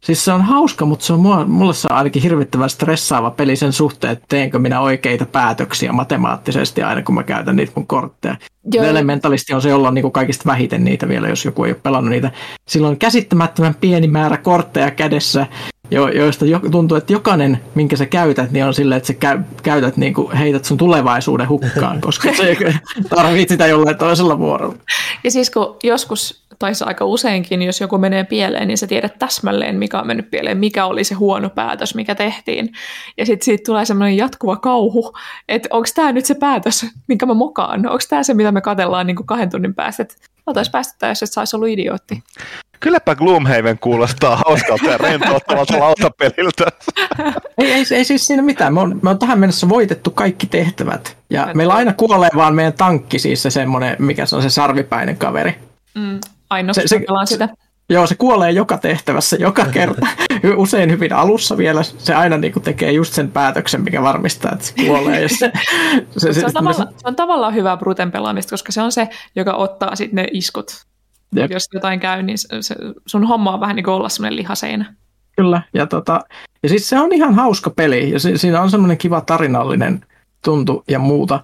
Siis 0.05 0.24
se 0.24 0.32
on 0.32 0.42
hauska, 0.42 0.86
mutta 0.86 1.05
se 1.05 1.12
on 1.12 1.20
mulle, 1.20 1.44
mulle 1.44 1.74
se 1.74 1.89
on 1.90 1.97
ainakin 1.97 2.22
hirvittävän 2.22 2.70
stressaava 2.70 3.31
peli 3.31 3.56
sen 3.56 3.72
suhteen, 3.72 4.12
että 4.12 4.24
teenkö 4.28 4.58
minä 4.58 4.81
oikeita 4.81 5.26
päätöksiä 5.26 5.92
matemaattisesti 5.92 6.82
aina 6.82 7.02
kun 7.02 7.14
mä 7.14 7.22
käytän 7.22 7.56
niitä 7.56 7.72
mun 7.76 7.86
kortteja. 7.86 8.36
Joo. 8.74 8.84
Elementalisti 8.84 9.55
on 9.55 9.62
se, 9.62 9.68
jolla 9.68 9.89
on 9.89 9.94
niin 9.94 10.02
kuin 10.02 10.12
kaikista 10.12 10.42
vähiten 10.47 10.84
niitä 10.84 11.08
vielä, 11.08 11.28
jos 11.28 11.44
joku 11.44 11.64
ei 11.64 11.70
ole 11.70 11.81
pelannut 11.82 12.10
niitä. 12.10 12.31
Silloin 12.68 12.90
on 12.90 12.98
käsittämättömän 12.98 13.74
pieni 13.74 14.08
määrä 14.08 14.36
kortteja 14.36 14.90
kädessä, 14.90 15.47
jo, 15.92 16.08
joista 16.08 16.46
jo, 16.46 16.60
tuntuu, 16.70 16.96
että 16.96 17.12
jokainen, 17.12 17.60
minkä 17.74 17.96
sä 17.96 18.06
käytät, 18.06 18.50
niin 18.50 18.64
on 18.64 18.74
silleen, 18.74 18.96
että 18.96 19.06
sä 19.06 19.14
käy, 19.14 19.38
käytät, 19.62 19.96
niin 19.96 20.14
kuin, 20.14 20.36
heität 20.36 20.64
sun 20.64 20.78
tulevaisuuden 20.78 21.48
hukkaan, 21.48 22.00
koska 22.06 22.34
se 22.34 22.56
tarvitset 23.08 23.48
sitä 23.48 23.66
jollain 23.66 23.98
toisella 23.98 24.38
vuorolla. 24.38 24.74
Ja 25.24 25.30
siis 25.30 25.50
kun 25.50 25.76
joskus 25.82 26.42
tai 26.58 26.72
aika 26.86 27.04
useinkin, 27.04 27.62
jos 27.62 27.80
joku 27.80 27.98
menee 27.98 28.24
pieleen, 28.24 28.68
niin 28.68 28.78
sä 28.78 28.86
tiedät 28.86 29.18
täsmälleen, 29.18 29.76
mikä 29.76 30.00
on 30.00 30.06
mennyt 30.06 30.30
pieleen, 30.30 30.58
mikä 30.58 30.84
oli 30.84 31.04
se 31.04 31.14
huono 31.14 31.50
päätös, 31.50 31.94
mikä 31.94 32.14
tehtiin. 32.14 32.72
Ja 33.18 33.26
sitten 33.26 33.44
siitä 33.44 33.62
tulee 33.66 33.84
semmoinen 33.84 34.16
jatkuva 34.16 34.56
kauhu, 34.56 35.12
että 35.48 35.68
onko 35.72 35.88
tämä 35.94 36.12
nyt 36.12 36.24
se 36.24 36.34
päätös, 36.34 36.86
minkä 37.08 37.26
mä 37.26 37.34
mokaan? 37.34 37.86
Onko 37.86 38.04
tämä 38.08 38.22
se, 38.22 38.34
mitä 38.34 38.52
me 38.52 38.60
katellaan 38.60 39.06
niin 39.06 39.16
kuin 39.16 39.26
kahden 39.26 39.50
tunnin 39.50 39.74
päästä? 39.74 40.02
Että 40.02 40.14
oltaisiin 40.46 40.72
päästettä, 40.72 41.08
jos 41.08 41.22
et 41.22 41.32
saisi 41.32 41.56
ollut 41.56 41.68
idiootti. 41.68 42.22
Kylläpä 42.80 43.14
Gloomhaven 43.14 43.78
kuulostaa 43.78 44.42
hauskalta 44.46 44.84
ja 44.84 44.98
rentouttavalta 44.98 45.78
lautapeliltä. 45.84 46.66
ei, 47.58 47.72
ei, 47.72 47.84
ei 47.90 48.04
siis 48.04 48.26
siinä 48.26 48.42
mitään. 48.42 48.74
Me 48.74 48.80
on, 48.80 49.00
me 49.02 49.10
on 49.10 49.18
tähän 49.18 49.38
mennessä 49.38 49.68
voitettu 49.68 50.10
kaikki 50.10 50.46
tehtävät. 50.46 51.16
Ja 51.30 51.48
meillä 51.54 51.74
aina 51.74 51.92
kuolee 51.92 52.30
vaan 52.36 52.54
meidän 52.54 52.72
tankki, 52.72 53.18
siis 53.18 53.42
se 53.42 53.50
semmoinen, 53.50 53.96
mikä 53.98 54.26
se 54.26 54.36
on 54.36 54.42
se 54.42 54.50
sarvipäinen 54.50 55.16
kaveri. 55.16 55.54
Mm, 55.94 56.20
Ainoa, 56.50 56.74
se, 56.74 56.82
se, 56.86 57.00
sitä. 57.24 57.48
Joo, 57.91 58.07
se 58.07 58.15
kuolee 58.15 58.51
joka 58.51 58.78
tehtävässä, 58.78 59.36
joka 59.36 59.65
kerta. 59.75 60.07
Usein 60.57 60.91
hyvin 60.91 61.12
alussa 61.12 61.57
vielä. 61.57 61.83
Se 61.83 62.15
aina 62.15 62.39
niin 62.39 62.52
kuin 62.52 62.62
tekee 62.62 62.93
just 62.93 63.12
sen 63.12 63.31
päätöksen, 63.31 63.83
mikä 63.83 64.02
varmistaa, 64.02 64.52
että 64.52 64.65
se 64.65 64.75
kuolee. 64.86 65.23
Ja 65.23 65.28
se, 65.39 65.52
se, 66.17 66.33
se, 66.33 66.47
on 66.47 66.52
tavalla, 66.52 66.75
se 66.75 67.09
on 67.09 67.17
tavallaan 67.17 67.55
hyvää 67.55 67.77
bruten 67.77 68.12
pelaamista, 68.12 68.51
koska 68.51 68.73
se 68.73 68.83
on 68.83 68.93
se, 68.93 69.09
joka 69.36 69.55
ottaa 69.55 69.97
sitten 69.97 70.17
ne 70.17 70.28
iskut. 70.33 70.86
Jep. 71.36 71.51
Jos 71.51 71.69
jotain 71.75 72.01
käy, 72.01 72.23
niin 72.23 72.39
se, 72.39 72.75
sun 73.07 73.27
homma 73.27 73.55
on 73.55 73.61
vähän 73.61 73.77
niin 73.77 73.85
kuin 73.85 73.94
olla 73.94 74.09
semmoinen 74.09 74.36
lihaseinä. 74.36 74.94
Kyllä, 75.36 75.62
ja, 75.75 75.86
tota, 75.86 76.20
ja 76.62 76.69
siis 76.69 76.89
se 76.89 77.01
on 77.01 77.12
ihan 77.12 77.35
hauska 77.35 77.70
peli, 77.70 78.11
ja 78.11 78.20
se, 78.20 78.39
siinä 78.39 78.61
on 78.61 78.70
semmoinen 78.70 78.99
kiva 78.99 79.20
tarinallinen 79.20 80.05
tuntu 80.44 80.85
ja 80.89 80.99
muuta. 80.99 81.41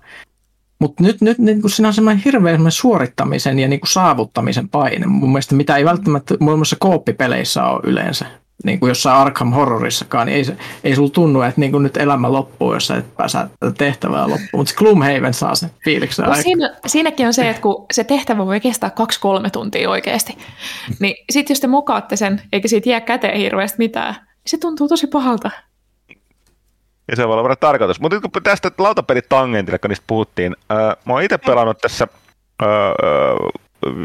Mutta 0.79 1.03
nyt, 1.03 1.21
nyt 1.21 1.39
niin 1.39 1.61
kun 1.61 1.71
siinä 1.71 1.89
on 1.89 1.95
semmoinen 1.95 2.23
hirveä 2.25 2.53
semmoinen 2.53 2.73
suorittamisen 2.73 3.59
ja 3.59 3.69
niin 3.69 3.81
kuin 3.81 3.91
saavuttamisen 3.91 4.69
paine. 4.69 5.07
Mun 5.07 5.31
mielestä 5.33 5.55
mitä 5.55 5.77
ei 5.77 5.85
välttämättä 5.85 6.35
muun 6.41 6.59
muassa 6.59 6.77
kooppipeleissä 6.81 7.65
ole 7.65 7.81
yleensä. 7.85 8.27
Niin 8.65 8.81
kuin 8.81 8.89
jossain 8.89 9.17
Arkham 9.17 9.53
Horrorissakaan, 9.53 10.27
niin 10.27 10.37
ei, 10.37 10.45
se, 10.45 10.57
ei 10.85 10.95
sulla 10.95 11.11
tunnu, 11.11 11.43
että 11.43 11.61
niin 11.61 11.73
kuin 11.73 11.83
nyt 11.83 11.97
elämä 11.97 12.33
loppuu, 12.33 12.75
jos 12.75 12.87
sä 12.87 12.97
et 12.97 13.17
pääse 13.17 13.39
tehtävää 13.79 14.29
loppuun. 14.29 14.49
Mutta 14.53 14.75
Gloomhaven 14.77 15.35
saa 15.35 15.55
sen 15.55 15.71
fiiliksen 15.85 16.25
no, 16.25 16.35
siinä, 16.35 16.77
Siinäkin 16.87 17.27
on 17.27 17.35
se, 17.35 17.51
että 17.51 17.63
kun 17.63 17.87
se 17.93 18.05
tehtävä 18.05 18.47
voi 18.47 18.61
kestää 18.61 18.91
kaksi-kolme 18.91 19.51
tuntia 19.51 19.91
oikeasti, 19.91 20.39
niin 21.01 21.15
sitten 21.31 21.55
jos 21.55 21.61
te 21.61 21.67
mokaatte 21.67 22.17
sen, 22.17 22.43
eikä 22.53 22.69
siitä 22.69 22.91
jää 22.91 23.01
käteen 23.01 23.39
hirveästi 23.39 23.79
mitään, 23.79 24.15
niin 24.15 24.25
se 24.47 24.59
tuntuu 24.59 24.89
tosi 24.89 25.07
pahalta. 25.07 25.51
Ja 27.09 27.17
se 27.17 27.29
voi 27.29 27.39
olla 27.39 27.57
tarkoitus. 27.57 28.01
Mutta 28.01 28.21
kun 28.21 28.43
tästä 28.43 28.71
lautapelit 28.79 29.29
tangentille, 29.29 29.79
kun 29.79 29.89
niistä 29.89 30.05
puhuttiin, 30.07 30.57
äh, 30.73 30.79
mä 30.79 31.13
oon 31.13 31.23
itse 31.23 31.39
pelannut 31.39 31.79
tässä 31.79 32.09
äh, 32.63 32.69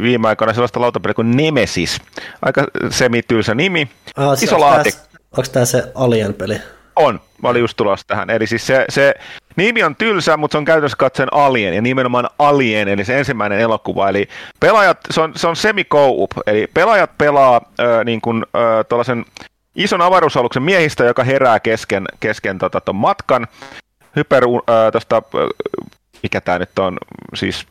viime 0.02 0.28
aikoina 0.28 0.54
sellaista 0.54 0.82
lautapeliä 0.82 1.14
kuin 1.14 1.38
Nemesis. 1.38 2.02
Aika 2.42 2.68
semitylsä 2.90 3.56
nimi. 3.56 3.90
Ah, 4.18 4.44
Iso 4.44 4.60
laatikko. 4.60 5.02
Onko 5.38 5.50
tämä 5.52 5.66
se 5.66 5.92
Alien-peli? 5.96 6.62
On, 6.96 7.20
mä 7.42 7.50
olin 7.50 7.60
just 7.60 7.78
tulossa 7.78 8.08
tähän. 8.08 8.30
Eli 8.30 8.48
siis 8.48 8.68
se, 8.68 8.86
se 8.90 9.14
nimi 9.56 9.84
on 9.84 9.96
tylsä, 9.96 10.38
mutta 10.38 10.54
se 10.54 10.58
on 10.58 10.66
käytössä 10.66 10.98
katsoen 10.98 11.34
Alien, 11.34 11.74
ja 11.74 11.82
nimenomaan 11.82 12.30
Alien, 12.40 12.88
eli 12.88 13.06
se 13.06 13.20
ensimmäinen 13.20 13.60
elokuva. 13.60 14.10
Eli 14.10 14.28
pelaajat, 14.60 14.98
se 15.12 15.22
on, 15.22 15.34
se 15.36 15.48
on 15.48 15.56
semi 15.56 15.86
eli 16.48 16.68
pelaajat 16.74 17.18
pelaa 17.18 17.62
äh, 17.80 18.06
niin 18.06 18.22
kuin, 18.22 18.46
äh, 18.56 18.86
tuollaisen 18.90 19.26
ison 19.76 20.02
avaruusaluksen 20.02 20.64
miehistä, 20.64 21.04
joka 21.04 21.24
herää 21.24 21.60
kesken, 21.60 22.06
kesken 22.20 22.58
tota, 22.58 22.82
ton 22.82 22.96
matkan. 22.96 23.48
Hyper, 24.16 24.44
äh, 24.44 24.92
tosta, 24.92 25.18
äh, 25.18 25.22
mikä 26.24 26.42
tämä 26.42 26.60
nyt 26.60 26.80
on, 26.80 26.98
siis 27.34 27.66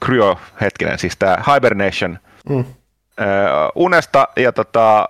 kryo, 0.00 0.38
hetkinen, 0.60 0.98
siis 0.98 1.16
tämä 1.16 1.36
hibernation, 1.54 2.18
mm. 2.48 2.58
äh, 2.58 2.66
unesta, 3.74 4.28
ja 4.36 4.52
tota, 4.52 4.98
äh, 5.00 5.06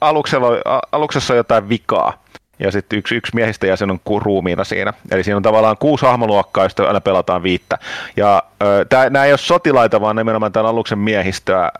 aluksella, 0.00 0.48
aluksessa 0.92 1.34
on 1.34 1.36
jotain 1.36 1.68
vikaa. 1.68 2.22
Ja 2.58 2.70
sitten 2.70 2.98
yksi, 2.98 3.14
yksi 3.14 3.34
miehistä 3.34 3.66
jäsen 3.66 3.90
on 3.90 4.00
ruumiina 4.22 4.64
siinä. 4.64 4.92
Eli 5.10 5.24
siinä 5.24 5.36
on 5.36 5.42
tavallaan 5.42 5.76
kuusi 5.78 6.06
hahmoluokkaa, 6.06 6.64
joista 6.64 6.86
aina 6.86 7.00
pelataan 7.00 7.42
viittä. 7.42 7.78
Ja 8.16 8.42
äh, 8.62 9.10
nämä 9.10 9.24
ei 9.24 9.32
ole 9.32 9.38
sotilaita, 9.38 10.00
vaan 10.00 10.16
nimenomaan 10.16 10.52
tämän 10.52 10.70
aluksen 10.70 10.98
miehistöä, 10.98 11.64
äh, 11.64 11.72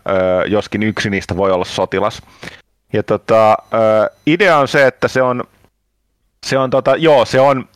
joskin 0.47 0.83
yksi 0.83 1.09
niistä 1.09 1.37
voi 1.37 1.51
olla 1.51 1.65
sotilas. 1.65 2.21
Ja 2.93 3.03
tota, 3.03 3.57
idea 4.27 4.57
on 4.57 4.67
se, 4.67 4.87
että 4.87 5.07
se 5.07 5.21
on, 5.21 5.43
se 6.45 6.57
on 6.57 6.69
tota, 6.69 6.95
joo, 6.95 7.25
se 7.25 7.39
on, 7.39 7.67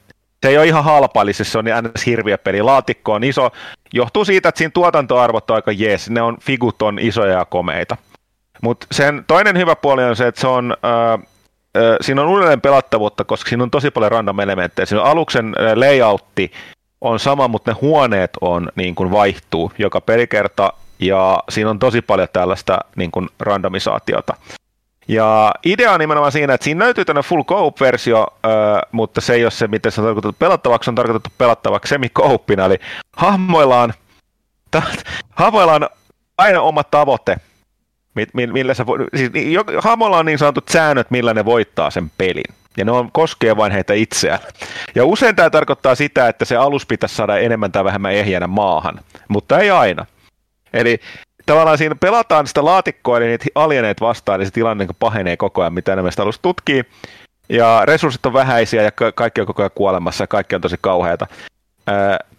se 0.43 0.49
ei 0.49 0.57
ole 0.57 0.65
ihan 0.65 0.83
halpa, 0.83 1.21
eli 1.21 1.33
se 1.33 1.57
on 1.57 1.65
ns. 1.65 2.05
hirviä 2.05 2.37
peli. 2.37 2.61
Laatikko 2.61 3.13
on 3.13 3.23
iso, 3.23 3.51
johtuu 3.93 4.25
siitä, 4.25 4.49
että 4.49 4.57
siinä 4.57 4.71
tuotantoarvot 4.73 5.51
on 5.51 5.55
aika 5.55 5.71
jees, 5.71 6.09
ne 6.09 6.21
on, 6.21 6.37
figut 6.41 6.81
on 6.81 6.99
isoja 6.99 7.37
ja 7.37 7.45
komeita. 7.45 7.97
Mutta 8.61 8.87
sen 8.91 9.23
toinen 9.27 9.57
hyvä 9.57 9.75
puoli 9.75 10.03
on 10.03 10.15
se, 10.15 10.27
että 10.27 10.41
se 10.41 10.47
on, 10.47 10.77
äh, 10.85 11.25
siinä 12.01 12.21
on 12.21 12.27
uudelleen 12.27 12.61
pelattavuutta, 12.61 13.23
koska 13.23 13.49
siinä 13.49 13.63
on 13.63 13.71
tosi 13.71 13.91
paljon 13.91 14.11
random 14.11 14.39
elementtejä. 14.39 14.85
Siinä 14.85 15.01
on 15.01 15.09
aluksen 15.09 15.55
layoutti 15.75 16.51
on 17.01 17.19
sama, 17.19 17.47
mutta 17.47 17.71
ne 17.71 17.77
huoneet 17.81 18.31
on 18.41 18.69
niin 18.75 18.95
kuin 18.95 19.11
vaihtuu 19.11 19.71
joka 19.77 20.01
pelikerta, 20.01 20.73
ja 20.99 21.43
siinä 21.49 21.69
on 21.69 21.79
tosi 21.79 22.01
paljon 22.01 22.27
tällaista 22.33 22.79
niin 22.95 23.11
kuin 23.11 23.29
randomisaatiota. 23.39 24.35
Ja 25.07 25.53
idea 25.65 25.91
on 25.91 25.99
nimenomaan 25.99 26.31
siinä, 26.31 26.53
että 26.53 26.63
siinä 26.65 26.83
löytyy 26.83 27.05
tämmöinen 27.05 27.29
full 27.29 27.43
coop-versio, 27.43 28.27
mutta 28.91 29.21
se 29.21 29.33
ei 29.33 29.45
ole 29.45 29.51
se, 29.51 29.67
miten 29.67 29.91
se 29.91 30.01
on 30.01 30.07
tarkoitettu 30.07 30.35
pelattavaksi, 30.39 30.89
on 30.89 30.95
tarkoitettu 30.95 31.29
pelattavaksi 31.37 31.89
semi 31.89 32.09
kooppina 32.09 32.65
eli 32.65 32.79
hahmoillaan, 33.17 33.93
ta, 34.71 34.81
hahmoillaan 35.35 35.89
aina 36.37 36.61
oma 36.61 36.83
tavoite, 36.83 37.37
millä 38.33 38.73
se 38.73 38.85
voi, 38.85 38.97
siis 39.15 39.31
hahmoilla 39.83 40.17
on 40.17 40.25
niin 40.25 40.37
sanotut 40.37 40.69
säännöt, 40.69 41.11
millä 41.11 41.33
ne 41.33 41.45
voittaa 41.45 41.89
sen 41.91 42.11
pelin. 42.17 42.55
Ja 42.77 42.85
ne 42.85 42.91
on, 42.91 43.11
koskee 43.11 43.57
vain 43.57 43.71
heitä 43.71 43.93
itseään. 43.93 44.39
Ja 44.95 45.05
usein 45.05 45.35
tämä 45.35 45.49
tarkoittaa 45.49 45.95
sitä, 45.95 46.27
että 46.27 46.45
se 46.45 46.55
alus 46.55 46.85
pitäisi 46.85 47.15
saada 47.15 47.37
enemmän 47.37 47.71
tai 47.71 47.83
vähemmän 47.83 48.13
ehjänä 48.13 48.47
maahan, 48.47 48.99
mutta 49.27 49.59
ei 49.59 49.69
aina. 49.71 50.05
Eli 50.73 50.99
tavallaan 51.47 51.77
siinä 51.77 51.95
pelataan 51.95 52.47
sitä 52.47 52.65
laatikkoa, 52.65 53.17
eli 53.17 53.27
niitä 53.27 53.45
alieneet 53.55 54.01
vastaan, 54.01 54.39
niin 54.39 54.47
se 54.47 54.53
tilanne 54.53 54.85
niin 54.85 54.95
pahenee 54.99 55.37
koko 55.37 55.61
ajan, 55.61 55.73
mitä 55.73 55.93
enemmän 55.93 56.11
sitä 56.11 56.23
alus 56.23 56.39
tutkii. 56.39 56.83
Ja 57.49 57.81
resurssit 57.85 58.25
on 58.25 58.33
vähäisiä 58.33 58.81
ja 58.81 58.91
kaikki 59.15 59.41
on 59.41 59.47
koko 59.47 59.61
ajan 59.61 59.71
kuolemassa 59.75 60.23
ja 60.23 60.27
kaikki 60.27 60.55
on 60.55 60.61
tosi 60.61 60.75
kauheata. 60.81 61.27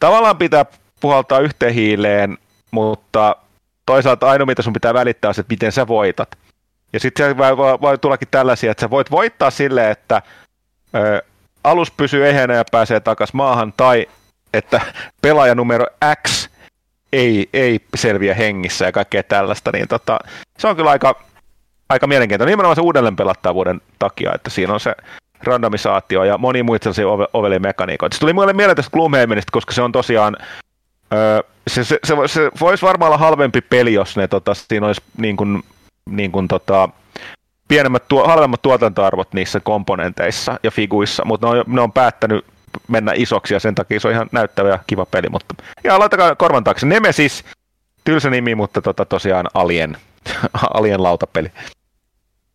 Tavallaan 0.01 0.39
pitää 0.39 0.67
puhaltaa 1.01 1.39
yhteen 1.39 1.75
hiileen, 1.75 2.39
mutta 2.71 3.37
toisaalta 3.87 4.31
ainoa 4.31 4.47
mitä 4.47 4.63
sun 4.63 4.73
pitää 4.73 4.95
välittää 4.95 5.29
on 5.29 5.35
se, 5.35 5.41
että 5.41 5.53
miten 5.53 5.73
sä 5.73 5.89
voitat. 5.89 6.39
Ja 6.93 7.01
sitten 7.01 7.39
voi, 7.39 7.57
voi, 7.57 7.81
voi 7.81 7.99
tullakin 7.99 8.29
tällaisia, 8.31 8.71
että 8.71 8.81
sä 8.81 8.91
voit 8.91 9.11
voittaa 9.11 9.51
silleen, 9.51 9.91
että 9.91 10.23
ö, 10.95 11.23
alus 11.65 11.91
pysyy 11.91 12.29
ehjänä 12.29 12.55
ja 12.55 12.65
pääsee 12.73 13.01
takaisin 13.01 13.37
maahan, 13.37 13.73
tai 13.77 14.07
että 14.55 14.81
pelaaja 15.23 15.55
numero 15.55 15.87
X 16.27 16.49
ei, 17.13 17.49
ei 17.53 17.81
selviä 17.97 18.35
hengissä 18.35 18.85
ja 18.85 18.93
kaikkea 18.93 19.23
tällaista, 19.23 19.71
niin 19.73 19.89
tota, 19.89 20.19
se 20.59 20.69
on 20.69 20.77
kyllä 20.77 20.91
aika, 20.91 21.23
aika 21.89 22.07
mielenkiintoinen. 22.07 22.53
Nimenomaan 22.53 22.77
se 22.77 22.83
uudelleen 22.83 23.17
pelattavuuden 23.17 23.81
takia, 23.99 24.33
että 24.35 24.51
siinä 24.51 24.73
on 24.73 24.81
se 24.81 24.95
randomisaatio 25.43 26.25
ja 26.25 26.39
moni 26.39 26.63
muita 26.63 26.85
sellaisia 26.85 27.27
ove- 27.27 27.31
ovelimekaniikoita. 27.33 28.15
Se 28.15 28.21
tuli 28.21 28.33
mulle 28.33 28.53
mieleen 28.53 28.77
tästä 28.77 28.91
Gloomhavenista, 28.91 29.53
koska 29.53 29.73
se 29.73 29.83
on 29.83 29.93
tosiaan, 29.93 30.37
öö, 31.13 31.43
se, 31.69 31.85
se, 31.85 31.99
se, 32.05 32.15
se, 32.27 32.51
voisi 32.61 32.87
varmaan 32.87 33.09
olla 33.09 33.19
halvempi 33.19 33.61
peli, 33.61 33.95
jos 33.95 34.17
ne, 34.17 34.29
tota, 34.29 34.55
siinä 34.55 34.87
olisi 34.87 35.03
niin 35.17 35.37
kuin, 35.37 35.63
niin 36.11 36.33
kuin, 36.33 36.49
tota, 36.49 36.89
pienemmät, 37.69 38.09
tuo, 38.09 38.27
halvemmat 38.27 38.63
tuotantoarvot 38.63 39.35
niissä 39.35 39.61
komponenteissa 39.61 40.59
ja 40.63 40.71
figuissa, 40.71 41.25
mutta 41.25 41.47
ne 41.47 41.61
on, 41.61 41.65
ne 41.67 41.81
on 41.81 41.93
päättänyt 41.93 42.45
mennä 42.89 43.13
isoksi 43.17 43.55
ja 43.55 43.61
sen 43.61 43.75
takia 43.75 44.01
se 44.01 44.09
on 44.09 44.15
ihan 44.15 44.29
näyttävä 44.33 44.69
ja 44.69 44.79
kiva 44.87 45.07
peli. 45.07 45.29
Mutta 45.29 45.55
ja 45.85 45.99
laittakaa 45.99 46.35
korvan 46.35 46.65
taakse. 46.65 46.87
Nemesis, 46.87 47.45
tylsä 48.05 48.31
nimi, 48.31 48.55
mutta 48.55 48.83
tota, 48.83 49.05
tosiaan 49.05 49.47
Alien, 49.55 49.97
Alien 50.75 51.03
lautapeli. 51.03 51.53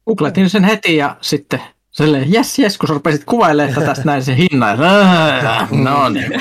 Googletin 0.06 0.50
sen 0.50 0.64
heti 0.64 0.96
ja 0.96 1.16
sitten 1.22 1.62
silleen, 1.92 2.34
jes, 2.34 2.60
jes, 2.60 2.78
kun 2.78 2.88
sä 2.88 2.94
rupesit 2.94 3.24
kuvailemaan 3.26 3.74
että 3.74 3.86
tästä 3.86 4.06
näin 4.06 4.24
se 4.24 4.36
hinnan. 4.38 4.78
No 5.84 6.10
niin. 6.10 6.32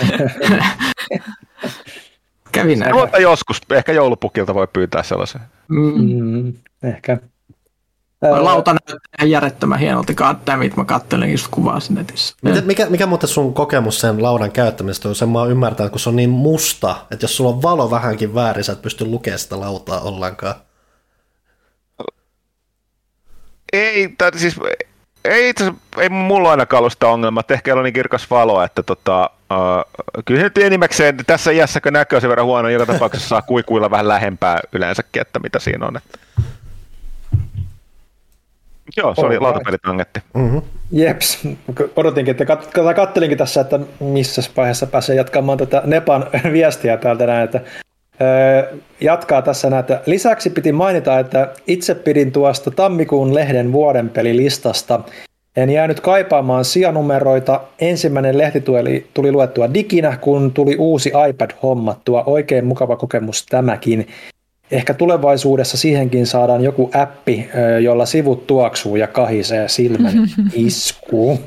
Kävin 2.53 2.79
näin. 2.79 2.95
Mutta 2.95 3.19
joskus, 3.19 3.61
ehkä 3.73 3.93
joulupukilta 3.93 4.55
voi 4.55 4.69
pyytää 4.73 5.03
sellaisen. 5.03 5.41
Mm, 5.69 6.53
ehkä. 6.83 7.19
Lauta 8.31 8.73
näyttää 8.73 9.27
järjettömän 9.27 9.79
hienolta, 9.79 10.15
goddammit, 10.15 10.77
mä 10.77 10.85
kattelin 10.85 11.31
just 11.31 11.49
kuvaa 11.51 11.79
netissä. 11.91 12.37
Mikä, 12.43 12.61
mikä, 12.61 12.87
mikä 12.87 13.07
muuten 13.07 13.29
sun 13.29 13.55
kokemus 13.55 14.01
sen 14.01 14.23
laudan 14.23 14.53
käyttämisestä 14.53 15.09
on? 15.09 15.15
Sen 15.15 15.29
mä 15.29 15.39
oon 15.39 15.51
ymmärtänyt, 15.51 15.93
kun 15.93 16.01
se 16.01 16.09
on 16.09 16.17
niin 16.17 16.31
musta, 16.31 16.97
että 17.11 17.25
jos 17.25 17.37
sulla 17.37 17.51
on 17.51 17.63
valo 17.63 17.91
vähänkin 17.91 18.35
väärin, 18.35 18.65
sä 18.65 18.73
et 18.73 18.83
pysty 18.83 19.05
lukemaan 19.05 19.39
sitä 19.39 19.61
lautaa 19.61 20.01
ollenkaan. 20.01 20.55
Ei, 23.73 24.15
tai 24.19 24.39
siis 24.39 24.57
ei 25.25 25.49
itse 25.49 25.73
ei 25.99 26.09
mulla 26.09 26.51
ainakaan 26.51 26.79
ollut 26.79 26.93
sitä 26.93 27.09
ongelmaa, 27.09 27.41
että 27.41 27.55
ehkä 27.55 27.75
on 27.75 27.85
niin 27.85 27.93
kirkas 27.93 28.31
valo, 28.31 28.63
että 28.63 28.83
tota, 28.83 29.31
uh, 29.51 30.23
kyllä 30.25 30.43
nyt 30.43 30.59
enimmäkseen 30.59 31.17
tässä 31.27 31.51
iässä, 31.51 31.81
kun 31.81 31.93
näkö 31.93 32.21
sen 32.21 32.31
verran 32.31 32.47
huono, 32.47 32.69
joka 32.69 32.87
tapauksessa 32.87 33.29
saa 33.29 33.43
kuikuilla 33.43 33.91
vähän 33.91 34.09
lähempää 34.09 34.61
yleensäkin, 34.73 35.23
että 35.23 35.39
mitä 35.39 35.59
siinä 35.59 35.87
on. 35.87 35.97
Että. 35.97 36.19
Joo, 38.97 39.15
se 39.15 39.21
oli 39.21 39.39
lautapelitangetti. 39.39 40.21
Mm-hmm. 40.35 40.63
Jeps, 40.93 41.49
odotinkin, 41.97 42.37
että 42.37 42.55
kat- 42.55 42.95
kattelinkin 42.95 43.39
tässä, 43.39 43.61
että 43.61 43.81
missä 44.01 44.43
vaiheessa 44.57 44.87
pääsee 44.87 45.17
jatkamaan 45.17 45.59
tätä 45.59 45.83
Nepan 45.85 46.27
viestiä 46.53 46.97
täältä 46.97 47.27
näin, 47.27 47.45
että 47.45 47.61
jatkaa 49.01 49.43
tässä 49.43 49.71
näitä. 49.71 50.01
Lisäksi 50.07 50.51
piti 50.51 50.73
mainita, 50.73 51.19
että 51.19 51.53
itse 51.67 51.95
pidin 51.95 52.33
tuosta 52.33 52.71
tammikuun 52.71 53.35
lehden 53.35 53.73
vuodenpelilistasta. 53.73 55.01
En 55.57 55.71
jäänyt 55.71 56.01
kaipaamaan 56.01 56.65
sijanumeroita. 56.65 57.61
Ensimmäinen 57.81 58.39
lehti 58.39 58.61
tuli, 58.61 59.07
tuli 59.15 59.33
luettua 59.33 59.75
diginä, 59.75 60.17
kun 60.21 60.53
tuli 60.53 60.77
uusi 60.79 61.13
iPad 61.29 61.51
hommattua. 61.63 62.23
Oikein 62.27 62.65
mukava 62.67 62.97
kokemus 62.97 63.47
tämäkin. 63.47 64.09
Ehkä 64.73 64.95
tulevaisuudessa 64.95 65.77
siihenkin 65.77 66.27
saadaan 66.27 66.65
joku 66.65 66.91
appi, 66.95 67.49
jolla 67.83 68.07
sivut 68.07 68.47
tuoksuu 68.47 68.97
ja 68.97 69.07
kahisee 69.07 69.69
silmän 69.69 70.13
iskuun. 70.55 71.39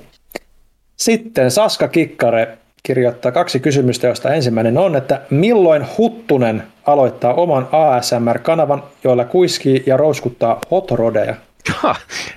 Sitten 0.95 1.51
Saska 1.51 1.87
Kikkare 1.87 2.57
kirjoittaa 2.83 3.31
kaksi 3.31 3.59
kysymystä, 3.59 4.07
joista 4.07 4.33
ensimmäinen 4.33 4.77
on, 4.77 4.95
että 4.95 5.21
milloin 5.29 5.85
Huttunen 5.97 6.63
aloittaa 6.85 7.33
oman 7.33 7.67
ASMR-kanavan, 7.71 8.83
joilla 9.03 9.25
kuiskii 9.25 9.83
ja 9.85 9.97
rouskuttaa 9.97 10.61
hotrodeja? 10.71 11.35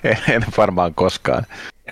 en, 0.05 0.18
en 0.28 0.44
varmaan 0.57 0.94
koskaan. 0.94 1.47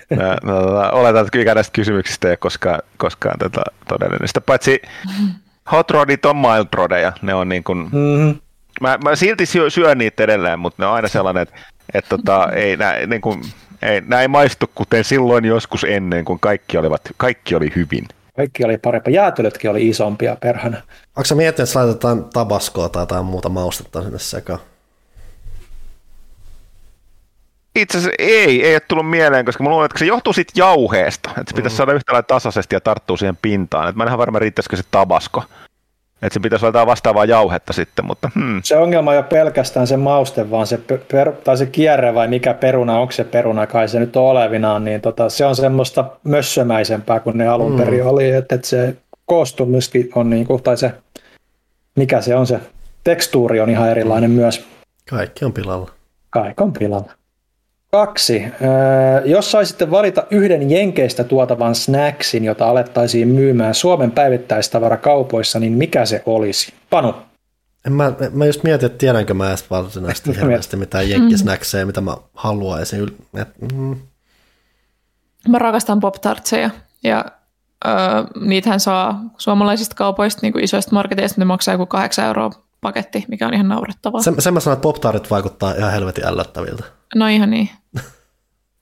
Mä, 0.09 0.37
mä, 0.43 0.53
mä 0.53 0.89
oletan, 0.89 1.21
että 1.21 1.31
kyllä 1.31 1.53
näistä 1.53 1.73
kysymyksistä 1.73 2.27
ei 2.27 2.31
ole 2.31 2.37
koskaan, 2.37 2.79
koskaan 2.97 3.39
tätä 3.39 3.61
todellista. 3.87 4.41
Paitsi 4.41 4.81
hot 5.71 5.91
rodit 5.91 6.25
on 6.25 6.35
mild 6.35 6.67
rodeja. 6.73 7.13
Ne 7.21 7.33
on 7.33 7.49
niin 7.49 7.63
kuin, 7.63 7.77
Mm-hmm. 7.77 8.35
Mä, 8.81 8.97
mä 9.03 9.15
silti 9.15 9.45
syö, 9.45 9.69
syön 9.69 9.97
niitä 9.97 10.23
edelleen, 10.23 10.59
mutta 10.59 10.83
ne 10.83 10.87
on 10.87 10.93
aina 10.93 11.07
sellainen, 11.07 11.43
että, 11.43 11.55
että 11.93 12.09
tota, 12.17 12.49
ei, 12.51 12.77
nää, 12.77 13.05
niin 13.05 13.21
kuin, 13.21 13.41
ei, 13.81 14.01
nää 14.01 14.21
ei 14.21 14.27
maistu 14.27 14.65
kuten 14.75 15.03
silloin 15.03 15.45
joskus 15.45 15.83
ennen, 15.83 16.25
kun 16.25 16.39
kaikki, 16.39 16.77
olivat, 16.77 17.01
kaikki 17.17 17.55
oli 17.55 17.71
hyvin. 17.75 18.07
Kaikki 18.35 18.63
oli 18.65 18.77
parempaa. 18.77 19.13
Jäätelötkin 19.13 19.71
oli 19.71 19.87
isompia 19.87 20.35
perhana. 20.41 20.77
Onko 21.15 21.25
sä 21.25 21.35
miettinyt, 21.35 21.69
että 21.69 21.79
laitetaan 21.79 22.25
tabaskoa 22.33 22.89
tai 22.89 23.01
jotain 23.01 23.25
muuta 23.25 23.49
maustetta 23.49 24.01
sinne 24.03 24.19
sekaan? 24.19 24.59
Itse 27.75 27.97
asiassa 27.97 28.15
ei, 28.19 28.65
ei 28.65 28.73
ole 28.73 28.79
tullut 28.79 29.09
mieleen, 29.09 29.45
koska 29.45 29.63
mä 29.63 29.69
luulen, 29.69 29.85
että 29.85 29.99
se 29.99 30.05
johtuu 30.05 30.33
siitä 30.33 30.53
jauheesta, 30.55 31.29
että 31.29 31.43
se 31.47 31.55
pitäisi 31.55 31.73
Mm. 31.73 31.77
saada 31.77 31.93
yhtä 31.93 32.11
lailla 32.13 32.23
tasaisesti 32.23 32.75
ja 32.75 32.81
tarttua 32.81 33.17
siihen 33.17 33.37
pintaan. 33.41 33.89
Että 33.89 33.97
mä 33.97 34.03
en 34.03 34.07
ihan 34.07 34.19
varma, 34.19 34.39
riittäisikö 34.39 34.75
se 34.75 34.83
tabasko. 34.91 35.43
Että 36.21 36.33
se 36.33 36.39
pitäisi 36.39 36.65
olla 36.65 36.69
jotain 36.69 36.87
vastaavaa 36.87 37.25
jauhetta 37.25 37.73
sitten, 37.73 38.05
mutta 38.05 38.29
hmm. 38.35 38.61
Se 38.63 38.77
ongelma 38.77 39.13
ei 39.13 39.17
ole 39.17 39.25
pelkästään 39.25 39.87
se 39.87 39.97
mauste, 39.97 40.51
vaan 40.51 40.67
se, 40.67 40.79
per, 41.11 41.31
tai 41.31 41.57
se 41.57 41.65
kierre 41.65 42.13
vai 42.13 42.27
mikä 42.27 42.53
peruna, 42.53 42.99
onko 42.99 43.11
se 43.11 43.23
peruna, 43.23 43.67
kai 43.67 43.87
se 43.87 43.99
nyt 43.99 44.15
on 44.15 44.23
olevinaan, 44.23 44.85
niin 44.85 45.01
tota, 45.01 45.29
se 45.29 45.45
on 45.45 45.55
semmoista 45.55 46.05
mössömäisempää 46.23 47.19
kuin 47.19 47.37
ne 47.37 47.47
alun 47.47 47.77
perin 47.77 48.05
oli, 48.05 48.29
että, 48.29 48.55
että 48.55 48.67
se 48.67 48.95
koostumuskin 49.25 50.09
on 50.15 50.29
niin 50.29 50.47
kuin, 50.47 50.63
tai 50.63 50.77
se, 50.77 50.93
mikä 51.95 52.21
se 52.21 52.35
on 52.35 52.47
se, 52.47 52.59
tekstuuri 53.03 53.59
on 53.59 53.69
ihan 53.69 53.89
erilainen 53.89 54.31
myös. 54.31 54.67
Kaikki 55.09 55.45
on 55.45 55.53
pilalla. 55.53 55.91
Kaikon 56.29 56.73
pilalla. 56.73 57.16
Kaksi. 57.97 58.43
Öö, 58.43 59.25
jos 59.25 59.51
saisitte 59.51 59.91
valita 59.91 60.23
yhden 60.31 60.71
Jenkeistä 60.71 61.23
tuotavan 61.23 61.75
snacksin, 61.75 62.45
jota 62.45 62.69
alettaisiin 62.69 63.27
myymään 63.27 63.75
Suomen 63.75 64.11
päivittäistavarakaupoissa, 64.11 65.59
niin 65.59 65.73
mikä 65.73 66.05
se 66.05 66.23
olisi? 66.25 66.73
Panu. 66.89 67.13
En 67.85 67.93
mä, 67.93 68.13
mä 68.31 68.45
just 68.45 68.63
mietin, 68.63 68.85
että 68.85 68.97
tiedänkö 68.97 69.33
mä 69.33 69.49
edes 69.49 69.69
varsinaisesti 69.69 70.35
hirveästi 70.37 70.77
mitään 70.77 71.09
jenkkisnäksejä, 71.09 71.85
mitä 71.85 72.01
mä 72.01 72.17
haluaisin. 72.33 73.17
Et, 73.41 73.47
mm, 73.73 73.95
Mä 75.47 75.59
rakastan 75.59 75.99
pop 75.99 76.15
tartseja 76.21 76.69
ja 77.03 77.25
öö, 77.87 77.93
niitähän 78.39 78.79
saa 78.79 79.21
suomalaisista 79.37 79.95
kaupoista, 79.95 80.39
niin 80.41 80.53
kuin 80.53 80.63
isoista 80.63 80.95
marketeista, 80.95 81.41
ne 81.41 81.45
maksaa 81.45 81.73
joku 81.73 81.85
8 81.85 82.25
euroa 82.25 82.51
paketti, 82.81 83.25
mikä 83.27 83.47
on 83.47 83.53
ihan 83.53 83.67
naurettavaa. 83.67 84.21
sen, 84.21 84.41
sen 84.41 84.53
mä 84.53 84.59
sanon, 84.59 84.73
että 84.73 84.83
pop 84.83 85.29
vaikuttaa 85.31 85.73
ihan 85.73 85.91
helvetin 85.91 86.27
ällöttäviltä. 86.27 86.96
No 87.15 87.27
ihan 87.27 87.49
niin. 87.49 87.69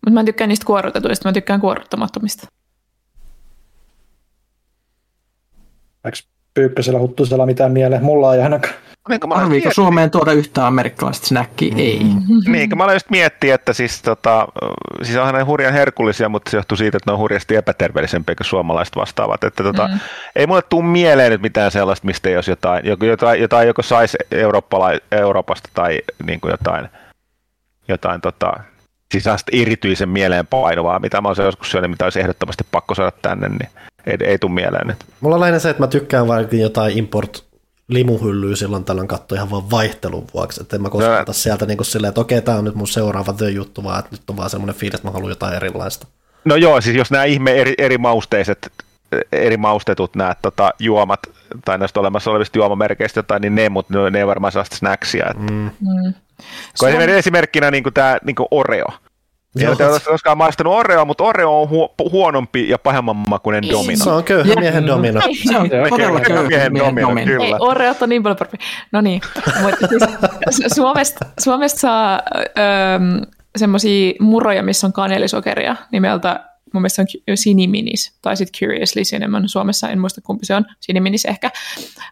Mutta 0.01 0.13
mä 0.13 0.19
en 0.19 0.25
tykkää 0.25 0.47
niistä 0.47 0.65
kuorrutetuista, 0.65 1.29
mä 1.29 1.33
tykkään 1.33 1.61
kuorruttamattomista. 1.61 2.47
Eikö 6.05 6.17
Pyykkösellä 6.53 6.99
Huttusella 6.99 7.45
mitään 7.45 7.71
mieleen? 7.71 8.03
Mulla 8.03 8.35
ei 8.35 8.41
ainakaan. 8.41 8.73
Mä 9.27 9.47
miettiä- 9.47 9.73
Suomeen 9.73 10.11
tuoda 10.11 10.31
yhtään 10.31 10.67
amerikkalaista 10.67 11.27
snackia? 11.27 11.75
Ei. 11.77 12.01
Niin, 12.51 12.77
mä 12.77 12.83
aloin 12.83 12.95
just 12.95 13.09
miettiä, 13.09 13.55
että 13.55 13.73
siis, 13.73 14.01
tota, 14.01 14.47
siis 15.03 15.17
onhan 15.17 15.35
ne 15.35 15.41
hurjan 15.41 15.73
herkullisia, 15.73 16.29
mutta 16.29 16.51
se 16.51 16.57
johtuu 16.57 16.77
siitä, 16.77 16.97
että 16.97 17.11
ne 17.11 17.13
on 17.13 17.19
hurjasti 17.19 17.55
epäterveellisempiä 17.55 18.35
kuin 18.35 18.45
suomalaiset 18.47 18.95
vastaavat. 18.95 19.43
Että 19.43 19.63
tota, 19.63 19.87
mm. 19.87 19.99
Ei 20.35 20.47
mulle 20.47 20.61
tule 20.61 20.85
mieleen 20.85 21.31
nyt 21.31 21.41
mitään 21.41 21.71
sellaista, 21.71 22.05
mistä 22.05 22.29
ei 22.29 22.35
olisi 22.35 22.51
jotain, 22.51 22.81
jotain, 22.85 23.41
jotain 23.41 23.67
joko 23.67 23.81
saisi 23.81 24.17
Eurooppala- 24.31 24.99
Euroopasta 25.11 25.69
tai 25.73 26.01
niin 26.25 26.39
kuin 26.39 26.51
jotain, 26.51 26.89
jotain 27.87 28.21
tota, 28.21 28.53
siis 29.11 29.25
erityisen 29.51 30.09
mieleen 30.09 30.47
painuvaa, 30.47 30.99
mitä 30.99 31.21
mä 31.21 31.27
olisin 31.27 31.45
joskus 31.45 31.71
syönyt, 31.71 31.91
mitä 31.91 32.05
olisi 32.05 32.19
ehdottomasti 32.19 32.63
pakko 32.71 32.95
saada 32.95 33.11
tänne, 33.21 33.49
niin 33.49 33.69
ei, 34.05 34.17
ei 34.23 34.39
tule 34.39 34.51
mieleen 34.51 34.87
nyt. 34.87 34.97
Mulla 35.21 35.35
on 35.35 35.39
lähinnä 35.39 35.59
se, 35.59 35.69
että 35.69 35.83
mä 35.83 35.87
tykkään 35.87 36.27
vaikka 36.27 36.55
jotain 36.55 36.97
import 36.97 37.45
limuhyllyä 37.87 38.55
silloin 38.55 38.85
tällöin 38.85 39.07
katsoa 39.07 39.35
ihan 39.35 39.49
vaan 39.51 39.71
vaihtelun 39.71 40.27
vuoksi, 40.33 40.61
että 40.61 40.75
en 40.75 40.81
mä 40.81 40.89
koskaan 40.89 41.25
No. 41.27 41.33
sieltä 41.33 41.65
niin 41.65 41.77
kuin 41.77 41.85
silleen, 41.85 42.09
että 42.09 42.21
okei, 42.21 42.41
tää 42.41 42.57
on 42.57 42.63
nyt 42.63 42.75
mun 42.75 42.87
seuraava 42.87 43.33
the 43.33 43.49
juttu, 43.49 43.83
vaan 43.83 43.99
että 43.99 44.11
nyt 44.11 44.29
on 44.29 44.37
vaan 44.37 44.49
semmoinen 44.49 44.75
fiilis, 44.75 44.95
että 44.95 45.07
mä 45.07 45.11
haluan 45.11 45.29
jotain 45.29 45.53
erilaista. 45.55 46.07
No 46.45 46.55
joo, 46.55 46.81
siis 46.81 46.95
jos 46.95 47.11
nämä 47.11 47.23
ihme 47.23 47.51
eri, 47.51 47.73
eri 47.77 47.97
mausteiset, 47.97 48.71
eri 49.31 49.57
maustetut 49.57 50.15
nämä 50.15 50.35
tota, 50.41 50.71
juomat, 50.79 51.19
tai 51.65 51.77
näistä 51.77 51.99
olemassa 51.99 52.31
olevista 52.31 52.57
juomamerkeistä 52.57 53.19
jotain, 53.19 53.41
niin 53.41 53.55
ne, 53.55 53.69
mutta 53.69 53.93
ne, 53.97 54.09
ne 54.09 54.19
ei 54.19 54.27
varmaan 54.27 54.51
sellaista 54.51 54.75
snacksia. 54.75 55.25
Mm. 55.37 55.51
Mm. 55.51 55.69
Mm. 55.79 56.13
Kun 56.79 56.89
esimerkiksi 56.89 57.17
esimerkkinä 57.19 57.71
niin 57.71 57.83
tämä 57.93 58.17
niin 58.25 58.35
Oreo. 58.51 58.85
Joo. 59.57 59.75
Joo, 59.79 59.99
te 59.99 60.05
koskaan 60.09 60.37
maistanut 60.37 60.73
Oreo, 60.73 61.05
mutta 61.05 61.23
Oreo 61.23 61.61
on 61.61 61.69
hu- 61.69 62.09
huonompi 62.11 62.69
ja 62.69 62.77
pahemman 62.79 63.15
makuinen 63.29 63.63
domino. 63.71 64.03
Se 64.03 64.09
on 64.09 64.23
köyhä 64.23 64.49
Jep. 64.49 64.59
miehen 64.59 64.87
domino. 64.87 65.21
Se 65.49 65.57
on 65.57 65.69
todella 65.69 66.19
köyhä 66.19 66.43
miehen 66.43 66.73
miehen 66.73 66.75
domino, 66.75 67.07
domino. 67.07 67.25
kyllä. 67.25 67.45
Ei, 67.45 67.53
Oreot 67.59 68.01
on 68.01 68.09
niin 68.09 68.23
paljon 68.23 68.37
parempi. 68.37 68.57
No 68.91 69.01
niin, 69.01 69.21
mutta 69.61 69.87
siis 69.87 70.03
Su- 70.71 70.75
Suomesta, 70.75 71.25
Suomesta 71.39 71.79
saa 71.79 72.21
semmoisia 73.55 74.13
muroja, 74.19 74.63
missä 74.63 74.87
on 74.87 74.93
kaneelisokeria 74.93 75.75
nimeltä 75.91 76.39
mun 76.75 76.81
mielestä 76.81 77.05
se 77.05 77.31
on 77.31 77.37
Siniminis, 77.37 78.17
tai 78.21 78.37
sitten 78.37 78.59
Curiously 78.59 79.01
Cinnamon. 79.01 79.49
Suomessa 79.49 79.89
en 79.89 79.99
muista 79.99 80.21
kumpi 80.21 80.45
se 80.45 80.55
on, 80.55 80.65
Siniminis 80.79 81.25
ehkä. 81.25 81.51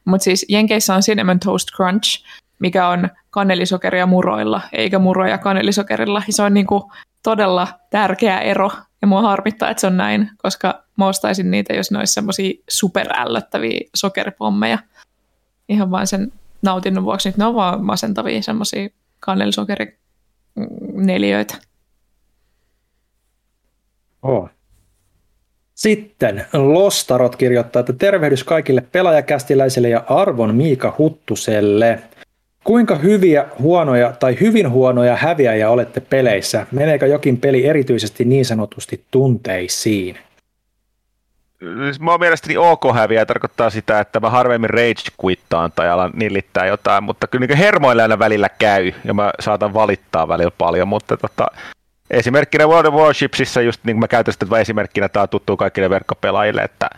Mutta 0.06 0.24
siis 0.24 0.46
Jenkeissä 0.50 0.96
on 0.96 1.02
Cinnamon 1.02 1.40
Toast 1.40 1.68
Crunch, 1.76 2.24
mikä 2.60 2.88
on 2.88 3.10
kaneelisokeria 3.30 4.06
muroilla, 4.06 4.62
eikä 4.72 5.00
muroja 5.00 5.38
kaneelisokerilla. 5.38 6.24
Ja 6.28 6.34
se 6.34 6.44
on 6.44 6.54
niinku 6.54 6.92
todella 7.24 7.68
tärkeä 7.90 8.40
ero, 8.40 8.72
ja 9.02 9.08
mua 9.08 9.22
harmittaa, 9.22 9.70
että 9.70 9.82
se 9.82 9.88
on 9.88 9.98
näin, 9.98 10.30
koska 10.38 10.84
mä 10.98 11.08
ostaisin 11.08 11.52
niitä, 11.52 11.74
jos 11.74 11.92
ne 11.92 12.00
olisi 12.00 12.14
semmoisia 12.14 12.54
superällöttäviä 12.70 13.80
sokeripommeja. 13.96 14.78
Ihan 15.70 15.92
vain 15.92 16.08
sen 16.08 16.32
nautinnon 16.62 17.04
vuoksi. 17.04 17.30
Nyt 17.30 17.38
ne 17.38 17.46
on 17.46 17.56
vaan 17.56 17.86
masentavia 17.86 18.42
semmoisia 18.42 18.90
kaneelisokerineliöitä. 19.20 21.58
Oh. 24.22 24.50
Sitten 25.76 26.46
Lostarot 26.54 27.36
kirjoittaa, 27.36 27.80
että 27.80 27.94
tervehdys 27.94 28.44
kaikille 28.44 28.84
pelaajakästiläisille 28.92 29.90
ja 29.90 30.04
arvon 30.10 30.56
Miika 30.56 30.96
Huttuselle. 30.98 32.00
Kuinka 32.64 32.96
hyviä, 32.96 33.46
huonoja 33.60 34.14
tai 34.20 34.38
hyvin 34.40 34.70
huonoja 34.70 35.16
häviäjiä 35.16 35.70
olette 35.70 36.00
peleissä? 36.00 36.68
Meneekö 36.72 37.08
jokin 37.08 37.38
peli 37.38 37.66
erityisesti 37.66 38.26
niin 38.26 38.46
sanotusti 38.46 39.04
tunteisiin? 39.12 40.18
Siis 41.84 42.00
Mä 42.00 42.12
oon 42.12 42.20
mielestäni 42.20 42.58
ok 42.58 42.84
häviä 42.94 43.26
tarkoittaa 43.26 43.70
sitä, 43.70 44.00
että 44.00 44.20
mä 44.20 44.30
harvemmin 44.30 44.70
rage 44.70 45.04
quittaan 45.26 45.72
tai 45.76 45.90
alan 45.90 46.12
nillittää 46.16 46.66
jotain, 46.66 47.04
mutta 47.04 47.28
kyllä 47.28 47.48
niin 47.48 47.58
hermoilla 47.58 48.02
aina 48.02 48.20
välillä 48.20 48.50
käy 48.50 48.92
ja 49.06 49.14
mä 49.14 49.32
saatan 49.40 49.74
valittaa 49.74 50.28
välillä 50.28 50.52
paljon, 50.58 50.88
mutta 50.88 51.18
tota, 51.18 51.48
esimerkkinä 52.14 52.68
World 52.68 52.86
of 52.86 52.94
Warshipsissa 52.94 53.62
just 53.62 53.84
niin 53.84 53.96
kuin 53.96 54.00
mä 54.00 54.08
käytän 54.08 54.34
sitä 54.34 54.60
esimerkkinä, 54.60 55.10
tämä 55.10 55.22
on 55.22 55.30
tuttu 55.30 55.58
kaikille 55.58 55.90
verkkopelaajille, 55.90 56.62
että, 56.62 56.90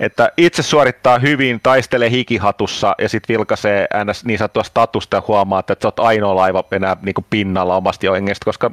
että 0.00 0.32
itse 0.36 0.62
suorittaa 0.62 1.18
hyvin, 1.18 1.60
taistelee 1.62 2.10
hikihatussa 2.10 2.94
ja 2.98 3.08
sitten 3.08 3.34
vilkaisee 3.34 3.86
ns. 4.04 4.24
niin 4.24 4.38
sanottua 4.38 4.64
statusta 4.64 5.16
ja 5.16 5.22
huomaa, 5.28 5.60
että 5.60 5.76
sä 5.82 5.88
oot 5.88 6.00
ainoa 6.00 6.36
laiva 6.36 6.64
enää 6.72 6.96
niin 7.02 7.14
kuin 7.14 7.26
pinnalla 7.30 7.76
omasta 7.76 8.06
joengesta, 8.06 8.44
koska 8.44 8.70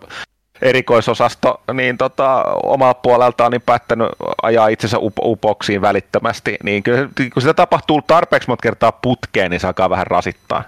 erikoisosasto 0.61 1.61
niin 1.73 1.97
tota, 1.97 2.43
omalta 2.63 2.99
puoleltaan 3.03 3.51
niin 3.51 3.61
päättänyt 3.61 4.07
ajaa 4.41 4.67
itsensä 4.67 4.99
up- 4.99 5.25
upoksiin 5.25 5.81
välittömästi, 5.81 6.57
niin 6.63 6.83
kyllä 6.83 7.09
kun 7.33 7.41
sitä 7.41 7.53
tapahtuu 7.53 8.01
tarpeeksi 8.01 8.49
monta 8.49 8.61
kertaa 8.61 8.91
putkeen, 8.91 9.51
niin 9.51 9.59
se 9.59 9.67
alkaa 9.67 9.89
vähän 9.89 10.07
rasittaa. 10.07 10.63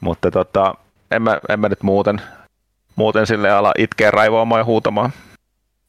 Mutta 0.00 0.30
tota, 0.30 0.74
en, 1.10 1.22
mä, 1.22 1.40
en 1.48 1.60
mä 1.60 1.68
nyt 1.68 1.82
muuten, 1.82 2.20
muuten 2.96 3.26
sille 3.26 3.50
ala 3.50 3.72
itkeä 3.78 4.10
raivoamaan 4.10 4.60
ja 4.60 4.64
huutamaan. 4.64 5.10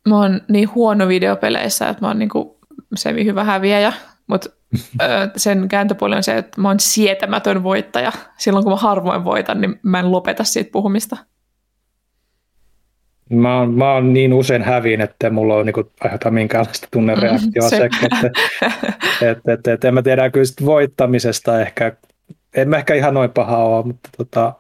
Mä 0.10 0.18
oon 0.18 0.42
niin 0.48 0.76
huono 0.76 1.08
videopeleissä, 1.08 1.90
että 1.90 2.02
mä 2.02 2.08
oon 2.08 2.19
niinku 2.19 2.60
semi 2.95 3.26
hyvä 3.26 3.44
häviäjä, 3.44 3.94
mutta 4.27 4.50
sen 5.38 5.68
kääntöpuoli 5.68 6.16
on 6.16 6.24
se, 6.24 6.38
että 6.38 6.61
mä 6.61 6.68
oon 6.68 6.80
sietämätön 6.80 7.64
voittaja. 7.64 8.11
Silloin 8.38 8.64
kun 8.64 8.74
mä 8.74 8.77
harvoin 8.77 9.24
voitan, 9.24 9.61
niin 9.61 9.80
mä 9.84 10.00
en 10.00 10.11
lopeta 10.11 10.44
siitä 10.44 10.72
puhumista. 10.72 11.18
Mä 13.30 13.58
oon, 13.58 13.74
mä 13.74 13.94
oon 13.94 14.14
niin 14.14 14.34
usein 14.34 14.64
häviin, 14.64 15.02
että 15.02 15.30
mulla 15.30 15.56
on 15.56 15.66
niinku 15.66 15.92
aiheuta 16.02 16.32
minkäänlaista 16.32 16.88
tunnereaktioa. 16.92 17.69
Se- 17.69 17.77
se, 17.77 17.86
että, 17.86 18.32
että, 19.32 19.53
että, 19.53 19.74
että, 19.74 19.88
en 19.88 19.94
mä 19.94 20.02
tiedä 20.02 20.30
kyllä 20.30 20.66
voittamisesta 20.66 21.61
ehkä, 21.61 21.95
en 22.56 22.69
mä 22.69 22.77
ehkä 22.77 22.94
ihan 22.94 23.14
noin 23.14 23.32
paha 23.32 23.58
ole, 23.58 23.86
mutta 23.86 24.10
tota, 24.18 24.53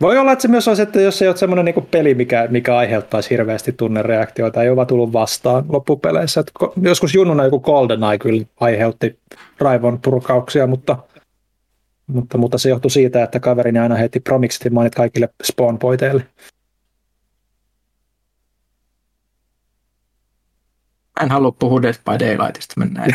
voi 0.00 0.18
olla, 0.18 0.32
että 0.32 0.42
se 0.42 0.48
myös 0.48 0.68
olisi, 0.68 0.82
että 0.82 1.00
jos 1.00 1.22
ei 1.22 1.28
ole 1.28 1.36
semmoinen 1.36 1.64
niinku 1.64 1.80
peli, 1.80 2.14
mikä, 2.14 2.46
mikä 2.50 2.76
aiheuttaisi 2.76 3.30
hirveästi 3.30 3.72
tunnereaktioita, 3.72 4.62
ei 4.62 4.68
ole 4.68 4.76
vaan 4.76 4.86
tullut 4.86 5.12
vastaan 5.12 5.64
loppupeleissä. 5.68 6.40
Että 6.40 6.52
joskus 6.82 7.14
junnuna 7.14 7.44
joku 7.44 7.60
GoldenEye 7.60 8.18
kyllä 8.18 8.44
aiheutti 8.60 9.18
raivon 9.58 9.98
purkauksia, 10.00 10.66
mutta, 10.66 10.98
mutta, 12.06 12.38
mutta 12.38 12.58
se 12.58 12.68
johtui 12.68 12.90
siitä, 12.90 13.22
että 13.22 13.40
kaverini 13.40 13.78
aina 13.78 13.94
heitti 13.94 14.20
promiksit 14.20 14.72
mainit 14.72 14.94
kaikille 14.94 15.28
spawn-poiteille. 15.44 16.22
En 21.22 21.30
halua 21.30 21.52
puhua 21.52 21.82
Dead 21.82 21.94
by 21.94 22.18
Daylightista, 22.26 22.74
mennään. 22.76 23.10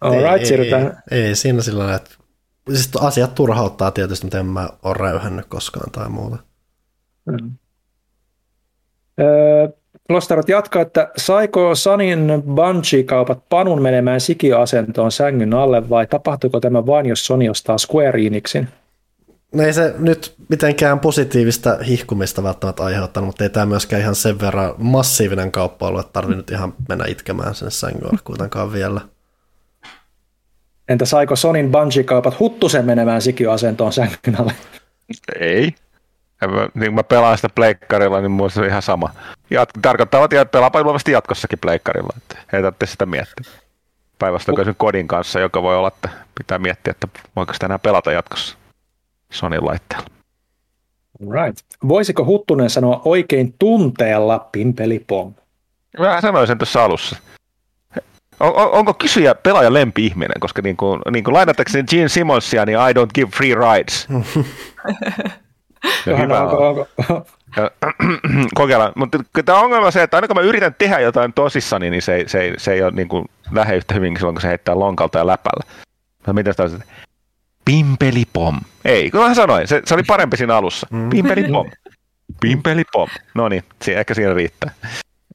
Alright, 0.00 0.40
ei, 0.40 0.46
siirrytään. 0.46 1.02
Ei, 1.10 1.22
ei, 1.22 1.34
siinä 1.34 1.62
sillä 1.62 1.78
lailla, 1.78 1.96
että 1.96 2.21
siis 2.68 2.90
asiat 3.00 3.34
turhauttaa 3.34 3.90
tietysti, 3.90 4.26
mutta 4.26 4.38
en 4.38 4.46
mä 4.46 4.68
ole 4.82 4.94
räyhännyt 4.94 5.46
koskaan 5.46 5.90
tai 5.90 6.08
muuta. 6.08 6.36
Mm. 7.26 7.50
Öö, 9.20 9.68
Lostarot 10.08 10.48
jatkaa, 10.48 10.82
että 10.82 11.10
saiko 11.16 11.74
Sanin 11.74 12.42
Bungie-kaupat 12.54 13.48
panun 13.48 13.82
menemään 13.82 14.20
sikiöasentoon 14.20 15.12
sängyn 15.12 15.54
alle 15.54 15.88
vai 15.88 16.06
tapahtuiko 16.06 16.60
tämä 16.60 16.86
vain, 16.86 17.06
jos 17.06 17.26
Sony 17.26 17.48
ostaa 17.48 17.78
Square 17.78 18.26
Enixin? 18.26 18.68
No 19.54 19.62
ei 19.62 19.72
se 19.72 19.94
nyt 19.98 20.34
mitenkään 20.48 21.00
positiivista 21.00 21.76
hihkumista 21.76 22.42
välttämättä 22.42 22.84
aiheuttanut, 22.84 23.26
mutta 23.26 23.44
ei 23.44 23.50
tämä 23.50 23.66
myöskään 23.66 24.02
ihan 24.02 24.14
sen 24.14 24.40
verran 24.40 24.74
massiivinen 24.78 25.52
kauppa 25.52 25.88
ollut, 25.88 26.00
että 26.00 26.12
tarvii 26.12 26.36
nyt 26.36 26.50
ihan 26.50 26.74
mennä 26.88 27.04
itkemään 27.08 27.54
sen 27.54 27.70
sängyn 27.70 28.18
kuitenkaan 28.24 28.72
vielä. 28.72 29.00
Entä 30.92 31.04
saiko 31.04 31.36
Sonin 31.36 31.72
Bungie-kaupat 31.72 32.40
huttusen 32.40 32.84
menemään 32.84 33.22
sikiöasentoon 33.22 33.92
sängyn 33.92 34.40
alle? 34.40 34.52
Ei. 35.40 35.74
Mä, 36.46 36.68
niin 36.74 36.94
mä 36.94 37.02
pelaan 37.02 37.38
sitä 37.38 37.48
pleikkarilla, 37.54 38.20
niin 38.20 38.30
mulla 38.30 38.50
se 38.50 38.60
on 38.60 38.66
ihan 38.66 38.82
sama. 38.82 39.10
Jat, 39.50 39.68
tarkoittaa, 39.82 40.24
että 40.24 40.44
pelaapa 40.44 40.78
ilmeisesti 40.78 41.12
jatkossakin 41.12 41.58
pleikkarilla, 41.58 42.14
että 42.16 42.38
ei 42.52 42.62
tarvitse 42.62 42.86
sitä 42.86 43.06
miettiä. 43.06 43.52
Päivästä 44.18 44.52
sen 44.64 44.74
kodin 44.78 45.08
kanssa, 45.08 45.40
joka 45.40 45.62
voi 45.62 45.76
olla, 45.76 45.88
että 45.88 46.08
pitää 46.38 46.58
miettiä, 46.58 46.90
että 46.90 47.08
voiko 47.36 47.52
sitä 47.52 47.66
enää 47.66 47.78
pelata 47.78 48.12
jatkossa 48.12 48.56
Sonin 49.32 49.66
laitteella. 49.66 50.06
Right. 51.20 51.58
Voisiko 51.88 52.24
Huttunen 52.24 52.70
sanoa 52.70 53.02
oikein 53.04 53.54
tunteella 53.58 54.48
pimpelipom? 54.52 55.34
Mä 55.98 56.20
sanoin 56.20 56.46
sen 56.46 56.58
tuossa 56.58 56.84
alussa. 56.84 57.16
On, 58.40 58.54
on, 58.56 58.70
onko 58.70 58.94
kysyjä 58.94 59.34
pelaaja 59.34 59.72
lempi-ihminen, 59.72 60.40
koska 60.40 60.62
niin 60.62 60.76
kuin, 60.76 61.00
niin 61.10 61.24
kuin 61.24 61.34
lainatakseni 61.34 61.84
Gene 61.84 62.08
Simmonsia, 62.08 62.64
niin 62.64 62.78
I 62.78 62.92
don't 62.92 63.10
give 63.14 63.30
free 63.36 63.54
rides. 63.54 64.08
ja 66.06 66.16
hyvä 66.16 66.42
onko, 66.42 66.68
onko, 66.68 66.86
ja, 67.56 67.70
kokeillaan. 68.54 68.92
Mutta 68.96 69.18
tämä 69.44 69.60
ongelma 69.60 69.86
on 69.86 69.92
se, 69.92 70.02
että 70.02 70.16
aina 70.16 70.26
kun 70.26 70.36
mä 70.36 70.42
yritän 70.42 70.74
tehdä 70.78 71.00
jotain 71.00 71.32
tosissani, 71.32 71.90
niin 71.90 72.02
se, 72.02 72.24
se, 72.26 72.52
se 72.56 72.72
ei 72.72 72.82
ole 72.82 72.90
niin 72.90 73.08
kuin 73.08 73.24
lähde 73.50 73.76
yhtä 73.76 73.94
hyvin 73.94 74.16
silloin, 74.16 74.34
kun 74.34 74.42
se 74.42 74.48
heittää 74.48 74.78
lonkalta 74.78 75.18
ja 75.18 75.26
läpällä. 75.26 75.72
Mä 76.26 76.32
miten 76.32 76.52
sitä 76.52 76.62
on, 76.62 76.82
pimpelipom. 77.64 78.60
Ei, 78.84 79.10
kun 79.10 79.20
mä 79.20 79.34
sanoin, 79.34 79.68
se, 79.68 79.82
se 79.84 79.94
oli 79.94 80.02
parempi 80.02 80.36
siinä 80.36 80.56
alussa. 80.56 80.86
Pimpelipom. 81.10 81.70
Pimpelipom. 82.40 83.08
No 83.34 83.48
niin, 83.48 83.64
ehkä 83.88 84.14
siinä 84.14 84.34
riittää. 84.34 84.70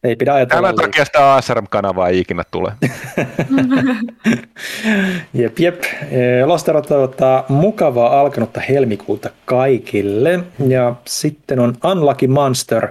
Ei 0.03 0.15
pidä 0.15 0.33
ajatella. 0.33 0.61
Tämän 0.61 0.75
takia 0.75 1.05
sitä 1.05 1.35
ASRM-kanavaa 1.35 2.09
ei 2.09 2.19
ikinä 2.19 2.43
tule. 2.51 2.71
jep, 5.33 5.59
jep. 5.59 5.83
Lostero 6.45 6.81
toivottaa 6.81 7.45
mukavaa 7.49 8.19
alkanutta 8.19 8.59
helmikuuta 8.59 9.29
kaikille. 9.45 10.39
Ja 10.67 10.95
sitten 11.05 11.59
on 11.59 11.73
Unlucky 11.91 12.27
Monster. 12.27 12.87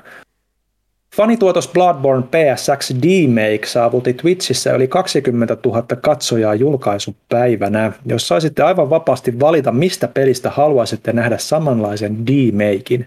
Fanituotos 1.17 1.69
Bloodborne 1.69 2.23
PSX 2.23 2.95
D-Make 3.03 3.67
saavutti 3.67 4.15
Twitchissä 4.15 4.73
yli 4.73 4.89
20 4.89 5.57
000 5.65 5.83
katsojaa 5.83 6.55
julkaisupäivänä. 6.55 7.93
Jos 8.07 8.29
saisitte 8.29 8.63
aivan 8.63 8.91
vapaasti 8.91 9.41
valita, 9.41 9.73
mistä 9.73 10.09
pelistä 10.09 10.51
haluaisitte 10.51 11.13
nähdä 11.13 11.39
samanlaisen 11.39 12.27
D-Makein, 12.27 13.07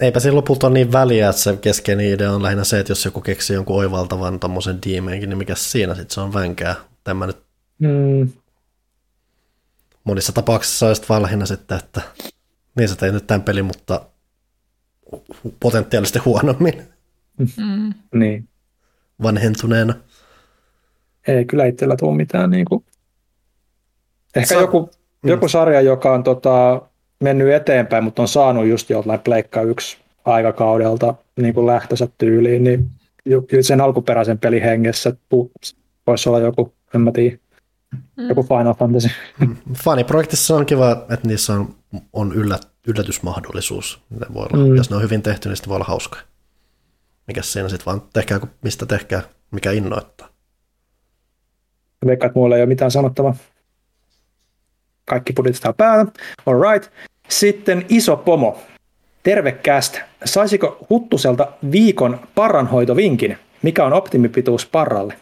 Eipä 0.00 0.20
siinä 0.20 0.36
lopulta 0.36 0.66
ole 0.66 0.74
niin 0.74 0.92
väliä, 0.92 1.28
että 1.28 1.42
se 1.42 1.56
keskeinen 1.56 2.06
idea 2.06 2.32
on 2.32 2.42
lähinnä 2.42 2.64
se, 2.64 2.80
että 2.80 2.90
jos 2.90 3.04
joku 3.04 3.20
keksii 3.20 3.54
jonkun 3.54 3.76
oivaltavan 3.76 4.40
tommosen 4.40 4.78
diimeenkin, 4.86 5.28
niin 5.28 5.38
mikä 5.38 5.54
siinä 5.54 5.94
sitten 5.94 6.14
se 6.14 6.20
on 6.20 6.34
vänkää. 6.34 6.74
Tämä 7.04 7.26
nyt 7.26 7.38
hmm. 7.80 8.28
monissa 10.04 10.32
tapauksissa 10.32 10.86
olisi 10.86 11.02
vaan 11.08 11.22
lähinnä 11.22 11.46
sitten, 11.46 11.78
että 11.78 12.00
niin 12.78 12.88
sä 12.88 12.96
teit 12.96 13.14
nyt 13.14 13.26
tämän 13.26 13.42
pelin, 13.42 13.64
mutta 13.64 14.00
potentiaalisesti 15.60 16.18
huonommin. 16.18 16.82
Mm. 17.38 17.94
niin. 18.14 18.48
Vanhentuneena. 19.22 19.94
Ei 21.28 21.44
kyllä 21.44 21.66
itsellä 21.66 21.96
tule 21.96 22.16
mitään 22.16 22.50
niin 22.50 22.64
kuin... 22.64 22.84
Ehkä 24.34 24.54
Sa- 24.54 24.60
joku, 24.60 24.90
mm. 25.22 25.30
joku 25.30 25.48
sarja, 25.48 25.80
joka 25.80 26.12
on 26.12 26.22
tota, 26.22 26.82
mennyt 27.22 27.52
eteenpäin, 27.52 28.04
mutta 28.04 28.22
on 28.22 28.28
saanut 28.28 28.66
just 28.66 28.90
jollain 28.90 29.20
Pleikka 29.20 29.62
yksi 29.62 29.96
aikakaudelta 30.24 31.14
niin 31.36 31.54
kuin 31.54 31.66
lähtönsä 31.66 32.08
tyyliin, 32.18 32.64
niin 32.64 32.90
sen 33.60 33.80
alkuperäisen 33.80 34.38
pelin 34.38 34.62
hengessä 34.62 35.12
voisi 36.06 36.28
olla 36.28 36.38
joku, 36.38 36.74
en 36.94 37.00
mä 37.00 37.12
tiedä, 37.12 37.36
mm. 38.16 38.28
joku 38.28 38.42
Final 38.42 38.74
Fantasy. 38.74 39.08
Mm. 39.40 39.56
Faniprojektissa 39.84 40.56
on 40.56 40.66
kiva, 40.66 40.92
että 40.92 41.28
niissä 41.28 41.52
on, 41.52 41.74
on 42.12 42.32
yllät, 42.32 42.68
yllätysmahdollisuus. 42.86 44.02
Ne 44.10 44.26
voi 44.34 44.46
olla, 44.52 44.66
mm. 44.66 44.76
Jos 44.76 44.90
ne 44.90 44.96
on 44.96 45.02
hyvin 45.02 45.22
tehty, 45.22 45.48
niin 45.48 45.58
voi 45.68 45.74
olla 45.74 45.84
hauska. 45.84 46.18
Mikäs 47.26 47.52
siinä 47.52 47.68
sitten 47.68 47.86
vaan 47.86 48.02
tehkää, 48.12 48.40
mistä 48.62 48.86
tehkää, 48.86 49.22
mikä 49.50 49.70
innoittaa. 49.70 50.28
Veikkaat, 52.06 52.30
että 52.30 52.38
mulla 52.38 52.56
ei 52.56 52.62
ole 52.62 52.68
mitään 52.68 52.90
sanottavaa. 52.90 53.36
Kaikki 55.04 55.32
budjetista 55.32 55.72
päällä. 55.72 56.12
All 56.46 56.72
right. 56.72 56.92
Sitten 57.32 57.86
iso 57.88 58.16
pomo. 58.16 58.58
Tervekäst. 59.22 59.98
Saisiko 60.24 60.86
Huttuselta 60.90 61.48
viikon 61.72 62.20
parranhoitovinkin? 62.34 63.38
Mikä 63.62 63.84
on 63.84 63.92
optimipituus 63.92 64.66
parralle? 64.66 65.14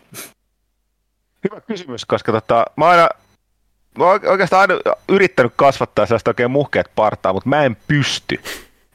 Hyvä 1.44 1.60
kysymys, 1.60 2.04
koska 2.04 2.32
tota, 2.32 2.64
mä 2.76 2.88
aina 2.88 3.08
mä 3.98 4.04
oikeastaan 4.06 4.60
aina 4.60 4.94
yrittänyt 5.08 5.52
kasvattaa 5.56 6.06
sellaista 6.06 6.30
oikein 6.30 6.50
muhkeat 6.50 6.86
partaa, 6.94 7.32
mutta 7.32 7.48
mä 7.48 7.64
en 7.64 7.76
pysty. 7.88 8.40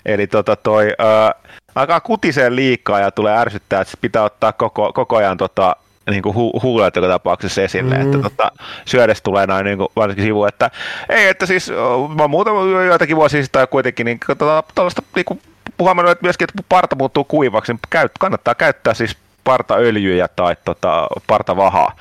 Eli 0.06 0.28
tota 0.28 0.56
toi, 0.56 0.94
ää, 0.98 1.34
alkaa 1.76 2.00
kutiseen 2.00 2.56
liikaa 2.56 3.00
ja 3.00 3.12
tulee 3.12 3.38
ärsyttää, 3.38 3.82
että 3.82 3.98
pitää 4.02 4.24
ottaa 4.24 4.54
koko, 4.54 4.94
koko 4.94 5.16
ajan 5.16 5.38
tota, 5.38 5.76
niin 6.10 6.24
kuin 6.24 6.36
hu- 6.36 6.64
huulet 6.64 6.96
joka 6.96 7.08
tapauksessa 7.08 7.62
esille, 7.62 7.96
mm. 7.96 8.02
että 8.02 8.30
tota, 8.30 8.52
syödessä 8.86 9.24
tulee 9.24 9.48
näin 9.48 9.66
niin 9.66 9.78
kuin, 9.78 9.88
varsinkin 9.96 10.26
sivu, 10.26 10.46
että 10.46 10.72
ei, 11.10 11.28
että 11.28 11.46
siis 11.46 11.72
mä 12.16 12.28
muutama 12.28 12.60
joitakin 12.86 13.16
vuosia 13.16 13.44
sitten 13.44 13.68
kuitenkin 13.68 14.06
niin 14.06 14.20
tota, 14.28 14.64
tällaista 14.76 15.02
niin 15.16 15.26
kuin, 15.26 15.42
puhumaan, 15.78 16.12
että 16.12 16.26
myöskin, 16.26 16.48
että 16.50 16.64
parta 16.70 16.96
muuttuu 16.96 17.24
kuivaksi, 17.24 17.74
niin 17.74 17.80
käyt, 17.90 18.12
kannattaa 18.20 18.56
käyttää 18.56 18.94
siis 18.94 19.18
partaöljyjä 19.44 20.28
tai 20.28 20.56
tota, 20.66 21.08
partavahaa. 21.28 21.96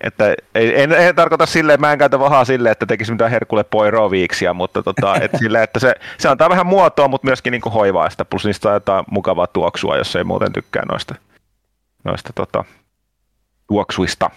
Että 0.00 0.34
ei, 0.54 0.82
en, 0.82 0.92
en, 0.92 1.14
tarkoita 1.14 1.46
silleen, 1.46 1.80
mä 1.80 1.92
en 1.92 1.98
käytä 1.98 2.18
vahaa 2.18 2.44
silleen, 2.44 2.72
että 2.72 2.86
tekisi 2.86 3.12
mitään 3.12 3.30
herkulle 3.30 3.64
poiroviiksia, 3.64 4.54
mutta 4.54 4.82
tota, 4.82 5.16
et 5.20 5.30
sille, 5.38 5.62
että 5.62 5.78
se, 5.78 5.94
se 6.18 6.28
antaa 6.28 6.50
vähän 6.50 6.66
muotoa, 6.66 7.08
mutta 7.08 7.26
myöskin 7.26 7.50
niin 7.50 7.72
hoivaa 7.74 8.10
sitä, 8.10 8.24
plus 8.24 8.44
niistä 8.44 8.68
on 8.68 8.74
jotain 8.74 9.04
mukavaa 9.10 9.46
tuoksua, 9.46 9.96
jos 9.96 10.16
ei 10.16 10.24
muuten 10.24 10.52
tykkää 10.52 10.82
noista, 10.90 11.14
noista 12.04 12.30
tota, 12.34 12.64
tuoksuista. 13.66 14.30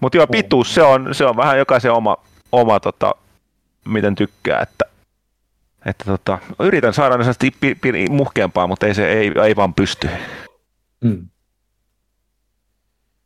Mutta 0.00 0.18
joo, 0.18 0.26
pituus, 0.26 0.74
se 0.74 0.82
on, 0.82 1.14
se 1.14 1.24
on 1.24 1.36
vähän 1.36 1.58
jokaisen 1.58 1.92
oma, 1.92 2.16
oma 2.52 2.80
tota, 2.80 3.14
miten 3.88 4.14
tykkää, 4.14 4.60
että, 4.60 4.84
että 5.86 6.04
tota, 6.04 6.38
yritän 6.60 6.94
saada 6.94 7.16
ne 7.16 7.24
pi, 7.60 7.74
pi, 7.74 8.08
muhkeampaa, 8.08 8.66
mutta 8.66 8.86
ei, 8.86 8.94
se, 8.94 9.12
ei, 9.12 9.32
ei 9.44 9.56
vaan 9.56 9.74
pysty. 9.74 10.08
Hmm. 11.04 11.28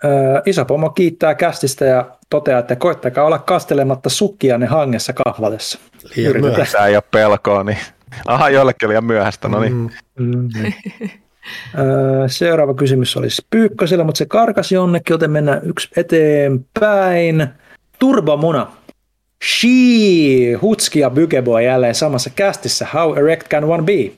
Öö, 0.04 0.42
iso 0.46 0.64
pomo 0.64 0.90
kiittää 0.90 1.34
kästistä 1.34 1.84
ja 1.84 2.16
toteaa, 2.30 2.58
että 2.58 2.76
koittakaa 2.76 3.24
olla 3.24 3.38
kastelematta 3.38 4.08
sukkianne 4.08 4.66
hangessa 4.66 5.12
kahvatessa. 5.12 5.78
Liian 6.16 6.40
myöhäistä 6.40 6.86
ei 6.86 6.96
ole 6.96 7.04
pelkoa, 7.10 7.64
niin 7.64 7.78
aha, 8.26 8.50
jollekin 8.50 8.88
liian 8.88 9.04
myöhäistä, 9.04 9.48
no 9.48 9.60
niin. 9.60 9.92
Mm, 10.18 10.26
mm, 10.26 10.48
Seuraava 12.26 12.74
kysymys 12.74 13.16
olisi 13.16 13.42
Pyykkösellä, 13.50 14.04
mutta 14.04 14.18
se 14.18 14.26
karkasi 14.26 14.74
jonnekin, 14.74 15.14
joten 15.14 15.30
mennään 15.30 15.60
yksi 15.64 15.88
eteenpäin. 15.96 17.46
Turbomuna. 17.98 18.72
She, 19.44 19.68
Hutski 20.62 20.98
ja 20.98 21.10
Bygeboy 21.10 21.62
jälleen 21.62 21.94
samassa 21.94 22.30
kästissä. 22.30 22.86
How 22.94 23.18
erect 23.18 23.48
can 23.48 23.64
one 23.64 23.82
be? 23.82 24.12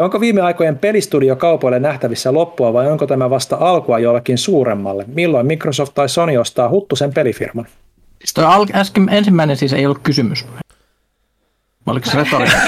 Onko 0.00 0.20
viime 0.20 0.40
aikojen 0.40 0.78
pelistudio 0.78 1.36
kaupoille 1.36 1.78
nähtävissä 1.78 2.32
loppua 2.32 2.72
vai 2.72 2.90
onko 2.90 3.06
tämä 3.06 3.30
vasta 3.30 3.56
alkua 3.60 3.98
jollekin 3.98 4.38
suuremmalle? 4.38 5.04
Milloin 5.06 5.46
Microsoft 5.46 5.94
tai 5.94 6.08
Sony 6.08 6.36
ostaa 6.36 6.68
huttusen 6.68 7.12
pelifirman? 7.14 7.66
Siis 8.18 8.34
toi 8.34 8.66
äsken 8.74 9.08
ensimmäinen 9.08 9.56
siis 9.56 9.72
ei 9.72 9.86
ollut 9.86 10.02
kysymys. 10.02 10.46
Oliko 11.88 12.10
se 12.10 12.16
retorinen? 12.16 12.60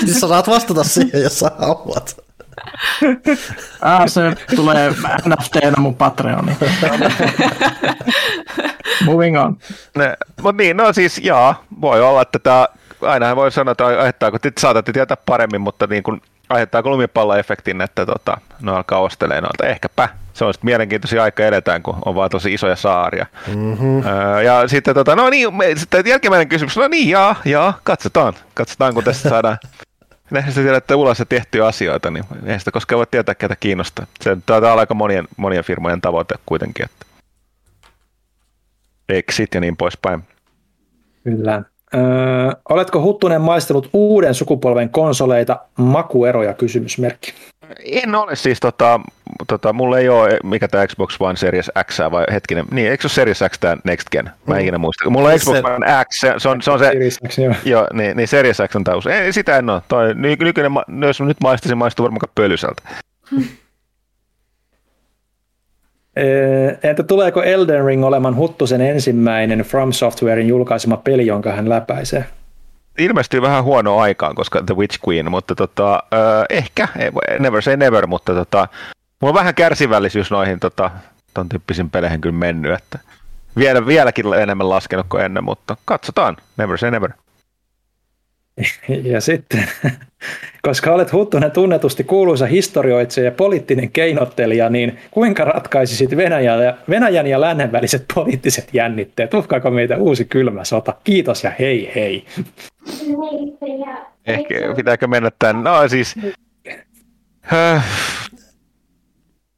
siis 0.04 0.20
sä 0.20 0.28
saat 0.28 0.48
vastata 0.48 0.84
siihen, 0.84 1.22
jos 1.22 1.38
sä 1.38 1.50
haluat. 1.58 2.16
Ah, 3.80 4.02
se 4.06 4.20
tulee 4.56 4.90
NFTnä 5.28 5.72
mun 5.78 5.94
Patreoniin. 5.94 6.56
Moving 9.04 9.40
on. 9.40 9.56
Mutta 10.42 10.62
niin, 10.62 10.76
no 10.76 10.92
siis 10.92 11.18
jaa, 11.18 11.64
voi 11.80 12.02
olla, 12.02 12.22
että 12.22 12.38
tämä 12.38 12.68
ainahan 13.00 13.36
voi 13.36 13.52
sanoa, 13.52 13.72
että 13.72 13.86
aiheuttaako, 13.86 14.38
te 14.38 14.52
saatatte 14.58 14.92
tietää 14.92 15.16
paremmin, 15.26 15.60
mutta 15.60 15.86
niin 15.86 16.02
kuin, 16.02 16.22
aiheuttaako 16.54 16.90
lumipalloefektin, 16.90 17.80
että 17.80 18.06
tota, 18.06 18.40
ne 18.60 18.70
alkaa 18.70 18.98
ostelee 18.98 19.40
noilta. 19.40 19.66
Ehkäpä. 19.66 20.08
Se 20.32 20.44
on 20.44 20.54
sitten 20.54 20.66
mielenkiintoisia 20.66 21.22
aika 21.22 21.44
edetään, 21.44 21.82
kun 21.82 21.98
on 22.04 22.14
vaan 22.14 22.30
tosi 22.30 22.54
isoja 22.54 22.76
saaria. 22.76 23.26
Mm-hmm. 23.46 24.06
Öö, 24.06 24.42
ja 24.42 24.68
sitten, 24.68 24.94
tota, 24.94 25.16
no 25.16 25.30
niin, 25.30 25.54
me, 25.54 25.76
sitten 25.76 26.06
jälkimmäinen 26.06 26.48
kysymys, 26.48 26.76
no 26.76 26.88
niin, 26.88 27.08
jaa, 27.08 27.36
jaa, 27.44 27.78
katsotaan. 27.82 28.34
Katsotaan, 28.54 28.94
kun 28.94 29.04
tästä 29.04 29.28
saadaan 29.28 29.58
tiedä, 30.54 30.76
että 30.76 30.96
ulos 30.96 31.22
tehtyjä 31.28 31.66
asioita, 31.66 32.10
niin 32.10 32.24
ei 32.46 32.58
sitä 32.58 32.70
koskaan 32.70 32.96
voi 32.96 33.06
tietää, 33.10 33.34
ketä 33.34 33.56
kiinnostaa. 33.56 34.06
Se 34.20 34.36
taitaa 34.46 34.72
olla 34.72 34.80
aika 34.80 34.94
monien, 34.94 35.28
monien 35.36 35.64
firmojen 35.64 36.00
tavoite 36.00 36.34
kuitenkin, 36.46 36.84
että 36.84 37.06
exit 39.08 39.54
ja 39.54 39.60
niin 39.60 39.76
poispäin. 39.76 40.24
Kyllä. 41.24 41.62
Öö, 41.94 42.52
oletko 42.68 43.02
Huttunen 43.02 43.40
maistellut 43.40 43.90
uuden 43.92 44.34
sukupolven 44.34 44.90
konsoleita? 44.90 45.60
Makueroja 45.78 46.54
kysymysmerkki. 46.54 47.34
En 47.84 48.14
ole 48.14 48.36
siis, 48.36 48.60
tota, 48.60 49.00
tota, 49.46 49.72
mulla 49.72 49.98
ei 49.98 50.08
ole, 50.08 50.38
mikä 50.44 50.68
tämä 50.68 50.86
Xbox 50.86 51.16
One 51.20 51.36
Series 51.36 51.70
X 51.86 51.98
vai 52.10 52.24
hetkinen, 52.32 52.64
niin 52.70 52.90
eikö 52.90 53.02
se 53.02 53.06
ole 53.06 53.14
Series 53.14 53.52
X 53.52 53.58
tämä 53.58 53.76
Next 53.84 54.10
Gen? 54.10 54.24
Mä 54.24 54.54
en 54.54 54.60
mm. 54.60 54.60
ikinä 54.60 54.78
muista. 54.78 55.10
Mulla 55.10 55.28
on 55.28 55.38
Xbox 55.38 55.56
One 55.56 55.86
X, 56.04 56.20
se, 56.20 56.34
se 56.38 56.48
on, 56.48 56.62
se 56.62 56.70
on 56.70 56.78
se, 56.78 56.84
Series 56.84 57.18
X, 57.28 57.38
joo. 57.38 57.54
joo 57.64 57.86
niin, 57.92 58.16
niin 58.16 58.28
Series 58.28 58.58
X 58.68 58.76
on 58.76 58.84
taus. 58.84 59.06
Ei, 59.06 59.32
sitä 59.32 59.56
en 59.56 59.70
ole. 59.70 59.82
Toi, 59.88 60.14
nykyinen, 60.14 60.72
jos 61.06 61.20
nyt 61.20 61.36
maistisin, 61.42 61.78
maistuu 61.78 62.04
varmaan 62.04 62.20
pölysältä. 62.34 62.82
Entä 66.82 67.02
tuleeko 67.02 67.42
Elden 67.42 67.84
Ring 67.84 68.04
olemaan 68.04 68.36
Huttusen 68.36 68.80
ensimmäinen 68.80 69.58
From 69.58 69.92
Softwarein 69.92 70.48
julkaisema 70.48 70.96
peli, 70.96 71.26
jonka 71.26 71.52
hän 71.52 71.68
läpäisee? 71.68 72.24
Ilmestyy 72.98 73.42
vähän 73.42 73.64
huono 73.64 73.98
aikaan, 73.98 74.34
koska 74.34 74.62
The 74.62 74.76
Witch 74.76 74.98
Queen, 75.08 75.30
mutta 75.30 75.54
tota, 75.54 75.94
äh, 75.94 76.44
ehkä, 76.50 76.88
never 77.38 77.62
say 77.62 77.76
never, 77.76 78.06
mutta 78.06 78.34
tota, 78.34 78.68
mulla 79.20 79.30
on 79.30 79.34
vähän 79.34 79.54
kärsivällisyys 79.54 80.30
noihin 80.30 80.60
tota, 80.60 80.90
ton 81.34 81.48
tyyppisiin 81.48 81.90
peleihin 81.90 82.20
kyllä 82.20 82.38
mennyt, 82.38 82.72
että 82.72 82.98
vielä, 83.56 83.86
vieläkin 83.86 84.34
enemmän 84.34 84.68
laskenut 84.68 85.06
kuin 85.08 85.24
ennen, 85.24 85.44
mutta 85.44 85.76
katsotaan, 85.84 86.36
never 86.56 86.78
say 86.78 86.90
never. 86.90 87.10
Ja 89.12 89.20
sitten, 89.20 89.64
koska 90.62 90.92
olet 90.92 91.12
Huttunen 91.12 91.50
tunnetusti 91.50 92.04
kuuluisa 92.04 92.46
historioitsija 92.46 93.24
ja 93.24 93.30
poliittinen 93.30 93.90
keinottelija, 93.90 94.70
niin 94.70 94.98
kuinka 95.10 95.44
ratkaisisit 95.44 96.16
Venäjän 96.16 96.64
ja, 96.64 96.76
Venäjän 96.90 97.26
ja 97.26 97.40
lännen 97.40 97.72
väliset 97.72 98.04
poliittiset 98.14 98.68
jännitteet? 98.72 99.34
Uhkaako 99.34 99.70
meitä 99.70 99.96
uusi 99.96 100.24
kylmä 100.24 100.64
sota? 100.64 100.94
Kiitos 101.04 101.44
ja 101.44 101.52
hei 101.58 101.92
hei. 101.94 102.24
Ehkä 104.26 104.54
pitääkö 104.76 105.06
mennä 105.06 105.30
tämän? 105.38 105.64
No 105.64 105.88
siis, 105.88 106.14
äh, 107.52 107.84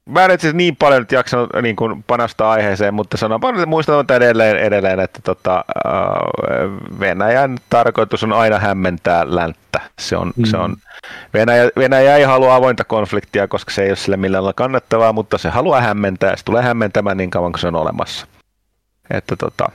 mä 0.07 0.25
en 0.25 0.31
itse 0.31 0.53
niin 0.53 0.75
paljon 0.75 1.01
nyt 1.01 1.11
jaksanut 1.11 1.49
niin 1.61 1.75
kuin 1.75 2.03
panastaa 2.03 2.51
aiheeseen, 2.51 2.93
mutta 2.93 3.17
sanon 3.17 3.41
paljon 3.41 3.69
muistan 3.69 4.05
edelleen, 4.15 4.57
edelleen 4.57 4.99
että 4.99 5.19
tota, 5.23 5.65
Venäjän 6.99 7.57
tarkoitus 7.69 8.23
on 8.23 8.33
aina 8.33 8.59
hämmentää 8.59 9.35
länttä. 9.35 9.79
Se 9.99 10.17
on, 10.17 10.33
mm. 10.35 10.45
se 10.45 10.57
on, 10.57 10.75
Venäjä, 11.33 11.69
Venäjä 11.77 12.15
ei 12.15 12.23
halua 12.23 12.55
avointa 12.55 12.83
konfliktia, 12.83 13.47
koska 13.47 13.71
se 13.71 13.83
ei 13.83 13.89
ole 13.89 13.95
sille 13.95 14.17
millään 14.17 14.43
lailla 14.43 14.53
kannattavaa, 14.53 15.13
mutta 15.13 15.37
se 15.37 15.49
haluaa 15.49 15.81
hämmentää, 15.81 16.35
se 16.35 16.45
tulee 16.45 16.63
hämmentämään 16.63 17.17
niin 17.17 17.29
kauan 17.29 17.51
kuin 17.51 17.61
se 17.61 17.67
on 17.67 17.75
olemassa. 17.75 18.27
Että 19.09 19.35
tota, 19.35 19.71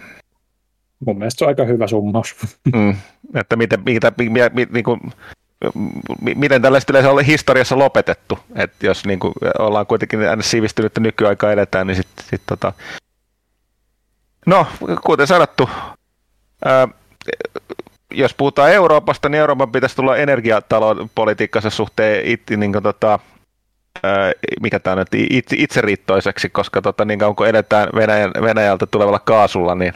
Mun 1.06 1.18
mielestä 1.18 1.38
se 1.38 1.44
on 1.44 1.48
aika 1.48 1.64
hyvä 1.64 1.86
summaus. 1.86 2.36
Mm, 2.74 2.94
että 3.34 3.56
miten, 3.56 3.82
mitä, 3.84 4.12
mitä, 4.18 4.50
niin 4.72 4.84
kuin, 4.84 5.00
miten 6.36 6.62
tällaista 6.62 6.92
yleensä 6.92 7.10
oli 7.10 7.26
historiassa 7.26 7.78
lopetettu, 7.78 8.38
että 8.54 8.86
jos 8.86 9.04
niin 9.04 9.18
kuin 9.18 9.32
ollaan 9.58 9.86
kuitenkin 9.86 10.28
aina 10.28 10.42
sivistynyt 10.42 10.92
nykyaikaa 10.98 11.52
edetään, 11.52 11.86
niin 11.86 11.96
sitten 11.96 12.24
sit, 12.30 12.42
tota... 12.46 12.72
No, 14.46 14.66
kuten 15.06 15.26
sanottu, 15.26 15.70
ää, 16.64 16.88
jos 18.10 18.34
puhutaan 18.34 18.72
Euroopasta, 18.72 19.28
niin 19.28 19.40
Euroopan 19.40 19.72
pitäisi 19.72 19.96
tulla 19.96 20.16
energiatalopolitiikkansa 20.16 21.70
suhteen 21.70 22.26
it, 22.26 22.42
niin 22.56 22.72
kuin, 22.72 22.82
tota, 22.82 23.18
ää, 24.02 24.32
mikä 24.60 24.78
tämä 24.78 24.96
nyt, 24.96 25.08
it, 25.12 25.52
itseriittoiseksi, 25.52 26.48
koska 26.48 26.82
tota, 26.82 27.04
niin 27.04 27.18
kauan 27.18 27.36
kun 27.36 27.46
edetään 27.46 27.88
Venäjän, 27.94 28.30
Venäjältä 28.42 28.86
tulevalla 28.86 29.18
kaasulla, 29.18 29.74
niin, 29.74 29.94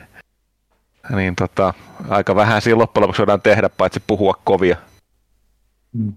niin 1.10 1.36
tota, 1.36 1.74
aika 2.08 2.36
vähän 2.36 2.62
siinä 2.62 2.78
loppujen 2.78 3.02
lopuksi 3.02 3.20
voidaan 3.20 3.42
tehdä, 3.42 3.68
paitsi 3.68 4.02
puhua 4.06 4.34
kovia. 4.44 4.76
Mm. 5.96 6.12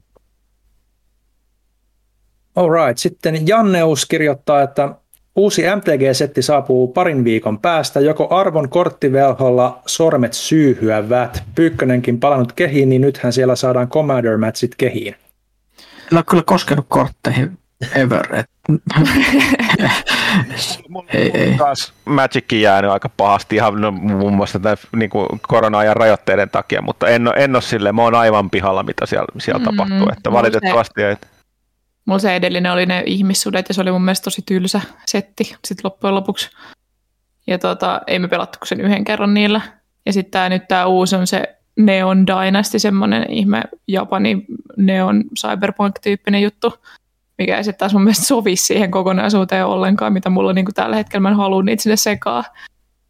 Alright, 2.56 2.98
sitten 2.98 3.48
Janneus 3.48 4.06
kirjoittaa, 4.06 4.62
että 4.62 4.96
uusi 5.36 5.62
MTG-setti 5.62 6.42
saapuu 6.42 6.88
parin 6.88 7.24
viikon 7.24 7.60
päästä, 7.60 8.00
joko 8.00 8.28
arvon 8.30 8.70
korttivelholla 8.70 9.82
sormet 9.86 10.34
syyhyävät. 10.34 11.44
Pyykkönenkin 11.56 12.20
palannut 12.20 12.52
kehiin, 12.54 12.90
niin 12.90 13.02
nythän 13.02 13.34
siellä 13.34 13.56
saadaan 13.56 13.90
Commander-matchit 13.90 14.76
kehiin. 14.78 15.16
En 16.12 16.18
ole 16.18 16.24
kyllä 16.30 16.44
koskenut 16.46 16.86
kortteihin 16.90 17.59
ever. 17.96 18.36
Et... 18.36 18.50
ei, 21.14 21.32
ei. 21.34 21.58
Taas 21.58 21.94
Magickin 22.06 22.62
jäänyt 22.62 22.92
aika 22.92 23.10
pahasti 23.10 23.56
ihan 23.56 23.82
no, 23.82 23.92
muun 23.92 24.34
muassa 24.34 24.60
tämän 24.60 24.78
niin 24.96 25.10
kuin 25.10 25.28
korona-ajan 25.48 25.96
rajoitteiden 25.96 26.50
takia, 26.50 26.82
mutta 26.82 27.08
en, 27.08 27.28
ole, 27.28 27.36
en 27.38 27.56
ole 27.56 27.62
silleen, 27.62 27.96
mä 27.96 28.02
oon 28.02 28.16
aivan 28.16 28.50
pihalla, 28.50 28.84
mitä 28.84 29.06
siellä, 29.06 29.28
siellä 29.38 29.60
mm, 29.60 29.66
tapahtuu, 29.66 30.10
että 30.18 30.32
valitettavasti 30.32 31.04
ei. 31.04 31.16
Mulla 32.06 32.20
se 32.20 32.36
edellinen 32.36 32.72
oli 32.72 32.86
ne 32.86 33.04
ihmissudet 33.06 33.70
ja 33.70 33.74
se 33.74 33.82
oli 33.82 33.92
mun 33.92 34.02
mielestä 34.02 34.24
tosi 34.24 34.42
tylsä 34.46 34.82
setti 35.06 35.44
sitten 35.44 35.84
loppujen 35.84 36.16
lopuksi. 36.16 36.50
Ja 37.48 37.60
tota, 37.60 38.02
ei 38.08 38.20
me 38.20 38.28
pelattu 38.28 38.58
sen 38.64 38.82
yhden 38.82 39.04
kerran 39.04 39.34
niillä. 39.34 39.62
Ja 40.06 40.14
sitten 40.14 40.32
tää, 40.32 40.50
nyt 40.50 40.68
tämä 40.68 40.86
uusi 40.86 41.16
on 41.16 41.28
se 41.28 41.60
Neon 41.78 42.28
Dynasty, 42.28 42.80
semmoinen 42.80 43.26
ihme 43.30 43.62
Japani 43.88 44.46
Neon 44.78 45.24
Cyberpunk-tyyppinen 45.40 46.42
juttu, 46.42 46.74
mikä 47.40 47.58
ei 47.58 47.64
sitten 47.64 47.80
taas 47.80 47.94
mun 47.94 48.04
mielestä 48.04 48.26
sovi 48.26 48.56
siihen 48.56 48.92
kokonaisuuteen 48.92 49.66
ollenkaan, 49.66 50.14
mitä 50.14 50.30
mulla 50.30 50.54
niin 50.54 50.66
tällä 50.76 50.96
hetkellä 50.96 51.22
mä 51.22 51.30
en 51.30 51.36
halua 51.36 51.64
niitä 51.64 51.84
sinne 51.84 51.96
sekaa. 51.96 52.44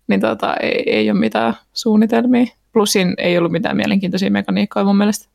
Niin 0.08 0.22
tota, 0.22 0.54
ei, 0.54 0.84
ei 0.86 1.12
ole 1.12 1.20
mitään 1.20 1.54
suunnitelmia. 1.74 2.46
Plusin 2.74 3.14
ei 3.18 3.38
ollut 3.38 3.52
mitään 3.52 3.78
mielenkiintoisia 3.78 4.32
mekaniikkoja 4.32 4.86
mun 4.86 4.98
mielestä. 4.98 5.30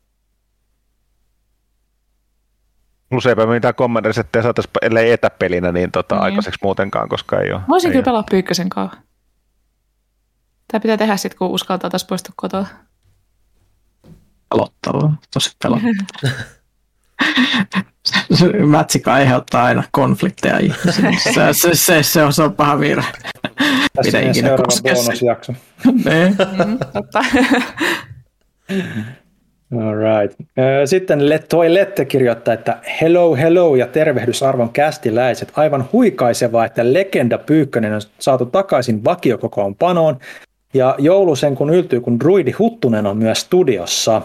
Plus 3.09 3.25
eipä 3.25 3.45
mitään 3.45 3.75
kommandersetteja 3.75 4.43
saataisiin, 4.43 4.71
ellei 4.81 5.11
etäpelinä, 5.11 5.71
niin 5.71 5.91
tota, 5.91 6.15
niin. 6.15 6.23
aikaiseksi 6.23 6.59
muutenkaan, 6.63 7.09
koska 7.09 7.39
ei 7.39 7.51
ole. 7.51 7.61
Voisin 7.69 7.87
ei 7.87 7.91
kyllä 7.91 8.05
pelaa 8.05 8.23
pyykkösen 8.31 8.69
kanssa. 8.69 8.97
Tämä 10.71 10.81
pitää 10.81 10.97
tehdä 10.97 11.17
sitten, 11.17 11.37
kun 11.37 11.49
uskaltaa 11.49 11.89
taas 11.89 12.05
poistua 12.05 12.33
kotoa. 12.35 12.67
Pelottavaa, 14.49 15.15
tosi 15.33 15.51
pelottavaa. 15.63 15.95
Mätsikö 18.65 19.11
aiheuttaa 19.11 19.63
aina 19.63 19.83
konflikteja. 19.91 20.59
Se, 21.17 21.53
se, 21.53 21.75
se, 21.75 22.03
se, 22.03 22.23
on, 22.23 22.33
se 22.33 22.43
on 22.43 22.53
paha 22.53 22.79
virhe. 22.79 23.11
Tässä 23.95 24.17
on 24.27 24.35
seuraava 24.35 24.95
bonusjakso. 24.95 25.53
Niin. 25.85 26.37
Mm, 26.65 26.77
totta. 26.93 27.19
All 29.73 29.95
right. 29.95 30.39
Sitten 30.85 31.19
toi 31.49 31.73
Lette 31.73 32.05
kirjoittaa, 32.05 32.53
että 32.53 32.77
hello, 33.01 33.35
hello 33.35 33.75
ja 33.75 33.87
tervehdys 33.87 34.43
arvon 34.43 34.69
kästiläiset. 34.69 35.51
Aivan 35.55 35.89
huikaisevaa, 35.93 36.65
että 36.65 36.93
legenda 36.93 37.37
Pyykkönen 37.37 37.93
on 37.93 38.01
saatu 38.19 38.45
takaisin 38.45 39.03
vakiokokoonpanoon 39.03 40.19
ja 40.73 40.95
joulusen 40.97 41.55
kun 41.55 41.69
yltyy, 41.69 42.01
kun 42.01 42.19
Druidi 42.19 42.51
Huttunen 42.51 43.05
on 43.05 43.17
myös 43.17 43.39
studiossa. 43.39 44.21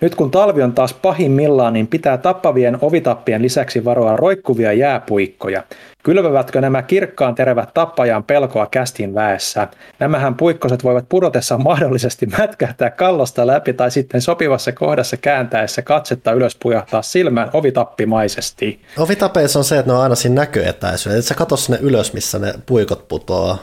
Nyt 0.00 0.14
kun 0.14 0.30
talvi 0.30 0.62
on 0.62 0.72
taas 0.72 0.94
pahimmillaan, 0.94 1.72
niin 1.72 1.86
pitää 1.86 2.18
tappavien 2.18 2.78
ovitappien 2.80 3.42
lisäksi 3.42 3.84
varoa 3.84 4.16
roikkuvia 4.16 4.72
jääpuikkoja. 4.72 5.62
Kylvävätkö 6.02 6.60
nämä 6.60 6.82
kirkkaan 6.82 7.34
terävät 7.34 7.74
tappajaan 7.74 8.24
pelkoa 8.24 8.66
kästin 8.66 9.14
väessä? 9.14 9.68
Nämähän 9.98 10.34
puikkoset 10.34 10.84
voivat 10.84 11.04
pudotessa 11.08 11.58
mahdollisesti 11.58 12.26
mätkähtää 12.38 12.90
kallosta 12.90 13.46
läpi 13.46 13.72
tai 13.72 13.90
sitten 13.90 14.20
sopivassa 14.20 14.72
kohdassa 14.72 15.16
kääntäessä 15.16 15.82
katsetta 15.82 16.32
ylös 16.32 16.56
pujahtaa 16.62 17.02
silmään 17.02 17.50
ovitappimaisesti. 17.52 18.80
Ovitapeissa 18.98 19.58
on 19.58 19.64
se, 19.64 19.78
että 19.78 19.92
ne 19.92 19.96
on 19.96 20.02
aina 20.02 20.14
siinä 20.14 20.34
näköetäisyydessä. 20.34 21.18
Et 21.18 21.24
sä 21.24 21.34
katso 21.34 21.56
sinne 21.56 21.78
ylös, 21.82 22.12
missä 22.12 22.38
ne 22.38 22.54
puikot 22.66 23.08
putoaa. 23.08 23.58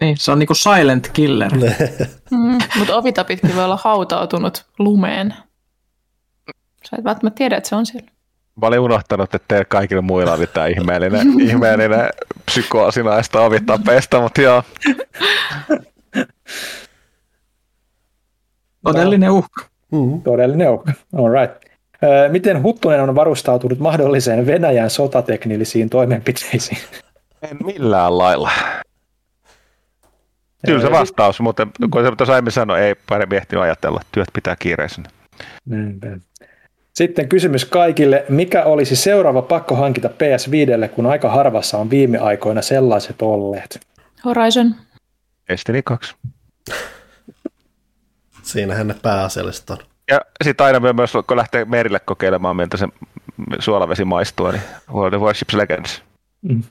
Niin, 0.00 0.16
se 0.16 0.32
on 0.32 0.38
niinku 0.38 0.54
silent 0.54 1.10
killer. 1.12 1.52
mm, 2.30 2.58
mutta 2.78 2.96
ovitapitkin 2.96 3.56
voi 3.56 3.64
olla 3.64 3.78
hautautunut 3.84 4.66
lumeen. 4.78 5.34
Sä 6.90 6.96
et 6.98 7.04
välttämättä 7.04 7.38
tiedä, 7.38 7.56
että 7.56 7.68
se 7.68 7.76
on 7.76 7.86
siellä. 7.86 8.10
Mä 8.60 8.66
olin 8.66 8.80
unohtanut, 8.80 9.34
että 9.34 9.44
teillä 9.48 9.64
kaikilla 9.64 10.02
muilla 10.02 10.32
oli 10.32 10.46
tämä 10.46 10.66
ihmeellinen, 10.66 11.40
ihmeellinen 11.48 12.08
psykoosi 12.46 13.02
näistä 13.02 13.40
ovitapeista, 13.40 14.20
mutta 14.20 14.40
joo. 14.40 14.62
Todellinen 18.84 19.30
uhka. 19.30 19.64
Mm-hmm. 19.92 20.22
Todellinen 20.22 20.70
uhka, 20.70 20.92
all 21.16 21.32
right. 21.32 21.68
Miten 22.28 22.62
Huttunen 22.62 23.00
on 23.02 23.14
varustautunut 23.14 23.78
mahdolliseen 23.78 24.46
Venäjän 24.46 24.90
sotateknillisiin 24.90 25.90
toimenpiteisiin? 25.90 26.78
En 27.42 27.56
millään 27.64 28.18
lailla. 28.18 28.50
Kyllä 30.66 30.80
se 30.80 30.90
vastaus, 30.90 31.40
mutta 31.40 31.66
kun 31.90 32.04
se 32.04 32.16
tuossa 32.16 32.32
aiemmin 32.32 32.52
sanoi, 32.52 32.80
ei 32.80 32.94
paremmin 33.08 33.38
ehtinyt 33.38 33.62
ajatella. 33.62 34.00
Työt 34.12 34.28
pitää 34.32 34.56
kiireisenä. 34.58 35.08
Sitten 36.94 37.28
kysymys 37.28 37.64
kaikille. 37.64 38.24
Mikä 38.28 38.64
olisi 38.64 38.96
seuraava 38.96 39.42
pakko 39.42 39.74
hankita 39.74 40.08
PS5, 40.08 40.88
kun 40.88 41.06
aika 41.06 41.30
harvassa 41.30 41.78
on 41.78 41.90
viime 41.90 42.18
aikoina 42.18 42.62
sellaiset 42.62 43.22
olleet? 43.22 43.80
Horizon. 44.24 44.74
Destiny 45.48 45.82
2. 45.82 46.14
Siinähän 48.42 48.88
ne 48.88 48.94
pääasialliset 49.02 49.70
on. 49.70 49.78
Ja 50.10 50.20
sitten 50.44 50.66
aina 50.66 50.92
myös, 50.92 51.12
kun 51.26 51.36
lähtee 51.36 51.64
merille 51.64 52.00
kokeilemaan, 52.00 52.56
miltä 52.56 52.76
se 52.76 52.88
suolavesi 53.58 54.04
maistuu, 54.04 54.50
niin 54.50 54.62
World 54.92 55.14
of 55.14 55.22
Warships 55.22 55.54
Legends. 55.54 56.02
Mm. 56.42 56.62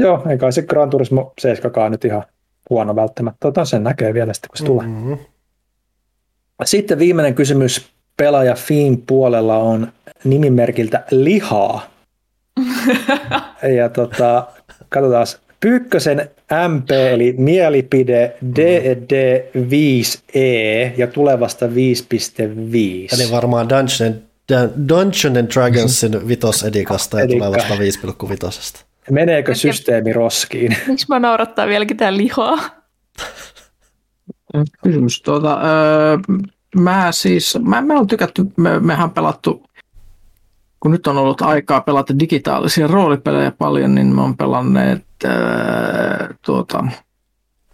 Joo, 0.00 0.22
eikä 0.30 0.50
se 0.50 0.62
Gran 0.62 0.90
Turismo 0.90 1.32
7 1.38 1.92
nyt 1.92 2.04
ihan 2.04 2.22
huono 2.70 2.96
välttämättä. 2.96 3.48
Otan 3.48 3.66
sen 3.66 3.84
näkee 3.84 4.14
vielä 4.14 4.32
sitten, 4.32 4.48
kun 4.48 4.58
se 4.58 4.64
tulee. 4.64 4.86
Mm-hmm. 4.86 5.18
Sitten 6.64 6.98
viimeinen 6.98 7.34
kysymys 7.34 7.88
pelaaja 8.16 8.54
Fiin 8.54 9.02
puolella 9.06 9.56
on 9.56 9.92
nimimerkiltä 10.24 11.04
Lihaa. 11.10 11.90
ja 13.76 13.88
tota, 13.88 14.46
katsotaan, 14.88 15.26
Pyykkösen 15.60 16.30
MP 16.68 16.90
eli 16.90 17.34
mielipide 17.38 18.36
DD5E 18.44 20.38
ja 20.96 21.06
tulevasta 21.06 21.66
5.5. 21.66 21.72
Eli 23.12 23.30
varmaan 23.30 23.68
Dungeon, 23.68 24.14
Dungeon 24.88 25.36
and 25.36 25.50
Dragonsin 25.54 26.28
vitosedikasta 26.28 27.20
ja 27.20 27.28
tulevasta 27.28 27.74
5.5. 27.74 27.80
Meneekö 29.10 29.54
systeemi 29.54 30.12
roskiin? 30.12 30.76
Miksi 30.86 31.06
mä 31.08 31.18
naurattaa 31.18 31.66
vieläkin 31.66 31.96
tää 31.96 32.16
lihaa? 32.16 32.58
Kysymys 34.82 35.22
tuota, 35.22 35.60
öö, 35.64 36.18
mä 36.76 37.12
siis, 37.12 37.58
mä, 37.62 37.80
mä 37.80 37.94
oon 37.94 38.06
tykätty, 38.06 38.44
me, 38.56 38.80
mehän 38.80 39.10
pelattu, 39.10 39.62
kun 40.80 40.90
nyt 40.90 41.06
on 41.06 41.16
ollut 41.16 41.42
aikaa 41.42 41.80
pelata 41.80 42.18
digitaalisia 42.18 42.86
roolipelejä 42.86 43.50
paljon, 43.50 43.94
niin 43.94 44.06
mä 44.06 44.22
oon 44.22 44.36
pelanneet 44.36 45.04
öö, 45.24 45.30
tuota, 46.42 46.84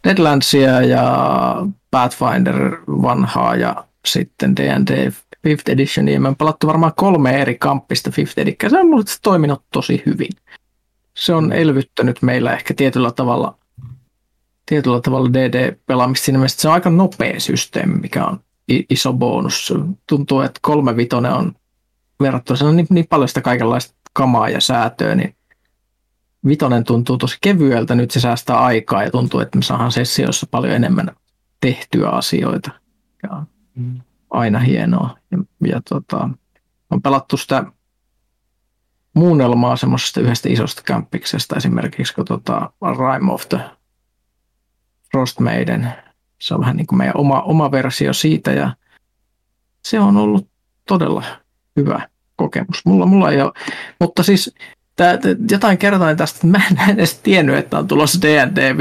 Deadlandsia 0.05 0.81
ja 0.81 1.57
Pathfinder 1.91 2.77
vanhaa 2.89 3.57
ja 3.57 3.85
sitten 4.07 4.57
D&D 4.57 5.13
Fifth 5.43 5.71
Editionia. 5.71 6.21
Mä 6.21 6.29
oon 6.29 6.37
pelattu 6.37 6.67
varmaan 6.67 6.93
kolme 6.97 7.43
eri 7.43 7.55
kamppista 7.59 8.11
Fifth 8.11 8.39
Edition. 8.39 8.71
Se 8.71 8.79
on 8.79 8.91
mulle 8.91 9.05
toiminut 9.23 9.63
tosi 9.73 10.03
hyvin 10.07 10.31
se 11.17 11.35
on 11.35 11.53
elvyttänyt 11.53 12.23
meillä 12.23 12.53
ehkä 12.53 12.75
tietyllä 12.75 13.11
tavalla, 13.11 13.59
tietyllä 14.67 15.01
tavalla 15.01 15.33
DD-pelaamista 15.33 16.25
siinä 16.25 16.39
mielessä, 16.39 16.61
se 16.61 16.69
on 16.69 16.75
aika 16.75 16.91
nopea 16.91 17.41
systeemi, 17.41 17.95
mikä 17.95 18.25
on 18.25 18.41
iso 18.69 19.13
bonus. 19.13 19.73
Tuntuu, 20.09 20.41
että 20.41 20.61
kolme 20.63 20.97
vitonen 20.97 21.33
on 21.33 21.53
verrattuna 22.21 22.73
niin, 22.73 22.87
niin 22.91 23.07
paljon 23.07 23.29
sitä 23.29 23.41
kaikenlaista 23.41 23.95
kamaa 24.13 24.49
ja 24.49 24.61
säätöä, 24.61 25.15
niin 25.15 25.37
vitonen 26.47 26.85
tuntuu 26.85 27.19
tosi 27.19 27.39
kevyeltä, 27.41 27.95
nyt 27.95 28.11
se 28.11 28.21
säästää 28.21 28.59
aikaa 28.59 29.03
ja 29.03 29.11
tuntuu, 29.11 29.41
että 29.41 29.59
me 29.59 29.63
saadaan 29.63 29.93
sessioissa 29.93 30.47
paljon 30.51 30.75
enemmän 30.75 31.11
tehtyä 31.61 32.09
asioita. 32.09 32.71
Ja 33.23 33.43
mm. 33.75 34.01
aina 34.31 34.59
hienoa. 34.59 35.19
Ja, 35.31 35.39
ja 35.67 35.81
tota, 35.89 36.29
on 36.91 37.03
pelattu 37.03 37.37
sitä 37.37 37.65
muunnelmaa 39.15 39.77
semmoisesta 39.77 40.21
yhdestä 40.21 40.49
isosta 40.49 40.83
kämppiksestä 40.85 41.57
esimerkiksi, 41.57 42.15
kun 42.15 42.25
tota 42.25 42.71
Rime 42.83 43.33
of 43.33 43.49
the 43.49 43.61
Frost 45.11 45.41
Maiden, 45.41 45.93
se 46.41 46.55
on 46.55 46.61
vähän 46.61 46.77
niin 46.77 46.87
kuin 46.87 46.99
meidän 46.99 47.17
oma, 47.17 47.43
oma 47.43 47.71
versio 47.71 48.13
siitä 48.13 48.53
ja 48.53 48.75
se 49.85 50.01
on 50.01 50.17
ollut 50.17 50.49
todella 50.89 51.25
hyvä 51.77 52.09
kokemus. 52.37 52.85
Mulla, 52.85 53.07
mulla 53.07 53.31
ei 53.31 53.41
ole, 53.41 53.53
mutta 54.01 54.23
siis 54.23 54.55
tää, 54.97 55.19
jotain 55.51 55.79
kertoin 55.79 56.17
tästä, 56.17 56.37
että 56.37 56.47
mä 56.47 56.61
en 56.71 56.91
edes 56.99 57.19
tiennyt, 57.19 57.57
että 57.57 57.79
on 57.79 57.89
tulossa 57.89 58.23
D&D 58.23 58.73
5.5. 58.73 58.79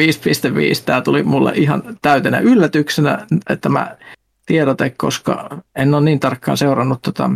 Tämä 0.85 1.01
tuli 1.01 1.23
mulle 1.23 1.51
ihan 1.55 1.83
täytenä 2.01 2.39
yllätyksenä, 2.39 3.27
että 3.49 3.69
mä 3.69 3.97
tiedote, 4.45 4.89
koska 4.89 5.61
en 5.75 5.93
ole 5.93 6.05
niin 6.05 6.19
tarkkaan 6.19 6.57
seurannut 6.57 7.01
tota 7.01 7.29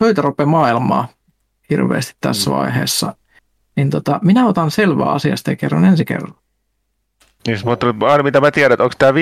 pöytärope-maailmaa 0.00 1.08
hirveästi 1.74 2.14
tässä 2.20 2.50
mm. 2.50 2.56
vaiheessa, 2.56 3.14
niin 3.76 3.90
tota, 3.90 4.20
minä 4.22 4.46
otan 4.46 4.70
selvää 4.70 5.10
asiasta 5.10 5.50
ja 5.50 5.56
kerron 5.56 5.84
ensi 5.84 6.04
kerran. 6.04 6.34
Niin, 7.46 7.58
mutta 7.64 7.86
aina 8.00 8.22
mitä 8.22 8.40
mä 8.40 8.50
tiedän, 8.50 8.80
onko 8.80 8.94
tämä 8.98 9.12
5,5, 9.12 9.16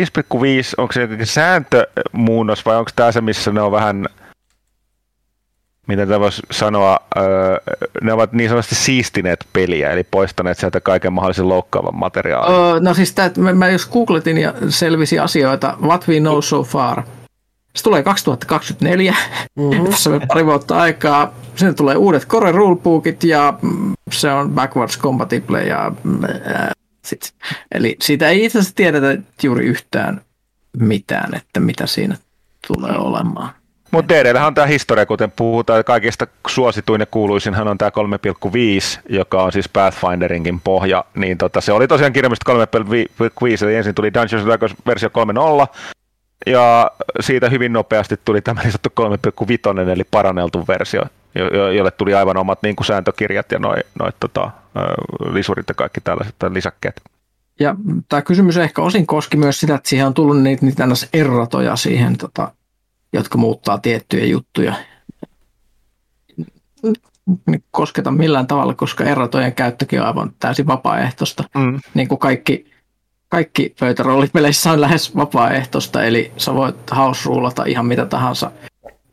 onko 0.78 0.92
se 0.92 1.00
jotenkin 1.00 1.26
sääntömuunnos 1.26 2.66
vai 2.66 2.76
onko 2.76 2.90
tämä 2.96 3.12
se, 3.12 3.20
missä 3.20 3.52
ne 3.52 3.60
on 3.60 3.72
vähän, 3.72 4.06
miten 5.86 6.08
tämä 6.08 6.20
voisi 6.20 6.42
sanoa, 6.50 6.98
öö, 7.16 7.56
ne 8.02 8.12
ovat 8.12 8.32
niin 8.32 8.48
sanotusti 8.48 8.74
siistineet 8.74 9.46
peliä, 9.52 9.90
eli 9.90 10.04
poistaneet 10.04 10.58
sieltä 10.58 10.80
kaiken 10.80 11.12
mahdollisen 11.12 11.48
loukkaavan 11.48 11.96
materiaalin. 11.96 12.74
Öö, 12.74 12.80
no 12.80 12.94
siis 12.94 13.14
tämä, 13.14 13.30
mä, 13.36 13.52
mä 13.52 13.68
jos 13.68 13.86
googletin 13.86 14.38
ja 14.38 14.54
selvisi 14.68 15.18
asioita, 15.18 15.76
what 15.82 16.08
we 16.08 16.20
know 16.20 16.40
so 16.40 16.62
far, 16.62 17.02
se 17.76 17.82
tulee 17.82 18.02
2024, 18.02 19.14
mm-hmm. 19.56 19.84
tässä 19.84 20.10
on 20.10 20.22
pari 20.28 20.46
vuotta 20.46 20.78
aikaa. 20.78 21.34
Sinne 21.56 21.74
tulee 21.74 21.96
uudet 21.96 22.26
Core 22.26 22.52
Rulebookit 22.52 23.24
ja 23.24 23.54
se 24.10 24.32
on 24.32 24.50
backwards 24.50 24.98
compatible. 24.98 25.62
Ja, 25.62 25.92
ää, 26.44 26.72
sit. 27.04 27.34
Eli 27.74 27.96
siitä 28.02 28.28
ei 28.28 28.44
itse 28.44 28.58
asiassa 28.58 28.76
tiedetä 28.76 29.18
juuri 29.42 29.66
yhtään 29.66 30.20
mitään, 30.78 31.34
että 31.34 31.60
mitä 31.60 31.86
siinä 31.86 32.16
tulee 32.66 32.98
olemaan. 32.98 33.50
Mutta 33.90 34.14
DDllähän 34.14 34.46
on 34.46 34.54
tämä 34.54 34.66
historia, 34.66 35.06
kuten 35.06 35.30
puhutaan, 35.30 35.84
kaikista 35.84 36.26
suosituin 36.46 37.00
ja 37.00 37.06
kuuluisinhan 37.06 37.68
on 37.68 37.78
tämä 37.78 37.90
3,5, 37.90 39.00
joka 39.08 39.42
on 39.42 39.52
siis 39.52 39.68
Pathfinderinkin 39.68 40.60
pohja, 40.60 41.04
niin 41.14 41.38
tota, 41.38 41.60
se 41.60 41.72
oli 41.72 41.88
tosiaan 41.88 42.12
kirjallisesti 42.12 42.52
3,5, 42.52 43.64
eli 43.64 43.74
ensin 43.74 43.94
tuli 43.94 44.14
Dungeons 44.14 44.46
Dragons 44.46 44.74
versio 44.86 45.08
3.0, 45.68 45.76
ja 46.46 46.90
siitä 47.20 47.48
hyvin 47.48 47.72
nopeasti 47.72 48.20
tuli 48.24 48.40
tämä 48.40 48.62
niin 48.62 48.72
sanottu 48.72 49.42
3,5 49.84 49.90
eli 49.90 50.04
paranneltu 50.04 50.64
versio, 50.68 51.02
jolle 51.76 51.90
tuli 51.90 52.14
aivan 52.14 52.36
omat 52.36 52.62
niin 52.62 52.76
kuin 52.76 52.86
sääntökirjat 52.86 53.52
ja 53.52 53.58
noin 53.58 53.82
noi, 53.98 54.10
tota, 54.20 54.50
lisurit 55.32 55.68
ja 55.68 55.74
kaikki 55.74 56.00
tällaiset 56.00 56.34
lisäkkeet. 56.52 57.00
Ja 57.60 57.76
tämä 58.08 58.22
kysymys 58.22 58.56
ehkä 58.56 58.82
osin 58.82 59.06
koski 59.06 59.36
myös 59.36 59.60
sitä, 59.60 59.74
että 59.74 59.88
siihen 59.88 60.06
on 60.06 60.14
tullut 60.14 60.42
niitä, 60.42 60.66
niitä 60.66 60.86
erratoja 61.12 61.76
siihen, 61.76 62.18
tota, 62.18 62.52
jotka 63.12 63.38
muuttaa 63.38 63.78
tiettyjä 63.78 64.24
juttuja. 64.24 64.74
Kosketa 67.70 68.10
millään 68.10 68.46
tavalla, 68.46 68.74
koska 68.74 69.04
erratojen 69.04 69.52
käyttökin 69.52 70.00
on 70.00 70.06
aivan 70.06 70.32
täysin 70.38 70.66
vapaaehtoista. 70.66 71.44
Mm. 71.54 71.80
Niin 71.94 72.08
kuin 72.08 72.18
kaikki 72.18 72.71
kaikki 73.32 73.74
pöytäroolipeleissä 73.80 74.72
on 74.72 74.80
lähes 74.80 75.16
vapaaehtoista, 75.16 76.04
eli 76.04 76.32
sä 76.36 76.54
voit 76.54 76.76
house 76.96 77.28
ihan 77.66 77.86
mitä 77.86 78.06
tahansa, 78.06 78.50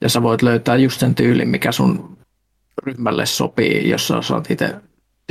ja 0.02 0.10
sä 0.10 0.24
voit 0.24 0.42
löytää 0.42 0.76
just 0.76 1.00
sen 1.00 1.16
tyylin, 1.16 1.50
mikä 1.50 1.72
sun 1.72 2.18
ryhmälle 2.84 3.26
sopii, 3.26 3.90
jos 3.90 4.08
sä 4.08 4.34
oot 4.34 4.52
itse 4.52 4.76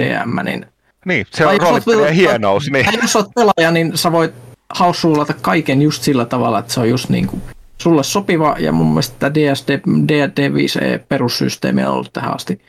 DM, 0.02 0.44
niin... 0.44 0.66
Niin, 1.04 1.26
se 1.30 1.46
on 1.46 1.60
roolipelien 1.60 2.14
hienous. 2.14 2.70
Niin. 2.70 2.86
jos 3.02 3.16
oot 3.16 3.28
pelaaja, 3.34 3.70
niin 3.70 3.98
sä 3.98 4.12
voit 4.12 4.34
house 4.78 5.08
kaiken 5.42 5.82
just 5.82 6.02
sillä 6.02 6.24
tavalla, 6.24 6.58
että 6.58 6.72
se 6.72 6.80
on 6.80 6.88
just 6.88 7.08
niin 7.08 7.26
kuin 7.26 7.42
sulle 7.78 8.02
sopiva, 8.02 8.56
ja 8.58 8.72
mun 8.72 8.86
mielestä 8.86 9.16
tämä 9.18 9.34
DSD, 9.34 9.80
DD 10.08 10.54
5 10.54 10.78
perussysteemi 11.08 11.84
on 11.84 11.92
ollut 11.92 12.12
tähän 12.12 12.34
asti 12.34 12.60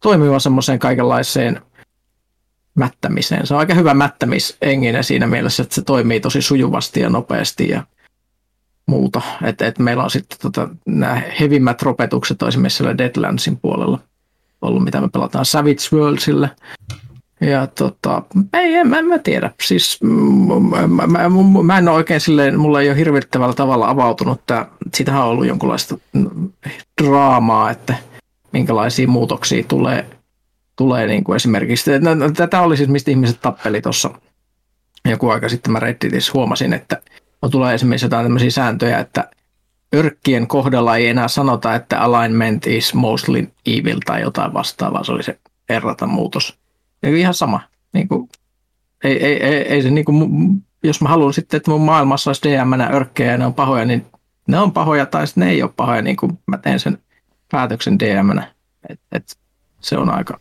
toimiva 0.00 0.38
semmoiseen 0.38 0.78
kaikenlaiseen 0.78 1.60
mättämiseen. 2.74 3.46
Se 3.46 3.54
on 3.54 3.60
aika 3.60 3.74
hyvä 3.74 3.94
mättämisenginen 3.94 5.04
siinä 5.04 5.26
mielessä, 5.26 5.62
että 5.62 5.74
se 5.74 5.82
toimii 5.82 6.20
tosi 6.20 6.42
sujuvasti 6.42 7.00
ja 7.00 7.10
nopeasti 7.10 7.68
ja 7.68 7.82
muuta. 8.86 9.22
Et, 9.44 9.62
et 9.62 9.78
meillä 9.78 10.04
on 10.04 10.10
sitten 10.10 10.38
tota, 10.42 10.68
nämä 10.86 11.22
hevimmät 11.40 11.82
ropetukset 11.82 12.42
on 12.42 12.48
esimerkiksi 12.48 12.76
siellä 12.76 12.98
Deadlandsin 12.98 13.56
puolella 13.56 13.98
ollut, 14.62 14.84
mitä 14.84 15.00
me 15.00 15.08
pelataan 15.08 15.44
Savage 15.44 15.88
Worldsille. 15.92 16.50
Ja 17.40 17.66
tota, 17.66 18.22
ei, 18.52 18.74
en, 18.74 18.94
en 18.94 19.06
mä 19.06 19.18
tiedä. 19.18 19.50
Siis 19.62 19.98
mä, 20.70 20.86
mä, 20.86 21.06
mä, 21.06 21.28
mä 21.62 21.78
en 21.78 21.88
ole 21.88 21.96
oikein 21.96 22.20
silleen, 22.20 22.60
mulla 22.60 22.80
ei 22.80 22.88
ole 22.88 22.96
hirvittävällä 22.96 23.54
tavalla 23.54 23.88
avautunut. 23.88 24.40
Tää, 24.46 24.66
siitähän 24.94 25.22
on 25.22 25.28
ollut 25.28 25.46
jonkunlaista 25.46 25.98
draamaa, 27.02 27.70
että 27.70 27.94
minkälaisia 28.52 29.08
muutoksia 29.08 29.64
tulee 29.68 30.06
tulee 30.82 31.06
niin 31.06 31.24
kuin 31.24 31.36
esimerkiksi, 31.36 31.98
no, 31.98 32.14
no, 32.14 32.30
tätä 32.30 32.60
oli 32.60 32.76
siis 32.76 32.88
mistä 32.88 33.10
ihmiset 33.10 33.40
tappeli 33.40 33.82
tuossa 33.82 34.10
joku 35.04 35.28
aika 35.28 35.48
sitten 35.48 35.72
mä 35.72 35.80
Redditissä 35.80 36.32
huomasin, 36.34 36.72
että 36.72 37.02
tulee 37.50 37.74
esimerkiksi 37.74 38.06
jotain 38.06 38.24
tämmöisiä 38.24 38.50
sääntöjä, 38.50 38.98
että 38.98 39.30
örkkien 39.94 40.46
kohdalla 40.46 40.96
ei 40.96 41.08
enää 41.08 41.28
sanota, 41.28 41.74
että 41.74 42.00
alignment 42.00 42.66
is 42.66 42.94
mostly 42.94 43.48
evil 43.66 44.00
tai 44.04 44.20
jotain 44.20 44.52
vastaavaa, 44.52 45.04
se 45.04 45.12
oli 45.12 45.22
se 45.22 45.38
errata 45.68 46.06
muutos. 46.06 46.58
Ja 47.02 47.16
ihan 47.16 47.34
sama. 47.34 47.60
Niin 47.92 48.08
kuin, 48.08 48.28
ei, 49.04 49.26
ei, 49.26 49.42
ei, 49.42 49.54
ei 49.54 49.82
se 49.82 49.90
niin 49.90 50.04
kuin, 50.04 50.28
jos 50.82 51.00
mä 51.00 51.08
haluan 51.08 51.32
sitten, 51.32 51.56
että 51.56 51.70
mun 51.70 51.80
maailmassa 51.80 52.30
olisi 52.30 52.42
DM 52.42 52.94
örkkejä 52.94 53.32
ja 53.32 53.38
ne 53.38 53.46
on 53.46 53.54
pahoja, 53.54 53.84
niin 53.84 54.06
ne 54.46 54.58
on 54.58 54.72
pahoja 54.72 55.06
tai 55.06 55.24
ne 55.36 55.50
ei 55.50 55.62
ole 55.62 55.72
pahoja, 55.76 56.02
niin 56.02 56.16
kuin 56.16 56.38
mä 56.46 56.58
teen 56.58 56.80
sen 56.80 56.98
päätöksen 57.50 57.98
dm 57.98 58.38
et, 58.88 59.00
et 59.12 59.38
se 59.80 59.98
on 59.98 60.10
aika, 60.10 60.40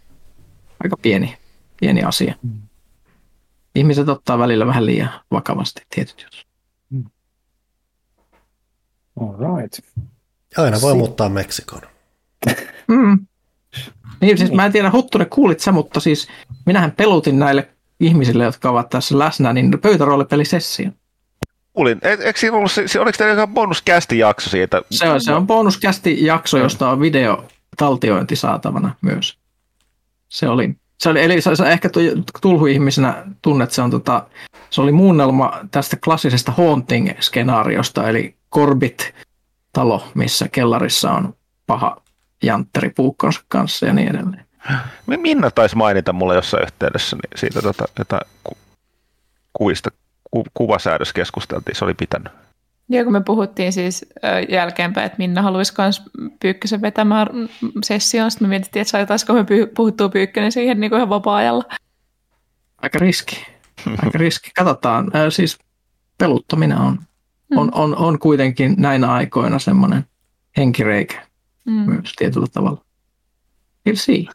aika 0.84 0.98
pieni, 1.02 1.38
pieni 1.80 2.04
asia. 2.04 2.36
Mm. 2.44 2.62
Ihmiset 3.76 4.10
ottaa 4.10 4.40
välillä 4.40 4.68
vähän 4.68 4.86
liian 4.86 5.10
vakavasti 5.32 5.82
tietyt 5.96 6.22
jutut. 6.24 6.48
Mm. 6.90 7.04
All 9.22 9.58
right. 9.62 9.80
Aina 10.58 10.82
voi 10.82 10.92
si- 10.92 10.98
muuttaa 10.98 11.30
Meksikoon. 11.30 11.82
mm. 12.88 13.26
Niin, 14.22 14.38
siis 14.38 14.52
mä 14.52 14.66
en 14.66 14.72
tiedä, 14.72 14.92
Huttunen, 14.92 15.30
kuulit 15.30 15.60
sä, 15.60 15.72
mutta 15.72 16.00
siis 16.00 16.28
minähän 16.66 16.92
pelutin 16.92 17.40
näille 17.40 17.70
ihmisille, 18.00 18.44
jotka 18.44 18.70
ovat 18.70 18.90
tässä 18.90 19.20
läsnä, 19.20 19.54
niin 19.54 19.80
pöytäroolipelisessio. 19.82 20.92
Kuulin. 21.74 22.00
E- 22.02 22.10
eikö 22.10 22.40
siinä 22.40 22.58
ollut, 22.58 22.72
se, 22.72 23.00
oliko 23.00 23.18
teillä 23.18 23.42
jokin 23.42 23.54
bonuskästi 23.54 24.18
jakso 24.18 24.50
siitä? 24.50 24.82
Se 24.92 25.10
on, 25.10 25.22
se 25.22 25.34
on 25.34 25.48
bonuskästi 25.48 26.26
jakso, 26.26 26.58
josta 26.58 26.90
on 26.90 27.00
video 27.00 27.46
taltiointi 27.78 28.36
saatavana 28.36 28.96
myös. 29.02 29.41
Se 30.32 30.50
oli, 30.50 30.76
se 31.00 31.10
oli 31.10 31.22
eli 31.22 31.42
sä, 31.42 31.56
sä 31.56 31.70
ehkä 31.70 31.90
tulhu-ihmisenä 32.42 33.24
tunnet, 33.42 33.72
se, 33.72 33.82
on 33.82 33.92
tota, 33.92 34.28
se 34.70 34.82
oli 34.82 34.92
muunnelma 34.92 35.60
tästä 35.72 35.98
klassisesta 36.04 36.52
haunting-skenaariosta, 36.52 38.10
eli 38.10 38.36
Corbit-talo, 38.56 40.08
missä 40.14 40.48
kellarissa 40.48 41.12
on 41.12 41.34
paha 41.68 42.02
jantteri 42.44 42.90
puukkonsa 42.90 43.42
kanssa 43.48 43.86
ja 43.86 43.94
niin 43.94 44.08
edelleen. 44.08 44.46
Minna 45.06 45.52
taisi 45.52 45.76
mainita 45.76 46.14
mulle 46.14 46.36
jossain 46.36 46.64
yhteydessä 46.64 47.16
niin 47.16 47.40
siitä 47.40 47.62
tota, 47.62 47.86
jotain 48.00 48.28
ku, 48.44 48.58
kuvista, 49.54 49.90
ku, 50.32 50.44
kuvasäädös 50.54 51.14
keskusteltiin, 51.14 51.76
se 51.76 51.86
oli 51.86 51.94
pitänyt. 51.94 52.34
Joo, 52.92 53.04
kun 53.04 53.14
me 53.14 53.22
puhuttiin 53.22 53.74
siis 53.74 54.06
jälkeenpäin, 54.50 55.06
että 55.06 55.18
Minna 55.18 55.42
haluaisi 55.42 55.74
myös 55.78 56.02
Pyykkösen 56.42 56.82
vetämään 56.82 57.28
sessioon, 57.84 58.32
sitten 58.32 58.48
me 58.48 58.50
mietittiin, 58.50 58.82
että 58.82 58.92
saataisiko 58.92 59.34
me 59.34 59.46
puhuttua 59.76 60.10
Pyykkönen 60.10 60.52
siihen 60.52 60.80
niin 60.80 60.92
kuin 60.92 60.98
ihan 60.98 61.10
vapaa-ajalla. 61.10 61.64
Aika 62.82 63.00
riski. 63.00 63.46
Aika 63.88 64.18
riski. 64.18 64.52
Katsotaan. 64.56 65.12
Siis 65.30 65.60
peluttaminen 66.18 66.78
on, 66.78 67.00
mm. 67.52 67.58
on, 67.58 67.74
on, 67.74 67.96
on 67.96 68.20
kuitenkin 68.20 68.76
näinä 68.78 69.12
aikoina 69.14 69.60
semmoinen 69.60 70.06
henkireikä 70.58 71.28
mm. 71.66 71.74
myös 71.74 72.14
tietyllä 72.18 72.48
tavalla. 72.54 72.86
We'll 73.90 73.96
see. 73.96 74.26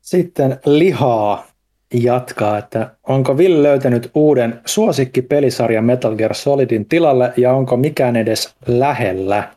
Sitten 0.00 0.60
lihaa 0.66 1.46
jatkaa, 1.94 2.58
että 2.58 2.90
onko 3.02 3.36
Ville 3.36 3.62
löytänyt 3.62 4.10
uuden 4.14 4.60
suosikkipelisarjan 4.66 5.84
Metal 5.84 6.16
Gear 6.16 6.34
Solidin 6.34 6.86
tilalle 6.88 7.32
ja 7.36 7.52
onko 7.52 7.76
mikään 7.76 8.16
edes 8.16 8.54
lähellä? 8.66 9.48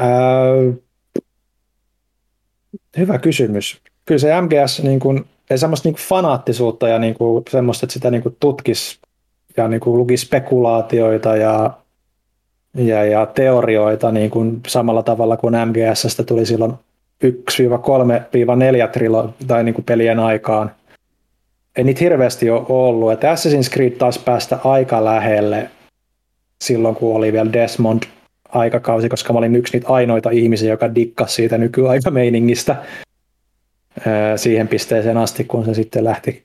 Öö, 0.00 0.72
hyvä 2.98 3.18
kysymys. 3.18 3.80
Kyllä 4.06 4.18
se 4.18 4.40
MGS 4.40 4.82
niin 4.82 5.00
kuin, 5.00 5.24
ei 5.50 5.58
semmoista 5.58 5.88
niin 5.88 5.94
kuin 5.94 6.04
fanaattisuutta 6.04 6.88
ja 6.88 6.98
niin 6.98 7.14
kuin, 7.14 7.44
semmoista, 7.50 7.86
että 7.86 7.94
sitä 7.94 8.10
niin 8.10 8.22
kuin 8.22 8.36
tutkisi 8.40 8.98
ja 9.56 9.68
niin 9.68 9.80
kuin 9.80 9.98
luki 9.98 10.16
spekulaatioita 10.16 11.36
ja, 11.36 11.70
ja, 12.74 13.04
ja 13.04 13.26
teorioita 13.26 14.12
niin 14.12 14.30
kuin 14.30 14.60
samalla 14.66 15.02
tavalla 15.02 15.36
kuin 15.36 15.54
MGSstä 15.54 16.22
tuli 16.22 16.46
silloin 16.46 16.72
1-3-4 17.24 17.28
trilo 18.92 19.34
tai 19.46 19.64
niin 19.64 19.74
kuin 19.74 19.84
pelien 19.84 20.18
aikaan. 20.18 20.70
Ei 21.76 21.84
niitä 21.84 22.00
hirveästi 22.00 22.50
ole 22.50 22.66
ollut. 22.68 23.12
Että 23.12 23.34
Assassin's 23.34 23.72
Creed 23.72 23.90
taas 23.90 24.18
päästä 24.18 24.58
aika 24.64 25.04
lähelle 25.04 25.70
silloin, 26.60 26.94
kun 26.94 27.16
oli 27.16 27.32
vielä 27.32 27.52
Desmond 27.52 28.02
aikakausi, 28.48 29.08
koska 29.08 29.32
mä 29.32 29.38
olin 29.38 29.56
yksi 29.56 29.72
niitä 29.72 29.88
ainoita 29.88 30.30
ihmisiä, 30.30 30.70
joka 30.70 30.94
dikkasi 30.94 31.34
siitä 31.34 31.58
nykyaika-meiningistä 31.58 32.76
siihen 34.36 34.68
pisteeseen 34.68 35.16
asti, 35.16 35.44
kun 35.44 35.64
se 35.64 35.74
sitten 35.74 36.04
lähti 36.04 36.44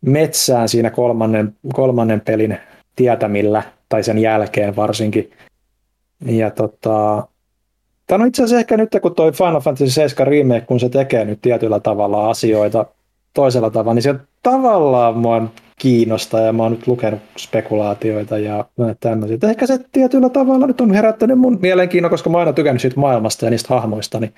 metsään 0.00 0.68
siinä 0.68 0.90
kolmannen, 0.90 1.56
kolmannen 1.72 2.20
pelin 2.20 2.58
tietämillä, 2.96 3.62
tai 3.88 4.02
sen 4.02 4.18
jälkeen 4.18 4.76
varsinkin. 4.76 5.30
Ja 6.26 6.50
tota, 6.50 7.28
Tämä 8.08 8.22
on 8.22 8.28
itse 8.28 8.42
asiassa 8.42 8.58
ehkä 8.58 8.76
nyt, 8.76 8.88
kun 9.02 9.14
toi 9.14 9.32
Final 9.32 9.60
Fantasy 9.60 9.90
7 9.90 10.26
remake, 10.26 10.60
kun 10.60 10.80
se 10.80 10.88
tekee 10.88 11.24
nyt 11.24 11.38
tietyllä 11.42 11.80
tavalla 11.80 12.30
asioita 12.30 12.86
toisella 13.34 13.70
tavalla, 13.70 13.94
niin 13.94 14.02
se 14.02 14.14
tavallaan 14.42 15.18
mua 15.18 15.48
kiinnostaa 15.78 16.40
ja 16.40 16.52
mä 16.52 16.62
oon 16.62 16.72
nyt 16.72 16.86
lukenut 16.86 17.20
spekulaatioita 17.38 18.38
ja 18.38 18.64
tämmöisiä. 19.00 19.38
Ehkä 19.42 19.66
se 19.66 19.78
tietyllä 19.92 20.28
tavalla 20.28 20.66
nyt 20.66 20.80
on 20.80 20.94
herättänyt 20.94 21.38
mun 21.38 21.58
mielenkiinnon, 21.62 22.10
koska 22.10 22.30
mä 22.30 22.36
oon 22.36 22.40
aina 22.40 22.52
tykännyt 22.52 22.80
siitä 22.82 23.00
maailmasta 23.00 23.44
ja 23.44 23.50
niistä 23.50 23.74
hahmoista, 23.74 24.20
niin 24.20 24.34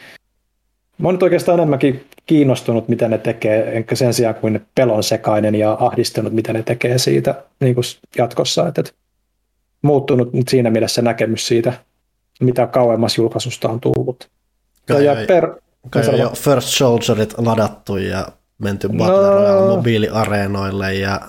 mä 0.99 1.08
oon 1.08 1.15
nyt 1.15 1.23
oikeastaan 1.23 1.58
enemmänkin 1.58 2.05
kiinnostunut, 2.26 2.89
mitä 2.89 3.08
ne 3.08 3.18
tekee, 3.18 3.76
enkä 3.76 3.94
sen 3.94 4.15
sijaan 4.15 4.34
kuin 4.34 4.60
pelon 4.74 5.02
sekainen 5.02 5.55
ja 5.55 5.76
ahdistunut, 5.81 6.32
mitä 6.32 6.52
ne 6.52 6.62
tekee 6.62 6.99
siitä 6.99 7.34
niin 7.60 7.74
kuin 7.74 7.84
jatkossa. 8.18 8.68
Että, 8.68 8.81
että 8.81 8.92
muuttunut 9.82 10.31
siinä 10.49 10.70
mielessä 10.70 11.02
näkemys 11.02 11.47
siitä 11.47 11.73
mitä 12.40 12.66
kauemmas 12.66 13.18
julkaisusta 13.18 13.68
on 13.68 13.80
tullut. 13.80 14.28
Kai 14.86 15.04
ja 15.04 15.16
per, 15.26 15.54
kai 15.90 16.08
on 16.08 16.18
jo 16.18 16.30
First 16.34 16.68
Soldierit 16.68 17.34
ladattu 17.38 17.96
ja 17.96 18.26
menty 18.58 18.88
no, 18.88 18.98
Battle 18.98 19.30
Royale 19.30 19.76
mobiiliareenoille 19.76 20.94
ja 20.94 21.20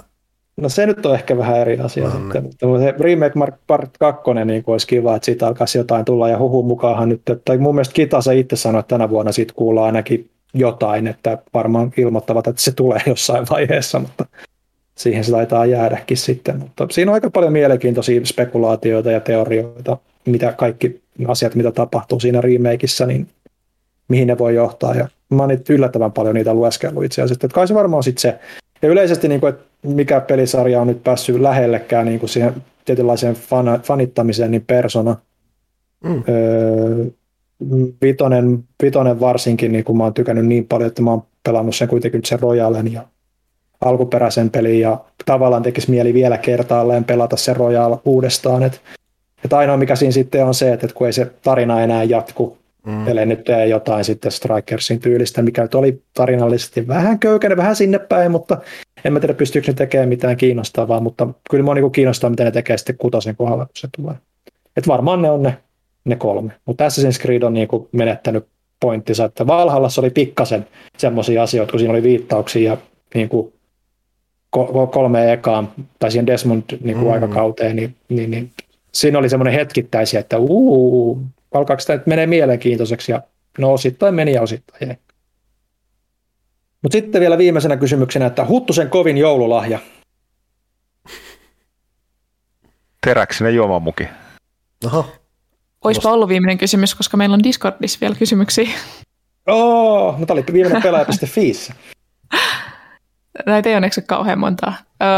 No 0.57 0.69
se 0.69 0.85
nyt 0.85 1.05
on 1.05 1.15
ehkä 1.15 1.37
vähän 1.37 1.57
eri 1.57 1.79
asia 1.79 2.03
no, 2.03 2.11
sitten. 2.11 2.43
Niin. 2.43 2.79
Se 2.79 2.93
Remake 2.99 3.31
Mark 3.35 3.55
Part 3.67 3.89
2 3.99 4.21
niin 4.45 4.63
olisi 4.67 4.87
kiva, 4.87 5.15
että 5.15 5.25
siitä 5.25 5.47
alkaisi 5.47 5.77
jotain 5.77 6.05
tulla 6.05 6.29
ja 6.29 6.39
huhun 6.39 6.65
mukaanhan 6.65 7.09
nyt, 7.09 7.21
tai 7.45 7.57
mun 7.57 7.75
mielestä 7.75 7.93
Kitase 7.93 8.39
itse 8.39 8.55
sanoi, 8.55 8.79
että 8.79 8.95
tänä 8.95 9.09
vuonna 9.09 9.31
siitä 9.31 9.53
kuullaan 9.55 9.85
ainakin 9.85 10.29
jotain, 10.53 11.07
että 11.07 11.37
varmaan 11.53 11.93
ilmoittavat, 11.97 12.47
että 12.47 12.61
se 12.61 12.71
tulee 12.71 12.99
jossain 13.05 13.45
vaiheessa, 13.49 13.99
mutta 13.99 14.25
siihen 14.95 15.23
se 15.23 15.31
taitaa 15.31 15.65
jäädäkin 15.65 16.17
sitten. 16.17 16.59
Mutta 16.59 16.87
siinä 16.91 17.11
on 17.11 17.13
aika 17.13 17.29
paljon 17.29 17.53
mielenkiintoisia 17.53 18.25
spekulaatioita 18.25 19.11
ja 19.11 19.19
teorioita, 19.19 19.97
mitä 20.25 20.53
kaikki 20.53 21.00
asiat, 21.27 21.55
mitä 21.55 21.71
tapahtuu 21.71 22.19
siinä 22.19 22.41
remakeissa, 22.41 23.05
niin 23.05 23.27
mihin 24.07 24.27
ne 24.27 24.37
voi 24.37 24.55
johtaa. 24.55 24.95
Ja 24.95 25.07
mä 25.29 25.43
oon 25.43 25.57
yllättävän 25.69 26.11
paljon 26.11 26.35
niitä 26.35 26.53
lueskellut 26.53 27.03
itse 27.03 27.21
asiassa. 27.21 27.45
Että 27.45 27.55
kai 27.55 27.67
se 27.67 27.73
varmaan 27.73 28.03
sitten 28.03 28.21
se. 28.21 28.39
Ja 28.81 28.89
yleisesti, 28.89 29.27
niin 29.27 29.41
kuin, 29.41 29.49
että 29.49 29.65
mikä 29.83 30.21
pelisarja 30.21 30.81
on 30.81 30.87
nyt 30.87 31.03
päässyt 31.03 31.39
lähellekään 31.41 32.05
niin 32.05 32.19
kuin 32.19 32.29
siihen 32.29 32.53
tietynlaiseen 32.85 33.35
fan, 33.35 33.81
fanittamiseen, 33.83 34.51
niin 34.51 34.65
Persona. 34.67 35.15
Mm. 36.03 36.23
Öö, 36.29 37.05
vitonen, 38.01 38.63
vitonen 38.83 39.19
varsinkin, 39.19 39.71
niin 39.71 39.83
kuin 39.83 39.97
mä 39.97 40.03
oon 40.03 40.13
tykännyt 40.13 40.45
niin 40.45 40.67
paljon, 40.67 40.87
että 40.87 41.01
mä 41.01 41.11
oon 41.11 41.23
pelannut 41.43 41.75
sen 41.75 41.87
kuitenkin 41.87 42.21
sen 42.25 42.39
Royalen 42.39 42.93
ja 42.93 43.01
alkuperäisen 43.81 44.49
pelin 44.49 44.79
ja 44.79 44.99
tavallaan 45.25 45.63
tekisi 45.63 45.91
mieli 45.91 46.13
vielä 46.13 46.37
kertaalleen 46.37 47.03
pelata 47.03 47.37
se 47.37 47.53
Royal 47.53 47.97
uudestaan. 48.05 48.63
Että 48.63 48.77
että 49.43 49.57
ainoa 49.57 49.77
mikä 49.77 49.95
siinä 49.95 50.11
sitten 50.11 50.45
on 50.45 50.53
se, 50.53 50.73
että 50.73 50.87
kun 50.93 51.07
ei 51.07 51.13
se 51.13 51.31
tarina 51.41 51.81
enää 51.81 52.03
jatku, 52.03 52.57
mm. 52.85 53.07
ellei 53.07 53.25
nyt 53.25 53.43
tee 53.43 53.67
jotain 53.67 54.05
sitten 54.05 54.31
Strikersin 54.31 54.99
tyylistä, 54.99 55.41
mikä 55.41 55.61
nyt 55.61 55.75
oli 55.75 56.01
tarinallisesti 56.13 56.87
vähän 56.87 57.19
köykäinen, 57.19 57.57
vähän 57.57 57.75
sinne 57.75 57.99
päin, 57.99 58.31
mutta 58.31 58.57
en 59.05 59.13
mä 59.13 59.19
tiedä 59.19 59.33
pystyykö 59.33 59.67
ne 59.67 59.73
tekemään 59.73 60.09
mitään 60.09 60.37
kiinnostavaa, 60.37 60.99
mutta 60.99 61.27
kyllä 61.51 61.63
mua 61.63 61.75
niin 61.75 61.91
kiinnostaa, 61.91 62.29
miten 62.29 62.45
ne 62.45 62.51
tekee 62.51 62.77
sitten 62.77 62.97
kutosen 62.97 63.35
kohdalla, 63.35 63.65
kun 63.65 63.71
se 63.75 63.87
tulee. 63.97 64.15
Että 64.77 64.87
varmaan 64.87 65.21
ne 65.21 65.29
on 65.29 65.43
ne, 65.43 65.57
ne 66.05 66.15
kolme. 66.15 66.51
Mutta 66.65 66.87
Assassin's 66.87 67.21
Creed 67.21 67.41
on 67.43 67.53
niin 67.53 67.67
kuin 67.67 67.87
menettänyt 67.91 68.45
pointtinsa, 68.79 69.25
että 69.25 69.47
Valhallassa 69.47 70.01
oli 70.01 70.09
pikkasen 70.09 70.67
semmoisia 70.97 71.43
asioita, 71.43 71.71
kun 71.71 71.79
siinä 71.79 71.93
oli 71.93 72.03
viittauksia 72.03 72.71
ja 72.71 72.77
niin 73.13 73.29
kuin 73.29 73.53
kolme 74.91 75.33
ekaan, 75.33 75.69
tai 75.99 76.11
siihen 76.11 76.27
Desmond 76.27 76.63
niin 76.81 76.97
kuin 76.97 77.07
mm. 77.07 77.13
aikakauteen, 77.13 77.75
niin, 77.75 77.95
niin, 78.09 78.31
niin 78.31 78.51
siinä 78.93 79.19
oli 79.19 79.29
semmoinen 79.29 79.53
hetkittäisiä, 79.53 80.19
että 80.19 80.37
uu, 80.37 81.21
alkaako 81.53 81.83
tämä 81.87 81.99
menee 82.05 82.27
mielenkiintoiseksi 82.27 83.11
ja 83.11 83.21
no 83.57 83.73
osittain 83.73 84.15
meni 84.15 84.33
ja 84.33 84.41
osittain 84.41 84.89
ei. 84.89 84.95
Mutta 86.81 86.97
sitten 86.97 87.21
vielä 87.21 87.37
viimeisenä 87.37 87.77
kysymyksenä, 87.77 88.25
että 88.25 88.45
Huttusen 88.45 88.89
kovin 88.89 89.17
joululahja. 89.17 89.79
Teräksinen 93.05 93.55
juomamuki. 93.55 94.07
Oho. 94.85 95.05
Oispa 95.83 96.11
ollut 96.11 96.29
viimeinen 96.29 96.57
kysymys, 96.57 96.95
koska 96.95 97.17
meillä 97.17 97.33
on 97.33 97.43
Discordissa 97.43 97.97
vielä 98.01 98.15
kysymyksiä. 98.15 98.69
Oh, 99.47 100.19
no 100.19 100.25
tämä 100.25 100.35
oli 100.35 100.45
viimeinen 100.53 100.81
pelaaja.fi. 100.81 101.51
Näitä 103.45 103.69
ei 103.69 103.75
onneksi 103.75 104.01
kauhean 104.01 104.39
montaa. 104.39 104.73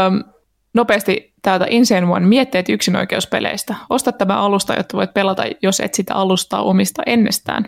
Öm, 0.06 0.33
Nopeasti 0.74 1.34
täältä 1.42 1.66
Insane 1.68 2.06
One 2.06 2.26
mietteet 2.26 2.68
yksinoikeuspeleistä. 2.68 3.74
Osta 3.90 4.12
tämä 4.12 4.40
alusta, 4.40 4.74
jotta 4.74 4.96
voit 4.96 5.14
pelata, 5.14 5.42
jos 5.62 5.80
et 5.80 5.94
sitä 5.94 6.14
alustaa 6.14 6.62
omista 6.62 7.02
ennestään. 7.06 7.64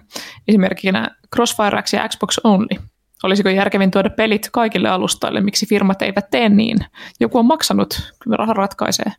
Esimerkiksi 0.48 0.88
Crossfire 1.34 1.82
X 1.82 1.92
ja 1.92 2.08
Xbox 2.08 2.38
Only. 2.44 2.82
Olisiko 3.22 3.48
järkevin 3.48 3.90
tuoda 3.90 4.10
pelit 4.10 4.48
kaikille 4.52 4.88
alustoille, 4.88 5.40
miksi 5.40 5.66
firmat 5.66 6.02
eivät 6.02 6.30
tee 6.30 6.48
niin? 6.48 6.78
Joku 7.20 7.38
on 7.38 7.46
maksanut, 7.46 8.12
kyllä 8.22 8.36
raha 8.36 8.52
ratkaisee. 8.52 9.12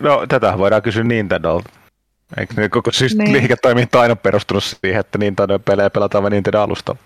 No, 0.00 0.26
tätä 0.28 0.58
voidaan 0.58 0.82
kysyä 0.82 1.04
Nintendolta. 1.04 1.70
Eikö 2.40 2.54
ne 2.56 2.68
koko 2.68 2.92
siis 2.92 3.16
Niin. 3.16 3.32
liiketoiminta 3.32 4.00
aina 4.00 4.16
perustunut 4.16 4.64
siihen, 4.64 5.00
että 5.00 5.18
Nintendo 5.18 5.58
pelejä 5.58 5.90
pelataan 5.90 6.22
vain 6.22 6.32
Nintendo 6.32 6.60
alustalla? 6.60 7.00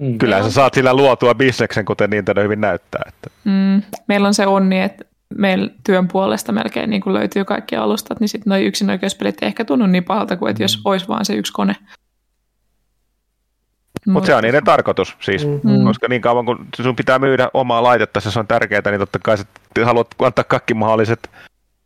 Mm. 0.00 0.18
Kyllä 0.18 0.42
sä 0.42 0.50
saat 0.50 0.74
sillä 0.74 0.94
luotua 0.94 1.34
bisneksen, 1.34 1.84
kuten 1.84 2.10
Nintendo 2.10 2.42
hyvin 2.42 2.60
näyttää. 2.60 3.02
Että. 3.08 3.30
Mm, 3.44 3.82
meillä 4.08 4.28
on 4.28 4.34
se 4.34 4.46
onni, 4.46 4.80
että 4.80 5.04
meillä 5.38 5.70
työn 5.84 6.08
puolesta 6.08 6.52
melkein 6.52 6.90
niin 6.90 7.02
kuin 7.02 7.14
löytyy 7.14 7.44
kaikki 7.44 7.76
alustat, 7.76 8.20
niin 8.20 8.28
sitten 8.28 8.50
noi 8.50 8.64
yksinoikeuspelit 8.64 9.42
ei 9.42 9.46
ehkä 9.46 9.64
tunnu 9.64 9.86
niin 9.86 10.04
pahalta 10.04 10.36
kuin, 10.36 10.50
että 10.50 10.62
jos 10.62 10.80
olisi 10.84 11.08
vaan 11.08 11.24
se 11.24 11.34
yksi 11.34 11.52
kone. 11.52 11.76
Mutta 14.06 14.26
se 14.26 14.34
on 14.34 14.42
niiden 14.42 14.64
tarkoitus 14.64 15.16
siis, 15.20 15.46
Mm. 15.46 15.84
koska 15.84 16.08
niin 16.08 16.22
kauan 16.22 16.46
kun 16.46 16.66
sun 16.76 16.96
pitää 16.96 17.18
myydä 17.18 17.50
omaa 17.54 17.82
laitetta, 17.82 18.20
se 18.20 18.38
on 18.38 18.46
tärkeää, 18.46 18.82
niin 18.90 18.98
totta 18.98 19.18
kai 19.18 19.38
sä 19.38 19.44
haluat 19.84 20.08
antaa 20.22 20.44
kaikki 20.44 20.74
mahdolliset 20.74 21.30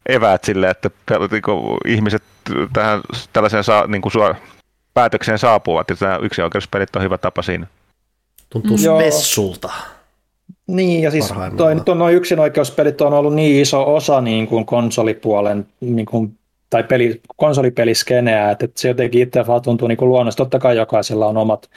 eväät 0.08 0.44
sille, 0.44 0.70
että 0.70 0.90
niinku 1.30 1.78
ihmiset 1.86 2.22
tähän 2.72 3.00
tällaiseen 3.32 3.64
saa, 3.64 3.86
niin 3.86 4.02
kuin 4.02 4.12
sua, 4.12 4.34
päätökseen 4.94 5.38
saapuvat, 5.38 5.90
ja 5.90 5.96
nämä 6.00 6.18
yksioikeuspelit 6.22 6.96
on 6.96 7.02
hyvä 7.02 7.18
tapa 7.18 7.42
siinä. 7.42 7.66
Tuntuu 8.50 8.76
Mm. 8.76 8.84
Joo. 8.84 9.00
spessulta. 9.00 9.70
Niin, 10.66 11.02
ja 11.02 11.10
siis 11.10 11.34
toi, 11.56 11.80
toi, 11.80 11.96
noin 11.96 12.16
yksinoikeuspelit 12.16 13.00
on 13.00 13.12
ollut 13.12 13.34
niin 13.34 13.62
iso 13.62 13.94
osa 13.94 14.20
niin 14.20 14.46
kuin 14.46 14.66
konsolipuolen 14.66 15.66
niin 15.80 16.06
kuin, 16.06 16.38
tai 16.70 16.84
peli, 16.84 17.20
konsolipeliskeneä, 17.36 18.50
että, 18.50 18.64
että 18.64 18.80
se 18.80 18.88
jotenkin 18.88 19.22
itse 19.22 19.46
vaan 19.46 19.62
tuntuu 19.62 19.88
niin 19.88 19.98
kuin 19.98 20.08
luonnosta. 20.08 20.44
Totta 20.44 20.58
kai 20.58 20.76
jokaisella 20.76 21.26
on 21.26 21.36
omat 21.36 21.68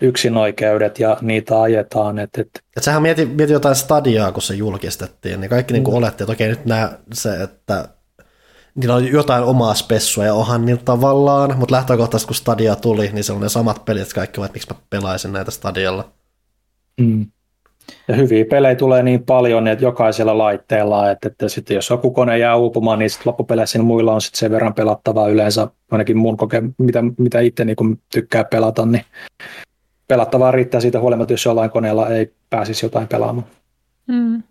yksinoikeudet 0.00 0.98
ja 0.98 1.16
niitä 1.20 1.60
ajetaan. 1.62 2.18
Että, 2.18 2.40
että, 2.40 2.60
Et 2.76 2.82
sähän 2.82 3.02
mieti, 3.02 3.26
mieti 3.26 3.52
jotain 3.52 3.74
stadiaa, 3.74 4.32
kun 4.32 4.42
se 4.42 4.54
julkistettiin, 4.54 5.40
niin 5.40 5.48
kaikki 5.50 5.74
mm. 5.74 5.82
niin 5.82 5.94
oletti, 5.94 6.22
että 6.22 6.32
okei 6.32 6.48
nyt 6.48 6.64
nää, 6.64 6.98
se, 7.12 7.42
että 7.42 7.88
niillä 8.74 8.94
on 8.94 9.06
jotain 9.06 9.44
omaa 9.44 9.74
spessua 9.74 10.24
ja 10.24 10.34
onhan 10.34 10.66
niillä 10.66 10.82
tavallaan, 10.84 11.58
mutta 11.58 11.74
lähtökohtaisesti 11.74 12.28
kun 12.28 12.34
stadia 12.34 12.76
tuli, 12.76 13.10
niin 13.12 13.24
se 13.24 13.32
on 13.32 13.40
ne 13.40 13.48
samat 13.48 13.84
pelit, 13.84 14.02
että 14.02 14.14
kaikki 14.14 14.40
ovat, 14.40 14.52
miksi 14.52 14.68
mä 14.74 14.80
pelaisin 14.90 15.32
näitä 15.32 15.50
stadialla. 15.50 16.08
mm. 17.00 17.26
Ja 18.08 18.14
hyviä 18.16 18.44
pelejä 18.44 18.74
tulee 18.74 19.02
niin 19.02 19.22
paljon, 19.22 19.68
että 19.68 19.84
jokaisella 19.84 20.38
laitteella, 20.38 21.10
että, 21.10 21.28
että 21.28 21.48
sitten 21.48 21.74
jos 21.74 21.90
joku 21.90 22.10
kone 22.10 22.38
jää 22.38 22.56
uupumaan, 22.56 22.98
niin 22.98 23.10
sitten 23.10 23.30
loppupeleissä 23.30 23.78
niin 23.78 23.86
muilla 23.86 24.12
on 24.12 24.20
sitten 24.20 24.38
sen 24.38 24.50
verran 24.50 24.74
pelattavaa 24.74 25.28
yleensä, 25.28 25.68
ainakin 25.90 26.16
mun 26.16 26.36
koke, 26.36 26.62
mitä, 26.78 27.02
mitä 27.18 27.40
itse 27.40 27.64
niin 27.64 27.76
tykkää 28.12 28.44
pelata, 28.44 28.86
niin 28.86 29.04
pelattavaa 30.08 30.50
riittää 30.50 30.80
siitä 30.80 31.00
huolimatta, 31.00 31.32
jos 31.32 31.44
jollain 31.44 31.70
koneella 31.70 32.08
ei 32.08 32.32
pääsisi 32.50 32.86
jotain 32.86 33.08
pelaamaan. 33.08 33.46
Mm. 34.06 34.42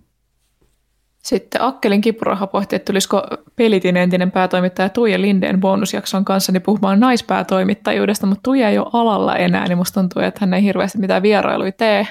Sitten 1.23 1.61
Akkelin 1.61 2.01
kipuraha 2.01 2.47
pohti, 2.47 2.75
että 2.75 2.85
tulisiko 2.85 3.23
Pelitin 3.55 3.97
entinen 3.97 4.31
päätoimittaja 4.31 4.89
Tuija 4.89 5.21
Lindeen 5.21 5.59
bonusjakson 5.59 6.25
kanssa 6.25 6.51
niin 6.51 6.61
puhumaan 6.61 6.99
naispäätoimittajuudesta, 6.99 8.27
mutta 8.27 8.41
Tuija 8.43 8.69
ei 8.69 8.77
ole 8.77 8.89
alalla 8.93 9.37
enää, 9.37 9.67
niin 9.67 9.77
musta 9.77 9.99
tuntuu, 9.99 10.21
että 10.21 10.39
hän 10.41 10.53
ei 10.53 10.63
hirveästi 10.63 10.97
mitään 10.97 11.21
vierailuja 11.21 11.71
tee. 11.71 12.07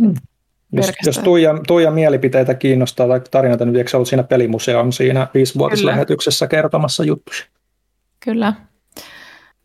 Jos, 0.00 0.86
Pelkästään. 0.86 1.06
jos 1.06 1.18
Tuija, 1.18 1.58
Tuija 1.66 1.90
mielipiteitä 1.90 2.54
kiinnostaa 2.54 3.08
tai 3.08 3.20
tarinoita, 3.30 3.64
niin 3.64 3.76
eikö 3.76 3.96
ollut 3.96 4.08
siinä 4.08 4.22
pelimuseon 4.22 4.92
siinä 4.92 5.26
viisivuotislähetyksessä 5.34 6.46
kertomassa 6.46 7.04
juttuja? 7.04 7.38
Kyllä. 8.20 8.52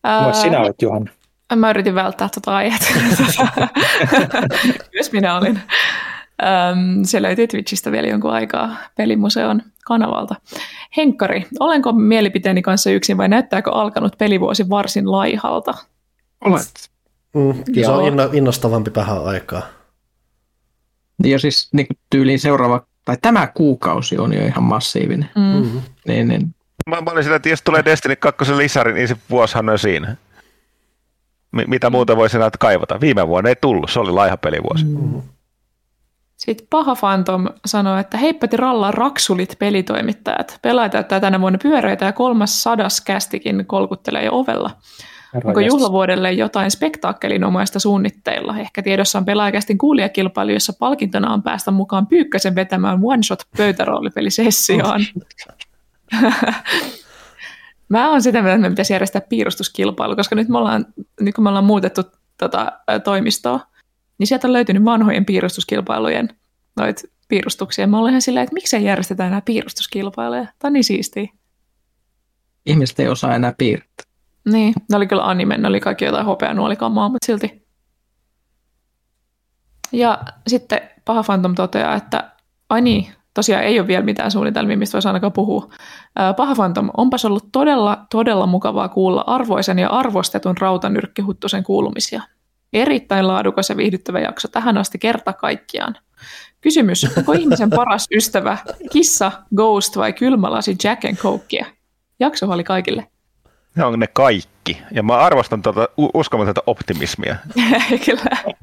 Vai 0.03 0.33
sinä 0.33 0.59
olet 0.59 0.81
Johanna? 0.81 1.11
Mä 1.55 1.69
yritin 1.69 1.95
välttää 1.95 2.29
tuota 2.33 2.55
aihetta. 2.55 2.87
Myös 4.93 5.11
minä 5.17 5.37
olin. 5.37 5.61
Öm, 6.41 7.03
se 7.03 7.21
löytyy 7.21 7.47
Twitchistä 7.47 7.91
vielä 7.91 8.07
jonkun 8.07 8.31
aikaa 8.31 8.75
pelimuseon 8.97 9.61
kanavalta. 9.85 10.35
Henkkari, 10.97 11.45
olenko 11.59 11.91
mielipiteeni 11.93 12.61
kanssa 12.61 12.89
yksin 12.89 13.17
vai 13.17 13.27
näyttääkö 13.27 13.71
alkanut 13.71 14.17
pelivuosi 14.17 14.69
varsin 14.69 15.11
laihalta? 15.11 15.73
Olet. 16.45 16.89
Mm, 17.33 17.63
kyllä 17.63 17.85
se 17.87 17.91
on 17.91 18.07
inno, 18.07 18.29
innostavampi 18.33 18.91
vähän 18.95 19.25
aikaa. 19.25 19.61
Niin 21.23 21.31
ja 21.31 21.39
siis 21.39 21.69
niin 21.73 21.87
tyyliin 22.09 22.39
seuraava, 22.39 22.85
tai 23.05 23.17
tämä 23.21 23.47
kuukausi 23.47 24.17
on 24.17 24.33
jo 24.33 24.45
ihan 24.45 24.63
massiivinen. 24.63 25.29
Mm. 25.35 25.71
Mm. 25.71 25.81
Niin, 26.07 26.27
niin. 26.27 26.55
Mä, 26.89 27.01
mä 27.01 27.11
olin 27.11 27.23
sillä, 27.23 27.35
että 27.35 27.49
jos 27.49 27.61
tulee 27.61 27.85
Destiny 27.85 28.15
2 28.15 28.57
lisäri, 28.57 28.93
niin 28.93 29.07
se 29.07 29.17
vuosihan 29.29 29.69
on 29.69 29.79
siinä. 29.79 30.15
Mi- 31.51 31.65
mitä 31.67 31.89
muuta 31.89 32.17
voisi 32.17 32.37
enää 32.37 32.49
kaivata? 32.59 33.01
Viime 33.01 33.27
vuonna 33.27 33.49
ei 33.49 33.55
tullut, 33.55 33.91
se 33.91 33.99
oli 33.99 34.11
laiha 34.11 34.37
pelivuosi. 34.37 34.85
Mm. 34.85 35.21
Sitten 36.37 36.67
Paha 36.69 36.95
Phantom 36.95 37.47
sanoi, 37.65 37.99
että 37.99 38.17
heippati 38.17 38.57
rallaa 38.57 38.91
raksulit 38.91 39.55
pelitoimittajat. 39.59 40.59
Pelaaja 40.61 40.89
täyttää 40.89 41.19
tänä 41.19 41.41
vuonna 41.41 41.59
pyöreitä 41.63 42.05
ja 42.05 42.13
kolmas 42.13 42.63
sadas 42.63 43.01
kästikin 43.01 43.65
kolkuttelee 43.67 44.25
jo 44.25 44.31
ovella. 44.33 44.71
Herra 45.33 45.47
Onko 45.47 45.59
juhlavuodelle 45.59 46.31
jotain 46.31 46.71
spektaakkelinomaista 46.71 47.79
suunnitteilla? 47.79 48.57
Ehkä 48.57 48.81
tiedossa 48.81 49.19
on 49.19 49.25
pelaajakästin 49.25 49.77
kuulijakilpailu, 49.77 50.51
jossa 50.51 50.73
palkintona 50.79 51.33
on 51.33 51.43
päästä 51.43 51.71
mukaan 51.71 52.07
Pyykkösen 52.07 52.55
vetämään 52.55 52.99
one-shot 52.99 53.47
pöytäroolipelisessioon. 53.57 55.01
Mä 57.89 58.09
oon 58.09 58.21
sitä 58.21 58.41
mieltä, 58.41 58.55
että 58.55 58.61
me 58.61 58.69
pitäisi 58.69 58.93
järjestää 58.93 59.21
piirustuskilpailu, 59.21 60.15
koska 60.15 60.35
nyt, 60.35 60.47
me 60.47 60.57
ollaan, 60.57 60.85
nyt 61.19 61.35
kun 61.35 61.43
me 61.43 61.49
ollaan 61.49 61.65
muutettu 61.65 62.01
tota, 62.37 62.71
toimistoa, 63.03 63.59
niin 64.17 64.27
sieltä 64.27 64.47
on 64.47 64.53
löytynyt 64.53 64.85
vanhojen 64.85 65.25
piirustuskilpailujen 65.25 66.29
noit 66.77 67.03
piirustuksia. 67.27 67.87
Mä 67.87 67.99
olen 67.99 68.11
ihan 68.11 68.21
silleen, 68.21 68.43
että 68.43 68.53
miksei 68.53 68.83
järjestetä 68.83 69.27
enää 69.27 69.41
piirustuskilpailuja. 69.41 70.45
Tämä 70.59 70.69
on 70.69 70.73
niin 70.73 70.83
siistiä. 70.83 71.27
Ihmiset 72.65 72.99
ei 72.99 73.07
osaa 73.07 73.35
enää 73.35 73.53
piirtää. 73.57 74.05
Niin, 74.51 74.73
ne 74.89 74.97
oli 74.97 75.07
kyllä 75.07 75.27
anime, 75.27 75.57
ne 75.57 75.67
oli 75.67 75.79
kaikki 75.79 76.05
jotain 76.05 76.25
hopeanuolikamaa, 76.25 77.09
mutta 77.09 77.25
silti. 77.25 77.67
Ja 79.91 80.23
sitten 80.47 80.81
Paha 81.05 81.23
Phantom 81.23 81.55
toteaa, 81.55 81.95
että 81.95 82.31
ai 82.69 82.81
niin, 82.81 83.07
tosiaan 83.33 83.63
ei 83.63 83.79
ole 83.79 83.87
vielä 83.87 84.05
mitään 84.05 84.31
suunnitelmia, 84.31 84.77
mistä 84.77 84.95
voisi 84.95 85.07
ainakaan 85.07 85.33
puhua. 85.33 85.69
Paha 86.37 86.55
Phantom, 86.55 86.89
onpas 86.97 87.25
ollut 87.25 87.49
todella, 87.51 88.05
todella 88.11 88.47
mukavaa 88.47 88.89
kuulla 88.89 89.23
arvoisen 89.27 89.79
ja 89.79 89.89
arvostetun 89.89 90.57
rautanyrkkihuttusen 90.57 91.63
kuulumisia. 91.63 92.21
Erittäin 92.73 93.27
laadukas 93.27 93.69
ja 93.69 93.77
viihdyttävä 93.77 94.19
jakso 94.19 94.47
tähän 94.47 94.77
asti 94.77 94.99
kerta 94.99 95.33
kaikkiaan. 95.33 95.95
Kysymys, 96.61 97.17
onko 97.17 97.33
ihmisen 97.33 97.69
paras 97.69 98.07
ystävä 98.15 98.57
kissa, 98.91 99.31
ghost 99.55 99.97
vai 99.97 100.13
kylmälasi 100.13 100.75
Jack 100.83 101.05
and 101.05 101.15
Cokea? 101.15 101.65
Jakso 102.19 102.45
oli 102.45 102.63
kaikille. 102.63 103.07
Ne 103.75 103.85
on 103.85 103.99
ne 103.99 104.07
kaikki. 104.07 104.81
Ja 104.91 105.03
mä 105.03 105.17
arvostan 105.17 105.61
tuota 105.61 105.89
uskomatonta 106.13 106.63
optimismia. 106.67 107.35
Kyllä. 108.05 108.53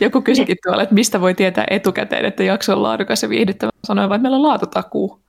Joku 0.00 0.22
kysyikin 0.22 0.56
tuolla, 0.62 0.82
että 0.82 0.94
mistä 0.94 1.20
voi 1.20 1.34
tietää 1.34 1.64
etukäteen, 1.70 2.24
että 2.24 2.42
jakso 2.42 2.72
on 2.72 2.82
laadukas 2.82 3.22
ja 3.22 3.28
viihdyttävä. 3.28 3.70
Sanoin 3.84 4.08
vain, 4.08 4.18
että 4.18 4.22
meillä 4.22 4.36
on 4.36 4.42
laatutakuu. 4.42 5.20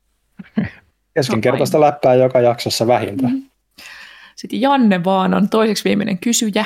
Keskinkertaista 1.14 1.82
läppää 1.82 2.16
joka 2.16 2.42
jaksossa 2.42 2.88
vähintään. 2.88 3.44
Sitten 4.36 4.62
Janne 4.62 5.04
vaan 5.04 5.34
on 5.34 5.50
toiseksi 5.50 5.84
viimeinen 5.84 6.18
kysyjä. 6.18 6.66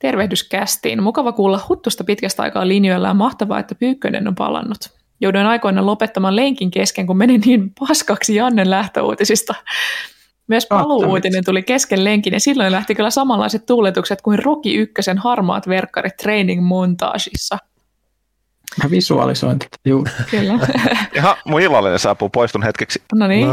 Tervehdys 0.00 0.42
kästiin. 0.42 1.02
Mukava 1.02 1.32
kuulla 1.32 1.60
huttusta 1.68 2.04
pitkästä 2.04 2.42
aikaa 2.42 2.68
linjoilla 2.68 3.08
ja 3.08 3.14
mahtavaa, 3.14 3.58
että 3.58 3.74
Pyykkönen 3.74 4.28
on 4.28 4.34
palannut. 4.34 4.78
Jouduin 5.20 5.46
aikoina 5.46 5.86
lopettamaan 5.86 6.36
lenkin 6.36 6.70
kesken, 6.70 7.06
kun 7.06 7.16
menin 7.16 7.40
niin 7.46 7.72
paskaksi 7.80 8.34
Jannen 8.34 8.70
lähtöuutisista. 8.70 9.54
Myös 10.46 10.66
paluuuutinen 10.66 11.44
tuli 11.44 11.62
kesken 11.62 12.04
lenkin 12.04 12.32
ja 12.32 12.40
silloin 12.40 12.72
lähti 12.72 12.94
kyllä 12.94 13.10
samanlaiset 13.10 13.66
tuuletukset 13.66 14.22
kuin 14.22 14.38
Rocky 14.38 14.74
Ykkösen 14.74 15.18
harmaat 15.18 15.68
verkkarit 15.68 16.16
training 16.16 16.62
montaasissa. 16.62 17.58
Mä 18.82 18.90
visualisoin 18.90 19.58
tätä. 19.58 19.76
Juu. 19.84 20.06
Kyllä. 20.30 20.58
Jaha, 21.14 21.36
mun 21.44 21.60
illallinen 21.60 21.98
saapuu, 21.98 22.28
poistun 22.28 22.62
hetkeksi. 22.62 23.02
No 23.14 23.26
niin. 23.26 23.46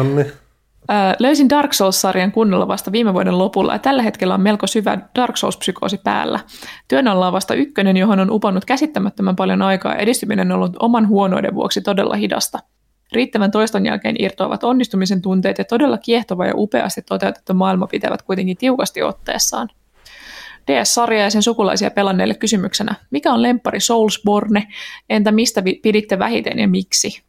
No 0.90 0.96
niin. 0.96 1.12
Ö, 1.12 1.16
Löysin 1.20 1.50
Dark 1.50 1.74
Souls-sarjan 1.74 2.32
kunnolla 2.32 2.68
vasta 2.68 2.92
viime 2.92 3.14
vuoden 3.14 3.38
lopulla 3.38 3.74
ja 3.74 3.80
tällä 3.80 4.04
hetkellä 4.04 4.34
on 4.34 4.42
melko 4.42 4.68
syvä 4.68 4.98
Dark 5.16 5.38
Souls-psykoosi 5.38 5.98
päällä. 6.04 6.40
Työn 6.88 7.08
alla 7.08 7.28
on 7.28 7.34
vasta 7.34 7.54
ykkönen, 7.54 7.98
johon 7.98 8.20
on 8.20 8.32
uponnut 8.32 8.66
käsittämättömän 8.66 9.36
paljon 9.36 9.62
aikaa 9.62 9.94
ja 9.94 10.00
edistyminen 10.00 10.52
on 10.52 10.58
ollut 10.58 10.76
oman 10.80 11.08
huonoiden 11.08 11.56
vuoksi 11.56 11.82
todella 11.82 12.16
hidasta. 12.16 12.60
Riittävän 13.14 13.52
toiston 13.52 13.86
jälkeen 13.86 14.16
irtoavat 14.20 14.64
onnistumisen 14.64 15.22
tunteet 15.22 15.58
ja 15.58 15.66
todella 15.66 15.98
kiehtova 15.98 16.46
ja 16.46 16.54
upeasti 16.56 17.02
toteutettu 17.02 17.54
maailma 17.54 17.88
pitävät 17.88 18.22
kuitenkin 18.22 18.58
tiukasti 18.58 19.04
otteessaan. 19.04 19.70
DS-sarja 20.68 21.22
ja 21.22 21.30
sen 21.30 21.44
sukulaisia 21.44 21.92
pelanneille 21.92 22.34
kysymyksenä. 22.34 22.96
Mikä 23.12 23.34
on 23.34 23.42
lempari 23.42 23.80
Soulsborne? 23.80 24.68
Entä 25.10 25.32
mistä 25.32 25.64
piditte 25.82 26.20
vähiten 26.20 26.60
ja 26.60 26.68
miksi? 26.68 27.27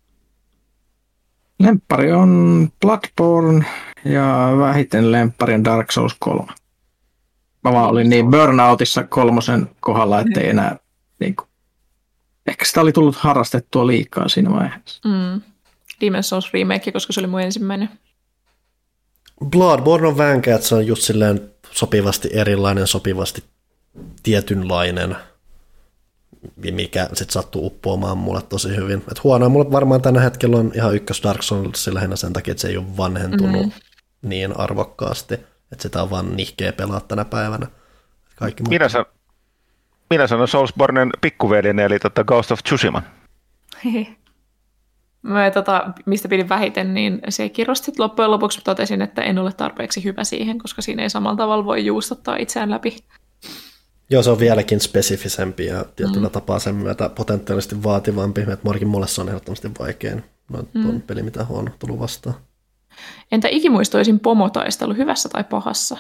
Lemppari 1.59 2.13
on 2.13 2.69
Bloodborne 2.81 3.67
ja 4.05 4.55
vähiten 4.59 5.13
lemppari 5.13 5.55
on 5.55 5.65
Dark 5.65 5.91
Souls 5.91 6.17
3. 6.19 6.53
Mä 7.65 7.73
vaan 7.73 7.91
olin 7.91 8.11
niin 8.11 8.31
burnoutissa 8.31 9.05
kolmosen 9.05 9.71
kohdalla, 9.81 10.21
ettei 10.21 10.49
enää 10.49 10.77
niin 11.21 11.37
kuin, 11.37 11.49
ehkä 12.47 12.65
sitä 12.65 12.81
oli 12.81 12.93
tullut 12.93 13.17
harrastettua 13.17 13.87
liikaa 13.87 14.29
siinä 14.29 14.51
vaiheessa. 14.51 15.09
Mm. 15.09 15.41
Demon's 16.05 16.23
Souls 16.23 16.53
remake, 16.53 16.93
koska 16.93 17.13
se 17.13 17.21
oli 17.21 17.27
mun 17.27 17.41
ensimmäinen. 17.41 17.89
Bloodborne 19.45 20.09
on 20.09 20.19
vänkä, 20.19 20.55
että 20.55 20.67
se 20.67 20.75
on 20.75 20.87
just 20.87 21.03
silleen 21.03 21.51
sopivasti 21.71 22.29
erilainen, 22.33 22.87
sopivasti 22.87 23.45
tietynlainen, 24.23 25.17
mikä 26.57 27.05
sitten 27.05 27.31
sattuu 27.31 27.67
uppoamaan 27.67 28.19
mulle 28.19 28.43
tosi 28.43 28.77
hyvin. 28.77 29.03
Et 29.11 29.25
huonoa 29.25 29.49
mulle 29.49 29.73
varmaan 29.73 30.03
tänä 30.03 30.21
hetkellä 30.21 30.57
on 30.57 30.73
ihan 30.75 30.95
ykkös 30.95 31.23
Dark 31.23 31.43
Souls 31.43 31.87
lähinnä 31.87 32.17
sen 32.17 32.33
takia, 32.33 32.53
että 32.53 32.61
se 32.61 32.69
ei 32.69 32.77
ole 32.77 32.97
vanhentunut 32.97 33.67
mm-hmm. 33.67 34.29
niin 34.29 34.61
arvokkaasti, 34.61 35.35
että 35.73 35.83
sitä 35.83 36.03
on 36.03 36.11
vaan 36.11 36.37
nihkeä 36.37 36.73
pelaa 36.73 37.01
tänä 37.01 37.25
päivänä. 37.25 37.67
Kaikki 38.37 38.63
minä, 38.63 38.89
san, 38.89 39.05
minä 40.11 40.27
sanon 40.27 40.49
Soulsbornen 40.49 41.11
pikkuveljen, 41.21 41.79
eli 41.79 41.99
tota 41.99 42.25
Ghost 42.25 42.51
of 42.51 42.63
Tsushima. 42.63 43.03
Mä, 45.23 45.51
tota, 45.51 45.93
mistä 46.07 46.29
pidin 46.29 46.49
vähiten, 46.49 46.95
niin 46.95 47.21
se 47.29 47.49
kirjosti 47.49 47.93
loppujen 47.99 48.31
lopuksi 48.31 48.61
totesin, 48.65 49.03
että 49.03 49.23
en 49.23 49.39
ole 49.39 49.53
tarpeeksi 49.53 50.05
hyvä 50.05 50.25
siihen, 50.25 50.59
koska 50.59 50.83
siinä 50.83 51.03
ei 51.03 51.11
samalla 51.11 51.37
tavalla 51.37 51.65
voi 51.65 51.87
juustottaa 51.87 52.37
itseään 52.37 52.71
läpi. 52.71 52.97
Joo, 54.11 54.23
se 54.23 54.31
on 54.31 54.39
vieläkin 54.39 54.81
spesifisempi 54.81 55.67
ja 55.67 55.85
tietyllä 55.97 56.29
mm. 56.29 56.33
tapaa 56.33 56.59
sen 56.59 56.75
myötä 56.75 57.09
potentiaalisesti 57.09 57.83
vaativampi. 57.83 58.41
Että 58.41 58.59
Morkin 58.63 58.89
mulle 58.89 59.07
se 59.07 59.21
on 59.21 59.29
ehdottomasti 59.29 59.71
vaikein 59.79 60.25
noin 60.49 60.69
mm. 60.75 61.03
peli, 61.03 61.23
mitä 61.23 61.47
on 61.51 61.71
tullut 61.79 61.99
vastaan. 61.99 62.37
Entä 63.33 63.49
ikimuistoisin 63.51 64.21
pomotaistelu, 64.21 64.95
hyvässä 64.95 65.29
tai 65.29 65.45
pahassa? 65.45 65.97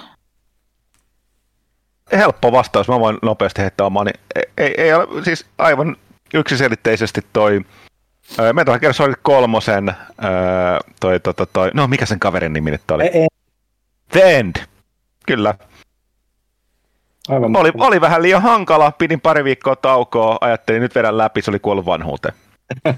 Helppo 2.12 2.52
vastaus, 2.52 2.88
mä 2.88 3.00
voin 3.00 3.18
nopeasti 3.22 3.62
heittää 3.62 3.86
omani. 3.86 4.10
Ei, 4.34 4.42
ei, 4.56 4.74
ei 4.78 4.92
ole, 4.94 5.24
siis 5.24 5.46
aivan 5.58 5.96
yksiselitteisesti 6.34 7.20
toi 7.32 7.60
Metal 8.52 8.78
Gear 8.78 8.94
Solid 8.94 9.16
kolmosen, 9.22 9.92
toi, 11.00 11.20
toi, 11.20 11.34
toi, 11.34 11.46
toi, 11.52 11.70
no 11.74 11.86
mikä 11.86 12.06
sen 12.06 12.20
kaverin 12.20 12.52
nimi 12.52 12.70
nyt 12.70 12.90
oli? 12.90 13.04
The 14.12 14.38
End, 14.38 14.56
kyllä. 15.26 15.54
Aivan 17.28 17.56
oli, 17.56 17.72
oli 17.78 18.00
vähän 18.00 18.22
liian 18.22 18.42
hankala, 18.42 18.92
pidin 18.92 19.20
pari 19.20 19.44
viikkoa 19.44 19.76
taukoa, 19.76 20.38
ajattelin 20.40 20.82
nyt 20.82 20.94
vedän 20.94 21.18
läpi, 21.18 21.42
se 21.42 21.50
oli 21.50 21.58
kuollut 21.58 21.86
vanhuuteen. 21.86 22.34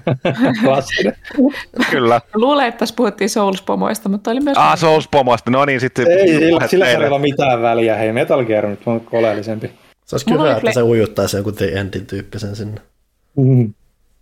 Kyllä. 1.91 2.21
Luulen, 2.33 2.67
että 2.67 2.79
tässä 2.79 2.95
puhuttiin 2.95 3.29
Souls-pomoista, 3.29 4.09
mutta 4.09 4.31
oli 4.31 4.39
myös... 4.39 4.57
Ah, 4.57 4.77
Souls-pomoista, 4.77 5.51
no 5.51 5.65
niin, 5.65 5.79
sitten... 5.79 6.07
Ei, 6.07 6.27
sillä, 6.27 6.67
sillä 6.67 6.87
ei 6.87 6.95
ole 6.95 7.19
mitään 7.19 7.61
väliä, 7.61 7.95
hei, 7.95 8.11
Metal 8.11 8.45
Gear 8.45 8.65
on 8.65 8.71
nyt 8.71 9.03
oleellisempi. 9.11 9.71
Se 10.05 10.15
olisi 10.15 10.25
kyllä, 10.25 10.57
että 10.57 10.71
se 10.71 10.81
ujuttaisi 10.81 11.37
jonkun 11.37 11.55
The 11.55 11.65
Endin 11.65 12.05
tyyppisen 12.05 12.55
sinne. 12.55 12.81
Mm-hmm. 13.37 13.73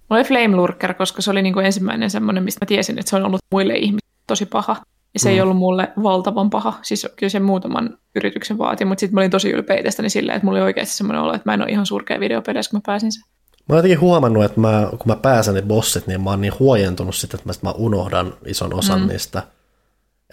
Mulla 0.09 0.19
oli 0.19 0.23
Flame 0.23 0.55
Lurker, 0.55 0.93
koska 0.93 1.21
se 1.21 1.31
oli 1.31 1.41
niin 1.41 1.53
kuin 1.53 1.65
ensimmäinen 1.65 2.09
semmoinen, 2.09 2.43
mistä 2.43 2.65
mä 2.65 2.67
tiesin, 2.67 2.99
että 2.99 3.09
se 3.09 3.15
on 3.15 3.25
ollut 3.25 3.41
muille 3.51 3.73
ihmisille 3.73 4.09
tosi 4.27 4.45
paha. 4.45 4.75
Ja 5.13 5.19
se 5.19 5.29
mm. 5.29 5.33
ei 5.33 5.41
ollut 5.41 5.57
mulle 5.57 5.91
valtavan 6.03 6.49
paha. 6.49 6.73
Siis 6.81 7.07
kyllä 7.15 7.29
se 7.29 7.39
muutaman 7.39 7.97
yrityksen 8.15 8.57
vaati, 8.57 8.85
mutta 8.85 8.99
sitten 8.99 9.15
mä 9.15 9.21
olin 9.21 9.31
tosi 9.31 9.49
ylpeä 9.49 9.77
itsestäni 9.77 10.09
silleen, 10.09 10.35
että 10.35 10.45
mulla 10.45 10.57
oli 10.57 10.65
oikeasti 10.65 10.95
semmoinen 10.95 11.21
olo, 11.21 11.33
että 11.33 11.49
mä 11.49 11.53
en 11.53 11.61
ole 11.61 11.71
ihan 11.71 11.85
surkea 11.85 12.19
videopeleissä, 12.19 12.71
kun 12.71 12.77
mä 12.77 12.81
pääsin 12.85 13.11
sen. 13.11 13.23
Mä 13.69 13.75
oon 13.75 13.77
jotenkin 13.77 13.99
huomannut, 13.99 14.43
että 14.43 14.59
mä, 14.59 14.88
kun 14.89 15.07
mä 15.07 15.15
pääsen 15.15 15.53
ne 15.53 15.61
bossit, 15.61 16.07
niin 16.07 16.21
mä 16.21 16.29
oon 16.29 16.41
niin 16.41 16.59
huojentunut 16.59 17.15
sitten, 17.15 17.39
että 17.39 17.59
mä 17.63 17.71
unohdan 17.71 18.33
ison 18.45 18.73
osan 18.73 19.01
mm. 19.01 19.07
niistä. 19.07 19.43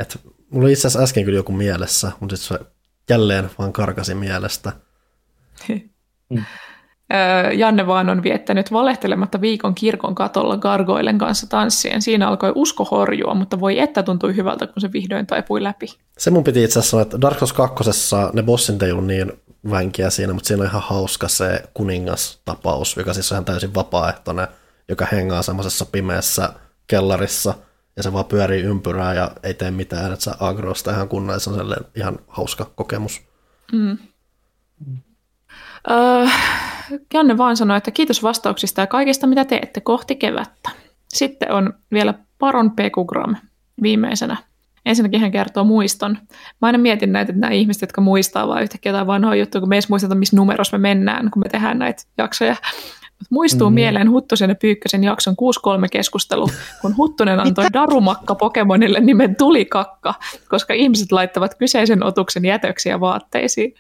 Että 0.00 0.18
mulla 0.50 0.64
oli 0.64 0.72
itse 0.72 0.88
asiassa 0.88 1.02
äsken 1.02 1.24
kyllä 1.24 1.38
joku 1.38 1.52
mielessä, 1.52 2.12
mutta 2.20 2.36
sitten 2.36 2.58
se 2.58 2.64
jälleen 3.10 3.50
vaan 3.58 3.72
karkasi 3.72 4.14
mielestä. 4.14 4.72
Janne 7.52 7.86
vaan 7.86 8.09
on 8.09 8.23
viettänyt 8.23 8.73
valehtelematta 8.73 9.41
viikon 9.41 9.75
kirkon 9.75 10.15
katolla 10.15 10.57
gargoilen 10.57 11.18
kanssa 11.18 11.47
tanssien. 11.47 12.02
Siinä 12.02 12.28
alkoi 12.28 12.52
usko 12.55 12.85
horjua, 12.85 13.35
mutta 13.35 13.60
voi 13.60 13.78
että 13.78 14.02
tuntui 14.02 14.36
hyvältä, 14.36 14.67
kun 14.67 14.81
se 14.81 14.93
vihdoin 14.93 15.26
taipui 15.26 15.62
läpi. 15.62 15.86
Se 16.18 16.31
mun 16.31 16.44
piti 16.44 16.65
itse 16.65 16.78
asiassa 16.78 16.91
sanoa, 16.91 17.02
että 17.02 17.20
Dark 17.20 17.39
Souls 17.39 17.52
2. 17.52 17.85
ne 18.35 18.86
ei 18.86 18.93
ollut 18.93 19.07
niin 19.07 19.33
vänkiä 19.70 20.10
siinä, 20.10 20.33
mutta 20.33 20.49
siinä 20.49 20.62
on 20.62 20.68
ihan 20.68 20.83
hauska 20.83 21.28
se 21.28 21.62
kuningastapaus, 21.75 22.97
joka 22.97 23.15
siis 23.15 23.33
on 23.33 23.36
ihan 23.36 23.44
täysin 23.44 23.75
vapaaehtoinen, 23.75 24.49
joka 24.89 25.07
hengaa 25.12 25.43
semmoisessa 25.43 25.86
pimeässä 25.86 26.52
kellarissa, 26.86 27.55
ja 27.97 28.02
se 28.02 28.12
vaan 28.12 28.25
pyörii 28.25 28.62
ympyrää 28.62 29.15
ja 29.15 29.31
ei 29.43 29.55
tee 29.55 29.70
mitään, 29.70 30.12
että 30.12 30.25
sä 30.25 30.35
agrosta 30.41 30.91
ihan 30.91 31.09
kunnolla, 31.09 31.39
se 31.39 31.51
on 31.51 31.76
ihan 31.94 32.18
hauska 32.28 32.65
kokemus. 32.75 33.23
Mm. 33.73 33.99
Uh, 35.90 36.31
Janne 37.15 37.39
vaan 37.39 37.56
sanoi, 37.56 37.76
että 37.76 37.90
kiitos 37.90 38.23
vastauksista 38.23 38.81
ja 38.81 38.86
kaikista, 38.86 39.26
mitä 39.26 39.44
teette 39.44 39.81
kohti 39.81 40.16
kevättä. 40.16 40.70
Sitten 41.08 41.52
on 41.52 41.73
vielä 41.92 42.15
Paron 42.39 42.70
Pekugram 42.70 43.36
viimeisenä. 43.82 44.36
Ensinnäkin 44.86 45.20
hän 45.20 45.31
kertoo 45.31 45.65
muiston. 45.65 46.18
Mä 46.62 46.66
aina 46.66 46.78
mietin 46.78 47.12
näitä, 47.12 47.31
että 47.31 47.40
nämä 47.40 47.52
ihmiset, 47.52 47.81
jotka 47.81 48.00
muistaa 48.00 48.48
vaan 48.48 48.62
yhtäkkiä 48.62 48.90
jotain 48.90 49.06
vanhoa 49.06 49.34
juttua, 49.34 49.60
kun 49.60 49.68
me 49.68 49.76
ei 49.76 49.82
muisteta, 49.89 50.15
missä 50.15 50.36
numerossa 50.36 50.78
me 50.78 50.89
mennään, 50.89 51.31
kun 51.31 51.42
me 51.44 51.48
tehdään 51.48 51.78
näitä 51.78 52.02
jaksoja. 52.18 52.56
Muistuu 53.30 53.70
mm. 53.70 53.74
mieleen 53.74 54.10
Huttusen 54.10 54.50
ja 54.50 54.54
Pyykkösen 54.54 55.04
jakson 55.04 55.34
6.3 55.82 55.88
keskustelu, 55.92 56.48
kun 56.80 56.96
Huttunen 56.96 57.40
antoi 57.40 57.66
Darumakka 57.72 58.34
Pokemonille 58.34 59.00
nimen 59.00 59.36
Tulikakka, 59.36 60.14
koska 60.48 60.74
ihmiset 60.74 61.12
laittavat 61.12 61.54
kyseisen 61.54 62.02
otuksen 62.02 62.44
jätöksiä 62.44 63.00
vaatteisiin. 63.00 63.74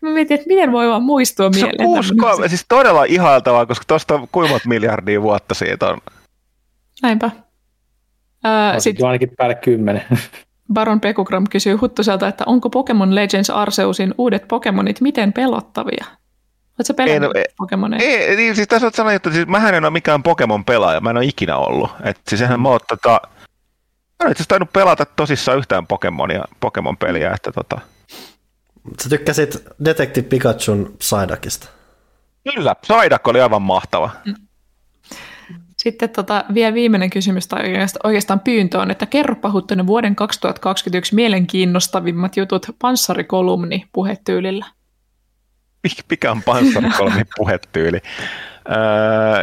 Mä 0.00 0.10
mietin, 0.10 0.34
että 0.34 0.48
miten 0.48 0.72
voi 0.72 0.88
vaan 0.88 1.02
muistua 1.02 1.50
mieleen. 1.50 2.04
Se 2.04 2.14
on 2.42 2.48
siis 2.48 2.64
todella 2.68 3.04
ihailtavaa, 3.04 3.66
koska 3.66 3.84
tuosta 3.88 4.20
kuimat 4.32 4.62
miljardia 4.66 5.22
vuotta 5.22 5.54
siitä 5.54 5.86
on. 5.86 5.98
Näinpä. 7.02 7.30
Öö, 8.46 8.80
sitten 8.80 9.06
ainakin 9.06 9.30
päälle 9.36 9.54
kymmenen. 9.54 10.02
Baron 10.72 11.00
Pekugram 11.00 11.44
kysyy 11.50 11.76
Huttuselta, 11.76 12.28
että 12.28 12.44
onko 12.46 12.70
Pokemon 12.70 13.14
Legends 13.14 13.50
Arseusin 13.50 14.14
uudet 14.18 14.48
Pokemonit 14.48 15.00
miten 15.00 15.32
pelottavia? 15.32 16.04
Oletko 16.78 16.94
pelannut 16.94 17.36
ei, 17.36 17.42
no, 17.42 17.54
Pokemoneja? 17.56 18.02
Ei, 18.02 18.36
niin, 18.36 18.56
siis 18.56 18.68
tässä 18.68 18.86
on 18.86 18.92
sellainen 18.94 19.16
että 19.16 19.30
siis 19.30 19.46
mähän 19.46 19.74
en 19.74 19.84
ole 19.84 19.90
mikään 19.90 20.22
Pokemon-pelaaja, 20.22 21.00
mä 21.00 21.10
en 21.10 21.16
ole 21.16 21.24
ikinä 21.24 21.56
ollut. 21.56 21.90
Et 22.04 22.20
siis 22.28 22.42
eihän 22.42 22.60
mä 22.60 22.68
oon 22.68 22.80
tota, 22.88 23.20
mä 24.18 24.26
en 24.26 24.30
itse 24.32 24.44
tainnut 24.48 24.72
pelata 24.72 25.04
tosissaan 25.04 25.58
yhtään 25.58 25.86
Pokemonia, 25.86 26.44
Pokemon-peliä, 26.60 27.32
että 27.34 27.52
tota. 27.52 27.80
Sä 29.02 29.08
tykkäsit 29.08 29.64
Detective 29.84 30.28
Pikachun 30.28 30.96
Psyduckista? 30.98 31.68
Kyllä, 32.54 32.74
Psyduck 32.74 33.28
oli 33.28 33.40
aivan 33.40 33.62
mahtava. 33.62 34.10
Mm. 34.24 34.34
Sitten 35.76 36.10
tota, 36.10 36.44
vielä 36.54 36.74
viimeinen 36.74 37.10
kysymys 37.10 37.46
tai 37.46 37.74
oikeastaan 38.04 38.40
pyyntö 38.40 38.78
on, 38.78 38.90
että 38.90 39.06
kerropa 39.06 39.52
Huttunen 39.52 39.86
vuoden 39.86 40.16
2021 40.16 41.14
mielenkiinnostavimmat 41.14 42.36
jutut 42.36 42.66
panssarikolumni 42.78 43.86
puhetyylillä 43.92 44.66
mikä 46.10 46.30
on 46.30 46.42
panssarikolmin 46.42 47.26
puhetyyli. 47.36 48.00
Öö, 48.70 49.42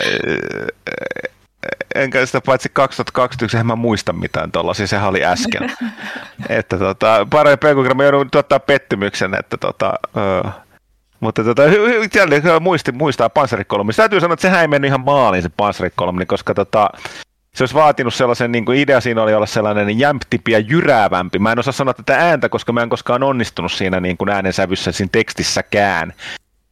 enkä 1.95 2.25
sitä 2.25 2.41
paitsi 2.41 2.69
2021, 2.73 3.57
en 3.57 3.65
mä 3.65 3.75
muista 3.75 4.13
mitään 4.13 4.51
tuollaisia, 4.51 4.87
sehän 4.87 5.09
oli 5.09 5.25
äsken. 5.25 5.71
että 6.49 6.77
tota, 6.77 7.27
pari 7.29 7.57
pelkogramma 7.57 8.03
joudun 8.03 8.31
tuottaa 8.31 8.59
pettymyksen, 8.59 9.33
että 9.39 9.57
tota, 9.57 9.93
öö, 10.17 10.51
mutta 11.19 11.43
tota, 11.43 11.61
jälleen 12.15 12.43
muisti, 12.61 12.91
muistaa 12.91 13.29
panssarikolmi. 13.29 13.93
Täytyy 13.93 14.19
sanoa, 14.19 14.33
että 14.33 14.41
sehän 14.41 14.61
ei 14.61 14.67
mennyt 14.67 14.89
ihan 14.89 15.05
maaliin 15.05 15.43
se 15.43 15.49
panssarikolmi, 15.57 16.25
koska 16.25 16.53
tota, 16.53 16.89
se 17.55 17.63
olisi 17.63 17.75
vaatinut 17.75 18.13
sellaisen, 18.13 18.51
niin 18.51 18.65
kuin 18.65 18.79
idea 18.79 19.01
siinä 19.01 19.21
oli 19.21 19.33
olla 19.33 19.45
sellainen 19.45 19.99
jämptipi 19.99 20.51
ja 20.51 20.59
jyräävämpi. 20.59 21.39
Mä 21.39 21.51
en 21.51 21.59
osaa 21.59 21.73
sanoa 21.73 21.93
tätä 21.93 22.17
ääntä, 22.17 22.49
koska 22.49 22.73
mä 22.73 22.81
en 22.81 22.89
koskaan 22.89 23.23
onnistunut 23.23 23.71
siinä 23.71 23.99
niin 23.99 24.17
kuin 24.17 24.29
äänensävyssä 24.29 24.91
siinä 24.91 25.09
tekstissäkään. 25.11 26.13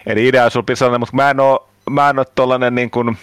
Eli 0.06 0.28
idea 0.28 0.44
olisi 0.44 0.76
sellainen, 0.76 1.00
mutta 1.00 1.16
mä 1.16 1.30
en 1.30 1.40
ole, 1.40 1.60
mä 1.90 2.10
en 2.10 2.20
ole 2.20 2.26
tollainen 2.36 2.76
niin 2.76 2.90
kuin, 2.90 3.18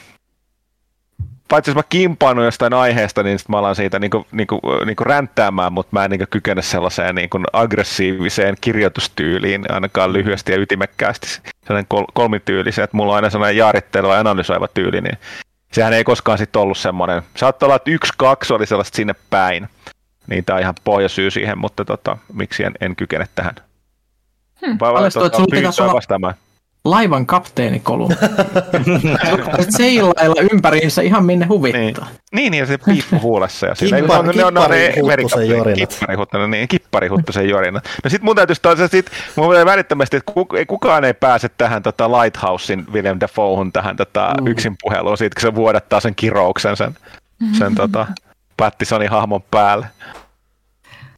paitsi 1.49 1.71
jos 1.71 1.77
mä 1.77 1.83
kimpaanut 1.89 2.45
jostain 2.45 2.75
aiheesta, 2.75 3.23
niin 3.23 3.39
sitten 3.39 3.55
mä 3.55 3.59
alan 3.59 3.77
siitä 3.77 3.99
niinku, 3.99 4.27
niinku, 4.33 4.61
niinku 4.87 5.05
ränttäämään, 5.05 5.73
mutta 5.73 5.97
mä 5.97 6.05
en 6.05 6.11
niinku 6.11 6.27
kykene 6.31 6.63
sellaiseen 6.63 7.15
niinku 7.15 7.41
aggressiiviseen 7.53 8.55
kirjoitustyyliin, 8.61 9.65
ainakaan 9.69 10.13
lyhyesti 10.13 10.53
ja 10.53 10.59
ytimekkäästi. 10.59 11.27
Sellainen 11.67 11.87
kol- 11.89 12.13
kolmityyliseen, 12.15 12.85
että 12.85 12.97
mulla 12.97 13.13
on 13.13 13.17
aina 13.17 13.31
sellainen 13.31 13.57
jaaritteleva 13.57 14.15
ja 14.15 14.21
analysoiva 14.21 14.69
tyyli, 14.69 15.01
niin 15.01 15.19
sehän 15.73 15.93
ei 15.93 16.05
koskaan 16.05 16.39
sitten 16.39 16.63
ollut 16.63 16.79
semmoinen. 16.79 17.23
Saattaa 17.37 17.67
olla, 17.67 17.77
että 17.77 17.91
yksi, 17.91 18.13
kaksi 18.17 18.53
oli 18.53 18.67
sellaista 18.67 18.97
sinne 18.97 19.15
päin. 19.31 19.69
Niin 20.27 20.45
tämä 20.45 20.55
on 20.55 20.63
ihan 20.63 20.75
pohjasyy 20.85 21.31
siihen, 21.31 21.59
mutta 21.59 21.85
tota, 21.85 22.17
miksi 22.33 22.65
en, 22.65 22.73
en 22.81 22.97
kykene 22.97 23.29
tähän. 23.35 23.55
Hmm. 24.67 24.77
Vai, 24.81 25.11
tuota, 25.11 25.27
että 25.27 25.85
olla... 25.85 26.35
laivan 26.85 27.27
kapteeni 27.27 27.81
Kolumbi. 27.81 28.15
Seilailla 29.69 30.43
ympäriinsä 30.53 31.03
ihan 31.03 31.25
minne 31.25 31.47
huvittaa. 31.47 32.07
Niin, 32.35 32.51
niin 32.51 32.55
ja 32.61 32.67
se 32.67 32.79
piippu 32.79 33.21
huulessa. 33.23 33.67
Ja 33.67 33.75
sillä, 33.75 33.97
Kippari- 33.97 34.37
ne, 34.37 34.45
on- 34.45 34.55
ne 34.55 34.61
on 34.61 34.71
ne 34.71 34.89
kippari- 34.89 35.03
huttusen 35.03 35.39
merikapteeni- 35.39 35.51
jorinat. 35.57 35.91
Kippari- 36.69 37.09
niin, 37.41 37.51
jorinat. 37.51 37.85
No 38.05 38.11
sit 38.11 38.23
mun 38.23 38.37
täytyisi 38.37 38.63
taas, 38.63 38.79
sit, 38.91 39.11
mun 39.37 39.49
pitää 39.49 39.65
välittömästi, 39.65 40.17
että 40.17 40.33
ku- 40.35 40.57
ei 40.57 40.67
kukaan 40.67 41.05
ei 41.05 41.15
pääse 41.15 41.49
tähän 41.59 41.83
tota 41.83 42.11
Lighthousein 42.13 42.85
William 42.93 43.17
Dafoehun 43.21 43.73
tähän 43.73 43.97
tota, 43.97 44.33
Mm. 44.41 44.47
yksin 44.47 44.77
puheluun, 44.83 45.19
siitä 45.19 45.35
kun 45.35 45.43
se 45.51 45.55
vuodattaa 45.55 46.01
sen 46.01 46.15
kirouksen 46.15 46.77
sen, 46.77 46.95
sen 47.59 47.75
tota, 47.75 48.07
Pattisonin 48.57 49.11
hahmon 49.11 49.43
päälle. 49.51 49.87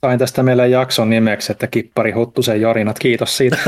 Sain 0.06 0.18
tästä 0.18 0.42
meille 0.42 0.68
jakson 0.68 1.10
nimeksi, 1.10 1.52
että 1.52 1.66
Kippari 1.66 2.12
Huttusen 2.12 2.60
jorinat. 2.60 2.98
Kiitos 2.98 3.36
siitä. 3.36 3.56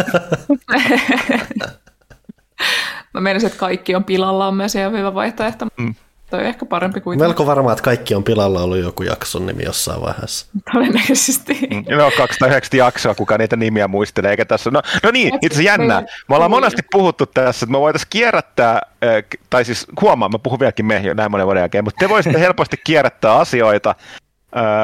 Mä 3.15 3.21
menisin, 3.21 3.47
että 3.47 3.59
kaikki 3.59 3.95
on 3.95 4.05
pilalla, 4.05 4.47
on 4.49 4.55
myös 4.57 4.75
ihan 4.75 4.93
hyvä 4.93 5.15
vaihtoehto. 5.15 5.67
Mm. 5.77 5.95
Toi 6.31 6.41
on 6.41 6.47
ehkä 6.47 6.67
parempi 6.67 7.01
kuin 7.01 7.19
Melko 7.19 7.47
varmaa, 7.47 7.73
että 7.73 7.83
kaikki 7.85 8.15
on 8.15 8.25
pilalla 8.25 8.63
ollut 8.63 8.79
joku 8.79 9.03
jakson 9.03 9.47
nimi 9.47 9.63
jossain 9.63 10.01
vaiheessa. 10.01 10.47
todennäköisesti. 10.73 11.53
Mm, 11.71 11.97
No 11.97 12.11
290 12.17 12.77
jaksoa, 12.77 13.15
kuka 13.15 13.39
niitä 13.39 13.57
nimiä 13.57 13.89
muistelee, 13.89 14.31
eikä 14.31 14.45
tässä, 14.45 14.71
no, 14.71 14.83
no 15.03 15.11
niin, 15.11 15.39
itse 15.43 15.63
jännää. 15.63 16.01
Me 16.01 16.35
ollaan 16.35 16.51
Niin. 16.51 16.57
monesti 16.57 16.83
puhuttu 16.93 17.27
tässä, 17.27 17.65
että 17.65 17.73
me 17.73 17.81
voitaisiin 17.81 18.11
kierrättää, 18.11 18.73
äh, 19.05 19.25
tai 19.51 19.65
siis 19.65 19.87
huomaa, 20.01 20.29
mä 20.29 20.39
puhun 20.39 20.61
vieläkin 20.61 20.87
me 20.87 21.03
näin 21.15 21.31
monen 21.31 21.47
vuoden 21.47 21.61
jälkeen, 21.61 21.85
mutta 21.85 21.99
te 21.99 22.09
voisitte 22.09 22.41
helposti 22.41 22.77
kierrättää 22.85 23.35
asioita 23.35 23.95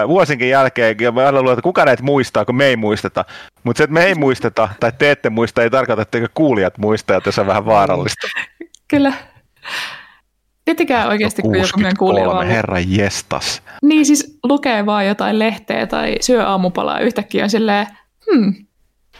vuosinkin 0.08 0.49
jälkeen, 0.49 0.97
ja 1.00 1.12
mä 1.12 1.26
aina 1.26 1.40
luulen, 1.40 1.52
että 1.52 1.62
kuka 1.62 1.84
näitä 1.84 2.02
muistaa, 2.02 2.44
kun 2.44 2.57
me 2.57 2.66
ei 2.66 2.76
muisteta. 2.76 3.24
Mutta 3.65 3.78
se, 3.78 3.84
että 3.84 3.94
me 3.94 4.05
ei 4.05 4.15
muisteta, 4.15 4.68
tai 4.81 4.92
te 4.99 5.10
ette 5.10 5.31
muista, 5.31 5.62
ei 5.62 5.70
tarkoita, 5.70 6.02
että 6.02 6.18
kuulijat 6.34 6.78
muistaa, 6.78 7.16
että 7.16 7.31
se 7.31 7.40
on 7.40 7.47
vähän 7.47 7.66
vaarallista. 7.66 8.28
Kyllä. 8.89 9.12
Tietenkään 10.65 11.08
oikeasti, 11.08 11.42
kun 11.42 11.58
joku 11.58 11.76
meidän 11.76 11.97
kuulija 11.97 12.24
63, 12.24 12.34
vaan... 12.34 12.57
herra 12.57 12.78
jestas. 12.78 13.62
Niin 13.82 14.07
siis 14.07 14.39
lukee 14.44 14.86
vaan 14.86 15.07
jotain 15.07 15.39
lehteä 15.39 15.86
tai 15.86 16.16
syö 16.20 16.47
aamupalaa 16.47 17.00
yhtäkkiä 17.00 17.44
on 17.44 17.50
silleen, 17.50 17.86
hmm, 18.31 18.55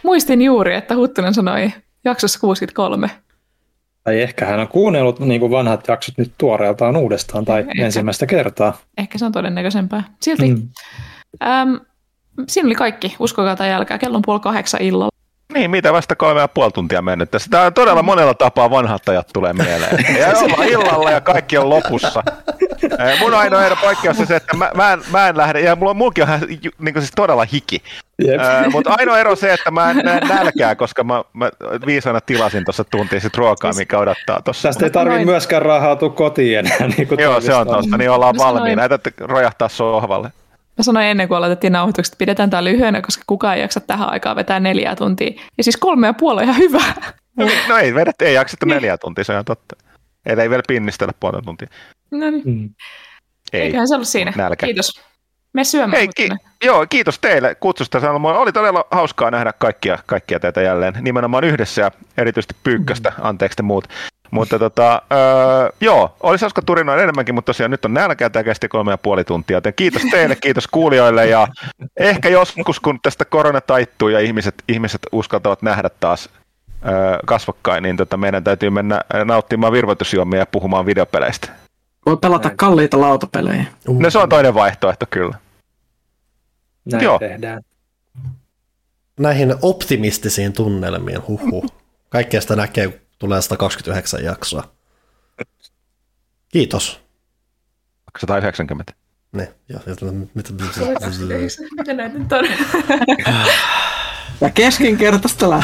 muistin 0.03 0.41
juuri, 0.41 0.75
että 0.75 0.95
Huttunen 0.95 1.33
sanoi 1.33 1.71
jaksossa 2.05 2.39
63. 2.39 3.09
Tai 4.03 4.21
ehkä 4.21 4.45
hän 4.45 4.59
on 4.59 4.67
kuunnellut 4.67 5.19
niin 5.19 5.39
kuin 5.39 5.51
vanhat 5.51 5.87
jaksot 5.87 6.17
nyt 6.17 6.31
tuoreeltaan 6.37 6.97
uudestaan 6.97 7.45
tai 7.45 7.59
Ehkä. 7.59 7.85
ensimmäistä 7.85 8.25
kertaa. 8.25 8.77
Ehkä 8.97 9.17
se 9.17 9.25
on 9.25 9.31
todennäköisempää. 9.31 10.03
Silti. 10.21 10.53
Mm. 10.53 10.69
Äm, 11.43 11.79
siinä 12.47 12.67
oli 12.67 12.75
kaikki, 12.75 13.15
uskokaa 13.19 13.55
tai 13.55 13.71
älkää, 13.71 13.97
kello 13.97 14.15
on 14.17 14.23
puoli 14.25 14.39
kahdeksan 14.39 14.81
illalla. 14.81 15.10
Niin, 15.53 15.71
mitä 15.71 15.93
vasta 15.93 16.15
kolme 16.15 16.41
ja 16.41 16.47
puoli 16.47 16.71
tuntia 16.71 17.01
mennyt 17.01 17.31
tässä. 17.31 17.47
Tämä 17.49 17.63
on 17.63 17.73
todella 17.73 18.03
monella 18.03 18.33
tapaa 18.33 18.69
vanhat 18.69 19.09
ajat 19.09 19.27
tulee 19.33 19.53
mieleen. 19.53 20.05
Ja 20.19 20.27
ollaan 20.37 20.67
illalla 20.67 21.11
ja 21.11 21.21
kaikki 21.21 21.57
on 21.57 21.69
lopussa. 21.69 22.23
Mun 23.19 23.33
ainoa 23.33 23.65
ero 23.65 23.75
poikkeus 23.75 24.19
on 24.19 24.27
se, 24.27 24.35
että 24.35 24.57
mä, 24.57 24.71
mä, 24.75 24.93
en, 24.93 25.01
mä 25.11 25.27
en 25.27 25.37
lähde, 25.37 25.59
ja 25.59 25.75
mulla, 25.75 25.93
mullakin 25.93 26.23
on 26.23 26.39
niin 26.79 26.95
siis 26.97 27.11
todella 27.15 27.45
hiki. 27.53 27.81
Jep. 28.25 28.41
Mutta 28.71 28.95
ainoa 28.99 29.19
ero 29.19 29.31
on 29.31 29.37
se, 29.37 29.53
että 29.53 29.71
mä 29.71 29.91
en 29.91 29.97
näe 29.97 30.19
nälkää, 30.19 30.75
koska 30.75 31.03
mä, 31.03 31.23
mä 31.33 31.51
viisana 31.85 32.21
tilasin 32.21 32.65
tuossa 32.65 32.83
tuntia 32.83 33.19
sit 33.19 33.37
ruokaa, 33.37 33.73
mikä 33.73 33.97
odottaa 33.97 34.41
tuossa. 34.41 34.69
Tästä 34.69 34.85
ei 34.85 34.91
tarvitse 34.91 35.25
myöskään 35.25 35.61
rahautua 35.61 36.09
kotiin 36.09 36.59
enää. 36.59 36.87
Niin 36.97 37.07
kuin 37.07 37.19
Joo, 37.19 37.41
se 37.41 37.53
on 37.53 37.67
tosta, 37.67 37.97
niin 37.97 38.09
ollaan 38.09 38.35
valmiina. 38.37 38.89
Tarvitse 38.89 39.13
rojahtaa 39.19 39.69
sohvalle. 39.69 40.31
Mä 40.77 40.83
sanoin 40.83 41.05
ennen 41.05 41.27
kuin 41.27 41.37
aloitettiin 41.37 41.73
nauhoitukset, 41.73 42.11
että 42.13 42.17
pidetään 42.19 42.49
tämä 42.49 42.63
lyhyenä, 42.63 43.01
koska 43.01 43.23
kukaan 43.27 43.55
ei 43.55 43.61
jaksa 43.61 43.79
tähän 43.79 44.09
aikaan 44.11 44.35
vetää 44.35 44.59
neljää 44.59 44.95
tuntia. 44.95 45.41
Ja 45.57 45.63
siis 45.63 45.77
kolme 45.77 46.07
ja 46.07 46.13
puoli 46.13 46.37
on 46.37 46.43
ihan 46.43 46.57
hyvä. 46.57 46.81
No, 47.37 47.45
niin, 47.45 47.59
no 47.69 47.77
ei, 47.77 47.95
vedät, 47.95 48.21
ei 48.21 48.33
jaksettu 48.33 48.65
neljä 48.65 48.97
tuntia, 48.97 49.23
se 49.23 49.37
on 49.37 49.45
totta. 49.45 49.75
Eli 50.25 50.41
ei 50.41 50.49
vielä 50.49 50.63
pinnistellä 50.67 51.13
puolta 51.19 51.41
tuntia. 51.41 51.67
No 52.11 52.29
niin, 52.29 52.41
Mm. 52.45 52.69
Ei. 53.53 53.61
eiköhän 53.61 53.87
se 53.87 53.95
ollut 53.95 54.07
siinä. 54.07 54.33
Nälkä. 54.35 54.65
Kiitos. 54.65 55.01
Me 55.53 55.63
syömään. 55.63 55.97
Hei, 55.97 56.07
ki- 56.15 56.29
joo, 56.63 56.85
kiitos 56.89 57.19
teille 57.19 57.55
kutsusta. 57.55 57.99
Salmo. 57.99 58.29
Oli 58.29 58.51
todella 58.51 58.85
hauskaa 58.91 59.31
nähdä 59.31 59.53
kaikkia, 59.53 59.97
kaikkia 60.05 60.39
teitä 60.39 60.61
jälleen, 60.61 60.93
nimenomaan 61.01 61.43
yhdessä 61.43 61.81
ja 61.81 61.91
erityisesti 62.17 62.55
Pyykköstä, 62.63 63.13
anteeksi 63.21 63.55
te 63.55 63.63
muut. 63.63 63.87
Mutta 64.31 64.59
tota, 64.59 65.01
öö, 65.11 65.69
joo, 65.81 66.15
olisi 66.23 66.45
hauska 66.45 66.61
turinoida 66.61 67.03
enemmänkin, 67.03 67.35
mutta 67.35 67.49
tosiaan 67.49 67.71
nyt 67.71 67.85
on 67.85 67.93
nälkä 67.93 68.29
tämä 68.29 68.43
kesti 68.43 68.67
kolme 68.67 68.91
ja 68.91 68.97
puoli 68.97 69.23
tuntia, 69.23 69.57
joten 69.57 69.73
kiitos 69.73 70.01
teille, 70.11 70.35
kiitos 70.43 70.67
kuulijoille 70.67 71.27
ja 71.27 71.47
ehkä 71.99 72.29
joskus, 72.29 72.79
kun 72.79 72.99
tästä 73.01 73.25
korona 73.25 73.61
taittuu 73.61 74.09
ja 74.09 74.19
ihmiset, 74.19 74.63
ihmiset 74.67 75.01
uskaltavat 75.11 75.61
nähdä 75.61 75.89
taas 75.99 76.29
öö, 76.85 77.19
kasvokkain, 77.25 77.83
niin 77.83 77.97
tota, 77.97 78.17
meidän 78.17 78.43
täytyy 78.43 78.69
mennä 78.69 79.01
nauttimaan 79.25 79.73
virvoitusjuomia 79.73 80.39
ja 80.39 80.45
puhumaan 80.45 80.85
videopeleistä. 80.85 81.47
Voi 82.05 82.17
pelata 82.17 82.47
Näin. 82.47 82.57
kalliita 82.57 83.01
lautapelejä. 83.01 83.65
No 83.87 84.09
se 84.09 84.19
on 84.19 84.29
toinen 84.29 84.53
vaihtoehto 84.53 85.05
kyllä. 85.09 85.37
Näin 86.85 87.03
Joo. 87.03 87.19
tehdään. 87.19 87.61
Näihin 89.19 89.55
optimistisiin 89.61 90.53
tunnelmiin, 90.53 91.27
huhu. 91.27 91.65
Kaikkea 92.09 92.41
sitä 92.41 92.55
näkee, 92.55 93.01
tulee 93.21 93.41
129 93.41 94.23
jaksoa. 94.23 94.71
Kiitos. 96.49 97.01
190. 98.19 98.93
Ne, 99.31 99.53
ja, 99.69 99.79
ja, 99.85 99.95
mitä, 100.33 100.49
Mitä 101.77 101.93
näitä 101.93 102.17
nyt 102.17 102.31
on? 102.31 102.45
Ja 104.41 104.49
keskinkertaista. 104.49 105.63